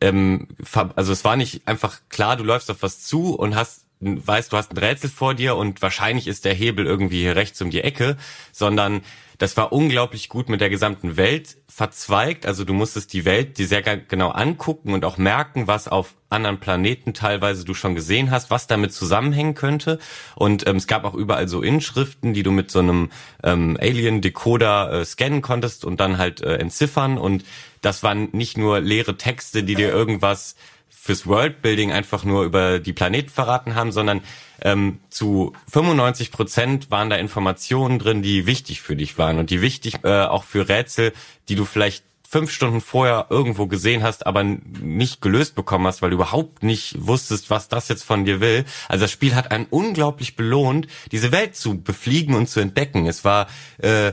ähm, 0.00 0.48
also 0.94 1.12
es 1.12 1.24
war 1.24 1.36
nicht 1.36 1.66
einfach 1.66 2.00
klar, 2.08 2.36
du 2.36 2.44
läufst 2.44 2.70
auf 2.70 2.82
was 2.82 3.02
zu 3.02 3.34
und 3.34 3.56
hast 3.56 3.82
weißt, 4.04 4.52
du 4.52 4.56
hast 4.56 4.72
ein 4.72 4.78
Rätsel 4.78 5.08
vor 5.08 5.34
dir 5.34 5.54
und 5.54 5.80
wahrscheinlich 5.80 6.26
ist 6.26 6.44
der 6.44 6.54
Hebel 6.54 6.86
irgendwie 6.86 7.28
rechts 7.28 7.62
um 7.62 7.70
die 7.70 7.82
Ecke, 7.82 8.16
sondern 8.50 9.02
das 9.38 9.56
war 9.56 9.72
unglaublich 9.72 10.28
gut 10.28 10.48
mit 10.48 10.60
der 10.60 10.70
gesamten 10.70 11.16
Welt 11.16 11.56
verzweigt. 11.68 12.46
Also 12.46 12.64
du 12.64 12.74
musstest 12.74 13.12
die 13.12 13.24
Welt 13.24 13.58
die 13.58 13.64
sehr 13.64 13.82
genau 13.82 14.30
angucken 14.30 14.92
und 14.92 15.04
auch 15.04 15.16
merken, 15.16 15.66
was 15.66 15.88
auf 15.88 16.14
anderen 16.28 16.60
Planeten 16.60 17.14
teilweise 17.14 17.64
du 17.64 17.74
schon 17.74 17.94
gesehen 17.94 18.30
hast, 18.30 18.50
was 18.50 18.66
damit 18.66 18.92
zusammenhängen 18.92 19.54
könnte. 19.54 19.98
Und 20.34 20.66
ähm, 20.66 20.76
es 20.76 20.86
gab 20.86 21.04
auch 21.04 21.14
überall 21.14 21.48
so 21.48 21.62
Inschriften, 21.62 22.34
die 22.34 22.42
du 22.42 22.50
mit 22.50 22.70
so 22.70 22.80
einem 22.80 23.10
ähm, 23.42 23.76
Alien-Decoder 23.80 24.92
äh, 24.92 25.04
scannen 25.04 25.42
konntest 25.42 25.84
und 25.84 26.00
dann 26.00 26.18
halt 26.18 26.40
äh, 26.40 26.56
entziffern. 26.56 27.18
Und 27.18 27.44
das 27.80 28.02
waren 28.02 28.28
nicht 28.32 28.56
nur 28.56 28.80
leere 28.80 29.16
Texte, 29.16 29.62
die 29.62 29.74
dir 29.74 29.90
irgendwas 29.90 30.56
fürs 30.88 31.26
Worldbuilding 31.26 31.90
einfach 31.90 32.22
nur 32.22 32.44
über 32.44 32.78
die 32.78 32.92
Planeten 32.92 33.30
verraten 33.30 33.74
haben, 33.74 33.90
sondern 33.90 34.22
ähm, 34.62 35.00
zu 35.10 35.52
95 35.70 36.30
Prozent 36.30 36.90
waren 36.90 37.10
da 37.10 37.16
Informationen 37.16 37.98
drin, 37.98 38.22
die 38.22 38.46
wichtig 38.46 38.80
für 38.80 38.96
dich 38.96 39.18
waren 39.18 39.38
und 39.38 39.50
die 39.50 39.60
wichtig 39.60 40.04
äh, 40.04 40.24
auch 40.24 40.44
für 40.44 40.68
Rätsel, 40.68 41.12
die 41.48 41.54
du 41.54 41.64
vielleicht 41.64 42.04
fünf 42.28 42.50
Stunden 42.50 42.80
vorher 42.80 43.26
irgendwo 43.28 43.66
gesehen 43.66 44.02
hast, 44.02 44.26
aber 44.26 44.42
nicht 44.42 45.20
gelöst 45.20 45.54
bekommen 45.54 45.86
hast, 45.86 46.00
weil 46.00 46.08
du 46.08 46.16
überhaupt 46.16 46.62
nicht 46.62 46.94
wusstest, 46.98 47.50
was 47.50 47.68
das 47.68 47.88
jetzt 47.88 48.04
von 48.04 48.24
dir 48.24 48.40
will. 48.40 48.64
Also 48.88 49.04
das 49.04 49.10
Spiel 49.10 49.34
hat 49.34 49.50
einen 49.50 49.66
unglaublich 49.68 50.34
belohnt, 50.34 50.86
diese 51.10 51.30
Welt 51.30 51.56
zu 51.56 51.82
befliegen 51.82 52.34
und 52.34 52.48
zu 52.48 52.60
entdecken. 52.60 53.06
Es 53.06 53.24
war 53.24 53.48
äh, 53.78 54.12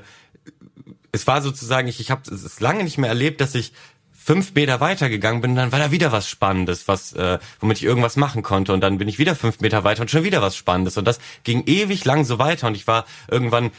es 1.12 1.28
war 1.28 1.42
sozusagen, 1.42 1.88
ich, 1.88 2.00
ich 2.00 2.12
habe 2.12 2.30
es 2.30 2.60
lange 2.60 2.84
nicht 2.84 2.98
mehr 2.98 3.10
erlebt, 3.10 3.42
dass 3.42 3.56
ich 3.56 3.72
fünf 4.22 4.54
Meter 4.54 4.80
weitergegangen 4.80 5.42
bin, 5.42 5.56
dann 5.56 5.72
war 5.72 5.80
da 5.80 5.92
wieder 5.92 6.12
was 6.12 6.30
Spannendes, 6.30 6.88
was, 6.88 7.14
äh, 7.14 7.40
womit 7.60 7.78
ich 7.78 7.84
irgendwas 7.84 8.16
machen 8.16 8.44
konnte. 8.44 8.74
Und 8.74 8.82
dann 8.82 8.98
bin 8.98 9.08
ich 9.08 9.18
wieder 9.18 9.36
fünf 9.36 9.62
Meter 9.62 9.84
weiter 9.84 10.02
und 10.02 10.12
schon 10.12 10.24
wieder 10.24 10.42
was 10.42 10.56
Spannendes. 10.56 10.98
Und 10.98 11.06
das 11.06 11.20
ging 11.44 11.64
ewig 11.66 12.06
lang 12.06 12.26
so 12.26 12.38
weiter. 12.38 12.68
Und 12.68 12.76
ich 12.76 12.86
war 12.86 13.06
irgendwann 13.30 13.72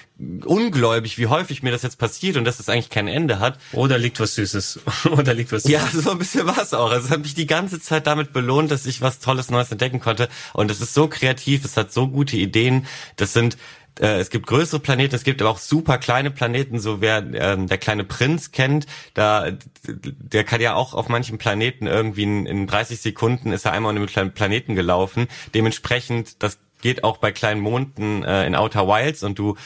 ungläubig, 0.45 1.19
wie 1.19 1.27
häufig 1.27 1.63
mir 1.63 1.71
das 1.71 1.83
jetzt 1.83 1.99
passiert 1.99 2.37
und 2.37 2.45
dass 2.45 2.59
es 2.59 2.67
das 2.67 2.75
eigentlich 2.75 2.91
kein 2.91 3.07
Ende 3.07 3.39
hat. 3.39 3.59
Oder 3.73 3.99
liegt 3.99 4.19
was 4.19 4.35
Süßes. 4.35 4.81
Oder 5.11 5.35
liegt 5.35 5.53
was 5.53 5.65
Süßes. 5.65 5.95
Ja, 5.95 6.01
so 6.01 6.11
ein 6.13 6.19
bisschen 6.19 6.47
was 6.47 6.75
auch. 6.75 6.91
Also 6.91 7.07
es 7.07 7.11
hat 7.11 7.21
mich 7.21 7.35
die 7.35 7.47
ganze 7.47 7.81
Zeit 7.81 8.07
damit 8.07 8.33
belohnt, 8.33 8.71
dass 8.71 8.87
ich 8.87 9.01
was 9.01 9.19
Tolles 9.21 9.51
Neues 9.51 9.71
entdecken 9.71 10.01
konnte. 10.01 10.29
Und 10.53 10.71
es 10.71 10.81
ist 10.81 10.95
so 10.95 11.07
kreativ, 11.07 11.65
es 11.65 11.77
hat 11.77 11.93
so 11.93 12.09
gute 12.09 12.37
Ideen. 12.37 12.87
Das 13.17 13.33
sind 13.33 13.57
äh, 14.01 14.19
es 14.19 14.31
gibt 14.31 14.47
größere 14.47 14.81
Planeten, 14.81 15.15
es 15.15 15.25
gibt 15.25 15.41
aber 15.41 15.51
auch 15.51 15.59
super 15.59 15.99
kleine 15.99 16.31
Planeten, 16.31 16.81
so 16.81 17.01
wer 17.01 17.19
ähm, 17.35 17.67
der 17.69 17.79
kleine 17.79 18.05
Prinz 18.05 18.51
kennt, 18.51 18.87
da 19.15 19.51
der 19.87 20.45
kann 20.45 20.61
ja 20.61 20.75
auch 20.75 20.95
auf 20.95 21.09
manchen 21.09 21.39
Planeten 21.39 21.87
irgendwie 21.87 22.23
in, 22.23 22.47
in 22.47 22.67
30 22.67 23.01
Sekunden 23.01 23.53
ist 23.53 23.65
er 23.65 23.73
einmal 23.73 23.95
um 23.95 24.01
den 24.01 24.07
kleinen 24.07 24.33
Planeten 24.33 24.75
gelaufen. 24.75 25.27
Dementsprechend, 25.55 26.43
das 26.43 26.59
geht 26.81 27.05
auch 27.05 27.19
bei 27.19 27.33
kleinen 27.33 27.61
Monden 27.61 28.25
äh, 28.25 28.47
in 28.47 28.55
Outer 28.55 28.87
Wilds 28.87 29.23
und 29.23 29.39
du 29.39 29.57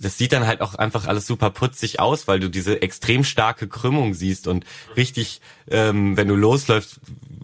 das 0.00 0.16
sieht 0.16 0.32
dann 0.32 0.46
halt 0.46 0.60
auch 0.60 0.76
einfach 0.76 1.06
alles 1.06 1.26
super 1.26 1.50
putzig 1.50 1.98
aus, 1.98 2.28
weil 2.28 2.40
du 2.40 2.48
diese 2.48 2.82
extrem 2.82 3.24
starke 3.24 3.68
Krümmung 3.68 4.14
siehst 4.14 4.46
und 4.46 4.64
richtig, 4.96 5.40
ähm, 5.68 6.16
wenn 6.16 6.28
du 6.28 6.36
losläufst, 6.36 7.00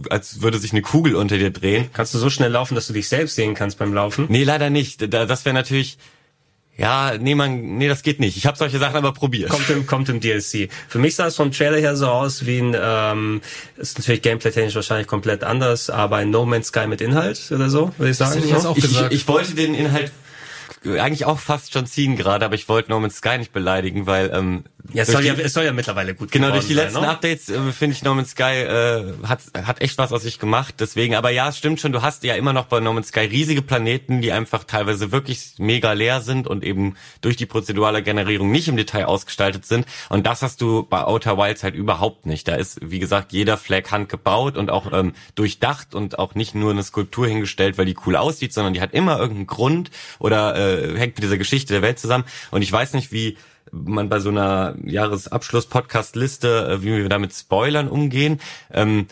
als 0.09 0.41
würde 0.41 0.59
sich 0.59 0.73
eine 0.73 0.83
Kugel 0.83 1.17
unter 1.17 1.37
dir 1.37 1.51
drehen. 1.51 1.91
Kannst 1.93 2.15
du 2.15 2.19
so 2.19 2.31
schnell 2.31 2.53
laufen, 2.53 2.77
dass 2.77 2.87
du 2.87 2.93
dich 2.93 3.09
selbst 3.09 3.35
sehen 3.35 3.55
kannst 3.55 3.79
beim 3.79 3.93
Laufen? 3.93 4.27
Nee, 4.29 4.45
leider 4.45 4.71
nicht. 4.71 5.13
Das 5.13 5.45
wäre 5.45 5.55
natürlich 5.55 5.99
ja, 6.79 7.19
nee, 7.19 7.35
man, 7.35 7.77
nee, 7.77 7.89
das 7.89 8.03
geht 8.03 8.21
nicht. 8.21 8.37
Ich 8.37 8.47
habe 8.47 8.57
solche 8.57 8.79
Sachen 8.79 8.97
aber 8.97 9.13
probiert. 9.13 9.51
Kommt 9.51 9.69
im, 9.69 9.85
kommt 9.85 10.09
im 10.09 10.21
DLC. 10.21 10.71
Für 10.89 11.01
mich 11.01 11.17
sah 11.17 11.27
es 11.27 11.35
vom 11.35 11.51
Trailer 11.51 11.79
her 11.79 11.97
so 11.97 12.07
aus 12.07 12.47
wie 12.47 12.61
ein, 12.61 12.77
ähm, 12.81 13.41
ist 13.77 13.99
natürlich 13.99 14.23
gameplay-technisch 14.23 14.77
wahrscheinlich 14.77 15.09
komplett 15.09 15.43
anders, 15.43 15.91
aber 15.91 16.17
ein 16.17 16.31
No 16.31 16.47
Man's 16.47 16.69
Sky 16.69 16.87
mit 16.87 17.01
Inhalt 17.01 17.51
oder 17.51 17.69
so, 17.69 17.93
würde 17.99 18.13
ich 18.13 18.17
sagen. 18.17 18.41
Ich, 18.45 18.55
auch 18.55 18.77
ich, 18.77 19.11
ich 19.11 19.27
wollte 19.27 19.55
den 19.55 19.75
Inhalt 19.75 20.13
eigentlich 20.85 21.25
auch 21.25 21.39
fast 21.39 21.73
schon 21.73 21.87
ziehen 21.87 22.17
gerade, 22.17 22.45
aber 22.45 22.55
ich 22.55 22.69
wollte 22.69 22.91
No 22.91 23.01
Man's 23.01 23.17
Sky 23.17 23.39
nicht 23.39 23.53
beleidigen, 23.53 24.07
weil 24.07 24.31
ähm, 24.33 24.65
ja, 24.93 25.03
es 25.03 25.09
soll 25.09 25.25
ja, 25.25 25.35
es 25.35 25.53
soll 25.53 25.65
ja 25.65 25.73
mittlerweile 25.73 26.15
gut 26.15 26.31
Genau, 26.31 26.51
durch 26.51 26.67
die 26.67 26.75
sein, 26.75 26.85
letzten 26.85 27.03
ne? 27.03 27.09
Updates 27.09 27.49
äh, 27.49 27.73
finde 27.73 27.97
ich 27.97 28.03
No 28.03 28.15
Man's 28.15 28.31
Sky 28.31 28.43
äh, 28.43 29.13
hat 29.27 29.41
hat 29.55 29.81
echt 29.81 29.99
was 29.99 30.13
aus 30.13 30.23
sich 30.23 30.39
gemacht. 30.39 30.77
Deswegen, 30.79 31.15
aber 31.15 31.31
ja, 31.31 31.49
es 31.49 31.59
stimmt 31.59 31.81
schon. 31.81 31.93
Du 31.93 32.03
hast 32.03 32.25
ja 32.25 32.35
immer 32.37 32.53
noch 32.53 32.67
bei 32.67 32.81
No 32.81 32.93
Man's 32.93 33.09
Sky 33.09 33.21
riesige 33.21 33.63
Planeten, 33.63 34.21
die 34.21 34.33
einfach 34.33 34.65
teilweise 34.65 35.13
wirklich 35.13 35.55
mega 35.59 35.93
leer 35.93 36.21
sind 36.21 36.47
und 36.47 36.65
eben 36.65 36.97
durch 37.21 37.37
die 37.37 37.47
prozedurale 37.47 38.03
Generierung 38.03 38.51
nicht 38.51 38.69
im 38.69 38.77
Detail 38.77 39.07
ausgestaltet 39.07 39.67
sind. 39.67 39.87
Und 40.09 40.27
das 40.27 40.43
hast 40.43 40.61
du 40.61 40.85
bei 40.85 41.05
Outer 41.05 41.37
Wilds 41.37 41.63
halt 41.63 41.75
überhaupt 41.75 42.27
nicht. 42.27 42.49
Da 42.49 42.55
ist, 42.55 42.79
wie 42.83 42.99
gesagt, 42.99 43.33
jeder 43.33 43.57
Flag 43.57 43.91
handgebaut 43.91 44.57
und 44.57 44.71
auch 44.71 44.93
ähm, 44.93 45.13
durchdacht 45.35 45.95
und 45.95 46.19
auch 46.19 46.35
nicht 46.35 46.55
nur 46.55 46.71
eine 46.71 46.83
Skulptur 46.83 47.27
hingestellt, 47.27 47.79
weil 47.79 47.87
die 47.87 47.97
cool 48.07 48.17
aussieht, 48.17 48.53
sondern 48.53 48.73
die 48.73 48.81
hat 48.81 48.95
immer 48.95 49.19
irgendeinen 49.19 49.47
Grund 49.47 49.91
oder 50.19 50.57
äh, 50.57 50.68
hängt 50.97 51.17
mit 51.17 51.23
dieser 51.23 51.39
Geschichte 51.39 51.73
der 51.73 51.83
Welt 51.83 51.99
zusammen. 51.99 52.25
Und 52.51 52.63
ich 52.63 52.73
weiß 52.73 52.93
nicht, 52.95 53.13
wie 53.13 53.37
man 53.73 54.09
bei 54.09 54.21
so 54.21 54.31
einer 54.31 54.77
Jahresabschluss-Podcast-Liste, 54.85 56.69
äh, 56.69 56.83
wie 56.83 56.97
wir 56.97 57.09
da 57.09 57.19
mit 57.19 57.33
Spoilern 57.33 57.89
umgehen. 57.89 58.41
Ähm, 58.73 59.07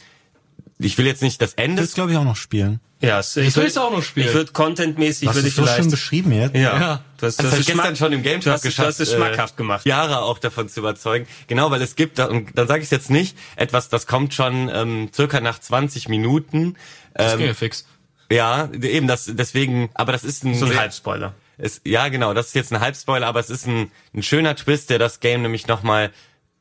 ich 0.78 0.98
will 0.98 1.06
jetzt 1.06 1.22
nicht 1.22 1.40
das 1.40 1.54
Ende. 1.54 1.82
Das 1.82 1.94
glaube 1.94 2.12
ich 2.12 2.18
auch 2.18 2.24
noch 2.24 2.36
spielen. 2.36 2.80
Ja, 3.00 3.20
ich, 3.20 3.36
ich 3.36 3.56
will 3.56 3.66
es 3.66 3.76
auch 3.76 3.90
noch 3.90 4.02
spielen. 4.02 4.28
Ich 4.28 4.34
würde 4.34 4.52
contentmäßig 4.52 5.32
würde 5.34 5.48
ich 5.48 5.54
so 5.54 5.62
vielleicht. 5.62 5.82
schön 5.82 5.90
beschrieben 5.90 6.32
jetzt. 6.32 6.54
Ja. 6.54 6.80
ja. 6.80 7.04
Du 7.18 7.26
hast, 7.26 7.38
das 7.38 7.52
hast 7.52 7.66
gestern 7.66 7.96
schon 7.96 8.12
im 8.12 8.22
Game 8.22 8.40
Talk 8.40 8.62
geschafft. 8.62 8.78
Du 8.78 8.88
hast 8.88 9.00
es 9.00 9.12
schmackhaft 9.12 9.56
gemacht. 9.56 9.84
Jahre 9.84 10.22
auch 10.22 10.38
davon 10.38 10.68
zu 10.68 10.80
überzeugen. 10.80 11.26
Genau, 11.46 11.70
weil 11.70 11.82
es 11.82 11.94
gibt, 11.94 12.18
und 12.18 12.56
dann 12.56 12.66
sage 12.66 12.80
ich 12.80 12.86
es 12.86 12.90
jetzt 12.90 13.10
nicht, 13.10 13.36
etwas, 13.56 13.90
das 13.90 14.06
kommt 14.06 14.32
schon 14.32 14.70
ähm, 14.72 15.10
circa 15.14 15.40
nach 15.40 15.58
20 15.58 16.08
Minuten. 16.08 16.58
Ähm, 16.58 16.74
das 17.14 17.36
geht 17.36 17.46
ja 17.46 17.54
fix. 17.54 17.86
Ja, 18.30 18.70
eben 18.72 19.06
das, 19.06 19.30
deswegen, 19.32 19.90
aber 19.94 20.12
das 20.12 20.24
ist 20.24 20.44
ein. 20.44 20.54
So 20.54 20.66
ein 20.66 20.78
Halbspoiler. 20.78 21.34
Es, 21.58 21.80
ja, 21.84 22.08
genau, 22.08 22.34
das 22.34 22.48
ist 22.48 22.54
jetzt 22.54 22.72
ein 22.72 22.80
Halbspoiler, 22.80 23.26
aber 23.26 23.40
es 23.40 23.50
ist 23.50 23.66
ein, 23.66 23.90
ein 24.14 24.22
schöner 24.22 24.56
Twist, 24.56 24.90
der 24.90 24.98
das 24.98 25.20
Game 25.20 25.42
nämlich 25.42 25.66
nochmal 25.66 26.12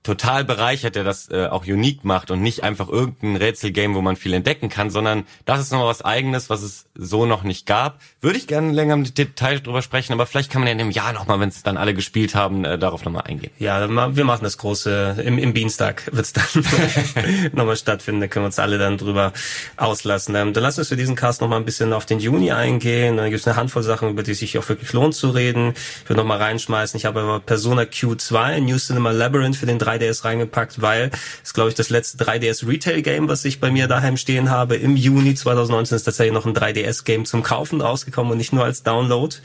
total 0.05 0.45
bereichert, 0.45 0.95
der 0.95 1.03
das 1.03 1.29
äh, 1.31 1.47
auch 1.47 1.65
unique 1.65 2.05
macht 2.05 2.29
und 2.29 2.41
nicht 2.41 2.63
einfach 2.63 2.87
irgendein 2.87 3.35
Rätselgame, 3.35 3.95
wo 3.95 4.01
man 4.01 4.15
viel 4.15 4.33
entdecken 4.33 4.69
kann, 4.69 4.91
sondern 4.91 5.25
das 5.45 5.59
ist 5.59 5.71
nochmal 5.71 5.87
was 5.87 6.05
eigenes, 6.05 6.49
was 6.49 6.61
es 6.61 6.85
so 6.93 7.25
noch 7.25 7.43
nicht 7.43 7.65
gab. 7.65 7.99
Würde 8.21 8.37
ich 8.37 8.45
gerne 8.45 8.71
länger 8.71 8.93
im 8.93 9.11
Detail 9.11 9.59
drüber 9.59 9.81
sprechen, 9.81 10.13
aber 10.13 10.27
vielleicht 10.27 10.51
kann 10.51 10.61
man 10.61 10.67
ja 10.67 10.73
in 10.73 10.77
dem 10.77 10.91
Jahr 10.91 11.11
nochmal, 11.11 11.39
wenn 11.39 11.49
es 11.49 11.63
dann 11.63 11.77
alle 11.77 11.95
gespielt 11.95 12.35
haben, 12.35 12.65
äh, 12.65 12.77
darauf 12.77 13.03
nochmal 13.03 13.23
eingehen. 13.23 13.51
Ja, 13.57 13.89
wir 14.15 14.25
machen 14.25 14.43
das 14.43 14.59
große, 14.59 15.23
im, 15.25 15.39
im 15.39 15.55
Dienstag 15.55 16.05
wird 16.13 16.25
es 16.25 16.33
dann 16.33 16.45
nochmal 17.53 17.75
stattfinden, 17.75 18.21
da 18.21 18.27
können 18.27 18.43
wir 18.43 18.47
uns 18.47 18.59
alle 18.59 18.77
dann 18.77 18.99
drüber 18.99 19.33
auslassen. 19.75 20.35
Ähm, 20.35 20.53
dann 20.53 20.61
lass 20.61 20.77
uns 20.77 20.89
für 20.89 20.97
diesen 20.97 21.15
Cast 21.15 21.41
nochmal 21.41 21.59
ein 21.59 21.65
bisschen 21.65 21.93
auf 21.93 22.05
den 22.05 22.19
Juni 22.19 22.51
eingehen. 22.51 23.17
Da 23.17 23.27
gibt 23.27 23.39
es 23.39 23.47
eine 23.47 23.55
Handvoll 23.55 23.81
Sachen, 23.81 24.09
über 24.09 24.21
die 24.21 24.35
sich 24.35 24.55
auch 24.59 24.69
wirklich 24.69 24.93
lohnt 24.93 25.15
zu 25.15 25.31
reden. 25.31 25.73
Ich 26.03 26.09
würde 26.09 26.21
nochmal 26.21 26.37
reinschmeißen, 26.37 26.95
ich 26.95 27.05
habe 27.05 27.21
aber 27.21 27.39
Persona 27.39 27.83
Q2, 27.83 28.59
New 28.59 28.77
Cinema 28.77 29.09
Labyrinth 29.09 29.55
für 29.55 29.65
den 29.65 29.79
3 29.79 29.94
3DS 29.95 30.25
reingepackt, 30.25 30.81
weil 30.81 31.11
es 31.43 31.53
glaube 31.53 31.69
ich 31.69 31.75
das 31.75 31.89
letzte 31.89 32.23
3DS 32.23 32.67
Retail 32.67 33.01
Game, 33.01 33.27
was 33.27 33.45
ich 33.45 33.59
bei 33.59 33.71
mir 33.71 33.87
daheim 33.87 34.17
stehen 34.17 34.49
habe. 34.49 34.75
Im 34.75 34.95
Juni 34.95 35.35
2019 35.35 35.95
ist 35.95 36.03
tatsächlich 36.03 36.33
noch 36.33 36.45
ein 36.45 36.53
3DS 36.53 37.03
Game 37.05 37.25
zum 37.25 37.43
Kaufen 37.43 37.81
rausgekommen 37.81 38.31
und 38.31 38.37
nicht 38.37 38.53
nur 38.53 38.63
als 38.63 38.83
Download. 38.83 39.35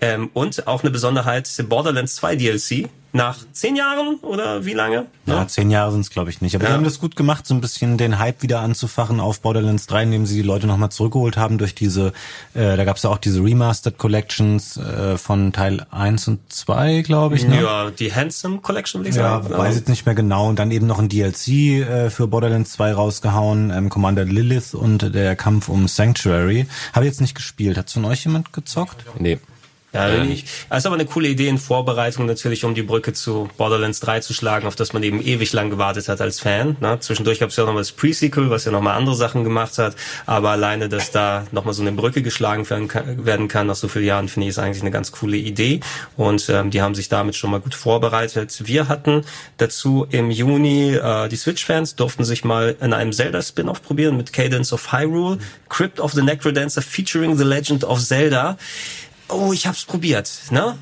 Ähm, 0.00 0.30
und 0.32 0.66
auch 0.66 0.82
eine 0.82 0.90
Besonderheit, 0.90 1.48
Borderlands 1.68 2.16
2 2.16 2.36
DLC 2.36 2.88
nach 3.14 3.38
zehn 3.52 3.76
Jahren 3.76 4.16
oder 4.16 4.64
wie 4.64 4.72
lange? 4.72 5.06
Ja, 5.26 5.34
ja 5.34 5.46
zehn 5.46 5.70
Jahre 5.70 5.92
sind 5.92 6.00
es, 6.00 6.10
glaube 6.10 6.30
ich, 6.30 6.40
nicht. 6.40 6.56
Aber 6.56 6.64
ja. 6.64 6.70
die 6.70 6.74
haben 6.74 6.84
das 6.84 6.98
gut 6.98 7.14
gemacht, 7.14 7.46
so 7.46 7.54
ein 7.54 7.60
bisschen 7.60 7.96
den 7.96 8.18
Hype 8.18 8.42
wieder 8.42 8.60
anzufachen 8.60 9.20
auf 9.20 9.40
Borderlands 9.40 9.86
3, 9.86 10.02
indem 10.02 10.26
sie 10.26 10.34
die 10.34 10.42
Leute 10.42 10.66
nochmal 10.66 10.90
zurückgeholt 10.90 11.36
haben 11.36 11.56
durch 11.56 11.76
diese, 11.76 12.08
äh, 12.54 12.76
da 12.76 12.84
gab 12.84 12.96
es 12.96 13.04
ja 13.04 13.10
auch 13.10 13.18
diese 13.18 13.42
Remastered 13.42 13.98
Collections 13.98 14.76
äh, 14.76 15.16
von 15.16 15.52
Teil 15.52 15.86
1 15.92 16.26
und 16.26 16.40
2, 16.52 17.02
glaube 17.02 17.36
ich. 17.36 17.46
Ne? 17.46 17.62
Ja, 17.62 17.90
die 17.92 18.12
Handsome 18.12 18.58
Collection, 18.58 19.00
würde 19.00 19.10
ich 19.10 19.16
ja, 19.16 19.40
sagen. 19.40 19.48
Ja, 19.48 19.58
weiß 19.58 19.76
jetzt 19.76 19.88
nicht 19.88 20.06
mehr 20.06 20.16
genau. 20.16 20.48
Und 20.48 20.58
dann 20.58 20.72
eben 20.72 20.88
noch 20.88 20.98
ein 20.98 21.08
DLC 21.08 21.48
äh, 21.48 22.10
für 22.10 22.26
Borderlands 22.26 22.72
2 22.72 22.94
rausgehauen, 22.94 23.70
ähm, 23.70 23.90
Commander 23.90 24.24
Lilith 24.24 24.74
und 24.74 25.14
der 25.14 25.36
Kampf 25.36 25.68
um 25.68 25.86
Sanctuary. 25.86 26.66
Habe 26.92 27.06
jetzt 27.06 27.20
nicht 27.20 27.36
gespielt. 27.36 27.78
Hat 27.78 27.90
von 27.90 28.04
euch 28.06 28.24
jemand 28.24 28.52
gezockt? 28.52 29.04
Nee. 29.20 29.38
Ja, 29.94 30.08
ähm. 30.08 30.30
ich, 30.30 30.44
das 30.68 30.78
ist 30.78 30.86
aber 30.86 30.96
eine 30.96 31.06
coole 31.06 31.28
Idee 31.28 31.48
in 31.48 31.58
Vorbereitung 31.58 32.26
natürlich, 32.26 32.64
um 32.64 32.74
die 32.74 32.82
Brücke 32.82 33.12
zu 33.12 33.48
Borderlands 33.56 34.00
3 34.00 34.20
zu 34.20 34.34
schlagen, 34.34 34.66
auf 34.66 34.74
das 34.74 34.92
man 34.92 35.02
eben 35.04 35.22
ewig 35.22 35.52
lang 35.52 35.70
gewartet 35.70 36.08
hat 36.08 36.20
als 36.20 36.40
Fan. 36.40 36.76
Ne? 36.80 36.98
Zwischendurch 37.00 37.38
gab 37.38 37.50
es 37.50 37.56
ja 37.56 37.64
noch 37.64 37.72
mal 37.72 37.78
das 37.78 37.92
Pre-Sequel, 37.92 38.50
was 38.50 38.64
ja 38.64 38.72
nochmal 38.72 38.96
andere 38.96 39.14
Sachen 39.14 39.44
gemacht 39.44 39.78
hat, 39.78 39.94
aber 40.26 40.50
alleine, 40.50 40.88
dass 40.88 41.12
da 41.12 41.46
nochmal 41.52 41.74
so 41.74 41.82
eine 41.82 41.92
Brücke 41.92 42.22
geschlagen 42.22 42.68
werden 42.68 42.88
kann, 42.88 43.24
werden 43.24 43.48
kann 43.48 43.68
nach 43.68 43.76
so 43.76 43.86
vielen 43.86 44.06
Jahren, 44.06 44.28
finde 44.28 44.46
ich, 44.46 44.50
ist 44.50 44.58
eigentlich 44.58 44.82
eine 44.82 44.90
ganz 44.90 45.12
coole 45.12 45.36
Idee 45.36 45.80
und 46.16 46.48
ähm, 46.48 46.70
die 46.70 46.82
haben 46.82 46.96
sich 46.96 47.08
damit 47.08 47.36
schon 47.36 47.52
mal 47.52 47.60
gut 47.60 47.74
vorbereitet. 47.74 48.62
Wir 48.64 48.88
hatten 48.88 49.24
dazu 49.58 50.06
im 50.10 50.32
Juni, 50.32 50.94
äh, 50.94 51.28
die 51.28 51.36
Switch-Fans 51.36 51.94
durften 51.94 52.24
sich 52.24 52.44
mal 52.44 52.74
in 52.80 52.92
einem 52.92 53.12
Zelda-Spin-Off 53.12 53.82
probieren 53.82 54.16
mit 54.16 54.32
Cadence 54.32 54.72
of 54.72 54.92
Hyrule, 54.92 55.38
Crypt 55.68 56.00
of 56.00 56.12
the 56.12 56.22
Necrodancer 56.22 56.82
featuring 56.82 57.36
The 57.36 57.44
Legend 57.44 57.84
of 57.84 58.00
Zelda 58.00 58.56
oh, 59.28 59.52
ich 59.52 59.66
hab's 59.66 59.84
probiert, 59.84 60.30
ne? 60.50 60.76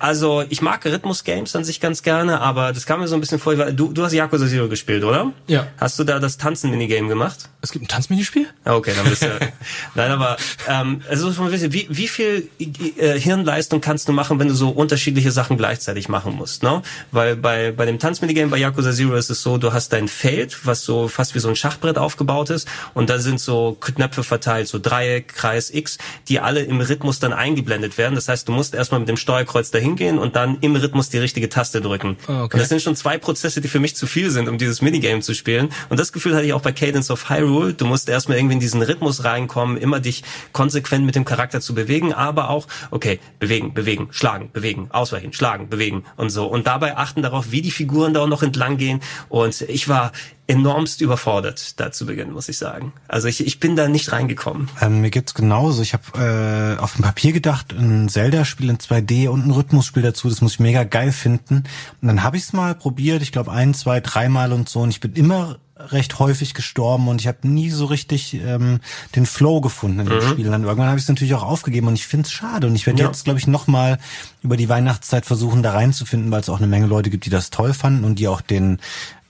Also 0.00 0.42
ich 0.48 0.62
mag 0.62 0.82
Rhythmus-Games 0.82 1.54
an 1.54 1.62
sich 1.62 1.78
ganz 1.78 2.02
gerne, 2.02 2.40
aber 2.40 2.72
das 2.72 2.86
kam 2.86 3.00
mir 3.00 3.06
so 3.06 3.14
ein 3.14 3.20
bisschen 3.20 3.38
vor. 3.38 3.54
Du, 3.54 3.92
du 3.92 4.02
hast 4.02 4.14
Yakuza 4.14 4.46
Zero 4.46 4.66
gespielt, 4.66 5.04
oder? 5.04 5.32
Ja. 5.46 5.66
Hast 5.76 5.98
du 5.98 6.04
da 6.04 6.18
das 6.18 6.38
Tanzen-Minigame 6.38 7.06
gemacht? 7.06 7.50
Es 7.60 7.70
gibt 7.70 7.84
ein 7.84 7.88
Tanzminispiel? 7.88 8.46
Okay, 8.64 8.92
dann 8.96 9.04
bist 9.04 9.22
du. 9.22 9.26
Nein, 9.94 10.10
aber 10.10 10.38
ähm, 10.66 11.02
also 11.10 11.30
wie, 11.38 11.86
wie 11.90 12.08
viel 12.08 12.48
äh, 12.58 13.20
Hirnleistung 13.20 13.82
kannst 13.82 14.08
du 14.08 14.12
machen, 14.12 14.38
wenn 14.38 14.48
du 14.48 14.54
so 14.54 14.70
unterschiedliche 14.70 15.32
Sachen 15.32 15.58
gleichzeitig 15.58 16.08
machen 16.08 16.34
musst, 16.34 16.62
ne? 16.62 16.80
Weil 17.12 17.36
bei 17.36 17.72
bei 17.72 17.84
dem 17.84 17.98
Tanzminigame 17.98 18.50
bei 18.50 18.56
Yakuza 18.56 18.92
Zero 18.92 19.14
ist 19.16 19.28
es 19.28 19.42
so, 19.42 19.58
du 19.58 19.74
hast 19.74 19.92
dein 19.92 20.08
Feld, 20.08 20.64
was 20.64 20.82
so 20.82 21.08
fast 21.08 21.34
wie 21.34 21.40
so 21.40 21.50
ein 21.50 21.56
Schachbrett 21.56 21.98
aufgebaut 21.98 22.48
ist, 22.48 22.66
und 22.94 23.10
da 23.10 23.18
sind 23.18 23.38
so 23.38 23.76
Knöpfe 23.78 24.24
verteilt, 24.24 24.66
so 24.66 24.78
Dreieck, 24.78 25.28
Kreis, 25.28 25.70
X, 25.70 25.98
die 26.28 26.40
alle 26.40 26.62
im 26.62 26.80
Rhythmus 26.80 27.18
dann 27.18 27.34
eingeblendet 27.34 27.98
werden. 27.98 28.14
Das 28.14 28.28
heißt, 28.28 28.48
du 28.48 28.52
musst 28.52 28.74
erstmal 28.74 29.00
mit 29.00 29.08
dem 29.10 29.18
Steuerkreuz 29.18 29.70
dahin 29.70 29.89
hingehen 29.90 30.18
und 30.18 30.36
dann 30.36 30.58
im 30.60 30.76
Rhythmus 30.76 31.08
die 31.08 31.18
richtige 31.18 31.48
Taste 31.48 31.80
drücken. 31.80 32.16
Ah, 32.26 32.44
okay. 32.44 32.54
Und 32.54 32.60
das 32.60 32.68
sind 32.68 32.82
schon 32.82 32.96
zwei 32.96 33.18
Prozesse, 33.18 33.60
die 33.60 33.68
für 33.68 33.80
mich 33.80 33.96
zu 33.96 34.06
viel 34.06 34.30
sind, 34.30 34.48
um 34.48 34.58
dieses 34.58 34.82
Minigame 34.82 35.20
zu 35.20 35.34
spielen. 35.34 35.70
Und 35.88 35.98
das 35.98 36.12
Gefühl 36.12 36.34
hatte 36.34 36.46
ich 36.46 36.52
auch 36.52 36.62
bei 36.62 36.72
Cadence 36.72 37.10
of 37.10 37.28
Hyrule. 37.28 37.74
Du 37.74 37.86
musst 37.86 38.08
erstmal 38.08 38.38
irgendwie 38.38 38.54
in 38.54 38.60
diesen 38.60 38.82
Rhythmus 38.82 39.24
reinkommen, 39.24 39.76
immer 39.76 40.00
dich 40.00 40.22
konsequent 40.52 41.04
mit 41.04 41.14
dem 41.14 41.24
Charakter 41.24 41.60
zu 41.60 41.74
bewegen, 41.74 42.12
aber 42.12 42.50
auch, 42.50 42.66
okay, 42.90 43.18
bewegen, 43.38 43.74
bewegen, 43.74 44.08
schlagen, 44.10 44.50
bewegen, 44.52 44.88
ausweichen, 44.90 45.32
schlagen, 45.32 45.68
bewegen 45.68 46.04
und 46.16 46.30
so. 46.30 46.46
Und 46.46 46.66
dabei 46.66 46.96
achten 46.96 47.22
darauf, 47.22 47.50
wie 47.50 47.62
die 47.62 47.70
Figuren 47.70 48.14
da 48.14 48.20
auch 48.20 48.28
noch 48.28 48.42
entlang 48.42 48.76
gehen. 48.76 49.00
Und 49.28 49.62
ich 49.62 49.88
war 49.88 50.12
enormst 50.50 51.00
überfordert 51.00 51.78
da 51.80 51.92
zu 51.92 52.06
Beginn, 52.06 52.32
muss 52.32 52.48
ich 52.48 52.58
sagen. 52.58 52.92
Also 53.08 53.28
ich, 53.28 53.46
ich 53.46 53.60
bin 53.60 53.76
da 53.76 53.88
nicht 53.88 54.10
reingekommen. 54.12 54.68
Ähm, 54.80 55.00
mir 55.00 55.10
geht's 55.10 55.32
genauso. 55.34 55.80
Ich 55.82 55.92
habe 55.94 56.76
äh, 56.78 56.80
auf 56.80 56.94
dem 56.94 57.02
Papier 57.02 57.32
gedacht, 57.32 57.72
ein 57.72 58.08
Zelda-Spiel 58.08 58.68
in 58.68 58.78
2D 58.78 59.28
und 59.28 59.46
ein 59.46 59.50
Rhythmusspiel 59.52 60.02
dazu, 60.02 60.28
das 60.28 60.40
muss 60.40 60.54
ich 60.54 60.60
mega 60.60 60.84
geil 60.84 61.12
finden. 61.12 61.64
Und 62.02 62.08
dann 62.08 62.22
habe 62.22 62.36
ich 62.36 62.42
es 62.42 62.52
mal 62.52 62.74
probiert, 62.74 63.22
ich 63.22 63.32
glaube 63.32 63.52
ein, 63.52 63.74
zwei, 63.74 64.00
dreimal 64.00 64.52
und 64.52 64.68
so. 64.68 64.80
Und 64.80 64.90
ich 64.90 65.00
bin 65.00 65.12
immer 65.14 65.58
recht 65.78 66.18
häufig 66.18 66.52
gestorben 66.52 67.08
und 67.08 67.22
ich 67.22 67.26
habe 67.26 67.48
nie 67.48 67.70
so 67.70 67.86
richtig 67.86 68.34
ähm, 68.34 68.80
den 69.16 69.24
Flow 69.24 69.62
gefunden 69.62 70.00
in 70.00 70.06
dem 70.10 70.20
Spiel. 70.20 70.44
Und 70.44 70.52
dann 70.52 70.64
irgendwann 70.64 70.88
habe 70.88 70.98
ich 70.98 71.04
es 71.04 71.08
natürlich 71.08 71.32
auch 71.32 71.42
aufgegeben 71.42 71.86
und 71.86 71.94
ich 71.94 72.06
finde 72.06 72.26
es 72.26 72.32
schade. 72.32 72.66
Und 72.66 72.74
ich 72.74 72.86
werde 72.86 73.00
Ja. 73.00 73.06
jetzt, 73.06 73.24
glaube 73.24 73.38
ich, 73.38 73.46
nochmal 73.46 73.96
über 74.42 74.58
die 74.58 74.68
Weihnachtszeit 74.68 75.24
versuchen, 75.24 75.62
da 75.62 75.72
reinzufinden, 75.72 76.30
weil 76.30 76.40
es 76.42 76.50
auch 76.50 76.58
eine 76.58 76.66
Menge 76.66 76.86
Leute 76.86 77.08
gibt, 77.08 77.24
die 77.24 77.30
das 77.30 77.48
toll 77.48 77.72
fanden 77.72 78.04
und 78.04 78.18
die 78.18 78.28
auch 78.28 78.42
den 78.42 78.78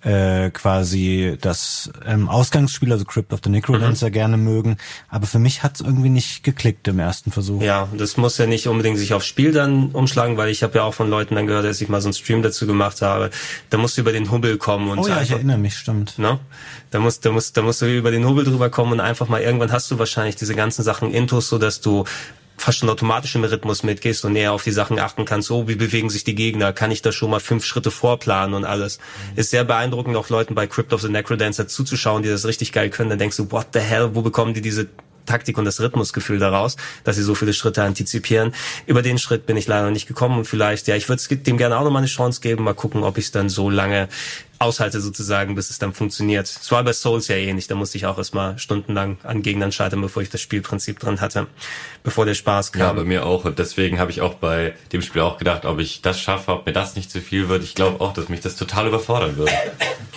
äh, 0.02 0.50
quasi 0.50 1.36
das 1.40 1.90
ähm, 2.06 2.28
Ausgangsspiel, 2.28 2.90
also 2.92 3.04
Crypt 3.04 3.32
of 3.32 3.40
the 3.44 3.50
Necrodancer, 3.50 4.10
gerne 4.10 4.36
mögen. 4.36 4.78
Aber 5.08 5.26
für 5.26 5.38
mich 5.38 5.62
hat's 5.62 5.80
irgendwie 5.80 6.08
nicht 6.08 6.42
geklickt 6.42 6.88
im 6.88 6.98
ersten 6.98 7.30
Versuch. 7.32 7.60
Ja, 7.62 7.88
das 7.96 8.16
muss 8.16 8.38
ja 8.38 8.46
nicht 8.46 8.66
unbedingt 8.66 8.98
sich 8.98 9.12
aufs 9.12 9.26
Spiel 9.26 9.52
dann 9.52 9.90
umschlagen, 9.90 10.36
weil 10.36 10.48
ich 10.48 10.62
habe 10.62 10.78
ja 10.78 10.84
auch 10.84 10.94
von 10.94 11.10
Leuten 11.10 11.34
dann 11.34 11.46
gehört, 11.46 11.64
dass 11.66 11.80
ich 11.80 11.88
mal 11.88 12.00
so 12.00 12.08
einen 12.08 12.14
Stream 12.14 12.42
dazu 12.42 12.66
gemacht 12.66 13.02
habe. 13.02 13.30
Da 13.68 13.78
musst 13.78 13.96
du 13.96 14.00
über 14.00 14.12
den 14.12 14.30
Hubbel 14.30 14.56
kommen 14.56 14.88
und 14.90 14.98
Oh 14.98 15.06
ja, 15.06 15.14
ich 15.16 15.20
einfach, 15.20 15.36
erinnere 15.36 15.58
mich, 15.58 15.76
stimmt. 15.76 16.18
ne? 16.18 16.38
Da 16.90 16.98
musst, 16.98 17.24
da 17.24 17.30
musst, 17.30 17.56
da 17.56 17.62
musst 17.62 17.82
du 17.82 17.86
über 17.86 18.10
den 18.10 18.26
Hubbel 18.26 18.44
drüber 18.44 18.70
kommen 18.70 18.92
und 18.92 19.00
einfach 19.00 19.28
mal 19.28 19.40
irgendwann 19.40 19.70
hast 19.70 19.90
du 19.90 19.98
wahrscheinlich 19.98 20.36
diese 20.36 20.54
ganzen 20.54 20.82
Sachen 20.82 21.12
intus, 21.12 21.48
so 21.48 21.58
dass 21.58 21.80
du 21.80 22.04
fast 22.60 22.78
schon 22.78 22.90
automatisch 22.90 23.34
im 23.34 23.44
Rhythmus 23.44 23.82
mitgehst 23.82 24.24
und 24.24 24.34
näher 24.34 24.52
auf 24.52 24.62
die 24.62 24.70
Sachen 24.70 24.98
achten 24.98 25.24
kannst. 25.24 25.50
Oh, 25.50 25.66
wie 25.66 25.74
bewegen 25.74 26.10
sich 26.10 26.24
die 26.24 26.34
Gegner? 26.34 26.72
Kann 26.72 26.90
ich 26.90 27.02
da 27.02 27.10
schon 27.10 27.30
mal 27.30 27.40
fünf 27.40 27.64
Schritte 27.64 27.90
vorplanen 27.90 28.54
und 28.54 28.64
alles? 28.64 28.98
Ist 29.34 29.50
sehr 29.50 29.64
beeindruckend, 29.64 30.16
auch 30.16 30.28
Leuten 30.28 30.54
bei 30.54 30.66
Crypt 30.66 30.92
of 30.92 31.00
the 31.00 31.08
Necrodancer 31.08 31.66
zuzuschauen, 31.68 32.22
die 32.22 32.28
das 32.28 32.44
richtig 32.44 32.72
geil 32.72 32.90
können. 32.90 33.10
Dann 33.10 33.18
denkst 33.18 33.38
du, 33.38 33.50
what 33.50 33.68
the 33.72 33.80
hell, 33.80 34.10
wo 34.14 34.22
bekommen 34.22 34.54
die 34.54 34.60
diese 34.60 34.88
Taktik 35.26 35.58
und 35.58 35.64
das 35.64 35.80
Rhythmusgefühl 35.80 36.38
daraus, 36.38 36.76
dass 37.04 37.16
sie 37.16 37.22
so 37.22 37.34
viele 37.34 37.52
Schritte 37.54 37.82
antizipieren. 37.82 38.52
Über 38.86 39.00
den 39.00 39.16
Schritt 39.16 39.46
bin 39.46 39.56
ich 39.56 39.66
leider 39.66 39.84
noch 39.84 39.92
nicht 39.92 40.08
gekommen 40.08 40.38
und 40.38 40.44
vielleicht, 40.44 40.88
ja, 40.88 40.96
ich 40.96 41.08
würde 41.08 41.36
dem 41.36 41.56
gerne 41.56 41.78
auch 41.78 41.84
noch 41.84 41.90
mal 41.90 41.98
eine 41.98 42.08
Chance 42.08 42.40
geben, 42.40 42.64
mal 42.64 42.74
gucken, 42.74 43.04
ob 43.04 43.16
ich 43.16 43.26
es 43.26 43.30
dann 43.30 43.48
so 43.48 43.70
lange 43.70 44.08
aushalte 44.60 45.00
sozusagen, 45.00 45.54
bis 45.54 45.70
es 45.70 45.78
dann 45.78 45.94
funktioniert. 45.94 46.46
Es 46.46 46.70
war 46.70 46.84
bei 46.84 46.92
Souls 46.92 47.28
ja 47.28 47.36
ähnlich, 47.36 47.66
da 47.66 47.74
musste 47.74 47.96
ich 47.96 48.06
auch 48.06 48.18
erstmal 48.18 48.58
stundenlang 48.58 49.16
an 49.22 49.42
Gegnern 49.42 49.72
scheitern, 49.72 50.02
bevor 50.02 50.22
ich 50.22 50.28
das 50.28 50.42
Spielprinzip 50.42 50.98
drin 50.98 51.20
hatte, 51.20 51.46
bevor 52.02 52.26
der 52.26 52.34
Spaß 52.34 52.72
kam. 52.72 52.82
Ja, 52.82 52.92
bei 52.92 53.04
mir 53.04 53.24
auch. 53.24 53.46
Und 53.46 53.58
deswegen 53.58 53.98
habe 53.98 54.10
ich 54.10 54.20
auch 54.20 54.34
bei 54.34 54.74
dem 54.92 55.00
Spiel 55.00 55.22
auch 55.22 55.38
gedacht, 55.38 55.64
ob 55.64 55.78
ich 55.78 56.02
das 56.02 56.20
schaffe, 56.20 56.52
ob 56.52 56.66
mir 56.66 56.72
das 56.72 56.94
nicht 56.94 57.10
zu 57.10 57.20
viel 57.20 57.48
wird. 57.48 57.64
Ich 57.64 57.74
glaube 57.74 58.00
auch, 58.00 58.12
dass 58.12 58.28
mich 58.28 58.40
das 58.40 58.56
total 58.56 58.88
überfordern 58.88 59.36
würde. 59.36 59.52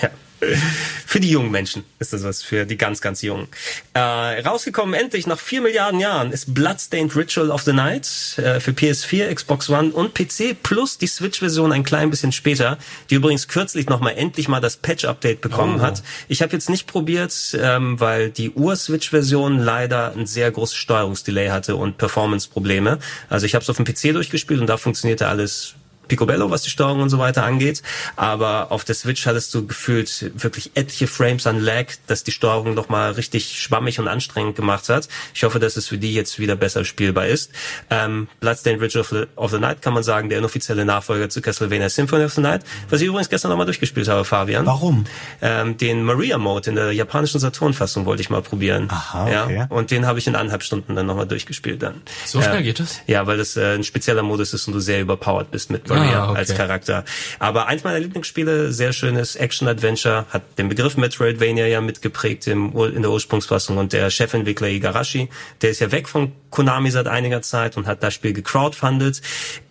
Ja. 0.02 0.10
Für 1.06 1.20
die 1.20 1.30
jungen 1.30 1.52
Menschen 1.52 1.84
ist 1.99 2.11
das 2.11 2.24
was, 2.24 2.41
für 2.41 2.65
die 2.65 2.76
ganz, 2.76 2.99
ganz 2.99 3.22
Jungen. 3.22 3.48
Äh, 3.94 3.99
rausgekommen 3.99 4.95
endlich 4.95 5.28
nach 5.28 5.40
vier 5.40 5.61
Milliarden 5.61 5.99
Jahren 5.99 6.32
ist 6.32 6.56
Bloodstained 6.56 7.15
Ritual 7.15 7.52
of 7.52 7.61
the 7.61 7.74
Night 7.74 8.07
äh, 8.38 8.60
für 8.60 8.72
PS4, 8.72 9.32
Xbox 9.32 9.70
One 9.70 9.91
und 9.91 10.15
PC 10.15 10.56
plus 10.64 10.98
die 10.98 11.06
Switch-Version 11.06 11.72
ein 11.72 11.84
klein 11.84 12.10
bisschen 12.10 12.32
später, 12.32 12.80
die 13.11 13.15
übrigens 13.15 13.48
kürzlich 13.48 13.88
nochmal 13.90 14.15
endlich 14.18 14.48
mal 14.48 14.60
das 14.60 14.78
Patch-Update 14.78 15.41
bekommen 15.41 15.82
hat. 15.82 16.02
Ich 16.30 16.41
habe 16.41 16.53
jetzt 16.53 16.70
nicht 16.70 16.88
probiert, 16.88 17.56
ähm, 17.61 17.99
weil 17.99 18.32
die 18.32 18.49
Ur-Switch-Version 18.49 19.60
leider 19.60 20.14
ein 20.15 20.26
sehr 20.26 20.49
großes 20.49 20.76
Steuerungsdelay 20.76 21.49
hatte 21.49 21.76
und 21.76 21.99
Performance-Probleme. 21.99 22.98
Also 23.30 23.45
ich 23.45 23.53
habe 23.53 23.61
es 23.61 23.70
auf 23.70 23.78
dem 23.78 23.86
PC 23.86 24.14
durchgespielt 24.14 24.60
und 24.60 24.68
da 24.68 24.78
funktionierte 24.78 25.28
alles 25.28 25.76
Picobello, 26.07 26.49
was 26.51 26.63
die 26.63 26.69
Steuerung 26.69 27.01
und 27.01 27.09
so 27.09 27.19
weiter 27.19 27.43
angeht. 27.43 27.81
Aber 28.15 28.71
auf 28.71 28.84
der 28.84 28.95
Switch 28.95 29.25
hattest 29.25 29.53
du 29.53 29.65
gefühlt 29.65 30.31
wirklich 30.41 30.71
etliche 30.75 31.07
Frames 31.07 31.47
an 31.47 31.59
Lag, 31.59 31.85
dass 32.07 32.23
die 32.23 32.31
Steuerung 32.31 32.73
noch 32.73 32.89
mal 32.89 33.11
richtig 33.11 33.59
schwammig 33.59 33.99
und 33.99 34.07
anstrengend 34.07 34.55
gemacht 34.55 34.89
hat. 34.89 35.07
Ich 35.34 35.43
hoffe, 35.43 35.59
dass 35.59 35.77
es 35.77 35.88
für 35.88 35.97
die 35.97 36.13
jetzt 36.13 36.39
wieder 36.39 36.55
besser 36.55 36.85
spielbar 36.85 37.27
ist. 37.27 37.51
Ähm, 37.89 38.27
Bloodstained 38.39 38.81
Ritual 38.81 39.01
of 39.01 39.09
the, 39.09 39.23
of 39.35 39.51
the 39.51 39.59
Night 39.59 39.81
kann 39.81 39.93
man 39.93 40.03
sagen, 40.03 40.30
der 40.30 40.39
inoffizielle 40.39 40.85
Nachfolger 40.85 41.30
zu 41.30 41.41
Castlevania 41.41 41.89
Symphony 41.89 42.25
of 42.25 42.34
the 42.34 42.41
Night, 42.41 42.63
was 42.89 43.01
ich 43.01 43.07
übrigens 43.07 43.30
gestern 43.30 43.49
noch 43.51 43.57
mal 43.57 43.65
durchgespielt 43.65 44.07
habe, 44.07 44.25
Fabian. 44.25 44.65
Warum? 44.65 45.05
Ähm, 45.41 45.77
den 45.77 46.03
Maria 46.03 46.38
Mode 46.38 46.69
in 46.69 46.75
der 46.75 46.91
japanischen 46.91 47.39
Saturn-Fassung 47.39 48.05
wollte 48.05 48.21
ich 48.21 48.30
mal 48.30 48.41
probieren. 48.41 48.89
Aha, 48.89 49.30
ja, 49.30 49.43
okay. 49.45 49.65
und 49.69 49.91
den 49.91 50.05
habe 50.05 50.19
ich 50.19 50.27
in 50.27 50.35
anderthalb 50.35 50.63
Stunden 50.63 50.95
dann 50.95 51.05
nochmal 51.05 51.27
durchgespielt 51.27 51.81
dann. 51.81 52.01
So 52.25 52.41
schnell 52.41 52.63
geht 52.63 52.80
das? 52.80 53.01
Ja, 53.07 53.25
weil 53.27 53.38
das 53.38 53.55
äh, 53.57 53.75
ein 53.75 53.84
spezieller 53.84 54.23
Modus 54.23 54.53
ist 54.53 54.67
und 54.67 54.73
du 54.73 54.80
sehr 54.80 55.01
überpowered 55.01 55.51
bist 55.51 55.69
mit 55.69 55.88
Maria 55.89 56.02
Ah, 56.11 56.30
okay. 56.30 56.39
als 56.39 56.55
Charakter. 56.55 57.05
Aber 57.39 57.67
eins 57.67 57.84
meiner 57.84 57.99
Lieblingsspiele, 57.99 58.71
sehr 58.71 58.93
schönes 58.93 59.35
Action-Adventure, 59.35 60.25
hat 60.30 60.43
den 60.57 60.69
Begriff 60.69 60.97
Metroidvania 60.97 61.67
ja 61.67 61.81
mitgeprägt 61.81 62.47
im, 62.47 62.75
in 62.75 63.01
der 63.01 63.11
Ursprungsfassung 63.11 63.77
und 63.77 63.93
der 63.93 64.09
Chefentwickler 64.09 64.67
Igarashi, 64.67 65.30
der 65.61 65.71
ist 65.71 65.80
ja 65.80 65.91
weg 65.91 66.07
von 66.07 66.31
Konami 66.49 66.91
seit 66.91 67.07
einiger 67.07 67.41
Zeit 67.41 67.77
und 67.77 67.88
hat 67.88 68.03
das 68.03 68.13
Spiel 68.13 68.34
gecrowdfundet. 68.34 69.21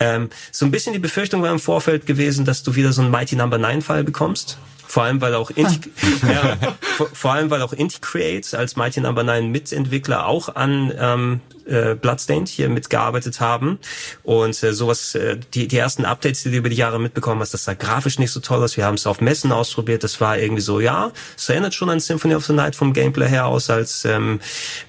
Ähm, 0.00 0.30
so 0.50 0.66
ein 0.66 0.70
bisschen 0.70 0.92
die 0.92 0.98
Befürchtung 0.98 1.42
war 1.42 1.50
im 1.50 1.60
Vorfeld 1.60 2.06
gewesen, 2.06 2.44
dass 2.44 2.62
du 2.62 2.74
wieder 2.74 2.92
so 2.92 3.02
einen 3.02 3.10
Mighty 3.10 3.36
Number 3.36 3.58
9 3.58 3.82
Fall 3.82 4.04
bekommst. 4.04 4.58
Vor 4.92 5.04
allem, 5.04 5.22
weil 5.22 5.34
auch 5.34 5.50
Inti 5.50 5.90
ja, 6.22 6.58
vor, 6.82 7.08
vor 7.14 7.32
allem, 7.32 7.48
weil 7.48 7.62
auch 7.62 7.72
Inti 7.72 7.98
Create 8.02 8.52
als 8.52 8.76
Mighty 8.76 9.00
Number 9.00 9.22
9 9.22 9.50
Mitentwickler 9.50 10.26
auch 10.26 10.54
an 10.54 10.92
ähm, 10.98 11.40
äh, 11.66 11.94
Bloodstained 11.94 12.48
hier 12.48 12.68
mitgearbeitet 12.68 13.40
haben. 13.40 13.78
Und 14.22 14.62
äh, 14.62 14.72
sowas 14.72 15.14
äh, 15.14 15.38
die 15.54 15.68
die 15.68 15.78
ersten 15.78 16.04
Updates 16.04 16.42
die 16.42 16.50
du 16.50 16.56
über 16.56 16.68
die 16.68 16.76
Jahre 16.76 16.98
mitbekommen 16.98 17.40
hast 17.40 17.54
das 17.54 17.64
sah 17.64 17.74
grafisch 17.74 18.18
nicht 18.18 18.30
so 18.30 18.40
toll 18.40 18.62
aus. 18.62 18.76
Wir 18.76 18.84
haben 18.84 18.94
es 18.94 19.06
auf 19.06 19.20
Messen 19.20 19.52
ausprobiert. 19.52 20.04
Das 20.04 20.20
war 20.20 20.38
irgendwie 20.38 20.62
so 20.62 20.80
ja 20.80 21.12
es 21.36 21.48
erinnert 21.48 21.74
schon 21.74 21.90
an 21.90 22.00
Symphony 22.00 22.34
of 22.34 22.44
the 22.44 22.52
Night 22.52 22.76
vom 22.76 22.92
Gameplay 22.92 23.28
her 23.28 23.46
aus 23.46 23.70
als 23.70 24.04
ähm, 24.04 24.40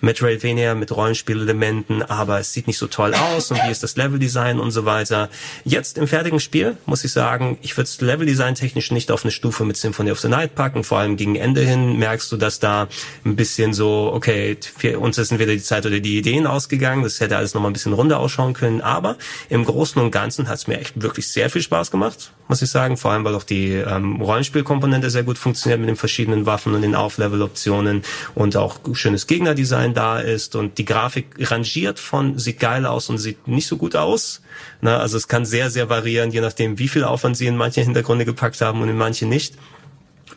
Metroidvania 0.02 0.76
mit 0.76 0.96
Rollenspielelementen 0.96 2.04
aber 2.04 2.40
es 2.40 2.54
sieht 2.54 2.68
nicht 2.68 2.78
so 2.78 2.88
toll 2.88 3.14
aus. 3.14 3.52
Und 3.52 3.62
wie 3.64 3.72
ist 3.72 3.84
das 3.84 3.96
Leveldesign 3.96 4.60
und 4.60 4.72
so 4.72 4.86
weiter? 4.86 5.30
Jetzt 5.64 5.98
im 5.98 6.08
fertigen 6.08 6.40
Spiel 6.40 6.78
muss 6.86 7.04
ich 7.04 7.12
sagen 7.12 7.58
ich 7.62 7.78
würde 7.78 7.88
es 7.88 8.02
Leveldesign 8.02 8.56
technisch 8.56 8.92
nicht 8.92 9.12
auf 9.12 9.24
eine 9.24 9.32
Stufe 9.32 9.66
mit 9.66 9.78
Symphony 9.78 10.12
of 10.12 10.20
the 10.20 10.30
Night 10.30 10.56
packen 10.56 10.84
vor 10.84 11.00
allem 11.00 11.18
gegen 11.18 11.36
Ende 11.36 11.62
hin. 11.62 11.98
Merkst 11.98 12.32
du 12.32 12.38
dass 12.38 12.60
da 12.60 12.88
ein 13.26 13.36
bisschen 13.36 13.74
so 13.74 14.12
okay 14.14 14.58
für 14.78 15.00
uns 15.00 15.18
ist 15.18 15.32
entweder 15.32 15.54
die 15.54 15.62
Zeit 15.62 15.86
oder 15.86 16.00
die 16.00 16.18
Ideen 16.18 16.48
ausgegangen. 16.64 17.04
Das 17.04 17.20
hätte 17.20 17.38
alles 17.38 17.54
noch 17.54 17.62
mal 17.62 17.70
ein 17.70 17.74
bisschen 17.74 17.94
runder 17.94 18.20
ausschauen 18.20 18.54
können. 18.54 18.82
Aber 18.82 19.18
im 19.50 19.66
Großen 19.66 20.02
und 20.02 20.12
Ganzen 20.12 20.48
hat 20.48 20.56
es 20.56 20.68
mir 20.68 20.80
echt 20.80 21.02
wirklich 21.02 21.28
sehr 21.28 21.50
viel 21.50 21.62
Spaß 21.62 21.92
gemacht, 21.92 22.32
muss 22.48 22.62
ich 22.62 22.70
sagen. 22.70 22.96
Vor 22.98 23.12
allem, 23.12 23.26
weil 23.26 23.36
auch 23.36 23.44
die 23.44 23.72
ähm, 23.72 24.22
Rollenspielkomponente 24.22 25.10
sehr 25.10 25.24
gut 25.24 25.38
funktioniert 25.38 25.80
mit 25.80 25.90
den 25.90 25.96
verschiedenen 25.96 26.46
Waffen 26.46 26.74
und 26.74 26.82
den 26.82 26.96
Auflevel-Optionen 26.96 28.04
und 28.36 28.56
auch 28.56 28.80
schönes 28.94 29.28
Gegnerdesign 29.28 29.94
da 29.94 30.20
ist 30.20 30.56
und 30.56 30.78
die 30.78 30.86
Grafik 30.86 31.26
rangiert 31.52 32.00
von 32.00 32.40
sieht 32.40 32.60
geil 32.60 32.86
aus 32.86 33.10
und 33.10 33.18
sieht 33.18 33.48
nicht 33.48 33.68
so 33.68 33.78
gut 33.78 33.96
aus. 33.96 34.42
Na, 34.82 35.00
also 35.00 35.18
es 35.18 35.28
kann 35.28 35.46
sehr, 35.46 35.70
sehr 35.70 35.90
variieren, 35.90 36.32
je 36.32 36.42
nachdem, 36.42 36.80
wie 36.80 36.88
viel 36.88 37.04
Aufwand 37.04 37.36
sie 37.38 37.48
in 37.48 37.58
manche 37.58 37.82
Hintergründe 37.82 38.26
gepackt 38.26 38.62
haben 38.62 38.82
und 38.82 38.90
in 38.90 38.98
manche 38.98 39.26
nicht. 39.26 39.56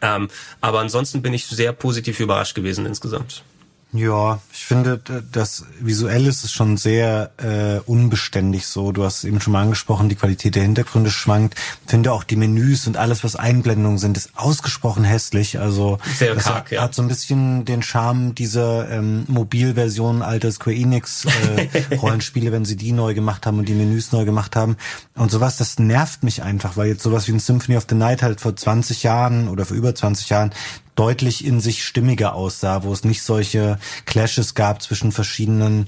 Ähm, 0.03 0.28
aber 0.61 0.81
ansonsten 0.81 1.23
bin 1.23 1.32
ich 1.32 1.47
sehr 1.47 1.73
positiv 1.73 2.20
überrascht 2.20 2.55
gewesen 2.55 2.85
insgesamt. 2.86 3.43
Ja, 3.92 4.40
ich 4.52 4.66
finde, 4.66 5.00
das 5.30 5.64
visuell 5.80 6.26
ist 6.26 6.44
es 6.44 6.52
schon 6.52 6.76
sehr 6.76 7.30
äh, 7.38 7.78
unbeständig 7.88 8.66
so. 8.66 8.90
Du 8.90 9.04
hast 9.04 9.24
eben 9.24 9.40
schon 9.40 9.52
mal 9.52 9.62
angesprochen, 9.62 10.08
die 10.08 10.16
Qualität 10.16 10.56
der 10.56 10.64
Hintergründe 10.64 11.10
schwankt. 11.10 11.54
Ich 11.84 11.90
finde 11.90 12.12
auch 12.12 12.24
die 12.24 12.36
Menüs 12.36 12.86
und 12.86 12.96
alles, 12.96 13.22
was 13.22 13.36
Einblendungen 13.36 13.98
sind, 13.98 14.16
ist 14.16 14.32
ausgesprochen 14.34 15.04
hässlich. 15.04 15.60
Also 15.60 15.98
Sehr 16.16 16.34
das 16.34 16.44
karg, 16.44 16.56
hat, 16.56 16.70
ja. 16.72 16.82
hat 16.82 16.94
so 16.94 17.02
ein 17.02 17.08
bisschen 17.08 17.64
den 17.64 17.82
Charme 17.82 18.34
dieser 18.34 18.90
ähm, 18.90 19.24
Mobilversion 19.28 20.20
alter 20.20 20.50
Square 20.50 20.76
Enix 20.76 21.24
äh, 21.24 21.94
Rollenspiele, 21.96 22.50
wenn 22.50 22.64
sie 22.64 22.76
die 22.76 22.92
neu 22.92 23.14
gemacht 23.14 23.46
haben 23.46 23.58
und 23.58 23.68
die 23.68 23.74
Menüs 23.74 24.10
neu 24.10 24.24
gemacht 24.24 24.56
haben. 24.56 24.76
Und 25.14 25.30
sowas, 25.30 25.56
das 25.56 25.78
nervt 25.78 26.24
mich 26.24 26.42
einfach, 26.42 26.76
weil 26.76 26.88
jetzt 26.88 27.02
sowas 27.02 27.28
wie 27.28 27.32
ein 27.32 27.40
Symphony 27.40 27.78
of 27.78 27.86
the 27.88 27.94
Night 27.94 28.22
halt 28.22 28.40
vor 28.40 28.54
20 28.54 29.04
Jahren 29.04 29.48
oder 29.48 29.64
vor 29.64 29.76
über 29.76 29.94
20 29.94 30.28
Jahren 30.28 30.52
deutlich 30.97 31.44
in 31.44 31.60
sich 31.60 31.85
stimmiger 31.85 32.35
aussah, 32.35 32.82
wo 32.82 32.93
es 32.93 33.05
nicht 33.05 33.23
solche 33.23 33.78
Clashes 34.06 34.55
gab 34.55 34.82
zwischen 34.82 35.12
verschiedenen 35.12 35.86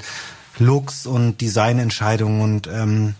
Looks 0.58 1.06
und 1.06 1.40
Designentscheidungen 1.40 2.40
und 2.40 2.66
ähm, 2.68 3.14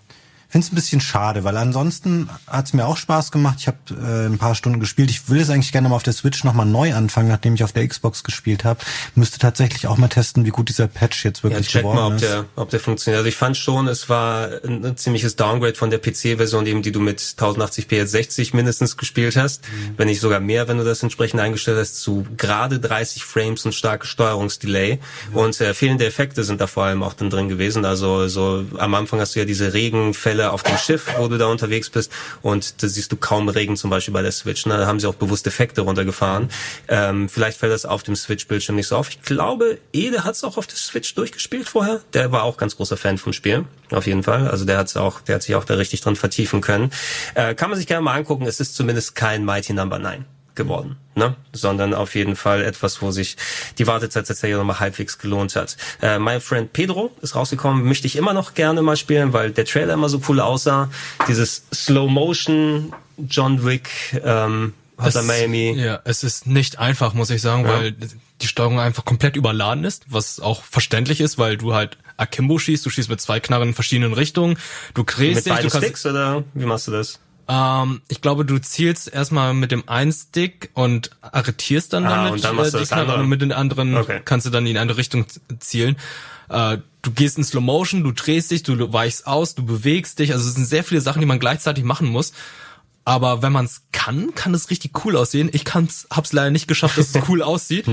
finde 0.49 0.67
es 0.67 0.73
ein 0.73 0.77
bisschen 0.77 1.01
schade, 1.03 1.45
weil 1.45 1.57
ansonsten 1.59 2.31
hat 2.47 2.67
es 2.67 2.73
mir 2.73 2.87
auch 2.87 2.97
Spaß 2.97 3.31
gemacht. 3.33 3.57
Ich 3.61 3.67
habe 3.67 3.77
äh, 3.91 4.27
ein 4.27 4.39
paar 4.39 4.55
Stunden 4.55 4.81
gespielt. 4.81 5.11
Ich 5.11 5.29
will 5.29 5.41
es 5.41 5.51
eigentlich 5.51 5.73
gerne 5.73 5.91
mal 5.91 5.97
auf 5.97 6.03
der 6.03 6.15
Switch 6.15 6.43
nochmal 6.43 6.65
neu 6.65 6.95
anfangen, 6.95 7.29
nachdem 7.29 7.55
ich 7.55 7.65
auf 7.65 7.73
der 7.73 7.87
Xbox 7.87 8.25
gespielt 8.25 8.65
habe. 8.65 8.81
Müsste 9.15 9.39
tatsächlich 9.39 9.87
auch 9.87 9.99
mal 9.99 10.09
testen, 10.09 10.47
wie 10.47 10.51
gut 10.51 10.71
dieser 10.71 10.87
Patch 10.87 11.23
jetzt 11.27 11.43
wirklich 11.43 11.67
ja, 11.67 11.73
check 11.73 11.83
geworden 11.83 11.97
mal, 11.97 12.07
ob 12.07 12.15
ist. 12.15 12.23
Der, 12.23 12.45
ob 12.57 12.71
der 12.71 12.81
funktioniert. 12.81 13.19
Also 13.19 13.29
ich 13.29 13.37
fand 13.37 13.59
schon, 13.59 13.89
es 13.89 14.09
war 14.09 14.49
ein, 14.65 14.87
ein 14.87 14.97
ziemliches 14.97 15.37
Downgrade 15.37 15.75
von 15.75 15.91
der 15.91 15.99
PC-Version, 15.99 16.65
eben 16.65 16.81
die 16.81 16.93
du 16.93 17.01
mit 17.01 17.21
1080p 17.21 17.95
jetzt 17.95 18.13
60 18.13 18.55
mindestens 18.55 18.97
gespielt 18.97 19.37
hast, 19.37 19.65
mhm. 19.65 19.99
wenn 19.99 20.09
nicht 20.09 20.21
sogar 20.21 20.41
mehr, 20.41 20.67
wenn 20.67 20.79
du 20.79 20.85
das 20.85 21.03
entsprechend 21.03 21.41
eingestellt 21.41 21.79
hast, 21.79 22.01
zu 22.01 22.27
gerade 22.39 22.81
30 22.81 23.23
Frames 23.23 23.67
und 23.67 23.75
starke 23.75 24.07
Steuerungsdelay. 24.07 24.99
Mhm. 25.31 25.37
Und 25.37 25.61
äh, 25.61 25.75
fehlende 25.75 26.07
Effekte 26.07 26.43
sind 26.43 26.63
da 26.63 26.67
vor 26.67 26.85
allem 26.85 27.03
auch 27.03 27.13
dann 27.13 27.29
drin 27.29 27.51
gewesen. 27.51 27.85
Also 27.85 28.29
so 28.29 28.65
am 28.79 28.95
Anfang 28.95 29.21
hast 29.21 29.35
du 29.35 29.41
ja 29.41 29.45
diese 29.45 29.75
Regenfälle 29.75 30.38
auf 30.47 30.63
dem 30.63 30.77
Schiff, 30.79 31.15
wo 31.19 31.29
du 31.29 31.39
da 31.39 31.47
unterwegs 31.47 31.91
bist 31.91 32.13
und 32.43 32.83
da 32.83 32.89
siehst 32.89 33.13
du 33.13 33.17
kaum 33.17 33.49
Regen 33.49 33.77
zum 33.77 33.91
Beispiel 33.91 34.15
bei 34.15 34.23
der 34.23 34.33
Switch. 34.33 34.67
Ne? 34.67 34.77
Da 34.79 34.87
haben 34.87 35.01
sie 35.01 35.07
auch 35.07 35.15
bewusst 35.15 35.47
Effekte 35.47 35.83
runtergefahren. 35.83 36.49
Ähm, 36.89 37.29
vielleicht 37.29 37.59
fällt 37.59 37.73
das 37.73 37.85
auf 37.85 38.03
dem 38.03 38.17
Switch-Bildschirm 38.17 38.77
nicht 38.77 38.89
so 38.89 38.97
auf. 38.97 39.11
Ich 39.11 39.23
glaube, 39.23 39.79
Ede 39.93 40.25
hat 40.25 40.35
es 40.35 40.45
auch 40.45 40.57
auf 40.57 40.67
der 40.67 40.77
Switch 40.77 41.15
durchgespielt 41.15 41.69
vorher. 41.69 42.01
Der 42.13 42.33
war 42.33 42.45
auch 42.45 42.57
ganz 42.57 42.77
großer 42.77 42.97
Fan 42.97 43.19
vom 43.19 43.33
Spiel, 43.33 43.65
auf 43.91 44.07
jeden 44.07 44.23
Fall. 44.23 44.49
Also 44.49 44.65
der 44.65 44.79
hat's 44.79 44.97
auch, 44.97 45.21
der 45.21 45.37
hat 45.37 45.43
sich 45.43 45.55
auch 45.55 45.65
da 45.65 45.75
richtig 45.75 46.01
dran 46.01 46.17
vertiefen 46.17 46.61
können. 46.61 46.91
Äh, 47.35 47.55
kann 47.55 47.71
man 47.71 47.79
sich 47.79 47.87
gerne 47.87 48.03
mal 48.03 48.15
angucken. 48.15 48.47
Es 48.47 48.61
ist 48.61 48.75
zumindest 48.75 49.15
kein 49.15 49.45
Mighty 49.45 49.73
Number 49.73 49.99
9 49.99 50.25
geworden, 50.59 50.97
ne? 51.15 51.35
sondern 51.55 51.95
auf 51.95 52.15
jeden 52.15 52.37
Fall 52.37 52.63
etwas, 52.63 53.01
wo 53.01 53.11
sich 53.11 53.39
die 53.79 53.87
Wartezeit 53.87 54.27
tatsächlich 54.27 54.59
nochmal 54.59 54.81
halbwegs 54.81 55.19
gelohnt 55.19 55.57
hat. 55.57 55.79
Äh, 56.03 56.19
My 56.19 56.39
Friend 56.41 56.71
Pedro 56.71 57.11
ist 57.23 57.35
rausgekommen, 57.35 57.85
möchte 57.85 58.07
ich 58.07 58.17
immer 58.17 58.35
noch 58.35 58.53
gerne 58.53 58.83
mal 58.83 58.97
spielen, 58.97 59.33
weil 59.33 59.53
der 59.53 59.65
Trailer 59.65 59.95
immer 59.95 60.11
so 60.11 60.21
cool 60.29 60.41
aussah. 60.41 60.91
Dieses 61.27 61.63
Slow 61.73 62.11
Motion 62.11 62.93
John 63.29 63.65
Wick, 63.65 63.89
ähm, 64.23 64.75
Hotter 65.01 65.23
Miami. 65.23 65.73
Ja, 65.77 66.01
es 66.05 66.23
ist 66.25 66.47
nicht 66.47 66.79
einfach, 66.79 67.15
muss 67.15 67.31
ich 67.31 67.41
sagen, 67.41 67.65
ja. 67.65 67.73
weil 67.73 67.95
die 68.41 68.47
Steuerung 68.47 68.81
einfach 68.81 69.05
komplett 69.05 69.37
überladen 69.37 69.85
ist, 69.85 70.05
was 70.09 70.41
auch 70.41 70.63
verständlich 70.63 71.21
ist, 71.21 71.39
weil 71.39 71.57
du 71.57 71.75
halt 71.75 71.99
Akimbo 72.17 72.59
schießt, 72.59 72.85
du 72.85 72.91
schießt 72.91 73.09
mit 73.09 73.21
zwei 73.21 73.41
Knarren 73.41 73.69
in 73.69 73.75
verschiedenen 73.75 74.13
Richtungen, 74.13 74.59
du 74.95 75.05
kriegst 75.05 75.47
dich, 75.47 75.55
du 75.55 75.69
kannst, 75.69 75.77
Sticks 75.77 76.07
oder 76.07 76.45
wie 76.55 76.67
machst 76.67 76.89
du 76.89 76.93
das? 76.93 77.21
Ähm, 77.49 78.03
ich 78.09 78.21
glaube, 78.21 78.45
du 78.45 78.59
zielst 78.59 79.13
erstmal 79.13 79.55
mit 79.55 79.73
dem 79.73 79.89
einen 79.89 80.13
Stick 80.13 80.71
und 80.75 81.11
arretierst 81.23 81.93
dann 81.95 82.05
ah, 82.05 82.11
damit 82.11 82.33
und 82.33 82.45
dann 82.45 82.57
machst 82.57 82.75
äh, 82.75 82.81
die 82.81 82.87
Knarre 82.87 83.17
und 83.17 83.29
mit 83.29 83.41
den 83.41 83.53
anderen 83.53 83.97
okay. 83.97 84.21
kannst 84.25 84.47
du 84.47 84.51
dann 84.51 84.67
in 84.67 84.77
eine 84.77 84.97
Richtung 84.99 85.25
zielen. 85.59 85.97
Äh, 86.51 86.79
du 87.03 87.11
gehst 87.11 87.39
in 87.39 87.45
Slow 87.45 87.63
Motion, 87.63 88.05
du 88.05 88.13
drehst 88.13 88.51
dich, 88.51 88.63
du 88.65 88.93
weichst 88.93 89.27
aus, 89.27 89.55
du 89.55 89.65
bewegst 89.65 90.19
dich. 90.19 90.33
Also 90.33 90.47
es 90.47 90.55
sind 90.55 90.67
sehr 90.67 90.85
viele 90.85 91.01
Sachen, 91.01 91.21
die 91.21 91.27
man 91.27 91.39
gleichzeitig 91.39 91.85
machen 91.85 92.09
muss. 92.09 92.33
Aber 93.05 93.41
wenn 93.41 93.53
man 93.53 93.65
es 93.65 93.83
kann, 93.93 94.35
kann 94.35 94.53
es 94.53 94.69
richtig 94.69 95.05
cool 95.05 95.17
aussehen. 95.17 95.49
Ich 95.53 95.65
kann's, 95.65 96.07
hab's 96.11 96.35
leider 96.35 96.51
nicht 96.51 96.69
geschafft, 96.69 96.99
dass 96.99 97.15
es 97.15 97.23
cool 97.29 97.43
aussieht. 97.43 97.87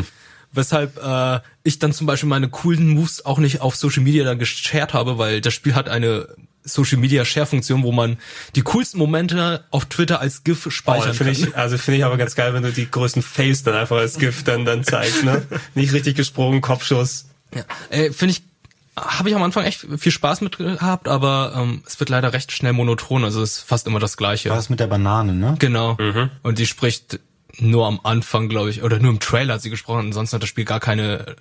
Weshalb 0.52 1.02
äh, 1.02 1.40
ich 1.64 1.80
dann 1.80 1.94
zum 1.94 2.08
Beispiel 2.08 2.28
meine 2.28 2.50
coolen 2.50 2.90
Moves 2.90 3.26
auch 3.26 3.40
nicht 3.40 3.62
auf 3.62 3.78
Social 3.78 4.04
Media 4.04 4.26
dann 4.26 4.40
geshared 4.40 4.94
habe, 4.94 5.18
weil 5.18 5.40
das 5.40 5.54
Spiel 5.54 5.76
hat 5.76 5.88
eine 5.88 6.28
Social 6.66 6.98
Media 6.98 7.24
Share 7.24 7.46
Funktion, 7.46 7.84
wo 7.84 7.92
man 7.92 8.18
die 8.56 8.62
coolsten 8.64 8.98
Momente 8.98 9.64
auf 9.72 9.86
Twitter 9.86 10.20
als 10.20 10.44
GIF 10.44 10.68
speichern 10.72 11.12
oh, 11.14 11.18
kann. 11.18 11.28
Ich, 11.28 11.56
also 11.56 11.78
finde 11.78 12.00
ich 12.00 12.06
aber 12.06 12.18
ganz 12.18 12.36
geil, 12.36 12.54
wenn 12.54 12.64
du 12.64 12.72
die 12.72 12.90
größten 12.90 13.22
Fails 13.22 13.64
dann 13.64 13.76
einfach 13.76 13.98
als 13.98 14.18
GIF 14.18 14.44
dann 14.44 14.66
dann 14.66 14.84
zeigst, 14.84 15.24
ne? 15.24 15.46
Nicht 15.76 15.94
richtig 15.94 16.16
gesprungen, 16.16 16.62
Kopfschuss. 16.62 17.26
Ja, 17.54 17.64
äh, 17.90 18.12
finde 18.12 18.34
ich 18.34 18.44
habe 18.98 19.30
ich 19.30 19.36
am 19.36 19.44
Anfang 19.44 19.66
echt 19.66 19.86
viel 19.98 20.12
Spaß 20.12 20.42
mit 20.42 20.58
gehabt, 20.58 21.10
aber 21.10 21.54
ähm, 21.56 21.84
es 21.86 22.00
wird 22.00 22.10
leider 22.10 22.32
recht 22.32 22.54
schnell 22.54 22.72
monoton, 22.72 23.26
also 23.26 23.42
es 23.42 23.58
ist 23.58 23.64
fast 23.64 23.88
immer 23.88 24.00
das 24.00 24.16
gleiche. 24.16 24.50
War 24.50 24.56
das 24.56 24.70
mit 24.70 24.80
der 24.80 24.88
Banane, 24.88 25.34
ne? 25.34 25.56
Genau. 25.60 25.98
Mhm. 26.00 26.30
Und 26.44 26.60
die 26.60 26.66
spricht 26.66 27.20
nur 27.58 27.88
am 27.88 28.00
Anfang, 28.04 28.48
glaube 28.48 28.70
ich, 28.70 28.84
oder 28.84 29.00
nur 29.00 29.12
im 29.12 29.20
Trailer 29.20 29.56
hat 29.56 29.62
sie 29.62 29.70
gesprochen, 29.70 30.08
ansonsten 30.08 30.36
hat 30.36 30.44
das 30.44 30.50
Spiel 30.50 30.66
gar 30.66 30.80
keine 30.80 31.36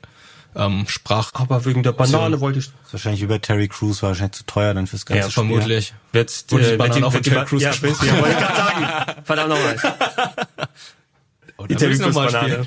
ähm, 0.56 0.84
Sprach. 0.88 1.30
Aber 1.34 1.64
wegen 1.64 1.82
der 1.82 1.92
Banane 1.92 2.40
wollte 2.40 2.58
ich. 2.58 2.66
ist 2.66 2.92
wahrscheinlich 2.92 3.22
über 3.22 3.40
Terry 3.40 3.68
Crews 3.68 4.02
wahrscheinlich 4.02 4.32
zu 4.32 4.46
teuer 4.46 4.74
dann 4.74 4.86
fürs 4.86 5.06
ganze 5.06 5.24
ja, 5.24 5.30
Spiel. 5.30 5.44
vermutlich. 5.44 5.94
Wird 6.12 6.50
die, 6.50 6.56
die 6.56 6.76
Banane 6.76 7.06
auch 7.06 7.12
von 7.12 7.22
Terry 7.22 7.44
Crews 7.44 7.62
ja, 7.62 7.70
gesprochen. 7.70 8.06
Ja, 8.06 8.14
wollte 8.20 8.30
ich 8.30 8.38
gerade 8.38 8.56
sagen. 8.56 9.14
Verdammt 9.24 9.48
nochmal. 9.50 9.76
Oh, 11.56 11.68
die 11.68 11.76
Terry 11.76 11.96
Crews 11.96 12.14
Banane. 12.16 12.66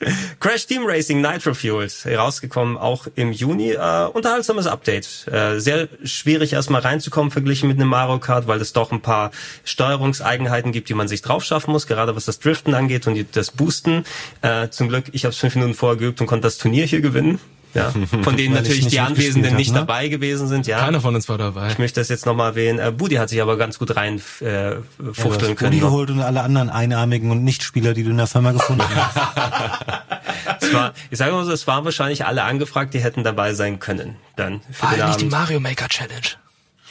Crash 0.40 0.66
Team 0.66 0.84
Racing 0.86 1.20
Nitro 1.20 1.54
Fuels, 1.54 2.04
herausgekommen 2.04 2.76
auch 2.76 3.06
im 3.14 3.32
Juni. 3.32 3.72
Äh, 3.72 4.06
unterhaltsames 4.12 4.66
Update. 4.66 5.26
Äh, 5.28 5.58
sehr 5.58 5.88
schwierig 6.04 6.52
erstmal 6.52 6.80
reinzukommen 6.80 7.30
verglichen 7.30 7.68
mit 7.68 7.78
einem 7.78 7.88
Mario 7.88 8.18
Kart, 8.18 8.46
weil 8.46 8.60
es 8.60 8.72
doch 8.72 8.92
ein 8.92 9.00
paar 9.00 9.30
Steuerungseigenheiten 9.64 10.72
gibt, 10.72 10.88
die 10.88 10.94
man 10.94 11.08
sich 11.08 11.22
drauf 11.22 11.44
schaffen 11.44 11.72
muss, 11.72 11.86
gerade 11.86 12.14
was 12.14 12.24
das 12.24 12.38
Driften 12.38 12.74
angeht 12.74 13.06
und 13.06 13.36
das 13.36 13.50
Boosten. 13.50 14.04
Äh, 14.42 14.68
zum 14.68 14.88
Glück, 14.88 15.06
ich 15.12 15.24
habe 15.24 15.32
es 15.32 15.38
fünf 15.38 15.54
Minuten 15.54 15.74
vorher 15.74 15.98
geübt 15.98 16.20
und 16.20 16.26
konnte 16.26 16.42
das 16.42 16.58
Turnier 16.58 16.86
hier 16.86 17.00
gewinnen. 17.00 17.40
Ja, 17.74 17.92
von 18.22 18.36
denen 18.36 18.54
natürlich 18.54 18.86
die 18.86 19.00
Anwesenden 19.00 19.56
nicht 19.56 19.72
ne? 19.72 19.80
dabei 19.80 20.08
gewesen 20.08 20.48
sind. 20.48 20.66
Ja, 20.66 20.80
keiner 20.80 21.00
von 21.00 21.14
uns 21.14 21.28
war 21.28 21.38
dabei. 21.38 21.70
Ich 21.70 21.78
möchte 21.78 22.00
das 22.00 22.08
jetzt 22.08 22.26
nochmal 22.26 22.50
erwähnen. 22.50 22.78
Äh, 22.78 22.92
Budi 22.92 23.16
hat 23.16 23.28
sich 23.28 23.42
aber 23.42 23.56
ganz 23.56 23.78
gut 23.78 23.94
rein 23.96 24.22
äh, 24.40 24.76
fuchteln 25.12 25.50
ja, 25.50 25.54
können. 25.54 25.70
Budi 25.70 25.80
geholt 25.80 26.10
und 26.10 26.20
alle 26.20 26.42
anderen 26.42 26.70
einarmigen 26.70 27.30
und 27.30 27.44
Nichtspieler, 27.44 27.94
die 27.94 28.04
du 28.04 28.10
in 28.10 28.16
der 28.16 28.26
Firma 28.26 28.52
gefunden 28.52 28.82
hast. 28.88 29.16
es 30.62 30.72
war, 30.72 30.94
ich 31.10 31.18
sage 31.18 31.32
mal 31.32 31.44
so, 31.44 31.52
es 31.52 31.66
waren 31.66 31.84
wahrscheinlich 31.84 32.24
alle 32.24 32.42
angefragt, 32.44 32.94
die 32.94 33.00
hätten 33.00 33.22
dabei 33.22 33.54
sein 33.54 33.78
können. 33.80 34.16
Dann 34.36 34.60
für 34.70 34.82
war 34.82 34.90
halt 34.90 35.00
Abend. 35.02 35.16
nicht 35.16 35.20
die 35.26 35.30
Mario 35.30 35.60
Maker 35.60 35.88
Challenge. 35.88 36.28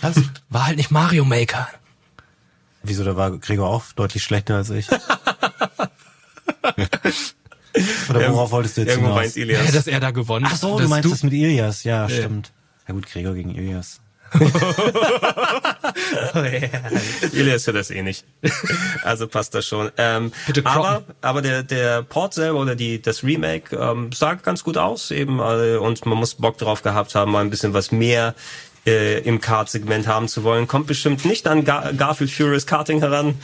Was? 0.01 0.21
War 0.49 0.67
halt 0.67 0.77
nicht 0.77 0.91
Mario 0.91 1.25
Maker. 1.25 1.67
Wieso, 2.83 3.03
da 3.03 3.17
war 3.17 3.31
Gregor 3.37 3.69
auch 3.69 3.83
deutlich 3.95 4.23
schlechter 4.23 4.55
als 4.55 4.69
ich. 4.69 4.87
Oder 8.09 8.31
worauf 8.31 8.51
wolltest 8.51 8.77
du 8.77 8.81
jetzt 8.81 8.91
Irgendwo 8.91 9.19
hinaus? 9.19 9.35
Ilias. 9.35 9.71
Dass 9.71 9.87
er 9.87 9.99
da 9.99 10.11
gewonnen 10.11 10.45
Ach 10.47 10.55
so, 10.55 10.79
du 10.79 10.87
meinst 10.87 11.05
du 11.05 11.09
das 11.09 11.23
mit 11.23 11.33
Ilias. 11.33 11.83
Ja, 11.83 12.07
ja, 12.07 12.09
stimmt. 12.09 12.53
Ja 12.87 12.93
gut, 12.93 13.07
Gregor 13.07 13.33
gegen 13.33 13.53
Ilias. 13.53 13.99
oh, 14.33 14.39
yeah. 16.39 16.69
Ilias 17.31 17.65
hört 17.65 17.77
das 17.77 17.91
eh 17.91 18.01
nicht. 18.01 18.25
Also 19.03 19.27
passt 19.27 19.55
das 19.55 19.65
schon. 19.65 19.89
Ähm, 19.97 20.33
aber 20.65 21.03
aber 21.21 21.41
der 21.41 21.63
der 21.63 22.03
Port 22.03 22.33
selber 22.33 22.59
oder 22.59 22.75
die 22.75 23.01
das 23.01 23.23
Remake 23.23 23.73
ähm, 23.75 24.11
sah 24.11 24.33
ganz 24.35 24.65
gut 24.65 24.77
aus 24.77 25.11
eben 25.11 25.39
äh, 25.39 25.77
und 25.77 26.05
man 26.05 26.17
muss 26.17 26.35
Bock 26.35 26.57
drauf 26.57 26.83
gehabt 26.83 27.15
haben, 27.15 27.31
mal 27.31 27.39
ein 27.39 27.49
bisschen 27.49 27.73
was 27.73 27.93
mehr 27.93 28.35
äh, 28.85 29.19
im 29.19 29.39
Kart-Segment 29.39 30.07
haben 30.07 30.27
zu 30.27 30.43
wollen. 30.43 30.67
Kommt 30.67 30.87
bestimmt 30.87 31.23
nicht 31.25 31.47
an 31.47 31.63
Gar 31.63 31.93
Garfield 31.93 32.31
Furious 32.31 32.65
Karting 32.65 32.99
heran. 32.99 33.35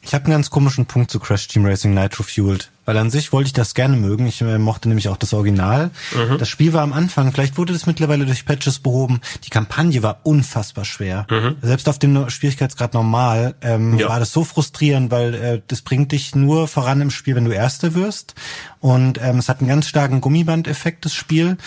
Ich 0.00 0.14
habe 0.14 0.24
einen 0.24 0.32
ganz 0.32 0.48
komischen 0.50 0.86
Punkt 0.86 1.10
zu 1.10 1.18
Crash 1.18 1.48
Team 1.48 1.66
Racing 1.66 1.92
Nitro 1.92 2.22
Fueled, 2.22 2.70
weil 2.84 2.96
an 2.96 3.10
sich 3.10 3.32
wollte 3.32 3.48
ich 3.48 3.52
das 3.52 3.74
gerne 3.74 3.96
mögen. 3.96 4.26
Ich 4.26 4.40
äh, 4.40 4.58
mochte 4.58 4.88
nämlich 4.88 5.08
auch 5.08 5.16
das 5.16 5.34
Original. 5.34 5.90
Mhm. 6.14 6.38
Das 6.38 6.48
Spiel 6.48 6.72
war 6.72 6.82
am 6.82 6.92
Anfang, 6.92 7.32
vielleicht 7.32 7.58
wurde 7.58 7.72
das 7.72 7.86
mittlerweile 7.86 8.24
durch 8.24 8.46
Patches 8.46 8.78
behoben. 8.78 9.20
Die 9.44 9.50
Kampagne 9.50 10.02
war 10.02 10.20
unfassbar 10.22 10.84
schwer. 10.84 11.26
Mhm. 11.30 11.56
Selbst 11.60 11.88
auf 11.88 11.98
dem 11.98 12.30
Schwierigkeitsgrad 12.30 12.94
normal 12.94 13.54
ähm, 13.60 13.98
ja. 13.98 14.08
war 14.08 14.18
das 14.18 14.32
so 14.32 14.44
frustrierend, 14.44 15.10
weil 15.10 15.34
äh, 15.34 15.62
das 15.66 15.82
bringt 15.82 16.12
dich 16.12 16.34
nur 16.34 16.68
voran 16.68 17.00
im 17.00 17.10
Spiel, 17.10 17.34
wenn 17.34 17.44
du 17.44 17.52
Erster 17.52 17.94
wirst. 17.94 18.34
Und 18.80 19.20
ähm, 19.20 19.38
es 19.38 19.48
hat 19.48 19.60
einen 19.60 19.68
ganz 19.68 19.88
starken 19.88 20.20
Gummibandeffekt, 20.20 21.04
das 21.04 21.12
Spiel. 21.12 21.58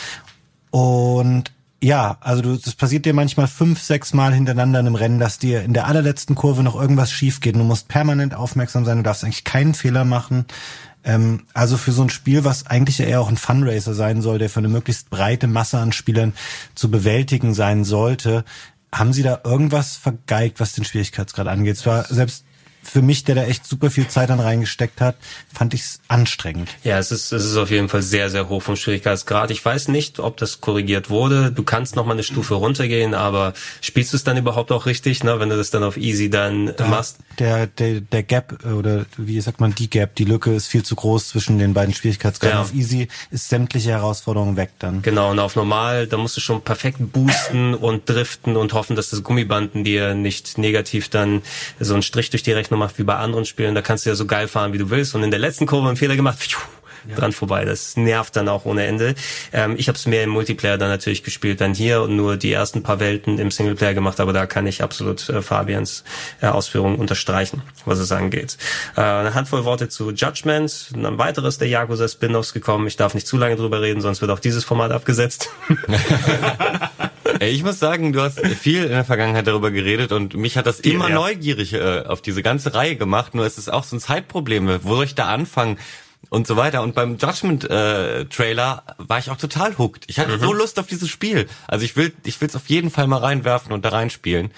Und 0.71 1.51
ja, 1.83 2.17
also 2.19 2.41
du, 2.43 2.57
das 2.57 2.75
passiert 2.75 3.05
dir 3.05 3.13
manchmal 3.13 3.47
fünf, 3.47 3.81
sechs 3.81 4.13
Mal 4.13 4.33
hintereinander 4.33 4.79
in 4.79 4.87
einem 4.87 4.95
Rennen, 4.95 5.19
dass 5.19 5.39
dir 5.39 5.63
in 5.63 5.73
der 5.73 5.87
allerletzten 5.87 6.35
Kurve 6.35 6.61
noch 6.61 6.79
irgendwas 6.79 7.11
schief 7.11 7.39
geht. 7.39 7.55
Du 7.55 7.63
musst 7.63 7.87
permanent 7.87 8.35
aufmerksam 8.35 8.85
sein, 8.85 8.97
du 8.97 9.03
darfst 9.03 9.23
eigentlich 9.23 9.43
keinen 9.43 9.73
Fehler 9.73 10.05
machen. 10.05 10.45
Ähm, 11.03 11.43
also 11.53 11.77
für 11.77 11.91
so 11.91 12.03
ein 12.03 12.11
Spiel, 12.11 12.43
was 12.43 12.67
eigentlich 12.67 12.99
ja 12.99 13.05
eher 13.05 13.21
auch 13.21 13.29
ein 13.29 13.37
Funracer 13.37 13.95
sein 13.95 14.21
soll, 14.21 14.37
der 14.37 14.49
für 14.49 14.59
eine 14.59 14.67
möglichst 14.67 15.09
breite 15.09 15.47
Masse 15.47 15.79
an 15.79 15.91
Spielern 15.91 16.33
zu 16.75 16.91
bewältigen 16.91 17.55
sein 17.55 17.83
sollte, 17.83 18.45
haben 18.93 19.13
sie 19.13 19.23
da 19.23 19.41
irgendwas 19.43 19.95
vergeigt, 19.95 20.59
was 20.59 20.73
den 20.73 20.83
Schwierigkeitsgrad 20.83 21.47
angeht. 21.47 21.77
Zwar 21.77 22.03
selbst 22.03 22.45
für 22.83 23.01
mich, 23.01 23.23
der 23.23 23.35
da 23.35 23.43
echt 23.43 23.65
super 23.65 23.91
viel 23.91 24.07
Zeit 24.07 24.29
dann 24.29 24.39
reingesteckt 24.39 25.01
hat, 25.01 25.15
fand 25.53 25.73
ich 25.73 25.81
es 25.81 25.99
anstrengend. 26.07 26.69
Ja, 26.83 26.97
es 26.97 27.11
ist, 27.11 27.31
es 27.31 27.45
ist 27.45 27.57
auf 27.57 27.69
jeden 27.69 27.89
Fall 27.89 28.01
sehr, 28.01 28.29
sehr 28.29 28.49
hoch 28.49 28.61
vom 28.61 28.75
Schwierigkeitsgrad. 28.75 29.51
Ich 29.51 29.63
weiß 29.63 29.87
nicht, 29.89 30.19
ob 30.19 30.37
das 30.37 30.61
korrigiert 30.61 31.09
wurde. 31.09 31.51
Du 31.51 31.63
kannst 31.63 31.95
noch 31.95 32.05
mal 32.05 32.13
eine 32.13 32.23
Stufe 32.23 32.55
runtergehen, 32.55 33.13
aber 33.13 33.53
spielst 33.81 34.13
du 34.13 34.17
es 34.17 34.23
dann 34.23 34.37
überhaupt 34.37 34.71
auch 34.71 34.85
richtig, 34.85 35.23
ne, 35.23 35.39
wenn 35.39 35.49
du 35.49 35.57
das 35.57 35.69
dann 35.69 35.83
auf 35.83 35.97
easy 35.97 36.29
dann 36.29 36.73
da, 36.75 36.87
machst? 36.87 37.17
Der, 37.39 37.67
der, 37.67 38.01
der 38.01 38.23
Gap, 38.23 38.65
oder 38.65 39.05
wie 39.17 39.39
sagt 39.41 39.61
man, 39.61 39.75
die 39.75 39.89
Gap, 39.89 40.15
die 40.15 40.25
Lücke 40.25 40.53
ist 40.53 40.67
viel 40.67 40.83
zu 40.83 40.95
groß 40.95 41.29
zwischen 41.29 41.59
den 41.59 41.73
beiden 41.73 41.93
Schwierigkeitsgraden. 41.93 42.57
Ja. 42.57 42.61
Auf 42.61 42.73
easy 42.73 43.07
ist 43.29 43.49
sämtliche 43.49 43.91
Herausforderungen 43.91 44.57
weg 44.57 44.71
dann. 44.79 45.01
Genau, 45.01 45.31
und 45.31 45.39
auf 45.39 45.55
normal, 45.55 46.07
da 46.07 46.17
musst 46.17 46.35
du 46.35 46.41
schon 46.41 46.61
perfekt 46.61 46.97
boosten 46.99 47.73
und 47.73 48.09
driften 48.09 48.57
und 48.57 48.73
hoffen, 48.73 48.95
dass 48.95 49.11
das 49.11 49.23
Gummibanden 49.23 49.83
dir 49.83 50.13
nicht 50.13 50.57
negativ 50.57 51.09
dann 51.09 51.41
so 51.79 51.93
einen 51.93 52.03
Strich 52.03 52.29
durch 52.31 52.43
die 52.43 52.51
Rechnung 52.51 52.70
macht 52.77 52.97
wie 52.99 53.03
bei 53.03 53.15
anderen 53.15 53.45
Spielen. 53.45 53.75
Da 53.75 53.81
kannst 53.81 54.05
du 54.05 54.09
ja 54.09 54.15
so 54.15 54.25
geil 54.25 54.47
fahren, 54.47 54.73
wie 54.73 54.77
du 54.77 54.89
willst. 54.89 55.15
Und 55.15 55.23
in 55.23 55.31
der 55.31 55.39
letzten 55.39 55.65
Kurve 55.65 55.87
einen 55.87 55.97
Fehler 55.97 56.15
gemacht, 56.15 56.39
pfiuh, 56.39 56.59
ja. 57.07 57.15
dran 57.15 57.31
vorbei. 57.31 57.65
Das 57.65 57.97
nervt 57.97 58.35
dann 58.35 58.49
auch 58.49 58.65
ohne 58.65 58.85
Ende. 58.85 59.15
Ähm, 59.53 59.75
ich 59.77 59.87
habe 59.87 59.97
es 59.97 60.05
mehr 60.05 60.23
im 60.23 60.29
Multiplayer 60.29 60.77
dann 60.77 60.89
natürlich 60.89 61.23
gespielt, 61.23 61.61
dann 61.61 61.73
hier 61.73 62.01
und 62.01 62.15
nur 62.15 62.37
die 62.37 62.51
ersten 62.51 62.83
paar 62.83 62.99
Welten 62.99 63.39
im 63.39 63.51
Singleplayer 63.51 63.93
gemacht, 63.93 64.19
aber 64.19 64.33
da 64.33 64.45
kann 64.45 64.67
ich 64.67 64.83
absolut 64.83 65.27
äh, 65.29 65.41
Fabians 65.41 66.03
äh, 66.41 66.47
Ausführungen 66.47 66.97
unterstreichen, 66.97 67.61
was 67.85 67.99
es 67.99 68.11
angeht. 68.11 68.57
Äh, 68.95 69.01
eine 69.01 69.33
Handvoll 69.33 69.65
Worte 69.65 69.89
zu 69.89 70.11
Judgment, 70.11 70.91
ein 70.95 71.17
weiteres 71.17 71.57
der 71.57 71.67
Yakuza 71.67 72.07
Spin-offs 72.07 72.53
gekommen. 72.53 72.87
Ich 72.87 72.97
darf 72.97 73.13
nicht 73.13 73.27
zu 73.27 73.37
lange 73.37 73.55
drüber 73.55 73.81
reden, 73.81 74.01
sonst 74.01 74.21
wird 74.21 74.31
auch 74.31 74.39
dieses 74.39 74.63
Format 74.63 74.91
abgesetzt. 74.91 75.49
Ich 77.41 77.63
muss 77.63 77.79
sagen, 77.79 78.13
du 78.13 78.21
hast 78.21 78.39
viel 78.39 78.83
in 78.83 78.89
der 78.91 79.03
Vergangenheit 79.03 79.47
darüber 79.47 79.71
geredet 79.71 80.11
und 80.11 80.35
mich 80.35 80.57
hat 80.57 80.67
das 80.67 80.79
immer 80.79 81.09
ja. 81.09 81.15
neugierig 81.15 81.73
äh, 81.73 82.03
auf 82.05 82.21
diese 82.21 82.43
ganze 82.43 82.75
Reihe 82.75 82.95
gemacht. 82.95 83.33
Nur 83.33 83.45
es 83.45 83.57
ist 83.57 83.71
auch 83.73 83.83
so 83.83 83.95
ein 83.95 83.99
Zeitproblem. 83.99 84.83
Wo 84.83 84.95
soll 84.95 85.05
ich 85.05 85.15
da 85.15 85.25
anfangen? 85.25 85.77
und 86.29 86.45
so 86.45 86.55
weiter. 86.55 86.83
Und 86.83 86.93
beim 86.93 87.17
Judgment 87.17 87.69
äh, 87.69 88.25
Trailer 88.25 88.83
war 88.97 89.17
ich 89.17 89.31
auch 89.31 89.37
total 89.37 89.77
hooked. 89.77 90.05
Ich 90.07 90.19
hatte 90.19 90.37
mhm. 90.37 90.41
so 90.41 90.53
Lust 90.53 90.79
auf 90.79 90.85
dieses 90.85 91.09
Spiel. 91.09 91.47
Also 91.67 91.83
ich 91.83 91.95
will, 91.95 92.13
ich 92.23 92.39
will 92.39 92.47
es 92.47 92.55
auf 92.55 92.67
jeden 92.67 92.91
Fall 92.91 93.07
mal 93.07 93.17
reinwerfen 93.17 93.71
und 93.71 93.83
da 93.83 93.89
reinspielen. 93.89 94.51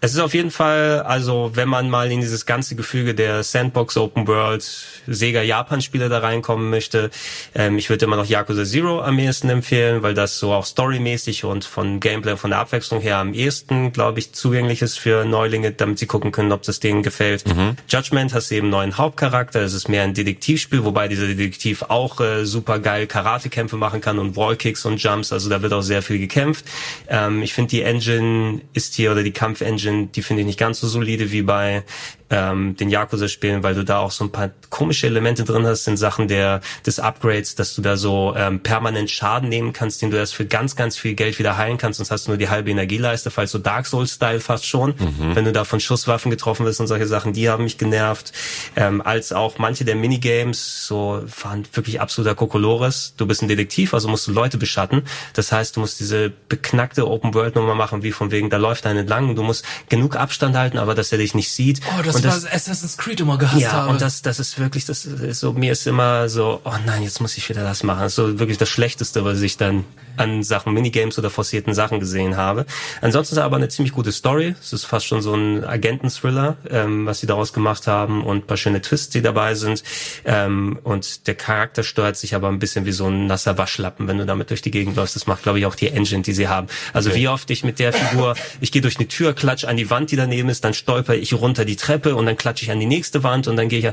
Es 0.00 0.12
ist 0.12 0.20
auf 0.20 0.34
jeden 0.34 0.50
Fall, 0.50 1.00
also 1.00 1.52
wenn 1.54 1.66
man 1.66 1.88
mal 1.88 2.12
in 2.12 2.20
dieses 2.20 2.44
ganze 2.44 2.76
Gefüge 2.76 3.14
der 3.14 3.42
Sandbox 3.42 3.96
Open 3.96 4.28
World 4.28 4.62
Sega 5.06 5.40
Japan 5.40 5.80
Spiele 5.80 6.10
da 6.10 6.18
reinkommen 6.18 6.68
möchte, 6.68 7.10
ähm, 7.54 7.78
ich 7.78 7.88
würde 7.88 8.04
immer 8.04 8.16
noch 8.16 8.26
Yakuza 8.26 8.64
Zero 8.64 9.00
am 9.00 9.18
ehesten 9.18 9.48
empfehlen, 9.48 10.02
weil 10.02 10.12
das 10.12 10.38
so 10.38 10.52
auch 10.52 10.66
storymäßig 10.66 11.44
und 11.44 11.64
von 11.64 12.00
Gameplay, 12.00 12.36
von 12.36 12.50
der 12.50 12.58
Abwechslung 12.58 13.00
her 13.00 13.16
am 13.16 13.32
ehesten, 13.32 13.92
glaube 13.92 14.18
ich, 14.18 14.34
zugänglich 14.34 14.82
ist 14.82 14.98
für 14.98 15.24
Neulinge, 15.24 15.72
damit 15.72 15.98
sie 15.98 16.06
gucken 16.06 16.32
können, 16.32 16.52
ob 16.52 16.62
das 16.64 16.80
denen 16.80 17.02
gefällt. 17.02 17.46
Mhm. 17.46 17.76
Judgment 17.88 18.34
hast 18.34 18.52
eben 18.52 18.66
einen 18.66 18.72
neuen 18.72 18.98
Hauptcharakter, 18.98 19.62
es 19.62 19.72
ist 19.72 19.88
mehr 19.88 20.02
ein 20.02 20.12
Detektivspiel, 20.12 20.84
wobei 20.84 21.08
dieser 21.08 21.28
Detektiv 21.28 21.82
auch 21.82 22.20
äh, 22.20 22.44
super 22.44 22.78
geil 22.78 23.06
Karatekämpfe 23.06 23.76
machen 23.76 24.02
kann 24.02 24.18
und 24.18 24.36
Wallkicks 24.36 24.84
und 24.84 25.02
Jumps, 25.02 25.32
also 25.32 25.48
da 25.48 25.62
wird 25.62 25.72
auch 25.72 25.80
sehr 25.80 26.02
viel 26.02 26.18
gekämpft. 26.18 26.66
Ähm, 27.08 27.42
ich 27.42 27.54
finde 27.54 27.70
die 27.70 27.80
Engine 27.80 28.60
ist 28.74 28.94
hier 28.96 29.10
oder 29.12 29.22
die 29.22 29.32
Kampfengine 29.32 29.93
Engine, 29.94 30.08
die 30.14 30.22
finde 30.22 30.40
ich 30.42 30.46
nicht 30.46 30.58
ganz 30.58 30.80
so 30.80 30.88
solide 30.88 31.30
wie 31.32 31.42
bei 31.42 31.82
ähm, 32.30 32.76
den 32.76 32.90
Yakuza-Spielen, 32.90 33.62
weil 33.62 33.74
du 33.74 33.84
da 33.84 33.98
auch 33.98 34.10
so 34.10 34.24
ein 34.24 34.32
paar 34.32 34.50
komische 34.70 35.06
Elemente 35.06 35.44
drin 35.44 35.66
hast 35.66 35.86
in 35.86 35.96
Sachen 35.96 36.28
der 36.28 36.60
des 36.86 36.98
Upgrades, 36.98 37.54
dass 37.54 37.74
du 37.74 37.82
da 37.82 37.96
so 37.96 38.34
ähm, 38.36 38.60
permanent 38.60 39.10
Schaden 39.10 39.48
nehmen 39.48 39.72
kannst, 39.72 40.02
den 40.02 40.10
du 40.10 40.16
erst 40.16 40.34
für 40.34 40.46
ganz, 40.46 40.76
ganz 40.76 40.96
viel 40.96 41.14
Geld 41.14 41.38
wieder 41.38 41.56
heilen 41.56 41.78
kannst, 41.78 41.98
sonst 41.98 42.10
hast 42.10 42.26
du 42.26 42.30
nur 42.30 42.38
die 42.38 42.48
halbe 42.48 42.70
Energieleiste, 42.70 43.30
falls 43.30 43.50
so 43.52 43.58
Dark 43.58 43.86
Souls-Style 43.86 44.40
fast 44.40 44.66
schon, 44.66 44.90
mhm. 44.90 45.34
wenn 45.34 45.44
du 45.44 45.52
da 45.52 45.64
von 45.64 45.80
Schusswaffen 45.80 46.30
getroffen 46.30 46.66
wirst 46.66 46.80
und 46.80 46.86
solche 46.86 47.06
Sachen, 47.06 47.32
die 47.32 47.48
haben 47.48 47.64
mich 47.64 47.78
genervt. 47.78 48.32
Ähm, 48.76 49.02
als 49.02 49.32
auch 49.32 49.58
manche 49.58 49.84
der 49.84 49.96
Minigames 49.96 50.86
so 50.86 51.22
waren 51.42 51.64
wirklich 51.72 52.00
absoluter 52.00 52.34
Kokolores. 52.34 53.14
Du 53.16 53.26
bist 53.26 53.42
ein 53.42 53.48
Detektiv, 53.48 53.94
also 53.94 54.08
musst 54.08 54.26
du 54.26 54.32
Leute 54.32 54.58
beschatten. 54.58 55.02
Das 55.34 55.52
heißt, 55.52 55.76
du 55.76 55.80
musst 55.80 56.00
diese 56.00 56.32
beknackte 56.48 57.06
Open-World-Nummer 57.06 57.74
machen, 57.74 58.02
wie 58.02 58.12
von 58.12 58.30
wegen, 58.30 58.50
da 58.50 58.56
läuft 58.56 58.86
einer 58.86 59.00
entlang 59.00 59.28
und 59.28 59.36
du 59.36 59.42
musst 59.42 59.64
genug 59.88 60.16
Abstand 60.16 60.56
halten, 60.56 60.78
aber 60.78 60.94
dass 60.94 61.12
er 61.12 61.18
dich 61.18 61.34
nicht 61.34 61.50
sieht. 61.50 61.80
Oh, 61.98 62.02
das 62.14 62.24
und 62.24 62.44
das, 62.44 62.44
was 62.44 62.52
Assassin's 62.52 62.96
Creed 62.96 63.20
immer 63.20 63.38
gehasst 63.38 63.60
ja, 63.60 63.72
habe. 63.72 63.90
und 63.90 64.00
das, 64.00 64.22
das 64.22 64.38
ist 64.38 64.58
wirklich, 64.58 64.84
das 64.84 65.04
ist 65.04 65.40
so, 65.40 65.52
mir 65.52 65.72
ist 65.72 65.86
immer 65.86 66.28
so, 66.28 66.60
oh 66.64 66.74
nein, 66.86 67.02
jetzt 67.02 67.20
muss 67.20 67.36
ich 67.36 67.48
wieder 67.48 67.62
das 67.62 67.82
machen. 67.82 68.00
Das 68.00 68.12
ist 68.12 68.16
so 68.16 68.38
wirklich 68.38 68.58
das 68.58 68.68
Schlechteste, 68.68 69.24
was 69.24 69.40
ich 69.40 69.56
dann 69.56 69.84
an 70.16 70.42
Sachen 70.42 70.72
Minigames 70.72 71.18
oder 71.18 71.30
forcierten 71.30 71.74
Sachen 71.74 72.00
gesehen 72.00 72.36
habe. 72.36 72.66
Ansonsten 73.00 73.34
ist 73.34 73.40
aber 73.40 73.56
eine 73.56 73.68
ziemlich 73.68 73.92
gute 73.92 74.12
Story. 74.12 74.54
Es 74.60 74.72
ist 74.72 74.84
fast 74.84 75.06
schon 75.06 75.22
so 75.22 75.34
ein 75.34 75.64
Agenten-Thriller, 75.64 76.56
ähm, 76.70 77.06
was 77.06 77.20
sie 77.20 77.26
daraus 77.26 77.52
gemacht 77.52 77.86
haben 77.86 78.24
und 78.24 78.46
paar 78.46 78.56
schöne 78.56 78.80
Twists, 78.80 79.10
die 79.10 79.22
dabei 79.22 79.54
sind. 79.54 79.82
Ähm, 80.24 80.78
und 80.82 81.26
der 81.26 81.34
Charakter 81.34 81.82
steuert 81.82 82.16
sich 82.16 82.34
aber 82.34 82.48
ein 82.48 82.58
bisschen 82.58 82.86
wie 82.86 82.92
so 82.92 83.06
ein 83.06 83.26
nasser 83.26 83.58
Waschlappen, 83.58 84.08
wenn 84.08 84.18
du 84.18 84.26
damit 84.26 84.50
durch 84.50 84.62
die 84.62 84.70
Gegend 84.70 84.96
läufst. 84.96 85.16
Das 85.16 85.26
macht, 85.26 85.42
glaube 85.42 85.58
ich, 85.58 85.66
auch 85.66 85.74
die 85.74 85.88
Engine, 85.88 86.22
die 86.22 86.32
sie 86.32 86.48
haben. 86.48 86.68
Also 86.92 87.10
okay. 87.10 87.20
wie 87.20 87.28
oft 87.28 87.50
ich 87.50 87.64
mit 87.64 87.78
der 87.78 87.92
Figur, 87.92 88.34
ich 88.60 88.72
gehe 88.72 88.82
durch 88.82 88.98
eine 88.98 89.08
Tür, 89.08 89.32
klatsch 89.32 89.64
an 89.64 89.76
die 89.76 89.90
Wand, 89.90 90.10
die 90.10 90.16
daneben 90.16 90.48
ist, 90.48 90.64
dann 90.64 90.74
stolper 90.74 91.14
ich 91.14 91.34
runter 91.34 91.64
die 91.64 91.76
Treppe 91.76 92.16
und 92.16 92.26
dann 92.26 92.36
klatsche 92.36 92.64
ich 92.64 92.70
an 92.70 92.80
die 92.80 92.86
nächste 92.86 93.22
Wand 93.22 93.48
und 93.48 93.56
dann 93.56 93.68
gehe 93.68 93.78
ich 93.78 93.84
äh, 93.84 93.92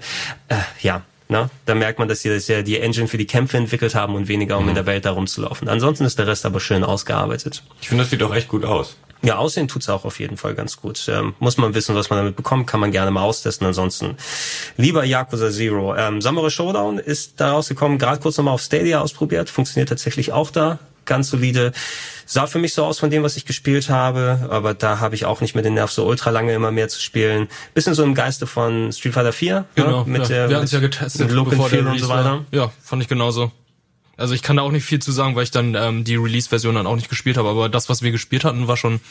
ja, 0.81 1.03
Ne? 1.31 1.49
Da 1.65 1.75
merkt 1.75 1.97
man, 1.97 2.09
dass 2.09 2.19
sie 2.19 2.29
das 2.29 2.49
ja 2.49 2.61
die 2.61 2.77
Engine 2.77 3.07
für 3.07 3.17
die 3.17 3.25
Kämpfe 3.25 3.55
entwickelt 3.55 3.95
haben 3.95 4.15
und 4.15 4.27
weniger, 4.27 4.57
um 4.57 4.63
mhm. 4.63 4.69
in 4.69 4.75
der 4.75 4.85
Welt 4.85 5.05
da 5.05 5.11
rumzulaufen. 5.11 5.69
Ansonsten 5.69 6.03
ist 6.03 6.19
der 6.19 6.27
Rest 6.27 6.45
aber 6.45 6.59
schön 6.59 6.83
ausgearbeitet. 6.83 7.63
Ich 7.79 7.87
finde, 7.87 8.03
das 8.03 8.11
sieht 8.11 8.21
auch 8.21 8.35
echt 8.35 8.49
gut 8.49 8.65
aus. 8.65 8.97
Ja, 9.21 9.37
aussehen 9.37 9.69
tut's 9.69 9.87
auch 9.87 10.03
auf 10.03 10.19
jeden 10.19 10.35
Fall 10.35 10.55
ganz 10.55 10.75
gut. 10.75 11.07
Ähm, 11.07 11.33
muss 11.39 11.57
man 11.57 11.73
wissen, 11.73 11.95
was 11.95 12.09
man 12.09 12.19
damit 12.19 12.35
bekommt, 12.35 12.67
kann 12.67 12.81
man 12.81 12.91
gerne 12.91 13.11
mal 13.11 13.21
austesten. 13.21 13.65
Ansonsten 13.65 14.17
lieber 14.75 15.05
Yakuza 15.05 15.51
Zero. 15.51 15.95
Ähm, 15.95 16.19
Samurai 16.19 16.49
Showdown 16.49 16.99
ist 16.99 17.39
da 17.39 17.53
rausgekommen, 17.53 17.97
gerade 17.97 18.19
kurz 18.19 18.37
nochmal 18.37 18.55
auf 18.55 18.61
Stadia 18.61 18.99
ausprobiert, 18.99 19.49
funktioniert 19.49 19.87
tatsächlich 19.87 20.33
auch 20.33 20.51
da 20.51 20.79
ganz 21.11 21.29
solide. 21.29 21.73
Sah 22.25 22.47
für 22.47 22.57
mich 22.57 22.73
so 22.73 22.85
aus 22.85 22.97
von 22.99 23.09
dem, 23.09 23.23
was 23.23 23.35
ich 23.35 23.45
gespielt 23.45 23.89
habe, 23.89 24.47
aber 24.49 24.73
da 24.73 24.99
habe 24.99 25.13
ich 25.13 25.25
auch 25.25 25.41
nicht 25.41 25.55
mehr 25.55 25.63
den 25.63 25.73
Nerv, 25.73 25.91
so 25.91 26.05
ultra 26.05 26.29
lange 26.29 26.53
immer 26.53 26.71
mehr 26.71 26.87
zu 26.87 27.01
spielen. 27.01 27.49
Bisschen 27.73 27.93
so 27.93 28.03
im 28.03 28.15
Geiste 28.15 28.47
von 28.47 28.93
Street 28.93 29.13
Fighter 29.13 29.33
4. 29.33 29.55
Ne? 29.55 29.65
Genau, 29.75 29.97
ja, 29.99 30.03
mit, 30.05 30.29
ja. 30.29 30.47
wir 30.47 30.55
hatten 30.55 30.65
es 30.65 30.71
ja 30.71 30.79
getestet, 30.79 31.27
mit 31.27 31.31
Look 31.31 31.51
and 31.51 31.63
Feel 31.65 31.85
und 31.85 31.99
so 31.99 32.07
weiter. 32.07 32.31
War. 32.31 32.45
Ja, 32.51 32.71
fand 32.81 33.03
ich 33.03 33.09
genauso. 33.09 33.51
Also 34.15 34.33
ich 34.33 34.41
kann 34.41 34.55
da 34.55 34.63
auch 34.63 34.71
nicht 34.71 34.85
viel 34.85 34.99
zu 34.99 35.11
sagen, 35.11 35.35
weil 35.35 35.43
ich 35.43 35.51
dann 35.51 35.75
ähm, 35.75 36.05
die 36.05 36.15
Release-Version 36.15 36.75
dann 36.75 36.87
auch 36.87 36.95
nicht 36.95 37.09
gespielt 37.09 37.35
habe, 37.35 37.49
aber 37.49 37.67
das, 37.67 37.89
was 37.89 38.01
wir 38.01 38.11
gespielt 38.11 38.45
hatten, 38.45 38.69
war 38.69 38.77
schon 38.77 39.01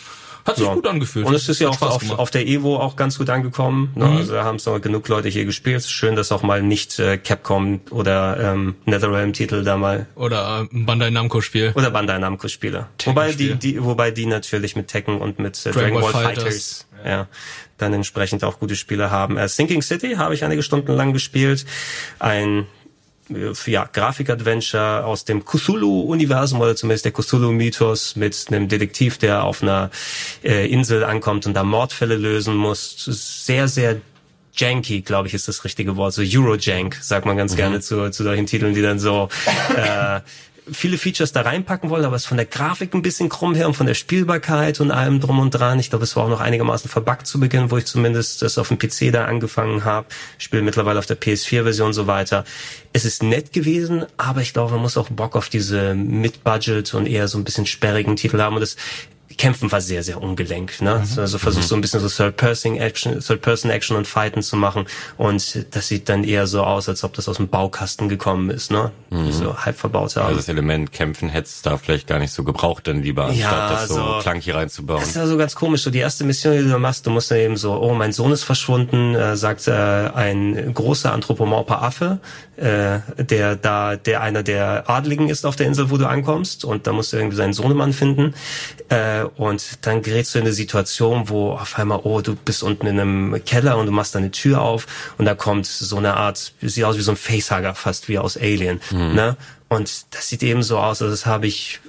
hat 0.50 0.56
sich 0.56 0.66
ja. 0.66 0.74
gut 0.74 0.86
angefühlt. 0.86 1.26
Und 1.26 1.34
es 1.34 1.48
ist 1.48 1.60
ja 1.60 1.68
auch 1.68 1.80
auf, 1.80 2.18
auf, 2.18 2.30
der 2.30 2.46
Evo 2.46 2.76
auch 2.76 2.96
ganz 2.96 3.18
gut 3.18 3.30
angekommen. 3.30 3.92
Ne? 3.94 4.06
Mhm. 4.06 4.16
Also 4.18 4.34
da 4.34 4.44
haben 4.44 4.56
es 4.56 4.66
noch 4.66 4.80
genug 4.80 5.08
Leute 5.08 5.28
hier 5.28 5.44
gespielt. 5.44 5.84
Schön, 5.84 6.16
dass 6.16 6.32
auch 6.32 6.42
mal 6.42 6.62
nicht 6.62 6.98
äh, 6.98 7.16
Capcom 7.18 7.80
oder 7.90 8.52
ähm, 8.52 8.74
NetherRealm-Titel 8.84 9.64
da 9.64 9.76
mal. 9.76 10.06
Oder 10.14 10.68
äh, 10.70 10.76
Bandai 10.84 11.10
Namco-Spiel. 11.10 11.72
Oder 11.74 11.90
Bandai 11.90 12.18
Namco-Spiele. 12.18 12.86
Wobei 13.04 13.32
die, 13.32 13.54
die, 13.54 13.82
wobei 13.82 14.10
die 14.10 14.26
natürlich 14.26 14.76
mit 14.76 14.88
Tekken 14.88 15.20
und 15.20 15.38
mit 15.38 15.64
äh, 15.64 15.70
Dragon, 15.70 16.00
Ball 16.00 16.12
Fighters, 16.12 16.42
Fighters 16.42 16.86
ja. 17.04 17.10
ja. 17.10 17.28
dann 17.78 17.92
entsprechend 17.92 18.44
auch 18.44 18.58
gute 18.58 18.76
Spiele 18.76 19.10
haben. 19.10 19.36
Äh, 19.36 19.48
Sinking 19.48 19.82
City 19.82 20.14
habe 20.14 20.34
ich 20.34 20.44
einige 20.44 20.62
Stunden 20.62 20.92
lang 20.92 21.12
gespielt. 21.12 21.64
Ein 22.18 22.66
ja, 23.66 23.88
Grafik-Adventure 23.92 25.04
aus 25.04 25.24
dem 25.24 25.44
Cthulhu-Universum 25.44 26.60
oder 26.60 26.76
zumindest 26.76 27.04
der 27.04 27.12
Cthulhu-Mythos 27.12 28.16
mit 28.16 28.46
einem 28.48 28.68
Detektiv, 28.68 29.18
der 29.18 29.44
auf 29.44 29.62
einer 29.62 29.90
äh, 30.42 30.70
Insel 30.70 31.04
ankommt 31.04 31.46
und 31.46 31.54
da 31.54 31.64
Mordfälle 31.64 32.16
lösen 32.16 32.54
muss. 32.56 33.04
Sehr, 33.44 33.68
sehr 33.68 34.00
janky, 34.54 35.02
glaube 35.02 35.28
ich, 35.28 35.34
ist 35.34 35.48
das 35.48 35.64
richtige 35.64 35.96
Wort. 35.96 36.12
So 36.12 36.22
Eurojank, 36.24 36.96
sagt 37.00 37.26
man 37.26 37.36
ganz 37.36 37.52
mhm. 37.52 37.56
gerne 37.56 37.80
zu, 37.80 38.10
zu 38.10 38.22
solchen 38.22 38.46
Titeln, 38.46 38.74
die 38.74 38.82
dann 38.82 38.98
so 38.98 39.28
äh, 39.76 40.20
viele 40.70 40.98
Features 40.98 41.32
da 41.32 41.42
reinpacken 41.42 41.90
wollen, 41.90 42.04
aber 42.04 42.16
es 42.16 42.26
von 42.26 42.36
der 42.36 42.46
Grafik 42.46 42.94
ein 42.94 43.02
bisschen 43.02 43.28
krumm 43.28 43.54
her 43.54 43.66
und 43.66 43.74
von 43.74 43.86
der 43.86 43.94
Spielbarkeit 43.94 44.80
und 44.80 44.90
allem 44.90 45.20
drum 45.20 45.38
und 45.38 45.50
dran. 45.50 45.78
Ich 45.78 45.90
glaube, 45.90 46.04
es 46.04 46.16
war 46.16 46.24
auch 46.24 46.28
noch 46.28 46.40
einigermaßen 46.40 46.90
verbuggt 46.90 47.26
zu 47.26 47.40
Beginn, 47.40 47.70
wo 47.70 47.76
ich 47.76 47.86
zumindest 47.86 48.42
das 48.42 48.58
auf 48.58 48.68
dem 48.68 48.78
PC 48.78 49.12
da 49.12 49.26
angefangen 49.26 49.84
habe. 49.84 50.06
Spiele 50.38 50.62
mittlerweile 50.62 50.98
auf 50.98 51.06
der 51.06 51.20
PS4-Version 51.20 51.92
so 51.92 52.06
weiter. 52.06 52.44
Es 52.92 53.04
ist 53.04 53.22
nett 53.22 53.52
gewesen, 53.52 54.06
aber 54.16 54.40
ich 54.40 54.52
glaube, 54.52 54.72
man 54.72 54.82
muss 54.82 54.96
auch 54.96 55.08
Bock 55.08 55.36
auf 55.36 55.48
diese 55.48 55.94
Mid-Budget 55.94 56.92
und 56.94 57.06
eher 57.06 57.28
so 57.28 57.38
ein 57.38 57.44
bisschen 57.44 57.66
sperrigen 57.66 58.16
Titel 58.16 58.40
haben. 58.40 58.56
Und 58.56 58.60
das 58.60 58.76
Kämpfen 59.40 59.72
war 59.72 59.80
sehr, 59.80 60.02
sehr 60.02 60.22
ungelenk. 60.22 60.82
Ne? 60.82 61.02
Mhm. 61.02 61.18
Also 61.18 61.38
versucht 61.38 61.66
so 61.66 61.74
ein 61.74 61.80
bisschen 61.80 62.00
so 62.00 62.08
Third-Person-Action 62.10 63.20
Third 63.20 63.42
-Person 63.42 63.70
-Action 63.70 63.96
und 63.96 64.06
Fighten 64.06 64.42
zu 64.42 64.54
machen. 64.54 64.84
Und 65.16 65.64
das 65.74 65.88
sieht 65.88 66.10
dann 66.10 66.24
eher 66.24 66.46
so 66.46 66.62
aus, 66.62 66.90
als 66.90 67.04
ob 67.04 67.14
das 67.14 67.26
aus 67.26 67.38
dem 67.38 67.48
Baukasten 67.48 68.10
gekommen 68.10 68.50
ist. 68.50 68.70
Ne? 68.70 68.92
Mhm. 69.08 69.32
So 69.32 69.56
halb 69.56 69.78
verbaut 69.78 70.14
haben. 70.16 70.26
Also 70.26 70.36
das 70.36 70.48
Element 70.50 70.92
Kämpfen 70.92 71.30
hättest 71.30 71.56
es 71.56 71.62
da 71.62 71.78
vielleicht 71.78 72.06
gar 72.06 72.18
nicht 72.18 72.32
so 72.32 72.44
gebraucht, 72.44 72.86
dann 72.86 73.00
lieber, 73.02 73.28
anstatt 73.28 73.50
ja, 73.50 73.70
das 73.70 73.88
so, 73.88 73.94
so 73.94 74.18
Klanki 74.20 74.50
reinzubauen. 74.50 75.00
Das 75.00 75.08
ist 75.08 75.16
ja 75.16 75.26
so 75.26 75.38
ganz 75.38 75.54
komisch. 75.54 75.84
So 75.84 75.90
die 75.90 76.00
erste 76.00 76.24
Mission, 76.24 76.58
die 76.58 76.70
du 76.70 76.78
machst, 76.78 77.06
du 77.06 77.10
musst 77.10 77.30
dann 77.30 77.38
eben 77.38 77.56
so, 77.56 77.80
oh, 77.80 77.94
mein 77.94 78.12
Sohn 78.12 78.32
ist 78.32 78.44
verschwunden, 78.44 79.14
äh, 79.14 79.38
sagt 79.38 79.66
äh, 79.68 79.72
ein 79.72 80.74
großer 80.74 81.14
anthropomorpher 81.14 81.80
Affe, 81.80 82.20
äh, 82.60 83.00
der 83.16 83.56
da, 83.56 83.96
der 83.96 84.20
einer 84.20 84.42
der 84.42 84.88
Adligen 84.88 85.28
ist 85.28 85.46
auf 85.46 85.56
der 85.56 85.66
Insel, 85.66 85.90
wo 85.90 85.96
du 85.96 86.06
ankommst. 86.06 86.64
Und 86.64 86.86
da 86.86 86.92
musst 86.92 87.12
du 87.12 87.16
irgendwie 87.16 87.36
seinen 87.36 87.52
Sohnemann 87.52 87.92
finden. 87.92 88.34
Äh, 88.88 89.24
und 89.36 89.86
dann 89.86 90.02
gerätst 90.02 90.34
du 90.34 90.38
in 90.38 90.44
eine 90.44 90.52
Situation, 90.52 91.28
wo 91.28 91.52
auf 91.52 91.78
einmal, 91.78 92.00
oh, 92.04 92.20
du 92.20 92.34
bist 92.34 92.62
unten 92.62 92.86
in 92.86 93.00
einem 93.00 93.40
Keller 93.44 93.78
und 93.78 93.86
du 93.86 93.92
machst 93.92 94.14
eine 94.14 94.30
Tür 94.30 94.60
auf 94.60 94.86
und 95.16 95.24
da 95.24 95.34
kommt 95.34 95.66
so 95.66 95.96
eine 95.96 96.14
Art, 96.14 96.52
sieht 96.60 96.84
aus 96.84 96.98
wie 96.98 97.02
so 97.02 97.12
ein 97.12 97.16
Facehugger 97.16 97.74
fast, 97.74 98.08
wie 98.08 98.18
aus 98.18 98.36
Alien. 98.36 98.80
Mhm. 98.90 99.14
Ne? 99.14 99.36
Und 99.68 100.14
das 100.14 100.28
sieht 100.28 100.42
eben 100.42 100.62
so 100.62 100.78
aus, 100.78 101.00
also 101.00 101.12
das 101.12 101.26
habe 101.26 101.46
ich 101.46 101.80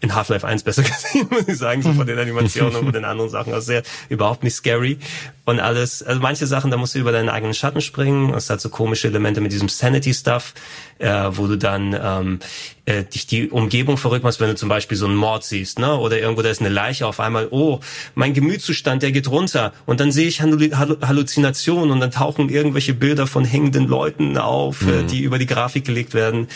in 0.00 0.14
Half-Life 0.14 0.46
1 0.46 0.62
besser 0.62 0.82
gesehen, 0.82 1.28
muss 1.30 1.46
ich 1.46 1.58
sagen, 1.58 1.82
so 1.82 1.92
von 1.92 2.06
den 2.06 2.18
Animationen 2.18 2.74
und 2.74 2.84
von 2.84 2.92
den 2.92 3.04
anderen 3.04 3.30
Sachen. 3.30 3.52
Also 3.52 3.66
sehr, 3.66 3.82
überhaupt 4.08 4.42
nicht 4.42 4.54
scary 4.54 4.98
und 5.44 5.60
alles. 5.60 6.02
Also 6.02 6.20
manche 6.20 6.46
Sachen, 6.46 6.70
da 6.70 6.76
musst 6.76 6.94
du 6.94 6.98
über 6.98 7.12
deinen 7.12 7.28
eigenen 7.28 7.54
Schatten 7.54 7.80
springen. 7.80 8.32
Es 8.32 8.48
hat 8.48 8.60
so 8.60 8.70
komische 8.70 9.08
Elemente 9.08 9.40
mit 9.40 9.52
diesem 9.52 9.68
Sanity-Stuff, 9.68 10.54
äh, 10.98 11.10
wo 11.32 11.46
du 11.46 11.56
dann 11.56 11.98
ähm, 12.02 12.38
äh, 12.86 13.04
dich 13.04 13.26
die 13.26 13.50
Umgebung 13.50 13.98
verrückt 13.98 14.24
machst, 14.24 14.40
wenn 14.40 14.48
du 14.48 14.56
zum 14.56 14.70
Beispiel 14.70 14.96
so 14.96 15.06
einen 15.06 15.16
Mord 15.16 15.44
siehst, 15.44 15.78
ne? 15.78 15.96
Oder 15.96 16.18
irgendwo 16.18 16.42
da 16.42 16.48
ist 16.48 16.60
eine 16.60 16.70
Leiche 16.70 17.06
auf 17.06 17.20
einmal, 17.20 17.48
oh, 17.50 17.80
mein 18.14 18.32
Gemütszustand, 18.32 19.02
der 19.02 19.12
geht 19.12 19.28
runter. 19.28 19.72
Und 19.84 20.00
dann 20.00 20.12
sehe 20.12 20.28
ich 20.28 20.40
Halluzinationen 20.40 21.90
und 21.90 22.00
dann 22.00 22.10
tauchen 22.10 22.48
irgendwelche 22.48 22.94
Bilder 22.94 23.26
von 23.26 23.44
hängenden 23.44 23.86
Leuten 23.86 24.38
auf, 24.38 24.82
äh, 24.82 24.84
mhm. 24.86 24.92
äh, 24.92 25.02
die 25.04 25.20
über 25.20 25.38
die 25.38 25.46
Grafik 25.46 25.84
gelegt 25.84 26.14
werden. 26.14 26.48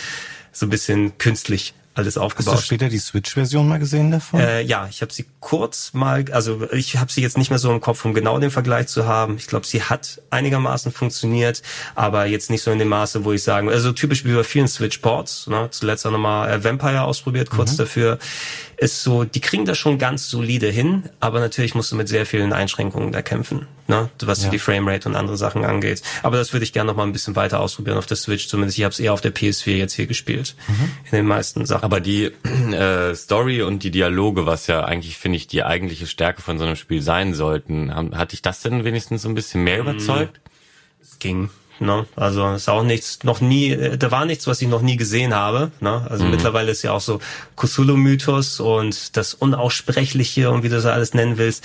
So 0.51 0.67
ein 0.67 0.71
bisschen 0.71 1.19
künstlich 1.19 1.75
alles 1.95 2.19
aufgebaut. 2.19 2.55
Hast 2.55 2.63
du 2.63 2.67
später 2.67 2.89
die 2.89 2.99
Switch-Version 2.99 3.69
mal 3.69 3.79
gesehen 3.79 4.11
davon? 4.11 4.41
Äh, 4.41 4.63
ja, 4.63 4.87
ich 4.91 5.01
habe 5.01 5.13
sie 5.13 5.27
kurz 5.41 5.95
mal, 5.95 6.25
also 6.33 6.69
ich 6.73 6.97
habe 6.97 7.11
sie 7.11 7.23
jetzt 7.23 7.39
nicht 7.39 7.51
mehr 7.51 7.59
so 7.59 7.71
im 7.71 7.81
Kopf, 7.81 8.05
um 8.05 8.15
genau 8.15 8.39
den 8.39 8.51
Vergleich 8.51 8.89
zu 8.89 9.07
haben. 9.07 9.37
Ich 9.37 9.47
glaube, 9.47 9.67
sie 9.67 9.83
hat 9.83 10.21
einigermaßen 10.31 10.93
funktioniert, 10.93 11.63
aber 11.95 12.27
jetzt 12.27 12.51
nicht 12.51 12.63
so 12.63 12.71
in 12.71 12.79
dem 12.79 12.89
Maße, 12.89 13.25
wo 13.25 13.33
ich 13.33 13.43
sagen, 13.43 13.69
also 13.69 13.93
typisch 13.93 14.25
wie 14.25 14.35
bei 14.35 14.45
vielen 14.45 14.69
Switch-Ports. 14.69 15.47
Ne? 15.47 15.69
Zuletzt 15.71 16.07
auch 16.07 16.11
nochmal 16.11 16.51
äh, 16.51 16.65
Vampire 16.65 17.03
ausprobiert, 17.03 17.51
kurz 17.51 17.73
mhm. 17.73 17.77
dafür 17.79 18.19
ist 18.85 19.03
so, 19.03 19.25
die 19.25 19.41
kriegen 19.41 19.65
das 19.65 19.79
schon 19.79 19.99
ganz 19.99 20.29
solide 20.29 20.69
hin, 20.69 21.05
aber 21.19 21.41
natürlich 21.41 21.75
musst 21.75 21.91
du 21.91 21.97
mit 21.97 22.07
sehr 22.07 22.27
vielen 22.27 22.53
Einschränkungen 22.53 23.13
da 23.13 23.23
kämpfen, 23.23 23.67
ne? 23.89 24.11
was 24.21 24.45
ja. 24.45 24.51
die 24.51 24.59
Framerate 24.59 25.09
und 25.09 25.17
andere 25.17 25.39
Sachen 25.39 25.65
angeht. 25.65 26.03
Aber 26.23 26.37
das 26.37 26.53
würde 26.53 26.65
ich 26.65 26.75
gerne 26.75 26.89
noch 26.91 26.97
mal 26.97 27.05
ein 27.05 27.13
bisschen 27.13 27.35
weiter 27.35 27.61
ausprobieren 27.61 27.97
auf 27.97 28.05
der 28.05 28.19
Switch. 28.19 28.47
Zumindest 28.47 28.77
ich 28.77 28.85
habe 28.85 28.93
es 28.93 29.01
eher 29.01 29.15
auf 29.15 29.23
der 29.23 29.35
PS4 29.35 29.77
jetzt 29.77 29.95
hier 29.95 30.07
gespielt 30.07 30.55
mhm. 30.69 30.91
in 31.11 31.17
den 31.17 31.27
meisten 31.27 31.65
Sachen. 31.65 31.83
Aber 31.83 32.01
die 32.01 32.25
äh, 32.73 33.15
Story 33.15 33.63
und 33.63 33.83
die 33.83 33.91
Dialoge, 33.91 34.45
was 34.45 34.67
ja 34.67 34.85
eigentlich 34.85 35.17
finde 35.17 35.37
ich 35.37 35.47
die 35.47 35.65
eigentliche 35.65 36.07
Stärke 36.07 36.43
von 36.43 36.59
so 36.59 36.67
einem 36.67 36.77
Spiel 36.77 37.01
sein 37.01 37.33
sollten, 37.33 37.95
haben, 37.95 38.15
hat 38.19 38.33
dich 38.33 38.43
das 38.43 38.61
denn 38.61 38.85
wenigstens 38.85 39.23
so 39.23 39.31
ein 39.31 39.35
bisschen 39.35 39.65
mehr 39.65 39.83
mm. 39.83 39.89
überzeugt? 39.89 40.41
Es 41.01 41.19
ging. 41.19 41.49
Ne? 41.81 42.07
Also 42.15 42.53
ist 42.53 42.69
auch 42.69 42.83
nichts, 42.83 43.25
noch 43.25 43.41
nie, 43.41 43.71
äh, 43.71 43.99
da 43.99 44.11
war 44.11 44.25
nichts, 44.25 44.47
was 44.47 44.63
ich 44.63 44.69
noch 44.69 44.83
nie 44.83 44.97
gesehen 44.97 45.35
habe. 45.35 45.73
Ne? 45.81 46.07
Also 46.09 46.25
mhm. 46.25 46.31
mittlerweile 46.31 46.71
ist 46.71 46.83
ja 46.83 46.93
auch 46.93 47.01
so 47.01 47.21
Cthulhu-Mythos 47.57 48.61
und 48.61 49.17
das 49.17 49.35
Unaussprechliche 49.35 50.51
und 50.51 50.63
wie 50.63 50.69
du 50.69 50.77
das 50.77 50.87
alles 50.87 51.15
nennen 51.15 51.37
willst, 51.37 51.65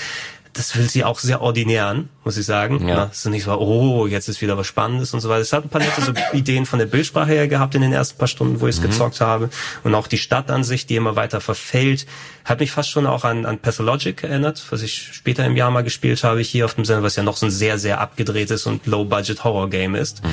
das 0.53 0.75
will 0.75 0.89
sie 0.89 1.03
auch 1.03 1.19
sehr 1.19 1.41
ordinär 1.41 1.85
an, 1.85 2.09
muss 2.23 2.37
ich 2.37 2.45
sagen. 2.45 2.87
Ja. 2.87 3.09
Es 3.11 3.19
ist 3.19 3.25
nicht 3.25 3.43
so, 3.43 3.51
oh, 3.57 4.07
jetzt 4.07 4.27
ist 4.29 4.41
wieder 4.41 4.57
was 4.57 4.67
Spannendes 4.67 5.13
und 5.13 5.19
so 5.19 5.29
weiter. 5.29 5.41
Es 5.41 5.53
hat 5.53 5.63
ein 5.63 5.69
paar 5.69 5.81
nette 5.81 6.01
so 6.01 6.11
Ideen 6.33 6.65
von 6.65 6.79
der 6.79 6.87
Bildsprache 6.87 7.31
her 7.31 7.47
gehabt 7.47 7.75
in 7.75 7.81
den 7.81 7.93
ersten 7.93 8.17
paar 8.17 8.27
Stunden, 8.27 8.59
wo 8.59 8.67
ich 8.67 8.75
es 8.75 8.81
mhm. 8.81 8.87
gezockt 8.87 9.21
habe. 9.21 9.49
Und 9.83 9.93
auch 9.95 10.07
die 10.07 10.17
Stadt 10.17 10.49
an 10.49 10.63
sich, 10.63 10.85
die 10.85 10.95
immer 10.95 11.15
weiter 11.15 11.39
verfällt, 11.39 12.07
hat 12.45 12.59
mich 12.59 12.71
fast 12.71 12.89
schon 12.89 13.05
auch 13.05 13.25
an, 13.25 13.45
an 13.45 13.59
Pathologic 13.59 14.23
erinnert, 14.23 14.65
was 14.71 14.81
ich 14.81 15.09
später 15.13 15.45
im 15.45 15.55
Jahr 15.55 15.69
mal 15.69 15.83
gespielt 15.83 16.23
habe 16.23 16.41
hier 16.41 16.65
auf 16.65 16.73
dem 16.73 16.85
Sender, 16.85 17.03
was 17.03 17.15
ja 17.15 17.23
noch 17.23 17.37
so 17.37 17.45
ein 17.45 17.51
sehr, 17.51 17.77
sehr 17.77 18.01
abgedrehtes 18.01 18.65
und 18.65 18.87
Low-Budget-Horror-Game 18.87 19.95
ist. 19.95 20.23
Mhm. 20.23 20.29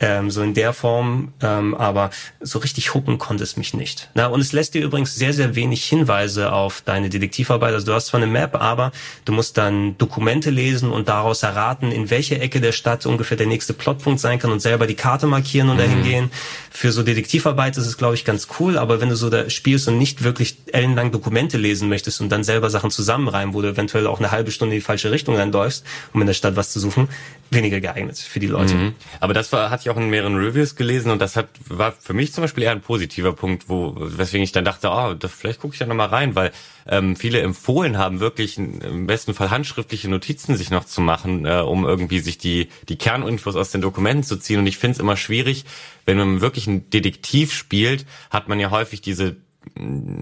Ähm, 0.00 0.30
so 0.30 0.42
in 0.42 0.54
der 0.54 0.72
Form, 0.72 1.32
ähm, 1.42 1.74
aber 1.74 2.10
so 2.40 2.60
richtig 2.60 2.94
hooken 2.94 3.18
konnte 3.18 3.42
es 3.42 3.56
mich 3.56 3.74
nicht. 3.74 4.10
Na, 4.14 4.26
und 4.28 4.40
es 4.40 4.52
lässt 4.52 4.74
dir 4.74 4.84
übrigens 4.84 5.16
sehr, 5.16 5.32
sehr 5.32 5.56
wenig 5.56 5.84
Hinweise 5.84 6.52
auf 6.52 6.82
deine 6.84 7.08
Detektivarbeit. 7.08 7.74
Also 7.74 7.86
du 7.86 7.94
hast 7.94 8.06
zwar 8.06 8.20
eine 8.20 8.30
Map, 8.30 8.54
aber 8.54 8.92
du 9.24 9.32
musst 9.32 9.58
dann 9.58 9.98
Dokumente 9.98 10.50
lesen 10.50 10.92
und 10.92 11.08
daraus 11.08 11.42
erraten, 11.42 11.90
in 11.90 12.10
welche 12.10 12.38
Ecke 12.38 12.60
der 12.60 12.70
Stadt 12.70 13.06
ungefähr 13.06 13.36
der 13.36 13.48
nächste 13.48 13.74
Plotpunkt 13.74 14.20
sein 14.20 14.38
kann 14.38 14.52
und 14.52 14.60
selber 14.60 14.86
die 14.86 14.94
Karte 14.94 15.26
markieren 15.26 15.68
und 15.68 15.76
mhm. 15.76 15.80
dahin 15.80 16.02
gehen. 16.04 16.30
Für 16.70 16.92
so 16.92 17.02
Detektivarbeit 17.02 17.76
ist 17.76 17.86
es, 17.86 17.98
glaube 17.98 18.14
ich, 18.14 18.24
ganz 18.24 18.46
cool, 18.60 18.78
aber 18.78 19.00
wenn 19.00 19.08
du 19.08 19.16
so 19.16 19.30
da 19.30 19.50
spielst 19.50 19.88
und 19.88 19.98
nicht 19.98 20.22
wirklich 20.22 20.58
ellenlang 20.72 21.10
Dokumente 21.10 21.58
lesen 21.58 21.88
möchtest 21.88 22.20
und 22.20 22.28
dann 22.28 22.44
selber 22.44 22.70
Sachen 22.70 22.92
zusammenreimen, 22.92 23.52
wo 23.52 23.62
du 23.62 23.68
eventuell 23.68 24.06
auch 24.06 24.20
eine 24.20 24.30
halbe 24.30 24.52
Stunde 24.52 24.76
in 24.76 24.80
die 24.80 24.84
falsche 24.84 25.10
Richtung 25.10 25.34
dann 25.34 25.50
läufst, 25.50 25.84
um 26.12 26.20
in 26.20 26.28
der 26.28 26.34
Stadt 26.34 26.54
was 26.54 26.70
zu 26.70 26.78
suchen, 26.78 27.08
weniger 27.50 27.80
geeignet 27.80 28.18
für 28.18 28.38
die 28.38 28.46
Leute. 28.46 28.74
Mhm. 28.74 28.94
Aber 29.18 29.34
das 29.34 29.50
war, 29.50 29.70
hatte 29.70 29.87
ich 29.88 29.94
auch 29.94 30.00
in 30.00 30.10
mehreren 30.10 30.36
Reviews 30.36 30.76
gelesen 30.76 31.10
und 31.10 31.20
das 31.20 31.36
hat, 31.36 31.48
war 31.68 31.92
für 31.92 32.14
mich 32.14 32.32
zum 32.32 32.42
Beispiel 32.42 32.64
eher 32.64 32.72
ein 32.72 32.80
positiver 32.80 33.32
Punkt, 33.32 33.68
wo, 33.68 33.94
weswegen 33.96 34.44
ich 34.44 34.52
dann 34.52 34.64
dachte, 34.64 34.90
oh, 34.90 35.14
das, 35.14 35.32
vielleicht 35.32 35.60
gucke 35.60 35.74
ich 35.74 35.78
da 35.78 35.86
nochmal 35.86 36.08
rein, 36.08 36.34
weil 36.34 36.52
ähm, 36.86 37.16
viele 37.16 37.40
empfohlen 37.40 37.98
haben, 37.98 38.20
wirklich 38.20 38.58
im 38.58 39.06
besten 39.06 39.34
Fall 39.34 39.50
handschriftliche 39.50 40.08
Notizen 40.08 40.56
sich 40.56 40.70
noch 40.70 40.84
zu 40.84 41.00
machen, 41.00 41.46
äh, 41.46 41.60
um 41.60 41.84
irgendwie 41.84 42.20
sich 42.20 42.38
die, 42.38 42.68
die 42.88 42.96
Kerninfos 42.96 43.56
aus 43.56 43.70
den 43.70 43.80
Dokumenten 43.80 44.22
zu 44.22 44.36
ziehen. 44.36 44.60
Und 44.60 44.66
ich 44.66 44.78
finde 44.78 44.94
es 44.94 45.00
immer 45.00 45.16
schwierig, 45.16 45.64
wenn 46.06 46.16
man 46.16 46.40
wirklich 46.40 46.68
einen 46.68 46.88
Detektiv 46.90 47.52
spielt, 47.52 48.06
hat 48.30 48.48
man 48.48 48.60
ja 48.60 48.70
häufig 48.70 49.00
diese 49.00 49.36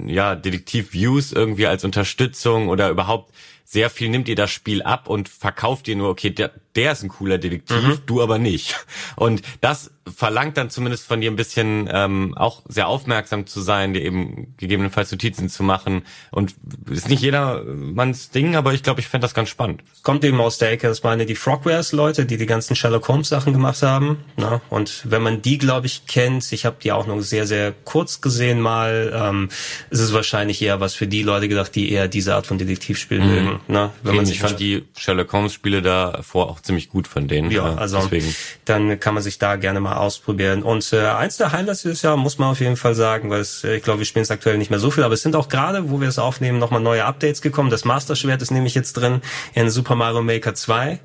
ja, 0.07 0.35
Detektiv-Views 0.35 1.33
irgendwie 1.33 1.67
als 1.67 1.85
Unterstützung 1.85 2.69
oder 2.69 2.91
überhaupt 2.91 3.33
sehr 3.65 3.91
viel 3.91 4.09
nimmt 4.09 4.29
ihr 4.29 4.37
das 4.37 4.51
Spiel 4.51 4.83
ab 4.83 5.09
und 5.09 5.29
verkauft 5.29 5.89
ihr 5.89 5.97
nur, 5.97 6.09
okay, 6.09 6.33
der, 6.77 6.93
ist 6.93 7.03
ein 7.03 7.09
cooler 7.09 7.39
Detektiv, 7.39 7.83
mhm. 7.83 7.99
du 8.07 8.23
aber 8.23 8.39
nicht. 8.39 8.85
Und 9.17 9.43
das 9.61 9.91
verlangt 10.15 10.57
dann 10.57 10.71
zumindest 10.71 11.07
von 11.07 11.21
dir 11.21 11.31
ein 11.31 11.37
bisschen 11.37 11.89
ähm, 11.93 12.35
auch 12.37 12.63
sehr 12.69 12.87
aufmerksam 12.89 13.47
zu 13.47 13.61
sein, 13.61 13.93
dir 13.93 14.03
eben 14.03 14.55
gegebenenfalls 14.57 15.11
Notizen 15.11 15.49
zu 15.49 15.63
machen. 15.63 16.03
Und 16.31 16.55
ist 16.89 17.09
nicht 17.09 17.23
jedermanns 17.23 18.31
Ding, 18.31 18.55
aber 18.55 18.73
ich 18.73 18.83
glaube, 18.83 19.01
ich 19.01 19.09
fände 19.09 19.25
das 19.25 19.35
ganz 19.35 19.49
spannend. 19.49 19.83
Kommt 20.03 20.25
eben 20.25 20.41
aus 20.41 20.59
der 20.59 20.71
Ecke, 20.71 20.87
das 20.87 21.03
meine 21.03 21.27
die 21.27 21.35
Frogwares-Leute, 21.35 22.25
die 22.25 22.37
die 22.37 22.47
ganzen 22.47 22.77
Sherlock 22.77 23.09
Holmes-Sachen 23.09 23.53
gemacht 23.53 23.83
haben. 23.83 24.19
Ne? 24.37 24.61
Und 24.71 25.03
wenn 25.05 25.23
man 25.23 25.43
die, 25.43 25.59
glaube 25.59 25.87
ich, 25.87 26.07
kennt, 26.07 26.53
ich 26.53 26.65
habe 26.65 26.77
die 26.83 26.93
auch 26.93 27.07
nur 27.07 27.23
sehr, 27.23 27.47
sehr 27.47 27.73
kurz 27.85 28.21
gesehen 28.21 28.61
mal, 28.61 29.13
ähm, 29.15 29.49
ist 29.91 30.01
es 30.01 30.13
wahrscheinlich 30.13 30.63
eher 30.63 30.81
was 30.81 30.95
für 30.95 31.07
die 31.07 31.23
Leute 31.23 31.49
gedacht, 31.49 31.75
die 31.75 31.91
eher 31.91 32.07
diese 32.07 32.35
Art 32.35 32.47
von 32.47 32.59
Detektivspiel 32.59 33.21
mhm. 33.21 33.27
mögen. 33.27 33.61
Ne? 33.67 33.91
Wenn 34.03 34.17
man 34.17 34.27
sich 34.27 34.37
ich 34.37 34.43
fand 34.43 34.61
die 34.61 34.85
Sherlock 34.97 35.33
Holmes-Spiele 35.33 35.83
davor 35.83 36.49
auch 36.49 36.61
ziemlich 36.67 36.91
gut 36.91 37.09
von 37.09 37.29
denen. 37.29 37.51
Ja, 37.51 37.75
also 37.75 37.99
deswegen. 37.99 38.35
dann 38.65 39.01
kann 39.01 39.15
man 39.15 39.23
sich 39.23 39.39
da 39.39 39.57
gerne 39.57 39.81
mal 39.81 39.97
ausprobieren. 39.97 40.63
Und 40.63 40.93
äh, 40.93 41.07
eins 41.07 41.37
der 41.37 41.53
Highlights 41.53 41.83
dieses 41.83 42.03
Jahr 42.03 42.17
muss 42.17 42.39
man 42.39 42.51
auf 42.51 42.61
jeden 42.61 42.77
Fall 42.77 42.95
sagen, 42.95 43.31
weil 43.31 43.41
es, 43.41 43.65
äh, 43.65 43.77
ich 43.77 43.83
glaube, 43.83 44.01
wir 44.01 44.07
spielen 44.07 44.25
es 44.25 44.31
aktuell 44.31 44.59
nicht 44.59 44.71
mehr 44.71 44.81
so 44.81 44.91
viel, 44.91 45.05
aber 45.05 45.15
es 45.15 45.23
sind 45.23 45.37
auch 45.37 45.49
gerade, 45.49 45.91
wo 45.91 46.01
wir 46.01 46.09
es 46.09 46.19
aufnehmen, 46.19 46.59
nochmal 46.59 46.81
neue 46.81 47.05
Updates 47.05 47.41
gekommen. 47.41 47.71
Das 47.71 47.85
Master 47.85 48.17
Schwert 48.17 48.43
ist 48.43 48.51
nämlich 48.51 48.75
jetzt 48.75 48.95
drin 48.95 49.23
in 49.55 49.71
Super 49.71 49.95
Mario 49.95 50.23
Maker 50.23 50.55
2 50.55 51.01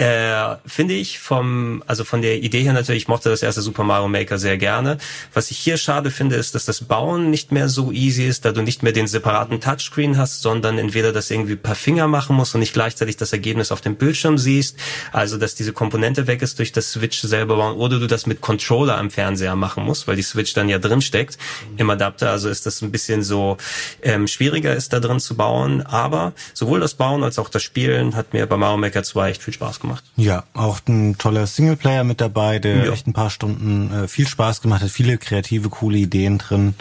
äh, 0.00 0.56
finde 0.64 0.94
ich 0.94 1.18
vom, 1.18 1.84
also 1.86 2.04
von 2.04 2.22
der 2.22 2.42
Idee 2.42 2.62
her 2.62 2.72
natürlich, 2.72 3.02
ich 3.02 3.08
mochte 3.08 3.28
das 3.28 3.42
erste 3.42 3.60
Super 3.60 3.84
Mario 3.84 4.08
Maker 4.08 4.38
sehr 4.38 4.56
gerne. 4.56 4.96
Was 5.34 5.50
ich 5.50 5.58
hier 5.58 5.76
schade 5.76 6.10
finde, 6.10 6.36
ist, 6.36 6.54
dass 6.54 6.64
das 6.64 6.84
Bauen 6.84 7.30
nicht 7.30 7.52
mehr 7.52 7.68
so 7.68 7.92
easy 7.92 8.24
ist, 8.24 8.46
da 8.46 8.52
du 8.52 8.62
nicht 8.62 8.82
mehr 8.82 8.92
den 8.92 9.06
separaten 9.06 9.60
Touchscreen 9.60 10.16
hast, 10.16 10.40
sondern 10.40 10.78
entweder 10.78 11.12
das 11.12 11.30
irgendwie 11.30 11.56
per 11.56 11.74
Finger 11.74 12.08
machen 12.08 12.34
musst 12.34 12.54
und 12.54 12.60
nicht 12.60 12.72
gleichzeitig 12.72 13.18
das 13.18 13.34
Ergebnis 13.34 13.72
auf 13.72 13.82
dem 13.82 13.96
Bildschirm 13.96 14.38
siehst. 14.38 14.78
Also, 15.12 15.36
dass 15.36 15.54
diese 15.54 15.74
Komponente 15.74 16.26
weg 16.26 16.40
ist 16.40 16.58
durch 16.58 16.72
das 16.72 16.92
Switch 16.92 17.20
selber 17.20 17.56
bauen 17.56 17.76
oder 17.76 17.98
du 17.98 18.06
das 18.06 18.24
mit 18.24 18.40
Controller 18.40 18.96
am 18.96 19.10
Fernseher 19.10 19.54
machen 19.54 19.84
musst, 19.84 20.08
weil 20.08 20.16
die 20.16 20.22
Switch 20.22 20.54
dann 20.54 20.70
ja 20.70 20.78
drin 20.78 21.02
steckt 21.02 21.36
im 21.76 21.90
Adapter. 21.90 22.30
Also 22.30 22.48
ist 22.48 22.64
das 22.64 22.80
ein 22.80 22.90
bisschen 22.90 23.22
so 23.22 23.58
ähm, 24.00 24.26
schwieriger 24.26 24.74
ist 24.74 24.94
da 24.94 25.00
drin 25.00 25.20
zu 25.20 25.36
bauen. 25.36 25.82
Aber 25.82 26.32
sowohl 26.54 26.80
das 26.80 26.94
Bauen 26.94 27.22
als 27.22 27.38
auch 27.38 27.50
das 27.50 27.62
Spielen 27.62 28.16
hat 28.16 28.32
mir 28.32 28.46
bei 28.46 28.56
Mario 28.56 28.78
Maker 28.78 29.02
2 29.02 29.28
echt 29.28 29.42
viel 29.42 29.52
Spaß 29.52 29.78
gemacht 29.80 29.89
gemacht. 29.90 30.04
Ja, 30.16 30.44
auch 30.54 30.80
ein 30.88 31.18
toller 31.18 31.46
Singleplayer 31.46 32.04
mit 32.04 32.20
dabei, 32.20 32.58
der 32.58 32.86
ja. 32.86 32.92
echt 32.92 33.06
ein 33.06 33.12
paar 33.12 33.30
Stunden 33.30 33.92
äh, 33.92 34.08
viel 34.08 34.26
Spaß 34.26 34.62
gemacht 34.62 34.82
hat, 34.82 34.90
viele 34.90 35.18
kreative, 35.18 35.68
coole 35.68 35.98
Ideen 35.98 36.38
drin. 36.38 36.74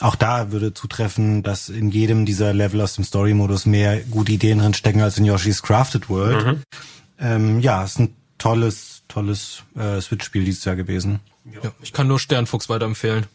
Auch 0.00 0.16
da 0.16 0.52
würde 0.52 0.74
zutreffen, 0.74 1.42
dass 1.42 1.68
in 1.68 1.90
jedem 1.90 2.26
dieser 2.26 2.52
Level 2.52 2.80
aus 2.80 2.94
dem 2.94 3.04
Story-Modus 3.04 3.66
mehr 3.66 4.00
gute 4.00 4.32
Ideen 4.32 4.58
drin 4.58 4.74
stecken 4.74 5.00
als 5.00 5.18
in 5.18 5.24
Yoshi's 5.24 5.62
Crafted 5.62 6.08
World. 6.08 6.46
Mhm. 6.46 6.62
Ähm, 7.18 7.60
ja, 7.60 7.84
ist 7.84 7.98
ein 7.98 8.14
tolles, 8.38 9.02
tolles 9.08 9.62
äh, 9.76 10.00
Switch-Spiel 10.00 10.44
dieses 10.44 10.64
Jahr 10.64 10.76
gewesen. 10.76 11.20
Ja, 11.44 11.72
ich 11.80 11.92
kann 11.92 12.08
nur 12.08 12.18
Sternfuchs 12.18 12.68
weiterempfehlen. 12.68 13.26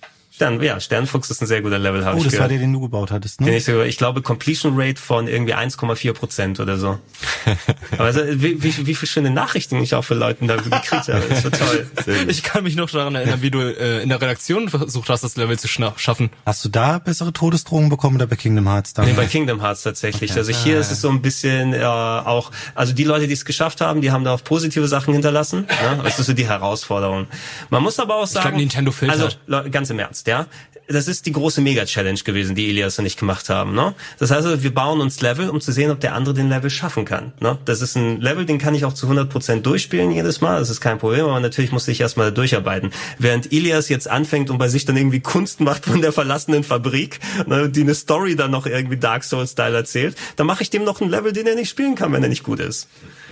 Stern, 0.42 0.60
ja, 0.64 0.80
Sternfuchs 0.80 1.30
ist 1.30 1.40
ein 1.44 1.46
sehr 1.46 1.62
guter 1.62 1.78
Level, 1.78 2.04
habe 2.04 2.16
oh, 2.16 2.18
ich 2.18 2.24
das 2.24 2.32
gehört. 2.32 2.50
war 2.50 2.50
der, 2.50 2.58
den 2.58 2.74
du 2.74 2.80
gebaut 2.80 3.12
hattest, 3.12 3.42
ne? 3.42 3.56
Ich, 3.56 3.66
sogar, 3.66 3.86
ich 3.86 4.00
glaube, 4.00 4.24
Completion 4.24 4.74
Rate 4.76 5.00
von 5.00 5.28
irgendwie 5.28 5.54
1,4 5.54 6.14
Prozent 6.14 6.60
oder 6.60 6.78
so. 6.78 6.98
Aber 7.92 8.06
also, 8.06 8.22
wie, 8.26 8.64
wie, 8.64 8.88
wie 8.88 8.96
viele 8.96 9.08
schöne 9.08 9.30
Nachrichten 9.30 9.80
ich 9.84 9.94
auch 9.94 10.04
für 10.04 10.16
Leuten 10.16 10.48
da 10.48 10.56
gekriegt 10.56 11.10
habe. 11.10 11.22
Das 11.30 11.44
war 11.44 11.52
toll. 11.52 11.88
Ich 12.28 12.44
kann 12.44 12.64
mich 12.64 12.76
noch 12.76 12.90
daran 12.90 13.14
erinnern, 13.14 13.42
wie 13.42 13.52
du 13.52 13.60
äh, 13.60 14.02
in 14.02 14.10
der 14.10 14.20
Redaktion 14.20 14.70
versucht 14.70 15.10
hast, 15.10 15.24
das 15.24 15.36
Level 15.36 15.60
zu 15.60 15.68
schaffen. 15.68 16.32
Hast 16.46 16.66
du 16.66 16.70
da 16.70 16.98
bessere 16.98 17.34
Todesdrohungen 17.34 17.90
bekommen 17.90 18.16
oder 18.16 18.26
bei 18.26 18.36
Kingdom 18.36 18.68
Hearts 18.68 18.94
dann? 18.94 19.06
Nee, 19.06 19.14
bei 19.14 19.26
Kingdom 19.26 19.62
Hearts 19.62 19.84
tatsächlich. 19.84 20.32
Okay. 20.32 20.40
Also 20.40 20.54
hier 20.54 20.78
ah, 20.78 20.80
ist 20.80 20.92
es 20.92 21.02
so 21.02 21.10
ein 21.10 21.22
bisschen 21.22 21.74
äh, 21.74 21.84
auch, 21.84 22.52
also 22.74 22.94
die 22.94 23.04
Leute, 23.04 23.28
die 23.28 23.34
es 23.34 23.46
geschafft 23.46 23.82
haben, 23.82 24.02
die 24.02 24.12
haben 24.12 24.24
da 24.24 24.34
auch 24.34 24.44
positive 24.44 24.88
Sachen 24.88 25.14
hinterlassen. 25.14 25.68
Ne? 25.68 26.02
Das 26.04 26.18
ist 26.18 26.26
so 26.26 26.34
die 26.34 26.48
Herausforderung. 26.48 27.28
Man 27.70 27.84
muss 27.84 28.00
aber 28.00 28.16
auch 28.16 28.28
sagen, 28.28 28.46
ich 28.46 28.50
glaub, 28.50 28.60
Nintendo 28.60 28.92
filtert. 28.92 29.40
also 29.48 29.70
ganz 29.70 29.90
im 29.92 30.00
Ernst, 30.00 30.28
ja 30.32 30.48
das 30.92 31.08
ist 31.08 31.26
die 31.26 31.32
große 31.32 31.62
Mega-Challenge 31.62 32.20
gewesen, 32.24 32.56
die 32.56 32.70
Elias 32.70 33.00
und 33.00 33.06
ich 33.06 33.18
gemacht 33.18 33.50
haben. 33.50 33.74
Ne? 33.74 33.94
Das 34.20 34.32
heißt, 34.32 34.46
also, 34.46 34.64
wir 34.64 34.74
bauen 34.74 35.02
uns 35.02 35.22
Level, 35.22 35.50
um 35.50 35.62
zu 35.62 35.72
sehen, 35.72 35.92
ob 35.92 36.00
der 36.00 36.14
andere 36.14 36.34
den 36.34 36.50
Level 36.50 36.70
schaffen 36.70 37.06
kann. 37.06 37.34
Ne? 37.40 37.58
Das 37.66 37.82
ist 37.82 37.96
ein 37.96 38.20
Level, 38.22 38.46
den 38.46 38.58
kann 38.58 38.76
ich 38.76 38.86
auch 38.86 38.94
zu 38.94 39.08
100% 39.08 39.62
durchspielen 39.62 40.12
jedes 40.12 40.42
Mal. 40.42 40.60
Das 40.60 40.70
ist 40.70 40.82
kein 40.82 41.00
Problem, 41.00 41.26
aber 41.26 41.40
natürlich 41.40 41.72
muss 41.72 41.88
ich 41.88 42.02
erstmal 42.02 42.32
durcharbeiten. 42.32 42.92
Während 43.18 43.52
Elias 43.52 43.90
jetzt 43.90 44.10
anfängt 44.10 44.50
und 44.50 44.58
bei 44.58 44.68
sich 44.68 44.86
dann 44.86 44.98
irgendwie 44.98 45.22
Kunst 45.22 45.60
macht 45.60 45.86
von 45.86 46.02
der 46.02 46.12
verlassenen 46.12 46.64
Fabrik, 46.64 47.20
ne, 47.48 47.70
die 47.70 47.82
eine 47.82 47.96
Story 47.96 48.36
dann 48.36 48.52
noch 48.52 48.66
irgendwie 48.66 48.98
Dark 48.98 49.24
Souls-Style 49.24 49.76
erzählt, 49.76 50.16
dann 50.36 50.48
mache 50.48 50.64
ich 50.64 50.70
dem 50.70 50.84
noch 50.84 51.02
ein 51.02 51.10
Level, 51.10 51.34
den 51.34 51.48
er 51.48 51.56
nicht 51.56 51.70
spielen 51.70 51.96
kann, 51.96 52.12
wenn 52.14 52.24
er 52.24 52.30
nicht 52.30 52.44
gut 52.44 52.60
ist. 52.60 52.88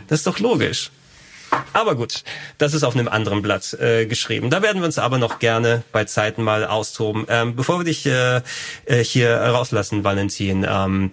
Das 0.07 0.19
ist 0.19 0.27
doch 0.27 0.39
logisch. 0.39 0.91
Aber 1.73 1.95
gut, 1.95 2.23
das 2.57 2.73
ist 2.73 2.83
auf 2.83 2.95
einem 2.95 3.07
anderen 3.07 3.41
Blatt 3.41 3.73
äh, 3.73 4.05
geschrieben. 4.05 4.49
Da 4.49 4.61
werden 4.61 4.81
wir 4.81 4.85
uns 4.85 4.97
aber 4.97 5.17
noch 5.17 5.39
gerne 5.39 5.83
bei 5.91 6.05
Zeiten 6.05 6.43
mal 6.43 6.65
austoben. 6.65 7.25
Ähm, 7.29 7.55
bevor 7.55 7.79
wir 7.79 7.85
dich 7.85 8.05
äh, 8.05 8.41
äh, 8.85 9.03
hier 9.03 9.35
rauslassen, 9.35 10.03
Valentin, 10.03 10.65
ähm, 10.67 11.11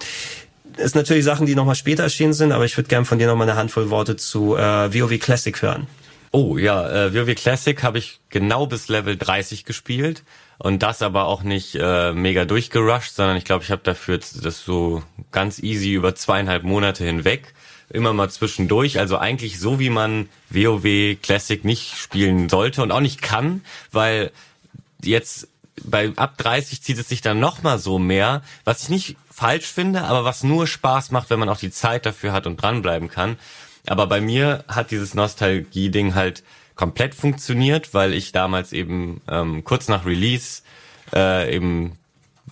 ist 0.76 0.94
natürlich 0.94 1.25
Sachen, 1.25 1.47
die 1.47 1.55
nochmal 1.55 1.75
später 1.75 2.02
erschienen 2.02 2.35
sind, 2.35 2.52
aber 2.52 2.65
ich 2.65 2.76
würde 2.76 2.89
gerne 2.89 3.07
von 3.07 3.18
dir 3.18 3.26
nochmal 3.26 3.49
eine 3.49 3.59
Handvoll 3.59 3.91
Worte 3.91 4.17
zu 4.17 4.57
äh, 4.57 4.60
WoW 4.94 5.18
Classic 5.18 5.60
hören. 5.62 5.86
Oh 6.33 6.59
ja, 6.59 7.07
äh, 7.07 7.15
WoW 7.15 7.35
Classic 7.35 7.83
habe 7.83 7.99
ich 7.99 8.20
genau 8.28 8.67
bis 8.67 8.89
Level 8.89 9.17
30 9.17 9.65
gespielt 9.65 10.23
und 10.59 10.83
das 10.83 11.02
aber 11.02 11.26
auch 11.26 11.43
nicht 11.43 11.76
äh, 11.76 12.12
mega 12.12 12.44
durchgerusht, 12.44 13.15
sondern 13.15 13.36
ich 13.36 13.44
glaube, 13.44 13.65
ich 13.65 13.70
habe 13.70 13.83
dafür 13.83 14.18
das 14.18 14.65
so 14.65 15.02
ganz 15.33 15.59
easy 15.60 15.93
über 15.93 16.15
zweieinhalb 16.15 16.62
Monate 16.62 17.05
hinweg 17.05 17.55
immer 17.90 18.12
mal 18.12 18.31
zwischendurch. 18.31 18.98
Also 18.98 19.18
eigentlich 19.18 19.58
so, 19.58 19.78
wie 19.78 19.90
man 19.90 20.28
WoW 20.50 21.16
Classic 21.23 21.65
nicht 21.65 21.97
spielen 21.97 22.48
sollte 22.48 22.82
und 22.82 22.92
auch 22.92 23.00
nicht 23.00 23.23
kann, 23.23 23.62
weil 23.92 24.31
jetzt 25.02 25.48
bei 25.84 26.12
ab 26.16 26.39
30 26.39 26.82
zieht 26.82 26.98
es 26.98 27.08
sich 27.08 27.20
dann 27.20 27.39
noch 27.39 27.62
mal 27.62 27.78
so 27.78 27.98
mehr, 27.98 28.42
was 28.65 28.82
ich 28.82 28.89
nicht 28.89 29.16
falsch 29.31 29.66
finde, 29.66 30.05
aber 30.05 30.24
was 30.24 30.42
nur 30.42 30.66
Spaß 30.66 31.10
macht, 31.10 31.31
wenn 31.31 31.39
man 31.39 31.48
auch 31.48 31.58
die 31.58 31.70
Zeit 31.70 32.06
dafür 32.06 32.32
hat 32.32 32.47
und 32.47 32.60
dranbleiben 32.60 33.08
kann. 33.08 33.36
Aber 33.86 34.06
bei 34.06 34.20
mir 34.20 34.65
hat 34.68 34.90
dieses 34.90 35.15
Nostalgie-Ding 35.15 36.15
halt 36.15 36.42
komplett 36.74 37.15
funktioniert, 37.15 37.94
weil 37.94 38.15
ich 38.15 38.32
damals 38.32 38.73
eben 38.73 39.20
ähm, 39.28 39.65
kurz 39.65 39.89
nach 39.89 40.06
Release 40.06 40.62
äh, 41.15 41.55
eben 41.55 41.98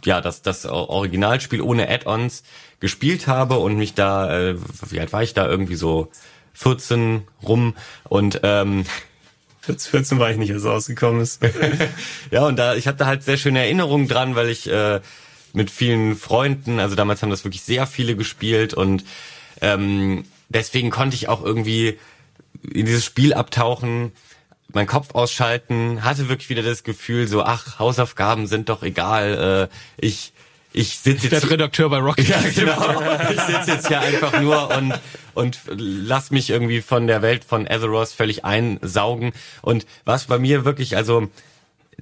ja 0.06 0.20
das 0.20 0.42
das 0.42 0.66
Originalspiel 0.66 1.60
ohne 1.60 1.88
Add-ons 1.88 2.42
gespielt 2.80 3.26
habe 3.26 3.58
und 3.58 3.76
mich 3.76 3.94
da, 3.94 4.50
äh, 4.50 4.56
wie 4.90 5.00
alt 5.00 5.12
war 5.12 5.22
ich 5.22 5.34
da, 5.34 5.48
irgendwie 5.48 5.76
so 5.76 6.10
14 6.54 7.22
rum 7.42 7.74
und 8.08 8.40
ähm, 8.42 8.84
14 9.60 10.18
war 10.18 10.30
ich 10.30 10.36
nicht, 10.36 10.52
als 10.52 10.62
es 10.62 10.68
rausgekommen 10.68 11.22
ist. 11.22 11.42
ja, 12.30 12.46
und 12.46 12.56
da, 12.56 12.74
ich 12.74 12.86
hatte 12.86 13.06
halt 13.06 13.22
sehr 13.22 13.38
schöne 13.38 13.60
Erinnerungen 13.60 14.08
dran, 14.08 14.36
weil 14.36 14.50
ich 14.50 14.68
äh, 14.70 15.00
mit 15.54 15.70
vielen 15.70 16.16
Freunden, 16.16 16.80
also 16.80 16.94
damals 16.96 17.22
haben 17.22 17.30
das 17.30 17.44
wirklich 17.44 17.62
sehr 17.62 17.86
viele 17.86 18.16
gespielt 18.16 18.74
und 18.74 19.04
ähm, 19.60 20.24
deswegen 20.48 20.90
konnte 20.90 21.16
ich 21.16 21.28
auch 21.28 21.42
irgendwie 21.42 21.98
in 22.62 22.86
dieses 22.86 23.04
Spiel 23.04 23.32
abtauchen, 23.32 24.12
meinen 24.74 24.86
Kopf 24.86 25.14
ausschalten, 25.14 26.04
hatte 26.04 26.28
wirklich 26.28 26.48
wieder 26.50 26.62
das 26.62 26.82
Gefühl, 26.82 27.28
so, 27.28 27.42
ach, 27.42 27.78
Hausaufgaben 27.78 28.46
sind 28.46 28.68
doch 28.68 28.82
egal, 28.82 29.68
äh, 29.70 30.04
ich 30.04 30.32
ich 30.76 30.98
sitze 30.98 31.28
jetzt 31.28 31.48
Redakteur 31.50 31.88
bei 31.88 31.98
Rocket. 31.98 32.26
Ja, 32.28 32.40
genau. 32.52 33.00
Ich 33.30 33.40
sitze 33.42 33.70
jetzt 33.70 33.86
hier 33.86 34.00
einfach 34.00 34.40
nur 34.40 34.76
und 34.76 34.92
und 35.34 35.60
lass 35.68 36.32
mich 36.32 36.50
irgendwie 36.50 36.80
von 36.80 37.06
der 37.06 37.22
Welt 37.22 37.44
von 37.44 37.68
Azeroth 37.68 38.08
völlig 38.08 38.44
einsaugen. 38.44 39.32
Und 39.62 39.86
was 40.04 40.24
bei 40.24 40.38
mir 40.38 40.64
wirklich, 40.64 40.96
also 40.96 41.28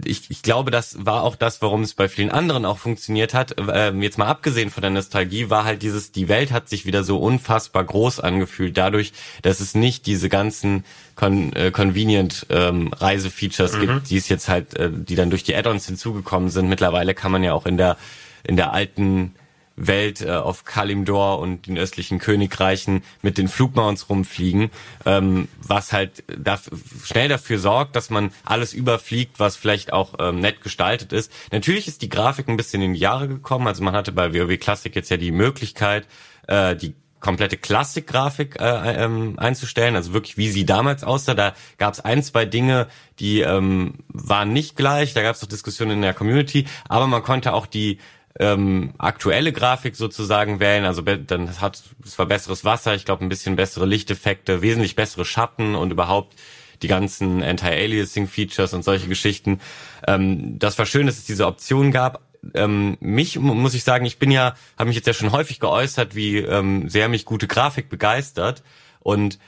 ich, 0.04 0.30
ich 0.30 0.42
glaube, 0.42 0.70
das 0.70 1.04
war 1.04 1.22
auch 1.22 1.36
das, 1.36 1.62
warum 1.62 1.82
es 1.82 1.94
bei 1.94 2.08
vielen 2.08 2.30
anderen 2.30 2.64
auch 2.64 2.78
funktioniert 2.78 3.34
hat. 3.34 3.56
Ähm, 3.72 4.02
jetzt 4.02 4.18
mal 4.18 4.26
abgesehen 4.26 4.70
von 4.70 4.82
der 4.82 4.90
Nostalgie, 4.90 5.50
war 5.50 5.64
halt 5.64 5.82
dieses, 5.82 6.12
die 6.12 6.28
Welt 6.28 6.52
hat 6.52 6.68
sich 6.68 6.86
wieder 6.86 7.04
so 7.04 7.18
unfassbar 7.18 7.84
groß 7.84 8.20
angefühlt, 8.20 8.76
dadurch, 8.76 9.12
dass 9.42 9.60
es 9.60 9.74
nicht 9.74 10.06
diese 10.06 10.28
ganzen 10.28 10.84
con 11.14 11.52
äh, 11.52 11.70
convenient 11.70 12.46
ähm, 12.50 12.92
Reisefeatures 12.92 13.74
mhm. 13.74 13.80
gibt, 13.80 14.10
die 14.10 14.16
es 14.16 14.28
jetzt 14.28 14.48
halt, 14.48 14.74
äh, 14.74 14.90
die 14.92 15.14
dann 15.14 15.30
durch 15.30 15.44
die 15.44 15.54
Add-ons 15.54 15.86
hinzugekommen 15.86 16.50
sind. 16.50 16.68
Mittlerweile 16.68 17.14
kann 17.14 17.32
man 17.32 17.42
ja 17.42 17.52
auch 17.52 17.66
in 17.66 17.76
der 17.76 17.96
in 18.44 18.56
der 18.56 18.72
alten 18.72 19.34
Welt 19.76 20.20
äh, 20.20 20.30
auf 20.30 20.64
Kalimdor 20.64 21.38
und 21.38 21.66
den 21.66 21.78
östlichen 21.78 22.18
Königreichen 22.18 23.02
mit 23.22 23.38
den 23.38 23.48
Flugmounts 23.48 24.08
rumfliegen, 24.08 24.70
ähm, 25.06 25.48
was 25.62 25.92
halt 25.92 26.24
da 26.26 26.58
schnell 27.04 27.28
dafür 27.28 27.58
sorgt, 27.58 27.96
dass 27.96 28.10
man 28.10 28.32
alles 28.44 28.74
überfliegt, 28.74 29.40
was 29.40 29.56
vielleicht 29.56 29.92
auch 29.92 30.14
ähm, 30.18 30.40
nett 30.40 30.62
gestaltet 30.62 31.12
ist. 31.12 31.32
Natürlich 31.50 31.88
ist 31.88 32.02
die 32.02 32.08
Grafik 32.08 32.48
ein 32.48 32.56
bisschen 32.56 32.82
in 32.82 32.94
die 32.94 33.00
Jahre 33.00 33.28
gekommen, 33.28 33.66
also 33.66 33.82
man 33.82 33.94
hatte 33.94 34.12
bei 34.12 34.34
WoW 34.34 34.58
Classic 34.58 34.94
jetzt 34.94 35.10
ja 35.10 35.16
die 35.16 35.32
Möglichkeit, 35.32 36.06
äh, 36.46 36.76
die 36.76 36.94
komplette 37.22 37.56
Klassikgrafik 37.56 38.60
äh, 38.60 39.04
ähm, 39.04 39.38
einzustellen, 39.38 39.96
also 39.96 40.12
wirklich 40.12 40.36
wie 40.36 40.48
sie 40.48 40.66
damals 40.66 41.04
aussah. 41.04 41.34
Da 41.34 41.54
gab 41.78 41.94
es 41.94 42.00
ein, 42.00 42.22
zwei 42.22 42.44
Dinge, 42.44 42.88
die 43.20 43.40
ähm, 43.40 43.94
waren 44.08 44.52
nicht 44.52 44.76
gleich, 44.76 45.14
da 45.14 45.22
gab 45.22 45.36
es 45.36 45.42
auch 45.42 45.48
Diskussionen 45.48 45.92
in 45.92 46.02
der 46.02 46.14
Community, 46.14 46.66
aber 46.88 47.06
man 47.06 47.22
konnte 47.22 47.54
auch 47.54 47.66
die 47.66 47.98
ähm, 48.38 48.94
aktuelle 48.98 49.52
Grafik 49.52 49.96
sozusagen 49.96 50.60
wählen. 50.60 50.84
Also 50.84 51.02
dann 51.02 51.60
hat 51.60 51.82
es 52.04 52.18
war 52.18 52.26
besseres 52.26 52.64
Wasser, 52.64 52.94
ich 52.94 53.04
glaube 53.04 53.24
ein 53.24 53.28
bisschen 53.28 53.56
bessere 53.56 53.86
Lichteffekte, 53.86 54.62
wesentlich 54.62 54.96
bessere 54.96 55.24
Schatten 55.24 55.74
und 55.74 55.90
überhaupt 55.90 56.34
die 56.82 56.88
ganzen 56.88 57.42
Anti-Aliasing-Features 57.42 58.74
und 58.74 58.82
solche 58.82 59.08
Geschichten. 59.08 59.60
Ähm, 60.06 60.58
das 60.58 60.78
war 60.78 60.86
schön, 60.86 61.06
dass 61.06 61.18
es 61.18 61.24
diese 61.24 61.46
Option 61.46 61.92
gab. 61.92 62.22
Ähm, 62.54 62.96
mich 63.00 63.38
muss 63.38 63.74
ich 63.74 63.84
sagen, 63.84 64.04
ich 64.04 64.18
bin 64.18 64.30
ja, 64.32 64.54
habe 64.76 64.88
mich 64.88 64.96
jetzt 64.96 65.06
ja 65.06 65.12
schon 65.12 65.30
häufig 65.30 65.60
geäußert, 65.60 66.16
wie 66.16 66.38
ähm, 66.38 66.88
sehr 66.88 67.08
mich 67.08 67.24
gute 67.24 67.46
Grafik 67.46 67.88
begeistert 67.88 68.64
und 68.98 69.38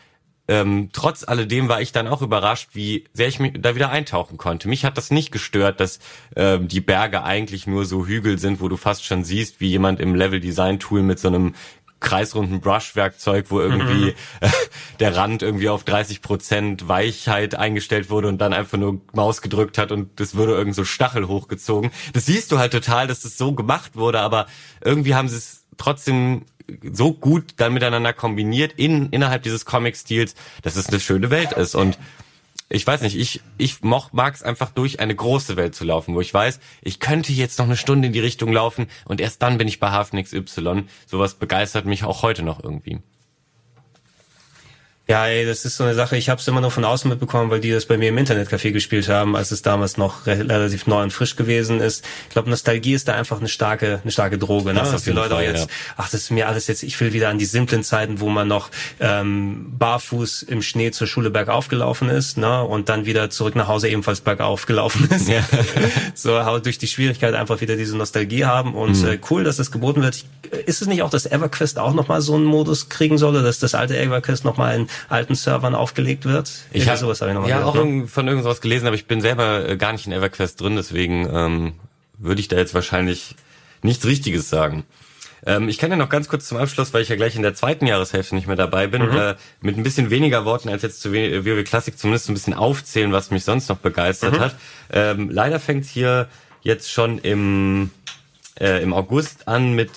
ähm, 0.47 0.91
trotz 0.93 1.27
alledem 1.27 1.69
war 1.69 1.81
ich 1.81 1.93
dann 1.93 2.07
auch 2.07 2.21
überrascht, 2.21 2.71
wie 2.73 3.05
sehr 3.13 3.29
ich 3.29 3.41
mich 3.41 3.55
da 3.59 3.75
wieder 3.75 3.91
eintauchen 3.91 4.37
konnte. 4.37 4.69
Mich 4.69 4.85
hat 4.85 4.99
das 4.99 5.11
nicht 5.11 5.33
gestört, 5.33 5.81
dass 5.81 6.01
ähm, 6.37 6.69
die 6.69 6.81
Berge 6.81 7.25
eigentlich 7.25 7.67
nur 7.67 7.87
so 7.87 8.07
Hügel 8.07 8.39
sind, 8.39 8.61
wo 8.61 8.69
du 8.69 8.77
fast 8.77 9.05
schon 9.05 9.25
siehst, 9.25 9.61
wie 9.61 9.69
jemand 9.69 10.01
im 10.01 10.15
Level-Design-Tool 10.15 11.03
mit 11.03 11.19
so 11.19 11.29
einem 11.29 11.55
kreisrunden 12.01 12.61
Brush-Werkzeug, 12.61 13.47
wo 13.49 13.61
irgendwie 13.61 14.11
mhm. 14.11 14.15
äh, 14.41 14.51
der 15.01 15.17
Rand 15.17 15.43
irgendwie 15.43 15.71
auf 15.71 15.85
30 15.85 16.21
Prozent 16.21 16.87
Weichheit 16.87 17.55
eingestellt 17.55 18.11
wurde 18.11 18.29
und 18.29 18.39
dann 18.39 18.53
einfach 18.53 18.77
nur 18.77 19.01
Maus 19.15 19.41
gedrückt 19.41 19.79
hat 19.79 19.91
und 19.91 20.21
es 20.21 20.35
würde 20.35 20.53
irgend 20.53 20.75
so 20.75 20.85
Stachel 20.85 21.27
hochgezogen. 21.27 21.91
Das 22.13 22.27
siehst 22.27 22.53
du 22.53 22.59
halt 22.59 22.73
total, 22.73 23.07
dass 23.07 23.23
das 23.23 23.39
so 23.39 23.55
gemacht 23.55 23.97
wurde, 23.97 24.21
aber 24.21 24.47
irgendwie 24.85 25.15
haben 25.15 25.29
sie 25.29 25.39
es 25.39 25.65
trotzdem 25.79 26.45
so 26.93 27.13
gut 27.13 27.55
dann 27.57 27.75
miteinander 27.75 28.13
kombiniert 28.13 28.73
in, 28.77 29.11
innerhalb 29.11 29.43
dieses 29.43 29.65
Comic-Stils, 29.65 30.35
dass 30.63 30.77
es 30.77 30.89
eine 30.89 31.01
schöne 31.01 31.31
Welt 31.31 31.53
ist. 31.53 31.75
Und 31.75 31.99
ich 32.71 32.87
weiß 32.87 33.03
nicht, 33.03 33.17
ich, 33.17 33.41
ich 33.59 33.83
mag 33.83 34.35
es 34.35 34.43
einfach 34.43 34.71
durch 34.71 35.01
eine 35.01 35.15
große 35.15 35.57
Welt 35.57 35.75
zu 35.75 35.85
laufen, 35.85 36.15
wo 36.15 36.21
ich 36.21 36.33
weiß, 36.33 36.61
ich 36.83 36.99
könnte 36.99 37.33
jetzt 37.33 37.59
noch 37.59 37.67
eine 37.67 37.77
Stunde 37.77 38.07
in 38.07 38.13
die 38.13 38.21
Richtung 38.21 38.53
laufen 38.53 38.87
und 39.05 39.21
erst 39.21 39.43
dann 39.43 39.59
bin 39.59 39.69
ich 39.69 39.81
bei 39.81 39.91
Hafen 39.91 40.23
XY. 40.23 40.85
Sowas 41.07 41.35
begeistert 41.35 41.87
mich 41.87 42.05
auch 42.05 42.23
heute 42.23 42.43
noch 42.43 42.63
irgendwie. 42.63 43.01
Ja, 45.07 45.27
ey, 45.27 45.45
das 45.45 45.67
ist 45.67 45.77
so 45.77 45.85
eine 45.85 45.93
Sache, 45.95 46.17
ich 46.17 46.31
habe 46.31 46.41
es 46.41 46.49
immer 46.49 46.63
nur 46.63 46.71
von 46.71 46.83
außen 46.83 47.11
mitbekommen, 47.11 47.51
weil 47.51 47.61
die 47.61 47.71
das 47.71 47.85
bei 47.85 47.99
mir 47.99 48.09
im 48.09 48.17
Internetcafé 48.17 48.73
gespielt 48.73 49.11
haben, 49.11 49.37
als 49.37 49.51
es 49.51 49.61
damals 49.61 49.99
noch 49.99 50.25
relativ 50.27 50.87
neu 50.87 51.03
und 51.03 51.13
frisch 51.13 51.37
gewesen 51.37 51.81
ist. 51.81 52.07
Ich 52.23 52.31
glaube, 52.31 52.49
Nostalgie 52.49 52.95
ist 52.95 53.07
da 53.07 53.13
einfach 53.13 53.39
eine 53.39 53.49
starke, 53.49 54.01
eine 54.03 54.11
starke 54.11 54.39
Droge, 54.39 54.73
ne? 54.73 54.81
Dass 54.81 55.05
die 55.05 55.11
Leute 55.11 55.35
Fall, 55.35 55.45
auch 55.45 55.47
jetzt, 55.47 55.69
ja. 55.69 55.95
ach, 55.99 56.09
das 56.09 56.23
ist 56.23 56.31
mir 56.31 56.49
alles 56.49 56.69
jetzt, 56.69 56.83
ich 56.83 56.99
will 57.03 57.13
wieder 57.13 57.29
an 57.29 57.37
die 57.37 57.45
simplen 57.45 57.85
Zeiten, 57.85 58.21
wo 58.21 58.31
man 58.31 58.49
noch 58.49 58.71
ähm, 58.99 59.75
barfuß 59.79 60.43
im 60.45 60.63
Schnee 60.63 60.91
zur 60.91 61.07
Schule 61.07 61.29
bergauf 61.29 61.69
gelaufen 61.69 62.09
ist, 62.09 62.39
ne? 62.39 62.63
Und 62.63 62.89
dann 62.89 63.05
wieder 63.05 63.29
zurück 63.29 63.57
nach 63.57 63.69
Hause 63.69 63.91
ebenfalls 63.91 64.23
bergauf 64.23 64.65
gelaufen 64.65 65.07
ist. 65.11 65.29
Ja. 65.29 65.47
so 66.15 66.33
aber 66.33 66.61
durch 66.61 66.79
die 66.79 66.87
Schwierigkeit 66.87 67.35
einfach 67.35 67.61
wieder 67.61 67.77
diese 67.77 67.95
Nostalgie 67.95 68.47
haben. 68.47 68.75
Und 68.75 69.03
mhm. 69.03 69.09
äh, 69.09 69.19
cool, 69.29 69.45
dass 69.45 69.59
das 69.59 69.71
geboten 69.71 70.01
wird. 70.01 70.17
Ich, 70.17 70.25
ist 70.65 70.81
es 70.81 70.89
nicht 70.89 71.03
auch, 71.03 71.11
dass 71.11 71.27
EverQuest 71.27 71.79
auch 71.79 71.93
nochmal 71.93 72.23
so 72.23 72.37
einen 72.37 72.45
Modus 72.45 72.89
kriegen 72.89 73.19
soll, 73.19 73.43
dass 73.43 73.59
das 73.59 73.75
alte 73.75 73.99
EverQuest 73.99 74.47
nochmal 74.47 74.77
in 74.77 74.89
alten 75.09 75.35
Servern 75.35 75.75
aufgelegt 75.75 76.25
wird. 76.25 76.51
Ich 76.73 76.89
habe 76.89 76.99
sowas 76.99 77.21
hab 77.21 77.29
ich 77.29 77.35
noch 77.35 77.43
mal 77.43 77.49
ja 77.49 77.59
gehört, 77.59 77.77
auch 77.77 77.85
ne? 77.85 78.07
von 78.07 78.29
irgendwas 78.29 78.61
gelesen, 78.61 78.87
aber 78.87 78.97
ich 78.97 79.07
bin 79.07 79.21
selber 79.21 79.69
äh, 79.69 79.77
gar 79.77 79.93
nicht 79.93 80.07
in 80.07 80.13
EverQuest 80.13 80.61
drin, 80.61 80.77
deswegen 80.77 81.29
ähm, 81.33 81.73
würde 82.19 82.41
ich 82.41 82.49
da 82.49 82.57
jetzt 82.57 82.75
wahrscheinlich 82.75 83.37
nichts 83.83 84.05
Richtiges 84.07 84.49
sagen. 84.49 84.85
Ähm, 85.47 85.69
ich 85.69 85.79
kann 85.79 85.91
ja 85.91 85.97
noch 85.97 86.09
ganz 86.09 86.29
kurz 86.29 86.47
zum 86.47 86.59
Abschluss, 86.59 86.95
weil 86.95 87.03
ich 87.03 87.09
ja 87.09 87.17
gleich 87.17 87.37
in 87.37 87.43
der 87.43 87.55
zweiten 87.55 87.87
Jahreshälfte 87.87 88.35
nicht 88.35 88.47
mehr 88.47 88.57
dabei 88.57 88.87
bin, 88.87 89.03
mhm. 89.03 89.17
äh, 89.17 89.35
mit 89.61 89.77
ein 89.77 89.83
bisschen 89.83 90.11
weniger 90.11 90.45
Worten 90.45 90.69
als 90.69 90.83
jetzt 90.83 91.01
zu 91.01 91.13
WoW 91.13 91.65
Classic 91.65 91.97
zumindest 91.97 92.29
ein 92.29 92.35
bisschen 92.35 92.55
aufzählen, 92.55 93.13
was 93.13 93.31
mich 93.31 93.45
sonst 93.45 93.69
noch 93.69 93.79
begeistert 93.79 94.35
mhm. 94.35 94.41
hat. 94.41 94.57
Ähm, 94.91 95.31
leider 95.31 95.61
fängt 95.61 95.85
hier 95.85 96.29
jetzt 96.63 96.91
schon 96.91 97.19
im, 97.19 97.91
äh, 98.59 98.83
im 98.83 98.95
August 98.95 99.47
an 99.47 99.75
mit 99.75 99.91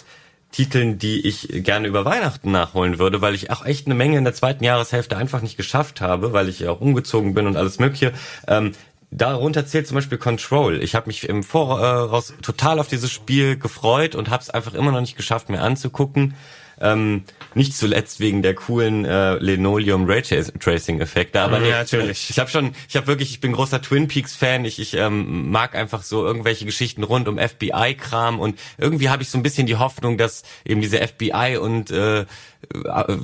Titeln, 0.52 0.98
die 0.98 1.28
ich 1.28 1.50
gerne 1.64 1.88
über 1.88 2.06
Weihnachten 2.06 2.52
nachholen 2.52 3.00
würde, 3.00 3.22
weil 3.22 3.36
ich 3.36 3.52
auch 3.52 3.66
echt 3.66 3.86
eine 3.86 3.96
Menge 3.96 4.18
in 4.18 4.24
der 4.24 4.34
zweiten 4.34 4.64
Jahreshälfte 4.64 5.18
einfach 5.18 5.42
nicht 5.42 5.58
geschafft 5.58 6.02
habe, 6.02 6.34
weil 6.34 6.50
ich 6.50 6.60
ja 6.60 6.72
auch 6.72 6.82
umgezogen 6.82 7.34
bin 7.34 7.48
und 7.48 7.58
alles 7.58 7.80
mögliche. 7.80 8.14
Ähm, 8.48 8.72
darunter 9.12 9.66
zählt 9.66 9.88
zum 9.88 9.96
Beispiel 9.96 10.18
Control. 10.18 10.82
Ich 10.82 10.96
habe 10.96 11.08
mich 11.08 11.28
im 11.28 11.44
Voraus 11.44 12.34
total 12.42 12.80
auf 12.80 12.88
dieses 12.88 13.12
Spiel 13.12 13.58
gefreut 13.58 14.16
und 14.16 14.30
habe 14.30 14.42
es 14.42 14.50
einfach 14.50 14.74
immer 14.74 14.92
noch 14.92 15.02
nicht 15.02 15.18
geschafft, 15.18 15.50
mir 15.50 15.62
anzugucken. 15.62 16.34
Ähm, 16.80 17.24
nicht 17.56 17.76
zuletzt 17.76 18.20
wegen 18.20 18.44
der 18.44 18.54
coolen 18.54 19.04
äh, 19.04 19.36
Linoleum 19.38 20.06
Raytracing 20.06 21.00
Effekte, 21.00 21.42
aber 21.42 21.60
Ja, 21.62 21.80
natürlich. 21.80 22.30
Ich 22.30 22.40
habe 22.40 22.50
schon, 22.50 22.74
ich 22.88 22.96
habe 22.96 23.08
wirklich, 23.08 23.32
ich 23.32 23.40
bin 23.40 23.54
großer 23.54 23.82
Twin 23.82 24.08
Peaks 24.08 24.36
Fan. 24.36 24.64
Ich, 24.64 24.80
ich 24.80 24.94
ähm, 24.94 25.50
mag 25.50 25.76
einfach 25.76 26.04
so 26.04 26.26
irgendwelche 26.26 26.66
Geschichten 26.66 27.04
rund 27.04 27.28
um 27.28 27.40
FBI 27.40 27.96
Kram 28.00 28.40
und 28.40 28.60
irgendwie 28.78 29.10
habe 29.10 29.24
ich 29.24 29.30
so 29.30 29.38
ein 29.38 29.44
bisschen 29.44 29.66
die 29.66 29.78
Hoffnung, 29.78 30.18
dass 30.18 30.44
eben 30.66 30.82
diese 30.82 31.00
FBI 31.00 31.58
und 31.60 31.90
äh, 31.90 32.26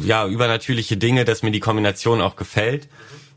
ja 0.03 0.27
übernatürliche 0.27 0.98
Dinge, 0.98 1.25
dass 1.25 1.43
mir 1.43 1.51
die 1.51 1.59
Kombination 1.59 2.22
auch 2.22 2.35
gefällt. 2.35 2.88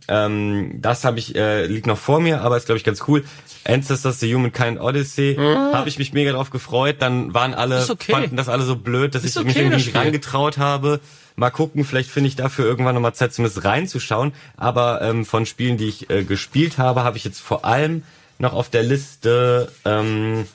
Ähm, 0.09 0.79
das 0.81 1.05
habe 1.05 1.19
ich 1.19 1.35
äh, 1.35 1.67
liegt 1.67 1.87
noch 1.87 1.99
vor 1.99 2.21
mir, 2.21 2.43
aber 2.43 2.57
ist 2.57 2.67
glaube 2.67 2.79
ich 2.79 2.85
ganz 2.85 3.03
cool. 3.09 3.25
Ancestors 3.65 4.21
the 4.21 4.33
Humankind 4.33 4.81
Odyssey 4.81 5.37
habe 5.37 5.89
ich 5.89 5.99
mich 5.99 6.13
mega 6.13 6.33
drauf 6.33 6.51
gefreut. 6.51 6.97
Dann 7.01 7.35
waren 7.35 7.55
alle 7.55 7.85
okay. 7.89 8.13
fanden 8.13 8.37
das 8.37 8.49
alle 8.49 8.63
so 8.63 8.77
blöd, 8.77 9.15
dass 9.15 9.25
Ist 9.25 9.37
ich 9.37 9.45
mich 9.45 9.57
okay, 9.57 9.65
irgendwie 9.65 9.79
das 9.79 9.87
nicht 9.87 9.97
rangetraut 9.97 10.59
habe. 10.59 11.01
Mal 11.35 11.51
gucken, 11.51 11.85
vielleicht 11.85 12.11
finde 12.11 12.29
ich 12.29 12.37
dafür 12.37 12.65
irgendwann 12.65 12.95
nochmal 12.95 13.15
Zeit, 13.15 13.35
zumindest 13.35 13.65
reinzuschauen. 13.65 14.33
Aber 14.57 15.03
ähm, 15.03 15.27
von 15.27 15.45
Spielen, 15.45 15.77
die 15.77 15.89
ich 15.89 16.09
äh, 16.09 16.25
gespielt 16.25 16.79
habe, 16.79 17.03
habe 17.05 17.17
ich 17.17 17.25
jetzt 17.25 17.41
vor 17.41 17.65
allem 17.65 18.05
noch 18.39 18.53
auf 18.53 18.71
der 18.71 18.83
Liste 18.83 19.71
ähm, 19.85 20.47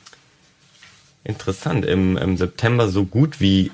interessant 1.23 1.85
im, 1.85 2.17
im 2.17 2.37
September 2.37 2.87
so 2.87 3.05
gut 3.05 3.39
wie 3.39 3.71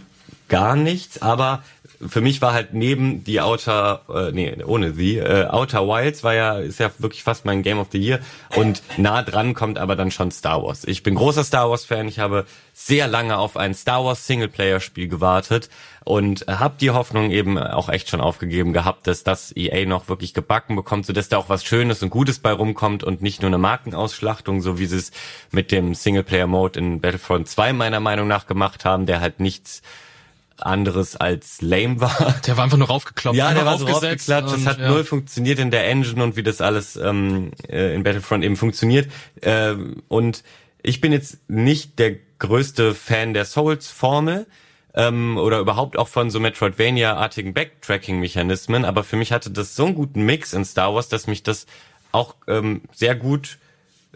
gar 0.47 0.75
nichts, 0.75 1.21
aber 1.21 1.63
für 2.05 2.21
mich 2.21 2.41
war 2.41 2.53
halt 2.53 2.73
neben 2.73 3.23
die 3.23 3.41
Outer, 3.41 4.01
äh, 4.13 4.31
nee, 4.31 4.55
ohne 4.63 4.93
sie, 4.93 5.17
äh, 5.17 5.47
Outer 5.47 5.87
Wilds 5.87 6.23
war 6.23 6.33
ja, 6.33 6.59
ist 6.59 6.79
ja 6.79 6.91
wirklich 6.99 7.23
fast 7.23 7.45
mein 7.45 7.63
Game 7.63 7.79
of 7.79 7.87
the 7.91 7.97
Year 7.97 8.19
und 8.55 8.83
nah 8.97 9.23
dran 9.23 9.53
kommt 9.53 9.79
aber 9.79 9.95
dann 9.95 10.11
schon 10.11 10.31
Star 10.31 10.63
Wars. 10.63 10.83
Ich 10.85 11.01
bin 11.03 11.15
großer 11.15 11.43
Star 11.43 11.69
Wars 11.69 11.85
Fan, 11.85 12.07
ich 12.07 12.19
habe 12.19 12.45
sehr 12.73 13.07
lange 13.07 13.37
auf 13.37 13.57
ein 13.57 13.73
Star 13.73 14.05
Wars 14.05 14.27
Singleplayer 14.27 14.79
Spiel 14.79 15.07
gewartet 15.07 15.69
und 16.03 16.45
habe 16.47 16.75
die 16.79 16.91
Hoffnung 16.91 17.31
eben 17.31 17.57
auch 17.57 17.89
echt 17.89 18.09
schon 18.09 18.21
aufgegeben 18.21 18.73
gehabt, 18.73 19.07
dass 19.07 19.23
das 19.23 19.55
EA 19.55 19.85
noch 19.85 20.07
wirklich 20.07 20.33
gebacken 20.33 20.75
bekommt, 20.75 21.05
so 21.05 21.13
dass 21.13 21.29
da 21.29 21.37
auch 21.37 21.49
was 21.49 21.65
Schönes 21.65 22.03
und 22.03 22.11
Gutes 22.11 22.39
bei 22.39 22.51
rumkommt 22.51 23.03
und 23.03 23.21
nicht 23.21 23.41
nur 23.41 23.49
eine 23.49 23.57
Markenausschlachtung, 23.57 24.61
so 24.61 24.77
wie 24.77 24.85
sie 24.85 24.97
es 24.97 25.11
mit 25.51 25.71
dem 25.71 25.95
Singleplayer 25.95 26.47
Mode 26.47 26.79
in 26.79 27.01
Battlefront 27.01 27.49
2 27.49 27.73
meiner 27.73 27.99
Meinung 27.99 28.27
nach 28.27 28.45
gemacht 28.45 28.85
haben, 28.85 29.05
der 29.05 29.19
halt 29.19 29.39
nichts 29.39 29.81
anderes 30.59 31.15
als 31.15 31.61
lame 31.61 31.99
war. 32.01 32.35
Der 32.45 32.57
war 32.57 32.63
einfach 32.63 32.77
nur 32.77 32.87
raufgekloppt. 32.87 33.37
Ja, 33.37 33.53
der 33.53 33.65
war 33.65 33.77
so 33.77 33.85
raufgeklatscht. 33.85 34.53
Das 34.53 34.65
hat 34.65 34.79
ja. 34.79 34.89
null 34.89 35.03
funktioniert 35.03 35.59
in 35.59 35.71
der 35.71 35.87
Engine 35.87 36.23
und 36.23 36.35
wie 36.35 36.43
das 36.43 36.61
alles 36.61 36.95
ähm, 36.95 37.51
äh, 37.67 37.93
in 37.93 38.03
Battlefront 38.03 38.43
eben 38.43 38.55
funktioniert. 38.55 39.09
Äh, 39.41 39.75
und 40.07 40.43
ich 40.81 41.01
bin 41.01 41.11
jetzt 41.11 41.49
nicht 41.49 41.99
der 41.99 42.15
größte 42.39 42.93
Fan 42.93 43.33
der 43.33 43.45
Souls-Formel 43.45 44.47
ähm, 44.93 45.37
oder 45.37 45.59
überhaupt 45.59 45.97
auch 45.97 46.07
von 46.07 46.29
so 46.29 46.39
Metroidvania-artigen 46.39 47.53
Backtracking-Mechanismen, 47.53 48.85
aber 48.85 49.03
für 49.03 49.15
mich 49.15 49.31
hatte 49.31 49.51
das 49.51 49.75
so 49.75 49.85
einen 49.85 49.95
guten 49.95 50.23
Mix 50.23 50.53
in 50.53 50.65
Star 50.65 50.93
Wars, 50.93 51.09
dass 51.09 51.27
mich 51.27 51.43
das 51.43 51.65
auch 52.11 52.35
ähm, 52.47 52.81
sehr 52.93 53.15
gut 53.15 53.57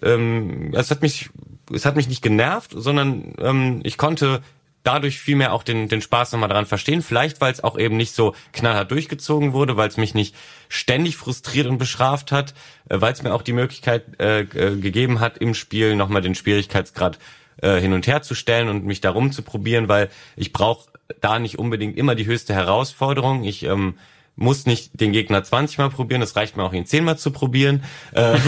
ähm, 0.02 0.74
es 0.74 0.90
hat 0.92 1.02
mich 1.02 1.30
es 1.74 1.86
hat 1.86 1.96
mich 1.96 2.10
nicht 2.10 2.22
genervt, 2.22 2.72
sondern 2.76 3.34
ähm, 3.40 3.82
ich 3.84 3.98
konnte 3.98 4.42
dadurch 4.84 5.20
viel 5.20 5.36
mehr 5.36 5.54
auch 5.54 5.64
den, 5.64 5.88
den 5.88 6.02
Spaß 6.02 6.32
nochmal 6.32 6.50
daran 6.50 6.66
verstehen. 6.66 7.02
Vielleicht, 7.02 7.42
weil 7.42 7.52
es 7.52 7.64
auch 7.64 7.78
eben 7.78 7.98
nicht 7.98 8.14
so 8.14 8.36
knallhart 8.54 8.92
durchgezogen 8.92 9.54
wurde, 9.54 9.78
weil 9.78 9.88
es 9.88 9.98
mich 9.98 10.14
nicht 10.14 10.36
ständig 10.70 11.18
frustriert 11.18 11.68
und 11.68 11.78
bestraft 11.78 12.32
hat, 12.32 12.54
äh, 12.90 13.00
weil 13.00 13.14
es 13.14 13.24
mir 13.24 13.34
auch 13.34 13.42
die 13.42 13.54
Möglichkeit 13.54 14.20
äh, 14.20 14.42
äh, 14.42 14.76
gegeben 14.78 15.20
hat, 15.20 15.38
im 15.38 15.54
Spiel 15.54 15.96
nochmal 15.96 16.22
den 16.22 16.36
Schwierigkeitsgrad 16.36 17.20
äh, 17.62 17.80
hin 17.80 17.94
und 17.94 18.08
her 18.08 18.22
zu 18.22 18.36
stellen 18.36 18.70
und 18.70 18.86
mich 18.86 19.02
darum 19.02 19.32
zu 19.32 19.42
probieren, 19.42 19.88
weil 19.88 20.10
ich 20.36 20.54
brauche 20.54 20.90
da 21.20 21.40
nicht 21.40 21.60
unbedingt 21.60 21.98
immer 21.98 22.16
die 22.16 22.26
höchste 22.26 22.54
Herausforderung. 22.54 23.44
Ich 23.44 23.64
ähm, 23.64 23.96
muss 24.36 24.66
nicht 24.66 25.00
den 25.00 25.12
Gegner 25.12 25.44
20 25.44 25.78
Mal 25.78 25.90
probieren, 25.90 26.22
es 26.22 26.36
reicht 26.36 26.58
mir 26.58 26.64
auch 26.64 26.74
ihn 26.74 26.86
10 26.86 27.04
Mal 27.04 27.18
zu 27.18 27.32
probieren. 27.32 27.84
Äh, 28.14 28.38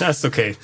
Das 0.00 0.18
ist 0.18 0.24
okay. 0.24 0.56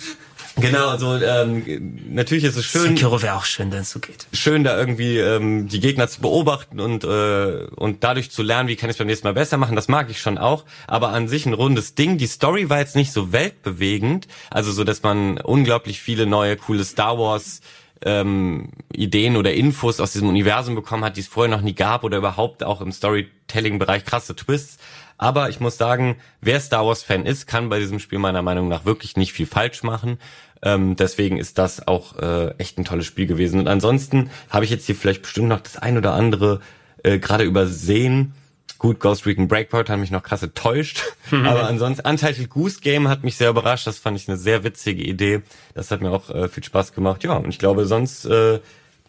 Genau, 0.57 0.89
also 0.89 1.17
ähm, 1.17 2.09
natürlich 2.11 2.45
ist 2.45 2.57
es 2.57 2.65
schön, 2.65 2.97
Sekiro 2.97 3.21
wäre 3.23 3.37
auch 3.37 3.45
schön, 3.45 3.71
wenn 3.73 3.81
es 3.81 3.91
so 3.91 4.01
geht. 4.01 4.27
schön, 4.33 4.65
da 4.65 4.79
irgendwie 4.79 5.19
ähm, 5.19 5.69
die 5.69 5.81
Gegner 5.81 6.09
zu 6.09 6.21
beobachten 6.21 6.81
und 6.81 7.05
äh, 7.05 7.67
und 7.77 8.03
dadurch 8.05 8.31
zu 8.31 8.43
lernen, 8.43 8.69
wie 8.69 8.77
kann 8.77 8.91
ich 8.91 8.95
es 8.95 8.99
beim 8.99 9.07
nächsten 9.07 9.27
Mal 9.27 9.35
besser 9.35 9.57
machen. 9.57 9.77
Das 9.77 9.89
mag 9.89 10.11
ich 10.11 10.21
schon 10.21 10.39
auch. 10.39 10.65
Aber 10.87 11.11
an 11.11 11.29
sich 11.29 11.47
ein 11.47 11.55
rundes 11.55 11.95
Ding. 11.95 12.19
Die 12.19 12.27
Story 12.27 12.71
war 12.71 12.79
jetzt 12.79 12.97
nicht 12.97 13.13
so 13.13 13.33
weltbewegend, 13.33 14.29
also 14.51 14.73
so, 14.73 14.85
dass 14.85 15.03
man 15.03 15.39
unglaublich 15.39 16.01
viele 16.01 16.27
neue 16.27 16.57
coole 16.57 16.85
Star 16.85 17.19
Wars 17.19 17.61
ähm, 18.03 18.71
Ideen 18.93 19.37
oder 19.37 19.53
Infos 19.53 20.01
aus 20.01 20.13
diesem 20.13 20.29
Universum 20.29 20.75
bekommen 20.75 21.05
hat, 21.05 21.17
die 21.17 21.21
es 21.21 21.29
vorher 21.29 21.55
noch 21.55 21.63
nie 21.63 21.75
gab 21.75 22.05
oder 22.05 22.19
überhaupt 22.19 22.65
auch 22.65 22.81
im 22.81 22.93
Storytelling-Bereich 22.93 24.05
krasse 24.05 24.35
Twists. 24.35 24.79
Aber 25.21 25.51
ich 25.51 25.61
muss 25.61 25.77
sagen, 25.77 26.17
wer 26.41 26.59
Star 26.61 26.87
Wars-Fan 26.87 27.27
ist, 27.27 27.47
kann 27.47 27.69
bei 27.69 27.79
diesem 27.79 27.99
Spiel 27.99 28.19
meiner 28.19 28.41
Meinung 28.41 28.69
nach 28.69 28.87
wirklich 28.87 29.19
nicht 29.19 29.35
viel 29.35 29.45
falsch 29.45 29.83
machen. 29.83 30.19
Ähm, 30.63 30.97
deswegen 30.97 31.37
ist 31.37 31.59
das 31.59 31.87
auch 31.87 32.19
äh, 32.19 32.55
echt 32.57 32.79
ein 32.79 32.87
tolles 32.87 33.05
Spiel 33.05 33.27
gewesen. 33.27 33.61
Und 33.61 33.69
ansonsten 33.69 34.31
habe 34.49 34.65
ich 34.65 34.71
jetzt 34.71 34.87
hier 34.87 34.95
vielleicht 34.95 35.21
bestimmt 35.21 35.49
noch 35.49 35.61
das 35.61 35.77
ein 35.77 35.99
oder 35.99 36.15
andere 36.15 36.61
äh, 37.03 37.19
gerade 37.19 37.45
übersehen. 37.45 38.33
Gut, 38.79 38.99
Ghost 38.99 39.27
Recon 39.27 39.47
Breakpoint 39.47 39.91
hat 39.91 39.99
mich 39.99 40.11
noch 40.11 40.23
krass 40.23 40.43
enttäuscht. 40.43 41.03
Aber 41.31 41.67
ansonsten, 41.67 42.09
Untitled 42.09 42.49
Goose 42.49 42.81
Game 42.81 43.07
hat 43.09 43.23
mich 43.23 43.37
sehr 43.37 43.51
überrascht. 43.51 43.87
Das 43.87 43.99
fand 43.99 44.17
ich 44.17 44.27
eine 44.27 44.39
sehr 44.39 44.65
witzige 44.65 45.03
Idee. 45.03 45.43
Das 45.75 45.91
hat 45.91 46.01
mir 46.01 46.13
auch 46.13 46.31
äh, 46.31 46.49
viel 46.49 46.65
Spaß 46.65 46.95
gemacht. 46.95 47.25
Ja, 47.25 47.35
und 47.35 47.51
ich 47.51 47.59
glaube, 47.59 47.85
sonst 47.85 48.25
äh, 48.25 48.61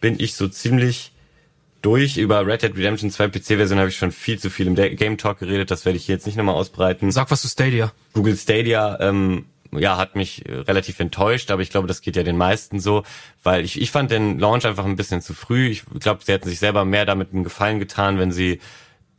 bin 0.02 0.16
ich 0.20 0.34
so 0.34 0.46
ziemlich 0.46 1.11
durch. 1.82 2.16
Über 2.16 2.46
Red 2.46 2.62
Dead 2.62 2.76
Redemption 2.76 3.10
2 3.10 3.28
PC-Version 3.28 3.78
habe 3.78 3.88
ich 3.88 3.96
schon 3.96 4.12
viel 4.12 4.38
zu 4.38 4.50
viel 4.50 4.66
im 4.66 4.74
Game 4.74 5.18
Talk 5.18 5.38
geredet. 5.38 5.70
Das 5.70 5.84
werde 5.84 5.96
ich 5.96 6.06
hier 6.06 6.14
jetzt 6.14 6.26
nicht 6.26 6.36
nochmal 6.36 6.54
ausbreiten. 6.54 7.10
Sag 7.10 7.30
was 7.30 7.42
zu 7.42 7.48
Stadia. 7.48 7.92
Google 8.12 8.36
Stadia 8.36 8.98
ähm, 9.00 9.46
ja, 9.72 9.96
hat 9.96 10.16
mich 10.16 10.44
relativ 10.46 11.00
enttäuscht, 11.00 11.50
aber 11.50 11.62
ich 11.62 11.70
glaube, 11.70 11.88
das 11.88 12.02
geht 12.02 12.16
ja 12.16 12.22
den 12.22 12.36
meisten 12.36 12.78
so, 12.78 13.04
weil 13.42 13.64
ich, 13.64 13.80
ich 13.80 13.90
fand 13.90 14.10
den 14.10 14.38
Launch 14.38 14.66
einfach 14.66 14.84
ein 14.84 14.96
bisschen 14.96 15.22
zu 15.22 15.34
früh. 15.34 15.68
Ich 15.68 15.84
glaube, 16.00 16.22
sie 16.24 16.32
hätten 16.32 16.48
sich 16.48 16.58
selber 16.58 16.84
mehr 16.84 17.06
damit 17.06 17.32
einen 17.32 17.44
Gefallen 17.44 17.78
getan, 17.78 18.18
wenn 18.18 18.32
sie 18.32 18.60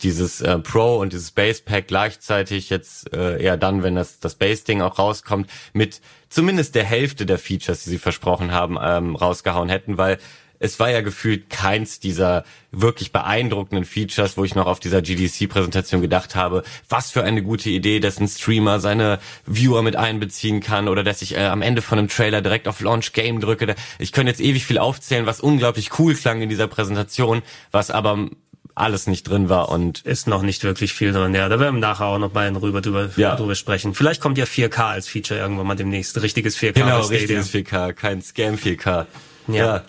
dieses 0.02 0.42
äh, 0.42 0.60
Pro 0.60 0.98
und 0.98 1.14
dieses 1.14 1.32
Base 1.32 1.62
Pack 1.64 1.88
gleichzeitig 1.88 2.70
jetzt 2.70 3.14
äh, 3.14 3.42
eher 3.42 3.58
dann, 3.58 3.84
wenn 3.84 3.96
das 3.96 4.20
das 4.20 4.36
Base 4.36 4.66
Ding 4.66 4.82
auch 4.82 5.00
rauskommt, 5.00 5.50
mit 5.72 6.02
zumindest 6.30 6.76
der 6.76 6.84
Hälfte 6.84 7.26
der 7.26 7.40
Features, 7.40 7.84
die 7.84 7.92
sie 7.92 7.98
versprochen 7.98 8.52
haben, 8.52 8.78
ähm, 8.82 9.16
rausgehauen 9.16 9.70
hätten, 9.70 9.98
weil 9.98 10.18
es 10.64 10.80
war 10.80 10.90
ja 10.90 11.02
gefühlt 11.02 11.50
keins 11.50 12.00
dieser 12.00 12.46
wirklich 12.72 13.12
beeindruckenden 13.12 13.84
Features, 13.84 14.38
wo 14.38 14.46
ich 14.46 14.56
noch 14.56 14.66
auf 14.66 14.80
dieser 14.80 15.02
GDC-Präsentation 15.02 16.02
gedacht 16.02 16.36
habe, 16.36 16.64
was 16.88 17.12
für 17.12 17.22
eine 17.22 17.44
gute 17.44 17.70
Idee, 17.70 18.00
dass 18.00 18.18
ein 18.20 18.30
Streamer 18.30 18.80
seine 18.80 19.20
Viewer 19.46 19.82
mit 19.82 19.98
einbeziehen 19.98 20.62
kann 20.62 20.88
oder 20.88 21.04
dass 21.04 21.22
ich 21.22 21.36
äh, 21.36 21.46
am 21.48 21.62
Ende 21.62 21.82
von 21.82 22.00
einem 22.00 22.08
Trailer 22.08 22.42
direkt 22.42 22.70
auf 22.70 22.80
Launch 22.80 23.12
Game 23.12 23.42
drücke. 23.42 23.76
Ich 24.00 24.14
könnte 24.14 24.32
jetzt 24.32 24.40
ewig 24.40 24.66
viel 24.66 24.78
aufzählen, 24.78 25.26
was 25.26 25.42
unglaublich 25.42 26.00
cool 26.00 26.16
klang 26.16 26.42
in 26.42 26.48
dieser 26.48 26.68
Präsentation, 26.68 27.42
was 27.72 27.92
aber 27.92 28.30
alles 28.74 29.06
nicht 29.06 29.24
drin 29.28 29.50
war 29.50 29.68
und 29.68 30.00
Ist 30.02 30.28
noch 30.28 30.44
nicht 30.44 30.64
wirklich 30.64 30.94
viel 30.94 31.12
drin, 31.12 31.36
ja. 31.36 31.50
Da 31.50 31.60
werden 31.60 31.76
wir 31.76 31.82
nachher 31.82 32.06
auch 32.06 32.20
noch 32.20 32.34
mal 32.34 32.48
in 32.48 32.56
rüber 32.56 32.80
drüber, 32.80 33.10
Ja. 33.18 33.36
drüber 33.36 33.56
sprechen. 33.56 33.94
Vielleicht 33.94 34.22
kommt 34.22 34.38
ja 34.38 34.46
4K 34.46 34.92
als 34.92 35.10
Feature 35.10 35.40
irgendwann 35.42 35.68
mal 35.68 35.76
demnächst. 35.76 36.20
Richtiges 36.22 36.58
4K 36.58 36.72
genau, 36.72 37.02
richtiges 37.02 37.54
4K, 37.54 37.92
kein 37.92 38.22
Scam 38.22 38.56
4K. 38.56 39.06
Ja. 39.50 39.84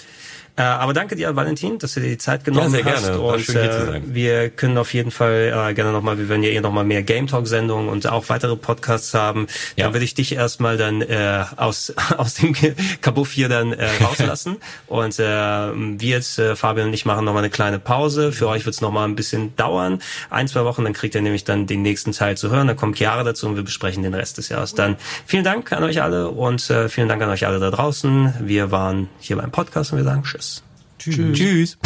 Äh, 0.56 0.62
aber 0.62 0.92
danke 0.92 1.16
dir, 1.16 1.34
Valentin, 1.34 1.80
dass 1.80 1.94
du 1.94 2.00
dir 2.00 2.10
die 2.10 2.18
Zeit 2.18 2.44
genommen 2.44 2.70
sehr 2.70 2.84
hast. 2.84 3.06
gerne. 3.06 3.20
Und 3.20 3.40
schön, 3.40 3.56
äh, 3.56 4.00
wir 4.04 4.50
können 4.50 4.78
auf 4.78 4.94
jeden 4.94 5.10
Fall 5.10 5.52
äh, 5.52 5.74
gerne 5.74 5.90
nochmal, 5.90 6.16
wir 6.16 6.28
werden 6.28 6.44
ja 6.44 6.50
eh 6.50 6.60
nochmal 6.60 6.84
mehr 6.84 7.02
Game 7.02 7.26
Talk 7.26 7.48
Sendungen 7.48 7.88
und 7.88 8.06
auch 8.06 8.28
weitere 8.28 8.54
Podcasts 8.54 9.14
haben. 9.14 9.48
Ja. 9.74 9.86
Dann 9.86 9.94
würde 9.94 10.04
ich 10.04 10.14
dich 10.14 10.36
erstmal 10.36 10.76
dann 10.76 11.02
äh, 11.02 11.44
aus 11.56 11.92
aus 12.16 12.34
dem 12.34 12.54
Kabuff 13.00 13.32
hier 13.32 13.48
dann 13.48 13.72
äh, 13.72 13.88
rauslassen. 14.00 14.58
und 14.86 15.18
äh, 15.18 15.22
wir 15.24 16.08
jetzt, 16.08 16.38
äh, 16.38 16.54
Fabian 16.54 16.88
und 16.88 16.94
ich 16.94 17.04
machen 17.04 17.24
nochmal 17.24 17.42
eine 17.42 17.50
kleine 17.50 17.80
Pause. 17.80 18.30
Für 18.30 18.46
euch 18.46 18.64
wird 18.64 18.76
es 18.76 18.80
nochmal 18.80 19.08
ein 19.08 19.16
bisschen 19.16 19.56
dauern. 19.56 20.00
Ein, 20.30 20.46
zwei 20.46 20.64
Wochen, 20.64 20.84
dann 20.84 20.92
kriegt 20.92 21.16
ihr 21.16 21.22
nämlich 21.22 21.42
dann 21.42 21.66
den 21.66 21.82
nächsten 21.82 22.12
Teil 22.12 22.36
zu 22.36 22.50
hören. 22.50 22.68
Dann 22.68 22.76
kommt 22.76 22.96
Chiara 22.96 23.24
dazu 23.24 23.48
und 23.48 23.56
wir 23.56 23.64
besprechen 23.64 24.04
den 24.04 24.14
Rest 24.14 24.38
des 24.38 24.50
Jahres. 24.50 24.74
Dann 24.74 24.96
vielen 25.26 25.42
Dank 25.42 25.72
an 25.72 25.82
euch 25.82 26.00
alle 26.00 26.28
und 26.28 26.70
äh, 26.70 26.88
vielen 26.88 27.08
Dank 27.08 27.20
an 27.22 27.30
euch 27.30 27.44
alle 27.44 27.58
da 27.58 27.72
draußen. 27.72 28.34
Wir 28.40 28.70
waren 28.70 29.08
hier 29.18 29.36
beim 29.36 29.50
Podcast 29.50 29.90
und 29.90 29.98
wir 29.98 30.04
sagen 30.04 30.22
Tschüss. 31.10 31.38
Tschüss. 31.38 31.78